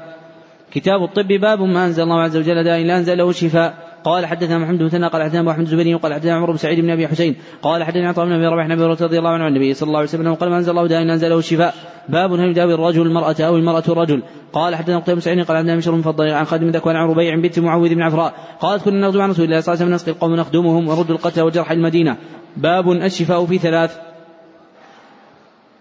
كتاب 0.73 1.03
الطب 1.03 1.29
باب 1.29 1.63
ما 1.63 1.87
أنزل 1.87 2.03
الله 2.03 2.21
عز 2.21 2.37
وجل 2.37 2.65
داء 2.65 2.83
إلا 2.83 2.99
أنزل 2.99 3.19
له 3.19 3.31
الشفاء 3.31 3.96
قال 4.07 4.27
حدثنا 4.27 4.59
محمد 4.59 4.79
بن 4.79 5.05
قال 5.05 5.23
حدثنا 5.23 5.41
أبو 5.41 5.51
أحمد 5.51 5.65
الزبيري 5.65 5.95
قال 5.95 6.15
حدثنا 6.15 6.35
عمرو 6.35 6.53
بن 6.53 6.59
سعيد 6.59 6.81
بن 6.81 6.91
أبي 6.91 7.09
حسين 7.09 7.37
قال 7.63 7.85
حدثنا 7.85 8.09
عطاء 8.09 8.27
بن 8.27 8.33
أبي 8.33 8.47
ربيع 8.47 8.67
بن 8.67 8.73
أبي 8.73 8.85
رضي 8.85 9.19
الله 9.19 9.31
عنه 9.31 9.45
عن 9.45 9.51
النبي 9.51 9.75
صلى 9.75 9.87
الله 9.87 9.99
عليه 9.99 10.09
وسلم 10.09 10.35
قال 10.35 10.51
ما 10.51 10.57
أنزل 10.59 10.71
الله 10.71 10.87
داء 10.87 11.03
انزل 11.03 11.31
له 11.31 11.39
الشفاء 11.39 11.75
باب 12.09 12.33
هل 12.33 12.49
يداوي 12.49 12.75
الرجل 12.75 13.03
المرأة 13.03 13.37
أو 13.41 13.57
المرأة 13.57 13.83
الرجل؟ 13.89 14.23
قال 14.53 14.77
حدثنا 14.77 14.99
قتيبة 14.99 15.15
بن 15.15 15.21
سعيد 15.21 15.45
قال 15.45 15.57
عندنا 15.57 15.77
بشر 15.77 15.95
مفضل 15.95 16.31
عن 16.31 16.45
خادم 16.45 16.69
ذكوان 16.69 16.97
عن 16.97 17.09
ربيع 17.09 17.35
بنت 17.35 17.59
معوذ 17.59 17.95
بن 17.95 18.03
عفراء 18.03 18.35
قالت 18.61 18.83
كنا 18.83 19.01
نغزو 19.01 19.21
عن 19.21 19.31
رسول 19.31 19.45
الله 19.45 19.61
صلى 19.61 19.75
الله 19.75 19.85
عليه 19.85 19.85
وسلم 19.85 19.95
نسقي 19.95 20.11
القوم 20.11 20.35
نخدمهم 20.35 20.89
ونرد 20.89 21.11
القتلى 21.11 21.43
وجرح 21.43 21.71
المدينة. 21.71 22.17
باب 22.57 22.91
الشفاء 22.91 23.47
في 23.47 23.59
ثلاث. 23.59 23.99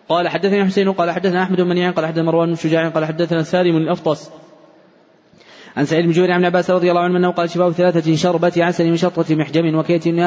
قال 0.09 0.27
حدثنا 0.27 0.65
حسين 0.65 0.91
قال 0.91 1.11
حدثنا 1.11 1.43
أحمد 1.43 1.61
بن 1.61 1.69
منيع 1.69 1.91
قال 1.91 2.05
حدثنا 2.05 2.23
مروان 2.23 2.49
بن 2.49 2.55
شجاع 2.55 2.89
قال 2.89 3.05
حدثنا 3.05 3.43
سالم 3.43 3.77
الأفطس 3.77 4.31
عن 5.77 5.85
سعيد 5.85 6.05
بن 6.05 6.11
جبير 6.11 6.31
عن 6.31 6.45
عباس 6.45 6.71
رضي 6.71 6.89
الله 6.89 7.01
عنه 7.01 7.17
أنه 7.17 7.31
قال 7.31 7.49
شفاء 7.49 7.71
ثلاثة 7.71 8.15
شربة 8.15 8.53
عسل 8.57 8.89
من 8.89 8.97
شطة 8.97 9.35
محجم 9.35 9.75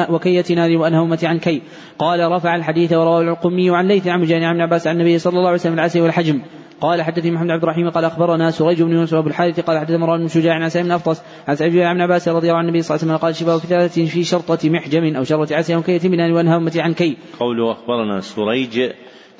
وكية 0.09 0.55
نار 0.55 0.77
وأنهمة 0.77 1.19
عن 1.23 1.39
كي 1.39 1.61
قال 1.99 2.31
رفع 2.31 2.55
الحديث 2.55 2.93
ورواه 2.93 3.21
القمي 3.21 3.69
عن 3.69 3.87
ليث 3.87 4.07
عن 4.07 4.21
مجاني 4.21 4.45
عن 4.45 4.61
عباس 4.61 4.87
عن 4.87 4.95
النبي 4.95 5.19
صلى 5.19 5.37
الله 5.37 5.47
عليه 5.47 5.59
وسلم 5.59 5.73
العسل 5.73 6.01
والحجم. 6.01 6.41
قال 6.81 7.01
حدثني 7.01 7.31
محمد 7.31 7.49
عبد 7.51 7.63
الرحيم 7.63 7.89
قال 7.89 8.05
أخبرنا 8.05 8.51
سريج 8.51 8.81
بن 8.81 8.91
يونس 8.91 9.13
وأبو 9.13 9.27
الحارث 9.27 9.59
قال 9.59 9.79
حدث 9.79 9.91
مروان 9.91 10.19
بن 10.19 10.27
شجاع 10.27 10.53
عن 10.53 10.69
سعيد 10.69 10.85
بن 10.85 10.91
افطس 10.91 11.21
عن 11.47 11.55
سعيد 11.55 11.73
بن 11.73 11.81
عن 11.81 12.01
عباس 12.01 12.27
رضي 12.27 12.47
الله 12.47 12.57
عن 12.57 12.65
النبي 12.65 12.81
صلى 12.81 12.95
الله 12.95 13.05
عليه 13.05 13.13
وسلم 13.13 13.25
قال 13.25 13.35
شفاء 13.35 13.57
ثلاثة 13.57 14.05
في 14.05 14.23
شرطة 14.23 14.69
محجم 14.69 15.15
أو 15.15 15.23
شرطة 15.23 15.55
عسل 15.55 15.73
أو 15.73 15.81
كية 15.81 16.07
نار 16.07 16.31
وأنهمة 16.31 16.71
عن 16.75 16.93
كي. 16.93 17.17
قوله 17.39 17.71
أخبرنا 17.71 18.21
سريج 18.21 18.91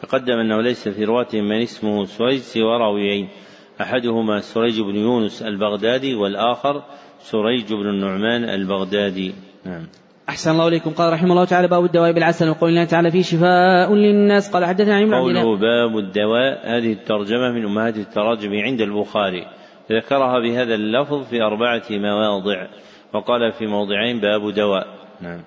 تقدم 0.01 0.33
أنه 0.33 0.61
ليس 0.61 0.87
في 0.87 1.05
رواته 1.05 1.41
من 1.41 1.61
اسمه 1.61 2.05
سريج 2.05 2.39
سوى 2.39 2.77
راويين. 2.77 3.29
أحدهما 3.81 4.39
سريج 4.39 4.81
بن 4.81 4.95
يونس 4.95 5.41
البغدادي 5.41 6.15
والآخر 6.15 6.83
سريج 7.19 7.73
بن 7.73 7.89
النعمان 7.89 8.43
البغدادي. 8.43 9.33
نعم. 9.65 9.87
أحسن 10.29 10.51
الله 10.51 10.67
إليكم. 10.67 10.89
قال 10.89 11.13
رحمه 11.13 11.31
الله 11.31 11.45
تعالى 11.45 11.67
باب 11.67 11.85
الدواء 11.85 12.11
بالعسل. 12.11 12.49
وقول 12.49 12.69
الله 12.69 12.85
تعالى 12.85 13.11
فيه 13.11 13.21
شفاء 13.21 13.93
للناس. 13.93 14.51
قال 14.51 14.65
حدثنا 14.65 14.95
عن 14.95 15.13
قوله 15.13 15.57
باب 15.57 15.97
الدواء 15.97 16.77
هذه 16.77 16.93
الترجمة 16.93 17.51
من 17.51 17.65
أمهات 17.65 17.97
التراجم 17.97 18.53
عند 18.53 18.81
البخاري. 18.81 19.47
ذكرها 19.91 20.39
بهذا 20.39 20.75
اللفظ 20.75 21.23
في 21.23 21.41
أربعة 21.41 21.83
مواضع. 21.89 22.67
وقال 23.13 23.51
في 23.51 23.67
موضعين 23.67 24.19
باب 24.19 24.53
دواء. 24.53 24.87
نعم. 25.21 25.41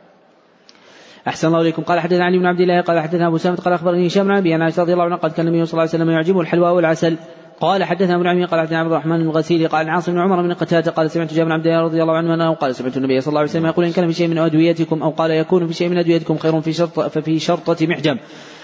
أحسن 1.28 1.48
الله 1.48 1.60
إليكم. 1.60 1.82
قال 1.82 2.00
حدثنا 2.00 2.24
علي 2.24 2.38
بن 2.38 2.46
عبد 2.46 2.60
الله 2.60 2.80
قال 2.80 3.00
حدثنا 3.00 3.26
أبو 3.26 3.36
سامت 3.36 3.60
قال 3.60 3.74
أخبرني 3.74 4.06
هشام 4.06 4.24
بن 4.24 4.36
أبي 4.36 4.54
أنا 4.54 4.72
رضي 4.78 4.92
الله 4.92 5.04
عنه 5.04 5.16
قال 5.16 5.32
كان 5.32 5.48
النبي 5.48 5.64
صلى 5.64 5.72
الله 5.72 5.90
عليه 5.92 6.04
وسلم 6.04 6.10
يعجبه 6.10 6.40
الحلوى 6.40 6.70
والعسل. 6.70 7.16
قال 7.62 7.84
حدثنا 7.84 8.16
ابن 8.16 8.26
عمي 8.26 8.44
قال 8.44 8.60
حدثنا 8.60 8.78
عبد 8.78 8.92
الرحمن 8.92 9.18
بن 9.18 9.22
الغسيل 9.22 9.68
قال 9.68 9.90
عاصم 9.90 10.12
بن 10.12 10.18
عمر 10.18 10.42
بن 10.42 10.52
قتادة 10.52 10.90
قال 10.90 11.10
سمعت 11.10 11.34
جابر 11.34 11.44
بن 11.44 11.52
عبد 11.52 11.66
الله 11.66 11.80
رضي 11.80 12.02
الله 12.02 12.16
عنه 12.16 12.34
أنه 12.34 12.54
قال 12.54 12.74
سمعت 12.74 12.96
النبي 12.96 13.20
صلى 13.20 13.28
الله 13.28 13.40
عليه 13.40 13.50
وسلم 13.50 13.66
يقول 13.66 13.84
إن 13.84 13.92
كان 13.92 14.06
في 14.06 14.12
شيء 14.12 14.28
من 14.28 14.38
أدويتكم 14.38 15.02
أو 15.02 15.10
قال 15.10 15.30
يكون 15.30 15.66
في 15.66 15.72
شيء 15.74 15.88
من 15.88 15.98
أدويتكم 15.98 16.38
خير 16.38 16.60
في 16.60 16.72
شرط 16.72 17.00
ففي 17.00 17.38
شرطة 17.38 17.86
محجم 17.86 18.18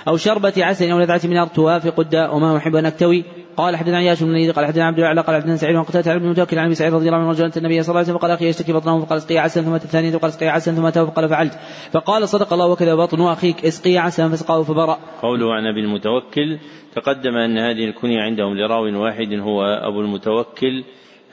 أو 0.09 0.17
شربة 0.17 0.53
عسل 0.59 0.91
أو 0.91 0.99
لذعة 0.99 1.21
من 1.25 1.37
أرض 1.37 1.49
توافق 1.49 2.01
الداء 2.01 2.37
وما 2.37 2.57
أحب 2.57 2.77
أن 2.77 2.87
أكتوي. 2.87 3.25
قال 3.59 3.77
حدثنا 3.77 3.97
عياش 3.97 4.23
بن 4.23 4.53
قال 4.53 4.67
حدثنا 4.67 4.85
عبد 4.85 4.99
الأعلى 4.99 5.21
قال 5.21 5.37
حدثنا 5.37 5.57
سعيد 5.57 5.77
بن 5.77 5.83
قتادة 5.83 6.13
عن 6.13 6.31
متوكل 6.31 6.59
عن 6.59 6.65
أبي 6.65 6.75
سعيد 6.75 6.95
رضي 6.95 7.07
الله 7.07 7.19
عنه 7.19 7.31
رجلا 7.31 7.51
النبي 7.57 7.83
صلى 7.83 7.91
الله 7.91 7.99
عليه 7.99 8.09
وسلم 8.09 8.17
قال 8.17 8.31
أخي 8.31 8.49
يشتكي 8.49 8.73
بطنه 8.73 9.05
فقال 9.05 9.19
اسقي 9.19 9.39
عسلا 9.39 9.65
ثم 9.65 9.75
الثانية 9.75 10.11
فقال 10.11 10.31
اسقي 10.31 10.49
عسلا 10.49 10.75
ثم 10.75 10.87
اتاه 10.87 11.05
فقال 11.05 11.29
فعلت. 11.29 11.59
فقال 11.93 12.29
صدق 12.29 12.53
الله 12.53 12.67
وكذا 12.67 12.95
بطن 12.95 13.21
أخيك 13.21 13.67
اسقي 13.67 13.99
عسلا 13.99 14.29
فسقاه 14.29 14.63
فبرأ. 14.63 14.99
قوله 15.23 15.55
عن 15.55 15.67
أبي 15.67 15.81
المتوكل 15.81 16.59
تقدم 16.95 17.37
أن 17.37 17.59
هذه 17.59 17.85
الكنية 17.85 18.21
عندهم 18.21 18.55
لراو 18.55 19.03
واحد 19.03 19.33
هو 19.33 19.65
أبو 19.65 20.01
المتوكل 20.01 20.85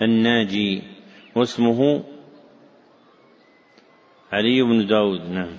الناجي 0.01 0.81
واسمه 1.35 2.03
علي 4.31 4.61
بن 4.61 4.87
داود 4.87 5.21
نعم. 5.29 5.57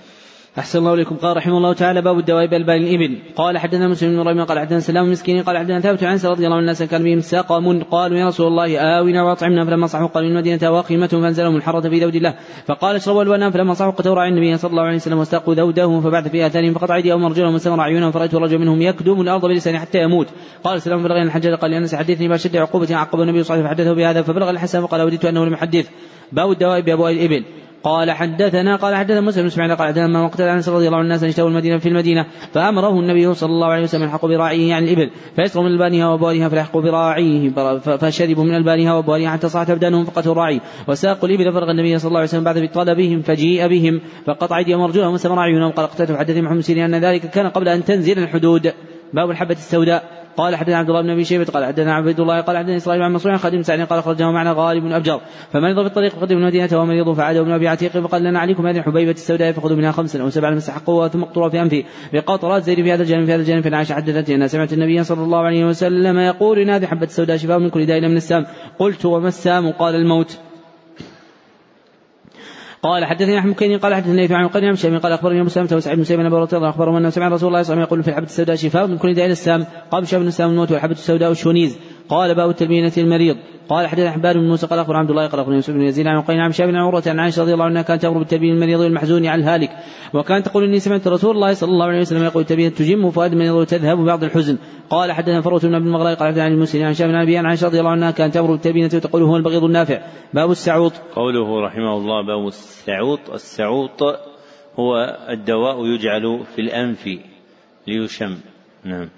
أحسن 0.59 0.79
الله 0.79 0.93
إليكم. 0.93 1.15
قال 1.15 1.37
رحمه 1.37 1.57
الله 1.57 1.73
تعالى 1.73 2.01
باب 2.01 2.19
الدواء 2.19 2.45
بألبان 2.45 2.81
الإبل. 2.81 3.17
قال 3.35 3.57
حدثنا 3.57 3.87
مسلم 3.87 4.09
بن 4.09 4.29
ربيع 4.29 4.43
قال 4.43 4.59
حدثنا 4.59 4.79
سلام 4.79 5.11
مسكين 5.11 5.43
قال 5.43 5.57
حدثنا 5.57 5.79
ثابت 5.79 6.03
عن 6.03 6.17
رضي 6.17 6.45
الله 6.45 6.55
عنه 6.55 6.59
الناس 6.59 6.83
كان 6.83 7.03
بهم 7.03 7.19
سقم. 7.19 7.83
قالوا 7.83 8.17
يا 8.17 8.27
رسول 8.27 8.47
الله 8.47 8.77
آونا 8.77 9.23
وأطعمنا 9.23 9.65
فلما 9.65 9.87
صحوا 9.87 10.07
قالوا 10.07 10.29
المدينة 10.29 10.71
واقمة 10.71 11.07
فأنزلهم 11.07 11.55
الحرة 11.55 11.89
في 11.89 11.99
ذود 11.99 12.15
الله. 12.15 12.33
فقال 12.65 12.95
اشربوا 12.95 13.23
الوانهم 13.23 13.51
فلما 13.51 13.73
صحوا 13.73 13.91
قتوا 13.91 14.21
عن 14.21 14.31
النبي 14.31 14.57
صلى 14.57 14.71
الله 14.71 14.83
عليه 14.83 14.95
وسلم 14.95 15.17
واستاقوا 15.17 15.55
ذودهم 15.55 16.01
فبعث 16.01 16.27
في 16.27 16.45
آثارهم 16.45 16.73
فقطع 16.73 16.95
أيديهم 16.95 17.23
ورجلهم 17.23 17.55
وسمر 17.55 17.81
أعينهم 17.81 18.11
فرأيت 18.11 18.33
الرجل 18.33 18.59
منهم 18.59 18.81
يكدم 18.81 19.21
الأرض 19.21 19.45
بلسانه 19.45 19.79
حتى 19.79 20.01
يموت. 20.01 20.27
قال 20.63 20.81
سلام 20.81 21.03
بلغ 21.03 21.21
الحجاج 21.21 21.53
قال 21.53 21.71
لأنس 21.71 21.95
حدثني 21.95 22.27
ما 22.27 22.37
شد 22.37 22.57
عقوبة 22.57 22.95
عقب 22.95 23.21
النبي 23.21 23.43
صلى 23.43 23.55
الله 23.55 23.67
عليه 23.67 23.75
وسلم 23.75 23.85
فحدثه 23.85 23.93
بهذا 23.93 24.21
فبلغ 24.21 24.49
الحسن 24.49 24.81
فقال 24.81 25.01
وددت 25.01 25.25
أنه 25.25 25.45
لم 25.45 25.53
يحدث 25.53 25.89
باب 26.31 26.51
الدواء 26.51 26.81
بأبواء 26.81 27.11
الإبل. 27.11 27.43
قال 27.83 28.11
حدثنا 28.11 28.75
قال 28.75 28.95
حدثنا 28.95 29.21
مسلم 29.21 29.41
بن 29.41 29.47
إسماعيل 29.47 29.75
قال 29.75 29.87
حدثنا 29.87 30.07
ما 30.07 30.21
وقت 30.21 30.41
أنس 30.41 30.69
رضي 30.69 30.87
الله 30.87 30.97
عنه 30.97 31.05
الناس 31.05 31.23
ان 31.23 31.29
اشتروا 31.29 31.49
المدينة 31.49 31.77
في 31.77 31.89
المدينة 31.89 32.25
فأمره 32.53 32.99
النبي 32.99 33.33
صلى 33.33 33.49
الله 33.49 33.67
عليه 33.67 33.83
وسلم 33.83 34.03
يلحق 34.03 34.25
براعيه 34.25 34.69
يعني 34.69 34.85
الإبل 34.85 35.11
فيسروا 35.35 35.63
من 35.63 35.71
البانها 35.71 36.07
وابوالها 36.07 36.49
فيلحقوا 36.49 36.81
براعيه 36.81 37.49
فشربوا 37.79 38.43
من 38.43 38.55
البانها 38.55 38.93
وابوالها 38.93 39.29
حتى 39.29 39.49
صارت 39.49 39.69
أبدانهم 39.69 40.05
فقتلوا 40.05 40.33
الراعي 40.33 40.61
وساقوا 40.87 41.29
الإبل 41.29 41.53
فرغ 41.53 41.71
النبي 41.71 41.99
صلى 41.99 42.07
الله 42.09 42.19
عليه 42.19 42.29
وسلم 42.29 42.43
بعد 42.43 42.59
بطلبهم 42.59 43.21
فجيء 43.21 43.67
بهم 43.67 44.01
فقطع 44.25 44.57
أيديهم 44.57 44.79
وأرجلهم 44.79 45.13
وسمر 45.13 45.39
أعينهم 45.39 45.71
قال 45.71 45.85
اقتلت 45.85 46.11
حدثني 46.11 46.41
محمد 46.41 46.59
سيرين 46.59 46.93
أن 46.93 47.05
ذلك 47.05 47.21
كان 47.21 47.47
قبل 47.47 47.67
أن 47.67 47.83
تنزل 47.83 48.19
الحدود. 48.19 48.73
باب 49.13 49.31
الحبة 49.31 49.55
السوداء. 49.55 50.27
قال 50.37 50.55
حدثنا 50.55 50.77
عبد 50.77 50.89
الله 50.89 51.01
بن 51.01 51.09
أبي 51.09 51.23
شيبة 51.23 51.45
قال 51.45 51.65
حدثنا 51.65 51.93
عبد 51.93 52.19
الله 52.19 52.41
قال 52.41 52.57
حدثنا 52.57 52.77
إسرائيل 52.77 53.03
عن 53.03 53.13
مسروق 53.13 53.35
خادم 53.35 53.61
سعد 53.61 53.81
قال 53.81 53.99
أخرجه 53.99 54.31
معنا 54.31 54.53
غالب 54.57 54.91
أبجر. 54.91 55.21
فمرض 55.53 55.81
في 55.81 55.87
الطريق 55.87 56.11
فقدم 56.11 56.37
المدينة 56.37 56.81
ومريض 56.81 57.13
فعاد 57.13 57.35
ابن 57.35 57.51
أبي 57.51 57.67
عتيق 57.67 57.91
فقال 57.91 58.23
لنا 58.23 58.39
عليكم 58.39 58.67
هذه 58.67 58.77
الحبيبه 58.77 59.11
السوداء 59.11 59.51
فخذوا 59.51 59.77
منها 59.77 59.91
خمسا 59.91 60.21
أو 60.21 60.29
سبعا 60.29 60.51
مستحقوها 60.51 61.07
ثم 61.07 61.23
اقطروا 61.23 61.49
في 61.49 61.61
أنفي. 61.61 61.83
بقطرات 62.13 62.63
زيد 62.63 62.83
في 62.83 62.93
هذا 62.93 63.03
الجانب 63.03 63.25
في 63.25 63.33
هذا 63.33 63.41
الجانب 63.41 63.69
فعائشه 63.69 63.93
حدثتني 63.93 64.35
أنا 64.35 64.47
سمعت 64.47 64.73
النبي 64.73 65.03
صلى 65.03 65.23
الله 65.23 65.39
عليه 65.39 65.65
وسلم 65.65 66.19
يقول 66.19 66.59
إن 66.59 66.69
هذه 66.69 66.85
حبة 66.85 67.05
السوداء 67.05 67.37
شفاء 67.37 67.59
من 67.59 67.69
كل 67.69 67.85
داء 67.85 68.01
من 68.01 68.17
السام. 68.17 68.45
قلت 68.79 69.05
وما 69.05 69.27
السام؟ 69.27 69.71
قال 69.71 69.95
الموت. 69.95 70.46
قال 72.87 73.05
حدثني 73.05 73.39
أحمد 73.39 73.55
كيني 73.55 73.75
قال 73.75 73.95
حدثني 73.95 74.35
عن 74.35 74.47
قال 74.47 74.65
عن 74.65 74.99
قال 74.99 75.11
أخبرني 75.11 75.41
أبو 75.41 75.49
سلمه 75.49 75.69
وسعيد 75.71 75.97
بن 75.97 76.03
سيف 76.03 76.19
بن 76.19 76.25
أبي 76.25 76.35
الله 76.35 76.69
اخبرهم 76.69 76.95
أنه 76.95 77.09
سمع 77.09 77.27
رسول 77.27 77.47
الله 77.47 77.61
صلى 77.61 77.73
الله 77.73 77.81
عليه 77.81 77.81
وسلم 77.81 77.81
يقول 77.81 78.03
في 78.03 78.09
الحبه 78.09 78.25
السوداء 78.25 78.55
شفاء 78.55 78.87
من 78.87 78.97
كل 78.97 79.13
داء 79.13 79.25
السام. 79.25 79.65
قال 79.91 80.07
شاب 80.07 80.21
السام 80.21 80.49
الموت 80.49 80.71
والحبه 80.71 80.91
السوداء 80.91 81.29
والشونيز 81.29 81.77
قال 82.09 82.35
باب 82.35 82.49
التلبينة 82.49 82.91
المريض. 82.97 83.37
قال 83.69 83.87
حدثنا 83.87 84.11
حبان 84.11 84.33
بن 84.33 84.47
موسى 84.47 84.67
قال 84.67 84.79
اخبر 84.79 84.95
عبد 84.95 85.09
الله 85.09 85.27
قال 85.27 85.39
اخبر 85.39 85.53
يوسف 85.53 85.73
بن 85.73 85.81
يزيد 85.81 86.07
عن 86.07 86.21
قين 86.21 86.39
عن 86.39 86.51
شاب 86.51 86.67
بن 86.67 86.75
عروة 86.75 87.03
عن 87.07 87.19
عائشة 87.19 87.41
رضي 87.41 87.53
الله 87.53 87.65
عنها 87.65 87.81
كانت 87.81 88.01
تغرب 88.01 88.17
بالتلبين 88.17 88.53
المريض 88.53 88.79
والمحزون 88.79 89.25
على 89.25 89.41
الهالك 89.41 89.69
وكانت 90.13 90.45
تقول 90.45 90.63
إني 90.63 90.79
سمعت 90.79 91.07
رسول 91.07 91.35
الله 91.35 91.53
صلى 91.53 91.69
الله 91.69 91.85
عليه 91.85 91.99
وسلم 91.99 92.23
يقول 92.23 92.41
التلبينة 92.41 92.69
تجم 92.69 93.11
فؤاد 93.11 93.31
المريض 93.31 93.53
وتذهب 93.53 93.97
بعض 93.97 94.23
الحزن. 94.23 94.57
قال 94.89 95.11
حدثنا 95.11 95.41
فروة 95.41 95.59
بن 95.59 95.75
ابن 95.75 95.87
المغلاء 95.87 96.15
قال 96.15 96.39
عن 96.39 96.51
المسلم 96.51 96.83
عن 96.83 96.93
شاب 96.93 97.09
أبي 97.09 97.37
عن 97.37 97.45
عائشة 97.45 97.67
رضي 97.67 97.79
الله 97.79 97.91
عنها 97.91 98.11
كانت 98.11 98.33
تغرب 98.33 98.49
بالتلبينة 98.49 98.89
وتقول 98.93 99.21
هو 99.21 99.37
البغيض 99.37 99.63
النافع. 99.63 100.01
باب 100.33 100.51
السعوط. 100.51 100.93
قوله 101.15 101.61
رحمه 101.61 101.97
الله 101.97 102.25
باب 102.27 102.47
السعوط. 102.47 103.19
السعوط 103.33 104.01
هو 104.79 105.17
الدواء 105.29 105.85
يجعل 105.85 106.39
في 106.55 106.61
الأنف 106.61 107.09
ليشم. 107.87 108.37
نعم. 108.85 109.09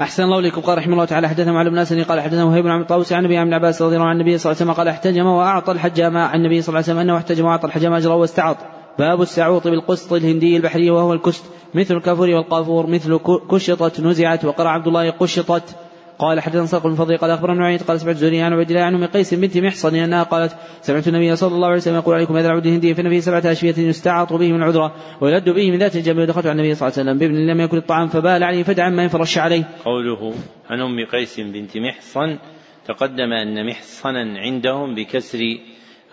أحسن 0.00 0.22
الله 0.22 0.38
إليكم. 0.38 0.60
قال 0.60 0.78
رحمه 0.78 0.92
الله 0.92 1.04
تعالى 1.04 1.28
حدثنا 1.28 1.52
معلم 1.52 1.74
ناس 1.74 1.92
قال 1.92 2.20
حدثنا 2.20 2.44
وهيب 2.44 2.64
بن 2.64 2.84
طاووس 2.84 3.12
عن 3.12 3.18
النبي 3.18 3.36
عن 3.36 3.54
عباس 3.54 3.82
رضي 3.82 3.96
الله 3.96 4.06
عن 4.06 4.20
النبي 4.20 4.38
صلى 4.38 4.52
الله 4.52 4.62
عليه 4.62 4.70
وسلم 4.70 4.78
قال 4.78 4.88
احتجم 4.88 5.26
وأعطى 5.26 5.72
الحجام 5.72 6.16
عن 6.16 6.38
النبي 6.38 6.62
صلى 6.62 6.68
الله 6.68 6.78
عليه 6.78 6.92
وسلم 6.92 6.98
أنه 6.98 7.16
احتجم 7.16 7.44
وأعطى 7.44 7.66
الحجام 7.66 7.92
أجره 7.92 8.14
واستعط. 8.14 8.56
باب 8.98 9.22
السعوط 9.22 9.68
بالقسط 9.68 10.12
الهندي 10.12 10.56
البحري 10.56 10.90
وهو 10.90 11.12
الكست 11.12 11.44
مثل 11.74 11.96
الكافور 11.96 12.30
والقافور 12.30 12.86
مثل 12.86 13.18
كشطت 13.50 14.00
نزعت 14.00 14.44
وقرأ 14.44 14.68
عبد 14.68 14.86
الله 14.86 15.10
قشطت. 15.10 15.76
قال 16.18 16.40
حدثنا 16.40 16.66
صدق 16.66 16.86
بن 16.86 16.94
فضل 16.94 17.16
قال 17.16 17.30
أخبرنا 17.30 17.60
نوعية 17.60 17.78
قال 17.78 18.00
سمعت 18.00 18.16
زوري 18.16 18.40
عن 18.40 18.52
عبد 18.52 18.70
الله 18.70 18.82
عن 18.82 18.94
أم 18.94 19.04
قيس 19.04 19.34
بنت 19.34 19.58
محصن 19.58 19.94
أنها 19.94 20.22
قالت 20.22 20.56
سمعت 20.80 21.08
النبي 21.08 21.36
صلى 21.36 21.54
الله 21.54 21.66
عليه 21.66 21.76
وسلم 21.76 21.94
يقول 21.94 22.14
عليكم 22.14 22.36
هذا 22.36 22.46
العود 22.46 22.66
الهندي 22.66 22.94
فان 22.94 23.10
فيه 23.10 23.20
سبعة 23.20 23.52
اشفيه 23.52 23.74
يستعاط 23.78 24.32
به 24.32 24.52
من 24.52 24.62
العذرة 24.62 24.94
ويلد 25.20 25.48
به 25.48 25.70
من 25.70 25.78
ذات 25.78 25.96
الجبل 25.96 26.20
ودخلت 26.20 26.46
على 26.46 26.52
النبي 26.52 26.74
صلى 26.74 26.88
الله 26.88 26.98
عليه 26.98 27.10
وسلم 27.10 27.18
بابن 27.18 27.46
لم 27.46 27.60
يكن 27.60 27.76
الطعام 27.76 28.08
فبال 28.08 28.44
عليه 28.44 28.62
فدعا 28.62 28.90
ما 28.90 29.04
يفرش 29.04 29.38
عليه. 29.38 29.64
قوله 29.84 30.34
عن 30.70 30.80
أم 30.80 31.06
قيس 31.06 31.40
بنت 31.40 31.76
محصن 31.76 32.38
تقدم 32.86 33.32
أن 33.32 33.66
محصنا 33.66 34.38
عندهم 34.38 34.94
بكسر 34.94 35.40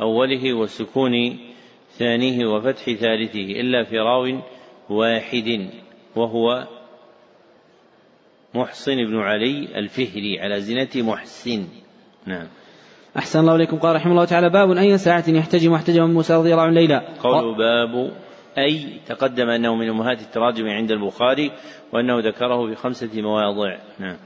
أوله 0.02 0.53
وسكون 0.53 1.38
ثانية 1.98 2.45
وفتح 2.45 2.86
ثالثه 2.86 3.40
إلا 3.61 3.84
في 3.84 3.99
راو 3.99 4.41
واحد 4.90 5.69
وهو 6.15 6.68
محصن 8.56 8.95
بن 8.95 9.19
علي 9.19 9.80
الفهري 9.80 10.40
على 10.40 10.61
زنة 10.61 11.03
محسن. 11.03 11.68
نعم. 12.26 12.48
أحسن 13.18 13.40
الله 13.40 13.56
إليكم. 13.56 13.77
قال 13.77 13.95
رحمه 13.95 14.11
الله 14.11 14.26
تعالى 14.26 14.49
باب 14.49 14.72
أي 14.72 14.98
ساعة 14.98 15.23
يحتجم 15.27 15.72
واحتجم 15.72 16.03
موسى 16.03 16.34
رضي 16.34 16.52
الله 16.52 16.64
عنه 16.64 16.73
ليلى؟ 16.73 17.02
قول 17.23 17.57
باب 17.57 18.11
أي 18.57 18.99
تقدم 19.07 19.49
أنه 19.49 19.76
من 19.76 19.90
أمهات 19.90 20.22
التراجم 20.22 20.68
عند 20.68 20.91
البخاري 20.91 21.52
وأنه 21.94 22.19
ذكره 22.19 22.68
في 22.69 22.76
خمسة 22.76 23.22
مواضع. 23.22 23.77
نعم. 23.99 24.18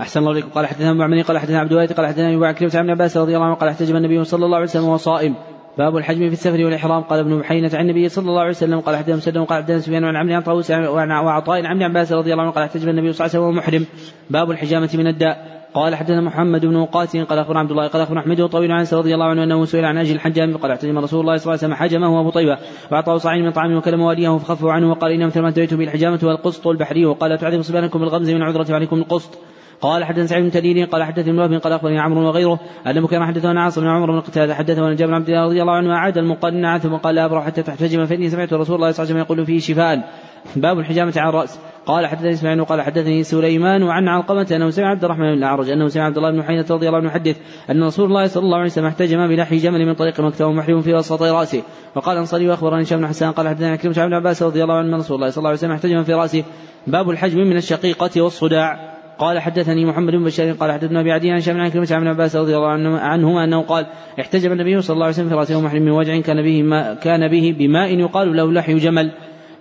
أحسن 0.00 0.20
الله 0.20 0.32
إليكم. 0.32 0.48
قال 0.48 0.66
حدثنا 0.66 0.92
معمر 0.92 1.22
قال 1.22 1.38
حدثنا 1.38 1.58
عبد 1.58 1.72
الوارث 1.72 1.92
قال 1.92 2.06
حدثنا 2.06 2.34
أبو 2.34 2.40
بكر 2.40 2.82
بن 2.82 2.90
عباس 2.90 3.16
رضي 3.16 3.34
الله 3.34 3.46
عنه 3.46 3.54
قال 3.54 3.68
احتجم 3.68 3.96
النبي 3.96 4.24
صلى 4.24 4.44
الله 4.44 4.56
عليه 4.56 4.66
وسلم 4.66 4.84
وهو 4.84 4.96
صائم 4.96 5.34
باب 5.78 5.96
الحجم 5.96 6.26
في 6.26 6.32
السفر 6.32 6.64
والإحرام. 6.64 7.02
قال 7.02 7.18
ابن 7.20 7.38
بحينة 7.38 7.70
عن 7.74 7.80
النبي 7.80 8.08
صلى 8.08 8.28
الله 8.28 8.40
عليه 8.40 8.50
وسلم 8.50 8.80
قال 8.80 8.96
حدثنا 8.96 9.16
مسدد 9.16 9.38
قال 9.38 9.62
حدثنا 9.62 9.78
سفيان 9.78 10.04
عن 10.04 10.16
عمرو 10.16 10.34
عن 10.34 10.42
طاووس 10.42 10.70
وعطاء 10.70 11.66
عن 11.66 11.76
ابن 11.76 11.82
عباس 11.82 12.12
رضي 12.12 12.32
الله 12.32 12.42
عنه 12.42 12.52
قال 12.52 12.64
احتجم 12.64 12.88
النبي 12.88 13.12
صلى 13.12 13.26
الله 13.26 13.36
عليه 13.36 13.38
وسلم 13.38 13.42
وهو 13.42 13.52
محرم. 13.52 13.86
باب 14.30 14.50
الحجامة 14.50 14.90
من 14.94 15.06
الداء. 15.06 15.58
قال 15.74 15.94
حدثنا 15.94 16.20
محمد 16.20 16.66
بن 16.66 16.84
قاسم 16.84 17.24
قال 17.24 17.38
أخبرنا 17.38 17.60
عبد 17.60 17.70
الله 17.70 17.86
قال 17.86 18.02
أخبرنا 18.02 18.20
أحمد 18.20 18.48
طويل 18.48 18.72
عن 18.72 18.86
رضي 18.92 19.14
الله 19.14 19.26
عنه 19.26 19.44
أنه 19.44 19.64
سئل 19.64 19.84
عن 19.84 19.98
أجل 19.98 20.14
الحجام 20.14 20.56
قال 20.56 20.70
احتجم 20.70 20.98
رسول 20.98 21.20
الله 21.20 21.36
صلى 21.36 21.54
الله 21.54 21.64
عليه 21.64 21.74
وسلم 21.74 21.74
حجمه 21.74 22.20
ابو 22.20 22.30
طيبه 22.30 22.58
واعطاه 22.92 23.16
صاعين 23.16 23.44
من 23.44 23.50
طعام 23.50 23.76
وكلم 23.76 24.00
واليه 24.00 24.38
فخفوا 24.38 24.72
عنه 24.72 24.90
وقال 24.90 25.12
ان 25.12 25.26
مثل 25.26 25.40
ما 25.40 25.48
انتهيتم 25.48 25.76
بالحجامة 25.76 26.18
والقسط 26.22 26.66
البحري. 26.66 27.06
وقال 27.06 27.30
لا 27.30 27.36
تعذبوا 27.36 27.62
صبيانكم 27.62 27.98
بالغمز 27.98 28.30
من 28.30 28.42
عذرة 28.42 28.74
عليكم 28.74 28.96
القسط. 28.96 29.38
قال 29.80 30.04
حدثنا 30.04 30.26
سعيد 30.26 30.44
بن 30.44 30.50
تدين 30.50 30.86
قال 30.86 31.04
حدثني 31.04 31.44
ابن 31.44 31.58
قال 31.58 31.72
أخبرني 31.72 32.00
عمرو 32.00 32.26
وغيره 32.26 32.60
ان 32.86 33.06
كان 33.06 33.26
حدثنا 33.26 33.62
عاصم 33.62 33.80
بن 33.80 33.86
عمر 33.86 34.12
بن 34.12 34.20
قتادة 34.20 34.54
حدثنا 34.54 34.94
جابر 34.94 35.10
بن 35.10 35.14
عبد 35.14 35.28
الله 35.28 35.44
رضي 35.44 35.62
الله 35.62 35.72
عنه 35.72 35.94
اعاد 35.94 36.18
المقنعة 36.18 36.78
ثم 36.78 36.94
قال 36.94 37.14
لا 37.14 37.24
أبرح 37.24 37.46
حتى 37.46 37.62
تحتجم 37.62 38.06
فإني 38.06 38.30
سمعت 38.30 38.52
رسول 38.52 38.76
الله 38.76 38.90
صلى 38.90 39.04
الله 39.04 39.14
عليه 39.14 39.22
وسلم 39.22 39.36
يقول 39.36 39.46
فيه 39.46 39.58
شفاء. 39.58 40.12
باب 40.56 40.78
الحجامة 40.78 41.12
على 41.16 41.28
الرأس 41.28 41.58
قال 41.86 42.06
حدثني 42.06 42.30
اسماعيل 42.30 42.60
وقال 42.60 42.82
حدثني 42.82 43.22
سليمان 43.22 43.82
وعن 43.82 44.08
علقمة 44.08 44.46
أنه 44.52 44.70
سمع 44.70 44.86
عبد 44.86 45.04
الرحمن 45.04 45.22
بن 45.22 45.38
الأعرج 45.38 45.70
أنه 45.70 45.88
سمع 45.88 46.04
عبد 46.04 46.16
الله 46.16 46.30
بن 46.30 46.42
حينة 46.42 46.64
رضي 46.70 46.86
الله 46.88 46.98
عنه 46.98 47.08
يحدث 47.08 47.36
أن 47.70 47.84
رسول 47.84 48.06
الله 48.06 48.26
صلى 48.26 48.42
الله 48.42 48.56
عليه 48.56 48.66
وسلم 48.66 48.86
احتجم 48.86 49.26
بلحي 49.26 49.56
جمل 49.56 49.86
من 49.86 49.94
طريق 49.94 50.20
مكة 50.20 50.46
ومحرم 50.46 50.80
في 50.80 50.94
وسط 50.94 51.22
رأسه. 51.22 51.62
وقال 51.94 52.16
انصري 52.16 52.48
وأخبرني 52.48 52.82
هشام 52.82 52.98
بن 52.98 53.06
حسان 53.06 53.32
قال 53.32 53.48
حدثنا 53.48 53.76
كلمة 53.76 53.94
عبد 53.98 54.12
عباس 54.12 54.42
رضي 54.42 54.62
الله 54.62 54.74
عنه 54.74 54.96
رسول 54.96 55.16
الله 55.16 55.30
صلى 55.30 55.38
الله 55.38 55.48
عليه 55.48 55.58
وسلم 55.58 55.72
احتجم 55.72 56.02
في 56.02 56.12
رأسه. 56.12 56.44
باب 56.86 57.10
الحجم 57.10 57.38
من 57.38 57.56
الشقيقة 57.56 58.22
والصداع. 58.22 58.97
قال 59.18 59.38
حدثني 59.38 59.84
محمد 59.84 60.12
بن 60.12 60.24
بشار 60.24 60.52
قال 60.52 60.72
حدثنا 60.72 61.00
أبي 61.00 61.12
عدي 61.12 61.30
عن 61.30 61.40
شام 61.40 61.60
عن 61.60 61.70
كلمة 61.70 61.88
عن 61.90 62.06
عباس 62.06 62.36
رضي 62.36 62.56
الله 62.56 62.68
عنهما 62.68 63.44
أنه 63.44 63.62
قال 63.62 63.86
احتجب 64.20 64.52
النبي 64.52 64.80
صلى 64.80 64.94
الله 64.94 65.06
عليه 65.06 65.14
وسلم 65.14 65.28
في 65.28 65.34
راسه 65.34 65.60
محرم 65.60 65.82
من 65.82 65.90
وجع 65.90 66.20
كان 66.20 66.42
به 66.42 66.62
ما 66.62 66.94
كان 66.94 67.28
به 67.28 67.54
بماء 67.58 67.98
يقال 67.98 68.36
له 68.36 68.52
لحي 68.52 68.74
جمل. 68.74 69.12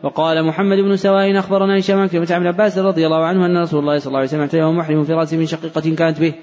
وقال 0.03 0.45
محمد 0.45 0.77
بن 0.77 0.95
سواء 0.95 1.39
أخبرنا 1.39 1.79
هشام 1.79 1.99
عن 1.99 2.07
كلمة 2.07 2.27
عن 2.31 2.47
عباس 2.47 2.77
رضي 2.77 3.05
الله 3.05 3.25
عنه 3.25 3.45
أن 3.45 3.57
رسول 3.57 3.79
الله 3.79 3.97
صلى 3.97 4.07
الله 4.07 4.19
عليه 4.19 4.27
وسلم 4.27 4.41
احتجب 4.41 4.63
محرم 4.63 5.03
في 5.03 5.13
راسه 5.13 5.37
من 5.37 5.45
شقيقة 5.45 5.95
كانت 5.95 6.19
به. 6.19 6.33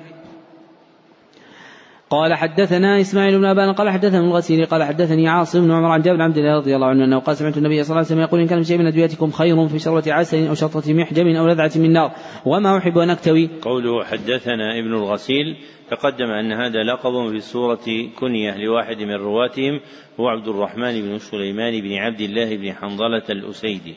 قال 2.14 2.34
حدثنا 2.34 3.00
إسماعيل 3.00 3.38
بن 3.38 3.44
أبان 3.44 3.72
قال 3.72 3.90
حدثنا 3.90 4.18
ابن 4.18 4.28
الغسيل 4.28 4.66
قال 4.66 4.82
حدثني 4.82 5.28
عاصم 5.28 5.60
بن 5.64 5.70
عمر 5.70 5.88
عن 5.88 6.02
جابر 6.02 6.16
بن 6.16 6.22
عبد 6.22 6.38
الله 6.38 6.56
رضي 6.56 6.76
الله 6.76 6.86
عنه 6.86 7.04
أنه 7.04 7.18
قال 7.18 7.36
سمعت 7.36 7.56
النبي 7.56 7.82
صلى 7.82 7.90
الله 7.90 7.96
عليه 7.96 8.06
وسلم 8.06 8.20
يقول 8.20 8.40
إن 8.40 8.46
كان 8.46 8.62
في 8.62 8.68
شيء 8.68 8.78
من 8.78 8.86
أدويتكم 8.86 9.30
خير 9.30 9.68
في 9.68 9.78
شربة 9.78 10.12
عسل 10.12 10.46
أو 10.46 10.54
شطة 10.54 10.94
محجم 10.94 11.36
أو 11.36 11.46
لذعة 11.46 11.70
من 11.76 11.92
نار 11.92 12.12
وما 12.46 12.78
أحب 12.78 12.98
أن 12.98 13.10
أكتوي. 13.10 13.50
قوله 13.62 14.04
حدثنا 14.04 14.78
ابن 14.78 14.94
الغسيل 14.94 15.56
تقدم 15.90 16.30
أن 16.30 16.52
هذا 16.52 16.82
لقب 16.82 17.30
في 17.30 17.40
سورة 17.40 17.86
كنية 18.18 18.56
لواحد 18.56 18.96
من 18.96 19.14
رواتهم 19.14 19.80
هو 20.20 20.28
عبد 20.28 20.48
الرحمن 20.48 21.02
بن 21.02 21.18
سليمان 21.18 21.80
بن 21.80 21.92
عبد 21.92 22.20
الله 22.20 22.56
بن 22.56 22.72
حنظلة 22.72 23.24
الأسيدي. 23.30 23.94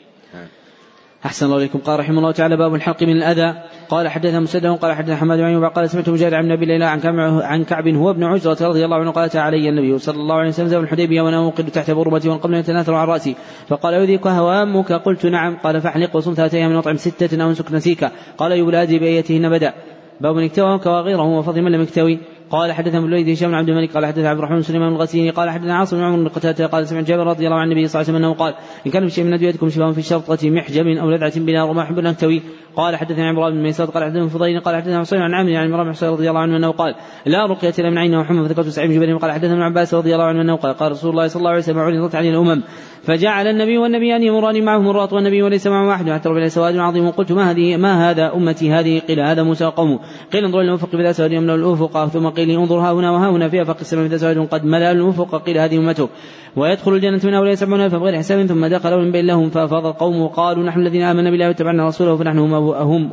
أحسن 1.24 1.46
الله 1.46 1.56
إليكم. 1.58 1.78
قال 1.78 2.00
رحمه 2.00 2.18
الله 2.18 2.32
تعالى 2.32 2.56
باب 2.56 2.74
الحلق 2.74 3.02
من 3.02 3.16
الأذى. 3.16 3.54
قال 3.88 4.08
حدثنا 4.08 4.40
مسدد 4.40 4.66
قال 4.66 4.92
حدثنا 4.92 5.16
حماد 5.16 5.38
بن 5.38 5.68
قال 5.68 5.90
سمعت 5.90 6.08
مجاهد 6.08 6.34
عن 6.34 6.44
النبي 6.44 6.66
ليلى 6.66 6.84
عن 6.84 7.00
عن 7.42 7.64
كعب 7.64 7.88
هو 7.88 8.10
ابن 8.10 8.24
عزرة 8.24 8.68
رضي 8.68 8.84
الله 8.84 8.96
عنه 8.96 9.10
قال 9.10 9.30
علي 9.34 9.68
النبي 9.68 9.98
صلى 9.98 10.16
الله 10.16 10.34
عليه 10.34 10.48
وسلم 10.48 10.82
الحديبية 10.82 11.22
وأنا 11.22 11.40
موقد 11.40 11.70
تحت 11.70 11.90
برمتي 11.90 12.28
والقبل 12.28 12.54
يتناثر 12.54 12.94
عن 12.94 13.06
رأسي. 13.06 13.34
فقال 13.68 13.94
يؤذيك 13.94 14.26
هوامك؟ 14.26 14.92
قلت 14.92 15.26
نعم. 15.26 15.56
قال 15.56 15.80
فاحلق 15.80 16.16
وصم 16.16 16.34
ثلاثة 16.34 16.58
أيام 16.58 16.70
من 16.70 16.76
وطعم 16.76 16.96
ستة 16.96 17.42
أو 17.42 17.48
انسك 17.48 17.72
نسيك. 17.72 18.10
قال 18.38 18.52
يولادي 18.52 18.98
بأيتهن 18.98 19.50
بدأ. 19.50 19.72
باب 20.20 20.38
اكتوى 20.38 20.78
كواغيره 20.78 21.22
وفضل 21.22 21.62
من 21.62 21.72
لم 21.72 21.82
يكتوي. 21.82 22.18
قال 22.50 22.72
حدثنا 22.72 22.98
ابن 22.98 23.06
الوليد 23.06 23.28
هشام 23.28 23.50
بن 23.50 23.54
عبد 23.54 23.68
الملك 23.68 23.92
قال 23.92 24.06
حدثنا 24.06 24.28
عبد 24.28 24.38
الرحمن 24.38 24.62
سليمان 24.62 24.88
الغسيني 24.88 25.30
قال 25.30 25.50
حدثنا 25.50 25.74
عاصم 25.74 25.96
بن 25.96 26.02
عمر 26.02 26.16
بن 26.16 26.28
قتادة 26.28 26.66
قال 26.66 26.88
سمعت 26.88 27.04
جابر 27.04 27.26
رضي 27.26 27.46
الله 27.46 27.56
عن 27.56 27.72
النبي 27.72 27.86
صلى 27.86 28.00
الله 28.00 28.10
عليه 28.10 28.18
وسلم 28.18 28.26
أنه 28.26 28.38
قال 28.38 28.54
إن 28.86 28.90
كان 28.90 29.08
في 29.08 29.14
شيء 29.14 29.24
من 29.24 29.32
ادويتكم 29.32 29.68
شفاء 29.68 29.92
في 29.92 30.02
شرطه 30.02 30.50
محجم 30.50 30.98
أو 30.98 31.10
لذعة 31.10 31.40
بنار 31.40 31.70
وما 31.70 31.82
احب 31.82 31.98
ان 31.98 32.06
اكتوي 32.06 32.42
قال 32.76 32.96
حدثنا 32.96 33.28
عمران 33.28 33.52
بن 33.52 33.62
ميسر 33.62 33.84
قال 33.84 34.04
حدثنا 34.04 34.28
فضيل 34.28 34.60
قال 34.60 34.76
حدثنا 34.76 35.00
حسين 35.00 35.18
عن 35.18 35.34
عامر 35.34 35.56
عن 35.56 35.84
بن 35.84 35.92
حسين 35.92 36.08
رضي 36.08 36.28
الله 36.28 36.40
عنه 36.40 36.56
أنه 36.56 36.70
قال 36.70 36.94
لا 37.26 37.46
رقية 37.46 37.72
الا 37.78 37.90
من 37.90 37.98
عين 37.98 38.14
وحمى 38.14 38.48
فذكرت 38.48 38.68
سعيد 38.68 38.90
بن 38.90 38.96
جبير. 38.96 39.16
قال 39.16 39.32
حدثنا 39.32 39.52
ابن 39.52 39.62
عباس 39.62 39.94
رضي 39.94 40.14
الله 40.14 40.24
عنه 40.24 40.42
أنه 40.42 40.56
قال 40.56 40.74
قال 40.74 40.92
رسول 40.92 41.10
الله 41.10 41.26
صلى 41.28 41.40
الله 41.40 41.50
عليه 41.50 41.60
وسلم 41.60 41.78
عرضت 41.78 42.14
عليه 42.14 42.30
الأمم 42.30 42.62
فجعل 43.02 43.46
النبي 43.46 43.78
والنبيان 43.78 44.22
يمران 44.22 44.64
معهم 44.64 44.90
الراط 44.90 45.12
والنبي 45.12 45.42
وليس 45.42 45.66
معه 45.66 45.88
واحد 45.88 46.10
حتى 46.10 46.28
ربنا 46.28 46.48
سواد 46.48 46.76
عظيم. 46.76 47.10
قلت 47.10 47.32
ما 47.32 47.50
هذه 47.50 47.76
ما 47.76 48.10
هذا 48.10 48.34
أمتي؟ 48.34 48.72
هذه 48.72 48.98
قيل 48.98 49.20
هذا 49.20 49.42
موسى 49.42 49.64
قومه. 49.64 49.98
قيل 50.32 50.44
انظر 50.44 50.60
إلى 50.60 50.68
الافق 50.68 50.96
بلا 50.96 51.12
سواد 51.12 51.32
يملأ 51.32 51.54
الافق 51.54 52.06
ثم 52.06 52.28
قيل 52.38 52.50
انظر 52.50 52.78
ها 52.78 52.92
هنا 52.92 53.10
وها 53.10 53.30
هنا 53.30 53.48
في 53.48 53.62
افق 53.62 53.76
السماء 53.80 54.08
بلا 54.08 54.16
سواد 54.16 54.38
قد 54.38 54.64
ملأ 54.64 54.92
الافق 54.92 55.42
قيل 55.46 55.58
هذه 55.58 55.76
أمته. 55.76 56.08
ويدخل 56.56 56.94
الجنة 56.94 57.20
من 57.24 57.34
هؤلاء 57.34 57.54
سبعون 57.54 57.80
ألفا 57.80 57.98
بغير 57.98 58.18
حساب 58.18 58.46
ثم 58.46 58.66
دخل 58.66 58.98
من 58.98 59.12
بين 59.12 59.26
لهم 59.26 59.50
فأفاض 59.50 59.86
القوم 59.86 60.22
وقالوا 60.22 60.64
نحن 60.64 60.80
الذين 60.80 61.02
آمنا 61.02 61.30
بالله 61.30 61.48
واتبعنا 61.48 61.86
رسوله 61.86 62.16
فنحن 62.16 62.38
هم, 62.38 62.54
هم 62.54 63.10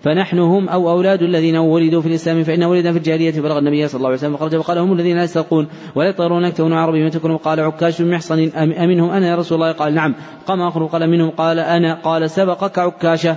فنحن 0.00 0.38
هم 0.38 0.68
أو 0.68 0.90
أولاد 0.90 1.22
الذين 1.22 1.56
ولدوا 1.56 2.00
في 2.00 2.08
الإسلام 2.08 2.42
فإن 2.42 2.64
ولد 2.64 2.90
في 2.90 2.98
الجاهلية 2.98 3.40
بلغ 3.40 3.58
النبي 3.58 3.88
صلى 3.88 3.98
الله 3.98 4.08
عليه 4.08 4.18
وسلم 4.18 4.36
فخرج 4.36 4.54
وقال 4.54 4.78
هم 4.78 4.92
الذين 4.92 5.16
لا 5.16 5.22
يسترقون 5.22 5.68
ولا 5.94 6.08
يطيرون 6.08 6.44
يكتبون 6.44 6.72
عربي 6.72 7.04
من 7.04 7.10
تكون 7.10 7.36
قال 7.36 7.60
عكاش 7.60 8.00
من 8.00 8.10
محصن 8.10 8.50
أمنهم 8.56 9.10
أنا 9.10 9.28
يا 9.28 9.36
رسول 9.36 9.62
الله؟ 9.62 9.72
قال 9.72 9.94
نعم. 9.94 10.14
قام 10.46 10.60
آخر 10.60 10.86
قال 10.86 11.10
منهم 11.10 11.30
قال 11.30 11.58
أنا 11.58 11.94
قال 11.94 12.30
سبقك 12.30 12.78
عكاشة. 12.78 13.36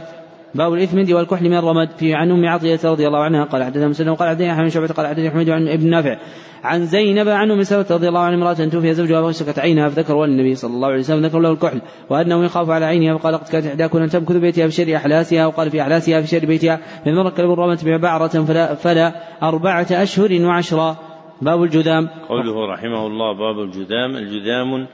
باب 0.55 0.73
الإثم 0.73 1.15
والكحل 1.15 1.49
من 1.49 1.57
الرمد 1.57 1.89
في 1.89 2.13
عن 2.13 2.31
أم 2.31 2.45
عطيه 2.45 2.79
رضي 2.83 3.07
الله 3.07 3.19
عنها 3.19 3.43
قال 3.43 3.63
حدثنا 3.63 3.87
مسلم 3.87 4.13
قال 4.13 4.29
حدثنا 4.29 4.53
أحمد 4.53 4.67
شعبة 4.67 4.87
قال 4.87 5.07
حدثنا 5.07 5.29
حميد 5.29 5.49
عن 5.49 5.67
ابن 5.67 5.89
نافع 5.89 6.17
عن 6.63 6.85
زينب 6.85 7.29
عن 7.29 7.51
أم 7.51 7.63
سلمة 7.63 7.85
رضي 7.91 8.07
الله 8.07 8.19
عنها 8.19 8.37
امرأة 8.37 8.53
توفي 8.53 8.93
زوجها 8.93 9.21
فاشتكت 9.21 9.59
عينها 9.59 9.89
فذكروا 9.89 10.25
النبي 10.25 10.55
صلى 10.55 10.73
الله 10.73 10.87
عليه 10.87 10.99
وسلم 10.99 11.25
ذكر 11.25 11.39
له 11.39 11.51
الكحل 11.51 11.81
وأنه 12.09 12.45
يخاف 12.45 12.69
على 12.69 12.85
عينها 12.85 13.17
فقال 13.17 13.35
قد 13.35 13.47
كانت 13.49 13.65
احداكم 13.65 13.97
ان 13.97 14.09
تمكث 14.09 14.35
بيتها 14.35 14.67
في 14.67 14.71
شر 14.71 14.95
أحلاسها 14.95 15.45
وقال 15.45 15.71
في 15.71 15.81
أحلاسها 15.81 16.21
في 16.21 16.27
شر 16.27 16.45
بيتها 16.45 16.79
من 17.05 17.15
مر 17.15 17.29
كلب 17.29 17.51
الرمت 17.51 17.85
بعبعره 17.85 18.27
فلا, 18.27 18.75
فلا 18.75 19.13
أربعة 19.43 19.87
أشهر 19.91 20.41
وعشرا 20.41 20.97
باب 21.41 21.63
الجذام. 21.63 22.09
قوله 22.29 22.73
رحمه 22.73 23.07
الله 23.07 23.33
باب 23.33 23.59
الجذام. 23.59 24.15
الجذام 24.17 24.87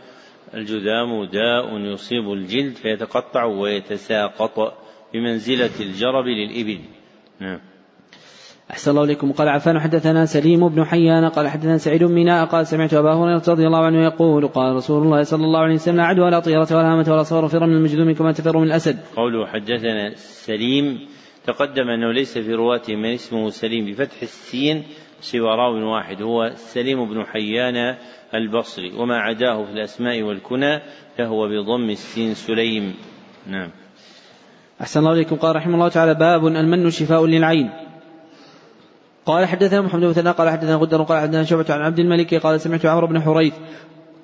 الجذام 0.53 1.23
داء 1.23 1.77
يصيب 1.77 2.31
الجلد 2.31 2.75
فيتقطع 2.75 3.43
ويتساقط. 3.43 4.86
بمنزلة 5.19 5.75
الجرب 5.79 6.25
للإبل. 6.25 6.79
نعم. 7.39 7.59
أحسن 8.71 8.91
الله 8.91 9.03
إليكم. 9.03 9.31
قال 9.31 9.49
عفان 9.49 9.79
حدثنا 9.79 10.25
سليم 10.25 10.67
بن 10.67 10.83
حيان 10.83 11.29
قال 11.29 11.47
حدثنا 11.47 11.77
سعيد 11.77 12.03
بن 12.03 12.13
ميناء 12.13 12.45
قال 12.45 12.67
سمعت 12.67 12.93
أبا 12.93 13.13
هريرة 13.13 13.43
رضي 13.47 13.67
الله 13.67 13.85
عنه 13.85 14.03
يقول 14.03 14.47
قال 14.47 14.75
رسول 14.75 15.03
الله 15.03 15.23
صلى 15.23 15.45
الله 15.45 15.59
عليه 15.59 15.75
وسلم 15.75 15.95
لا 15.95 16.03
عدوى 16.03 16.25
ولا 16.25 16.39
طيرة 16.39 16.67
ولا 16.71 16.93
هامة 16.93 17.05
ولا 17.07 17.23
صور 17.23 17.47
فر 17.47 17.65
من 17.65 17.73
المجذوم 17.73 18.13
كما 18.13 18.31
تفر 18.31 18.57
من 18.57 18.63
الأسد. 18.63 18.99
قوله 19.15 19.47
حدثنا 19.47 20.15
سليم 20.15 21.07
تقدم 21.45 21.89
أنه 21.89 22.11
ليس 22.11 22.37
في 22.37 22.53
رواته 22.53 22.95
من 22.95 23.13
اسمه 23.13 23.49
سليم 23.49 23.85
بفتح 23.85 24.21
السين 24.21 24.83
سوى 25.21 25.49
راو 25.49 25.93
واحد 25.93 26.21
هو 26.21 26.51
سليم 26.55 27.09
بن 27.09 27.23
حيان 27.25 27.95
البصري 28.33 28.91
وما 28.97 29.17
عداه 29.17 29.63
في 29.63 29.71
الأسماء 29.71 30.21
والكنى 30.21 30.79
فهو 31.17 31.47
بضم 31.47 31.89
السين 31.89 32.33
سليم. 32.33 32.93
نعم. 33.47 33.71
أحسن 34.81 34.99
الله 34.99 35.13
إليكم. 35.13 35.35
قال 35.35 35.55
رحمه 35.55 35.75
الله 35.75 35.89
تعالى 35.89 36.13
باب 36.13 36.47
المن 36.47 36.89
شفاء 36.89 37.25
للعين. 37.25 37.69
قال 39.25 39.45
حدثنا 39.45 39.81
محمد 39.81 40.01
بن 40.01 40.09
مثنى 40.09 40.31
قال 40.31 40.49
حدثنا 40.49 40.75
غدر 40.75 41.03
قال 41.03 41.21
حدثنا 41.21 41.43
شعبة 41.43 41.65
عن 41.69 41.81
عبد 41.81 41.99
الملك 41.99 42.35
قال 42.35 42.61
سمعت 42.61 42.85
عمرو 42.85 43.07
بن 43.07 43.21
حريث 43.21 43.53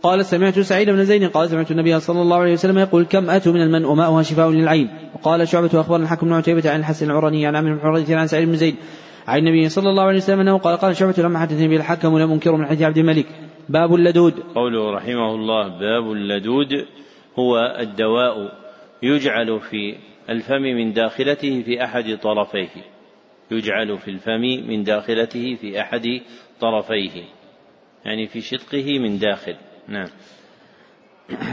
قال 0.03 0.25
سمعت 0.25 0.59
سعيد 0.59 0.89
بن 0.89 1.05
زيد 1.05 1.31
قال 1.31 1.49
سمعت 1.49 1.71
النبي 1.71 1.99
صلى 1.99 2.21
الله 2.21 2.37
عليه 2.37 2.53
وسلم 2.53 2.77
يقول 2.77 3.03
كم 3.03 3.29
أتوا 3.29 3.53
من 3.53 3.61
المن؟ 3.61 3.85
وماؤها 3.85 4.23
شفاء 4.23 4.49
للعين. 4.49 4.89
وقال 5.15 5.47
شعبة 5.47 5.69
أخبرنا 5.73 6.03
الحكم 6.03 6.27
بن 6.27 6.33
عتيبة 6.33 6.71
عن 6.71 6.79
الحسن 6.79 7.11
العراني 7.11 7.45
عن 7.45 7.55
عمرو 7.55 7.75
بن 7.75 7.81
حريث 7.81 8.11
عن 8.11 8.27
سعيد 8.27 8.47
بن 8.47 8.55
زيد 8.55 8.75
عن 9.27 9.39
النبي 9.39 9.69
صلى 9.69 9.89
الله 9.89 10.03
عليه 10.03 10.17
وسلم 10.17 10.39
أنه 10.39 10.57
قال 10.57 10.77
قال 10.77 10.95
شعبة 10.95 11.15
لما 11.17 11.39
حدثني 11.39 11.67
به 11.67 11.75
الحكم 11.75 12.13
ولم 12.13 12.31
انكره 12.31 12.55
من 12.55 12.65
حديث 12.65 12.81
عبد 12.81 12.97
الملك. 12.97 13.25
باب 13.69 13.95
اللدود. 13.95 14.33
قوله 14.55 14.91
رحمه 14.91 15.35
الله 15.35 15.67
باب 15.67 16.11
اللدود 16.11 16.85
هو 17.39 17.75
الدواء 17.79 18.51
يجعل 19.03 19.59
في 19.59 19.95
الفم 20.29 20.61
من 20.61 20.93
داخلته 20.93 21.61
في 21.61 21.83
أحد 21.83 22.17
طرفيه. 22.21 22.83
يجعل 23.51 23.97
في 23.97 24.07
الفم 24.07 24.69
من 24.69 24.83
داخلته 24.83 25.55
في 25.55 25.81
أحد 25.81 26.21
طرفيه. 26.59 27.23
يعني 28.05 28.27
في 28.27 28.41
شدقه 28.41 28.99
من 28.99 29.19
داخل. 29.19 29.55
نعم. 29.87 30.07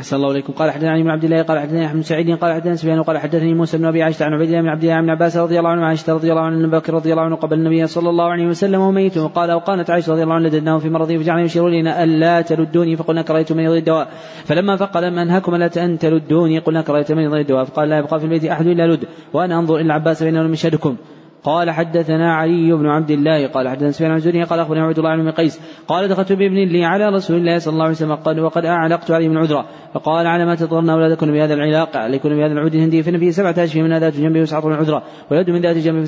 صلى 0.01 0.16
الله 0.16 0.28
عليكم 0.28 0.52
قال 0.52 0.70
حدثنا 0.70 0.90
علي 0.90 1.02
بن 1.02 1.11
عبد 1.11 1.24
الله 1.24 1.43
قال 1.43 1.59
حدثني 1.59 1.86
أحمد 1.86 2.02
سعيد 2.02 2.39
قال 2.39 2.55
حدثنا 2.55 2.77
سفيان 2.77 3.02
قال 3.02 3.19
حدثني 3.19 3.55
موسى 3.55 3.78
بن 3.78 3.85
أبي 3.85 4.02
عائشة 4.02 4.24
عن 4.24 4.35
عبيد 4.35 4.48
الله 4.48 4.61
بن 4.61 4.69
عبد 4.69 4.85
الله 4.85 5.01
بن 5.01 5.11
عباس 5.11 5.36
رضي 5.36 5.59
الله 5.59 5.70
عنه 5.70 5.82
وعائشه 5.82 6.12
رضي 6.12 6.31
الله 6.31 6.43
عنه 6.43 6.69
بكر 6.69 6.94
رضي 6.94 7.12
الله 7.12 7.23
عنه 7.23 7.36
قبل 7.36 7.59
النبي 7.59 7.86
صلى 7.86 8.11
الله 8.11 8.24
عليه 8.24 8.47
وسلم 8.47 8.81
وميت. 8.81 9.19
وقال 9.19 9.52
وقالت 9.52 9.90
عائشة 9.90 10.12
رضي 10.12 10.23
الله 10.23 10.35
عنها 10.35 10.48
لددناه 10.48 10.78
في 10.78 10.90
مرضه 10.90 11.19
فجعل 11.19 11.44
يشير 11.44 11.69
إلينا 11.69 12.05
ألا 12.05 12.40
تلدوني 12.40 12.97
فقلنا 12.97 13.23
كرهت 13.23 13.52
من 13.52 13.65
يضي 13.65 13.78
الدواء؟ 13.78 14.09
فلما 14.44 14.77
فقال 14.77 15.05
لما 15.05 15.23
أنهاكم 15.23 15.55
ألا 15.55 15.85
أن 15.85 15.98
تلدوني 15.98 16.59
قلنا 16.59 16.82
كرهت 16.82 17.12
من 17.12 17.23
يضي 17.23 17.40
الدواء؟ 17.40 17.65
فقال 17.65 17.89
لا 17.89 17.98
يبقى 17.98 18.19
في 18.19 18.24
البيت 18.24 18.44
أحد 18.44 18.66
إلا 18.66 18.86
لد 18.86 19.05
وأنا 19.32 19.59
أنظر 19.59 19.74
إلى 19.74 19.85
العباس 19.85 20.23
بينه 20.23 20.43
من 20.43 20.55
شهدكم 20.55 20.97
قال 21.45 21.71
حدثنا 21.71 22.35
علي 22.35 22.73
بن 22.73 22.87
عبد 22.87 23.11
الله 23.11 23.47
قال 23.47 23.69
حدثنا 23.69 23.91
سفيان 23.91 24.11
عن 24.11 24.45
قال 24.45 24.61
أخبرني 24.61 24.81
عبد 24.81 24.99
الله 24.99 25.17
بن 25.17 25.31
قيس 25.31 25.61
قال 25.89 26.09
دخلت 26.09 26.33
بابن 26.33 26.55
لي 26.55 26.85
على 26.85 27.09
رسول 27.09 27.37
الله 27.37 27.59
صلى 27.59 27.73
الله 27.73 27.85
عليه 27.85 27.95
وسلم 27.95 28.15
قال 28.15 28.41
وقد 28.41 28.65
أعلقت 28.65 29.11
عليه 29.11 29.29
من 29.29 29.37
عذرا 29.37 29.67
فقال 29.95 30.27
على 30.27 30.47
ما 30.47 30.55
تضرن 30.55 30.91
أولادكم 30.91 31.33
بهذا 31.33 31.55
العلاق 31.55 31.97
عليكم 31.97 32.29
بهذا 32.29 32.53
العود 32.53 32.75
الهندي 32.75 33.03
فإن 33.03 33.19
فيه 33.19 33.31
سبعة 33.31 33.55
اشهر 33.59 33.83
من 33.83 33.99
ذات 33.99 34.17
جنبه 34.17 34.41
وسعه 34.41 34.69
من 34.69 34.75
عذرا 34.75 35.03
ولد 35.31 35.51
من 35.51 35.61
ذات 35.61 35.77
جنبه 35.77 36.05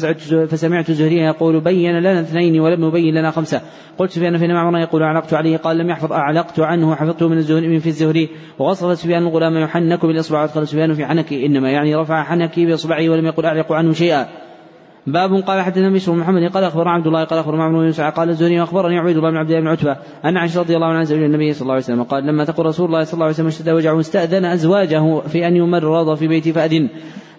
فسمعت 0.47 0.91
زهريا 0.91 1.27
يقول 1.27 1.61
بين 1.61 1.99
لنا 1.99 2.21
اثنين 2.21 2.61
ولم 2.61 2.85
يبين 2.85 3.15
لنا 3.15 3.31
خمسة. 3.31 3.61
قلت 3.99 4.11
سفيان 4.11 4.39
فإن 4.39 4.55
معمر 4.55 4.79
يقول 4.79 5.03
أعلقت 5.03 5.35
عليه 5.35 5.57
قال 5.57 5.79
لم 5.79 5.91
يحفظ 5.91 6.13
أعلقت 6.13 6.61
عنه 6.61 6.95
حفظته 6.95 7.29
من 7.29 7.37
الزهري 7.37 7.69
من 7.69 7.79
في 7.79 7.87
الزهري. 7.87 8.29
ووصف 8.59 8.99
سفيان 8.99 9.23
الغلام 9.23 9.57
يحنك 9.57 10.07
بالإصبع 10.07 10.41
وادخل 10.41 10.67
سفيان 10.67 10.95
في 10.95 11.07
حنكي 11.07 11.47
إنما 11.47 11.71
يعني 11.71 11.95
رفع 11.95 12.23
حنكي 12.23 12.67
باصبعه 12.67 13.09
ولم 13.09 13.27
يقل 13.27 13.47
أعلق 13.47 13.73
عنه 13.73 13.93
شيئا. 13.93 14.27
باب 15.07 15.35
قال 15.35 15.61
حدثنا 15.61 15.91
بشر 15.91 16.13
محمد 16.13 16.51
قال 16.53 16.65
اخبر 16.65 16.89
عبد 16.89 17.07
الله 17.07 17.25
قال 17.25 17.39
اخبر 17.39 17.57
معمر 17.57 17.91
بن 17.91 18.11
قال 18.11 18.29
الزهري 18.29 18.61
واخبرني 18.61 18.99
عبيد 18.99 19.17
الله 19.17 19.31
بن 19.31 19.37
عبد 19.37 19.51
الله 19.51 19.61
بن 19.61 19.69
عتبة 19.69 19.97
أن 20.25 20.37
عائشة 20.37 20.61
رضي 20.61 20.77
الله 20.77 20.87
عنها 20.87 21.05
زوج 21.05 21.23
النبي 21.23 21.53
صلى 21.53 21.63
الله 21.63 21.75
عليه 21.75 21.85
وسلم 21.85 22.03
قال 22.03 22.27
لما 22.27 22.45
تقول 22.45 22.67
رسول 22.67 22.87
الله 22.87 23.05
صلى 23.05 23.15
الله 23.15 23.25
عليه 23.25 23.35
وسلم 23.35 23.47
اشتد 23.47 23.69
وجعه 23.69 24.01
استأذن 24.01 24.45
أزواجه 24.45 25.21
في 25.21 25.47
أن 25.47 25.57
يمرض 25.57 26.15
في 26.15 26.29
بيتي 26.29 26.53
فأذن. 26.53 26.89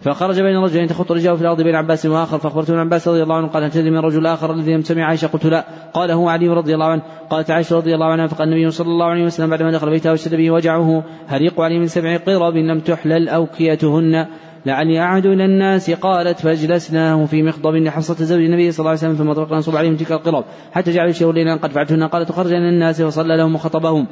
فخرج 0.01 0.41
بين 0.41 0.57
رجلين 0.57 0.87
تخط 0.87 1.11
رجله 1.11 1.35
في 1.35 1.41
الأرض 1.41 1.61
بين 1.61 1.75
عباس 1.75 2.05
وآخر 2.05 2.37
فاخبرت 2.37 2.69
ابن 2.69 2.79
عباس 2.79 3.07
رضي 3.07 3.23
الله 3.23 3.35
عنه 3.35 3.47
قال 3.47 3.63
هل 3.63 3.91
من 3.91 3.97
الرجل 3.97 4.19
الآخر 4.19 4.53
الذي 4.53 4.73
لم 4.73 4.81
سمع 4.81 5.03
عائشة؟ 5.03 5.27
قلت 5.27 5.45
لا. 5.45 5.65
قال 5.93 6.11
هو 6.11 6.29
علي 6.29 6.49
رضي 6.49 6.73
الله 6.73 6.85
عنه. 6.85 7.01
قالت 7.29 7.51
عائشة 7.51 7.75
رضي 7.75 7.95
الله 7.95 8.05
عنها 8.05 8.27
فقال 8.27 8.47
النبي 8.47 8.71
صلى 8.71 8.87
الله 8.87 9.05
عليه 9.05 9.25
وسلم 9.25 9.49
بعدما 9.49 9.71
دخل 9.71 9.89
بيته 9.89 10.11
واشتد 10.11 10.35
به 10.35 10.51
وجعه 10.51 11.03
هريق 11.27 11.61
عليه 11.61 11.79
من 11.79 11.87
سبع 11.87 12.17
قرب 12.17 12.55
لم 12.55 12.79
تحلل 12.79 13.29
أوكيتهن. 13.29 14.25
لعلي 14.65 14.99
أعد 14.99 15.25
إلى 15.25 15.45
الناس 15.45 15.91
قالت 15.91 16.39
فأجلسناه 16.39 17.25
في 17.25 17.43
مخضب 17.43 17.75
لحصة 17.75 18.13
زوج 18.13 18.41
النبي 18.41 18.71
صلى 18.71 18.79
الله 18.79 18.89
عليه 18.89 18.99
وسلم 18.99 19.15
ثم 19.15 19.33
طرقنا 19.33 19.57
نصب 19.57 19.75
عليهم 19.75 19.95
تلك 19.95 20.11
القرب 20.11 20.45
حتى 20.71 20.91
جعل 20.91 21.09
يشير 21.09 21.31
لنا 21.31 21.55
قد 21.55 21.71
فعلتهن. 21.71 22.03
قالت 22.03 22.31
خرج 22.31 22.53
إلى 22.53 22.69
الناس 22.69 23.01
وصلى 23.01 23.37
لهم 23.37 23.55
وخطبهم 23.55 24.07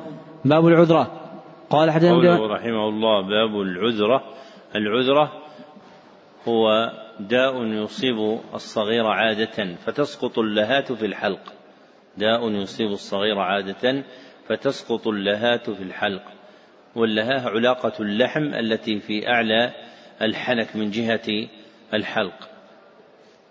باب 0.45 0.68
العذرة. 0.68 1.11
قال 1.69 1.91
قوله 1.91 2.48
رحمه 2.48 2.90
الله 2.90 3.22
باب 3.22 3.61
العذرة. 3.61 4.23
العذرة 4.76 5.32
هو 6.48 6.91
داء 7.19 7.64
يصيب 7.64 8.40
الصغير 8.53 9.07
عادة 9.07 9.76
فتسقط 9.86 10.40
اللهات 10.40 10.91
في 10.91 11.06
الحلق. 11.06 11.53
داء 12.18 12.49
يصيب 12.49 12.88
الصغير 12.88 13.40
عادة 13.40 14.03
فتسقط 14.48 15.07
اللهات 15.07 15.69
في 15.69 15.84
الحلق. 15.84 16.23
واللهاه 16.95 17.49
علاقة 17.49 17.94
اللحم 17.99 18.44
التي 18.44 18.99
في 18.99 19.28
أعلى 19.28 19.72
الحنك 20.22 20.76
من 20.76 20.89
جهة 20.91 21.48
الحلق. 21.93 22.49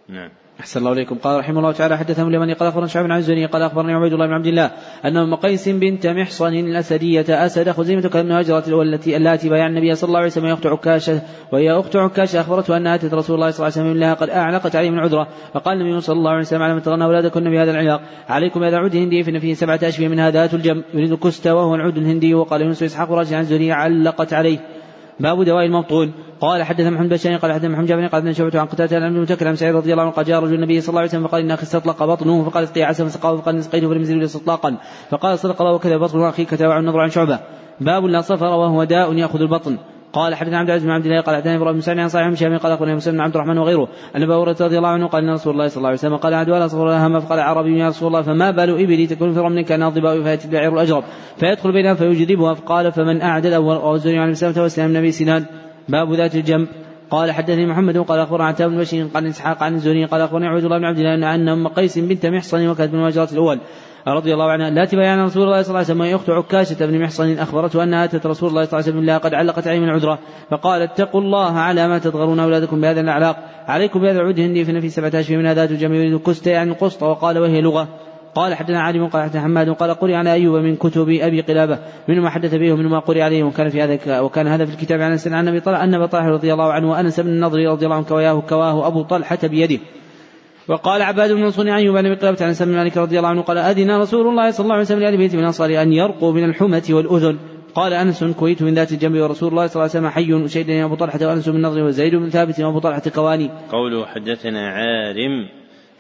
نعم. 0.09 0.31
أحسن 0.61 0.81
الله 0.81 0.93
إليكم. 0.93 1.17
قال 1.19 1.39
رحمه 1.39 1.59
الله 1.59 1.73
تعالى 1.73 1.99
حدثهم 1.99 2.29
اليمني 2.29 2.53
قال 2.53 2.69
أخبرنا 2.69 2.87
شعب 2.87 3.05
بن 3.05 3.13
الزهري 3.13 3.47
قال 3.47 3.63
أخبرني 3.63 3.93
عبيد 3.93 4.13
الله 4.13 4.27
بن 4.27 4.33
عبد 4.33 4.47
الله 4.47 4.71
أن 5.05 5.17
أم 5.17 5.35
قيس 5.35 5.69
بنت 5.69 6.07
محصن 6.07 6.55
الأسدية 6.55 7.47
أسد 7.47 7.71
خزيمة 7.71 8.09
كان 8.09 8.33
هجرة 8.33 8.83
التي 8.83 9.17
اللاتي 9.17 9.49
بايع 9.49 9.67
النبي 9.67 9.95
صلى 9.95 10.09
الله 10.09 10.19
عليه 10.19 10.29
وسلم 10.29 10.47
أخت 10.47 10.67
عكاشة 10.67 11.23
وهي 11.53 11.73
أخت 11.73 11.97
عكاشة 11.97 12.41
أخبرته 12.41 12.77
أنها 12.77 12.95
أتت 12.95 13.15
رسول 13.15 13.37
الله 13.37 13.51
صلى 13.51 13.67
الله 13.67 13.79
عليه 13.79 13.89
وسلم 13.89 14.01
لها 14.01 14.15
قد 14.15 14.31
أعلقت 14.31 14.77
عليه 14.77 14.91
من 14.91 14.99
عذرة 14.99 15.29
فقال 15.55 15.81
النبي 15.81 16.01
صلى 16.01 16.17
الله 16.17 16.31
عليه 16.31 16.41
وسلم 16.41 16.63
على 16.63 16.75
من 16.75 16.83
ترون 16.83 17.03
أولادكن 17.03 17.51
بهذا 17.51 17.71
العلاق. 17.71 18.01
عليكم 18.29 18.61
بهذا 18.61 18.77
العود 18.77 18.95
الهندي 18.95 19.23
فإن 19.23 19.39
فيه 19.39 19.55
سبعة 19.55 19.81
أشبيه 19.83 20.09
من 20.09 20.21
هذات 20.21 20.55
الجم 20.55 20.83
يريد 20.95 21.15
كست 21.15 21.47
وهو 21.47 21.75
العود 21.75 21.97
الهندي 21.97 22.35
وقال 22.35 22.63
يونس 22.63 22.83
إسحاق 22.83 23.11
راجع 23.11 23.37
عن 23.37 23.71
علقت 23.71 24.33
عليه. 24.33 24.80
باب 25.21 25.43
دواء 25.43 25.65
المبطون 25.65 26.13
قال 26.41 26.63
حدثنا 26.63 26.91
محمد 26.91 27.09
بن 27.09 27.37
قال 27.37 27.53
حدثنا 27.53 27.69
محمد 27.69 27.87
جابر 27.87 28.07
قال 28.07 28.37
شعبة 28.37 28.61
عن 28.61 28.67
قتادة 28.67 28.97
عن 28.97 29.17
المتكل 29.17 29.47
عن 29.47 29.57
سعيد 29.57 29.77
رضي 29.77 29.93
الله 29.93 30.03
عنه 30.03 30.13
قال 30.13 30.25
جاء 30.25 30.43
رجل 30.43 30.55
النبي 30.55 30.81
صلى 30.81 30.89
الله 30.89 31.01
عليه 31.01 31.11
وسلم 31.11 31.27
فقال 31.27 31.43
إن 31.43 31.51
أخي 31.51 31.63
استطلق 31.63 32.05
بطنه 32.05 32.45
فقال 32.45 32.65
اسقي 32.65 32.83
عسى 32.83 33.05
فسقاه 33.05 33.37
فقال 33.37 33.59
اسقيته 33.59 33.89
فلم 33.89 34.03
يزل 34.03 34.25
استطلاقا. 34.25 34.77
فقال 35.11 35.39
صدق 35.39 35.63
الله 35.63 35.75
وكذا 35.75 35.97
بطن 35.97 36.23
اخيك 36.23 36.51
تابع 36.51 36.79
النظر 36.79 37.01
عن 37.01 37.11
شعبة. 37.11 37.39
باب 37.81 38.05
لا 38.05 38.21
صفر 38.21 38.47
وهو 38.47 38.85
داء 38.85 39.15
يأخذ 39.15 39.41
البطن. 39.41 39.79
قال 40.13 40.35
حدثنا 40.35 40.59
عبد 40.59 40.69
العزيز 40.69 40.87
بن 40.87 40.93
عبد 40.93 41.07
الله 41.07 41.21
قال 41.21 41.37
حدثنا 41.37 41.57
إبراهيم 41.57 41.75
بن 41.75 41.81
سعد 41.81 41.99
عن 41.99 42.09
صالح 42.09 42.29
بن 42.29 42.35
شهاب 42.35 42.53
قال 42.53 42.73
أخبرني 42.73 42.95
مسلم 42.95 43.15
بن 43.15 43.21
عبد 43.21 43.35
الرحمن 43.35 43.59
وغيره 43.59 43.89
أن 44.17 44.23
أبا 44.23 44.35
هريرة 44.35 44.57
رضي 44.61 44.79
الله 44.79 44.89
عنه 44.89 45.07
قال 45.07 45.25
إن 45.25 45.31
رسول 45.31 45.53
الله 45.53 45.69
صلى 45.69 45.77
الله 45.77 45.89
عليه 45.89 45.99
وسلم 45.99 46.17
قال 46.17 46.35
عدوى 46.35 46.59
لا 46.59 46.67
صفر 46.67 46.89
لها 46.89 47.07
هم 47.07 47.21
فقال 47.21 47.41
عربي 47.41 47.79
يا 47.79 47.89
رسول 47.89 48.09
الله 48.09 48.23
فما 48.23 48.51
بال 48.51 48.71
إبلي 48.71 49.07
تكون 49.07 49.33
في 49.33 49.41
رمل 49.41 49.63
كان 49.63 49.83
الضباء 49.83 50.23
فياتي 50.23 50.45
البعير 50.45 50.75
الأجرب. 50.75 51.05
فيدخل 51.37 51.73
بينها 51.73 51.95
فيجذبها. 51.95 52.55
فقال 52.55 52.93
فمن 52.93 53.23
أعدل 53.23 53.57
وزني 53.57 54.19
عن 54.19 54.31
مسلمه 54.31 54.65
وسلم 54.65 54.87
النبي 54.87 55.13
سنان. 55.13 55.45
باب 55.89 56.13
ذات 56.13 56.35
الجنب. 56.35 56.69
قال 57.11 57.33
حدثني 57.33 57.67
محمد 57.67 57.99
قال 57.99 58.19
أخبرنا 58.19 58.45
عتاب 58.45 58.71
بن 58.71 58.79
بشير 58.79 59.07
قال 59.15 59.27
إسحاق 59.27 59.63
عن 59.63 59.75
الزهري 59.75 60.05
قال 60.05 60.21
أخبرني 60.21 60.47
عبد 60.47 60.65
الله 60.65 60.79
بن 60.79 60.85
عبد 60.85 60.99
الله 60.99 61.35
أن 61.35 61.49
أم 61.49 61.69
قيس 61.69 61.99
بنت 61.99 62.27
محصن 62.27 62.69
وكانت 62.69 62.95
من 62.95 63.01
الهجرة 63.01 63.29
الأول. 63.33 63.61
رضي 64.09 64.35
الله 64.35 64.51
عنها. 64.51 64.71
لا 64.71 64.85
تبايعن 64.85 65.25
رسول 65.25 65.43
الله 65.43 65.63
صلى 65.63 65.69
الله 65.69 65.85
عليه 65.91 66.03
وسلم 66.03 66.15
اخت 66.15 66.31
عكاشة 66.31 66.87
بن 66.87 67.03
محصن 67.03 67.39
أخبرته 67.39 67.83
انها 67.83 68.05
آتت 68.05 68.27
رسول 68.27 68.49
الله 68.49 68.65
صلى 68.65 68.73
الله 68.73 68.83
عليه 68.83 68.93
وسلم 68.93 68.99
الله 68.99 69.19
قد 69.19 69.35
علقت 69.35 69.69
عليه 69.69 69.81
من 69.81 69.89
عذره 69.89 70.19
فقال 70.51 70.83
اتقوا 70.83 71.21
الله 71.21 71.59
على 71.59 71.89
ما 71.89 71.99
تضغرون 71.99 72.41
أولادكم 72.41 72.81
بهذا 72.81 73.01
الأعلاق. 73.01 73.37
عليكم 73.67 74.01
بهذا 74.01 74.21
العود 74.21 74.41
هندي 74.41 74.65
في 74.65 74.89
سبعة 74.89 75.13
اشهر 75.15 75.39
من 75.39 75.53
ذات 75.53 75.71
الجمع 75.71 75.97
يريد 75.97 76.21
كست 76.21 76.47
يعني 76.47 76.71
القسط 76.71 77.03
وقال 77.03 77.39
وهي 77.39 77.61
لغة. 77.61 77.89
قال 78.35 78.55
حدثنا 78.55 78.81
عالم 78.81 79.07
قال 79.07 79.23
حدثنا 79.23 79.43
حماد 79.43 79.71
قال 79.71 79.91
قرئ 79.91 80.15
على 80.15 80.33
أيوب 80.33 80.57
من 80.57 80.77
كتب 80.77 81.09
أبي 81.09 81.41
قلابة 81.41 81.79
منه 82.09 82.23
ما 82.23 82.31
حدث 82.31 82.55
به 82.55 82.73
ومنه 82.73 82.89
ما 82.89 82.99
قرئ 82.99 83.21
عليه 83.21 83.43
وكان 83.43 83.69
في 83.69 83.83
هذا 83.83 84.21
وكان 84.21 84.47
هذا 84.47 84.65
في 84.65 84.73
الكتاب 84.73 85.01
عن 85.01 85.11
أنس 85.11 85.29
عن 85.29 85.49
أبي 85.49 85.61
طلحة 85.61 85.85
ان 85.85 85.95
ابا 85.95 86.07
طلحة 86.07 86.29
رضي 86.29 86.53
الله 86.53 86.73
عنه 86.73 86.91
وأنس 86.91 87.21
بن 87.21 87.29
النضر 87.29 87.59
رضي 87.59 87.85
الله 87.85 87.97
عنه 87.97 88.05
كواه 88.05 88.41
كواه 88.41 88.87
أبو 88.87 89.03
طلحة 89.03 89.39
بيده. 89.45 89.79
وقال 90.71 91.03
عباد 91.03 91.33
بن 91.33 91.41
منصور 91.41 91.71
عن 91.71 91.83
بن 91.83 92.15
قلابه 92.15 92.45
عن 92.45 92.55
سلم 92.55 92.69
مالك 92.69 92.97
رضي 92.97 93.19
الله 93.19 93.29
عنه 93.29 93.43
قال 93.43 93.59
اذن 93.59 93.91
رسول 93.91 94.29
الله 94.29 94.51
صلى 94.51 94.65
الله 94.65 94.75
عليه 94.75 94.85
وسلم 94.85 95.01
لأهل 95.01 95.17
بيت 95.17 95.35
من 95.35 95.41
الانصار 95.41 95.83
أن 95.83 95.93
يرقوا 95.93 96.33
من 96.33 96.45
الحمى 96.45 96.83
والأذن. 96.91 97.39
قال 97.75 97.93
أنس 97.93 98.25
كويت 98.25 98.63
من 98.63 98.75
ذات 98.75 98.93
الجنب 98.93 99.21
ورسول 99.21 99.51
الله 99.51 99.67
صلى 99.67 99.75
الله 99.75 99.91
عليه 99.97 99.99
وسلم 99.99 100.09
حي 100.09 100.33
وشهدني 100.33 100.85
ابو 100.85 100.95
طلحة 100.95 101.27
وأنس 101.27 101.49
بن 101.49 101.57
النضر 101.57 101.83
وزيد 101.83 102.15
بن 102.15 102.31
ثابت 102.31 102.61
وأبو 102.61 102.79
طلحة 102.79 103.03
كواني. 103.15 103.51
قوله 103.73 104.07
حدثنا 104.07 104.69
عارم 104.69 105.49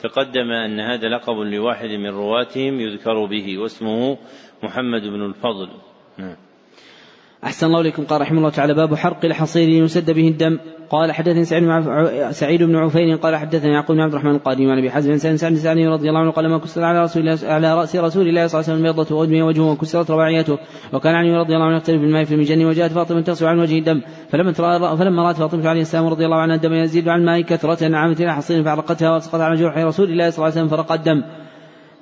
تقدم 0.03 0.51
أن 0.51 0.81
هذا 0.81 1.09
لقب 1.09 1.35
لواحد 1.35 1.89
من 1.89 2.11
رواتهم 2.11 2.81
يذكر 2.81 3.27
به 3.27 3.59
واسمه 3.59 4.19
محمد 4.63 5.03
بن 5.03 5.25
الفضل. 5.27 5.69
نعم. 6.19 6.37
أحسن 7.45 7.67
الله 7.67 7.81
إليكم. 7.81 8.05
قال 8.05 8.21
رحمه 8.21 8.39
الله 8.39 8.51
تعالى 8.51 8.75
باب 8.75 8.95
حرق 8.95 9.25
الحصير 9.25 9.69
يسد 9.69 10.11
به 10.11 10.29
الدم. 10.29 10.59
قال 10.91 11.13
حدثني 11.13 11.45
سعيد 11.45 11.65
بن 11.65 12.33
سعيد 12.33 12.63
بن 12.63 12.77
عفير 12.77 13.17
قال 13.17 13.37
حدثني 13.37 13.73
يعقوب 13.73 13.97
بن 13.97 14.03
عبد 14.03 14.13
الرحمن 14.13 14.35
القادم 14.35 14.71
عن 14.71 14.79
أبي 14.79 14.91
حزم 14.91 15.11
بن 15.11 15.19
سعد 15.19 15.55
سعد 15.55 15.79
رضي 15.79 16.09
الله 16.09 16.21
عنه 16.21 16.31
قال 16.31 16.49
ما 16.49 16.59
كسر 16.59 16.85
على 16.85 17.03
رسول 17.03 17.29
الله 17.29 17.39
على 17.43 17.75
رأس 17.75 17.97
رسول 17.97 18.29
الله 18.29 18.47
صلى 18.47 18.61
الله 18.61 18.71
عليه 18.71 18.81
وسلم 18.81 18.83
بيضة 18.83 19.17
وادمي 19.17 19.43
وجهه 19.43 19.71
وكسرت 19.71 20.11
رباعيته. 20.11 20.59
وكان 20.93 21.15
علي 21.15 21.37
رضي 21.37 21.55
الله 21.55 21.67
عنه 21.67 21.77
يختلف 21.77 22.01
بالماء 22.01 22.25
في 22.25 22.35
المجن 22.35 22.65
وجاءت 22.65 22.93
فاطمة 22.93 23.21
تغسل 23.21 23.47
عن 23.47 23.59
وجه 23.59 23.79
الدم. 23.79 24.01
فلما 24.31 24.53
فلما 24.97 25.23
رأت 25.23 25.37
فاطمة 25.37 25.69
عليه 25.69 25.81
السلام 25.81 26.07
رضي 26.07 26.25
الله 26.25 26.37
عنها 26.37 26.57
الدم 26.57 26.73
يزيد 26.73 27.09
عن 27.09 27.21
الماء 27.21 27.41
كثرة 27.41 27.97
عامت 27.97 28.21
إلى 28.21 28.35
حصير 28.35 28.65
فعرقتها 28.65 29.11
واسقط 29.11 29.41
على 29.41 29.57
جرح 29.57 29.79
رسول 29.79 30.11
الله 30.11 30.31
صلى 30.31 30.39
الله 30.39 30.57
عليه 30.57 30.67
وسلم 30.67 30.69
فرق 30.69 30.93
الدم. 30.93 31.23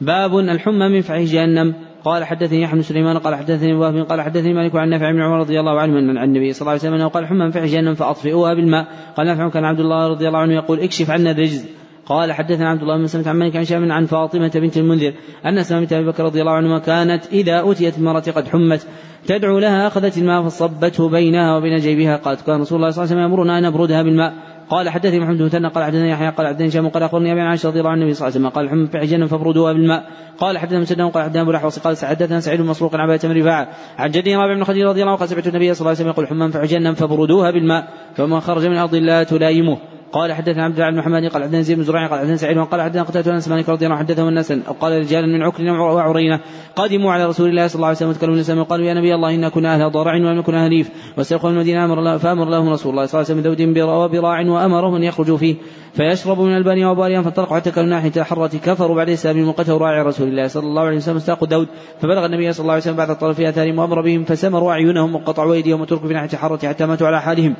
باب 0.00 0.38
الحمى 0.38 0.88
من 0.88 1.00
فحش 1.00 1.22
جهنم. 1.22 1.74
قال 2.04 2.24
حدثني 2.24 2.62
يحيى 2.62 2.74
بن 2.74 2.82
سليمان 2.82 3.18
قال 3.18 3.34
حدثني 3.34 3.74
وهب 3.74 3.96
قال 3.96 4.20
حدثني 4.20 4.54
مالك 4.54 4.76
عن 4.76 4.88
نافع 4.88 5.12
بن 5.12 5.20
عمر 5.20 5.38
رضي 5.38 5.60
الله 5.60 5.80
عنه 5.80 5.98
ان 5.98 6.18
النبي 6.18 6.52
صلى 6.52 6.60
الله 6.60 6.70
عليه 6.70 6.80
وسلم 6.80 6.94
أنه 6.94 7.08
قال 7.08 7.26
حمى 7.26 7.52
في 7.52 7.66
جهنم 7.66 7.94
فأطفئوها 7.94 8.54
بالماء. 8.54 8.86
قال 9.16 9.26
نافع 9.26 9.48
كان 9.48 9.64
عبد 9.64 9.80
الله 9.80 10.08
رضي 10.08 10.28
الله 10.28 10.38
عنه 10.38 10.54
يقول 10.54 10.80
اكشف 10.80 11.10
عنا 11.10 11.30
الرجز. 11.30 11.66
قال 12.06 12.32
حدثنا 12.32 12.68
عبد 12.68 12.82
الله 12.82 12.96
بن 12.96 13.06
سلمة 13.06 13.28
عن 13.28 13.36
مالك 13.38 13.56
عن 13.56 13.64
شام 13.64 13.92
عن 13.92 14.06
فاطمة 14.06 14.50
بنت 14.54 14.76
المنذر 14.76 15.12
أن 15.44 15.58
أسماء 15.58 15.82
أبي 15.82 16.06
بكر 16.06 16.24
رضي 16.24 16.40
الله 16.40 16.52
عنهما 16.52 16.78
كانت 16.78 17.26
إذا 17.32 17.70
أتيت 17.70 17.98
المرأة 17.98 18.20
قد 18.20 18.48
حمت 18.48 18.86
تدعو 19.26 19.58
لها 19.58 19.86
أخذت 19.86 20.18
الماء 20.18 20.42
فصبته 20.42 21.08
بينها 21.08 21.56
وبين 21.56 21.76
جيبها. 21.76 22.16
قالت 22.16 22.40
كان 22.40 22.60
رسول 22.60 22.76
الله 22.76 22.90
صلى 22.90 23.04
الله 23.04 23.14
عليه 23.14 23.22
وسلم 23.22 23.32
يأمرنا 23.32 23.58
أن 23.58 23.62
نبردها 23.62 24.02
بالماء. 24.02 24.34
قال 24.70 24.88
حدثني 24.88 25.20
محمد 25.20 25.38
بن 25.38 25.68
قال 25.68 25.84
حدثني 25.84 26.10
يحيى 26.10 26.28
قال 26.28 26.46
حدثني 26.46 26.68
هشام 26.68 26.88
قال 26.88 27.02
أخبرني 27.02 27.32
أبي 27.32 27.40
عائشة 27.40 27.68
رضي 27.68 27.78
الله 27.80 27.90
عنه 27.90 28.00
النبي 28.00 28.14
صلى 28.14 28.28
الله 28.28 28.38
عليه 28.38 28.48
وسلم 28.48 28.56
قال 28.56 28.64
الحمى 28.64 28.86
في 28.86 28.98
حجن 28.98 29.26
فابردوها 29.26 29.72
بالماء. 29.72 30.04
قال 30.38 30.58
حدثنا 30.58 30.80
مسدد 30.80 31.00
قال 31.00 31.24
حدثنا 31.24 31.42
أبو 31.42 31.50
الأحوص 31.50 31.78
قال 31.78 31.96
حدثنا 31.96 32.40
سعيد 32.40 32.60
بن 32.60 32.66
مسروق 32.66 32.94
عن 32.94 33.10
ابي 33.10 33.28
بن 33.28 33.40
رفاعة 33.40 33.68
عن 33.98 34.10
جدي 34.10 34.36
رابع 34.36 34.54
بن 34.54 34.64
خديجه 34.64 34.88
رضي 34.88 35.00
الله 35.00 35.12
عنه 35.12 35.20
قال 35.20 35.28
سمعت 35.28 35.46
النبي 35.46 35.74
صلى 35.74 35.80
الله 35.80 35.90
عليه 35.90 36.00
وسلم 36.00 36.08
يقول 36.08 36.52
في 36.52 36.58
حجن 36.58 36.92
فابردوها 36.94 37.50
بالماء 37.50 37.88
فما 38.14 38.40
خرج 38.40 38.66
من 38.66 38.76
ارض 38.76 38.94
لا 38.94 39.22
تلايمه 39.22 39.78
قال 40.12 40.32
حدثنا 40.32 40.64
عبد 40.64 40.80
الله 40.80 40.90
بن 40.90 40.98
محمد 40.98 41.24
قال 41.24 41.42
حدثنا 41.42 41.60
زيد 41.60 41.76
بن 41.76 41.84
زرع 41.84 42.06
قال 42.06 42.18
حدثنا 42.20 42.36
سعيد 42.36 42.58
قال 42.58 42.82
حدثنا 42.82 43.02
قتادة 43.02 43.30
بن 43.32 43.50
مالك 43.50 43.68
رضي 43.68 43.84
الله 43.86 43.96
عنه 43.96 44.06
حدثه 44.06 44.28
الناس 44.28 44.52
قال 44.52 44.92
رجال 44.92 45.28
من 45.28 45.42
عكر 45.42 45.62
وعرينة 45.70 46.40
قدموا 46.76 47.12
على 47.12 47.26
رسول 47.26 47.48
الله 47.48 47.66
صلى 47.66 47.76
الله 47.76 47.86
عليه 47.86 47.96
وسلم 47.96 48.08
وتكلموا 48.08 48.34
الناس 48.34 48.50
وقالوا 48.50 48.86
يا 48.86 48.94
نبي 48.94 49.14
الله 49.14 49.34
إنا 49.34 49.48
كنا 49.48 49.74
أهل 49.74 49.90
ضرع 49.90 50.14
ولم 50.14 50.38
نكن 50.38 50.54
أهل 50.54 50.70
ريف 50.70 50.90
واستيقظوا 51.16 51.50
المدينة 51.50 51.84
أمر 51.84 51.98
الله 51.98 52.16
فأمر 52.16 52.44
لهم 52.44 52.68
رسول 52.68 52.92
الله 52.92 53.06
صلى 53.06 53.20
الله 53.20 53.30
عليه 53.30 53.40
وسلم 53.40 53.52
ذود 53.52 53.78
وبراع 53.78 54.40
وأمرهم 54.46 54.94
أن 54.94 55.02
يخرجوا 55.02 55.36
فيه 55.36 55.56
فيشربوا 55.92 56.46
من 56.46 56.56
البانيه 56.56 56.86
وباريا 56.86 57.22
فانطلقوا 57.22 57.56
حتى 57.56 57.70
كانوا 57.70 57.90
ناحية 57.90 58.12
الحرة 58.16 58.50
كفروا 58.64 58.96
بعد 58.96 59.10
اسلامهم 59.10 59.48
وقتلوا 59.48 59.78
راعي 59.78 60.02
رسول 60.02 60.28
الله 60.28 60.46
صلى 60.46 60.66
الله 60.66 60.82
عليه 60.82 60.96
وسلم 60.96 61.16
استاقوا 61.16 61.48
داود 61.48 61.68
فبلغ 62.00 62.26
النبي 62.26 62.52
صلى 62.52 62.62
الله 62.62 62.72
عليه 62.72 62.82
وسلم 62.82 62.96
بعد 62.96 63.10
الطرف 63.10 63.36
في 63.36 63.48
آثارهم 63.48 63.78
وأمر 63.78 64.00
بهم 64.00 64.24
فسمروا 64.24 64.72
أعينهم 64.72 65.14
وقطعوا 65.14 65.54
أيديهم 65.54 65.80
وتركوا 65.80 66.08
في 66.08 66.14
ناحية 66.14 66.32
الحرة 66.32 66.68
حتى 66.68 66.86
ماتوا 66.86 67.06
على 67.06 67.20
حالهم. 67.20 67.54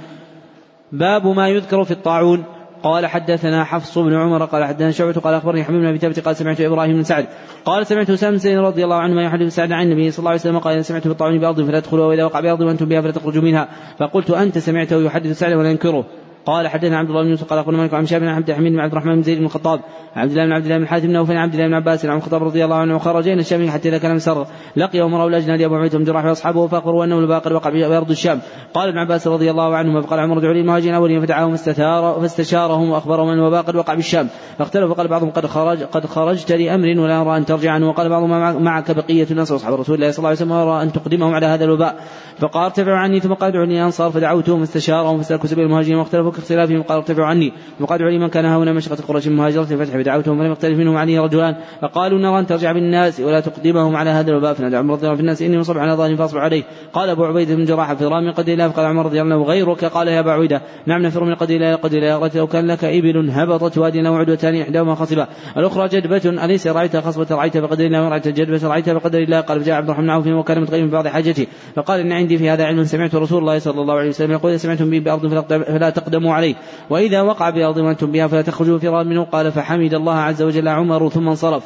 باب 0.92 1.26
ما 1.26 1.48
يذكر 1.48 1.84
في 1.84 1.90
الطاعون. 1.90 2.44
قال 2.82 3.06
حدثنا 3.06 3.64
حفص 3.64 3.98
بن 3.98 4.14
عمر 4.14 4.44
قال 4.44 4.64
حدثنا 4.64 4.90
شعبة 4.90 5.12
قال 5.12 5.34
أخبرني 5.34 5.64
حميد 5.64 5.80
بن 5.80 5.86
أبي 5.86 5.98
ثابت 5.98 6.20
قال 6.20 6.36
سمعت 6.36 6.60
إبراهيم 6.60 6.96
بن 6.96 7.02
سعد. 7.02 7.26
قال 7.64 7.86
سمعت 7.86 8.10
أسامة 8.10 8.60
رضي 8.60 8.84
الله 8.84 8.96
عنه 8.96 9.14
ما 9.14 9.22
يحدث 9.22 9.54
سعد 9.54 9.72
عن 9.72 9.86
النبي 9.86 10.10
صلى 10.10 10.18
الله 10.18 10.30
عليه 10.30 10.40
وسلم 10.40 10.58
قال 10.58 10.74
إذا 10.74 10.82
سمعت 10.82 11.08
بالطاعون 11.08 11.38
بأرض 11.38 11.62
فلا 11.66 11.80
تدخلوا 11.80 12.06
وإذا 12.06 12.24
وقع 12.24 12.40
بأرض 12.40 12.60
وأنتم 12.60 12.88
بها 12.88 13.00
فلا 13.00 13.10
تخرجوا 13.10 13.42
منها. 13.42 13.68
فقلت 13.98 14.30
أنت 14.30 14.58
سمعته 14.58 15.02
يحدث 15.02 15.38
سعد 15.38 15.52
ولا 15.52 15.70
ينكره. 15.70 16.04
قال 16.48 16.68
حدثنا 16.68 16.98
عبد 16.98 17.08
الله 17.08 17.22
بن 17.22 17.28
يوسف 17.28 17.52
قال 17.52 17.76
مالك 17.76 17.94
عن 17.94 18.06
شاب 18.06 18.20
بن 18.20 18.28
عبد 18.28 18.50
الحميد 18.50 18.72
بن 18.72 18.80
عبد 18.80 18.92
الرحمن 18.92 19.14
بن 19.14 19.22
زيد 19.22 19.38
بن 19.38 19.44
الخطاب 19.44 19.80
عبد 20.16 20.30
الله 20.30 20.46
بن 20.46 20.52
عبد 20.52 20.64
الله 20.64 20.78
بن 20.78 20.86
حاتم 20.86 21.06
بن 21.06 21.12
نوفل 21.12 21.36
عبد 21.36 21.54
الله 21.54 21.66
بن 21.66 21.74
عباس 21.74 22.06
عن 22.06 22.16
الخطاب 22.16 22.42
رضي 22.42 22.64
الله 22.64 22.76
عنه 22.76 23.10
إلى 23.18 23.32
الشام 23.32 23.70
حتى 23.70 23.88
إذا 23.88 23.98
كان 23.98 24.14
مسر 24.14 24.46
لقي 24.76 25.02
امراء 25.02 25.28
الاجناد 25.28 25.62
أبو 25.62 25.74
عبيدة 25.74 25.98
بن 25.98 26.04
جراح 26.04 26.24
وأصحابه 26.24 26.66
فاخبروا 26.66 27.04
انه 27.04 27.18
الباقر 27.18 27.52
وقع 27.52 27.70
بارض 27.70 28.10
الشام. 28.10 28.40
قال 28.74 28.88
ابن 28.88 28.98
عباس 28.98 29.26
رضي 29.26 29.50
الله 29.50 29.76
عنهما 29.76 30.00
فقال 30.00 30.20
عمر 30.20 30.38
ادعوا 30.38 30.54
لي 30.54 30.60
المهاجرين 30.60 30.90
الأولين 30.90 31.20
فدعاهم 31.20 31.50
فاستثار 31.50 32.20
فاستشارهم 32.20 32.90
وأخبرهم 32.90 33.28
ان 33.28 33.44
الباقر 33.44 33.76
وقع 33.76 33.94
بالشام 33.94 34.28
فاختلفوا 34.58 34.94
فقال 34.94 35.08
بعضهم 35.08 35.30
قد 35.30 35.46
خرج 35.46 35.82
قد 35.82 36.06
خرجت 36.06 36.52
لأمر 36.52 37.00
ولا 37.00 37.20
أرى 37.20 37.36
أن 37.36 37.44
ترجع 37.46 37.72
عنه 37.72 37.88
وقال 37.88 38.08
بعضهم 38.08 38.62
معك 38.62 38.90
بقية 38.90 39.26
الناس 39.30 39.52
وأصحاب 39.52 39.74
رسول 39.74 39.94
الله 39.94 40.10
صلى 40.10 40.18
الله 40.18 40.28
عليه 40.28 40.38
وسلم 40.38 40.50
وأرى 40.50 40.82
أن 40.82 40.92
تقدمهم 40.92 41.34
على 41.34 41.46
هذا 41.46 41.64
الوباء. 41.64 41.96
فقال 42.38 42.64
ارتفعوا 42.64 42.98
عني 42.98 43.20
ثم 43.20 43.34
قال 43.34 43.50
ادعوا 43.50 43.66
لي 43.66 43.74
الانصار 43.74 44.10
فدعوتهم 44.10 44.58
فاستشارهم 44.64 45.20
فسلكوا 45.20 45.46
سبيل 45.46 45.64
المهاجرين 45.64 45.98
واختلفوا 45.98 46.30
كاختلافهم 46.38 46.82
قال 46.82 46.98
ارتفعوا 46.98 47.26
عني. 47.26 47.52
وقد 47.80 48.02
علم 48.02 48.26
كان 48.26 48.44
هنا؟ 48.44 48.72
مشقة 48.72 48.96
قريش 49.08 49.28
مهاجرة 49.28 49.66
الفتح 49.70 49.96
فدعوتهم 49.96 50.38
فلم 50.38 50.52
يختلف 50.52 50.78
منهم 50.78 50.96
علي 50.96 51.18
رجلان 51.18 51.54
فقالوا 51.82 52.18
نرى 52.18 52.38
أن 52.38 52.46
ترجع 52.46 52.72
بالناس 52.72 53.20
ولا 53.20 53.40
تقدمهم 53.40 53.96
على 53.96 54.10
هذا 54.10 54.30
الباب 54.30 54.54
فنادى 54.56 54.76
عمر 54.76 54.94
رضي 54.94 55.04
الله 55.04 55.14
في 55.14 55.20
الناس 55.20 55.42
إني 55.42 55.58
مصب 55.58 55.78
على 55.78 55.92
ظهري 55.92 56.16
فاصبر 56.16 56.40
عليه. 56.40 56.62
قال 56.92 57.08
أبو 57.10 57.24
عبيدة 57.24 57.54
بن 57.54 57.64
جراح 57.64 57.92
في 57.92 58.04
رامي 58.04 58.30
قد 58.30 58.48
الله 58.48 58.68
فقال 58.68 58.86
عمر 58.86 59.06
رضي 59.06 59.22
الله 59.22 59.34
عنه 59.34 59.44
غيرك؟ 59.44 59.84
قال 59.84 60.08
يا 60.08 60.20
أبا 60.20 60.32
عبيدة 60.32 60.62
نعم 60.86 61.02
نفر 61.02 61.24
من 61.24 61.34
قد 61.34 61.50
الله 61.50 61.74
قد 61.74 61.94
الله 61.94 62.30
لو 62.34 62.46
كان 62.46 62.66
لك 62.66 62.84
إبل 62.84 63.30
هبطت 63.30 63.78
وادي 63.78 64.00
له 64.00 64.18
عدوتان 64.18 64.60
إحداهما 64.60 64.94
خصبة 64.94 65.26
الأخرى 65.56 65.88
جدبة 65.88 66.44
أليس 66.44 66.66
رأيت 66.66 66.96
خصبة؟ 66.96 67.36
رأيت 67.36 67.56
بقدر 67.56 67.86
الله 67.86 68.06
ورأيت 68.06 68.28
جدبة 68.28 68.68
رأيت 68.68 68.90
بقدر 68.90 69.18
الله. 69.18 69.40
قال 69.40 69.60
فجاء 69.60 69.76
عبد 69.76 69.88
الرحمن 69.88 70.10
عوف 70.10 70.26
وكان 70.26 70.60
متغير 70.60 70.84
في 70.84 70.92
بعض 70.92 71.06
حاجته 71.06 71.46
فقال 71.76 72.00
إن 72.00 72.12
عندي 72.12 72.38
في 72.38 72.50
هذا 72.50 72.64
علم 72.64 72.84
سمعت 72.84 73.14
رسول 73.14 73.38
الله 73.38 73.58
صلى 73.58 73.80
الله 73.80 73.94
عليه 73.94 74.08
وسلم 74.08 74.32
يقول 74.32 74.60
سمعتم 74.60 74.90
به 74.90 74.98
بأرض 74.98 75.44
فلا 75.48 75.90
تقدموا. 75.90 76.27
عليه 76.28 76.54
وإذا 76.90 77.22
وقع 77.22 77.50
بأرض 77.50 77.76
وأنتم 77.76 78.12
بها 78.12 78.26
فلا 78.26 78.42
تخرجوا 78.42 78.78
فرارا 78.78 79.02
منه. 79.02 79.24
قال 79.24 79.52
فحمد 79.52 79.94
الله 79.94 80.14
عز 80.14 80.42
وجل 80.42 80.68
عمر 80.68 81.08
ثم 81.08 81.28
انصرف. 81.28 81.62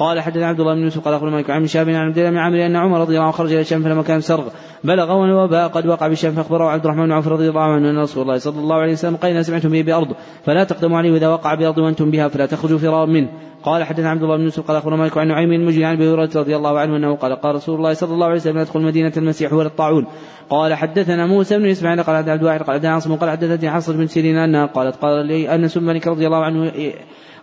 قال 0.00 0.20
حدثنا 0.20 0.46
عبد 0.46 0.60
الله 0.60 0.74
بن 0.74 0.82
يوسف 0.82 1.04
قال 1.04 1.14
أخبرنا 1.14 1.36
مالك 1.36 1.50
عن 1.50 1.66
شاب 1.66 1.88
عن 1.88 1.94
عبد 1.94 2.18
الله 2.18 2.30
بن 2.30 2.36
عمرو 2.36 2.66
أن 2.66 2.76
عمر 2.76 3.00
رضي 3.00 3.12
الله 3.12 3.22
عنه 3.22 3.32
خرج 3.32 3.52
إلى 3.52 3.60
الشام 3.60 3.82
فلما 3.82 4.02
كان 4.02 4.20
سرغ 4.20 4.48
بلغ 4.84 5.12
والوباء 5.12 5.68
قد 5.68 5.86
وقع 5.86 6.08
بالشام 6.08 6.32
فأخبره 6.32 6.64
عبد 6.64 6.84
الرحمن 6.84 7.04
بن 7.04 7.12
عوف 7.12 7.28
رضي 7.28 7.48
الله 7.48 7.60
عنه 7.60 7.90
أن 7.90 7.98
رسول 7.98 8.22
الله 8.22 8.38
صلى 8.38 8.60
الله 8.60 8.76
عليه 8.76 8.92
وسلم 8.92 9.16
قال 9.16 9.44
سمعتم 9.44 9.68
به 9.68 9.82
بأرض 9.82 10.08
فلا 10.44 10.64
تقدموا 10.64 10.98
عليه 10.98 11.16
اذا 11.16 11.28
وقع 11.28 11.54
بأرض 11.54 11.78
وأنتم 11.78 12.10
بها 12.10 12.28
فلا 12.28 12.46
تخرجوا 12.46 12.78
فرارا 12.78 13.06
منه. 13.06 13.28
قال 13.62 13.84
حدثنا 13.84 14.10
عبد 14.10 14.22
الله 14.22 14.36
بن 14.36 14.42
يوسف 14.42 14.68
قال 14.68 14.76
أخبرنا 14.76 14.96
مالك 14.96 15.18
عن 15.18 15.28
نعيم 15.28 15.52
المجري 15.52 15.84
عن 15.84 15.94
أبي 15.94 16.10
هريرة 16.10 16.30
رضي 16.36 16.56
الله 16.56 16.78
عنه 16.78 16.96
أنه 16.96 17.16
قال 17.16 17.32
قال 17.32 17.54
رسول 17.54 17.76
الله 17.76 17.92
صلى 17.92 18.14
الله 18.14 18.26
عليه 18.26 18.36
وسلم 18.36 18.58
يدخل 18.58 18.80
مدينة 18.80 19.12
المسيح 19.16 19.52
ولا 19.52 19.66
الطاعون. 19.66 20.06
قال 20.50 20.74
حدثنا 20.74 21.26
موسى 21.26 21.58
بن 21.58 21.68
إسماعيل 21.68 22.02
قال 22.02 22.16
عبد 22.16 22.28
الواحد 22.28 22.62
قال 22.62 22.74
حدثنا 22.74 22.94
عاصم 22.94 23.16
قال 23.16 23.30
حدثتني 23.30 23.70
حصر 23.70 23.92
بن 23.92 24.06
سيرين 24.06 24.36
أنها 24.36 24.66
قالت 24.66 24.96
قال 24.96 25.26
لي 25.26 25.54
أنس 25.54 25.78
بن 25.78 25.84
مالك 25.84 26.06
رضي 26.06 26.26
الله 26.26 26.44
عنه 26.44 26.72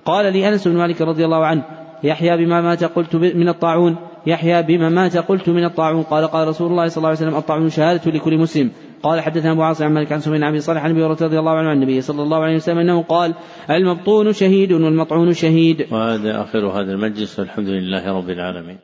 قال 0.06 0.34
لي 0.34 0.50
أنس 0.50 0.68
بن 0.68 0.78
مالك 0.78 1.02
رضي 1.02 1.26
الله 1.26 1.46
عنه 1.46 1.87
يحيى 2.04 2.38
بما 2.38 2.62
مات 2.62 2.84
قلت 2.84 3.16
من 3.16 3.50
الطاعون 3.50 3.96
يحيى 4.28 4.64
بما 4.64 4.90
مات 4.90 5.18
قلت 5.18 5.50
من 5.50 5.64
الطاعون 5.64 6.04
قال 6.04 6.28
قال 6.28 6.48
رسول 6.48 6.72
الله 6.72 6.88
صلى 6.88 6.98
الله 6.98 7.10
عليه 7.10 7.20
وسلم 7.20 7.36
الطاعون 7.36 7.70
شهادة 7.70 8.12
لكل 8.12 8.38
مسلم 8.38 8.72
قال 9.04 9.22
حدثنا 9.22 9.52
أبو 9.52 9.62
عاصم 9.62 9.86
عن 9.86 9.94
مالك 9.94 10.12
عن 10.12 10.20
سفيان 10.20 10.44
عن 10.44 10.60
صالح 10.60 10.84
عن 10.84 10.92
أبي 10.92 11.04
رضي 11.04 11.40
الله 11.40 11.52
عنه 11.52 11.70
عن 11.70 11.78
النبي 11.78 12.02
صلى 12.02 12.24
الله 12.24 12.38
عليه 12.38 12.56
وسلم 12.56 12.78
أنه 12.78 13.04
قال 13.04 13.34
المبطون 13.70 14.34
شهيد 14.34 14.72
والمطعون 14.72 15.34
شهيد. 15.34 15.88
وهذا 15.92 16.42
آخر 16.42 16.68
هذا 16.68 16.92
المجلس 16.92 17.40
والحمد 17.40 17.68
لله 17.68 18.18
رب 18.18 18.30
العالمين. 18.30 18.78